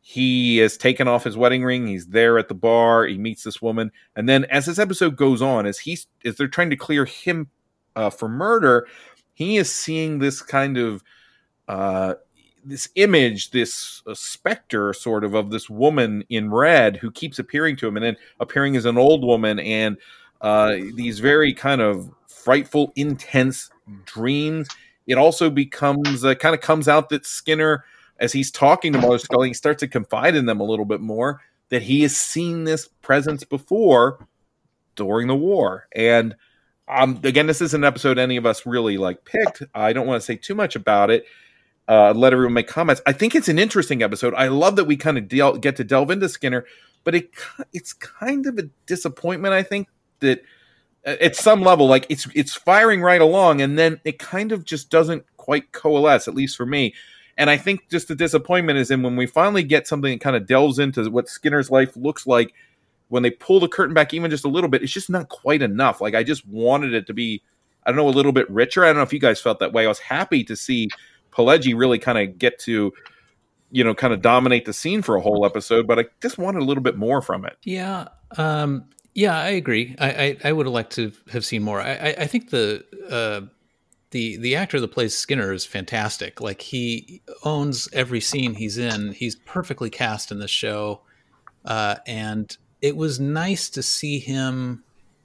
he 0.00 0.58
has 0.58 0.76
taken 0.76 1.08
off 1.08 1.24
his 1.24 1.36
wedding 1.36 1.64
ring. 1.64 1.86
He's 1.86 2.06
there 2.06 2.38
at 2.38 2.46
the 2.48 2.54
bar. 2.54 3.06
He 3.06 3.18
meets 3.18 3.42
this 3.42 3.60
woman, 3.60 3.90
and 4.14 4.28
then 4.28 4.44
as 4.44 4.66
this 4.66 4.78
episode 4.78 5.16
goes 5.16 5.42
on, 5.42 5.66
as 5.66 5.80
he's 5.80 6.06
as 6.24 6.36
they're 6.36 6.46
trying 6.46 6.70
to 6.70 6.76
clear 6.76 7.04
him 7.04 7.50
uh, 7.96 8.10
for 8.10 8.28
murder, 8.28 8.86
he 9.36 9.58
is 9.58 9.70
seeing 9.72 10.18
this 10.18 10.40
kind 10.40 10.78
of 10.78 11.04
uh, 11.68 12.14
this 12.64 12.88
image, 12.96 13.50
this 13.50 14.02
uh, 14.06 14.14
specter 14.14 14.92
sort 14.92 15.24
of 15.24 15.34
of 15.34 15.50
this 15.50 15.68
woman 15.68 16.24
in 16.30 16.50
red 16.50 16.96
who 16.96 17.10
keeps 17.10 17.38
appearing 17.38 17.76
to 17.76 17.86
him, 17.86 17.96
and 17.96 18.04
then 18.04 18.16
appearing 18.40 18.74
as 18.76 18.86
an 18.86 18.96
old 18.96 19.22
woman, 19.24 19.60
and 19.60 19.98
uh, 20.40 20.76
these 20.94 21.20
very 21.20 21.52
kind 21.52 21.80
of 21.80 22.10
frightful, 22.26 22.92
intense 22.96 23.70
dreams. 24.06 24.68
It 25.06 25.18
also 25.18 25.50
becomes 25.50 26.24
uh, 26.24 26.34
kind 26.34 26.54
of 26.54 26.62
comes 26.62 26.88
out 26.88 27.10
that 27.10 27.26
Skinner 27.26 27.84
as 28.18 28.32
he's 28.32 28.50
talking 28.50 28.92
to 28.92 28.98
Mulder 28.98 29.18
Scully, 29.18 29.48
he 29.48 29.54
starts 29.54 29.80
to 29.80 29.88
confide 29.88 30.34
in 30.34 30.46
them 30.46 30.60
a 30.60 30.64
little 30.64 30.86
bit 30.86 31.00
more 31.00 31.42
that 31.68 31.82
he 31.82 32.02
has 32.02 32.16
seen 32.16 32.64
this 32.64 32.88
presence 33.02 33.44
before 33.44 34.26
during 34.94 35.26
the 35.26 35.36
war. 35.36 35.88
And 35.94 36.34
um, 36.88 37.20
again, 37.24 37.46
this 37.46 37.60
is 37.60 37.74
an 37.74 37.84
episode 37.84 38.18
any 38.18 38.36
of 38.36 38.46
us 38.46 38.64
really 38.64 38.96
like 38.96 39.24
picked. 39.24 39.62
I 39.74 39.92
don't 39.92 40.06
want 40.06 40.20
to 40.20 40.24
say 40.24 40.36
too 40.36 40.54
much 40.54 40.76
about 40.76 41.10
it. 41.10 41.24
Uh, 41.88 42.12
let 42.14 42.32
everyone 42.32 42.54
make 42.54 42.68
comments. 42.68 43.00
I 43.06 43.12
think 43.12 43.34
it's 43.34 43.48
an 43.48 43.58
interesting 43.58 44.02
episode. 44.02 44.34
I 44.34 44.48
love 44.48 44.76
that 44.76 44.84
we 44.84 44.96
kind 44.96 45.18
of 45.18 45.28
del- 45.28 45.58
get 45.58 45.76
to 45.76 45.84
delve 45.84 46.10
into 46.10 46.28
Skinner, 46.28 46.64
but 47.04 47.14
it 47.14 47.30
it's 47.72 47.92
kind 47.92 48.46
of 48.46 48.58
a 48.58 48.68
disappointment. 48.86 49.54
I 49.54 49.62
think 49.62 49.88
that 50.20 50.42
uh, 51.06 51.16
at 51.20 51.36
some 51.36 51.62
level, 51.62 51.86
like 51.86 52.06
it's 52.08 52.28
it's 52.34 52.54
firing 52.54 53.02
right 53.02 53.20
along, 53.20 53.60
and 53.60 53.78
then 53.78 54.00
it 54.04 54.18
kind 54.18 54.50
of 54.50 54.64
just 54.64 54.90
doesn't 54.90 55.24
quite 55.36 55.70
coalesce. 55.72 56.26
At 56.26 56.34
least 56.34 56.56
for 56.56 56.66
me, 56.66 56.92
and 57.36 57.48
I 57.50 57.56
think 57.56 57.88
just 57.88 58.08
the 58.08 58.16
disappointment 58.16 58.78
is 58.78 58.90
in 58.90 59.02
when 59.02 59.14
we 59.14 59.26
finally 59.26 59.62
get 59.62 59.86
something 59.86 60.12
that 60.12 60.20
kind 60.20 60.36
of 60.36 60.46
delves 60.46 60.80
into 60.80 61.08
what 61.10 61.28
Skinner's 61.28 61.70
life 61.70 61.96
looks 61.96 62.26
like 62.26 62.52
when 63.08 63.22
they 63.22 63.30
pull 63.30 63.60
the 63.60 63.68
curtain 63.68 63.94
back 63.94 64.12
even 64.12 64.30
just 64.30 64.44
a 64.44 64.48
little 64.48 64.68
bit, 64.68 64.82
it's 64.82 64.92
just 64.92 65.10
not 65.10 65.28
quite 65.28 65.62
enough. 65.62 66.00
Like 66.00 66.14
I 66.14 66.22
just 66.22 66.46
wanted 66.46 66.94
it 66.94 67.06
to 67.06 67.14
be, 67.14 67.42
I 67.84 67.90
don't 67.90 67.96
know, 67.96 68.08
a 68.08 68.10
little 68.10 68.32
bit 68.32 68.50
richer. 68.50 68.84
I 68.84 68.88
don't 68.88 68.96
know 68.96 69.02
if 69.02 69.12
you 69.12 69.20
guys 69.20 69.40
felt 69.40 69.60
that 69.60 69.72
way. 69.72 69.84
I 69.84 69.88
was 69.88 70.00
happy 70.00 70.42
to 70.44 70.56
see 70.56 70.88
Pileggi 71.32 71.76
really 71.76 71.98
kind 71.98 72.18
of 72.18 72.38
get 72.38 72.58
to, 72.60 72.92
you 73.70 73.84
know, 73.84 73.94
kind 73.94 74.12
of 74.12 74.22
dominate 74.22 74.64
the 74.64 74.72
scene 74.72 75.02
for 75.02 75.16
a 75.16 75.20
whole 75.20 75.46
episode, 75.46 75.86
but 75.86 75.98
I 75.98 76.06
just 76.20 76.38
wanted 76.38 76.62
a 76.62 76.64
little 76.64 76.82
bit 76.82 76.96
more 76.96 77.22
from 77.22 77.44
it. 77.44 77.56
Yeah. 77.62 78.08
Um, 78.36 78.86
yeah, 79.14 79.38
I 79.38 79.48
agree. 79.48 79.94
I, 79.98 80.10
I, 80.10 80.36
I 80.44 80.52
would 80.52 80.66
have 80.66 80.74
liked 80.74 80.92
to 80.96 81.12
have 81.30 81.44
seen 81.44 81.62
more. 81.62 81.80
I, 81.80 81.92
I, 81.94 82.14
I 82.18 82.26
think 82.26 82.50
the 82.50 82.84
uh, 83.10 83.46
the 84.10 84.36
the 84.36 84.56
actor 84.56 84.78
that 84.78 84.88
plays 84.88 85.16
Skinner 85.16 85.52
is 85.52 85.64
fantastic. 85.64 86.40
Like 86.40 86.60
he 86.60 87.22
owns 87.42 87.88
every 87.92 88.20
scene 88.20 88.54
he's 88.54 88.78
in. 88.78 89.12
He's 89.12 89.36
perfectly 89.36 89.90
cast 89.90 90.30
in 90.30 90.38
this 90.38 90.50
show, 90.50 91.00
uh, 91.64 91.96
and 92.06 92.56
it 92.86 92.96
was 92.96 93.18
nice 93.18 93.68
to 93.70 93.82
see 93.82 94.18
him. 94.18 94.82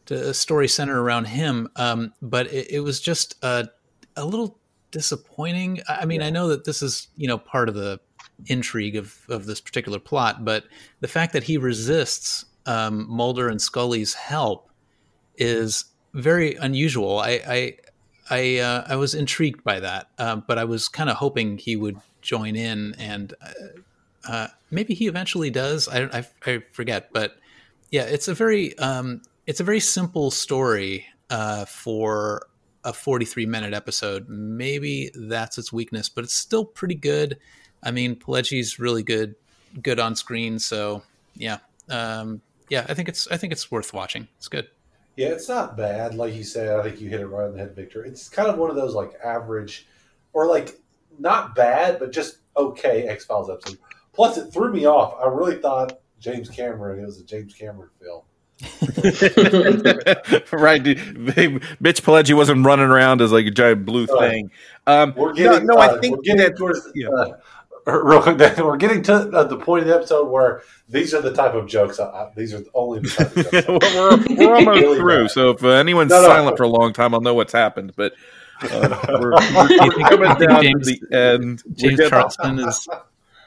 To 0.08 0.30
a 0.30 0.34
story 0.34 0.68
centered 0.68 1.00
around 1.00 1.26
him, 1.26 1.70
um, 1.76 2.12
but 2.24 2.52
it, 2.52 2.72
it, 2.72 2.80
was 2.80 3.00
just 3.00 3.36
a, 3.44 3.70
a 4.18 4.26
little 4.26 4.58
disappointing. 4.90 5.80
I 5.88 6.06
mean, 6.06 6.22
yeah. 6.22 6.28
I 6.28 6.30
know 6.32 6.48
that 6.48 6.66
this 6.66 6.82
is 6.82 7.08
you 7.18 7.28
know 7.28 7.38
part 7.38 7.70
of 7.70 7.76
the 7.76 8.00
intrigue 8.48 8.96
of 8.96 9.16
of 9.30 9.46
this 9.46 9.62
particular 9.62 10.00
plot, 10.00 10.44
but 10.44 10.66
the 11.02 11.08
fact 11.08 11.34
that 11.34 11.44
he 11.44 11.58
resists 11.58 12.46
um, 12.66 13.06
Mulder 13.10 13.48
and 13.48 13.62
Scully's 13.62 14.16
help 14.16 14.72
is 15.38 15.86
very 16.14 16.56
unusual. 16.56 17.20
I, 17.20 17.42
I 17.48 17.78
I 18.30 18.58
uh, 18.58 18.86
I 18.88 18.96
was 18.96 19.14
intrigued 19.14 19.64
by 19.64 19.80
that, 19.80 20.10
uh, 20.18 20.38
but 20.38 20.58
I 20.58 20.64
was 20.64 20.90
kind 20.90 21.10
of 21.10 21.18
hoping 21.18 21.58
he 21.58 21.76
would 21.76 21.98
join 22.22 22.56
in, 22.56 22.96
and 22.98 23.34
uh, 23.42 24.32
uh, 24.32 24.48
maybe 24.70 24.94
he 24.94 25.08
eventually 25.08 25.50
does. 25.50 25.88
I, 25.88 26.04
I, 26.06 26.28
I 26.46 26.64
forget, 26.72 27.10
but 27.12 27.38
yeah, 27.92 28.04
it's 28.04 28.28
a 28.28 28.34
very 28.34 28.78
um, 28.80 29.22
it's 29.46 29.60
a 29.60 29.64
very 29.64 29.82
simple 29.82 30.32
story 30.32 31.06
uh, 31.30 31.66
for 31.66 32.48
a 32.84 32.94
43 32.94 33.46
minute 33.46 33.74
episode. 33.74 34.28
Maybe 34.30 35.12
that's 35.14 35.58
its 35.58 35.72
weakness, 35.72 36.10
but 36.10 36.24
it's 36.24 36.34
still 36.34 36.66
pretty 36.66 36.96
good. 36.96 37.38
I 37.84 37.92
mean, 37.92 38.16
Pileggi's 38.16 38.80
really 38.80 39.04
good, 39.04 39.36
good 39.82 40.00
on 40.00 40.16
screen. 40.16 40.58
So 40.58 41.04
yeah, 41.36 41.60
um, 41.90 42.42
yeah, 42.70 42.86
I 42.88 42.94
think 42.94 43.10
it's 43.10 43.28
I 43.28 43.38
think 43.38 43.52
it's 43.52 43.70
worth 43.70 43.94
watching. 43.94 44.28
It's 44.38 44.48
good. 44.48 44.68
Yeah, 45.18 45.28
it's 45.30 45.50
not 45.50 45.76
bad. 45.76 46.16
Like 46.16 46.34
you 46.34 46.46
said, 46.46 46.80
I 46.80 46.84
think 46.84 47.02
you 47.02 47.10
hit 47.10 47.20
it 47.20 47.28
right 47.28 47.46
on 47.46 47.52
the 47.52 47.60
head, 47.60 47.76
Victor. 47.76 48.06
It's 48.06 48.30
kind 48.30 48.48
of 48.48 48.58
one 48.58 48.70
of 48.70 48.78
those 48.78 48.96
like 48.96 49.14
average, 49.24 49.86
or 50.32 50.48
like 50.48 50.80
not 51.20 51.56
bad, 51.56 52.00
but 52.00 52.14
just 52.14 52.38
okay 52.56 53.04
X 53.04 53.26
Files 53.26 53.50
episode. 53.50 53.78
Plus, 54.14 54.38
it 54.38 54.52
threw 54.52 54.72
me 54.72 54.86
off. 54.86 55.16
I 55.22 55.28
really 55.28 55.58
thought 55.58 56.00
James 56.22 56.50
Cameron. 56.50 57.00
It 57.00 57.06
was 57.06 57.20
a 57.20 57.24
James 57.24 57.54
Cameron 57.54 57.90
film. 58.00 58.22
right, 60.52 60.84
Mitch 60.84 62.04
Pileggi 62.04 62.36
wasn't 62.36 62.64
running 62.64 62.86
around 62.86 63.22
as 63.22 63.32
like 63.32 63.48
a 63.48 63.52
giant 63.52 63.88
blue 63.88 64.06
thing. 64.06 64.52
Um, 64.86 65.16
we're 65.18 65.34
getting, 65.34 65.66
no, 65.66 65.74
no 65.74 65.82
uh, 65.82 65.96
I 65.96 66.00
think 66.00 66.24
that, 66.26 66.56
towards, 66.58 66.88
yeah. 66.94 67.08
uh, 67.08 67.38
we're 68.64 68.78
getting 68.78 69.02
to 69.02 69.30
the 69.50 69.58
point 69.58 69.82
of 69.82 69.88
the 69.88 69.96
episode 69.96 70.30
where 70.30 70.62
these 70.88 71.16
are 71.16 71.22
the 71.22 71.34
type 71.34 71.56
of 71.56 71.68
jokes. 71.68 72.00
I, 72.00 72.30
these 72.36 72.54
are 72.54 72.62
only 72.76 73.00
the 73.00 73.10
type 73.10 73.36
of 73.36 73.52
jokes. 73.52 73.96
we're, 74.38 74.48
we're, 74.48 74.56
almost 74.56 74.82
really 74.82 74.98
through. 74.98 75.24
Bad. 75.24 75.32
So 75.32 75.50
if 75.50 75.64
uh, 75.64 75.70
anyone's 75.70 76.12
no, 76.12 76.22
no, 76.22 76.28
silent 76.28 76.54
no. 76.54 76.58
for 76.58 76.64
a 76.64 76.70
long 76.70 76.94
time, 76.94 77.16
I'll 77.16 77.22
know 77.22 77.34
what's 77.34 77.54
happened. 77.54 77.94
But 77.96 78.14
uh, 78.62 79.18
we're, 79.20 79.32
we're, 79.32 80.08
coming 80.08 80.36
down 80.36 80.62
James, 80.62 80.88
to 80.88 81.00
the 81.10 81.18
end. 81.18 81.64
James 81.74 82.00
Charleston 82.08 82.60
is 82.60 82.88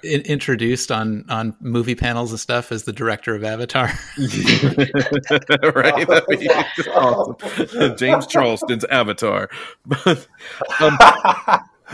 in, 0.04 0.20
introduced 0.22 0.90
on 0.92 1.24
on 1.28 1.56
movie 1.60 1.94
panels 1.94 2.30
and 2.30 2.40
stuff 2.40 2.70
as 2.72 2.84
the 2.84 2.92
director 2.92 3.34
of 3.34 3.44
Avatar. 3.44 3.86
right, 5.74 6.08
awesome. 6.94 7.96
James 7.96 8.26
Charleston's 8.26 8.84
Avatar. 8.86 9.50
But, 9.86 10.26
um, 10.80 10.98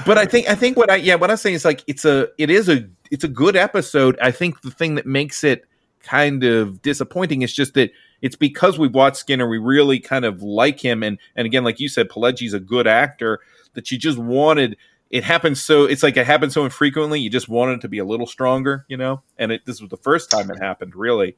but 0.06 0.18
I 0.18 0.26
think 0.26 0.48
I 0.48 0.54
think 0.54 0.76
what 0.76 0.90
I 0.90 0.96
yeah 0.96 1.14
what 1.14 1.30
I'm 1.30 1.36
saying 1.36 1.56
is 1.56 1.64
like 1.64 1.82
it's 1.86 2.04
a 2.04 2.28
it 2.38 2.50
is 2.50 2.68
a 2.68 2.88
it's 3.10 3.24
a 3.24 3.28
good 3.28 3.56
episode. 3.56 4.18
I 4.20 4.30
think 4.30 4.62
the 4.62 4.70
thing 4.70 4.94
that 4.96 5.06
makes 5.06 5.44
it 5.44 5.64
kind 6.02 6.44
of 6.44 6.80
disappointing 6.82 7.42
is 7.42 7.52
just 7.52 7.74
that 7.74 7.90
it's 8.22 8.36
because 8.36 8.78
we 8.78 8.88
watched 8.88 9.16
Skinner, 9.16 9.48
we 9.48 9.58
really 9.58 9.98
kind 9.98 10.24
of 10.24 10.42
like 10.42 10.80
him, 10.80 11.02
and 11.02 11.18
and 11.36 11.46
again, 11.46 11.64
like 11.64 11.80
you 11.80 11.88
said, 11.88 12.08
Pileggi's 12.08 12.54
a 12.54 12.60
good 12.60 12.86
actor 12.86 13.40
that 13.74 13.90
you 13.90 13.98
just 13.98 14.18
wanted. 14.18 14.76
It 15.10 15.24
happens 15.24 15.60
so 15.60 15.84
it's 15.84 16.02
like 16.02 16.16
it 16.16 16.26
happens 16.26 16.54
so 16.54 16.64
infrequently. 16.64 17.20
You 17.20 17.30
just 17.30 17.48
wanted 17.48 17.74
it 17.74 17.80
to 17.82 17.88
be 17.88 17.98
a 17.98 18.04
little 18.04 18.26
stronger, 18.26 18.84
you 18.88 18.96
know. 18.96 19.22
And 19.38 19.52
it, 19.52 19.66
this 19.66 19.80
was 19.80 19.90
the 19.90 19.96
first 19.96 20.30
time 20.30 20.50
it 20.50 20.62
happened, 20.62 20.94
really. 20.94 21.36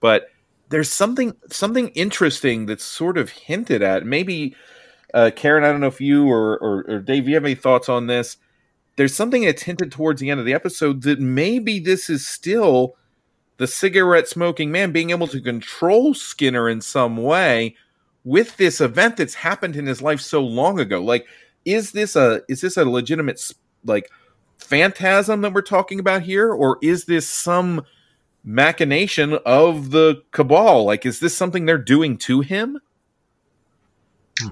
But 0.00 0.28
there's 0.68 0.90
something 0.90 1.34
something 1.50 1.88
interesting 1.88 2.66
that's 2.66 2.84
sort 2.84 3.16
of 3.16 3.30
hinted 3.30 3.82
at. 3.82 4.04
Maybe 4.04 4.54
uh, 5.14 5.30
Karen, 5.34 5.64
I 5.64 5.70
don't 5.70 5.80
know 5.80 5.86
if 5.86 6.00
you 6.00 6.28
or, 6.28 6.58
or, 6.58 6.84
or 6.88 6.98
Dave, 7.00 7.28
you 7.28 7.34
have 7.34 7.44
any 7.44 7.54
thoughts 7.54 7.88
on 7.88 8.08
this? 8.08 8.36
There's 8.96 9.14
something 9.14 9.42
that's 9.42 9.62
hinted 9.62 9.92
towards 9.92 10.20
the 10.20 10.30
end 10.30 10.40
of 10.40 10.46
the 10.46 10.54
episode 10.54 11.02
that 11.02 11.20
maybe 11.20 11.78
this 11.78 12.10
is 12.10 12.26
still 12.26 12.96
the 13.56 13.66
cigarette 13.66 14.28
smoking 14.28 14.72
man 14.72 14.90
being 14.90 15.10
able 15.10 15.28
to 15.28 15.40
control 15.40 16.14
Skinner 16.14 16.68
in 16.68 16.80
some 16.80 17.16
way 17.16 17.76
with 18.24 18.56
this 18.56 18.80
event 18.80 19.16
that's 19.16 19.34
happened 19.34 19.76
in 19.76 19.86
his 19.86 20.02
life 20.02 20.20
so 20.20 20.40
long 20.40 20.80
ago. 20.80 21.00
Like, 21.00 21.26
is 21.64 21.92
this 21.92 22.16
a 22.16 22.42
is 22.48 22.60
this 22.60 22.76
a 22.76 22.84
legitimate 22.84 23.52
like 23.84 24.10
phantasm 24.58 25.40
that 25.42 25.52
we're 25.52 25.62
talking 25.62 26.00
about 26.00 26.22
here, 26.22 26.52
or 26.52 26.78
is 26.82 27.04
this 27.04 27.28
some 27.28 27.84
machination 28.44 29.38
of 29.46 29.90
the 29.90 30.22
cabal. 30.30 30.84
Like, 30.84 31.06
is 31.06 31.20
this 31.20 31.36
something 31.36 31.64
they're 31.64 31.78
doing 31.78 32.18
to 32.18 32.42
him? 32.42 32.78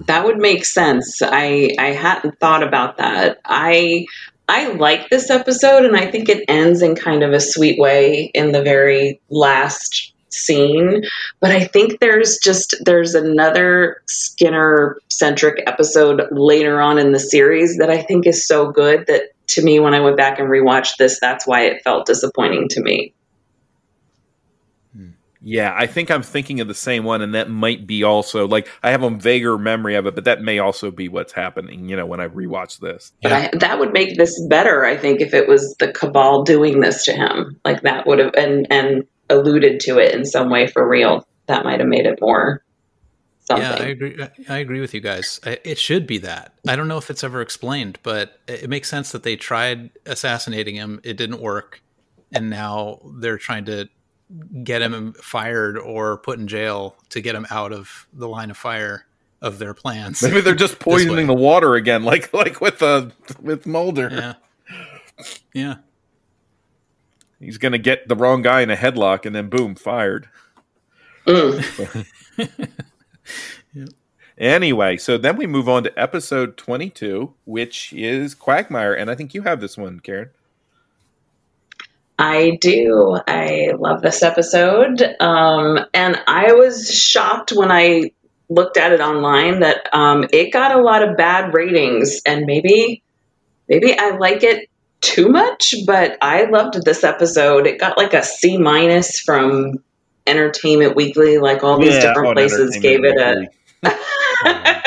That 0.07 0.25
would 0.25 0.37
make 0.37 0.65
sense. 0.65 1.21
I 1.21 1.75
I 1.77 1.91
hadn't 1.91 2.39
thought 2.39 2.63
about 2.63 2.97
that. 2.97 3.39
I 3.45 4.05
I 4.47 4.69
like 4.73 5.09
this 5.09 5.29
episode 5.29 5.85
and 5.85 5.95
I 5.95 6.09
think 6.09 6.29
it 6.29 6.45
ends 6.47 6.81
in 6.81 6.95
kind 6.95 7.21
of 7.21 7.33
a 7.33 7.39
sweet 7.39 7.79
way 7.79 8.31
in 8.33 8.53
the 8.53 8.63
very 8.63 9.21
last 9.29 10.12
scene, 10.33 11.03
but 11.39 11.51
I 11.51 11.65
think 11.65 11.99
there's 11.99 12.37
just 12.37 12.75
there's 12.85 13.15
another 13.15 14.01
Skinner 14.07 14.97
centric 15.09 15.63
episode 15.67 16.23
later 16.31 16.81
on 16.81 16.97
in 16.97 17.11
the 17.11 17.19
series 17.19 17.77
that 17.77 17.89
I 17.89 18.01
think 18.01 18.27
is 18.27 18.47
so 18.47 18.71
good 18.71 19.05
that 19.07 19.29
to 19.47 19.61
me 19.61 19.79
when 19.79 19.93
I 19.93 19.99
went 19.99 20.17
back 20.17 20.39
and 20.39 20.49
rewatched 20.49 20.97
this 20.97 21.19
that's 21.19 21.45
why 21.45 21.61
it 21.65 21.83
felt 21.83 22.05
disappointing 22.05 22.69
to 22.69 22.81
me. 22.81 23.13
Yeah, 25.45 25.75
I 25.77 25.87
think 25.87 26.09
I'm 26.09 26.23
thinking 26.23 26.61
of 26.61 26.69
the 26.69 26.73
same 26.73 27.03
one, 27.03 27.21
and 27.21 27.35
that 27.35 27.49
might 27.49 27.85
be 27.85 28.03
also 28.03 28.47
like 28.47 28.69
I 28.81 28.91
have 28.91 29.03
a 29.03 29.09
vaguer 29.09 29.57
memory 29.57 29.95
of 29.95 30.05
it, 30.05 30.15
but 30.15 30.23
that 30.23 30.41
may 30.41 30.59
also 30.59 30.89
be 30.89 31.09
what's 31.09 31.33
happening. 31.33 31.89
You 31.89 31.97
know, 31.97 32.05
when 32.05 32.21
I 32.21 32.29
rewatch 32.29 32.79
this, 32.79 33.11
But 33.21 33.33
I, 33.33 33.49
that 33.59 33.77
would 33.77 33.91
make 33.91 34.17
this 34.17 34.41
better, 34.47 34.85
I 34.85 34.95
think, 34.95 35.19
if 35.19 35.33
it 35.33 35.49
was 35.49 35.75
the 35.79 35.91
cabal 35.91 36.43
doing 36.43 36.79
this 36.79 37.03
to 37.05 37.11
him. 37.11 37.59
Like 37.65 37.81
that 37.81 38.07
would 38.07 38.19
have 38.19 38.33
and 38.35 38.67
and 38.71 39.03
alluded 39.33 39.79
to 39.81 39.97
it 39.99 40.13
in 40.13 40.25
some 40.25 40.49
way 40.49 40.67
for 40.67 40.87
real. 40.87 41.27
That 41.47 41.65
might 41.65 41.79
have 41.79 41.89
made 41.89 42.05
it 42.05 42.19
more 42.21 42.63
something. 43.45 43.65
Yeah, 43.65 43.83
I 43.83 43.87
agree. 43.89 44.27
I 44.49 44.57
agree 44.57 44.79
with 44.79 44.93
you 44.93 45.01
guys. 45.01 45.39
It 45.45 45.77
should 45.77 46.07
be 46.07 46.19
that. 46.19 46.53
I 46.67 46.75
don't 46.75 46.87
know 46.87 46.97
if 46.97 47.09
it's 47.09 47.23
ever 47.23 47.41
explained, 47.41 47.99
but 48.03 48.39
it 48.47 48.63
it 48.63 48.69
makes 48.69 48.89
sense 48.89 49.11
that 49.11 49.23
they 49.23 49.35
tried 49.35 49.91
assassinating 50.05 50.75
him. 50.75 50.99
It 51.03 51.17
didn't 51.17 51.41
work, 51.41 51.81
and 52.31 52.49
now 52.49 52.99
they're 53.19 53.37
trying 53.37 53.65
to 53.65 53.89
get 54.63 54.81
him 54.81 55.13
fired 55.13 55.77
or 55.77 56.17
put 56.17 56.39
in 56.39 56.47
jail 56.47 56.95
to 57.09 57.21
get 57.21 57.35
him 57.35 57.45
out 57.51 57.71
of 57.71 58.07
the 58.13 58.27
line 58.27 58.49
of 58.49 58.57
fire 58.57 59.05
of 59.41 59.59
their 59.59 59.73
plans. 59.73 60.23
maybe 60.23 60.41
they're 60.41 60.55
just 60.55 60.79
poisoning 60.79 61.27
the 61.27 61.33
water 61.33 61.75
again, 61.75 62.03
like 62.03 62.33
like 62.33 62.61
with 62.61 62.81
uh, 62.81 63.09
with 63.41 63.65
Mulder. 63.65 64.09
Yeah, 64.11 64.33
yeah. 65.53 65.75
He's 67.43 67.57
gonna 67.57 67.77
get 67.77 68.07
the 68.07 68.15
wrong 68.15 68.41
guy 68.41 68.61
in 68.61 68.69
a 68.69 68.75
headlock, 68.75 69.25
and 69.25 69.35
then 69.35 69.49
boom, 69.49 69.75
fired. 69.75 70.29
Mm. 71.27 72.07
Anyway, 74.37 74.97
so 74.97 75.17
then 75.17 75.37
we 75.37 75.45
move 75.45 75.69
on 75.69 75.83
to 75.83 75.99
episode 75.99 76.57
22, 76.57 77.33
which 77.45 77.93
is 77.93 78.33
Quagmire. 78.33 78.93
And 78.93 79.11
I 79.11 79.15
think 79.15 79.33
you 79.33 79.43
have 79.43 79.61
this 79.61 79.77
one, 79.77 79.99
Karen. 79.99 80.31
I 82.17 82.57
do. 82.61 83.19
I 83.27 83.73
love 83.77 84.01
this 84.01 84.23
episode. 84.23 85.01
Um, 85.19 85.79
and 85.93 86.19
I 86.27 86.53
was 86.53 86.91
shocked 86.91 87.51
when 87.51 87.71
I 87.71 88.11
looked 88.49 88.77
at 88.77 88.91
it 88.91 89.01
online 89.01 89.59
that 89.59 89.87
um, 89.93 90.25
it 90.31 90.51
got 90.51 90.75
a 90.75 90.81
lot 90.81 91.07
of 91.07 91.15
bad 91.15 91.53
ratings. 91.53 92.21
And 92.25 92.45
maybe, 92.45 93.03
maybe 93.69 93.97
I 93.97 94.17
like 94.17 94.43
it 94.43 94.69
too 95.03 95.29
much, 95.29 95.75
but 95.85 96.17
I 96.21 96.45
loved 96.45 96.83
this 96.85 97.03
episode. 97.03 97.67
It 97.67 97.79
got 97.79 97.97
like 97.97 98.13
a 98.13 98.23
C 98.23 98.57
minus 98.57 99.19
from 99.19 99.83
Entertainment 100.25 100.95
Weekly, 100.95 101.37
like 101.37 101.63
all 101.63 101.77
these 101.77 101.93
Yeah, 101.95 102.07
different 102.07 102.35
places 102.35 102.77
gave 102.81 103.03
it 103.03 103.17
a. 103.17 103.49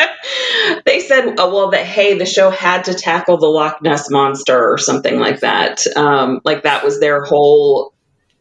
They 0.84 1.00
said, 1.00 1.34
oh, 1.38 1.54
well, 1.54 1.70
that 1.70 1.84
hey, 1.84 2.16
the 2.16 2.26
show 2.26 2.50
had 2.50 2.84
to 2.84 2.94
tackle 2.94 3.38
the 3.38 3.46
Loch 3.46 3.82
Ness 3.82 4.10
monster 4.10 4.72
or 4.72 4.78
something 4.78 5.18
like 5.18 5.40
that. 5.40 5.80
Um, 5.96 6.40
like 6.44 6.62
that 6.62 6.84
was 6.84 7.00
their 7.00 7.24
whole 7.24 7.92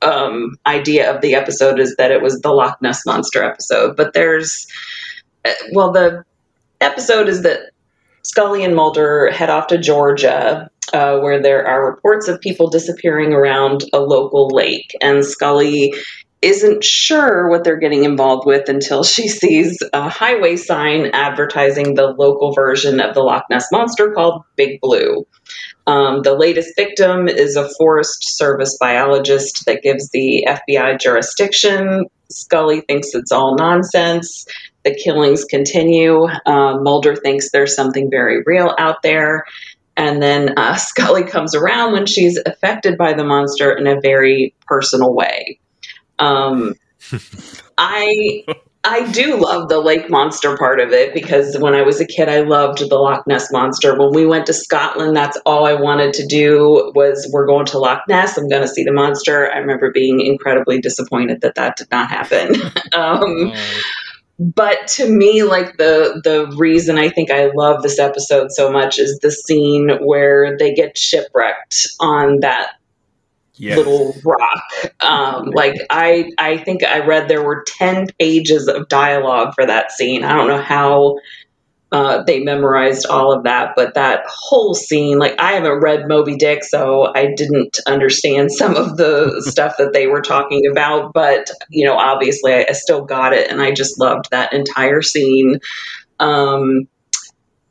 um, 0.02 0.56
idea 0.66 1.14
of 1.14 1.22
the 1.22 1.36
episode 1.36 1.80
is 1.80 1.96
that 1.98 2.12
it 2.12 2.22
was 2.22 2.40
the 2.42 2.52
Loch 2.52 2.82
Ness 2.82 3.06
monster 3.06 3.44
episode. 3.44 3.96
But 3.96 4.14
there's, 4.14 4.68
uh, 5.44 5.52
well, 5.74 5.92
the 5.92 6.24
episode 6.82 7.30
is 7.30 7.44
that 7.44 7.72
Scully 8.22 8.64
and 8.64 8.76
Mulder 8.76 9.30
head 9.32 9.50
off 9.50 9.68
to 9.68 9.78
Georgia, 9.78 10.70
uh, 10.96 11.20
where 11.20 11.42
there 11.42 11.68
are 11.68 11.92
reports 11.92 12.30
of 12.30 12.40
people 12.40 12.70
disappearing 12.70 13.34
around 13.34 13.84
a 13.92 14.00
local 14.00 14.48
lake, 14.48 14.96
and 15.02 15.26
Scully 15.26 15.94
isn't 16.42 16.84
sure 16.84 17.50
what 17.50 17.64
they're 17.64 17.80
getting 17.80 18.04
involved 18.04 18.46
with 18.46 18.70
until 18.70 19.04
she 19.04 19.28
sees 19.42 19.78
a 19.94 20.10
highway 20.10 20.56
sign 20.56 21.08
advertising 21.08 21.96
the 21.96 22.14
local 22.18 22.54
version 22.54 23.00
of 23.00 23.14
the 23.14 23.22
Loch 23.22 23.46
Ness 23.50 23.72
Monster 23.72 24.12
called 24.12 24.44
Big 24.56 24.80
Blue. 24.80 25.26
Um, 25.88 26.22
the 26.24 26.36
latest 26.36 26.76
victim 26.76 27.28
is 27.28 27.56
a 27.56 27.70
Forest 27.78 28.38
Service 28.38 28.78
biologist 28.80 29.66
that 29.66 29.84
gives 29.84 30.10
the 30.12 30.48
FBI 30.48 31.00
jurisdiction. 31.00 32.06
Scully 32.30 32.82
thinks 32.82 33.14
it's 33.14 33.32
all 33.32 33.56
nonsense. 33.56 34.46
The 34.84 34.96
killings 34.96 35.46
continue. 35.46 36.28
Uh, 36.46 36.78
Mulder 36.80 37.16
thinks 37.16 37.52
there's 37.52 37.76
something 37.76 38.10
very 38.10 38.44
real 38.46 38.74
out 38.78 39.02
there. 39.04 39.46
And 39.98 40.22
then 40.22 40.58
uh, 40.58 40.76
Scully 40.78 41.24
comes 41.24 41.56
around 41.56 41.94
when 41.94 42.06
she's 42.06 42.40
affected 42.46 42.98
by 42.98 43.14
the 43.14 43.24
monster 43.24 43.72
in 43.72 43.88
a 43.88 44.00
very 44.00 44.54
personal 44.68 45.14
way. 45.14 45.60
Um, 46.20 46.76
I 47.78 48.46
I 48.88 49.12
do 49.12 49.38
love 49.38 49.68
the 49.68 49.80
lake 49.80 50.12
monster 50.12 50.56
part 50.58 50.80
of 50.80 50.92
it 50.92 51.12
because 51.14 51.58
when 51.58 51.74
I 51.74 51.82
was 51.82 52.00
a 52.00 52.06
kid, 52.06 52.30
I 52.30 52.42
loved 52.42 52.88
the 52.88 52.96
Loch 52.96 53.26
Ness 53.26 53.52
monster. 53.52 53.98
When 53.98 54.14
we 54.14 54.28
went 54.28 54.46
to 54.46 54.54
Scotland, 54.54 55.16
that's 55.16 55.38
all 55.44 55.66
I 55.66 55.74
wanted 55.74 56.14
to 56.14 56.28
do 56.28 56.92
was 56.94 57.28
we're 57.34 57.48
going 57.48 57.66
to 57.68 57.80
Loch 57.80 58.04
Ness. 58.08 58.38
I'm 58.38 58.48
going 58.48 58.62
to 58.62 58.68
see 58.68 58.84
the 58.84 58.94
monster. 58.94 59.52
I 59.52 59.58
remember 59.58 59.92
being 59.92 60.22
incredibly 60.22 60.80
disappointed 60.80 61.42
that 61.42 61.56
that 61.56 61.78
did 61.78 61.90
not 61.90 62.10
happen. 62.10 62.56
um, 62.94 63.54
but 64.40 64.88
to 64.90 65.10
me, 65.10 65.44
like 65.44 65.78
the 65.78 66.22
the 66.24 66.54
reason 66.58 66.98
I 66.98 67.10
think 67.10 67.32
I 67.32 67.52
love 67.56 67.82
this 67.82 68.00
episode 68.00 68.52
so 68.52 68.72
much 68.72 69.00
is 69.00 69.20
the 69.20 69.32
scene 69.32 69.90
where 70.02 70.58
they 70.58 70.74
get 70.74 70.98
shipwrecked 70.98 71.88
on 72.00 72.42
that 72.42 72.72
Yes. 73.58 73.78
little 73.78 74.14
rock. 74.26 74.64
Um, 75.00 75.52
like 75.52 75.76
I, 75.90 76.32
I 76.38 76.58
think 76.58 76.84
I 76.84 77.06
read 77.06 77.30
there 77.30 77.44
were 77.44 77.64
ten 77.66 78.08
pages 78.20 78.68
of 78.68 78.90
dialogue 78.90 79.54
for 79.56 79.66
that 79.66 79.92
scene. 79.92 80.26
I 80.26 80.36
don't 80.36 80.48
know 80.50 80.62
how 80.62 81.16
uh, 81.96 82.22
they 82.24 82.42
memorized 82.42 83.06
all 83.06 83.32
of 83.32 83.44
that, 83.44 83.72
but 83.74 83.94
that 83.94 84.26
whole 84.28 84.74
scene, 84.74 85.18
like 85.18 85.40
I 85.40 85.54
haven't 85.54 85.80
read 85.80 86.10
Moby 86.10 86.36
Dick, 86.36 86.66
so 86.66 87.10
I 87.16 87.34
didn't 87.38 87.80
understand 87.88 88.52
some 88.52 88.76
of 88.76 88.98
the 88.98 89.42
stuff 89.48 89.78
that 89.78 89.94
they 89.94 90.06
were 90.06 90.22
talking 90.22 90.70
about. 90.70 91.14
But 91.14 91.50
you 91.70 91.86
know, 91.86 91.96
obviously, 91.96 92.54
I, 92.54 92.66
I 92.68 92.74
still 92.74 93.06
got 93.06 93.32
it, 93.32 93.50
and 93.50 93.62
I 93.62 93.72
just 93.72 93.98
loved 93.98 94.26
that 94.32 94.52
entire 94.52 95.02
scene. 95.02 95.62
Um, 96.20 96.90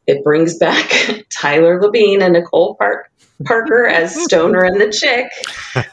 it 0.06 0.24
brings 0.24 0.56
back 0.56 1.26
Tyler 1.28 1.78
Labine 1.78 2.22
and 2.22 2.32
Nicole 2.32 2.76
Park. 2.76 3.10
Parker 3.44 3.84
as 3.84 4.14
Stoner 4.24 4.64
and 4.64 4.80
the 4.80 4.90
chick. 4.90 5.26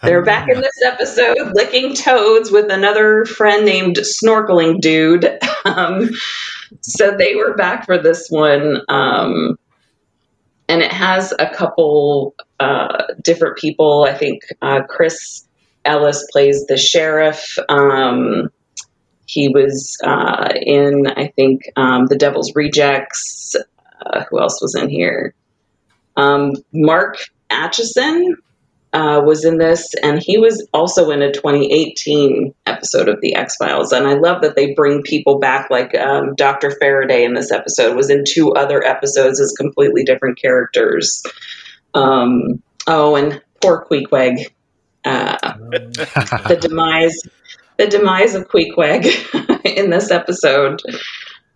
They're 0.03 0.23
back 0.23 0.47
in 0.47 0.61
this 0.61 0.81
episode 0.85 1.53
licking 1.53 1.95
toads 1.95 2.49
with 2.49 2.71
another 2.71 3.25
friend 3.25 3.65
named 3.65 3.97
Snorkeling 3.97 4.79
Dude. 4.79 5.27
Um, 5.65 6.11
so 6.79 7.15
they 7.17 7.35
were 7.35 7.55
back 7.55 7.85
for 7.85 7.97
this 7.97 8.29
one. 8.29 8.81
Um, 8.87 9.57
and 10.67 10.81
it 10.81 10.93
has 10.93 11.33
a 11.37 11.49
couple 11.49 12.33
uh, 12.59 13.03
different 13.21 13.57
people. 13.57 14.05
I 14.07 14.13
think 14.13 14.43
uh, 14.61 14.81
Chris 14.87 15.45
Ellis 15.83 16.25
plays 16.31 16.65
the 16.67 16.77
sheriff. 16.77 17.57
Um, 17.67 18.49
he 19.25 19.49
was 19.49 19.97
uh, 20.03 20.53
in, 20.61 21.07
I 21.07 21.27
think, 21.35 21.63
um, 21.75 22.05
The 22.07 22.17
Devil's 22.17 22.53
Rejects. 22.55 23.55
Uh, 24.05 24.23
who 24.29 24.39
else 24.39 24.61
was 24.61 24.75
in 24.75 24.89
here? 24.89 25.35
Um, 26.15 26.53
Mark 26.73 27.17
Acheson 27.49 28.35
uh, 28.93 29.21
was 29.25 29.45
in 29.45 29.57
this, 29.57 29.93
and 30.03 30.21
he 30.21 30.37
was 30.37 30.67
also 30.73 31.11
in 31.11 31.21
a 31.21 31.31
2018 31.31 32.53
episode 32.65 33.07
of 33.07 33.21
The 33.21 33.35
X 33.35 33.55
Files. 33.55 33.93
And 33.93 34.05
I 34.05 34.13
love 34.13 34.41
that 34.41 34.55
they 34.55 34.73
bring 34.73 35.01
people 35.01 35.39
back, 35.39 35.69
like 35.69 35.95
um, 35.95 36.35
Dr. 36.35 36.71
Faraday 36.71 37.23
in 37.23 37.33
this 37.33 37.51
episode 37.51 37.95
was 37.95 38.09
in 38.09 38.23
two 38.27 38.51
other 38.53 38.83
episodes 38.83 39.39
as 39.39 39.53
completely 39.57 40.03
different 40.03 40.39
characters. 40.39 41.23
Um, 41.93 42.61
oh, 42.87 43.15
and 43.15 43.41
poor 43.61 43.85
Queequeg. 43.89 44.51
Uh, 45.05 45.37
the 45.71 46.57
demise, 46.59 47.17
the 47.77 47.87
demise 47.87 48.35
of 48.35 48.49
Queequeg 48.49 49.05
in 49.65 49.89
this 49.89 50.11
episode. 50.11 50.81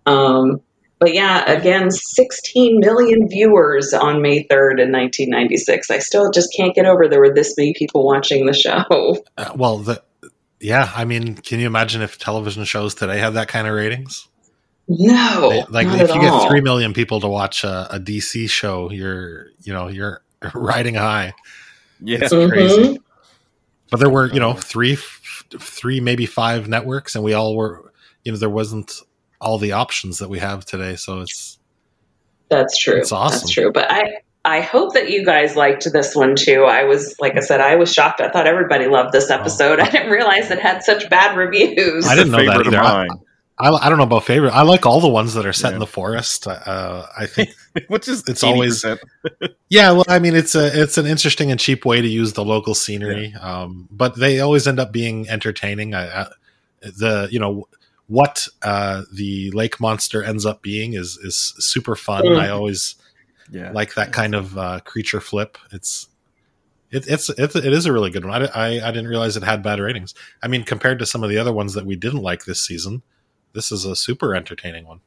Um, 0.05 0.61
but 0.99 1.14
yeah, 1.14 1.49
again, 1.51 1.91
16 1.91 2.80
million 2.80 3.27
viewers 3.30 3.93
on 3.93 4.22
May 4.22 4.43
3rd 4.45 4.80
in 4.82 4.91
1996. 4.91 5.91
I 5.91 5.99
still 5.99 6.32
just 6.32 6.53
can't 6.56 6.74
get 6.75 6.85
over 6.85 7.07
there 7.07 7.19
were 7.19 7.33
this 7.33 7.56
many 7.57 7.74
people 7.77 8.06
watching 8.06 8.45
the 8.45 8.53
show. 8.53 8.83
Uh, 9.38 9.51
well, 9.56 9.77
the, 9.80 10.01
yeah, 10.61 10.91
I 10.95 11.03
mean, 11.06 11.35
can 11.35 11.59
you 11.59 11.67
imagine 11.67 12.01
if 12.01 12.17
television 12.17 12.64
shows 12.64 12.95
today 12.95 13.19
had 13.19 13.33
that 13.33 13.48
kind 13.49 13.67
of 13.67 13.74
ratings? 13.74 14.27
No, 14.88 15.49
They- 15.49 15.64
like 15.69 15.88
not 15.88 15.99
if 16.01 16.09
at 16.11 16.15
you 16.15 16.22
all. 16.30 16.41
get 16.41 16.49
three 16.49 16.61
million 16.61 16.93
people 16.93 17.19
to 17.19 17.27
watch 17.27 17.64
a, 17.64 17.95
a 17.95 17.99
DC 17.99 18.49
show, 18.49 18.91
you're 18.91 19.48
you 19.64 19.74
know 19.74 19.88
you're 19.88 20.24
riding 20.53 20.93
high. 20.95 21.33
Yeah. 21.99 22.19
it's 22.22 22.33
Mhm. 22.33 22.49
crazy. 22.49 22.99
But 23.91 23.99
there 23.99 24.09
were 24.09 24.32
you 24.32 24.40
know 24.40 24.53
three 24.53 24.98
three, 25.59 25.99
maybe 25.99 26.25
five 26.25 26.67
networks, 26.67 27.15
and 27.15 27.24
we 27.24 27.33
all 27.33 27.56
were, 27.56 27.91
you 28.24 28.32
know, 28.32 28.38
there 28.38 28.49
wasn't 28.49 28.91
all 29.45 29.57
the 29.57 29.74
options 29.74 30.19
that 30.19 30.30
we 30.30 30.40
have 30.40 30.65
today. 30.65 30.95
So 30.95 31.22
it's 31.22 31.59
that's 32.49 32.77
true. 32.77 32.98
It's 32.98 33.11
awesome. 33.11 33.40
That's 33.40 33.51
true. 33.51 33.72
But 33.72 33.91
I 33.91 34.17
I 34.43 34.61
hope 34.61 34.93
that 34.93 35.09
you 35.09 35.25
guys 35.25 35.56
liked 35.56 35.91
this 35.91 36.15
one 36.15 36.35
too. 36.35 36.64
I 36.65 36.83
was 36.83 37.15
like 37.19 37.38
I 37.38 37.40
said, 37.40 37.61
I 37.61 37.75
was 37.75 37.93
shocked. 37.93 38.22
I 38.22 38.30
thought 38.30 38.48
everybody 38.48 38.88
loved 38.88 39.11
this 39.11 39.30
episode. 39.30 39.80
Oh. 39.80 39.83
I 39.85 39.90
didn't 39.90 40.11
realize 40.11 40.51
it 40.51 40.59
had 40.59 40.83
such 40.83 41.09
bad 41.09 41.38
reviews. 41.38 42.07
I 42.07 42.15
didn't 42.15 42.32
know 42.32 42.45
that 42.45 42.67
either. 42.67 42.77
I, 42.77 43.07
I, 43.57 43.69
I, 43.69 43.90
don't 43.90 43.98
know 43.98 44.03
about 44.03 44.25
favorite. 44.25 44.51
I 44.51 44.64
like 44.64 44.85
all 44.85 44.99
the 44.99 45.07
ones 45.07 45.33
that 45.35 45.45
are 45.45 45.53
set 45.53 45.69
yeah. 45.69 45.75
in 45.75 45.80
the 45.80 45.88
forest. 45.88 46.45
Uh, 46.45 47.06
I 47.17 47.25
think, 47.25 47.56
which 47.88 48.09
is 48.09 48.27
it's 48.27 48.43
80%. 48.43 48.48
always 48.48 48.85
yeah. 49.69 49.91
Well, 49.91 50.03
I 50.09 50.19
mean, 50.19 50.35
it's 50.35 50.56
a 50.56 50.82
it's 50.82 50.98
an 50.98 51.06
interesting 51.06 51.51
and 51.51 51.59
cheap 51.59 51.85
way 51.85 52.01
to 52.01 52.07
use 52.07 52.33
the 52.33 52.43
local 52.43 52.75
scenery, 52.75 53.27
yeah. 53.27 53.40
um, 53.40 53.88
but 53.90 54.17
they 54.17 54.41
always 54.41 54.67
end 54.67 54.80
up 54.80 54.91
being 54.91 55.30
entertaining. 55.30 55.93
I, 55.93 56.24
I, 56.24 56.27
the 56.82 57.30
you 57.32 57.40
know 57.40 57.67
what 58.08 58.48
uh, 58.61 59.03
the 59.11 59.51
lake 59.51 59.80
monster 59.80 60.24
ends 60.24 60.45
up 60.45 60.61
being 60.61 60.93
is 60.93 61.17
is 61.17 61.53
super 61.58 61.95
fun. 61.95 62.24
Mm. 62.24 62.40
I 62.40 62.50
always 62.50 62.95
yeah. 63.51 63.72
like 63.72 63.95
that 63.95 64.11
kind 64.11 64.35
of 64.35 64.58
uh, 64.58 64.80
creature 64.82 65.22
flip. 65.22 65.58
It's 65.72 66.08
it, 66.92 67.08
it's 67.08 67.30
it's 67.30 67.56
it 67.56 67.74
is 67.74 67.85
a 67.85 67.93
really 67.93 68.11
good 68.11 68.25
one. 68.25 68.43
I, 68.43 68.45
I, 68.53 68.88
I 68.88 68.92
didn't 68.92 69.08
realize 69.08 69.35
it 69.35 69.43
had 69.43 69.64
bad 69.64 69.80
ratings. 69.80 70.14
I 70.43 70.48
mean, 70.48 70.64
compared 70.64 71.00
to 71.00 71.06
some 71.06 71.24
of 71.24 71.30
the 71.30 71.38
other 71.38 71.53
ones 71.53 71.74
that 71.74 71.85
we 71.85 71.95
didn't 71.95 72.22
like 72.22 72.45
this 72.45 72.61
season, 72.64 73.01
this 73.53 73.72
is 73.72 73.85
a 73.85 73.95
super 73.95 74.35
entertaining 74.35 74.85
one. 74.85 75.01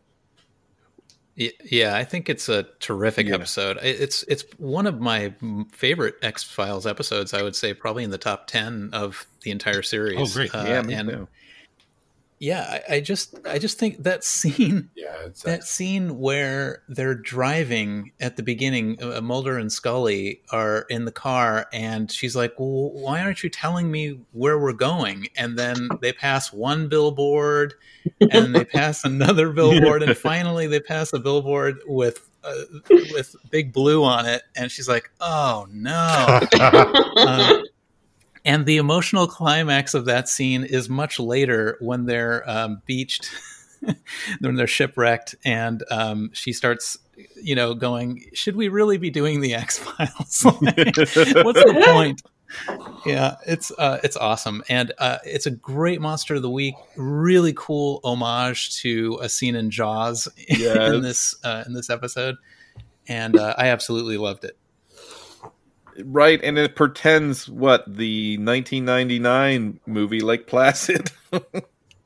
Yeah, 1.36 1.94
I 1.94 2.02
think 2.02 2.28
it's 2.28 2.48
a 2.48 2.64
terrific 2.80 3.28
yeah. 3.28 3.36
episode. 3.36 3.78
It's 3.80 4.24
it's 4.24 4.44
one 4.56 4.88
of 4.88 5.00
my 5.00 5.32
favorite 5.70 6.16
X 6.20 6.42
Files 6.42 6.84
episodes. 6.84 7.32
I 7.32 7.42
would 7.42 7.54
say 7.54 7.72
probably 7.72 8.02
in 8.02 8.10
the 8.10 8.18
top 8.18 8.48
ten 8.48 8.90
of 8.92 9.24
the 9.42 9.52
entire 9.52 9.82
series. 9.82 10.18
Oh, 10.18 10.34
great! 10.34 10.52
Uh, 10.52 10.64
yeah, 10.66 10.82
me 10.82 10.94
and 10.94 11.08
too 11.08 11.28
yeah 12.38 12.80
I, 12.88 12.96
I, 12.96 13.00
just 13.00 13.38
i 13.46 13.58
just 13.58 13.78
think 13.78 14.02
that 14.02 14.24
scene 14.24 14.90
yeah 14.96 15.28
that 15.44 15.64
scene 15.64 16.18
where 16.18 16.82
they're 16.88 17.14
driving 17.14 18.12
at 18.20 18.36
the 18.36 18.42
beginning 18.42 19.02
uh, 19.02 19.20
mulder 19.20 19.58
and 19.58 19.72
scully 19.72 20.42
are 20.50 20.86
in 20.88 21.04
the 21.04 21.12
car 21.12 21.66
and 21.72 22.10
she's 22.10 22.36
like 22.36 22.58
well 22.58 22.90
why 22.92 23.20
aren't 23.22 23.42
you 23.42 23.50
telling 23.50 23.90
me 23.90 24.20
where 24.32 24.58
we're 24.58 24.72
going? 24.72 25.26
And 25.36 25.58
then 25.58 25.88
they 26.00 26.12
pass 26.12 26.52
one 26.52 26.88
billboard 26.88 27.74
and 28.20 28.54
they 28.54 28.64
pass 28.64 29.04
another 29.04 29.50
billboard 29.52 30.02
and 30.02 30.16
finally 30.16 30.66
they 30.66 30.80
pass 30.80 31.12
a 31.12 31.18
billboard 31.18 31.78
with 31.86 32.28
uh, 32.44 32.54
with 33.12 33.34
big 33.50 33.72
blue 33.72 34.04
on 34.04 34.24
it 34.24 34.42
and 34.56 34.70
she's 34.70 34.88
like 34.88 35.10
oh 35.20 35.66
no. 35.70 36.40
Uh, 36.52 37.62
and 38.48 38.64
the 38.64 38.78
emotional 38.78 39.26
climax 39.26 39.92
of 39.92 40.06
that 40.06 40.26
scene 40.26 40.64
is 40.64 40.88
much 40.88 41.20
later 41.20 41.76
when 41.80 42.06
they're 42.06 42.48
um, 42.48 42.80
beached, 42.86 43.30
when 44.40 44.54
they're 44.54 44.66
shipwrecked, 44.66 45.34
and 45.44 45.84
um, 45.90 46.30
she 46.32 46.54
starts, 46.54 46.96
you 47.36 47.54
know, 47.54 47.74
going, 47.74 48.24
"Should 48.32 48.56
we 48.56 48.68
really 48.68 48.96
be 48.96 49.10
doing 49.10 49.42
the 49.42 49.52
X 49.66 49.78
Files? 49.78 50.44
like, 50.62 50.96
what's 50.96 51.14
the 51.14 51.82
point?" 51.84 52.22
yeah, 53.04 53.36
it's 53.46 53.70
uh, 53.72 53.98
it's 54.02 54.16
awesome, 54.16 54.64
and 54.70 54.94
uh, 54.96 55.18
it's 55.26 55.44
a 55.44 55.50
great 55.50 56.00
monster 56.00 56.36
of 56.36 56.40
the 56.40 56.48
week. 56.48 56.74
Really 56.96 57.52
cool 57.54 58.00
homage 58.02 58.80
to 58.80 59.18
a 59.20 59.28
scene 59.28 59.56
in 59.56 59.70
Jaws 59.70 60.26
yes. 60.48 60.94
in 60.94 61.02
this 61.02 61.36
uh, 61.44 61.64
in 61.66 61.74
this 61.74 61.90
episode, 61.90 62.36
and 63.08 63.38
uh, 63.38 63.54
I 63.58 63.68
absolutely 63.68 64.16
loved 64.16 64.44
it 64.44 64.56
right 66.04 66.40
and 66.42 66.58
it 66.58 66.76
pretends 66.76 67.48
what 67.48 67.84
the 67.86 68.36
1999 68.38 69.80
movie 69.86 70.20
Lake 70.20 70.46
Placid. 70.46 71.10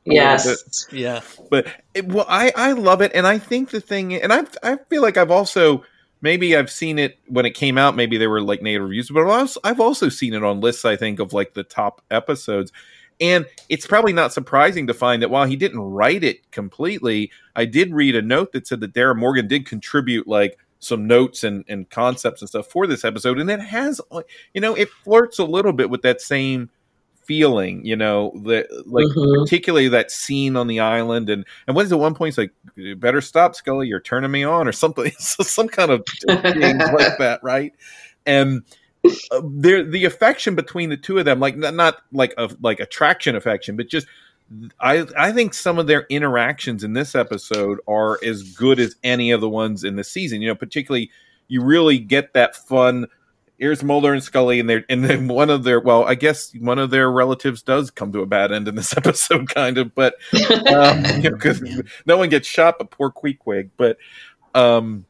Yes. 0.04 0.86
yeah. 0.92 1.20
But 1.50 1.66
it, 1.94 2.08
well 2.08 2.26
i 2.28 2.52
i 2.56 2.72
love 2.72 3.02
it 3.02 3.12
and 3.14 3.26
i 3.26 3.38
think 3.38 3.70
the 3.70 3.80
thing 3.80 4.14
and 4.14 4.32
i 4.32 4.42
i 4.62 4.76
feel 4.88 5.02
like 5.02 5.16
i've 5.16 5.30
also 5.30 5.84
maybe 6.22 6.56
i've 6.56 6.70
seen 6.70 6.98
it 6.98 7.18
when 7.26 7.46
it 7.46 7.52
came 7.52 7.78
out 7.78 7.94
maybe 7.94 8.16
there 8.16 8.30
were 8.30 8.40
like 8.40 8.62
negative 8.62 8.88
reviews 8.88 9.10
but 9.10 9.20
I've 9.20 9.28
also, 9.28 9.60
I've 9.62 9.80
also 9.80 10.08
seen 10.08 10.34
it 10.34 10.42
on 10.42 10.60
lists 10.60 10.84
i 10.84 10.96
think 10.96 11.20
of 11.20 11.32
like 11.32 11.54
the 11.54 11.64
top 11.64 12.02
episodes. 12.10 12.72
And 13.20 13.46
it's 13.68 13.86
probably 13.86 14.12
not 14.12 14.32
surprising 14.32 14.88
to 14.88 14.94
find 14.94 15.22
that 15.22 15.30
while 15.30 15.44
he 15.44 15.54
didn't 15.54 15.80
write 15.80 16.24
it 16.24 16.50
completely 16.50 17.30
i 17.54 17.64
did 17.64 17.92
read 17.92 18.16
a 18.16 18.22
note 18.22 18.52
that 18.52 18.66
said 18.66 18.80
that 18.80 18.94
Darin 18.94 19.18
Morgan 19.18 19.46
did 19.46 19.66
contribute 19.66 20.26
like 20.26 20.58
some 20.82 21.06
notes 21.06 21.44
and, 21.44 21.64
and 21.68 21.88
concepts 21.90 22.42
and 22.42 22.48
stuff 22.48 22.66
for 22.66 22.86
this 22.88 23.04
episode. 23.04 23.38
And 23.38 23.48
it 23.48 23.60
has, 23.60 24.00
you 24.52 24.60
know, 24.60 24.74
it 24.74 24.90
flirts 25.04 25.38
a 25.38 25.44
little 25.44 25.72
bit 25.72 25.88
with 25.88 26.02
that 26.02 26.20
same 26.20 26.70
feeling, 27.22 27.86
you 27.86 27.94
know, 27.94 28.32
that 28.44 28.66
like 28.86 29.06
mm-hmm. 29.06 29.42
particularly 29.44 29.88
that 29.88 30.10
scene 30.10 30.56
on 30.56 30.66
the 30.66 30.80
island. 30.80 31.30
And, 31.30 31.46
and 31.68 31.76
what 31.76 31.86
is 31.86 31.92
at 31.92 32.00
one 32.00 32.16
point? 32.16 32.36
It's 32.36 32.38
like, 32.38 32.98
better 32.98 33.20
stop, 33.20 33.54
Scully, 33.54 33.86
you're 33.86 34.00
turning 34.00 34.32
me 34.32 34.42
on 34.42 34.66
or 34.66 34.72
something, 34.72 35.12
some 35.18 35.68
kind 35.68 35.92
of 35.92 36.04
thing 36.26 36.78
like 36.78 37.18
that. 37.18 37.40
Right. 37.44 37.72
And, 38.26 38.62
uh, 39.04 39.42
there, 39.44 39.84
the 39.84 40.04
affection 40.04 40.56
between 40.56 40.90
the 40.90 40.96
two 40.96 41.18
of 41.18 41.24
them, 41.24 41.38
like 41.38 41.56
not, 41.56 41.74
not 41.74 42.02
like 42.12 42.34
a 42.38 42.48
like 42.60 42.80
attraction 42.80 43.36
affection, 43.36 43.76
but 43.76 43.88
just 43.88 44.06
I 44.80 45.06
I 45.18 45.32
think 45.32 45.54
some 45.54 45.78
of 45.78 45.86
their 45.86 46.06
interactions 46.08 46.84
in 46.84 46.92
this 46.92 47.14
episode 47.14 47.78
are 47.86 48.18
as 48.24 48.42
good 48.42 48.78
as 48.78 48.96
any 49.02 49.30
of 49.30 49.40
the 49.40 49.48
ones 49.48 49.84
in 49.84 49.96
the 49.96 50.04
season. 50.04 50.42
You 50.42 50.48
know, 50.48 50.54
particularly 50.54 51.10
you 51.48 51.62
really 51.62 51.98
get 51.98 52.32
that 52.34 52.56
fun. 52.56 53.06
Here's 53.58 53.84
Mulder 53.84 54.12
and 54.12 54.22
Scully, 54.22 54.58
and 54.58 54.68
they 54.68 54.84
and 54.88 55.04
then 55.04 55.28
one 55.28 55.50
of 55.50 55.64
their 55.64 55.80
well, 55.80 56.04
I 56.04 56.14
guess 56.14 56.52
one 56.58 56.78
of 56.78 56.90
their 56.90 57.10
relatives 57.10 57.62
does 57.62 57.90
come 57.90 58.12
to 58.12 58.20
a 58.20 58.26
bad 58.26 58.52
end 58.52 58.68
in 58.68 58.74
this 58.74 58.92
episode, 58.96 59.48
kind 59.48 59.78
of, 59.78 59.94
but 59.94 60.14
um, 60.68 61.02
because 61.22 61.60
you 61.60 61.76
know, 61.76 61.82
no 62.06 62.16
one 62.16 62.28
gets 62.28 62.48
shot 62.48 62.76
but 62.78 62.90
poor 62.90 63.10
Queequeg. 63.10 63.70
But 63.76 63.98
um, 64.54 65.06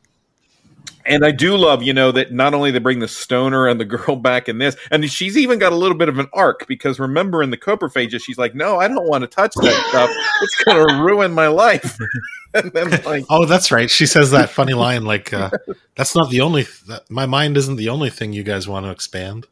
and 1.05 1.25
I 1.25 1.31
do 1.31 1.57
love, 1.57 1.83
you 1.83 1.93
know, 1.93 2.13
that 2.13 2.33
not 2.33 2.55
only 2.55 2.71
they 2.71 2.79
bring 2.79 2.99
the 3.01 3.09
stoner 3.09 3.67
and 3.67 3.81
the 3.81 3.85
girl 3.97 4.17
back 4.17 4.49
in 4.49 4.59
this, 4.59 4.77
and 4.91 5.11
she's 5.11 5.37
even 5.37 5.59
got 5.59 5.73
a 5.73 5.77
little 5.77 5.97
bit 5.97 6.09
of 6.09 6.19
an 6.19 6.29
arc 6.33 6.67
because 6.67 6.99
remember 6.99 7.43
in 7.43 7.51
the 7.51 7.57
coprophagia, 7.57 8.21
she's 8.21 8.39
like, 8.39 8.55
"No, 8.55 8.79
I 8.79 8.89
don't 8.89 9.09
want 9.09 9.23
to 9.23 9.29
touch 9.29 9.55
that 9.55 9.87
stuff. 9.89 10.11
It's 10.43 10.65
going 10.65 10.89
to 10.89 11.03
ruin 11.03 11.33
my 11.33 11.49
life." 11.49 11.99
and 12.55 12.73
then 12.73 12.91
like, 13.05 13.25
oh, 13.31 13.47
that's 13.47 13.73
right. 13.73 13.91
She 13.91 14.07
says 14.07 14.31
that 14.31 14.51
funny 14.51 14.75
line, 14.75 15.05
like, 15.05 15.33
uh, 15.33 15.51
"That's 15.97 16.15
not 16.15 16.31
the 16.31 16.41
only. 16.41 16.65
Th- 16.65 17.01
my 17.09 17.27
mind 17.27 17.57
isn't 17.57 17.77
the 17.77 17.89
only 17.89 18.11
thing 18.11 18.33
you 18.33 18.43
guys 18.43 18.69
want 18.69 18.87
to 18.87 18.91
expand." 18.91 19.47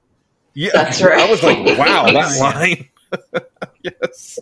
Yeah, 0.55 0.71
that's 0.75 1.01
right. 1.03 1.19
I 1.19 1.31
was 1.31 1.43
like, 1.43 1.59
"Wow, 1.79 2.11
that 2.13 2.39
line." 2.41 2.89
yes 3.83 4.39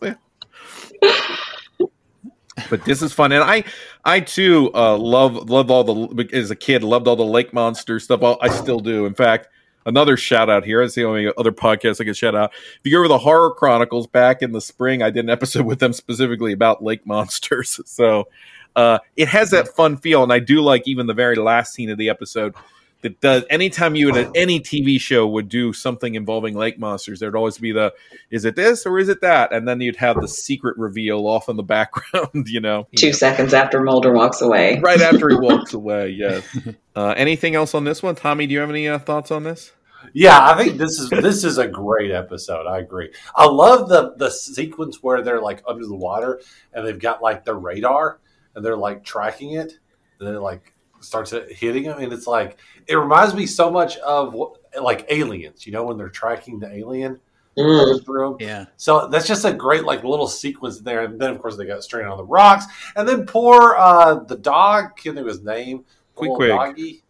but 2.71 2.85
this 2.85 3.03
is 3.03 3.13
fun, 3.13 3.33
and 3.33 3.43
I, 3.43 3.65
I 4.09 4.21
too 4.21 4.71
uh, 4.73 4.97
love 4.97 5.71
all 5.71 5.85
the 5.85 6.31
as 6.33 6.51
a 6.51 6.57
kid 6.57 6.83
loved 6.83 7.07
all 7.07 7.15
the 7.15 7.27
lake 7.27 7.53
monster 7.53 8.01
stuff. 8.01 8.23
I 8.41 8.49
still 8.49 8.81
do. 8.81 9.05
In 9.05 9.13
fact, 9.13 9.49
another 9.85 10.17
shout 10.17 10.49
out 10.49 10.65
here. 10.65 10.81
It's 10.81 10.95
the 10.95 11.05
only 11.05 11.31
other 11.37 11.53
podcast 11.53 12.01
I 12.01 12.05
can 12.05 12.15
shout 12.15 12.35
out. 12.35 12.53
If 12.55 12.81
you 12.85 12.93
go 12.93 13.01
over 13.01 13.09
the 13.09 13.19
Horror 13.19 13.51
Chronicles 13.51 14.07
back 14.07 14.41
in 14.41 14.53
the 14.53 14.63
spring, 14.63 15.03
I 15.03 15.11
did 15.11 15.27
an 15.27 15.31
episode 15.31 15.67
with 15.67 15.79
them 15.79 15.93
specifically 15.93 16.53
about 16.53 16.83
lake 16.83 17.07
monsters. 17.07 17.81
So 17.87 18.29
uh, 18.77 18.99
it 19.17 19.29
has 19.29 19.51
that 19.51 19.69
fun 19.69 19.99
feel, 19.99 20.23
and 20.23 20.33
I 20.33 20.39
do 20.39 20.63
like 20.63 20.89
even 20.89 21.07
the 21.07 21.13
very 21.13 21.37
last 21.37 21.75
scene 21.75 21.91
of 21.91 21.99
the 21.99 22.09
episode 22.09 22.55
that 23.03 23.21
does 23.21 23.45
anytime 23.49 23.95
you 23.95 24.15
in 24.15 24.31
any 24.35 24.61
TV 24.61 25.01
show 25.01 25.27
would 25.27 25.49
do 25.49 25.73
something 25.73 26.15
involving 26.15 26.55
lake 26.55 26.79
monsters, 26.79 27.21
there'd 27.21 27.37
always 27.37 27.59
be 27.59 27.73
the 27.73 27.93
is 28.31 28.45
it 28.45 28.57
this 28.57 28.87
or 28.87 28.99
is 28.99 29.09
it 29.09 29.21
that? 29.21 29.53
And 29.53 29.69
then 29.69 29.81
you'd 29.81 29.97
have 29.97 30.21
the 30.21 30.29
secret 30.29 30.77
reveal 30.77 31.27
off 31.27 31.49
in 31.49 31.57
the 31.57 31.63
background, 31.79 32.49
you 32.49 32.61
know. 32.61 32.89
Two 32.97 33.13
seconds 33.13 33.55
after 33.55 33.83
Mulder 33.83 34.13
walks 34.13 34.41
away. 34.41 34.81
Right 34.81 35.01
after 35.01 35.29
he 35.29 35.37
walks 35.39 35.75
away, 35.75 36.11
yes. 36.11 36.45
Uh, 36.97 37.15
anything 37.17 37.55
else 37.55 37.77
on 37.77 37.85
this 37.85 38.03
one? 38.03 38.17
Tommy, 38.17 38.45
do 38.45 38.55
you 38.55 38.59
have 38.59 38.71
any 38.71 38.89
uh, 38.89 38.99
thoughts 38.99 39.31
on 39.31 39.45
this? 39.45 39.71
Yeah, 40.13 40.37
I 40.41 40.57
think 40.57 40.79
this 40.79 40.99
is 40.99 41.09
this 41.11 41.45
is 41.45 41.57
a 41.57 41.69
great 41.69 42.11
episode. 42.11 42.67
I 42.67 42.79
agree. 42.79 43.13
I 43.37 43.47
love 43.47 43.89
the 43.89 44.15
the 44.17 44.31
sequence 44.31 45.01
where 45.01 45.23
they're 45.23 45.41
like 45.41 45.63
under 45.65 45.87
the 45.87 45.95
water 45.95 46.41
and 46.73 46.85
they've 46.85 46.99
got 46.99 47.23
like 47.23 47.45
the 47.45 47.55
radar 47.55 48.19
and 48.57 48.65
they're 48.65 48.77
like 48.77 49.05
tracking 49.05 49.53
it. 49.53 49.79
And 50.19 50.29
they're 50.29 50.41
like 50.41 50.75
starts 51.01 51.33
hitting 51.51 51.85
him, 51.85 51.99
and 51.99 52.13
it's 52.13 52.27
like 52.27 52.59
it 52.87 52.97
reminds 52.97 53.35
me 53.35 53.47
so 53.47 53.71
much 53.71 53.97
of 53.99 54.35
like 54.81 55.07
aliens. 55.11 55.67
You 55.67 55.73
know, 55.73 55.85
when 55.85 55.97
they're 55.97 56.09
tracking 56.09 56.59
the 56.59 56.73
alien 56.73 57.21
mm. 57.57 58.05
through 58.05 58.37
Yeah. 58.41 58.67
So 58.77 59.09
that's 59.09 59.27
just 59.27 59.45
a 59.45 59.53
great 59.53 59.85
like 59.85 60.05
little 60.05 60.29
sequence 60.29 60.81
there, 60.81 61.05
and 61.05 61.21
then 61.21 61.31
of 61.31 61.41
course 61.41 61.57
they 61.57 61.67
got 61.67 61.83
straight 61.83 62.07
on 62.07 62.17
the 62.17 62.25
rocks, 62.25 62.67
and 62.97 63.09
then 63.09 63.27
poor 63.27 63.75
uh 63.77 64.21
the 64.25 64.37
dog. 64.37 64.97
Can't 64.97 65.17
think 65.17 65.19
of 65.19 65.27
his 65.27 65.43
name. 65.43 65.85
Quick, 66.15 66.49
doggy. 66.49 67.03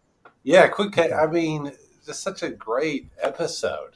Yeah, 0.43 0.69
quick. 0.69 0.99
I 0.99 1.27
mean, 1.27 1.73
just 2.05 2.23
such 2.23 2.43
a 2.43 2.51
great 2.51 3.09
episode. 3.21 3.91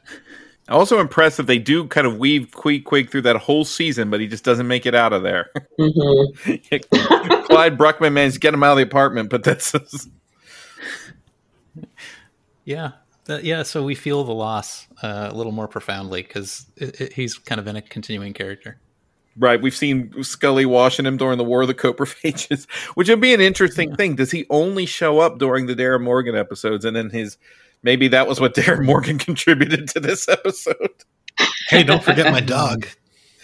Also 0.72 1.00
impressive 1.00 1.46
they 1.46 1.58
do 1.58 1.86
kind 1.86 2.06
of 2.06 2.18
weave 2.18 2.50
Queequeg 2.50 3.10
through 3.10 3.22
that 3.22 3.36
whole 3.36 3.64
season, 3.64 4.10
but 4.10 4.20
he 4.20 4.26
just 4.26 4.44
doesn't 4.44 4.66
make 4.66 4.86
it 4.86 4.94
out 4.94 5.12
of 5.12 5.22
there. 5.22 5.50
Mm-hmm. 5.78 6.56
Clyde 7.44 7.78
Bruckman 7.78 8.12
managed 8.12 8.34
to 8.34 8.40
get 8.40 8.54
him 8.54 8.62
out 8.62 8.72
of 8.72 8.78
the 8.78 8.84
apartment, 8.84 9.30
but 9.30 9.44
that's 9.44 9.74
yeah. 12.64 12.92
That, 13.26 13.44
yeah, 13.44 13.62
so 13.62 13.84
we 13.84 13.94
feel 13.94 14.24
the 14.24 14.34
loss 14.34 14.88
uh, 15.00 15.28
a 15.30 15.34
little 15.34 15.52
more 15.52 15.68
profoundly 15.68 16.22
because 16.22 16.66
he's 17.14 17.38
kind 17.38 17.60
of 17.60 17.68
in 17.68 17.76
a 17.76 17.82
continuing 17.82 18.32
character. 18.32 18.80
Right. 19.36 19.62
We've 19.62 19.74
seen 19.74 20.22
Scully 20.22 20.66
washing 20.66 21.06
him 21.06 21.16
during 21.16 21.38
the 21.38 21.44
War 21.44 21.62
of 21.62 21.68
the 21.68 21.74
Coprophages, 21.74 22.70
which 22.94 23.08
would 23.08 23.20
be 23.20 23.32
an 23.32 23.40
interesting 23.40 23.90
yeah. 23.90 23.96
thing. 23.96 24.16
Does 24.16 24.30
he 24.30 24.46
only 24.50 24.86
show 24.86 25.20
up 25.20 25.38
during 25.38 25.66
the 25.66 25.74
Darin 25.74 26.02
Morgan 26.02 26.34
episodes 26.34 26.84
and 26.84 26.94
then 26.94 27.10
his 27.10 27.38
maybe 27.82 28.08
that 28.08 28.26
was 28.26 28.40
what 28.40 28.54
Darin 28.54 28.84
Morgan 28.86 29.18
contributed 29.18 29.88
to 29.88 30.00
this 30.00 30.28
episode? 30.28 31.04
Hey, 31.68 31.82
don't 31.82 32.02
forget 32.02 32.32
my 32.32 32.40
dog. 32.40 32.86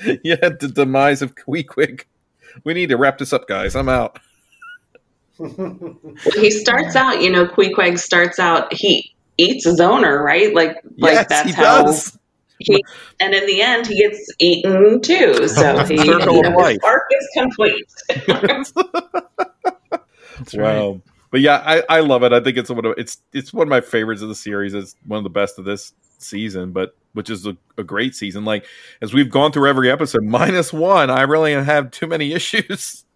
yeah, 0.22 0.36
the 0.36 0.70
demise 0.72 1.22
of 1.22 1.34
Queequeg. 1.34 2.04
We 2.64 2.74
need 2.74 2.88
to 2.90 2.96
wrap 2.96 3.18
this 3.18 3.32
up, 3.32 3.48
guys. 3.48 3.74
I'm 3.76 3.88
out. 3.88 4.18
he 5.38 6.50
starts 6.50 6.96
out, 6.96 7.22
you 7.22 7.30
know, 7.30 7.46
Queequeg 7.46 7.98
starts 7.98 8.38
out, 8.38 8.72
he 8.72 9.14
eats 9.36 9.64
his 9.64 9.80
owner, 9.80 10.22
right? 10.22 10.52
Like, 10.54 10.76
like 10.96 11.12
yes, 11.12 11.26
that's 11.28 11.48
he 11.50 11.54
how 11.54 11.84
does. 11.84 12.18
he, 12.58 12.84
and 13.20 13.34
in 13.34 13.46
the 13.46 13.62
end, 13.62 13.86
he 13.86 13.98
gets 13.98 14.32
eaten 14.40 15.00
too. 15.00 15.46
So 15.46 15.84
he, 15.84 15.94
you 15.94 16.18
know, 16.18 16.42
his 16.64 16.78
arc 16.82 17.04
is 17.12 17.28
complete. 17.34 17.86
wow. 20.54 21.00
But 21.30 21.40
yeah, 21.40 21.62
I, 21.64 21.82
I 21.88 22.00
love 22.00 22.22
it. 22.22 22.32
I 22.32 22.40
think 22.40 22.56
it's 22.56 22.70
one 22.70 22.84
of 22.84 22.94
it's 22.96 23.18
it's 23.32 23.52
one 23.52 23.66
of 23.66 23.68
my 23.68 23.80
favorites 23.80 24.22
of 24.22 24.28
the 24.28 24.34
series. 24.34 24.74
It's 24.74 24.96
one 25.06 25.18
of 25.18 25.24
the 25.24 25.30
best 25.30 25.58
of 25.58 25.64
this 25.64 25.92
season, 26.18 26.72
but 26.72 26.96
which 27.12 27.30
is 27.30 27.46
a, 27.46 27.56
a 27.76 27.84
great 27.84 28.14
season. 28.14 28.44
Like 28.44 28.64
as 29.02 29.12
we've 29.12 29.30
gone 29.30 29.52
through 29.52 29.68
every 29.68 29.90
episode, 29.90 30.22
minus 30.24 30.72
one, 30.72 31.10
I 31.10 31.22
really 31.22 31.52
have 31.52 31.90
too 31.90 32.06
many 32.06 32.32
issues. 32.32 33.04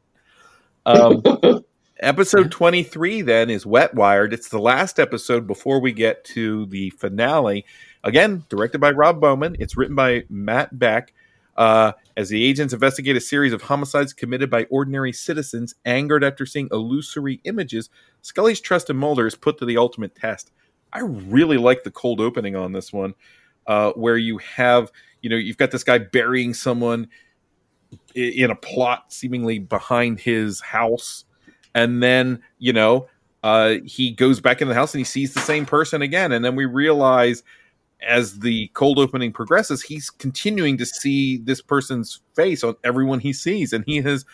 Um, 0.85 1.23
episode 2.01 2.51
23 2.51 3.23
then 3.23 3.49
is 3.49 3.65
wet 3.65 3.95
wired 3.95 4.33
it's 4.33 4.49
the 4.49 4.59
last 4.59 4.99
episode 4.99 5.47
before 5.47 5.81
we 5.81 5.93
get 5.93 6.25
to 6.25 6.67
the 6.67 6.91
finale 6.91 7.65
again 8.03 8.45
directed 8.49 8.81
by 8.81 8.91
rob 8.91 9.21
bowman 9.21 9.55
it's 9.61 9.77
written 9.77 9.95
by 9.95 10.25
matt 10.29 10.77
beck 10.77 11.13
uh, 11.57 11.93
as 12.17 12.29
the 12.29 12.45
agents 12.45 12.75
investigate 12.75 13.17
a 13.17 13.21
series 13.21 13.53
of 13.53 13.63
homicides 13.63 14.13
committed 14.13 14.51
by 14.51 14.65
ordinary 14.65 15.13
citizens 15.13 15.75
angered 15.85 16.23
after 16.25 16.45
seeing 16.45 16.69
illusory 16.71 17.41
images 17.45 17.89
scully's 18.23 18.61
trust 18.61 18.89
in 18.89 18.97
mulder 18.97 19.27
is 19.27 19.35
put 19.35 19.59
to 19.59 19.65
the 19.67 19.77
ultimate 19.77 20.15
test. 20.15 20.51
I 20.93 21.01
really 21.01 21.59
like 21.59 21.83
the 21.85 21.91
cold 21.91 22.21
opening 22.21 22.57
on 22.57 22.73
this 22.73 22.93
one 22.93 23.15
uh, 23.67 23.93
where 23.93 24.17
you 24.17 24.39
have 24.39 24.91
you 25.21 25.31
know 25.31 25.37
you've 25.37 25.59
got 25.59 25.71
this 25.71 25.85
guy 25.85 25.99
burying 25.99 26.55
someone 26.55 27.09
in 28.15 28.51
a 28.51 28.57
plot 28.57 29.13
seemingly 29.13 29.59
behind 29.59 30.21
his 30.21 30.61
house. 30.61 31.25
And 31.75 32.03
then 32.03 32.43
you 32.59 32.73
know 32.73 33.09
uh, 33.43 33.77
he 33.85 34.13
goes 34.13 34.41
back 34.41 34.63
in 34.63 34.69
the 34.69 34.75
house 34.75 34.95
and 34.95 35.01
he 35.01 35.05
sees 35.05 35.35
the 35.35 35.41
same 35.41 35.67
person 35.67 36.03
again. 36.03 36.33
And 36.33 36.45
then 36.45 36.57
we 36.57 36.65
realize 36.65 37.43
as 38.07 38.41
the 38.41 38.69
cold 38.75 38.99
opening 38.99 39.33
progresses 39.33 39.83
he's 39.83 40.11
continuing 40.11 40.77
to 40.77 40.87
see 40.87 41.39
this 41.39 41.61
person's 41.61 42.21
face 42.35 42.65
on 42.65 42.75
everyone 42.85 43.21
he 43.21 43.33
sees 43.33 43.73
and 43.73 43.85
he 43.87 44.01
has 44.01 44.25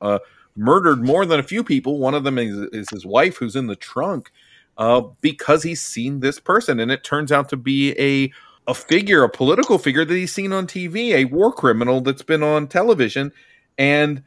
uh, 0.00 0.18
murdered 0.56 1.02
more 1.02 1.24
than 1.26 1.40
a 1.40 1.44
few 1.44 1.64
people. 1.64 1.98
One 1.98 2.14
of 2.14 2.24
them 2.24 2.38
is, 2.38 2.56
is 2.72 2.88
his 2.90 3.06
wife 3.06 3.36
who's 3.36 3.56
in 3.56 3.66
the 3.66 3.76
trunk 3.76 4.30
uh, 4.78 5.02
because 5.20 5.62
he's 5.62 5.82
seen 5.82 6.20
this 6.20 6.38
person 6.38 6.80
and 6.80 6.90
it 6.90 7.04
turns 7.04 7.32
out 7.32 7.48
to 7.50 7.56
be 7.56 7.92
a 7.98 8.32
a 8.66 8.74
figure 8.74 9.24
a 9.24 9.28
political 9.28 9.78
figure 9.78 10.04
that 10.04 10.14
he's 10.14 10.32
seen 10.32 10.52
on 10.52 10.66
tv 10.66 11.12
a 11.12 11.24
war 11.24 11.50
criminal 11.50 12.02
that's 12.02 12.22
been 12.22 12.42
on 12.42 12.68
television 12.68 13.32
and 13.78 14.22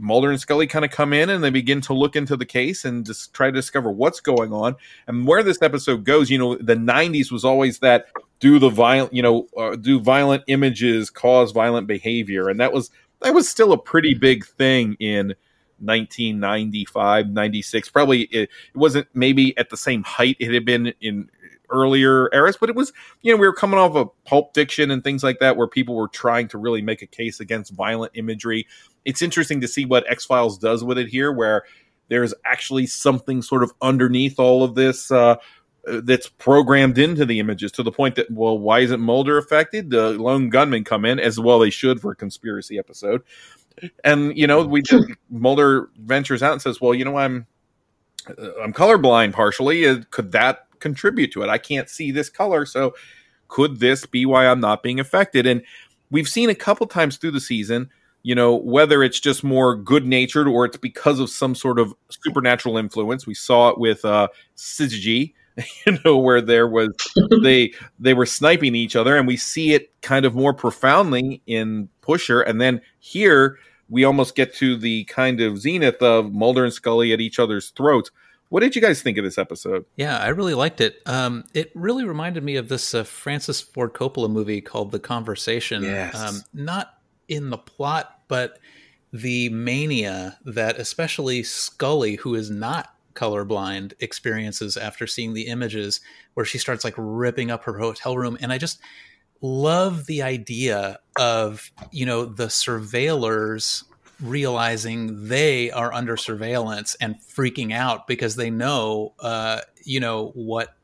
Mulder 0.00 0.30
and 0.30 0.40
Scully 0.40 0.66
kind 0.66 0.84
of 0.84 0.90
come 0.90 1.12
in 1.12 1.30
and 1.30 1.42
they 1.42 1.50
begin 1.50 1.80
to 1.82 1.94
look 1.94 2.16
into 2.16 2.36
the 2.36 2.46
case 2.46 2.84
and 2.84 3.04
just 3.04 3.32
try 3.32 3.46
to 3.46 3.52
discover 3.52 3.90
what's 3.90 4.20
going 4.20 4.52
on 4.52 4.76
and 5.06 5.26
where 5.26 5.42
this 5.42 5.62
episode 5.62 6.04
goes. 6.04 6.30
You 6.30 6.38
know, 6.38 6.56
the 6.56 6.76
'90s 6.76 7.30
was 7.30 7.44
always 7.44 7.78
that 7.80 8.06
do 8.40 8.58
the 8.58 8.68
violent, 8.68 9.12
you 9.12 9.22
know, 9.22 9.48
uh, 9.56 9.76
do 9.76 10.00
violent 10.00 10.44
images 10.46 11.10
cause 11.10 11.52
violent 11.52 11.86
behavior, 11.86 12.48
and 12.48 12.60
that 12.60 12.72
was 12.72 12.90
that 13.22 13.34
was 13.34 13.48
still 13.48 13.72
a 13.72 13.78
pretty 13.78 14.14
big 14.14 14.46
thing 14.46 14.96
in 14.98 15.34
1995, 15.78 17.28
96. 17.28 17.88
Probably 17.88 18.22
it, 18.22 18.42
it 18.42 18.76
wasn't 18.76 19.08
maybe 19.14 19.56
at 19.56 19.70
the 19.70 19.76
same 19.76 20.02
height 20.02 20.36
it 20.38 20.52
had 20.52 20.64
been 20.64 20.92
in 21.00 21.30
earlier 21.70 22.28
eras, 22.32 22.56
but 22.58 22.68
it 22.68 22.76
was, 22.76 22.92
you 23.22 23.32
know, 23.32 23.40
we 23.40 23.46
were 23.46 23.54
coming 23.54 23.78
off 23.78 23.94
of 23.96 24.10
Pulp 24.24 24.54
Fiction 24.54 24.90
and 24.90 25.02
things 25.02 25.22
like 25.22 25.38
that 25.40 25.56
where 25.56 25.66
people 25.66 25.94
were 25.94 26.08
trying 26.08 26.48
to 26.48 26.58
really 26.58 26.82
make 26.82 27.02
a 27.02 27.06
case 27.06 27.40
against 27.40 27.72
violent 27.72 28.12
imagery 28.14 28.66
it's 29.04 29.22
interesting 29.22 29.60
to 29.60 29.68
see 29.68 29.84
what 29.84 30.10
X 30.10 30.24
Files 30.24 30.58
does 30.58 30.84
with 30.84 30.98
it 30.98 31.08
here, 31.08 31.32
where 31.32 31.64
there's 32.08 32.34
actually 32.44 32.86
something 32.86 33.42
sort 33.42 33.62
of 33.62 33.72
underneath 33.80 34.38
all 34.38 34.62
of 34.62 34.74
this 34.74 35.10
uh, 35.10 35.36
that's 35.84 36.28
programmed 36.28 36.98
into 36.98 37.24
the 37.24 37.38
images 37.38 37.72
to 37.72 37.82
the 37.82 37.92
point 37.92 38.16
that, 38.16 38.30
well, 38.30 38.58
why 38.58 38.80
isn't 38.80 39.00
Mulder 39.00 39.38
affected? 39.38 39.90
The 39.90 40.10
lone 40.10 40.50
gunmen 40.50 40.84
come 40.84 41.04
in 41.04 41.18
as 41.18 41.38
well 41.38 41.58
they 41.58 41.70
should 41.70 42.00
for 42.00 42.12
a 42.12 42.16
conspiracy 42.16 42.78
episode. 42.78 43.22
And 44.04 44.36
you 44.36 44.46
know, 44.46 44.64
we 44.66 44.82
Mulder 45.30 45.88
ventures 45.98 46.42
out 46.42 46.52
and 46.52 46.60
says, 46.60 46.80
"Well, 46.80 46.94
you 46.94 47.04
know, 47.04 47.16
I'm 47.16 47.46
uh, 48.28 48.60
I'm 48.62 48.74
colorblind 48.74 49.32
partially. 49.32 49.86
Uh, 49.86 50.00
could 50.10 50.32
that 50.32 50.66
contribute 50.80 51.32
to 51.32 51.42
it? 51.42 51.48
I 51.48 51.58
can't 51.58 51.88
see 51.88 52.10
this 52.10 52.28
color, 52.28 52.66
so 52.66 52.94
could 53.48 53.80
this 53.80 54.06
be 54.06 54.26
why 54.26 54.46
I'm 54.46 54.60
not 54.60 54.82
being 54.82 55.00
affected?" 55.00 55.46
And 55.46 55.62
we've 56.10 56.28
seen 56.28 56.50
a 56.50 56.54
couple 56.54 56.86
times 56.86 57.16
through 57.16 57.32
the 57.32 57.40
season 57.40 57.90
you 58.22 58.34
know 58.34 58.54
whether 58.54 59.02
it's 59.02 59.20
just 59.20 59.42
more 59.42 59.74
good 59.76 60.06
natured 60.06 60.46
or 60.46 60.64
it's 60.64 60.76
because 60.76 61.20
of 61.20 61.30
some 61.30 61.54
sort 61.54 61.78
of 61.78 61.94
supernatural 62.10 62.76
influence 62.76 63.26
we 63.26 63.34
saw 63.34 63.68
it 63.70 63.78
with 63.78 64.04
uh 64.04 64.28
Syzygy, 64.56 65.34
you 65.86 65.98
know 66.04 66.18
where 66.18 66.40
there 66.40 66.68
was 66.68 66.90
they 67.42 67.72
they 67.98 68.14
were 68.14 68.26
sniping 68.26 68.74
each 68.74 68.96
other 68.96 69.16
and 69.16 69.26
we 69.26 69.36
see 69.36 69.72
it 69.72 69.92
kind 70.02 70.24
of 70.24 70.34
more 70.34 70.54
profoundly 70.54 71.42
in 71.46 71.88
pusher 72.00 72.40
and 72.40 72.60
then 72.60 72.80
here 72.98 73.58
we 73.88 74.04
almost 74.04 74.36
get 74.36 74.54
to 74.54 74.76
the 74.76 75.04
kind 75.04 75.40
of 75.40 75.58
zenith 75.58 76.00
of 76.02 76.32
mulder 76.32 76.64
and 76.64 76.72
scully 76.72 77.12
at 77.12 77.20
each 77.20 77.38
other's 77.38 77.70
throats 77.70 78.10
what 78.50 78.60
did 78.60 78.76
you 78.76 78.82
guys 78.82 79.00
think 79.00 79.16
of 79.16 79.24
this 79.24 79.38
episode? 79.38 79.86
Yeah, 79.96 80.18
I 80.18 80.28
really 80.28 80.54
liked 80.54 80.80
it. 80.80 81.00
Um, 81.06 81.44
it 81.54 81.70
really 81.74 82.04
reminded 82.04 82.42
me 82.44 82.56
of 82.56 82.68
this 82.68 82.92
uh, 82.94 83.04
Francis 83.04 83.60
Ford 83.60 83.94
Coppola 83.94 84.30
movie 84.30 84.60
called 84.60 84.90
The 84.90 84.98
Conversation. 84.98 85.84
Yes. 85.84 86.14
Um, 86.14 86.42
not 86.52 86.98
in 87.28 87.50
the 87.50 87.58
plot, 87.58 88.22
but 88.28 88.58
the 89.12 89.48
mania 89.50 90.38
that 90.44 90.78
especially 90.78 91.44
Scully, 91.44 92.16
who 92.16 92.34
is 92.34 92.50
not 92.50 92.94
colorblind, 93.14 93.92
experiences 94.00 94.76
after 94.76 95.06
seeing 95.06 95.32
the 95.32 95.46
images 95.46 96.00
where 96.34 96.46
she 96.46 96.58
starts 96.58 96.84
like 96.84 96.94
ripping 96.96 97.52
up 97.52 97.64
her 97.64 97.78
hotel 97.78 98.16
room. 98.16 98.36
And 98.40 98.52
I 98.52 98.58
just 98.58 98.80
love 99.40 100.06
the 100.06 100.22
idea 100.22 100.98
of, 101.16 101.70
you 101.92 102.04
know, 102.04 102.24
the 102.24 102.46
surveillors 102.46 103.84
realizing 104.22 105.28
they 105.28 105.70
are 105.70 105.92
under 105.92 106.16
surveillance 106.16 106.94
and 107.00 107.16
freaking 107.20 107.72
out 107.72 108.06
because 108.06 108.36
they 108.36 108.50
know, 108.50 109.14
uh, 109.20 109.60
you 109.84 110.00
know, 110.00 110.28
what 110.34 110.74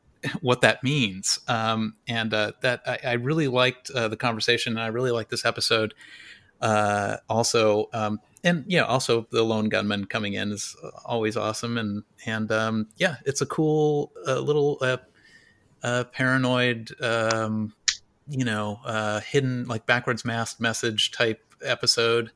what 0.41 0.61
that 0.61 0.83
means. 0.83 1.39
Um, 1.47 1.95
and 2.07 2.33
uh, 2.33 2.53
that 2.61 2.81
I, 2.85 2.99
I, 3.03 3.13
really 3.13 3.47
liked 3.47 3.89
uh, 3.91 4.07
the 4.07 4.17
conversation, 4.17 4.73
and 4.73 4.81
I 4.81 4.87
really 4.87 5.11
liked 5.11 5.29
this 5.29 5.45
episode. 5.45 5.93
Uh, 6.59 7.17
also, 7.29 7.87
um, 7.93 8.19
and 8.43 8.65
yeah, 8.67 8.83
also 8.83 9.27
the 9.31 9.43
lone 9.43 9.69
gunman 9.69 10.05
coming 10.05 10.33
in 10.33 10.51
is 10.51 10.75
always 11.05 11.37
awesome, 11.37 11.77
and 11.77 12.03
and 12.25 12.51
um, 12.51 12.87
yeah, 12.97 13.17
it's 13.25 13.41
a 13.41 13.45
cool 13.45 14.11
uh, 14.27 14.39
little 14.39 14.77
uh, 14.81 14.97
uh, 15.83 16.03
paranoid, 16.05 16.91
um, 17.01 17.73
you 18.27 18.45
know, 18.45 18.79
uh, 18.85 19.19
hidden 19.21 19.65
like 19.67 19.85
backwards 19.85 20.25
masked 20.25 20.59
message 20.59 21.11
type 21.11 21.41
episode. 21.63 22.31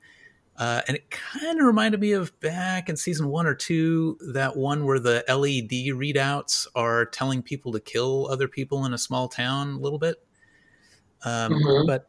Uh, 0.57 0.81
and 0.87 0.97
it 0.97 1.09
kind 1.09 1.59
of 1.59 1.65
reminded 1.65 1.99
me 1.99 2.11
of 2.11 2.37
back 2.39 2.89
in 2.89 2.95
season 2.95 3.27
one 3.29 3.47
or 3.47 3.55
two, 3.55 4.17
that 4.33 4.55
one 4.55 4.85
where 4.85 4.99
the 4.99 5.23
LED 5.27 5.95
readouts 5.97 6.67
are 6.75 7.05
telling 7.05 7.41
people 7.41 7.71
to 7.71 7.79
kill 7.79 8.27
other 8.29 8.47
people 8.47 8.85
in 8.85 8.93
a 8.93 8.97
small 8.97 9.27
town 9.27 9.71
a 9.71 9.77
little 9.79 9.97
bit. 9.97 10.17
Um, 11.23 11.53
mm-hmm. 11.53 11.87
But 11.87 12.07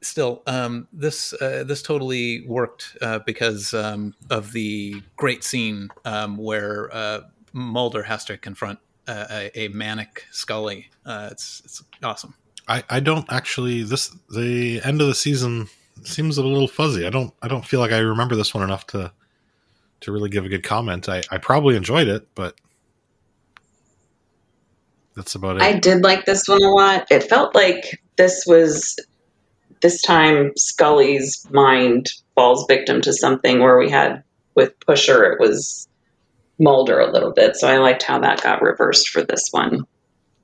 still, 0.00 0.42
um, 0.46 0.88
this 0.92 1.32
uh, 1.34 1.64
this 1.66 1.82
totally 1.82 2.44
worked 2.46 2.96
uh, 3.00 3.20
because 3.20 3.72
um, 3.74 4.14
of 4.30 4.52
the 4.52 5.02
great 5.16 5.44
scene 5.44 5.88
um, 6.04 6.36
where 6.36 6.94
uh, 6.94 7.20
Mulder 7.52 8.02
has 8.02 8.24
to 8.26 8.36
confront 8.36 8.78
uh, 9.06 9.26
a, 9.30 9.60
a, 9.60 9.68
manic 9.68 10.26
Scully. 10.30 10.90
Uh, 11.04 11.28
it's 11.32 11.62
it's 11.64 11.84
awesome. 12.02 12.34
I, 12.68 12.84
I 12.88 13.00
don't 13.00 13.30
actually 13.32 13.82
this 13.82 14.14
the 14.28 14.80
end 14.84 15.00
of 15.00 15.08
the 15.08 15.14
season 15.14 15.68
seems 16.02 16.38
a 16.38 16.42
little 16.42 16.68
fuzzy. 16.68 17.06
I 17.06 17.10
don't 17.10 17.32
I 17.42 17.48
don't 17.48 17.64
feel 17.64 17.80
like 17.80 17.92
I 17.92 17.98
remember 17.98 18.36
this 18.36 18.54
one 18.54 18.62
enough 18.62 18.86
to 18.88 19.12
to 20.00 20.12
really 20.12 20.30
give 20.30 20.44
a 20.44 20.48
good 20.48 20.64
comment. 20.64 21.08
I, 21.08 21.22
I 21.30 21.38
probably 21.38 21.76
enjoyed 21.76 22.08
it, 22.08 22.26
but 22.34 22.56
that's 25.14 25.34
about 25.34 25.56
it. 25.56 25.62
I 25.62 25.78
did 25.78 26.02
like 26.02 26.24
this 26.24 26.48
one 26.48 26.62
a 26.62 26.70
lot. 26.70 27.06
It 27.10 27.24
felt 27.24 27.54
like 27.54 28.02
this 28.16 28.44
was 28.46 28.96
this 29.80 30.02
time 30.02 30.52
Scully's 30.56 31.46
mind 31.50 32.12
falls 32.34 32.66
victim 32.66 33.00
to 33.02 33.12
something 33.12 33.60
where 33.60 33.78
we 33.78 33.90
had 33.90 34.24
with 34.54 34.78
Pusher, 34.80 35.24
it 35.24 35.40
was 35.40 35.88
Mulder 36.58 37.00
a 37.00 37.10
little 37.10 37.32
bit. 37.32 37.56
So 37.56 37.68
I 37.68 37.78
liked 37.78 38.02
how 38.02 38.20
that 38.20 38.42
got 38.42 38.62
reversed 38.62 39.08
for 39.08 39.22
this 39.22 39.48
one. 39.50 39.84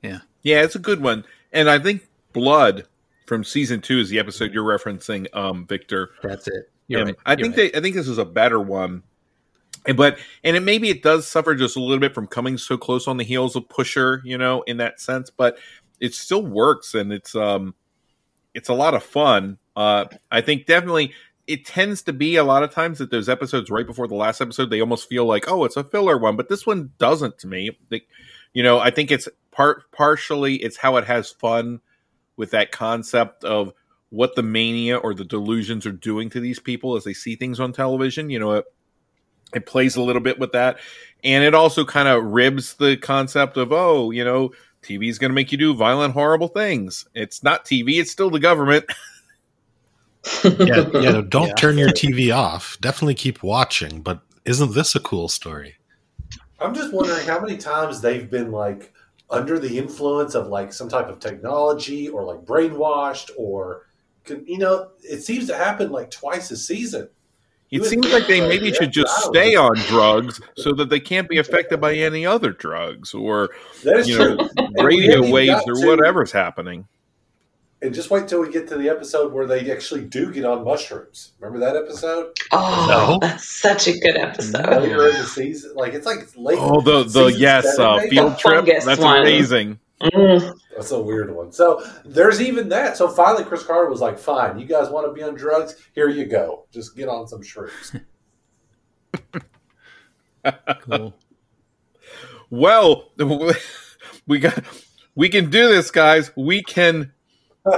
Yeah. 0.02 0.20
Yeah, 0.42 0.62
it's 0.62 0.74
a 0.74 0.80
good 0.80 1.00
one. 1.00 1.24
And 1.52 1.68
I 1.70 1.78
think 1.78 2.06
Blood 2.32 2.86
from 3.28 3.44
season 3.44 3.80
two 3.80 4.00
is 4.00 4.08
the 4.08 4.18
episode 4.18 4.52
you're 4.52 4.64
referencing, 4.64 5.26
um, 5.34 5.66
Victor. 5.66 6.10
That's 6.22 6.48
it. 6.48 6.70
You're 6.88 7.04
right. 7.04 7.16
I 7.26 7.32
You're 7.32 7.38
think 7.38 7.56
right. 7.56 7.72
they 7.72 7.78
I 7.78 7.82
think 7.82 7.94
this 7.94 8.08
is 8.08 8.18
a 8.18 8.24
better 8.24 8.58
one. 8.58 9.02
And 9.86 9.96
but 9.96 10.18
and 10.42 10.56
it 10.56 10.60
maybe 10.60 10.88
it 10.88 11.02
does 11.02 11.26
suffer 11.28 11.54
just 11.54 11.76
a 11.76 11.80
little 11.80 12.00
bit 12.00 12.14
from 12.14 12.26
coming 12.26 12.58
so 12.58 12.76
close 12.76 13.06
on 13.06 13.18
the 13.18 13.24
heels 13.24 13.54
of 13.54 13.68
Pusher, 13.68 14.22
you 14.24 14.38
know, 14.38 14.62
in 14.62 14.78
that 14.78 15.00
sense, 15.00 15.30
but 15.30 15.58
it 16.00 16.14
still 16.14 16.44
works 16.44 16.94
and 16.94 17.12
it's 17.12 17.34
um 17.34 17.74
it's 18.54 18.68
a 18.68 18.74
lot 18.74 18.94
of 18.94 19.02
fun. 19.02 19.58
Uh 19.76 20.06
I 20.30 20.40
think 20.40 20.66
definitely 20.66 21.12
it 21.46 21.64
tends 21.64 22.02
to 22.02 22.12
be 22.12 22.36
a 22.36 22.44
lot 22.44 22.62
of 22.62 22.70
times 22.70 22.98
that 22.98 23.10
those 23.10 23.28
episodes 23.28 23.70
right 23.70 23.86
before 23.86 24.06
the 24.06 24.14
last 24.14 24.40
episode 24.40 24.70
they 24.70 24.80
almost 24.80 25.08
feel 25.08 25.24
like 25.24 25.48
oh 25.48 25.64
it's 25.64 25.78
a 25.78 25.82
filler 25.82 26.18
one 26.18 26.36
but 26.36 26.50
this 26.50 26.66
one 26.66 26.92
doesn't 26.98 27.38
to 27.38 27.46
me 27.46 27.70
Like, 27.90 28.06
you 28.52 28.62
know 28.62 28.78
i 28.78 28.90
think 28.90 29.10
it's 29.10 29.28
part 29.50 29.90
partially 29.90 30.56
it's 30.56 30.76
how 30.76 30.98
it 30.98 31.04
has 31.06 31.30
fun 31.30 31.80
with 32.38 32.50
that 32.52 32.72
concept 32.72 33.44
of 33.44 33.72
what 34.08 34.34
the 34.34 34.42
mania 34.42 34.96
or 34.96 35.12
the 35.12 35.24
delusions 35.24 35.84
are 35.84 35.92
doing 35.92 36.30
to 36.30 36.40
these 36.40 36.58
people 36.58 36.96
as 36.96 37.04
they 37.04 37.12
see 37.12 37.36
things 37.36 37.60
on 37.60 37.72
television 37.72 38.30
you 38.30 38.38
know 38.38 38.52
it, 38.52 38.64
it 39.54 39.66
plays 39.66 39.96
a 39.96 40.02
little 40.02 40.22
bit 40.22 40.38
with 40.38 40.52
that 40.52 40.78
and 41.22 41.44
it 41.44 41.54
also 41.54 41.84
kind 41.84 42.08
of 42.08 42.24
ribs 42.24 42.74
the 42.74 42.96
concept 42.96 43.58
of 43.58 43.70
oh 43.72 44.10
you 44.10 44.24
know 44.24 44.50
tv 44.82 45.10
is 45.10 45.18
going 45.18 45.30
to 45.30 45.34
make 45.34 45.52
you 45.52 45.58
do 45.58 45.74
violent 45.74 46.14
horrible 46.14 46.48
things 46.48 47.06
it's 47.14 47.42
not 47.42 47.66
tv 47.66 48.00
it's 48.00 48.10
still 48.10 48.30
the 48.30 48.40
government 48.40 48.86
yeah, 50.44 50.88
yeah. 50.94 51.22
Don't 51.28 51.48
Yeah. 51.48 51.54
turn 51.54 51.78
your 51.78 51.90
TV 51.90 52.34
off. 52.34 52.76
Definitely 52.80 53.14
keep 53.14 53.42
watching. 53.42 54.02
But 54.02 54.20
isn't 54.44 54.74
this 54.74 54.94
a 54.94 55.00
cool 55.00 55.28
story? 55.28 55.76
I'm 56.60 56.74
just 56.74 56.92
wondering 56.92 57.24
how 57.26 57.40
many 57.40 57.56
times 57.56 58.00
they've 58.00 58.28
been 58.28 58.50
like 58.50 58.92
under 59.30 59.58
the 59.58 59.78
influence 59.78 60.34
of 60.34 60.48
like 60.48 60.72
some 60.72 60.88
type 60.88 61.08
of 61.08 61.20
technology 61.20 62.08
or 62.08 62.24
like 62.24 62.40
brainwashed 62.44 63.30
or 63.36 63.86
you 64.46 64.58
know 64.58 64.90
it 65.02 65.22
seems 65.22 65.46
to 65.46 65.56
happen 65.56 65.90
like 65.90 66.10
twice 66.10 66.50
a 66.50 66.56
season. 66.56 67.08
It 67.70 67.84
seems 67.84 68.10
like 68.10 68.26
they 68.26 68.40
maybe 68.40 68.72
should 68.72 68.92
just 68.92 69.14
stay 69.24 69.54
on 69.54 69.76
drugs 69.88 70.40
so 70.56 70.72
that 70.72 70.88
they 70.88 71.00
can't 71.00 71.28
be 71.28 71.36
affected 71.36 71.80
by 71.82 71.94
any 71.94 72.24
other 72.24 72.50
drugs 72.50 73.12
or 73.12 73.50
you 73.82 74.18
know 74.18 74.48
radio 74.82 75.30
waves 75.30 75.62
or 75.66 75.74
to- 75.74 75.86
whatever's 75.86 76.32
happening. 76.32 76.88
And 77.80 77.94
just 77.94 78.10
wait 78.10 78.26
till 78.26 78.40
we 78.40 78.50
get 78.50 78.66
to 78.68 78.76
the 78.76 78.88
episode 78.88 79.32
where 79.32 79.46
they 79.46 79.70
actually 79.70 80.04
do 80.04 80.32
get 80.32 80.44
on 80.44 80.64
mushrooms. 80.64 81.34
Remember 81.38 81.64
that 81.64 81.76
episode? 81.76 82.36
Oh, 82.50 82.86
No. 82.88 83.18
that's 83.28 83.48
such 83.48 83.86
a 83.86 83.92
good 83.98 84.16
episode. 84.16 84.66
Later 84.66 85.06
in 85.08 85.14
the 85.14 85.24
season, 85.24 85.74
like 85.76 85.94
it's 85.94 86.04
like 86.06 86.28
late. 86.36 86.58
Oh, 86.60 86.80
the 86.80 87.04
the 87.04 87.26
yes 87.26 87.76
seven, 87.76 87.86
uh, 87.86 88.00
field 88.10 88.32
The 88.32 88.36
trip. 88.36 88.66
That's 88.84 89.00
one. 89.00 89.20
amazing. 89.20 89.78
Mm. 90.02 90.58
That's 90.74 90.90
a 90.90 91.00
weird 91.00 91.34
one. 91.34 91.52
So 91.52 91.84
there's 92.04 92.40
even 92.40 92.68
that. 92.70 92.96
So 92.96 93.08
finally, 93.08 93.44
Chris 93.44 93.62
Carter 93.64 93.88
was 93.90 94.00
like, 94.00 94.18
"Fine, 94.18 94.58
you 94.58 94.66
guys 94.66 94.90
want 94.90 95.06
to 95.06 95.12
be 95.12 95.22
on 95.22 95.34
drugs? 95.34 95.76
Here 95.94 96.08
you 96.08 96.24
go. 96.26 96.66
Just 96.72 96.96
get 96.96 97.08
on 97.08 97.28
some 97.28 97.42
shrooms." 97.42 98.00
Cool. 100.82 101.14
Well, 102.50 103.10
we 104.26 104.38
got 104.38 104.64
we 105.14 105.28
can 105.28 105.50
do 105.50 105.68
this, 105.68 105.90
guys. 105.90 106.30
We 106.36 106.62
can 106.62 107.12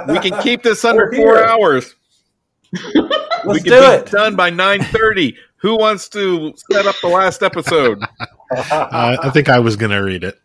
we 0.08 0.18
can 0.18 0.40
keep 0.42 0.62
this 0.62 0.84
under 0.84 1.12
four 1.12 1.44
hours. 1.44 1.94
we 2.72 3.02
Let's 3.44 3.62
can 3.62 3.72
do 3.72 3.80
be 3.80 3.86
it. 3.86 4.06
done 4.06 4.36
by 4.36 4.50
nine 4.50 4.82
thirty. 4.84 5.36
Who 5.56 5.76
wants 5.76 6.08
to 6.10 6.54
set 6.70 6.86
up 6.86 6.96
the 7.02 7.08
last 7.08 7.42
episode? 7.42 8.02
Uh, 8.52 9.16
I 9.22 9.30
think 9.30 9.48
I 9.48 9.60
was 9.60 9.76
going 9.76 9.92
to 9.92 10.00
read 10.00 10.24
it. 10.24 10.36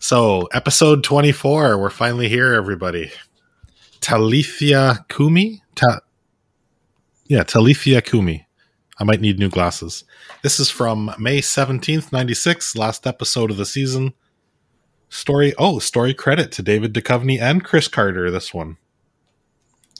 So, 0.00 0.48
episode 0.52 1.04
24. 1.04 1.78
We're 1.78 1.88
finally 1.88 2.28
here, 2.28 2.52
everybody. 2.52 3.12
Talitha 4.00 5.06
Cumi? 5.08 5.62
Ta- 5.76 6.00
yeah, 7.28 7.44
Talitha 7.44 8.02
Cumi. 8.02 8.44
I 8.98 9.04
might 9.04 9.20
need 9.20 9.38
new 9.38 9.48
glasses. 9.48 10.02
This 10.42 10.58
is 10.58 10.68
from 10.68 11.14
May 11.16 11.40
17th, 11.40 12.10
96, 12.10 12.74
last 12.74 13.06
episode 13.06 13.52
of 13.52 13.56
the 13.56 13.64
season. 13.66 14.14
Story, 15.12 15.52
oh, 15.58 15.78
story 15.78 16.14
credit 16.14 16.50
to 16.52 16.62
David 16.62 16.94
Duchovny 16.94 17.38
and 17.38 17.62
Chris 17.62 17.86
Carter, 17.86 18.30
this 18.30 18.54
one. 18.54 18.78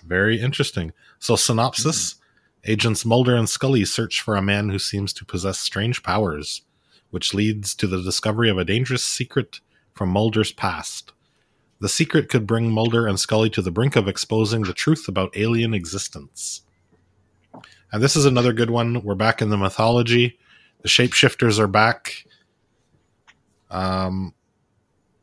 Very 0.06 0.40
interesting. 0.40 0.94
So, 1.18 1.36
synopsis 1.36 2.14
Agents 2.64 3.04
Mulder 3.04 3.36
and 3.36 3.46
Scully 3.46 3.84
search 3.84 4.22
for 4.22 4.36
a 4.36 4.42
man 4.42 4.70
who 4.70 4.78
seems 4.78 5.12
to 5.12 5.26
possess 5.26 5.58
strange 5.58 6.02
powers, 6.02 6.62
which 7.10 7.34
leads 7.34 7.74
to 7.74 7.86
the 7.86 8.00
discovery 8.00 8.48
of 8.48 8.56
a 8.56 8.64
dangerous 8.64 9.04
secret 9.04 9.60
from 9.92 10.08
Mulder's 10.08 10.50
past. 10.50 11.12
The 11.80 11.90
secret 11.90 12.30
could 12.30 12.46
bring 12.46 12.70
Mulder 12.70 13.06
and 13.06 13.20
Scully 13.20 13.50
to 13.50 13.60
the 13.60 13.70
brink 13.70 13.96
of 13.96 14.08
exposing 14.08 14.62
the 14.62 14.72
truth 14.72 15.08
about 15.08 15.36
alien 15.36 15.74
existence. 15.74 16.62
And 17.92 18.02
this 18.02 18.16
is 18.16 18.24
another 18.24 18.54
good 18.54 18.70
one. 18.70 19.02
We're 19.02 19.14
back 19.14 19.42
in 19.42 19.50
the 19.50 19.58
mythology. 19.58 20.38
The 20.80 20.88
shapeshifters 20.88 21.58
are 21.58 21.68
back. 21.68 22.24
Um, 23.70 24.32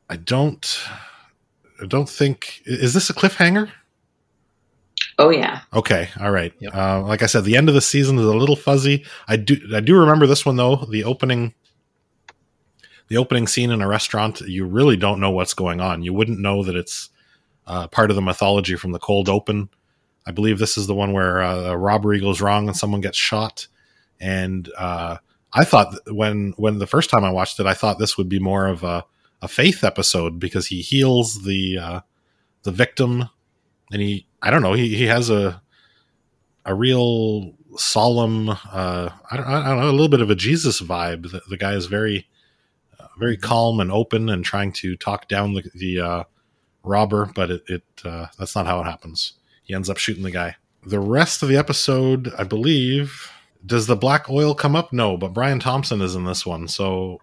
I 0.10 0.16
don't, 0.16 0.80
I 1.82 1.86
don't 1.86 2.10
think 2.10 2.62
is 2.66 2.94
this 2.94 3.10
a 3.10 3.14
cliffhanger? 3.14 3.72
Oh 5.18 5.30
yeah. 5.30 5.62
Okay, 5.74 6.10
all 6.20 6.32
right. 6.32 6.54
Yep. 6.60 6.74
Uh, 6.74 7.02
like 7.04 7.22
I 7.22 7.26
said, 7.26 7.44
the 7.44 7.58
end 7.58 7.70
of 7.70 7.76
the 7.76 7.82
season 7.82 8.18
is 8.18 8.26
a 8.26 8.34
little 8.34 8.56
fuzzy. 8.56 9.06
I 9.28 9.36
do, 9.36 9.58
I 9.74 9.82
do 9.82 9.98
remember 9.98 10.26
this 10.28 10.46
one 10.46 10.56
though. 10.56 10.78
The 10.90 11.04
opening, 11.04 11.54
the 13.10 13.18
opening 13.18 13.48
scene 13.48 13.72
in 13.72 13.82
a 13.82 13.88
restaurant. 13.88 14.42
You 14.42 14.66
really 14.66 14.98
don't 14.98 15.20
know 15.20 15.32
what's 15.32 15.54
going 15.54 15.82
on. 15.82 16.04
You 16.04 16.14
wouldn't 16.14 16.40
know 16.40 16.64
that 16.64 16.76
it's 16.76 17.10
uh, 17.68 17.88
part 17.88 18.10
of 18.10 18.16
the 18.16 18.22
mythology 18.22 18.76
from 18.76 18.94
the 18.94 19.00
cold 19.00 19.30
open. 19.30 19.70
I 20.26 20.32
believe 20.32 20.60
this 20.60 20.78
is 20.78 20.88
the 20.88 20.96
one 20.96 21.14
where 21.14 21.42
uh, 21.42 21.72
a 21.72 21.78
robbery 21.78 22.20
goes 22.20 22.42
wrong 22.42 22.68
and 22.68 22.78
someone 22.78 23.02
gets 23.02 23.18
shot. 23.18 23.68
And 24.20 24.70
uh, 24.78 25.18
I 25.54 25.64
thought 25.66 25.96
when 26.08 26.54
when 26.58 26.80
the 26.80 26.88
first 26.88 27.10
time 27.10 27.24
I 27.24 27.30
watched 27.32 27.60
it, 27.60 27.66
I 27.66 27.74
thought 27.74 28.00
this 28.00 28.18
would 28.18 28.30
be 28.30 28.40
more 28.40 28.68
of 28.68 28.84
a, 28.84 29.06
a 29.42 29.48
faith 29.48 29.84
episode 29.84 30.40
because 30.40 30.68
he 30.68 30.82
heals 30.82 31.44
the 31.44 31.78
uh, 31.78 32.00
the 32.64 32.72
victim, 32.72 33.30
and 33.92 34.02
he 34.02 34.28
I 34.42 34.52
don't 34.52 34.62
know 34.62 34.74
he 34.74 34.96
he 34.96 35.06
has 35.06 35.30
a 35.30 35.62
a 36.66 36.74
real 36.74 37.54
solemn 37.78 38.50
uh, 38.50 39.10
I 39.32 39.38
don't 39.38 39.46
I 39.46 39.68
don't 39.70 39.80
know 39.80 39.90
a 39.90 39.92
little 39.92 40.10
bit 40.10 40.22
of 40.22 40.30
a 40.30 40.36
Jesus 40.36 40.82
vibe. 40.82 41.32
The, 41.32 41.42
the 41.50 41.58
guy 41.58 41.74
is 41.74 41.86
very 41.86 42.28
uh, 43.00 43.08
very 43.18 43.38
calm 43.38 43.80
and 43.80 43.92
open 43.92 44.30
and 44.30 44.44
trying 44.44 44.74
to 44.74 44.96
talk 44.96 45.28
down 45.28 45.54
the 45.54 45.70
the 45.76 46.00
uh, 46.00 46.24
robber, 46.84 47.32
but 47.34 47.52
it, 47.52 47.64
it 47.68 47.84
uh, 48.04 48.28
that's 48.38 48.56
not 48.56 48.66
how 48.66 48.82
it 48.82 48.86
happens. 48.86 49.34
He 49.64 49.74
ends 49.74 49.90
up 49.90 49.98
shooting 49.98 50.24
the 50.24 50.32
guy. 50.32 50.56
The 50.86 51.00
rest 51.00 51.44
of 51.44 51.50
the 51.50 51.58
episode, 51.58 52.34
I 52.38 52.44
believe, 52.44 53.32
does 53.66 53.86
the 53.86 53.96
black 53.96 54.30
oil 54.30 54.56
come 54.56 54.76
up? 54.76 54.94
No, 54.94 55.18
but 55.18 55.34
Brian 55.34 55.60
Thompson 55.60 56.02
is 56.02 56.16
in 56.16 56.24
this 56.26 56.46
one, 56.46 56.68
so 56.68 57.20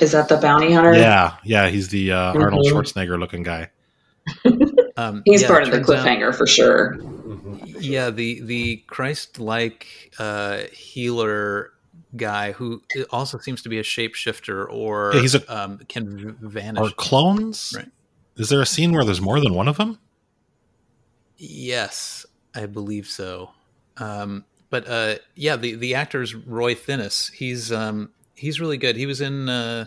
Is 0.00 0.12
that 0.12 0.28
the 0.28 0.36
bounty 0.36 0.72
hunter? 0.72 0.94
yeah, 0.94 1.36
yeah, 1.44 1.68
he's 1.68 1.88
the 1.88 2.12
uh, 2.12 2.32
Arnold 2.34 2.66
Mhm. 2.66 2.72
Schwarzenegger 2.72 3.18
looking 3.18 3.42
guy. 3.42 3.70
Um, 4.96 5.22
He's 5.24 5.42
yeah, 5.42 5.48
part 5.48 5.62
of 5.62 5.70
the 5.70 5.78
turns 5.78 5.90
out- 5.90 6.04
cliffhanger 6.06 6.34
for 6.34 6.46
sure. 6.46 6.98
Yeah, 7.64 8.10
the 8.10 8.40
the 8.42 8.78
Christ-like 8.86 9.86
uh, 10.18 10.58
healer 10.72 11.72
guy 12.16 12.52
who 12.52 12.82
also 13.10 13.38
seems 13.38 13.62
to 13.62 13.70
be 13.70 13.78
a 13.78 13.82
shapeshifter 13.82 14.66
or 14.68 15.12
Yeah, 15.14 15.20
he's 15.22 15.34
a- 15.36 15.56
um, 15.56 15.78
can 15.88 16.36
vanish. 16.42 16.82
or 16.82 16.90
clones? 16.90 17.72
Right. 17.74 17.88
Is 18.36 18.50
there 18.50 18.60
a 18.60 18.66
scene 18.66 18.92
where 18.92 19.04
there's 19.04 19.22
more 19.22 19.40
than 19.40 19.54
one 19.54 19.68
of 19.68 19.78
them? 19.78 19.98
Yes, 21.38 22.26
I 22.54 22.66
believe 22.66 23.06
so. 23.06 23.50
Um, 23.96 24.44
but 24.68 24.86
uh, 24.88 25.14
yeah, 25.34 25.56
the 25.56 25.76
the 25.76 25.94
actor's 25.94 26.34
Roy 26.34 26.74
Thinnes. 26.74 27.28
He's 27.28 27.72
um, 27.72 28.10
he's 28.40 28.60
really 28.60 28.78
good. 28.78 28.96
He 28.96 29.06
was 29.06 29.20
in 29.20 29.48
uh, 29.48 29.86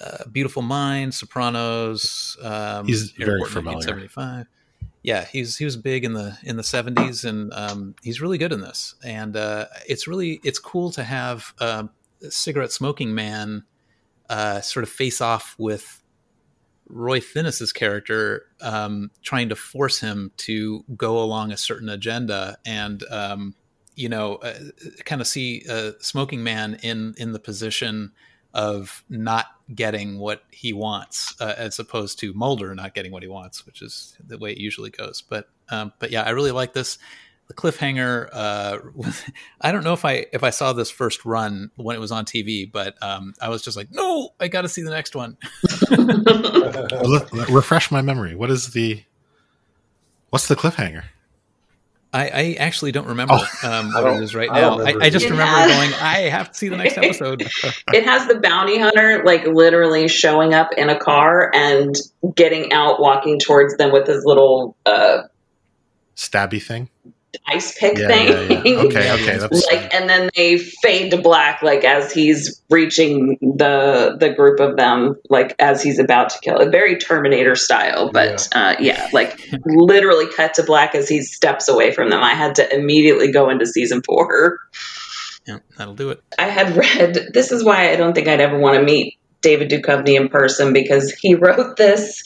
uh, 0.00 0.24
Beautiful 0.30 0.62
Mind, 0.62 1.14
Sopranos. 1.14 2.36
Um, 2.42 2.86
He's 2.86 3.10
very 3.12 3.42
familiar. 3.44 3.76
1975. 3.76 4.46
Yeah, 5.02 5.24
he's 5.24 5.56
he 5.56 5.64
was 5.64 5.76
big 5.76 6.04
in 6.04 6.14
the 6.14 6.36
in 6.42 6.56
the 6.56 6.64
seventies, 6.64 7.24
and 7.24 7.52
um, 7.54 7.94
he's 8.02 8.20
really 8.20 8.38
good 8.38 8.52
in 8.52 8.60
this. 8.60 8.96
And 9.04 9.36
uh, 9.36 9.66
it's 9.88 10.08
really 10.08 10.40
it's 10.42 10.58
cool 10.58 10.90
to 10.92 11.04
have 11.04 11.54
um, 11.60 11.90
a 12.22 12.30
cigarette 12.30 12.72
smoking 12.72 13.14
man 13.14 13.64
uh, 14.28 14.60
sort 14.62 14.82
of 14.82 14.90
face 14.90 15.20
off 15.20 15.54
with 15.58 16.02
Roy 16.88 17.20
Thinnes's 17.20 17.72
character 17.72 18.46
um, 18.60 19.12
trying 19.22 19.48
to 19.50 19.56
force 19.56 20.00
him 20.00 20.32
to 20.38 20.84
go 20.96 21.22
along 21.22 21.52
a 21.52 21.56
certain 21.56 21.88
agenda, 21.88 22.58
and 22.66 23.04
um, 23.08 23.54
you 23.96 24.08
know, 24.08 24.36
uh, 24.36 24.54
kind 25.04 25.20
of 25.20 25.26
see 25.26 25.64
a 25.68 25.94
smoking 26.00 26.44
man 26.44 26.78
in 26.82 27.14
in 27.18 27.32
the 27.32 27.40
position 27.40 28.12
of 28.54 29.04
not 29.08 29.46
getting 29.74 30.18
what 30.18 30.42
he 30.50 30.72
wants, 30.72 31.34
uh, 31.40 31.54
as 31.58 31.78
opposed 31.78 32.18
to 32.20 32.32
Mulder 32.32 32.74
not 32.74 32.94
getting 32.94 33.12
what 33.12 33.22
he 33.22 33.28
wants, 33.28 33.66
which 33.66 33.82
is 33.82 34.16
the 34.24 34.38
way 34.38 34.52
it 34.52 34.58
usually 34.58 34.90
goes. 34.90 35.22
But 35.22 35.48
um, 35.68 35.92
but 35.98 36.10
yeah, 36.10 36.22
I 36.22 36.30
really 36.30 36.52
like 36.52 36.72
this. 36.72 36.98
the 37.48 37.54
cliffhanger. 37.54 38.28
Uh, 38.32 38.78
I 39.60 39.72
don't 39.72 39.84
know 39.84 39.92
if 39.92 40.04
I 40.04 40.26
if 40.32 40.42
I 40.42 40.50
saw 40.50 40.72
this 40.72 40.90
first 40.90 41.24
run 41.24 41.70
when 41.76 41.96
it 41.96 42.00
was 42.00 42.12
on 42.12 42.24
TV, 42.24 42.70
but 42.70 43.00
um, 43.02 43.34
I 43.40 43.48
was 43.48 43.62
just 43.62 43.76
like, 43.76 43.88
no, 43.92 44.30
I 44.40 44.48
got 44.48 44.62
to 44.62 44.68
see 44.68 44.82
the 44.82 44.90
next 44.90 45.14
one. 45.14 45.36
Refresh 47.54 47.90
my 47.90 48.02
memory. 48.02 48.34
What 48.34 48.50
is 48.50 48.72
the 48.72 49.02
what's 50.30 50.48
the 50.48 50.56
cliffhanger? 50.56 51.04
I, 52.16 52.30
I 52.32 52.56
actually 52.58 52.92
don't 52.92 53.08
remember 53.08 53.34
oh, 53.36 53.70
um, 53.70 53.92
what 53.92 54.16
it 54.16 54.22
is 54.22 54.34
right 54.34 54.50
now. 54.50 54.80
I, 54.80 54.94
I, 55.00 55.10
just 55.10 55.28
remember 55.28 55.44
has, 55.44 55.70
going, 55.70 55.92
I 56.00 56.30
have 56.30 56.50
to 56.50 56.56
see 56.56 56.68
the 56.68 56.76
next 56.76 56.96
episode. 56.96 57.42
it 57.92 58.04
has 58.04 58.26
the 58.26 58.40
bounty 58.40 58.78
hunter 58.78 59.22
like 59.24 59.46
literally 59.46 60.08
showing 60.08 60.54
up 60.54 60.70
in 60.76 60.88
a 60.88 60.98
car 60.98 61.50
and 61.54 61.94
getting 62.34 62.72
out, 62.72 63.00
walking 63.00 63.38
towards 63.38 63.76
them 63.76 63.92
with 63.92 64.06
his 64.06 64.24
little 64.24 64.76
uh, 64.86 65.24
stabby 66.16 66.62
thing 66.62 66.88
ice 67.46 67.78
pick 67.78 67.98
yeah, 67.98 68.08
thing. 68.08 68.28
Yeah, 68.28 68.62
yeah. 68.64 68.82
Okay, 68.86 69.12
okay. 69.12 69.38
That's... 69.38 69.66
like, 69.66 69.92
and 69.94 70.08
then 70.08 70.30
they 70.36 70.58
fade 70.58 71.10
to 71.10 71.18
black, 71.20 71.62
like 71.62 71.84
as 71.84 72.12
he's 72.12 72.60
reaching 72.70 73.38
the 73.40 74.16
the 74.18 74.30
group 74.30 74.60
of 74.60 74.76
them, 74.76 75.16
like 75.30 75.54
as 75.58 75.82
he's 75.82 75.98
about 75.98 76.30
to 76.30 76.38
kill. 76.40 76.56
A 76.56 76.70
very 76.70 76.96
Terminator 76.98 77.54
style, 77.54 78.10
but 78.12 78.48
yeah, 78.52 78.68
uh, 78.68 78.76
yeah 78.78 79.08
like 79.12 79.40
literally 79.64 80.26
cut 80.34 80.54
to 80.54 80.62
black 80.62 80.94
as 80.94 81.08
he 81.08 81.22
steps 81.22 81.68
away 81.68 81.92
from 81.92 82.10
them. 82.10 82.22
I 82.22 82.34
had 82.34 82.56
to 82.56 82.74
immediately 82.74 83.32
go 83.32 83.50
into 83.50 83.66
season 83.66 84.02
four. 84.02 84.58
Yeah, 85.46 85.58
that'll 85.76 85.94
do 85.94 86.10
it. 86.10 86.22
I 86.38 86.48
had 86.48 86.76
read. 86.76 87.28
This 87.32 87.52
is 87.52 87.64
why 87.64 87.90
I 87.90 87.96
don't 87.96 88.14
think 88.14 88.28
I'd 88.28 88.40
ever 88.40 88.58
want 88.58 88.76
to 88.78 88.82
meet 88.82 89.18
David 89.42 89.70
Duchovny 89.70 90.16
in 90.16 90.28
person 90.28 90.72
because 90.72 91.12
he 91.12 91.34
wrote 91.36 91.76
this 91.76 92.22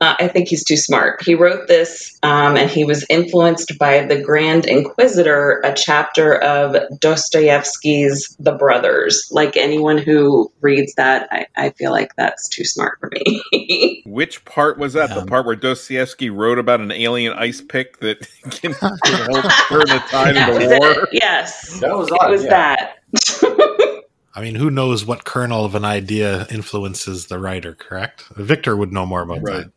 uh, 0.00 0.14
I 0.18 0.28
think 0.28 0.48
he's 0.48 0.64
too 0.64 0.76
smart. 0.76 1.22
He 1.22 1.34
wrote 1.34 1.68
this 1.68 2.18
um, 2.22 2.56
and 2.56 2.70
he 2.70 2.84
was 2.84 3.06
influenced 3.08 3.78
by 3.78 4.04
The 4.04 4.20
Grand 4.20 4.66
Inquisitor, 4.66 5.62
a 5.64 5.72
chapter 5.74 6.34
of 6.42 6.76
Dostoevsky's 7.00 8.36
The 8.38 8.52
Brothers. 8.52 9.26
Like 9.30 9.56
anyone 9.56 9.96
who 9.96 10.52
reads 10.60 10.94
that, 10.94 11.28
I, 11.30 11.46
I 11.56 11.70
feel 11.70 11.92
like 11.92 12.14
that's 12.16 12.48
too 12.48 12.64
smart 12.64 12.98
for 13.00 13.10
me. 13.10 14.02
Which 14.06 14.44
part 14.44 14.78
was 14.78 14.92
that? 14.92 15.10
Um, 15.12 15.20
the 15.20 15.26
part 15.26 15.46
where 15.46 15.56
Dostoevsky 15.56 16.28
wrote 16.28 16.58
about 16.58 16.80
an 16.80 16.92
alien 16.92 17.32
ice 17.32 17.62
pick 17.62 18.00
that 18.00 18.28
can 18.50 18.72
help 18.72 19.00
turn 19.02 19.80
the 19.80 20.02
tide 20.08 20.36
of 20.36 20.60
the 20.60 20.78
war? 20.78 20.90
It. 20.90 21.08
Yes. 21.12 21.80
That 21.80 21.96
was, 21.96 22.08
it 22.08 22.30
was 22.30 22.44
yeah. 22.44 22.50
that. 22.50 24.06
I 24.34 24.42
mean, 24.42 24.54
who 24.54 24.70
knows 24.70 25.06
what 25.06 25.24
kernel 25.24 25.64
of 25.64 25.74
an 25.74 25.86
idea 25.86 26.46
influences 26.50 27.28
the 27.28 27.38
writer, 27.38 27.74
correct? 27.74 28.24
Victor 28.36 28.76
would 28.76 28.92
know 28.92 29.06
more 29.06 29.22
about 29.22 29.40
right. 29.40 29.64
that. 29.64 29.72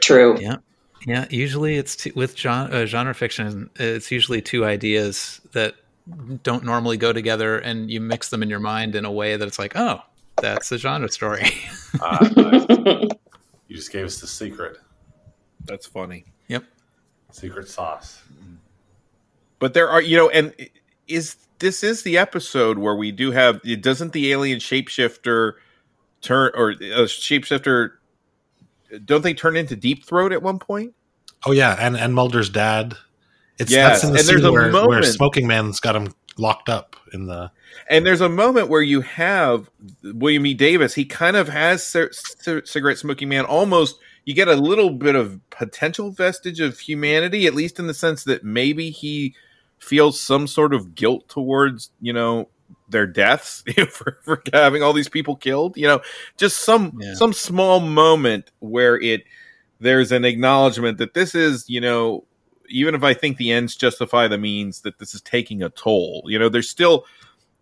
True. 0.00 0.38
Yeah. 0.40 0.56
Yeah. 1.06 1.26
Usually 1.30 1.76
it's 1.76 1.96
two, 1.96 2.12
with 2.14 2.36
genre, 2.38 2.82
uh, 2.82 2.86
genre 2.86 3.14
fiction, 3.14 3.70
it's 3.76 4.10
usually 4.10 4.40
two 4.40 4.64
ideas 4.64 5.40
that 5.52 5.74
don't 6.42 6.64
normally 6.64 6.96
go 6.96 7.12
together 7.12 7.58
and 7.58 7.90
you 7.90 8.00
mix 8.00 8.30
them 8.30 8.42
in 8.42 8.48
your 8.48 8.60
mind 8.60 8.94
in 8.94 9.04
a 9.04 9.10
way 9.10 9.36
that 9.36 9.46
it's 9.46 9.58
like, 9.58 9.72
oh, 9.74 10.00
that's 10.40 10.70
a 10.70 10.78
genre 10.78 11.08
story. 11.08 11.42
uh, 12.00 12.28
nice. 12.36 13.08
You 13.68 13.76
just 13.76 13.90
gave 13.90 14.04
us 14.04 14.20
the 14.20 14.26
secret. 14.26 14.78
That's 15.64 15.86
funny. 15.86 16.24
Yep. 16.48 16.64
Secret 17.30 17.68
sauce. 17.68 18.22
But 19.58 19.74
there 19.74 19.88
are, 19.88 20.02
you 20.02 20.16
know, 20.16 20.28
and 20.28 20.54
is 21.08 21.36
this 21.58 21.84
is 21.84 22.02
the 22.02 22.18
episode 22.18 22.78
where 22.78 22.96
we 22.96 23.12
do 23.12 23.30
have 23.30 23.62
doesn't 23.80 24.12
the 24.12 24.32
alien 24.32 24.58
shapeshifter 24.58 25.52
turn 26.20 26.50
or 26.54 26.70
a 26.70 27.04
shapeshifter 27.06 27.92
don't 29.04 29.22
they 29.22 29.34
turn 29.34 29.56
into 29.56 29.76
Deep 29.76 30.04
Throat 30.04 30.32
at 30.32 30.42
one 30.42 30.58
point? 30.58 30.94
Oh 31.46 31.52
yeah, 31.52 31.76
and 31.78 31.96
and 31.96 32.14
Mulder's 32.14 32.50
dad. 32.50 32.94
It's 33.58 33.70
yes. 33.70 34.02
that's 34.02 34.04
in 34.04 34.12
the 34.12 34.18
and 34.18 34.42
scene 34.42 34.52
where, 34.52 34.70
moment, 34.70 34.88
where 34.88 35.02
Smoking 35.02 35.46
Man's 35.46 35.78
got 35.80 35.94
him 35.94 36.14
locked 36.38 36.68
up 36.68 36.96
in 37.12 37.26
the. 37.26 37.50
And 37.88 38.06
there's 38.06 38.20
a 38.20 38.28
moment 38.28 38.68
where 38.68 38.82
you 38.82 39.00
have 39.02 39.70
William 40.02 40.46
E. 40.46 40.54
Davis. 40.54 40.94
He 40.94 41.04
kind 41.04 41.36
of 41.36 41.48
has 41.48 41.86
c- 41.86 42.08
c- 42.10 42.62
cigarette 42.64 42.98
smoking 42.98 43.28
man 43.28 43.44
almost. 43.44 43.98
You 44.24 44.34
get 44.34 44.48
a 44.48 44.54
little 44.54 44.90
bit 44.90 45.16
of 45.16 45.40
potential 45.50 46.10
vestige 46.10 46.60
of 46.60 46.78
humanity, 46.78 47.46
at 47.46 47.54
least 47.54 47.78
in 47.78 47.86
the 47.86 47.94
sense 47.94 48.24
that 48.24 48.44
maybe 48.44 48.90
he 48.90 49.34
feels 49.78 50.20
some 50.20 50.46
sort 50.46 50.72
of 50.72 50.94
guilt 50.94 51.28
towards 51.28 51.90
you 52.00 52.12
know 52.12 52.48
their 52.92 53.06
deaths 53.06 53.64
for, 53.90 54.18
for 54.22 54.42
having 54.52 54.82
all 54.82 54.92
these 54.92 55.08
people 55.08 55.34
killed 55.34 55.76
you 55.76 55.86
know 55.86 56.00
just 56.36 56.60
some 56.60 56.96
yeah. 57.00 57.14
some 57.14 57.32
small 57.32 57.80
moment 57.80 58.50
where 58.60 59.00
it 59.00 59.24
there's 59.80 60.12
an 60.12 60.24
acknowledgement 60.24 60.98
that 60.98 61.14
this 61.14 61.34
is 61.34 61.68
you 61.68 61.80
know 61.80 62.24
even 62.68 62.94
if 62.94 63.02
i 63.02 63.12
think 63.12 63.36
the 63.36 63.50
ends 63.50 63.74
justify 63.74 64.28
the 64.28 64.38
means 64.38 64.82
that 64.82 64.98
this 64.98 65.14
is 65.14 65.20
taking 65.20 65.62
a 65.62 65.68
toll 65.70 66.22
you 66.26 66.38
know 66.38 66.48
there's 66.48 66.70
still 66.70 67.04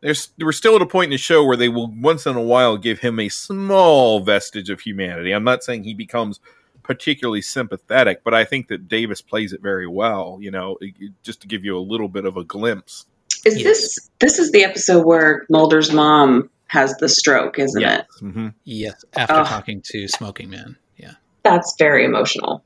there's 0.01 0.31
we're 0.39 0.53
still 0.53 0.77
at 0.77 0.83
a 0.83 0.87
point 0.87 1.07
in 1.07 1.11
the 1.11 1.19
show 1.19 1.45
where 1.45 1.57
they 1.57 1.69
will 1.69 1.91
once 2.01 2.27
in 2.27 2.37
a 2.37 2.43
while 2.43 2.77
give 2.77 3.01
him 3.01 3.19
a 3.19 3.29
small 3.29 4.21
vestige 4.21 4.71
of 4.71 4.81
humanity 4.81 5.33
i'm 5.33 5.45
not 5.45 5.65
saying 5.65 5.83
he 5.83 5.95
becomes 5.95 6.41
particularly 6.83 7.43
sympathetic 7.43 8.23
but 8.25 8.35
i 8.35 8.45
think 8.45 8.69
that 8.69 8.89
davis 8.89 9.23
plays 9.23 9.53
it 9.53 9.63
very 9.63 9.87
well 9.87 10.39
you 10.41 10.51
know 10.51 10.77
just 11.23 11.41
to 11.41 11.47
give 11.47 11.65
you 11.65 11.77
a 11.77 11.81
little 11.81 12.09
bit 12.09 12.25
of 12.25 12.37
a 12.37 12.45
glimpse 12.45 13.07
is 13.45 13.57
yes. 13.57 13.65
this 13.65 14.11
this 14.19 14.39
is 14.39 14.53
the 14.53 14.65
episode 14.65 15.07
where 15.07 15.47
Mulder's 15.51 15.93
mom 15.93 16.51
has 16.67 16.95
the 16.99 17.09
stroke, 17.09 17.59
isn't 17.59 17.81
yes. 17.81 18.05
it? 18.21 18.25
Mm-hmm. 18.25 18.49
Yes, 18.65 19.05
after 19.17 19.41
oh. 19.41 19.45
talking 19.45 19.83
to 19.87 20.09
Smoking 20.09 20.51
Man. 20.51 20.77
Yeah, 20.97 21.15
that's 21.43 21.75
very 21.79 22.05
emotional. 22.05 22.63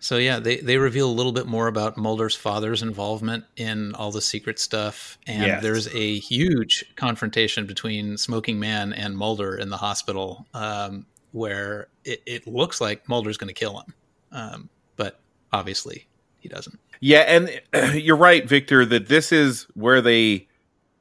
So 0.00 0.16
yeah, 0.16 0.38
they 0.38 0.56
they 0.56 0.78
reveal 0.78 1.10
a 1.10 1.12
little 1.12 1.32
bit 1.32 1.46
more 1.46 1.66
about 1.66 1.96
Mulder's 1.96 2.34
father's 2.34 2.82
involvement 2.82 3.44
in 3.56 3.94
all 3.94 4.10
the 4.10 4.22
secret 4.22 4.58
stuff, 4.58 5.18
and 5.26 5.46
yes. 5.46 5.62
there's 5.62 5.94
a 5.94 6.18
huge 6.18 6.84
confrontation 6.96 7.66
between 7.66 8.16
Smoking 8.16 8.58
Man 8.58 8.92
and 8.92 9.16
Mulder 9.16 9.56
in 9.56 9.68
the 9.68 9.76
hospital, 9.76 10.46
um, 10.54 11.04
where 11.32 11.88
it, 12.04 12.22
it, 12.24 12.46
looks 12.46 12.80
like 12.80 13.08
Mulder's 13.08 13.36
going 13.36 13.48
to 13.48 13.54
kill 13.54 13.80
him, 13.80 13.94
um, 14.32 14.68
but 14.96 15.20
obviously 15.52 16.07
he 16.40 16.48
doesn't. 16.48 16.78
Yeah, 17.00 17.20
and 17.20 17.60
you're 17.94 18.16
right, 18.16 18.46
Victor, 18.46 18.84
that 18.86 19.08
this 19.08 19.32
is 19.32 19.66
where 19.74 20.00
they 20.00 20.48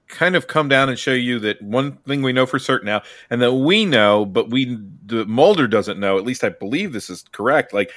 kind 0.07 0.35
of 0.35 0.47
come 0.47 0.69
down 0.69 0.89
and 0.89 0.97
show 0.97 1.13
you 1.13 1.37
that 1.39 1.61
one 1.61 1.97
thing 2.07 2.21
we 2.21 2.33
know 2.33 2.45
for 2.45 2.59
certain 2.59 2.85
now, 2.85 3.01
and 3.29 3.41
that 3.41 3.53
we 3.53 3.85
know, 3.85 4.25
but 4.25 4.49
we 4.49 4.77
the 5.05 5.25
Mulder 5.25 5.67
doesn't 5.67 5.99
know. 5.99 6.17
At 6.17 6.25
least 6.25 6.43
I 6.43 6.49
believe 6.49 6.93
this 6.93 7.09
is 7.09 7.23
correct. 7.31 7.73
Like 7.73 7.91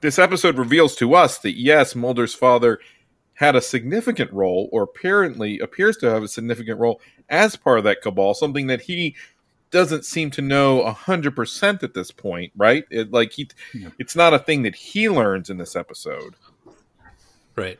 this 0.00 0.18
episode 0.18 0.58
reveals 0.58 0.94
to 0.96 1.14
us 1.14 1.38
that 1.38 1.58
yes, 1.58 1.94
Mulder's 1.94 2.34
father 2.34 2.78
had 3.34 3.54
a 3.54 3.60
significant 3.60 4.32
role, 4.32 4.68
or 4.72 4.82
apparently 4.82 5.58
appears 5.58 5.96
to 5.98 6.10
have 6.10 6.22
a 6.22 6.28
significant 6.28 6.78
role 6.78 7.00
as 7.28 7.56
part 7.56 7.78
of 7.78 7.84
that 7.84 8.00
cabal. 8.02 8.34
Something 8.34 8.66
that 8.68 8.82
he 8.82 9.14
doesn't 9.70 10.04
seem 10.04 10.30
to 10.30 10.42
know 10.42 10.82
a 10.82 10.92
hundred 10.92 11.34
percent 11.36 11.82
at 11.82 11.94
this 11.94 12.10
point, 12.10 12.52
right? 12.56 12.84
It, 12.90 13.12
like 13.12 13.32
he, 13.32 13.48
yeah. 13.74 13.88
it's 13.98 14.16
not 14.16 14.32
a 14.32 14.38
thing 14.38 14.62
that 14.62 14.74
he 14.74 15.08
learns 15.08 15.50
in 15.50 15.58
this 15.58 15.76
episode. 15.76 16.34
Right. 17.56 17.78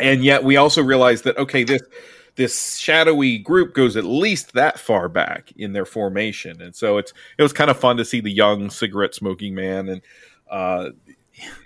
And 0.00 0.24
yet 0.24 0.44
we 0.44 0.56
also 0.56 0.82
realize 0.82 1.22
that 1.22 1.36
okay, 1.38 1.64
this 1.64 1.82
this 2.36 2.76
shadowy 2.76 3.38
group 3.38 3.74
goes 3.74 3.96
at 3.96 4.04
least 4.04 4.52
that 4.52 4.78
far 4.78 5.08
back 5.08 5.50
in 5.56 5.72
their 5.72 5.84
formation, 5.84 6.62
and 6.62 6.74
so 6.74 6.98
it's 6.98 7.12
it 7.36 7.42
was 7.42 7.52
kind 7.52 7.70
of 7.70 7.78
fun 7.78 7.96
to 7.96 8.04
see 8.04 8.20
the 8.20 8.30
young 8.30 8.70
cigarette 8.70 9.14
smoking 9.14 9.54
man, 9.54 9.88
and 9.88 10.02
uh, 10.48 10.90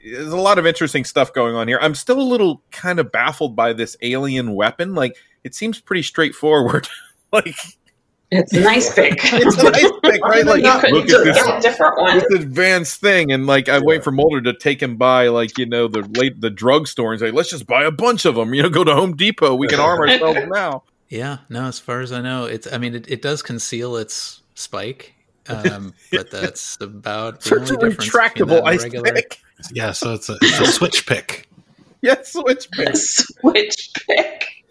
there's 0.05 0.33
a 0.33 0.37
lot 0.37 0.59
of 0.59 0.67
interesting 0.67 1.05
stuff 1.05 1.33
going 1.33 1.55
on 1.55 1.69
here. 1.69 1.79
I'm 1.81 1.95
still 1.95 2.21
a 2.21 2.23
little 2.23 2.63
kind 2.71 2.99
of 2.99 3.13
baffled 3.13 3.55
by 3.55 3.73
this 3.73 3.97
alien 4.01 4.55
weapon. 4.55 4.95
Like 4.95 5.17
it 5.45 5.55
seems 5.55 5.81
pretty 5.81 6.03
straightforward. 6.03 6.89
like 7.33 7.57
it's 8.33 8.55
a 8.55 8.61
nice 8.61 8.95
pick. 8.95 9.19
it's 9.25 9.59
a 9.59 9.71
nice 9.71 9.91
pick, 10.03 10.25
right? 10.25 10.47
Like, 10.47 10.63
look 10.63 11.11
at 11.11 11.25
this, 11.25 11.63
different 11.63 11.99
one. 11.99 12.19
this 12.19 12.25
advanced 12.43 12.99
thing, 12.99 13.31
and 13.31 13.47
like 13.47 13.69
I 13.69 13.77
yeah. 13.77 13.83
wait 13.85 14.03
for 14.03 14.11
Mulder 14.11 14.41
to 14.43 14.55
take 14.55 14.83
him 14.83 14.97
by, 14.97 15.29
like 15.29 15.59
you 15.59 15.67
know, 15.67 15.87
the 15.87 16.01
late 16.19 16.41
the 16.41 16.49
drugstore 16.49 17.13
and 17.13 17.21
say, 17.21 17.31
"Let's 17.31 17.51
just 17.51 17.67
buy 17.67 17.85
a 17.85 17.91
bunch 17.91 18.25
of 18.25 18.35
them." 18.37 18.55
You 18.55 18.63
know, 18.63 18.71
go 18.71 18.85
to 18.85 18.95
Home 18.95 19.17
Depot. 19.17 19.55
We 19.55 19.69
can 19.69 19.81
arm 19.81 20.01
ourselves 20.09 20.41
now. 20.49 20.83
Yeah, 21.11 21.39
no. 21.51 21.67
As 21.67 21.79
far 21.79 22.01
as 22.01 22.11
I 22.11 22.23
know, 22.23 22.47
it's. 22.47 22.73
I 22.73 22.79
mean, 22.79 22.95
it, 22.95 23.11
it 23.11 23.21
does 23.21 23.43
conceal 23.43 23.97
its 23.97 24.41
spike, 24.55 25.13
um, 25.49 25.93
but 26.11 26.31
that's 26.31 26.79
about 26.81 27.43
the 27.43 27.57
only 27.57 27.67
difference 27.67 28.09
retractable 28.09 28.63
ice 28.65 28.83
regular... 28.83 29.13
pick. 29.13 29.41
Yeah, 29.73 29.93
so 29.93 30.15
it's 30.15 30.31
a, 30.31 30.39
it's 30.41 30.59
a 30.59 30.73
switch 30.73 31.07
pick. 31.07 31.49
yeah, 32.01 32.23
switch 32.23 32.71
pick. 32.71 32.97
switch 32.97 33.91
pick. 34.09 34.65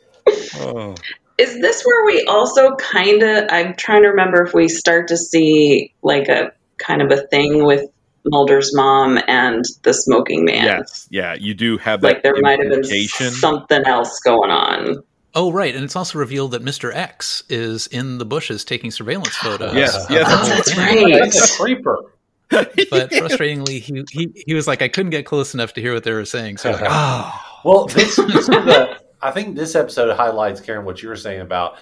Oh. 0.55 0.95
Is 1.37 1.59
this 1.61 1.83
where 1.83 2.05
we 2.05 2.23
also 2.25 2.75
kind 2.75 3.23
of? 3.23 3.45
I'm 3.49 3.75
trying 3.75 4.03
to 4.03 4.09
remember 4.09 4.43
if 4.43 4.53
we 4.53 4.67
start 4.67 5.07
to 5.09 5.17
see 5.17 5.93
like 6.01 6.27
a 6.27 6.51
kind 6.77 7.01
of 7.01 7.11
a 7.11 7.21
thing 7.27 7.65
with 7.65 7.89
Mulder's 8.25 8.75
mom 8.75 9.19
and 9.27 9.65
the 9.83 9.93
smoking 9.93 10.45
man. 10.45 10.65
Yes, 10.65 11.07
yeah, 11.09 11.33
you 11.33 11.53
do 11.53 11.77
have 11.77 12.01
that. 12.01 12.07
Like 12.07 12.23
there 12.23 12.35
might 12.41 12.59
have 12.59 12.69
been 12.69 13.07
something 13.07 13.83
else 13.85 14.19
going 14.19 14.51
on. 14.51 15.03
Oh, 15.33 15.51
right, 15.51 15.73
and 15.73 15.83
it's 15.83 15.95
also 15.95 16.19
revealed 16.19 16.51
that 16.51 16.61
Mister 16.61 16.91
X 16.91 17.43
is 17.49 17.87
in 17.87 18.17
the 18.17 18.25
bushes 18.25 18.63
taking 18.63 18.91
surveillance 18.91 19.35
photos. 19.37 19.73
yes, 19.73 20.05
yes, 20.09 20.25
oh, 20.27 20.47
that's 20.49 20.77
right. 20.77 21.19
That's 21.19 21.55
a 21.55 21.61
creeper. 21.61 21.97
but 22.49 22.75
frustratingly, 22.75 23.79
he, 23.79 24.03
he 24.11 24.43
he 24.45 24.53
was 24.53 24.67
like, 24.67 24.81
I 24.81 24.89
couldn't 24.89 25.11
get 25.11 25.25
close 25.25 25.53
enough 25.53 25.73
to 25.73 25.81
hear 25.81 25.93
what 25.93 26.03
they 26.03 26.11
were 26.11 26.25
saying. 26.25 26.57
So 26.57 26.71
like, 26.71 26.81
oh, 26.85 27.47
Well, 27.63 27.85
this, 27.85 28.15
this 28.15 28.35
is 28.35 28.47
the, 28.47 28.99
I 29.21 29.31
think 29.31 29.55
this 29.55 29.75
episode 29.75 30.15
highlights, 30.15 30.61
Karen, 30.61 30.85
what 30.85 31.01
you 31.01 31.09
were 31.09 31.15
saying 31.15 31.41
about 31.41 31.77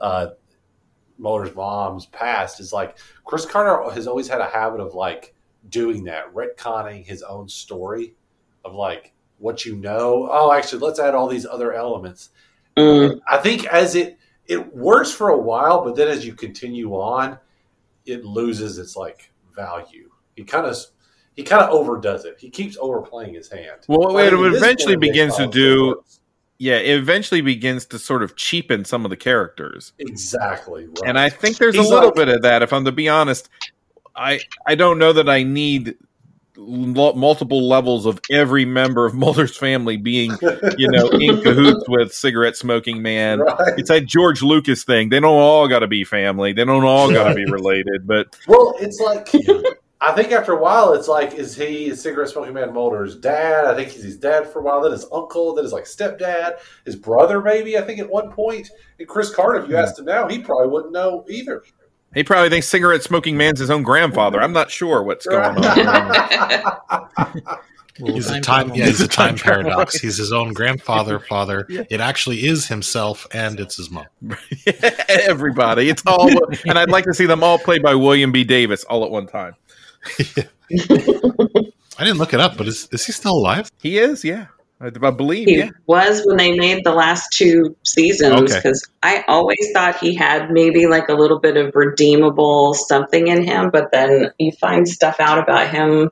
uh, 0.00 0.28
Mulder's 1.18 1.54
mom's 1.54 2.06
past 2.06 2.60
is 2.60 2.72
like 2.72 2.98
Chris 3.24 3.46
Carter 3.46 3.90
has 3.92 4.06
always 4.06 4.28
had 4.28 4.40
a 4.40 4.46
habit 4.46 4.80
of 4.80 4.94
like 4.94 5.34
doing 5.68 6.04
that, 6.04 6.32
retconning 6.34 7.04
his 7.04 7.22
own 7.22 7.48
story 7.48 8.14
of 8.64 8.74
like 8.74 9.12
what 9.38 9.64
you 9.64 9.76
know. 9.76 10.28
Oh, 10.30 10.52
actually, 10.52 10.80
let's 10.80 10.98
add 11.00 11.14
all 11.14 11.28
these 11.28 11.46
other 11.46 11.72
elements. 11.72 12.30
Mm. 12.76 13.20
I 13.28 13.38
think 13.38 13.66
as 13.66 13.94
it 13.94 14.18
it 14.46 14.74
works 14.74 15.10
for 15.10 15.30
a 15.30 15.38
while, 15.38 15.84
but 15.84 15.96
then 15.96 16.08
as 16.08 16.26
you 16.26 16.34
continue 16.34 16.92
on, 16.92 17.38
it 18.04 18.24
loses 18.24 18.78
its 18.78 18.96
like 18.96 19.32
value. 19.54 20.10
He 20.36 20.44
kind 20.44 20.66
of 20.66 20.76
he 21.34 21.42
kind 21.42 21.62
of 21.62 21.70
overdoes 21.70 22.24
it. 22.24 22.36
He 22.38 22.50
keeps 22.50 22.76
overplaying 22.80 23.34
his 23.34 23.50
hand. 23.50 23.82
Well, 23.88 24.10
I 24.10 24.12
what 24.12 24.30
think 24.30 24.40
it 24.40 24.46
at 24.46 24.54
eventually 24.54 24.96
begins 24.96 25.36
to 25.36 25.46
do, 25.46 25.92
it. 25.92 26.18
Yeah, 26.64 26.76
it 26.78 26.96
eventually 26.96 27.42
begins 27.42 27.84
to 27.86 27.98
sort 27.98 28.22
of 28.22 28.36
cheapen 28.36 28.84
some 28.86 29.04
of 29.04 29.10
the 29.10 29.16
characters. 29.18 29.92
exactly, 29.98 30.86
right. 30.86 30.98
And 31.04 31.18
I 31.18 31.28
think 31.28 31.58
there's 31.58 31.74
He's 31.76 31.86
a 31.86 31.90
little 31.90 32.08
like- 32.08 32.14
bit 32.16 32.28
of 32.28 32.40
that. 32.42 32.62
If 32.62 32.72
I'm 32.72 32.84
to 32.86 32.92
be 32.92 33.08
honest, 33.08 33.50
I 34.16 34.40
I 34.66 34.74
don't 34.74 34.98
know 34.98 35.12
that 35.12 35.28
I 35.28 35.42
need 35.42 35.96
l- 36.56 37.14
multiple 37.14 37.68
levels 37.68 38.06
of 38.06 38.18
every 38.30 38.64
member 38.64 39.04
of 39.04 39.12
Mulder's 39.24 39.56
family 39.56 39.96
being, 39.98 40.30
you 40.78 40.88
know, 40.90 41.08
in 41.08 41.42
cahoots 41.42 41.84
with 41.88 42.14
cigarette 42.14 42.56
smoking 42.56 43.02
man. 43.02 43.40
Right. 43.40 43.74
It's 43.78 43.90
that 43.90 44.06
George 44.06 44.40
Lucas 44.42 44.84
thing. 44.84 45.10
They 45.10 45.20
don't 45.20 45.34
all 45.38 45.68
got 45.68 45.80
to 45.80 45.86
be 45.86 46.02
family. 46.04 46.52
They 46.54 46.64
don't 46.64 46.84
all 46.84 47.12
got 47.12 47.28
to 47.28 47.34
be 47.34 47.44
related. 47.50 48.06
But 48.06 48.36
Well, 48.48 48.74
it's 48.80 49.00
like 49.00 49.28
I 50.00 50.12
think 50.12 50.32
after 50.32 50.52
a 50.52 50.60
while, 50.60 50.92
it's 50.92 51.08
like 51.08 51.34
is 51.34 51.56
he 51.56 51.86
is 51.86 52.02
cigarette 52.02 52.28
smoking 52.28 52.52
man 52.52 52.74
Mulder's 52.74 53.16
dad? 53.16 53.64
I 53.64 53.74
think 53.74 53.88
he's 53.90 54.02
his 54.02 54.16
dad 54.18 54.46
for 54.46 54.58
a 54.58 54.62
while. 54.62 54.82
Then 54.82 54.92
his 54.92 55.06
uncle, 55.12 55.54
then 55.54 55.64
his 55.64 55.72
like 55.72 55.84
stepdad, 55.84 56.58
his 56.84 56.96
brother, 56.96 57.40
maybe. 57.40 57.78
I 57.78 57.82
think 57.82 58.00
at 58.00 58.10
one 58.10 58.30
point, 58.30 58.70
and 58.98 59.08
Chris 59.08 59.34
Carter. 59.34 59.62
If 59.62 59.68
you 59.68 59.76
asked 59.76 59.98
him 59.98 60.04
now, 60.04 60.28
he 60.28 60.38
probably 60.40 60.68
wouldn't 60.68 60.92
know 60.92 61.24
either. 61.28 61.62
he 62.14 62.22
probably 62.22 62.50
thinks 62.50 62.68
cigarette 62.68 63.02
smoking 63.02 63.36
man's 63.36 63.60
his 63.60 63.70
own 63.70 63.82
grandfather. 63.82 64.42
I'm 64.42 64.52
not 64.52 64.70
sure 64.70 65.02
what's 65.02 65.26
going 65.26 65.64
on. 65.64 67.34
He's 67.96 68.28
a 68.28 68.40
time, 68.40 68.74
yeah, 68.74 68.86
he's 68.86 69.00
a 69.00 69.06
time 69.06 69.36
paradox. 69.36 70.00
He's 70.00 70.16
his 70.16 70.32
own 70.32 70.52
grandfather, 70.52 71.20
father. 71.28 71.64
It 71.68 72.00
actually 72.00 72.44
is 72.44 72.66
himself, 72.66 73.26
and 73.32 73.60
it's 73.60 73.76
his 73.76 73.88
mom. 73.88 74.06
Everybody, 75.08 75.88
it's 75.88 76.02
all, 76.04 76.28
and 76.66 76.76
I'd 76.76 76.90
like 76.90 77.04
to 77.04 77.14
see 77.14 77.26
them 77.26 77.44
all 77.44 77.56
played 77.56 77.82
by 77.84 77.94
William 77.94 78.32
B. 78.32 78.42
Davis 78.42 78.82
all 78.84 79.04
at 79.04 79.12
one 79.12 79.28
time. 79.28 79.54
I 81.96 82.04
didn't 82.04 82.18
look 82.18 82.34
it 82.34 82.40
up, 82.40 82.56
but 82.56 82.66
is, 82.66 82.88
is 82.90 83.06
he 83.06 83.12
still 83.12 83.32
alive? 83.32 83.70
He 83.80 83.98
is, 83.98 84.24
yeah. 84.24 84.46
I, 84.80 84.86
I 84.86 85.10
believe, 85.10 85.48
He 85.48 85.58
yeah. 85.58 85.70
was 85.86 86.22
when 86.24 86.36
they 86.36 86.56
made 86.56 86.84
the 86.84 86.92
last 86.92 87.32
two 87.32 87.76
seasons 87.84 88.52
Okay. 88.52 88.56
because 88.56 88.86
I 89.02 89.24
always 89.28 89.70
thought 89.72 89.96
he 89.98 90.14
had 90.14 90.50
maybe 90.50 90.86
like 90.86 91.08
a 91.08 91.14
little 91.14 91.38
bit 91.38 91.56
of 91.56 91.74
redeemable 91.74 92.74
something 92.74 93.28
in 93.28 93.44
him, 93.44 93.70
but 93.70 93.92
then 93.92 94.30
you 94.38 94.52
find 94.52 94.86
stuff 94.88 95.20
out 95.20 95.38
about 95.38 95.68
him 95.68 96.10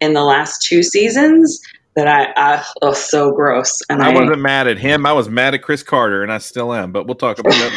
in 0.00 0.12
the 0.12 0.22
last 0.22 0.62
two 0.62 0.82
seasons 0.82 1.60
that 1.96 2.06
I, 2.06 2.32
I 2.36 2.64
oh 2.82 2.92
so 2.92 3.32
gross. 3.32 3.80
And 3.88 4.02
I 4.02 4.12
I, 4.12 4.14
wasn't 4.14 4.40
mad 4.40 4.68
at 4.68 4.78
him. 4.78 5.04
I 5.04 5.12
was 5.12 5.28
mad 5.28 5.54
at 5.54 5.62
Chris 5.62 5.82
Carter, 5.82 6.22
and 6.22 6.30
I 6.30 6.38
still 6.38 6.72
am. 6.72 6.92
But 6.92 7.06
we'll 7.06 7.16
talk 7.16 7.38
about 7.38 7.54
that 7.54 7.74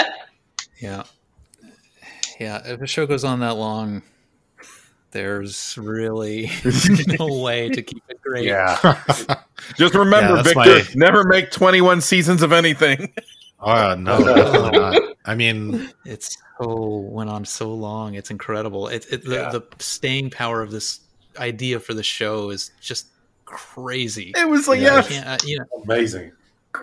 later. 0.00 0.10
yeah, 0.80 1.02
yeah. 2.40 2.62
If 2.64 2.80
a 2.80 2.86
show 2.86 3.06
goes 3.06 3.24
on 3.24 3.40
that 3.40 3.56
long, 3.56 4.02
there's 5.14 5.78
really 5.78 6.50
no 7.18 7.26
way 7.42 7.70
to 7.70 7.82
keep 7.82 8.02
it 8.10 8.20
great. 8.20 8.44
Yeah. 8.44 8.76
Just 9.78 9.94
remember, 9.94 10.36
Yeah, 10.36 10.42
Victor, 10.42 10.58
my- 10.58 10.84
never 10.94 11.24
make 11.24 11.50
21 11.50 12.02
seasons 12.02 12.42
of 12.42 12.52
anything. 12.52 13.14
Oh 13.60 13.94
no, 13.94 14.22
definitely 14.22 14.78
not. 14.78 15.02
I 15.24 15.34
mean, 15.34 15.90
It's 16.04 16.36
so 16.60 16.76
went 17.10 17.30
on 17.30 17.46
so 17.46 17.72
long. 17.72 18.14
It's 18.14 18.30
incredible. 18.30 18.88
It, 18.88 19.06
it 19.10 19.24
the, 19.24 19.34
Yeah. 19.36 19.48
the 19.50 19.62
staying 19.78 20.28
power 20.30 20.60
of 20.60 20.70
this 20.70 21.00
idea 21.38 21.80
for 21.80 21.94
the 21.94 22.02
show 22.02 22.50
is 22.50 22.72
just 22.82 23.06
crazy. 23.46 24.32
It 24.36 24.48
was 24.48 24.68
like, 24.68 24.80
I 24.80 24.82
yeah, 24.82 25.32
uh, 25.34 25.38
you 25.46 25.58
know, 25.60 25.64
Amazing. 25.84 26.32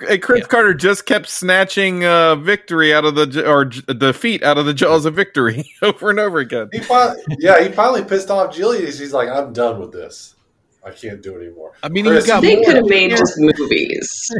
Hey, 0.08 0.18
Chris 0.20 0.48
Carter 0.48 0.74
just 0.74 1.06
kept 1.06 1.28
snatching 1.28 2.06
uh, 2.06 2.36
victory 2.36 2.94
out 2.94 3.04
of 3.06 3.16
the 3.16 3.46
or 3.48 3.66
j- 3.66 3.82
defeat 3.94 4.42
out 4.44 4.58
of 4.58 4.66
the 4.66 4.74
jaws 4.74 5.06
of 5.06 5.14
victory 5.16 5.70
over 5.82 6.10
and 6.10 6.20
over 6.20 6.40
again. 6.40 6.70
He 6.72 6.80
finally, 6.80 7.22
yeah, 7.40 7.62
he 7.62 7.70
finally 7.72 8.04
pissed 8.04 8.30
off 8.32 8.56
Gillian. 8.56 8.86
He's 8.86 9.14
like, 9.14 9.28
I'm 9.30 9.54
done 9.54 9.80
with 9.80 9.92
this. 9.92 10.36
I 10.84 10.92
can't 10.92 11.22
do 11.22 11.38
it 11.38 11.46
anymore. 11.46 11.74
I 11.84 11.90
mean, 11.90 12.06
Chris, 12.06 12.26
he 12.26 12.28
got 12.32 12.42
they 12.42 12.64
could 12.64 12.76
have 12.78 12.86
made 12.88 13.12
just 13.12 13.34
movies. 13.38 14.36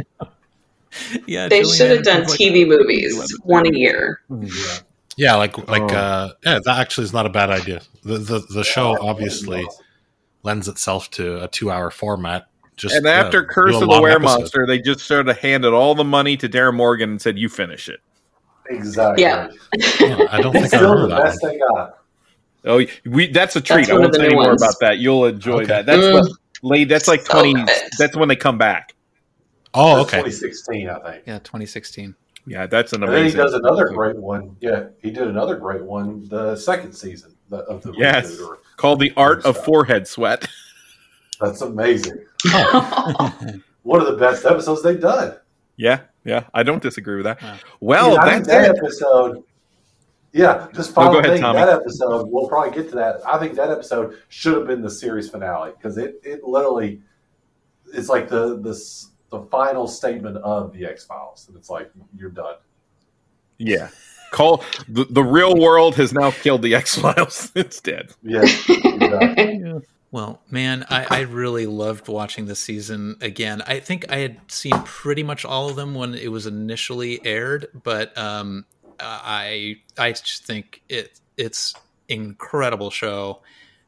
yeah. 1.26 1.48
They 1.48 1.64
should 1.64 1.90
have 1.90 2.02
done 2.04 2.22
was 2.22 2.30
like- 2.30 2.40
TV 2.40 2.66
movies, 2.66 3.38
one 3.44 3.66
a 3.66 3.76
year. 3.76 4.22
yeah, 5.16 5.34
like 5.36 5.56
like 5.68 5.82
Oh. 5.82 5.96
uh, 5.96 6.32
yeah, 6.44 6.58
that 6.64 6.78
actually 6.78 7.04
is 7.04 7.12
not 7.12 7.26
a 7.26 7.30
bad 7.30 7.50
idea. 7.50 7.82
The 8.04 8.18
the, 8.18 8.38
the 8.54 8.64
show 8.64 8.96
obviously 9.00 9.64
lends 10.42 10.66
itself 10.66 11.10
to 11.12 11.42
a 11.44 11.48
two 11.48 11.70
hour 11.70 11.90
format. 11.90 12.48
Just 12.76 12.94
And 12.94 13.06
after 13.06 13.42
do 13.42 13.48
Curse 13.48 13.74
of 13.74 13.80
the 13.82 13.86
long 13.86 14.02
Were. 14.02 14.18
Monster, 14.18 14.66
they 14.66 14.78
just 14.80 15.00
sort 15.00 15.28
of 15.28 15.38
handed 15.38 15.72
all 15.74 15.94
the 15.94 16.04
money 16.04 16.36
to 16.38 16.48
Darin 16.48 16.74
Morgan 16.74 17.10
and 17.10 17.20
said, 17.22 17.38
"You 17.38 17.48
finish 17.48 17.88
it." 17.88 18.00
Exactly. 18.70 19.22
Yeah. 19.24 19.48
Yeah, 20.00 20.26
I 20.30 20.40
don't 20.40 20.52
think 20.52 20.64
It's 20.66 20.74
I 20.74 20.78
still 20.78 20.94
remember 20.94 21.08
the 21.08 21.16
that. 21.16 21.24
best 21.24 21.42
one. 21.42 21.52
they 21.52 21.58
got. 21.58 21.98
Oh, 22.64 22.84
we 23.04 23.26
that's 23.32 23.56
a 23.56 23.60
treat. 23.60 23.76
That's 23.86 23.90
I 23.90 23.94
one 23.94 24.04
of 24.04 24.10
won't 24.10 24.14
say 24.16 24.24
any 24.26 24.34
more 24.34 24.52
about 24.52 24.74
that. 24.80 24.98
You'll 24.98 25.26
enjoy 25.26 25.56
Okay. 25.56 25.66
that. 25.66 25.86
That's 25.86 26.00
Mm. 26.28 26.34
late. 26.62 26.88
That's 26.88 27.08
like 27.08 27.24
twenty. 27.24 27.54
good. 27.54 27.68
That's 27.98 28.16
when 28.16 28.28
they 28.28 28.36
come 28.36 28.56
back. 28.56 28.94
Oh, 29.74 29.96
That's 29.96 30.08
okay. 30.08 30.16
2016, 30.18 30.88
I 30.90 30.98
think. 30.98 31.22
Yeah, 31.26 31.38
2016. 31.40 32.14
Yeah, 32.46 32.66
that's 32.66 32.92
an 32.92 33.02
amazing. 33.04 33.16
And 33.16 33.24
then 33.24 33.30
he 33.30 33.42
does 33.42 33.54
another 33.54 33.88
great 33.88 34.16
one. 34.16 34.54
Yeah, 34.60 34.84
he 35.00 35.10
did 35.10 35.28
another 35.28 35.56
great 35.56 35.82
one 35.82 36.26
the 36.28 36.56
second 36.56 36.92
season 36.92 37.34
of 37.50 37.82
the 37.82 37.92
Yes. 37.96 38.36
reboot, 38.36 38.56
called 38.76 39.00
the 39.00 39.12
art 39.16 39.44
of 39.46 39.56
forehead 39.64 40.06
sweat. 40.06 40.46
That's 41.42 41.60
amazing. 41.60 42.24
One 43.82 44.00
of 44.00 44.06
the 44.06 44.16
best 44.18 44.44
episodes 44.44 44.82
they've 44.82 45.00
done. 45.00 45.36
Yeah, 45.76 46.00
yeah, 46.24 46.44
I 46.54 46.62
don't 46.62 46.82
disagree 46.82 47.16
with 47.16 47.24
that. 47.24 47.42
Wow. 47.42 47.56
Well, 47.80 48.12
Yeah, 48.14 48.20
I 48.20 48.28
that's 48.36 48.48
that 48.48 48.70
it. 48.70 48.76
episode. 48.78 49.42
Yeah, 50.32 50.68
just 50.72 50.94
final 50.94 51.14
go 51.14 51.18
ahead, 51.18 51.32
thing. 51.32 51.42
That 51.42 51.68
episode, 51.68 52.28
we'll 52.30 52.48
probably 52.48 52.70
get 52.74 52.88
to 52.90 52.96
that. 52.96 53.20
I 53.26 53.38
think 53.38 53.54
that 53.56 53.70
episode 53.70 54.16
should 54.28 54.54
have 54.56 54.66
been 54.66 54.80
the 54.80 54.90
series 54.90 55.28
finale 55.28 55.72
because 55.76 55.98
it, 55.98 56.20
it 56.22 56.42
literally, 56.44 57.02
it's 57.92 58.08
like 58.08 58.28
the 58.28 58.58
the 58.60 58.72
the 59.30 59.42
final 59.50 59.86
statement 59.86 60.36
of 60.38 60.72
the 60.72 60.86
X 60.86 61.04
Files, 61.04 61.46
and 61.48 61.56
it's 61.56 61.68
like 61.68 61.90
you're 62.16 62.30
done. 62.30 62.54
Yeah, 63.58 63.88
call 64.30 64.64
the, 64.88 65.04
the 65.10 65.22
real 65.22 65.58
world 65.58 65.96
has 65.96 66.12
now 66.14 66.30
killed 66.30 66.62
the 66.62 66.74
X 66.76 66.96
Files. 66.98 67.50
it's 67.54 67.80
dead. 67.82 68.12
Yeah, 68.22 68.42
exactly. 68.42 69.82
Well, 70.12 70.42
man, 70.50 70.84
I, 70.90 71.06
I 71.08 71.20
really 71.20 71.64
loved 71.64 72.06
watching 72.06 72.44
this 72.44 72.60
season 72.60 73.16
again. 73.22 73.62
I 73.66 73.80
think 73.80 74.12
I 74.12 74.18
had 74.18 74.38
seen 74.46 74.74
pretty 74.84 75.22
much 75.22 75.46
all 75.46 75.70
of 75.70 75.76
them 75.76 75.94
when 75.94 76.14
it 76.14 76.30
was 76.30 76.46
initially 76.46 77.24
aired, 77.24 77.68
but 77.82 78.16
um, 78.18 78.66
I 79.00 79.76
I 79.96 80.12
just 80.12 80.44
think 80.44 80.82
it 80.90 81.18
it's 81.38 81.74
incredible 82.10 82.90
show. 82.90 83.40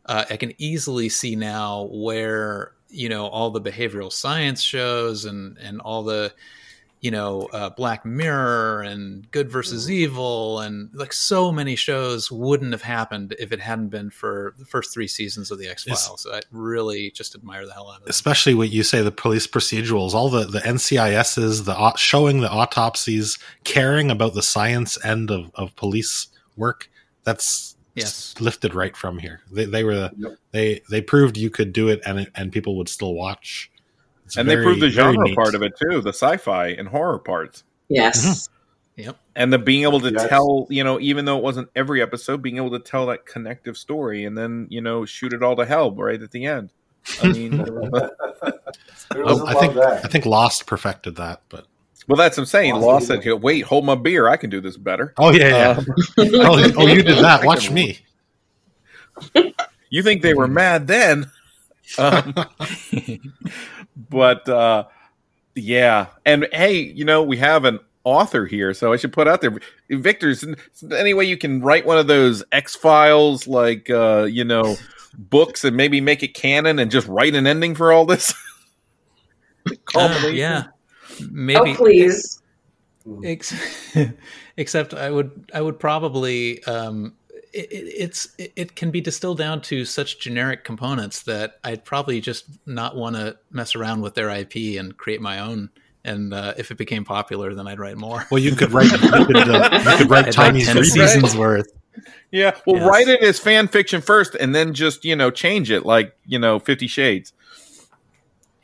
Uh, 0.07 0.25
I 0.31 0.39
can 0.39 0.55
easily 0.57 1.11
see 1.11 1.36
now 1.36 1.89
where 1.93 2.73
you 2.89 3.11
know 3.11 3.27
all 3.27 3.51
the 3.51 3.61
behavioral 3.61 4.11
science 4.11 4.62
shows 4.62 5.27
and 5.27 5.59
and 5.59 5.83
all 5.83 6.05
the 6.05 6.33
you 7.05 7.10
know 7.10 7.42
uh, 7.52 7.68
Black 7.68 8.07
Mirror 8.07 8.81
and 8.83 9.31
Good 9.31 9.50
versus 9.50 9.91
Evil 9.91 10.60
and 10.60 10.89
like 10.94 11.12
so 11.12 11.52
many 11.52 11.76
shows 11.76 12.33
wouldn't 12.33 12.73
have 12.73 12.81
happened 12.81 13.36
if 13.39 13.52
it 13.52 13.60
hadn't 13.60 13.89
been 13.91 14.08
for 14.08 14.55
the 14.58 14.65
first 14.65 14.94
three 14.94 15.07
seasons 15.07 15.50
of 15.50 15.58
the 15.58 15.68
X 15.68 15.84
Files. 15.84 16.23
So 16.23 16.33
I 16.33 16.41
really 16.50 17.10
just 17.10 17.34
admire 17.34 17.66
the 17.66 17.74
hell 17.74 17.91
out 17.91 18.00
of 18.00 18.07
it. 18.07 18.10
especially 18.10 18.55
what 18.55 18.70
you 18.70 18.83
say 18.83 19.02
the 19.02 19.12
police 19.12 19.47
procedurals 19.47 20.15
all 20.15 20.31
the 20.31 20.44
the 20.47 20.60
ncis's 20.66 21.65
the 21.65 21.76
au- 21.78 21.97
showing 21.97 22.41
the 22.41 22.50
autopsies 22.50 23.39
caring 23.65 24.10
about 24.10 24.33
the 24.34 24.42
science 24.42 24.92
end 25.05 25.31
of, 25.31 25.50
of 25.55 25.76
police 25.76 26.28
work 26.57 26.89
that's 27.24 27.73
Yes. 27.97 28.34
lifted 28.41 28.74
right 28.74 28.97
from 28.97 29.18
here 29.18 29.41
they, 29.52 29.66
they 29.66 29.84
were 29.84 30.10
Yep. 30.16 30.33
they 30.52 30.81
they 30.91 31.00
proved 31.00 31.36
you 31.36 31.49
could 31.50 31.73
do 31.73 31.86
it 31.89 32.00
and 32.05 32.18
it, 32.20 32.28
and 32.34 32.50
people 32.50 32.76
would 32.78 32.89
still 32.89 33.15
watch 33.15 33.70
It's 34.25 34.36
and 34.36 34.47
very- 34.49 34.61
they 34.61 34.65
proved 34.65 34.81
the 34.81 34.91
genre 34.91 35.35
part 35.35 35.55
of 35.55 35.62
it 35.62 35.73
too, 35.91 36.01
the 36.01 36.11
sci-fi 36.12 36.69
and 36.69 36.89
horror 36.89 37.19
parts. 37.19 37.65
Yes. 37.89 38.49
Yep. 38.97 39.17
and 39.35 39.53
the 39.53 39.59
being 39.59 39.83
able 39.83 39.99
to 40.01 40.12
Yes. 40.12 40.28
tell 40.28 40.69
you 40.70 40.85
know 40.85 41.01
even 41.01 41.25
though 41.25 41.36
it 41.36 41.43
wasn't 41.43 41.69
every 41.75 42.01
episode 42.01 42.43
being 42.43 42.59
able 42.59 42.70
to 42.70 42.78
tell 42.78 43.07
that 43.07 43.27
connective 43.27 43.77
story 43.77 44.25
and 44.25 44.39
then 44.39 44.69
you 44.70 44.81
know 44.81 45.05
shoot 45.05 45.33
it 45.33 45.43
all 45.43 45.57
to 45.57 45.65
hell 45.67 45.91
right 45.93 46.23
at 46.23 46.31
the 46.31 46.47
end 46.47 46.70
i 47.20 47.27
mean 47.27 47.61
Oh, 49.17 49.47
I 49.47 49.55
think 49.55 49.75
that? 49.75 50.01
I 50.05 50.09
think 50.09 50.27
Lost 50.27 50.67
perfected 50.69 51.17
that, 51.17 51.43
but 51.49 51.67
well 52.07 52.17
that's 52.17 52.36
what 52.36 52.43
i'm 52.43 52.47
saying 52.47 52.77
lost 52.77 53.09
said 53.09 53.25
wait 53.43 53.65
hold 53.65 53.85
my 53.85 53.97
beer 53.97 54.28
i 54.28 54.36
can 54.36 54.49
do 54.49 54.61
this 54.61 54.77
better 54.77 55.12
oh 55.19 55.33
yeah, 55.33 55.49
yeah. 55.49 55.70
Um, 55.78 55.86
oh, 56.19 56.73
oh, 56.77 56.86
you 56.86 57.03
did 57.03 57.19
that. 57.19 57.44
Watch 57.44 57.73
me. 57.73 57.99
you 59.91 60.03
think 60.05 60.23
they 60.23 60.35
were 60.35 60.47
mad 60.49 60.86
then? 60.86 61.31
Um, 61.98 62.34
but 64.10 64.48
uh, 64.48 64.84
yeah, 65.54 66.06
and 66.24 66.48
hey, 66.52 66.78
you 66.78 67.04
know 67.04 67.22
we 67.22 67.36
have 67.38 67.64
an 67.64 67.78
author 68.04 68.46
here, 68.46 68.74
so 68.74 68.92
I 68.92 68.96
should 68.96 69.12
put 69.12 69.28
out 69.28 69.40
there, 69.40 69.56
Victor's 69.90 70.44
any 70.92 71.14
way 71.14 71.24
you 71.24 71.36
can 71.36 71.60
write 71.60 71.86
one 71.86 71.98
of 71.98 72.06
those 72.06 72.42
X 72.52 72.74
Files 72.76 73.46
like 73.46 73.90
uh, 73.90 74.26
you 74.30 74.44
know 74.44 74.76
books 75.16 75.64
and 75.64 75.76
maybe 75.76 76.00
make 76.00 76.22
it 76.22 76.34
canon 76.34 76.78
and 76.78 76.90
just 76.90 77.06
write 77.08 77.34
an 77.34 77.46
ending 77.46 77.74
for 77.74 77.92
all 77.92 78.06
this. 78.06 78.34
Uh, 79.94 80.28
yeah, 80.30 80.64
maybe. 81.30 81.70
Oh, 81.70 81.74
please. 81.74 82.42
Ex- 83.24 83.54
except 84.58 84.92
I 84.92 85.10
would 85.10 85.50
I 85.54 85.62
would 85.62 85.78
probably 85.78 86.62
um, 86.64 87.14
it, 87.55 87.68
it's 87.73 88.28
it, 88.39 88.52
it 88.57 88.76
can 88.76 88.91
be 88.91 89.00
distilled 89.00 89.39
down 89.39 89.60
to 89.62 89.84
such 89.84 90.18
generic 90.20 90.65
components 90.65 91.23
that 91.23 91.58
I'd 91.65 91.84
probably 91.84 92.20
just 92.20 92.44
not 92.66 92.97
want 92.97 93.16
to 93.16 93.36
mess 93.50 93.74
around 93.76 94.02
with 94.02 94.15
their 94.15 94.28
IP 94.31 94.78
and 94.78 94.97
create 94.97 95.20
my 95.20 95.39
own. 95.39 95.70
And 96.07 96.34
uh, 96.34 96.52
if 96.58 96.70
it 96.70 96.76
became 96.76 97.05
popular, 97.05 97.55
then 97.55 97.66
I'd 97.66 97.78
write 97.78 97.97
more. 97.97 98.26
Well, 98.31 98.42
you 98.42 98.55
could 98.55 98.73
write 98.73 98.92
you 98.92 98.99
could, 98.99 99.36
uh, 99.36 99.70
you 99.91 99.97
could 99.99 100.10
write 100.10 100.26
I'd 100.26 100.33
Tiny's 100.33 100.66
like 100.66 100.74
ten 100.74 100.83
reboot. 100.83 100.91
seasons 101.08 101.36
worth. 101.36 101.73
Yeah, 102.31 102.57
well, 102.66 102.76
Yes. 102.76 102.89
write 102.89 103.08
it 103.08 103.23
as 103.23 103.39
fan 103.39 103.68
fiction 103.68 104.00
first, 104.02 104.34
and 104.34 104.55
then 104.55 104.74
just 104.74 105.05
you 105.05 105.15
know 105.16 105.31
change 105.31 105.70
it 105.70 105.86
like 105.86 106.15
you 106.26 106.39
know 106.39 106.58
Fifty 106.58 106.89
Shades. 106.89 107.33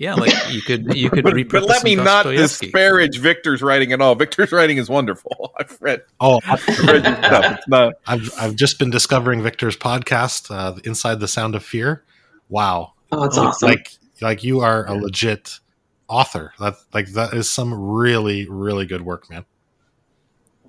Yeah, 0.00 0.14
like 0.14 0.32
you 0.50 0.62
could 0.62 0.94
you 0.96 1.10
could 1.10 1.24
But, 1.24 1.48
but 1.50 1.62
let 1.64 1.84
me 1.84 1.94
not 1.94 2.24
disparage 2.24 3.18
Victor's 3.18 3.60
writing 3.60 3.92
at 3.92 4.00
all. 4.00 4.14
Victor's 4.14 4.50
writing 4.50 4.78
is 4.78 4.88
wonderful. 4.88 5.52
I've 5.60 5.76
read. 5.78 6.04
Oh, 6.18 6.40
I've 6.46 6.66
read 6.86 7.02
stuff. 7.02 7.58
It's 7.58 7.68
not. 7.68 7.92
I've 8.06 8.32
I've 8.40 8.56
just 8.56 8.78
been 8.78 8.88
discovering 8.88 9.42
Victor's 9.42 9.76
podcast, 9.76 10.50
uh, 10.50 10.80
Inside 10.84 11.20
the 11.20 11.28
Sound 11.28 11.54
of 11.54 11.62
Fear. 11.62 12.02
Wow, 12.48 12.94
Oh, 13.12 13.24
it's 13.24 13.36
awesome. 13.36 13.68
like 13.68 13.92
like 14.22 14.42
you 14.42 14.60
are 14.60 14.86
a 14.86 14.94
legit 14.94 15.60
author. 16.08 16.54
That 16.58 16.76
like 16.94 17.08
that 17.12 17.34
is 17.34 17.50
some 17.50 17.74
really 17.74 18.48
really 18.48 18.86
good 18.86 19.02
work, 19.02 19.28
man. 19.28 19.44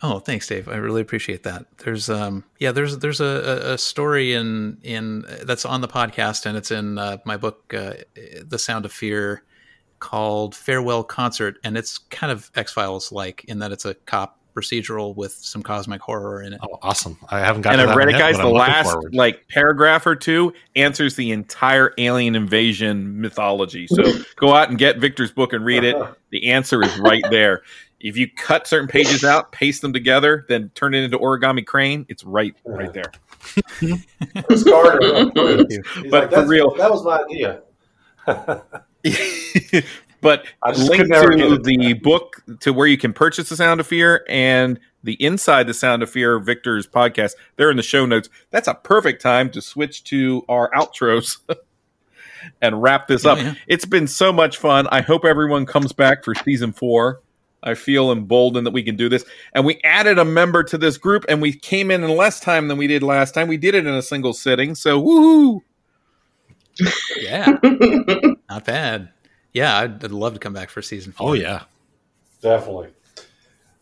Oh, 0.03 0.17
thanks, 0.19 0.47
Dave. 0.47 0.67
I 0.67 0.77
really 0.77 1.01
appreciate 1.01 1.43
that. 1.43 1.65
There's 1.77 2.09
um 2.09 2.43
yeah, 2.59 2.71
there's 2.71 2.97
there's 2.97 3.21
a, 3.21 3.25
a- 3.69 3.73
a 3.73 3.77
story 3.77 4.33
in 4.33 4.77
in 4.83 5.25
that's 5.43 5.65
on 5.65 5.81
the 5.81 5.88
podcast 5.88 6.45
and 6.45 6.57
it's 6.57 6.71
in 6.71 6.97
uh, 6.97 7.17
my 7.25 7.38
book 7.38 7.71
uh, 7.73 7.93
The 8.45 8.57
Sound 8.57 8.85
of 8.85 8.91
Fear 8.91 9.43
called 9.99 10.55
Farewell 10.55 11.03
Concert 11.03 11.57
and 11.63 11.77
it's 11.77 11.99
kind 11.99 12.31
of 12.31 12.49
X-Files 12.55 13.11
like 13.11 13.43
in 13.45 13.59
that 13.59 13.71
it's 13.71 13.85
a 13.85 13.93
cop 13.93 14.39
procedural 14.55 15.15
with 15.15 15.31
some 15.33 15.61
cosmic 15.63 16.01
horror 16.01 16.41
in 16.41 16.51
it. 16.53 16.59
Oh, 16.63 16.77
awesome! 16.81 17.17
I 17.30 17.39
haven't 17.39 17.61
got 17.61 17.73
And 17.73 17.80
to 17.80 17.83
I 17.83 17.85
that 17.88 17.95
read 17.95 18.09
it, 18.09 18.13
guys. 18.19 18.38
The 18.38 18.47
last 18.47 18.91
forward. 18.91 19.13
like 19.15 19.47
paragraph 19.47 20.05
or 20.07 20.15
two 20.15 20.51
answers 20.75 21.15
the 21.15 21.31
entire 21.31 21.93
alien 21.99 22.35
invasion 22.35 23.21
mythology. 23.21 23.88
So 23.88 24.03
go 24.35 24.53
out 24.53 24.67
and 24.69 24.77
get 24.77 24.97
Victor's 24.97 25.31
book 25.31 25.53
and 25.53 25.63
read 25.63 25.83
it. 25.83 25.95
The 26.31 26.49
answer 26.51 26.81
is 26.81 26.97
right 26.97 27.23
there. 27.30 27.61
If 28.03 28.17
you 28.17 28.27
cut 28.30 28.67
certain 28.67 28.88
pages 28.88 29.23
out, 29.23 29.51
paste 29.51 29.81
them 29.81 29.93
together, 29.93 30.45
then 30.49 30.69
turn 30.75 30.93
it 30.93 31.03
into 31.03 31.17
origami 31.17 31.65
crane, 31.65 32.05
it's 32.09 32.23
right 32.23 32.53
right 32.65 32.93
there. 32.93 33.11
Chris 34.45 34.63
Carter. 34.63 35.31
But 35.35 35.71
like, 36.11 36.31
for 36.31 36.45
real- 36.47 36.75
that 36.75 36.89
was 36.91 37.03
my 37.03 37.21
idea. 37.23 37.61
but 40.21 40.45
I 40.63 40.71
just 40.71 40.89
link 40.89 41.01
could 41.01 41.09
never 41.09 41.31
get 41.35 41.47
to 41.47 41.53
it. 41.55 41.63
the 41.63 41.93
book 41.93 42.43
to 42.61 42.71
where 42.73 42.88
you 42.88 42.97
can 42.97 43.13
purchase 43.13 43.49
the 43.49 43.55
Sound 43.55 43.80
of 43.80 43.88
Fear 43.88 44.23
and 44.30 44.80
the 45.03 45.13
Inside 45.23 45.65
the 45.67 45.73
Sound 45.73 46.03
of 46.03 46.09
Fear 46.11 46.39
Victor's 46.39 46.85
podcast. 46.88 47.31
They're 47.55 47.71
in 47.71 47.77
the 47.77 47.83
show 47.83 48.05
notes. 48.05 48.30
That's 48.51 48.67
a 48.67 48.75
perfect 48.75 49.21
time 49.21 49.49
to 49.51 49.61
switch 49.61 50.03
to 50.05 50.45
our 50.47 50.69
outros 50.71 51.38
and 52.61 52.81
wrap 52.81 53.07
this 53.07 53.23
Yeah, 53.25 53.31
up. 53.31 53.38
yeah. 53.39 53.53
It's 53.67 53.85
been 53.85 54.07
so 54.07 54.31
much 54.31 54.57
fun. 54.57 54.88
I 54.91 55.01
hope 55.01 55.25
everyone 55.25 55.65
comes 55.65 55.91
back 55.93 56.23
for 56.23 56.35
season 56.35 56.71
four. 56.71 57.21
I 57.64 57.75
feel 57.75 58.11
emboldened 58.11 58.65
that 58.65 58.72
we 58.72 58.83
can 58.83 58.95
do 58.95 59.07
this. 59.09 59.23
And 59.53 59.65
we 59.65 59.80
added 59.83 60.17
a 60.17 60.25
member 60.25 60.64
to 60.64 60.77
this 60.77 60.98
group 60.98 61.25
and 61.30 61.41
we 61.41 61.53
came 61.53 61.91
in 61.91 62.03
in 62.03 62.15
less 62.15 62.40
time 62.40 62.67
than 62.67 62.77
we 62.77 62.88
did 62.88 63.03
last 63.03 63.33
time. 63.33 63.48
We 63.48 63.57
did 63.57 63.75
it 63.75 63.85
in 63.85 63.93
a 63.93 64.01
single 64.01 64.33
sitting. 64.33 64.75
So 64.75 65.01
woohoo! 65.01 65.61
Yeah. 67.17 67.57
Not 68.49 68.65
bad. 68.65 69.09
Yeah, 69.53 69.77
I'd, 69.77 70.03
I'd 70.03 70.11
love 70.11 70.33
to 70.33 70.40
come 70.40 70.53
back 70.53 70.69
for 70.69 70.81
season 70.81 71.11
4. 71.11 71.30
Oh 71.30 71.33
yeah, 71.33 71.64
Definitely. 72.41 72.90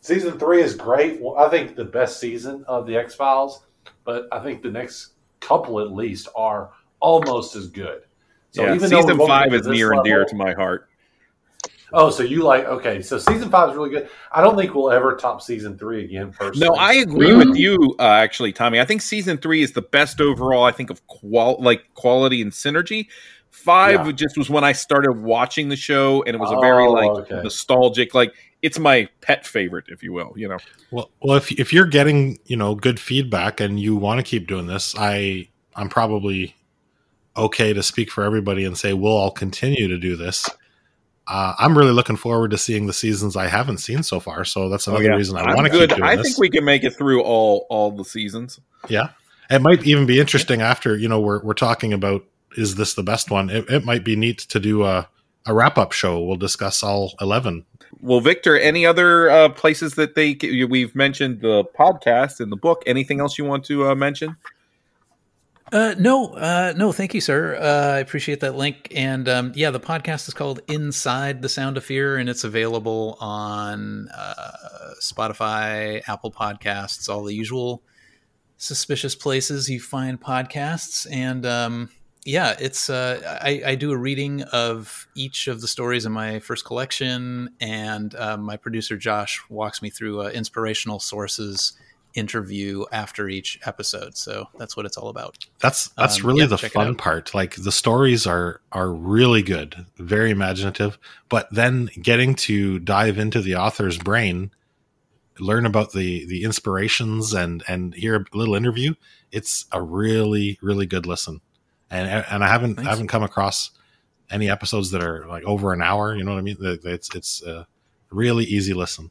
Season 0.02 0.38
three 0.38 0.62
is 0.62 0.74
great. 0.74 1.20
Well, 1.20 1.36
I 1.36 1.48
think 1.48 1.76
the 1.76 1.84
best 1.84 2.20
season 2.20 2.64
of 2.66 2.86
the 2.86 2.96
X 2.96 3.14
Files, 3.14 3.64
but 4.04 4.28
I 4.32 4.40
think 4.40 4.62
the 4.62 4.70
next 4.70 5.12
couple 5.40 5.80
at 5.80 5.92
least 5.92 6.28
are 6.34 6.70
almost 7.00 7.54
as 7.54 7.66
good. 7.66 8.02
So 8.50 8.62
yeah, 8.62 8.74
even 8.74 8.88
season 8.88 9.18
five 9.18 9.52
is 9.52 9.62
to 9.62 9.68
this 9.68 9.76
near 9.76 9.92
and 9.92 10.04
dear 10.04 10.18
level- 10.20 10.30
to 10.30 10.36
my 10.36 10.52
heart. 10.52 10.88
Oh, 11.92 12.10
so 12.10 12.22
you 12.22 12.42
like 12.42 12.64
okay? 12.66 13.02
So 13.02 13.18
season 13.18 13.50
five 13.50 13.70
is 13.70 13.76
really 13.76 13.90
good. 13.90 14.08
I 14.32 14.40
don't 14.40 14.56
think 14.56 14.74
we'll 14.74 14.90
ever 14.90 15.16
top 15.16 15.42
season 15.42 15.76
three 15.76 16.04
again. 16.04 16.32
Personally, 16.32 16.68
No, 16.68 16.74
I 16.76 16.94
agree 16.94 17.34
with 17.34 17.56
you, 17.56 17.76
uh, 17.98 18.02
actually, 18.02 18.52
Tommy. 18.52 18.80
I 18.80 18.84
think 18.84 19.02
season 19.02 19.38
three 19.38 19.62
is 19.62 19.72
the 19.72 19.82
best 19.82 20.20
overall. 20.20 20.64
I 20.64 20.72
think 20.72 20.90
of 20.90 21.06
qual 21.06 21.56
like 21.60 21.82
quality 21.94 22.42
and 22.42 22.52
synergy. 22.52 23.08
Five 23.50 24.06
Yeah. 24.06 24.12
just 24.12 24.38
was 24.38 24.48
when 24.48 24.62
I 24.62 24.72
started 24.72 25.20
watching 25.22 25.68
the 25.68 25.76
show, 25.76 26.22
and 26.22 26.34
it 26.36 26.38
was 26.38 26.52
a 26.52 26.60
very 26.60 26.84
Oh, 26.86 26.92
like 26.92 27.10
okay. 27.10 27.42
nostalgic. 27.42 28.14
Like 28.14 28.32
it's 28.62 28.78
my 28.78 29.08
pet 29.20 29.46
favorite, 29.46 29.86
if 29.88 30.02
you 30.02 30.12
will. 30.12 30.32
You 30.36 30.48
know, 30.48 30.58
Well, 30.92 31.10
well, 31.22 31.36
if 31.36 31.50
if 31.52 31.72
you're 31.72 31.86
getting 31.86 32.38
you 32.46 32.56
know 32.56 32.74
good 32.76 33.00
feedback 33.00 33.60
and 33.60 33.80
you 33.80 33.96
want 33.96 34.18
to 34.18 34.22
keep 34.22 34.46
doing 34.46 34.66
this, 34.66 34.94
I 34.96 35.48
I'm 35.74 35.88
probably 35.88 36.54
okay 37.36 37.72
to 37.72 37.82
speak 37.82 38.10
for 38.10 38.22
everybody 38.24 38.64
and 38.64 38.76
say 38.76 38.92
we'll 38.92 39.16
all 39.16 39.30
continue 39.30 39.88
to 39.88 39.98
do 39.98 40.14
this. 40.16 40.48
Uh, 41.30 41.54
I'm 41.58 41.78
really 41.78 41.92
looking 41.92 42.16
forward 42.16 42.50
to 42.50 42.58
seeing 42.58 42.86
the 42.86 42.92
seasons 42.92 43.36
I 43.36 43.46
haven't 43.46 43.78
seen 43.78 44.02
so 44.02 44.18
far. 44.18 44.44
So 44.44 44.68
that's 44.68 44.86
another 44.88 45.04
Oh, 45.04 45.06
yeah. 45.06 45.16
reason 45.16 45.36
I 45.36 45.54
want 45.54 45.72
to 45.72 45.78
keep 45.78 45.88
doing 45.90 46.02
I 46.02 46.16
this. 46.16 46.26
think 46.26 46.38
we 46.38 46.50
can 46.50 46.64
make 46.64 46.82
it 46.82 46.90
through 46.96 47.22
all 47.22 47.66
all 47.70 47.92
the 47.92 48.04
seasons. 48.04 48.58
Yeah. 48.88 49.10
It 49.48 49.62
might 49.62 49.84
even 49.84 50.06
be 50.06 50.18
interesting 50.18 50.60
after, 50.60 50.96
you 50.96 51.08
know, 51.08 51.20
we're, 51.20 51.40
we're 51.42 51.54
talking 51.54 51.92
about 51.92 52.24
is 52.56 52.74
this 52.74 52.94
the 52.94 53.02
best 53.04 53.30
one? 53.30 53.48
It, 53.48 53.70
it 53.70 53.84
might 53.84 54.04
be 54.04 54.16
neat 54.16 54.38
to 54.38 54.58
do 54.58 54.84
a, 54.84 55.08
a 55.46 55.54
wrap 55.54 55.78
up 55.78 55.92
show. 55.92 56.20
We'll 56.20 56.36
discuss 56.36 56.82
all 56.82 57.14
11. 57.20 57.64
Well, 58.00 58.20
Victor, 58.20 58.58
any 58.58 58.84
other 58.86 59.30
uh, 59.30 59.48
places 59.50 59.94
that 59.94 60.14
they 60.16 60.36
we've 60.68 60.94
mentioned 60.96 61.40
the 61.42 61.64
podcast 61.78 62.40
and 62.40 62.50
the 62.50 62.56
book? 62.56 62.82
Anything 62.86 63.20
else 63.20 63.38
you 63.38 63.44
want 63.44 63.64
to 63.66 63.88
uh, 63.88 63.94
mention? 63.94 64.36
Uh, 65.72 65.94
no, 65.98 66.34
uh, 66.34 66.72
no, 66.76 66.90
thank 66.90 67.14
you, 67.14 67.20
sir. 67.20 67.56
Uh, 67.56 67.96
I 67.96 67.98
appreciate 68.00 68.40
that 68.40 68.56
link. 68.56 68.88
And 68.94 69.28
um, 69.28 69.52
yeah, 69.54 69.70
the 69.70 69.78
podcast 69.78 70.26
is 70.26 70.34
called 70.34 70.60
Inside 70.66 71.42
the 71.42 71.48
Sound 71.48 71.76
of 71.76 71.84
Fear, 71.84 72.18
and 72.18 72.28
it's 72.28 72.42
available 72.42 73.16
on 73.20 74.08
uh, 74.08 74.94
Spotify, 75.00 76.02
Apple 76.08 76.32
Podcasts, 76.32 77.08
all 77.08 77.22
the 77.22 77.34
usual 77.34 77.82
suspicious 78.56 79.14
places 79.14 79.70
you 79.70 79.80
find 79.80 80.20
podcasts. 80.20 81.06
And 81.10 81.46
um, 81.46 81.90
yeah, 82.24 82.56
it's 82.58 82.90
uh, 82.90 83.38
I, 83.40 83.62
I 83.64 83.74
do 83.76 83.92
a 83.92 83.96
reading 83.96 84.42
of 84.42 85.06
each 85.14 85.46
of 85.46 85.60
the 85.60 85.68
stories 85.68 86.04
in 86.04 86.10
my 86.10 86.40
first 86.40 86.64
collection, 86.64 87.50
and 87.60 88.12
um, 88.16 88.42
my 88.42 88.56
producer 88.56 88.96
Josh 88.96 89.40
walks 89.48 89.82
me 89.82 89.88
through 89.88 90.22
uh, 90.22 90.30
inspirational 90.30 90.98
sources 90.98 91.74
interview 92.14 92.84
after 92.92 93.28
each 93.28 93.58
episode. 93.64 94.16
So 94.16 94.46
that's 94.58 94.76
what 94.76 94.86
it's 94.86 94.96
all 94.96 95.08
about. 95.08 95.38
That's 95.60 95.88
that's 95.90 96.20
Um, 96.20 96.26
really 96.26 96.40
yeah, 96.40 96.46
the 96.46 96.58
fun 96.58 96.94
part. 96.96 97.34
Like 97.34 97.54
the 97.56 97.72
stories 97.72 98.26
are 98.26 98.60
are 98.72 98.90
really 98.92 99.42
good, 99.42 99.86
very 99.96 100.30
imaginative, 100.30 100.98
but 101.28 101.48
then 101.50 101.90
getting 102.00 102.34
to 102.36 102.78
dive 102.78 103.18
into 103.18 103.40
the 103.40 103.56
author's 103.56 103.98
brain, 103.98 104.50
learn 105.38 105.66
about 105.66 105.92
the 105.92 106.26
the 106.26 106.42
inspirations 106.44 107.32
and 107.32 107.62
and 107.68 107.94
hear 107.94 108.16
a 108.16 108.36
little 108.36 108.54
interview, 108.54 108.94
it's 109.32 109.66
a 109.72 109.82
really 109.82 110.58
really 110.62 110.86
good 110.86 111.06
listen. 111.06 111.40
And 111.90 112.24
and 112.30 112.44
I 112.44 112.48
haven't 112.48 112.78
I 112.78 112.90
haven't 112.90 113.08
come 113.08 113.22
across 113.22 113.70
any 114.30 114.48
episodes 114.48 114.92
that 114.92 115.02
are 115.02 115.26
like 115.26 115.44
over 115.44 115.72
an 115.72 115.82
hour, 115.82 116.14
you 116.14 116.22
know 116.22 116.32
what 116.32 116.38
I 116.38 116.42
mean? 116.42 116.56
It's 116.60 117.14
it's 117.14 117.42
a 117.42 117.66
really 118.10 118.44
easy 118.44 118.74
listen. 118.74 119.10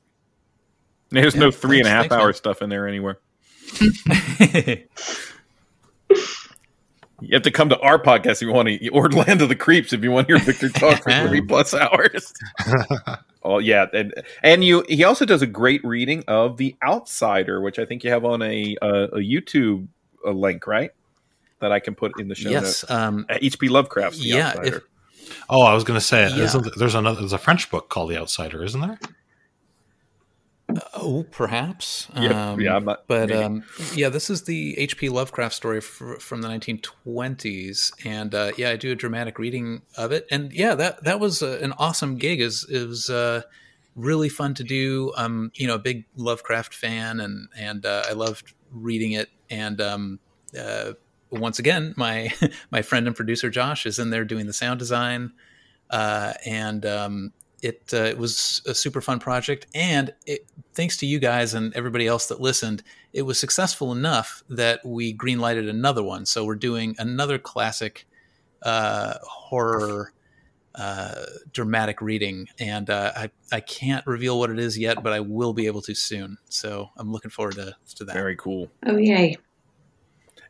There's 1.12 1.34
Yeah, 1.36 1.42
no 1.42 1.52
three 1.52 1.80
and 1.80 1.88
a 1.88 1.90
half 1.90 2.02
thanks, 2.04 2.10
thanks, 2.14 2.22
hour 2.22 2.28
man. 2.28 2.34
stuff 2.36 2.62
in 2.62 2.70
there 2.70 2.88
anywhere. 2.88 3.20
You 7.22 7.34
have 7.34 7.42
to 7.44 7.52
come 7.52 7.68
to 7.68 7.78
our 7.80 8.02
podcast 8.02 8.36
if 8.36 8.44
you 8.44 8.54
want 8.54 8.70
to, 8.70 8.88
or 8.90 9.10
Land 9.10 9.42
of 9.42 9.50
the 9.50 9.56
Creeps 9.56 9.92
if 9.92 10.02
you 10.04 10.10
want 10.12 10.30
to 10.30 10.36
hear 10.38 10.44
Victor 10.46 10.70
talk 10.70 11.04
for 11.04 11.12
three 11.28 11.42
plus 11.42 11.74
hours. 11.74 12.34
oh 13.44 13.60
yeah, 13.60 13.88
and 13.94 14.14
and 14.42 14.64
you 14.64 14.86
he 14.88 15.04
also 15.04 15.26
does 15.26 15.42
a 15.42 15.48
great 15.48 15.84
reading 15.84 16.24
of 16.30 16.56
The 16.56 16.78
Outsider, 16.82 17.60
which 17.60 17.78
I 17.78 17.84
think 17.84 18.06
you 18.06 18.12
have 18.12 18.24
on 18.24 18.42
a 18.42 18.78
a, 18.82 18.88
a 18.88 19.18
YouTube 19.20 19.88
uh 20.26 20.32
link, 20.32 20.66
right? 20.66 20.92
That 21.60 21.74
I 21.74 21.82
can 21.82 21.94
put 21.94 22.18
in 22.22 22.30
the 22.30 22.36
show 22.36 22.50
yes. 22.52 22.64
notes. 22.64 22.90
Um, 22.90 23.26
H.P. 23.30 23.68
Lovecraft's 23.68 24.20
The 24.20 24.30
yeah. 24.30 24.48
Outsider. 24.52 24.78
If, 24.78 24.84
Oh, 25.50 25.62
I 25.64 25.74
was 25.74 25.84
going 25.84 26.00
to 26.00 26.04
say, 26.06 26.30
Yeah. 26.30 26.50
there's 26.78 26.96
another 26.96 27.20
there's 27.20 27.34
a 27.34 27.38
French 27.38 27.70
book 27.70 27.90
called 27.90 28.10
The 28.12 28.18
Outsider, 28.18 28.64
isn't 28.64 28.80
there? 28.80 28.98
Oh, 30.94 31.26
perhaps. 31.32 32.08
Yeah, 32.16 32.52
Um, 32.52 32.60
yeah, 32.62 32.80
not- 32.80 33.08
but 33.08 33.32
um, 33.32 33.64
yeah, 33.94 34.10
this 34.10 34.30
is 34.30 34.44
the 34.44 34.78
H.P. 34.78 35.10
Lovecraft 35.10 35.56
story 35.56 35.82
fr- 35.82 36.16
from 36.16 36.42
the 36.42 36.48
1920s, 36.50 37.92
and 38.06 38.34
uh, 38.36 38.52
yeah, 38.58 38.70
I 38.72 38.76
do 38.76 38.92
a 38.92 38.96
dramatic 38.96 39.40
reading 39.40 39.82
of 39.98 40.12
it, 40.12 40.28
and 40.32 40.52
yeah, 40.54 40.76
that 40.76 41.04
that 41.04 41.20
was 41.20 41.42
uh, 41.42 41.60
an 41.62 41.74
awesome 41.74 42.18
gig. 42.18 42.40
is 42.42 42.66
it 42.70 42.86
was 42.88 43.10
uh, 43.10 43.42
really 43.96 44.30
fun 44.30 44.54
to 44.56 44.64
do. 44.64 45.12
Um, 45.18 45.52
you 45.56 45.68
know, 45.68 45.76
a 45.76 45.80
big 45.80 46.06
Lovecraft 46.16 46.74
fan, 46.74 47.20
and 47.20 47.50
and 47.58 47.86
uh, 47.86 48.04
I 48.10 48.14
loved 48.14 48.54
reading 48.72 49.14
it, 49.14 49.30
and 49.50 49.80
um, 49.82 50.20
uh, 50.60 50.94
once 51.32 51.60
again, 51.60 51.94
my 51.98 52.32
my 52.72 52.82
friend 52.82 53.08
and 53.08 53.16
producer 53.16 53.50
Josh 53.50 53.86
is 53.86 54.00
in 54.00 54.10
there 54.10 54.26
doing 54.26 54.46
the 54.48 54.54
sound 54.54 54.80
design, 54.80 55.32
uh, 55.90 56.34
and 56.46 56.86
um, 56.86 57.34
it 57.62 57.92
uh, 57.94 58.04
it 58.04 58.18
was 58.18 58.62
a 58.66 58.74
super 58.74 59.02
fun 59.02 59.20
project. 59.20 59.68
And 59.74 60.14
it, 60.26 60.46
thanks 60.74 60.98
to 60.98 61.06
you 61.06 61.20
guys 61.20 61.54
and 61.54 61.74
everybody 61.76 62.08
else 62.08 62.28
that 62.28 62.40
listened, 62.40 62.84
it 63.14 63.24
was 63.24 63.40
successful 63.40 63.92
enough 63.92 64.44
that 64.50 64.86
we 64.86 65.16
greenlighted 65.16 65.70
another 65.70 66.04
one. 66.04 66.26
So 66.26 66.46
we're 66.46 66.56
doing 66.56 66.96
another 66.98 67.38
classic 67.38 68.06
uh, 68.64 69.16
horror 69.24 70.14
uh, 70.76 71.26
dramatic 71.52 72.02
reading, 72.02 72.48
and 72.60 72.90
uh, 72.90 73.12
I 73.16 73.32
I 73.52 73.60
can't 73.60 74.06
reveal 74.08 74.40
what 74.40 74.50
it 74.50 74.60
is 74.60 74.78
yet, 74.78 75.04
but 75.04 75.12
I 75.12 75.20
will 75.20 75.54
be 75.54 75.66
able 75.66 75.82
to 75.82 75.96
soon. 75.96 76.38
So 76.50 76.90
I'm 76.96 77.12
looking 77.12 77.32
forward 77.32 77.56
to 77.56 77.76
to 77.96 78.06
that. 78.06 78.14
Very 78.14 78.36
cool. 78.36 78.70
Oh 78.86 78.98
yay! 78.98 79.38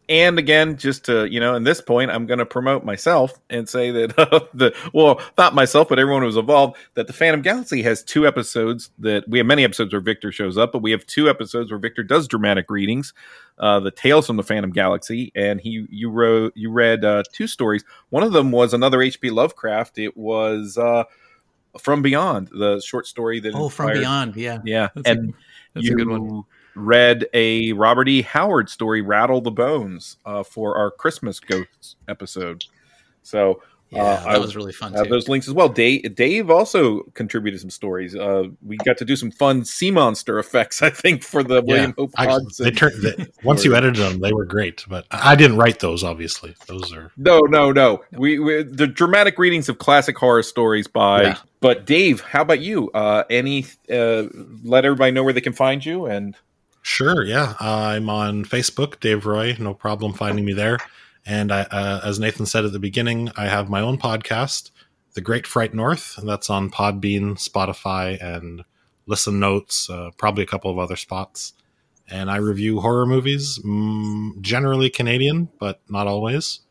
And 0.10 0.40
again, 0.40 0.78
just 0.78 1.06
to 1.06 1.26
you 1.26 1.40
know, 1.40 1.54
in 1.54 1.64
this 1.64 1.82
point, 1.82 2.10
I'm 2.10 2.26
going 2.26 2.40
to 2.40 2.46
promote 2.46 2.84
myself 2.84 3.40
and 3.48 3.70
say 3.70 3.92
that 3.92 4.18
uh, 4.34 4.40
the 4.56 4.76
well, 4.92 5.22
not 5.38 5.54
myself, 5.54 5.88
but 5.88 6.00
everyone 6.00 6.24
who's 6.24 6.36
involved, 6.36 6.78
that 6.96 7.06
the 7.06 7.14
Phantom 7.14 7.44
Galaxy 7.44 7.84
has 7.84 8.04
two 8.04 8.26
episodes. 8.26 8.90
That 8.98 9.30
we 9.30 9.38
have 9.38 9.46
many 9.46 9.64
episodes 9.64 9.94
where 9.94 10.02
Victor 10.02 10.32
shows 10.32 10.58
up, 10.58 10.72
but 10.72 10.82
we 10.82 10.90
have 10.92 11.06
two 11.06 11.30
episodes 11.30 11.70
where 11.72 11.80
Victor 11.80 12.02
does 12.02 12.28
dramatic 12.28 12.72
readings, 12.72 13.14
uh, 13.60 13.80
the 13.80 13.92
Tales 13.92 14.26
from 14.26 14.38
the 14.38 14.44
Phantom 14.44 14.72
Galaxy, 14.72 15.32
and 15.36 15.62
he 15.62 15.86
you 15.92 16.10
wrote 16.10 16.54
you 16.56 16.72
read 16.72 17.06
uh, 17.06 17.22
two 17.32 17.46
stories. 17.46 17.84
One 18.10 18.24
of 18.24 18.34
them 18.34 18.52
was 18.52 18.74
another 18.74 19.04
H.P. 19.04 19.30
Lovecraft. 19.30 20.00
It 20.00 20.18
was 20.18 20.76
uh, 20.76 21.04
From 21.78 22.02
Beyond, 22.02 22.48
the 22.48 22.82
short 22.82 23.06
story 23.06 23.40
that 23.42 23.54
Oh, 23.54 23.70
From 23.70 23.94
Beyond, 23.94 24.36
yeah, 24.36 24.58
yeah, 24.66 24.90
That's 24.96 25.08
a- 25.08 25.12
and 25.12 25.34
that's 25.76 25.88
a 25.88 25.94
good 25.94 26.08
one. 26.08 26.44
Read 26.80 27.28
a 27.34 27.74
Robert 27.74 28.08
E. 28.08 28.22
Howard 28.22 28.70
story, 28.70 29.02
"Rattle 29.02 29.42
the 29.42 29.52
Bones," 29.52 30.18
uh, 30.26 30.44
for 30.44 30.78
our 30.78 30.92
Christmas 30.92 31.40
Ghosts 31.40 31.96
episode. 32.08 32.66
So 33.24 33.62
Yeah, 33.92 34.04
uh, 34.04 34.34
that 34.34 34.42
was 34.42 34.56
really 34.56 34.72
fun, 34.72 34.94
Have 34.94 35.10
those 35.10 35.28
links 35.28 35.48
as 35.48 35.54
well. 35.56 35.68
Dave, 35.68 36.14
Dave 36.14 36.52
also 36.52 37.02
contributed 37.16 37.60
some 37.60 37.72
stories. 37.72 38.16
Uh, 38.16 38.44
we 38.64 38.78
got 38.78 38.98
to 38.98 39.06
do 39.06 39.16
some 39.16 39.32
fun 39.32 39.66
sea 39.66 39.90
monster 39.90 40.38
effects, 40.38 40.84
I 40.84 40.92
think, 40.92 41.24
for 41.24 41.42
the 41.42 41.64
William 41.64 41.96
Hope 41.98 42.12
Hodgson. 42.16 42.66
they 42.66 42.72
turned 42.72 43.02
they, 43.02 43.28
once 43.44 43.66
you 43.66 43.76
edited 43.76 43.96
them, 43.96 44.20
they 44.20 44.32
were 44.32 44.46
great. 44.46 44.86
But 44.88 45.08
I 45.10 45.32
I 45.32 45.36
didn't 45.36 45.58
write 45.58 45.80
those. 45.80 46.04
Obviously, 46.04 46.56
those 46.68 46.94
are 46.94 47.12
No, 47.18 47.40
no, 47.40 47.72
no. 47.72 48.04
We, 48.12 48.38
we 48.38 48.62
the 48.62 48.86
dramatic 48.86 49.40
readings 49.40 49.70
of 49.70 49.80
classic 49.80 50.18
horror 50.18 50.44
stories 50.44 50.88
by. 50.88 51.24
Yeah. 51.24 51.38
But 51.60 51.86
Dave, 51.88 52.22
how 52.22 52.44
about 52.44 52.60
you? 52.60 52.92
Uh, 52.92 53.24
any? 53.30 53.66
Uh, 53.92 54.26
let 54.64 54.86
everybody 54.86 55.12
know 55.12 55.24
where 55.24 55.34
they 55.34 55.42
can 55.42 55.54
find 55.54 55.84
you 55.84 56.06
and. 56.06 56.36
Sure, 56.82 57.24
yeah. 57.24 57.56
I'm 57.60 58.10
on 58.10 58.46
Facebook, 58.46 59.00
Dave 59.00 59.26
Roy. 59.26 59.56
No 59.60 59.74
problem 59.74 60.14
finding 60.14 60.46
me 60.46 60.54
there. 60.54 60.80
And 61.26 61.52
I, 61.52 61.62
uh, 61.62 62.02
as 62.04 62.20
Nathan 62.20 62.46
said 62.46 62.66
at 62.66 62.72
the 62.72 62.80
beginning, 62.80 63.30
I 63.36 63.46
have 63.48 63.70
my 63.70 63.82
own 63.82 63.98
podcast, 63.98 64.72
The 65.14 65.22
Great 65.22 65.46
Fright 65.46 65.74
North, 65.74 66.18
and 66.18 66.28
that's 66.28 66.50
on 66.50 66.72
Podbean, 66.72 67.38
Spotify, 67.38 68.22
and 68.24 68.64
Listen 69.06 69.40
Notes, 69.40 69.90
uh, 69.90 70.12
probably 70.18 70.44
a 70.44 70.48
couple 70.48 70.72
of 70.72 70.80
other 70.80 70.96
spots. 70.96 71.54
And 72.10 72.32
I 72.32 72.38
review 72.38 72.80
horror 72.80 73.06
movies, 73.06 73.60
mm, 73.60 74.40
generally 74.42 74.90
Canadian, 74.90 75.50
but 75.60 75.82
not 75.90 76.08
always. 76.08 76.62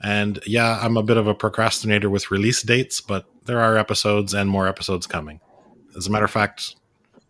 And 0.00 0.40
yeah, 0.46 0.78
I'm 0.80 0.96
a 0.96 1.02
bit 1.02 1.16
of 1.16 1.26
a 1.26 1.34
procrastinator 1.34 2.10
with 2.10 2.30
release 2.30 2.62
dates, 2.62 3.00
but 3.00 3.26
there 3.44 3.60
are 3.60 3.76
episodes 3.76 4.34
and 4.34 4.50
more 4.50 4.68
episodes 4.68 5.06
coming. 5.06 5.40
As 5.96 6.06
a 6.06 6.10
matter 6.10 6.24
of 6.24 6.30
fact, 6.30 6.76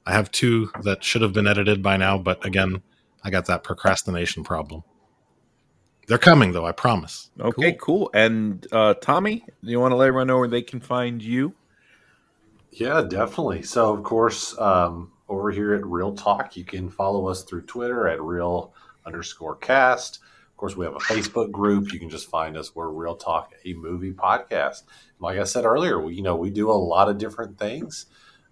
I 0.06 0.12
have 0.12 0.30
two 0.30 0.70
that 0.82 1.04
should 1.04 1.22
have 1.22 1.32
been 1.32 1.46
edited 1.46 1.82
by 1.82 1.96
now, 1.96 2.18
but 2.18 2.44
again, 2.44 2.82
I 3.22 3.30
got 3.30 3.46
that 3.46 3.62
procrastination 3.62 4.42
problem. 4.42 4.82
They're 6.08 6.18
coming 6.18 6.52
though, 6.52 6.66
I 6.66 6.72
promise. 6.72 7.30
Okay, 7.38 7.76
cool. 7.80 8.10
And 8.12 8.66
uh, 8.72 8.94
Tommy, 8.94 9.44
do 9.64 9.70
you 9.70 9.78
want 9.78 9.92
to 9.92 9.96
let 9.96 10.08
everyone 10.08 10.26
know 10.26 10.38
where 10.38 10.48
they 10.48 10.62
can 10.62 10.80
find 10.80 11.22
you? 11.22 11.54
Yeah, 12.72 13.02
definitely. 13.02 13.62
So, 13.62 13.94
of 13.94 14.02
course, 14.02 14.58
um, 14.58 15.12
over 15.28 15.50
here 15.50 15.74
at 15.74 15.86
Real 15.86 16.14
Talk, 16.14 16.56
you 16.56 16.64
can 16.64 16.90
follow 16.90 17.28
us 17.28 17.44
through 17.44 17.62
Twitter 17.62 18.08
at 18.08 18.20
Real 18.20 18.72
underscore 19.06 19.56
Cast. 19.56 20.20
Of 20.50 20.56
course, 20.56 20.76
we 20.76 20.86
have 20.86 20.94
a 20.94 21.00
Facebook 21.00 21.50
group. 21.50 21.92
You 21.92 21.98
can 21.98 22.08
just 22.08 22.30
find 22.30 22.56
us. 22.56 22.74
We're 22.74 22.88
Real 22.88 23.16
Talk, 23.16 23.52
a 23.64 23.74
movie 23.74 24.12
podcast. 24.12 24.82
Like 25.20 25.38
I 25.38 25.44
said 25.44 25.64
earlier, 25.64 26.00
we, 26.00 26.14
you 26.14 26.22
know 26.22 26.36
we 26.36 26.50
do 26.50 26.70
a 26.70 26.72
lot 26.72 27.08
of 27.08 27.18
different 27.18 27.58
things. 27.58 28.06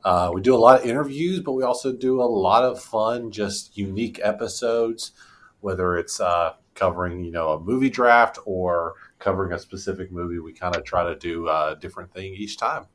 Uh, 0.05 0.31
we 0.33 0.41
do 0.41 0.55
a 0.55 0.59
lot 0.59 0.81
of 0.81 0.87
interviews, 0.87 1.41
but 1.41 1.53
we 1.53 1.63
also 1.63 1.93
do 1.93 2.21
a 2.21 2.25
lot 2.25 2.65
of 2.65 2.81
fun, 2.81 3.31
just 3.31 3.77
unique 3.77 4.21
episodes. 4.23 5.13
Whether 5.61 5.97
it's 5.97 6.21
uh, 6.21 6.55
covering 6.75 7.23
you 7.25 7.31
know 7.31 7.51
a 7.51 7.61
movie 7.61 7.91
draft 7.91 8.39
or 8.47 8.95
covering 9.19 9.53
a 9.53 9.59
specific 9.59 10.11
movie, 10.11 10.39
we 10.39 10.53
kind 10.53 10.75
of 10.75 10.85
try 10.85 11.05
to 11.05 11.17
do 11.17 11.49
a 11.49 11.77
different 11.79 12.13
thing 12.15 12.35
each 12.35 12.57
time. 12.57 12.87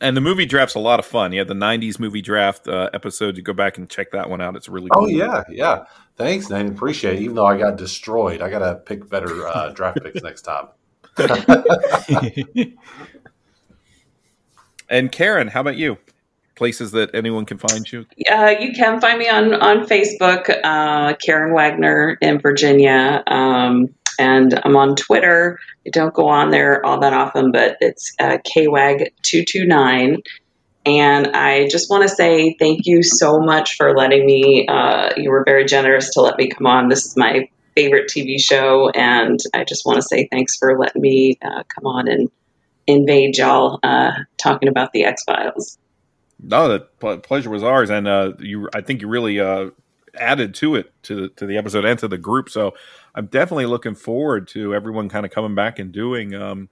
And 0.00 0.16
the 0.16 0.20
movie 0.22 0.46
draft's 0.46 0.76
a 0.76 0.78
lot 0.80 0.98
of 0.98 1.04
fun. 1.04 1.32
You 1.32 1.40
have 1.40 1.48
the 1.48 1.54
'90s 1.54 1.98
movie 1.98 2.22
draft 2.22 2.68
uh, 2.68 2.88
episode. 2.94 3.36
You 3.36 3.42
go 3.42 3.52
back 3.52 3.76
and 3.76 3.90
check 3.90 4.12
that 4.12 4.30
one 4.30 4.40
out. 4.40 4.56
It's 4.56 4.68
really 4.68 4.88
Oh 4.94 5.08
yeah, 5.08 5.42
yeah. 5.50 5.84
Thanks, 6.16 6.48
Nate. 6.48 6.66
Appreciate 6.66 7.16
it. 7.16 7.22
Even 7.22 7.34
though 7.34 7.46
I 7.46 7.58
got 7.58 7.76
destroyed, 7.76 8.40
I 8.40 8.48
gotta 8.50 8.76
pick 8.76 9.10
better 9.10 9.46
uh, 9.48 9.70
draft 9.70 9.98
picks 10.02 10.22
next 10.22 10.42
time. 10.42 10.68
And 14.90 15.10
Karen, 15.12 15.48
how 15.48 15.60
about 15.60 15.76
you? 15.76 15.98
Places 16.56 16.90
that 16.90 17.14
anyone 17.14 17.46
can 17.46 17.56
find 17.56 17.90
you. 17.90 18.04
Uh, 18.30 18.54
you 18.60 18.72
can 18.72 19.00
find 19.00 19.18
me 19.18 19.28
on 19.30 19.54
on 19.54 19.86
Facebook, 19.86 20.50
uh, 20.62 21.14
Karen 21.14 21.54
Wagner 21.54 22.18
in 22.20 22.38
Virginia, 22.38 23.22
um, 23.26 23.94
and 24.18 24.60
I'm 24.62 24.76
on 24.76 24.96
Twitter. 24.96 25.58
I 25.86 25.90
don't 25.90 26.12
go 26.12 26.28
on 26.28 26.50
there 26.50 26.84
all 26.84 27.00
that 27.00 27.14
often, 27.14 27.52
but 27.52 27.78
it's 27.80 28.12
uh, 28.18 28.38
kwag 28.44 29.06
two 29.22 29.44
two 29.46 29.64
nine. 29.64 30.18
And 30.84 31.28
I 31.28 31.68
just 31.68 31.88
want 31.88 32.02
to 32.02 32.14
say 32.14 32.56
thank 32.58 32.84
you 32.84 33.02
so 33.02 33.38
much 33.38 33.76
for 33.76 33.96
letting 33.96 34.26
me. 34.26 34.66
Uh, 34.66 35.12
you 35.16 35.30
were 35.30 35.44
very 35.44 35.64
generous 35.64 36.10
to 36.14 36.20
let 36.20 36.36
me 36.36 36.48
come 36.48 36.66
on. 36.66 36.88
This 36.88 37.06
is 37.06 37.16
my 37.16 37.48
favorite 37.74 38.10
TV 38.10 38.38
show, 38.38 38.90
and 38.90 39.38
I 39.54 39.64
just 39.64 39.86
want 39.86 39.96
to 39.96 40.02
say 40.02 40.28
thanks 40.30 40.56
for 40.56 40.78
letting 40.78 41.00
me 41.00 41.38
uh, 41.42 41.62
come 41.74 41.86
on 41.86 42.08
and 42.08 42.28
invade 42.92 43.36
y'all 43.36 43.78
uh, 43.82 44.12
talking 44.36 44.68
about 44.68 44.92
the 44.92 45.04
X 45.04 45.24
Files. 45.24 45.78
No, 46.42 46.68
the 46.68 46.80
ple- 46.98 47.18
pleasure 47.18 47.50
was 47.50 47.62
ours, 47.62 47.90
and 47.90 48.08
uh, 48.08 48.32
you. 48.38 48.68
I 48.74 48.80
think 48.80 49.02
you 49.02 49.08
really 49.08 49.40
uh, 49.40 49.70
added 50.14 50.54
to 50.56 50.74
it 50.74 50.92
to 51.04 51.28
to 51.30 51.46
the 51.46 51.56
episode 51.58 51.84
and 51.84 51.98
to 51.98 52.08
the 52.08 52.18
group. 52.18 52.48
So 52.48 52.74
I'm 53.14 53.26
definitely 53.26 53.66
looking 53.66 53.94
forward 53.94 54.48
to 54.48 54.74
everyone 54.74 55.08
kind 55.08 55.26
of 55.26 55.32
coming 55.32 55.54
back 55.54 55.78
and 55.78 55.92
doing 55.92 56.34
um, 56.34 56.68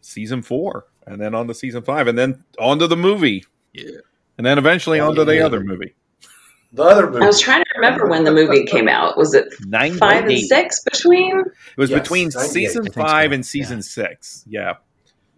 season 0.00 0.42
four, 0.42 0.86
and 1.06 1.20
then 1.20 1.34
on 1.34 1.48
to 1.48 1.54
season 1.54 1.82
five, 1.82 2.06
and 2.06 2.16
then 2.18 2.44
on 2.58 2.78
to 2.78 2.86
the 2.86 2.96
movie. 2.96 3.44
Yeah, 3.72 3.90
and 4.38 4.46
then 4.46 4.58
eventually 4.58 5.00
on 5.00 5.14
to 5.16 5.24
the 5.24 5.44
other 5.44 5.60
movie. 5.60 5.94
The 6.74 6.84
other 6.84 7.10
movie. 7.10 7.24
I 7.24 7.26
was 7.26 7.38
trying 7.38 7.62
to 7.62 7.70
remember 7.76 8.06
when 8.08 8.24
the 8.24 8.32
movie 8.32 8.64
came 8.64 8.88
out. 8.88 9.18
Was 9.18 9.34
it 9.34 9.52
Nine 9.66 9.98
five 9.98 10.24
and 10.24 10.38
six 10.38 10.82
between? 10.82 11.40
It 11.40 11.76
was 11.76 11.90
Yes, 11.90 12.00
between 12.00 12.30
season 12.30 12.90
five 12.90 13.30
so. 13.30 13.34
and 13.34 13.44
season 13.44 13.82
six. 13.82 14.42
Yeah. 14.48 14.76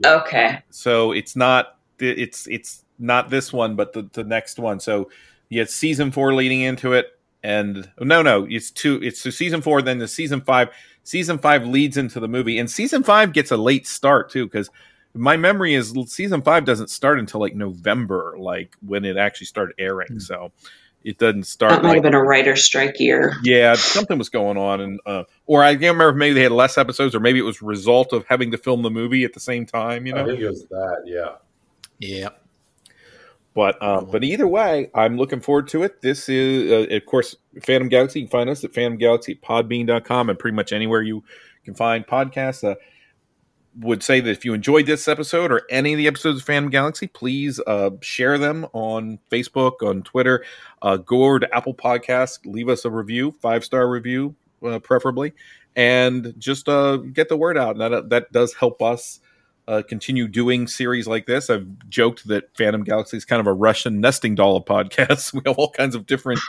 Okay. 0.05 0.63
So 0.71 1.13
it's 1.13 1.37
not 1.37 1.77
it's 1.99 2.47
it's 2.49 2.85
not 2.99 3.31
this 3.31 3.53
one, 3.53 3.77
but 3.77 3.93
the, 3.93 4.09
the 4.13 4.25
next 4.25 4.59
one. 4.59 4.81
So 4.81 5.11
you 5.49 5.59
had 5.61 5.71
season 5.71 6.11
four 6.11 6.35
leading 6.35 6.63
into 6.63 6.93
it, 6.93 7.19
and 7.43 7.91
no, 8.01 8.23
no, 8.23 8.47
it's 8.49 8.71
two. 8.71 9.01
It's 9.03 9.21
so 9.21 9.31
season 9.31 9.61
four, 9.63 9.83
then 9.83 9.99
the 9.99 10.09
season 10.09 10.41
five. 10.41 10.71
Season 11.07 11.37
five 11.37 11.67
leads 11.67 11.99
into 11.99 12.19
the 12.19 12.29
movie, 12.29 12.59
and 12.59 12.71
season 12.71 13.03
five 13.03 13.35
gets 13.35 13.51
a 13.51 13.59
late 13.59 13.87
start 13.87 14.31
too, 14.31 14.47
because 14.47 14.71
my 15.13 15.37
memory 15.37 15.75
is 15.75 15.95
season 16.07 16.41
five 16.41 16.65
doesn't 16.65 16.89
start 16.89 17.19
until 17.19 17.41
like 17.41 17.55
November, 17.55 18.37
like 18.39 18.75
when 18.85 19.05
it 19.05 19.17
actually 19.17 19.47
started 19.47 19.75
airing. 19.79 20.09
Hmm. 20.13 20.19
So 20.19 20.53
it 21.05 21.19
doesn't 21.19 21.45
start. 21.45 21.71
That 21.73 21.83
might 21.83 21.89
like- 21.91 21.97
have 21.99 22.03
been 22.05 22.15
a 22.15 22.23
writer 22.23 22.57
strike 22.57 22.99
year. 22.99 23.35
yeah, 23.45 23.75
something 23.75 24.19
was 24.19 24.31
going 24.31 24.57
on, 24.57 24.81
and 24.81 25.01
uh, 25.07 25.25
or 25.47 25.63
I 25.63 25.73
can't 25.73 25.83
remember 25.83 26.11
if 26.11 26.17
maybe 26.17 26.35
they 26.35 26.43
had 26.43 26.53
less 26.53 26.77
episodes, 26.79 27.15
or 27.15 27.21
maybe 27.21 27.39
it 27.39 27.43
was 27.43 27.61
result 27.63 28.13
of 28.13 28.25
having 28.27 28.51
to 28.53 28.59
film 28.59 28.83
the 28.83 28.91
movie 28.91 29.25
at 29.25 29.33
the 29.35 29.41
same 29.41 29.67
time. 29.67 30.07
You 30.07 30.15
I 30.15 30.19
know, 30.23 30.27
think 30.29 30.41
it 30.41 30.49
was 30.49 30.65
that. 30.71 31.03
Yeah. 31.07 31.35
Yeah. 32.01 32.29
but 33.55 33.81
um, 33.83 34.09
but 34.11 34.25
either 34.25 34.49
way, 34.49 34.91
I'm 34.95 35.17
looking 35.17 35.41
forward 35.41 35.69
to 35.69 35.83
it. 35.85 36.01
This 36.03 36.29
is, 36.29 36.71
uh, 36.91 36.95
of 36.97 37.07
course, 37.07 37.37
Phantom 37.63 37.89
Galaxy. 37.89 38.21
You 38.21 38.27
can 38.27 38.31
find 38.33 38.51
us 38.51 38.65
at 38.65 38.75
Phantom 38.75 38.99
Galaxy 38.99 39.33
at 39.33 39.43
Podbean.com 39.43 40.29
and 40.31 40.39
pretty 40.39 40.57
much 40.57 40.73
anywhere 40.73 41.03
you 41.03 41.23
can 41.65 41.75
find 41.75 42.07
podcasts. 42.07 42.65
Uh, 42.69 42.75
would 43.79 44.03
say 44.03 44.21
that 44.21 44.31
if 44.31 44.45
you 44.45 44.55
enjoyed 44.55 44.87
this 44.87 45.09
episode 45.09 45.51
or 45.51 45.63
any 45.71 45.93
of 45.93 45.99
the 45.99 46.07
episodes 46.07 46.41
of 46.41 46.47
Phantom 46.47 46.71
Galaxy, 46.71 47.07
please 47.07 47.61
uh, 47.67 47.91
share 48.01 48.39
them 48.39 48.67
on 48.73 49.19
Facebook, 49.31 49.83
on 49.83 50.03
Twitter. 50.03 50.45
Uh, 50.83 50.97
go 50.97 51.25
over 51.25 51.41
to 51.41 51.55
Apple 51.55 51.75
Podcasts, 51.75 52.39
leave 52.45 52.69
us 52.69 52.85
a 52.85 52.91
review, 52.91 53.33
five 53.41 53.65
star 53.65 53.89
review, 53.89 54.35
uh, 54.65 54.79
preferably, 54.79 55.33
and 55.77 56.35
just 56.39 56.69
uh, 56.69 56.97
get 56.97 57.29
the 57.29 57.37
word 57.37 57.59
out. 57.59 57.77
And 57.77 57.81
that 57.81 58.11
that 58.11 58.33
does 58.33 58.55
help 58.55 58.81
us 58.81 59.21
uh, 59.67 59.83
continue 59.89 60.29
doing 60.29 60.67
series 60.67 61.07
like 61.07 61.27
this. 61.27 61.49
I've 61.49 61.67
joked 61.89 62.29
that 62.29 62.55
Phantom 62.57 62.85
Galaxy 62.85 63.17
is 63.17 63.25
kind 63.25 63.41
of 63.41 63.47
a 63.47 63.53
Russian 63.53 64.01
nesting 64.01 64.35
doll 64.35 64.57
of 64.57 64.65
podcasts. 64.65 65.33
We 65.35 65.41
have 65.47 65.59
all 65.59 65.71
kinds 65.71 65.95
of 65.95 66.07
different 66.07 66.41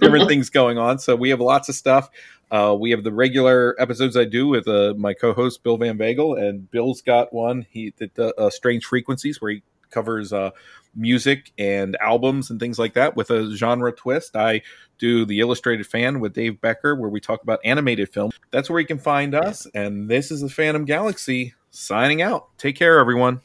different 0.00 0.28
things 0.28 0.50
going 0.50 0.78
on, 0.78 0.98
so 0.98 1.16
we 1.16 1.30
have 1.30 1.40
lots 1.40 1.68
of 1.68 1.74
stuff. 1.74 2.10
Uh, 2.50 2.76
we 2.78 2.90
have 2.90 3.04
the 3.04 3.12
regular 3.12 3.76
episodes 3.78 4.16
I 4.16 4.24
do 4.24 4.48
with 4.48 4.66
uh, 4.66 4.94
my 4.96 5.12
co-host 5.12 5.62
Bill 5.62 5.76
Van 5.76 5.96
Bagel, 5.96 6.34
and 6.34 6.70
Bill's 6.70 7.02
got 7.02 7.32
one 7.32 7.66
he 7.70 7.92
that 7.98 8.18
uh, 8.18 8.50
Strange 8.50 8.84
Frequencies 8.84 9.40
where 9.40 9.52
he 9.52 9.62
covers 9.90 10.32
uh, 10.32 10.50
music 10.94 11.52
and 11.58 11.96
albums 12.00 12.50
and 12.50 12.58
things 12.60 12.78
like 12.78 12.94
that 12.94 13.16
with 13.16 13.30
a 13.30 13.54
genre 13.54 13.92
twist. 13.92 14.36
I 14.36 14.62
do 14.98 15.24
the 15.24 15.40
Illustrated 15.40 15.86
Fan 15.86 16.20
with 16.20 16.34
Dave 16.34 16.60
Becker, 16.60 16.94
where 16.94 17.10
we 17.10 17.20
talk 17.20 17.42
about 17.42 17.60
animated 17.64 18.08
film. 18.12 18.30
That's 18.50 18.68
where 18.68 18.80
you 18.80 18.86
can 18.86 18.98
find 18.98 19.34
us. 19.34 19.66
And 19.74 20.08
this 20.08 20.30
is 20.30 20.40
the 20.40 20.48
Phantom 20.48 20.84
Galaxy 20.84 21.54
signing 21.70 22.22
out. 22.22 22.48
Take 22.58 22.76
care, 22.76 22.98
everyone. 22.98 23.40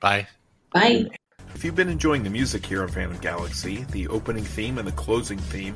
Bye. 0.00 0.28
Bye. 0.72 1.06
If 1.54 1.64
you've 1.64 1.74
been 1.74 1.88
enjoying 1.88 2.22
the 2.22 2.28
music 2.28 2.66
here 2.66 2.82
on 2.82 2.88
Phantom 2.88 3.16
Galaxy, 3.18 3.86
the 3.90 4.08
opening 4.08 4.44
theme 4.44 4.76
and 4.76 4.86
the 4.86 4.92
closing 4.92 5.38
theme 5.38 5.74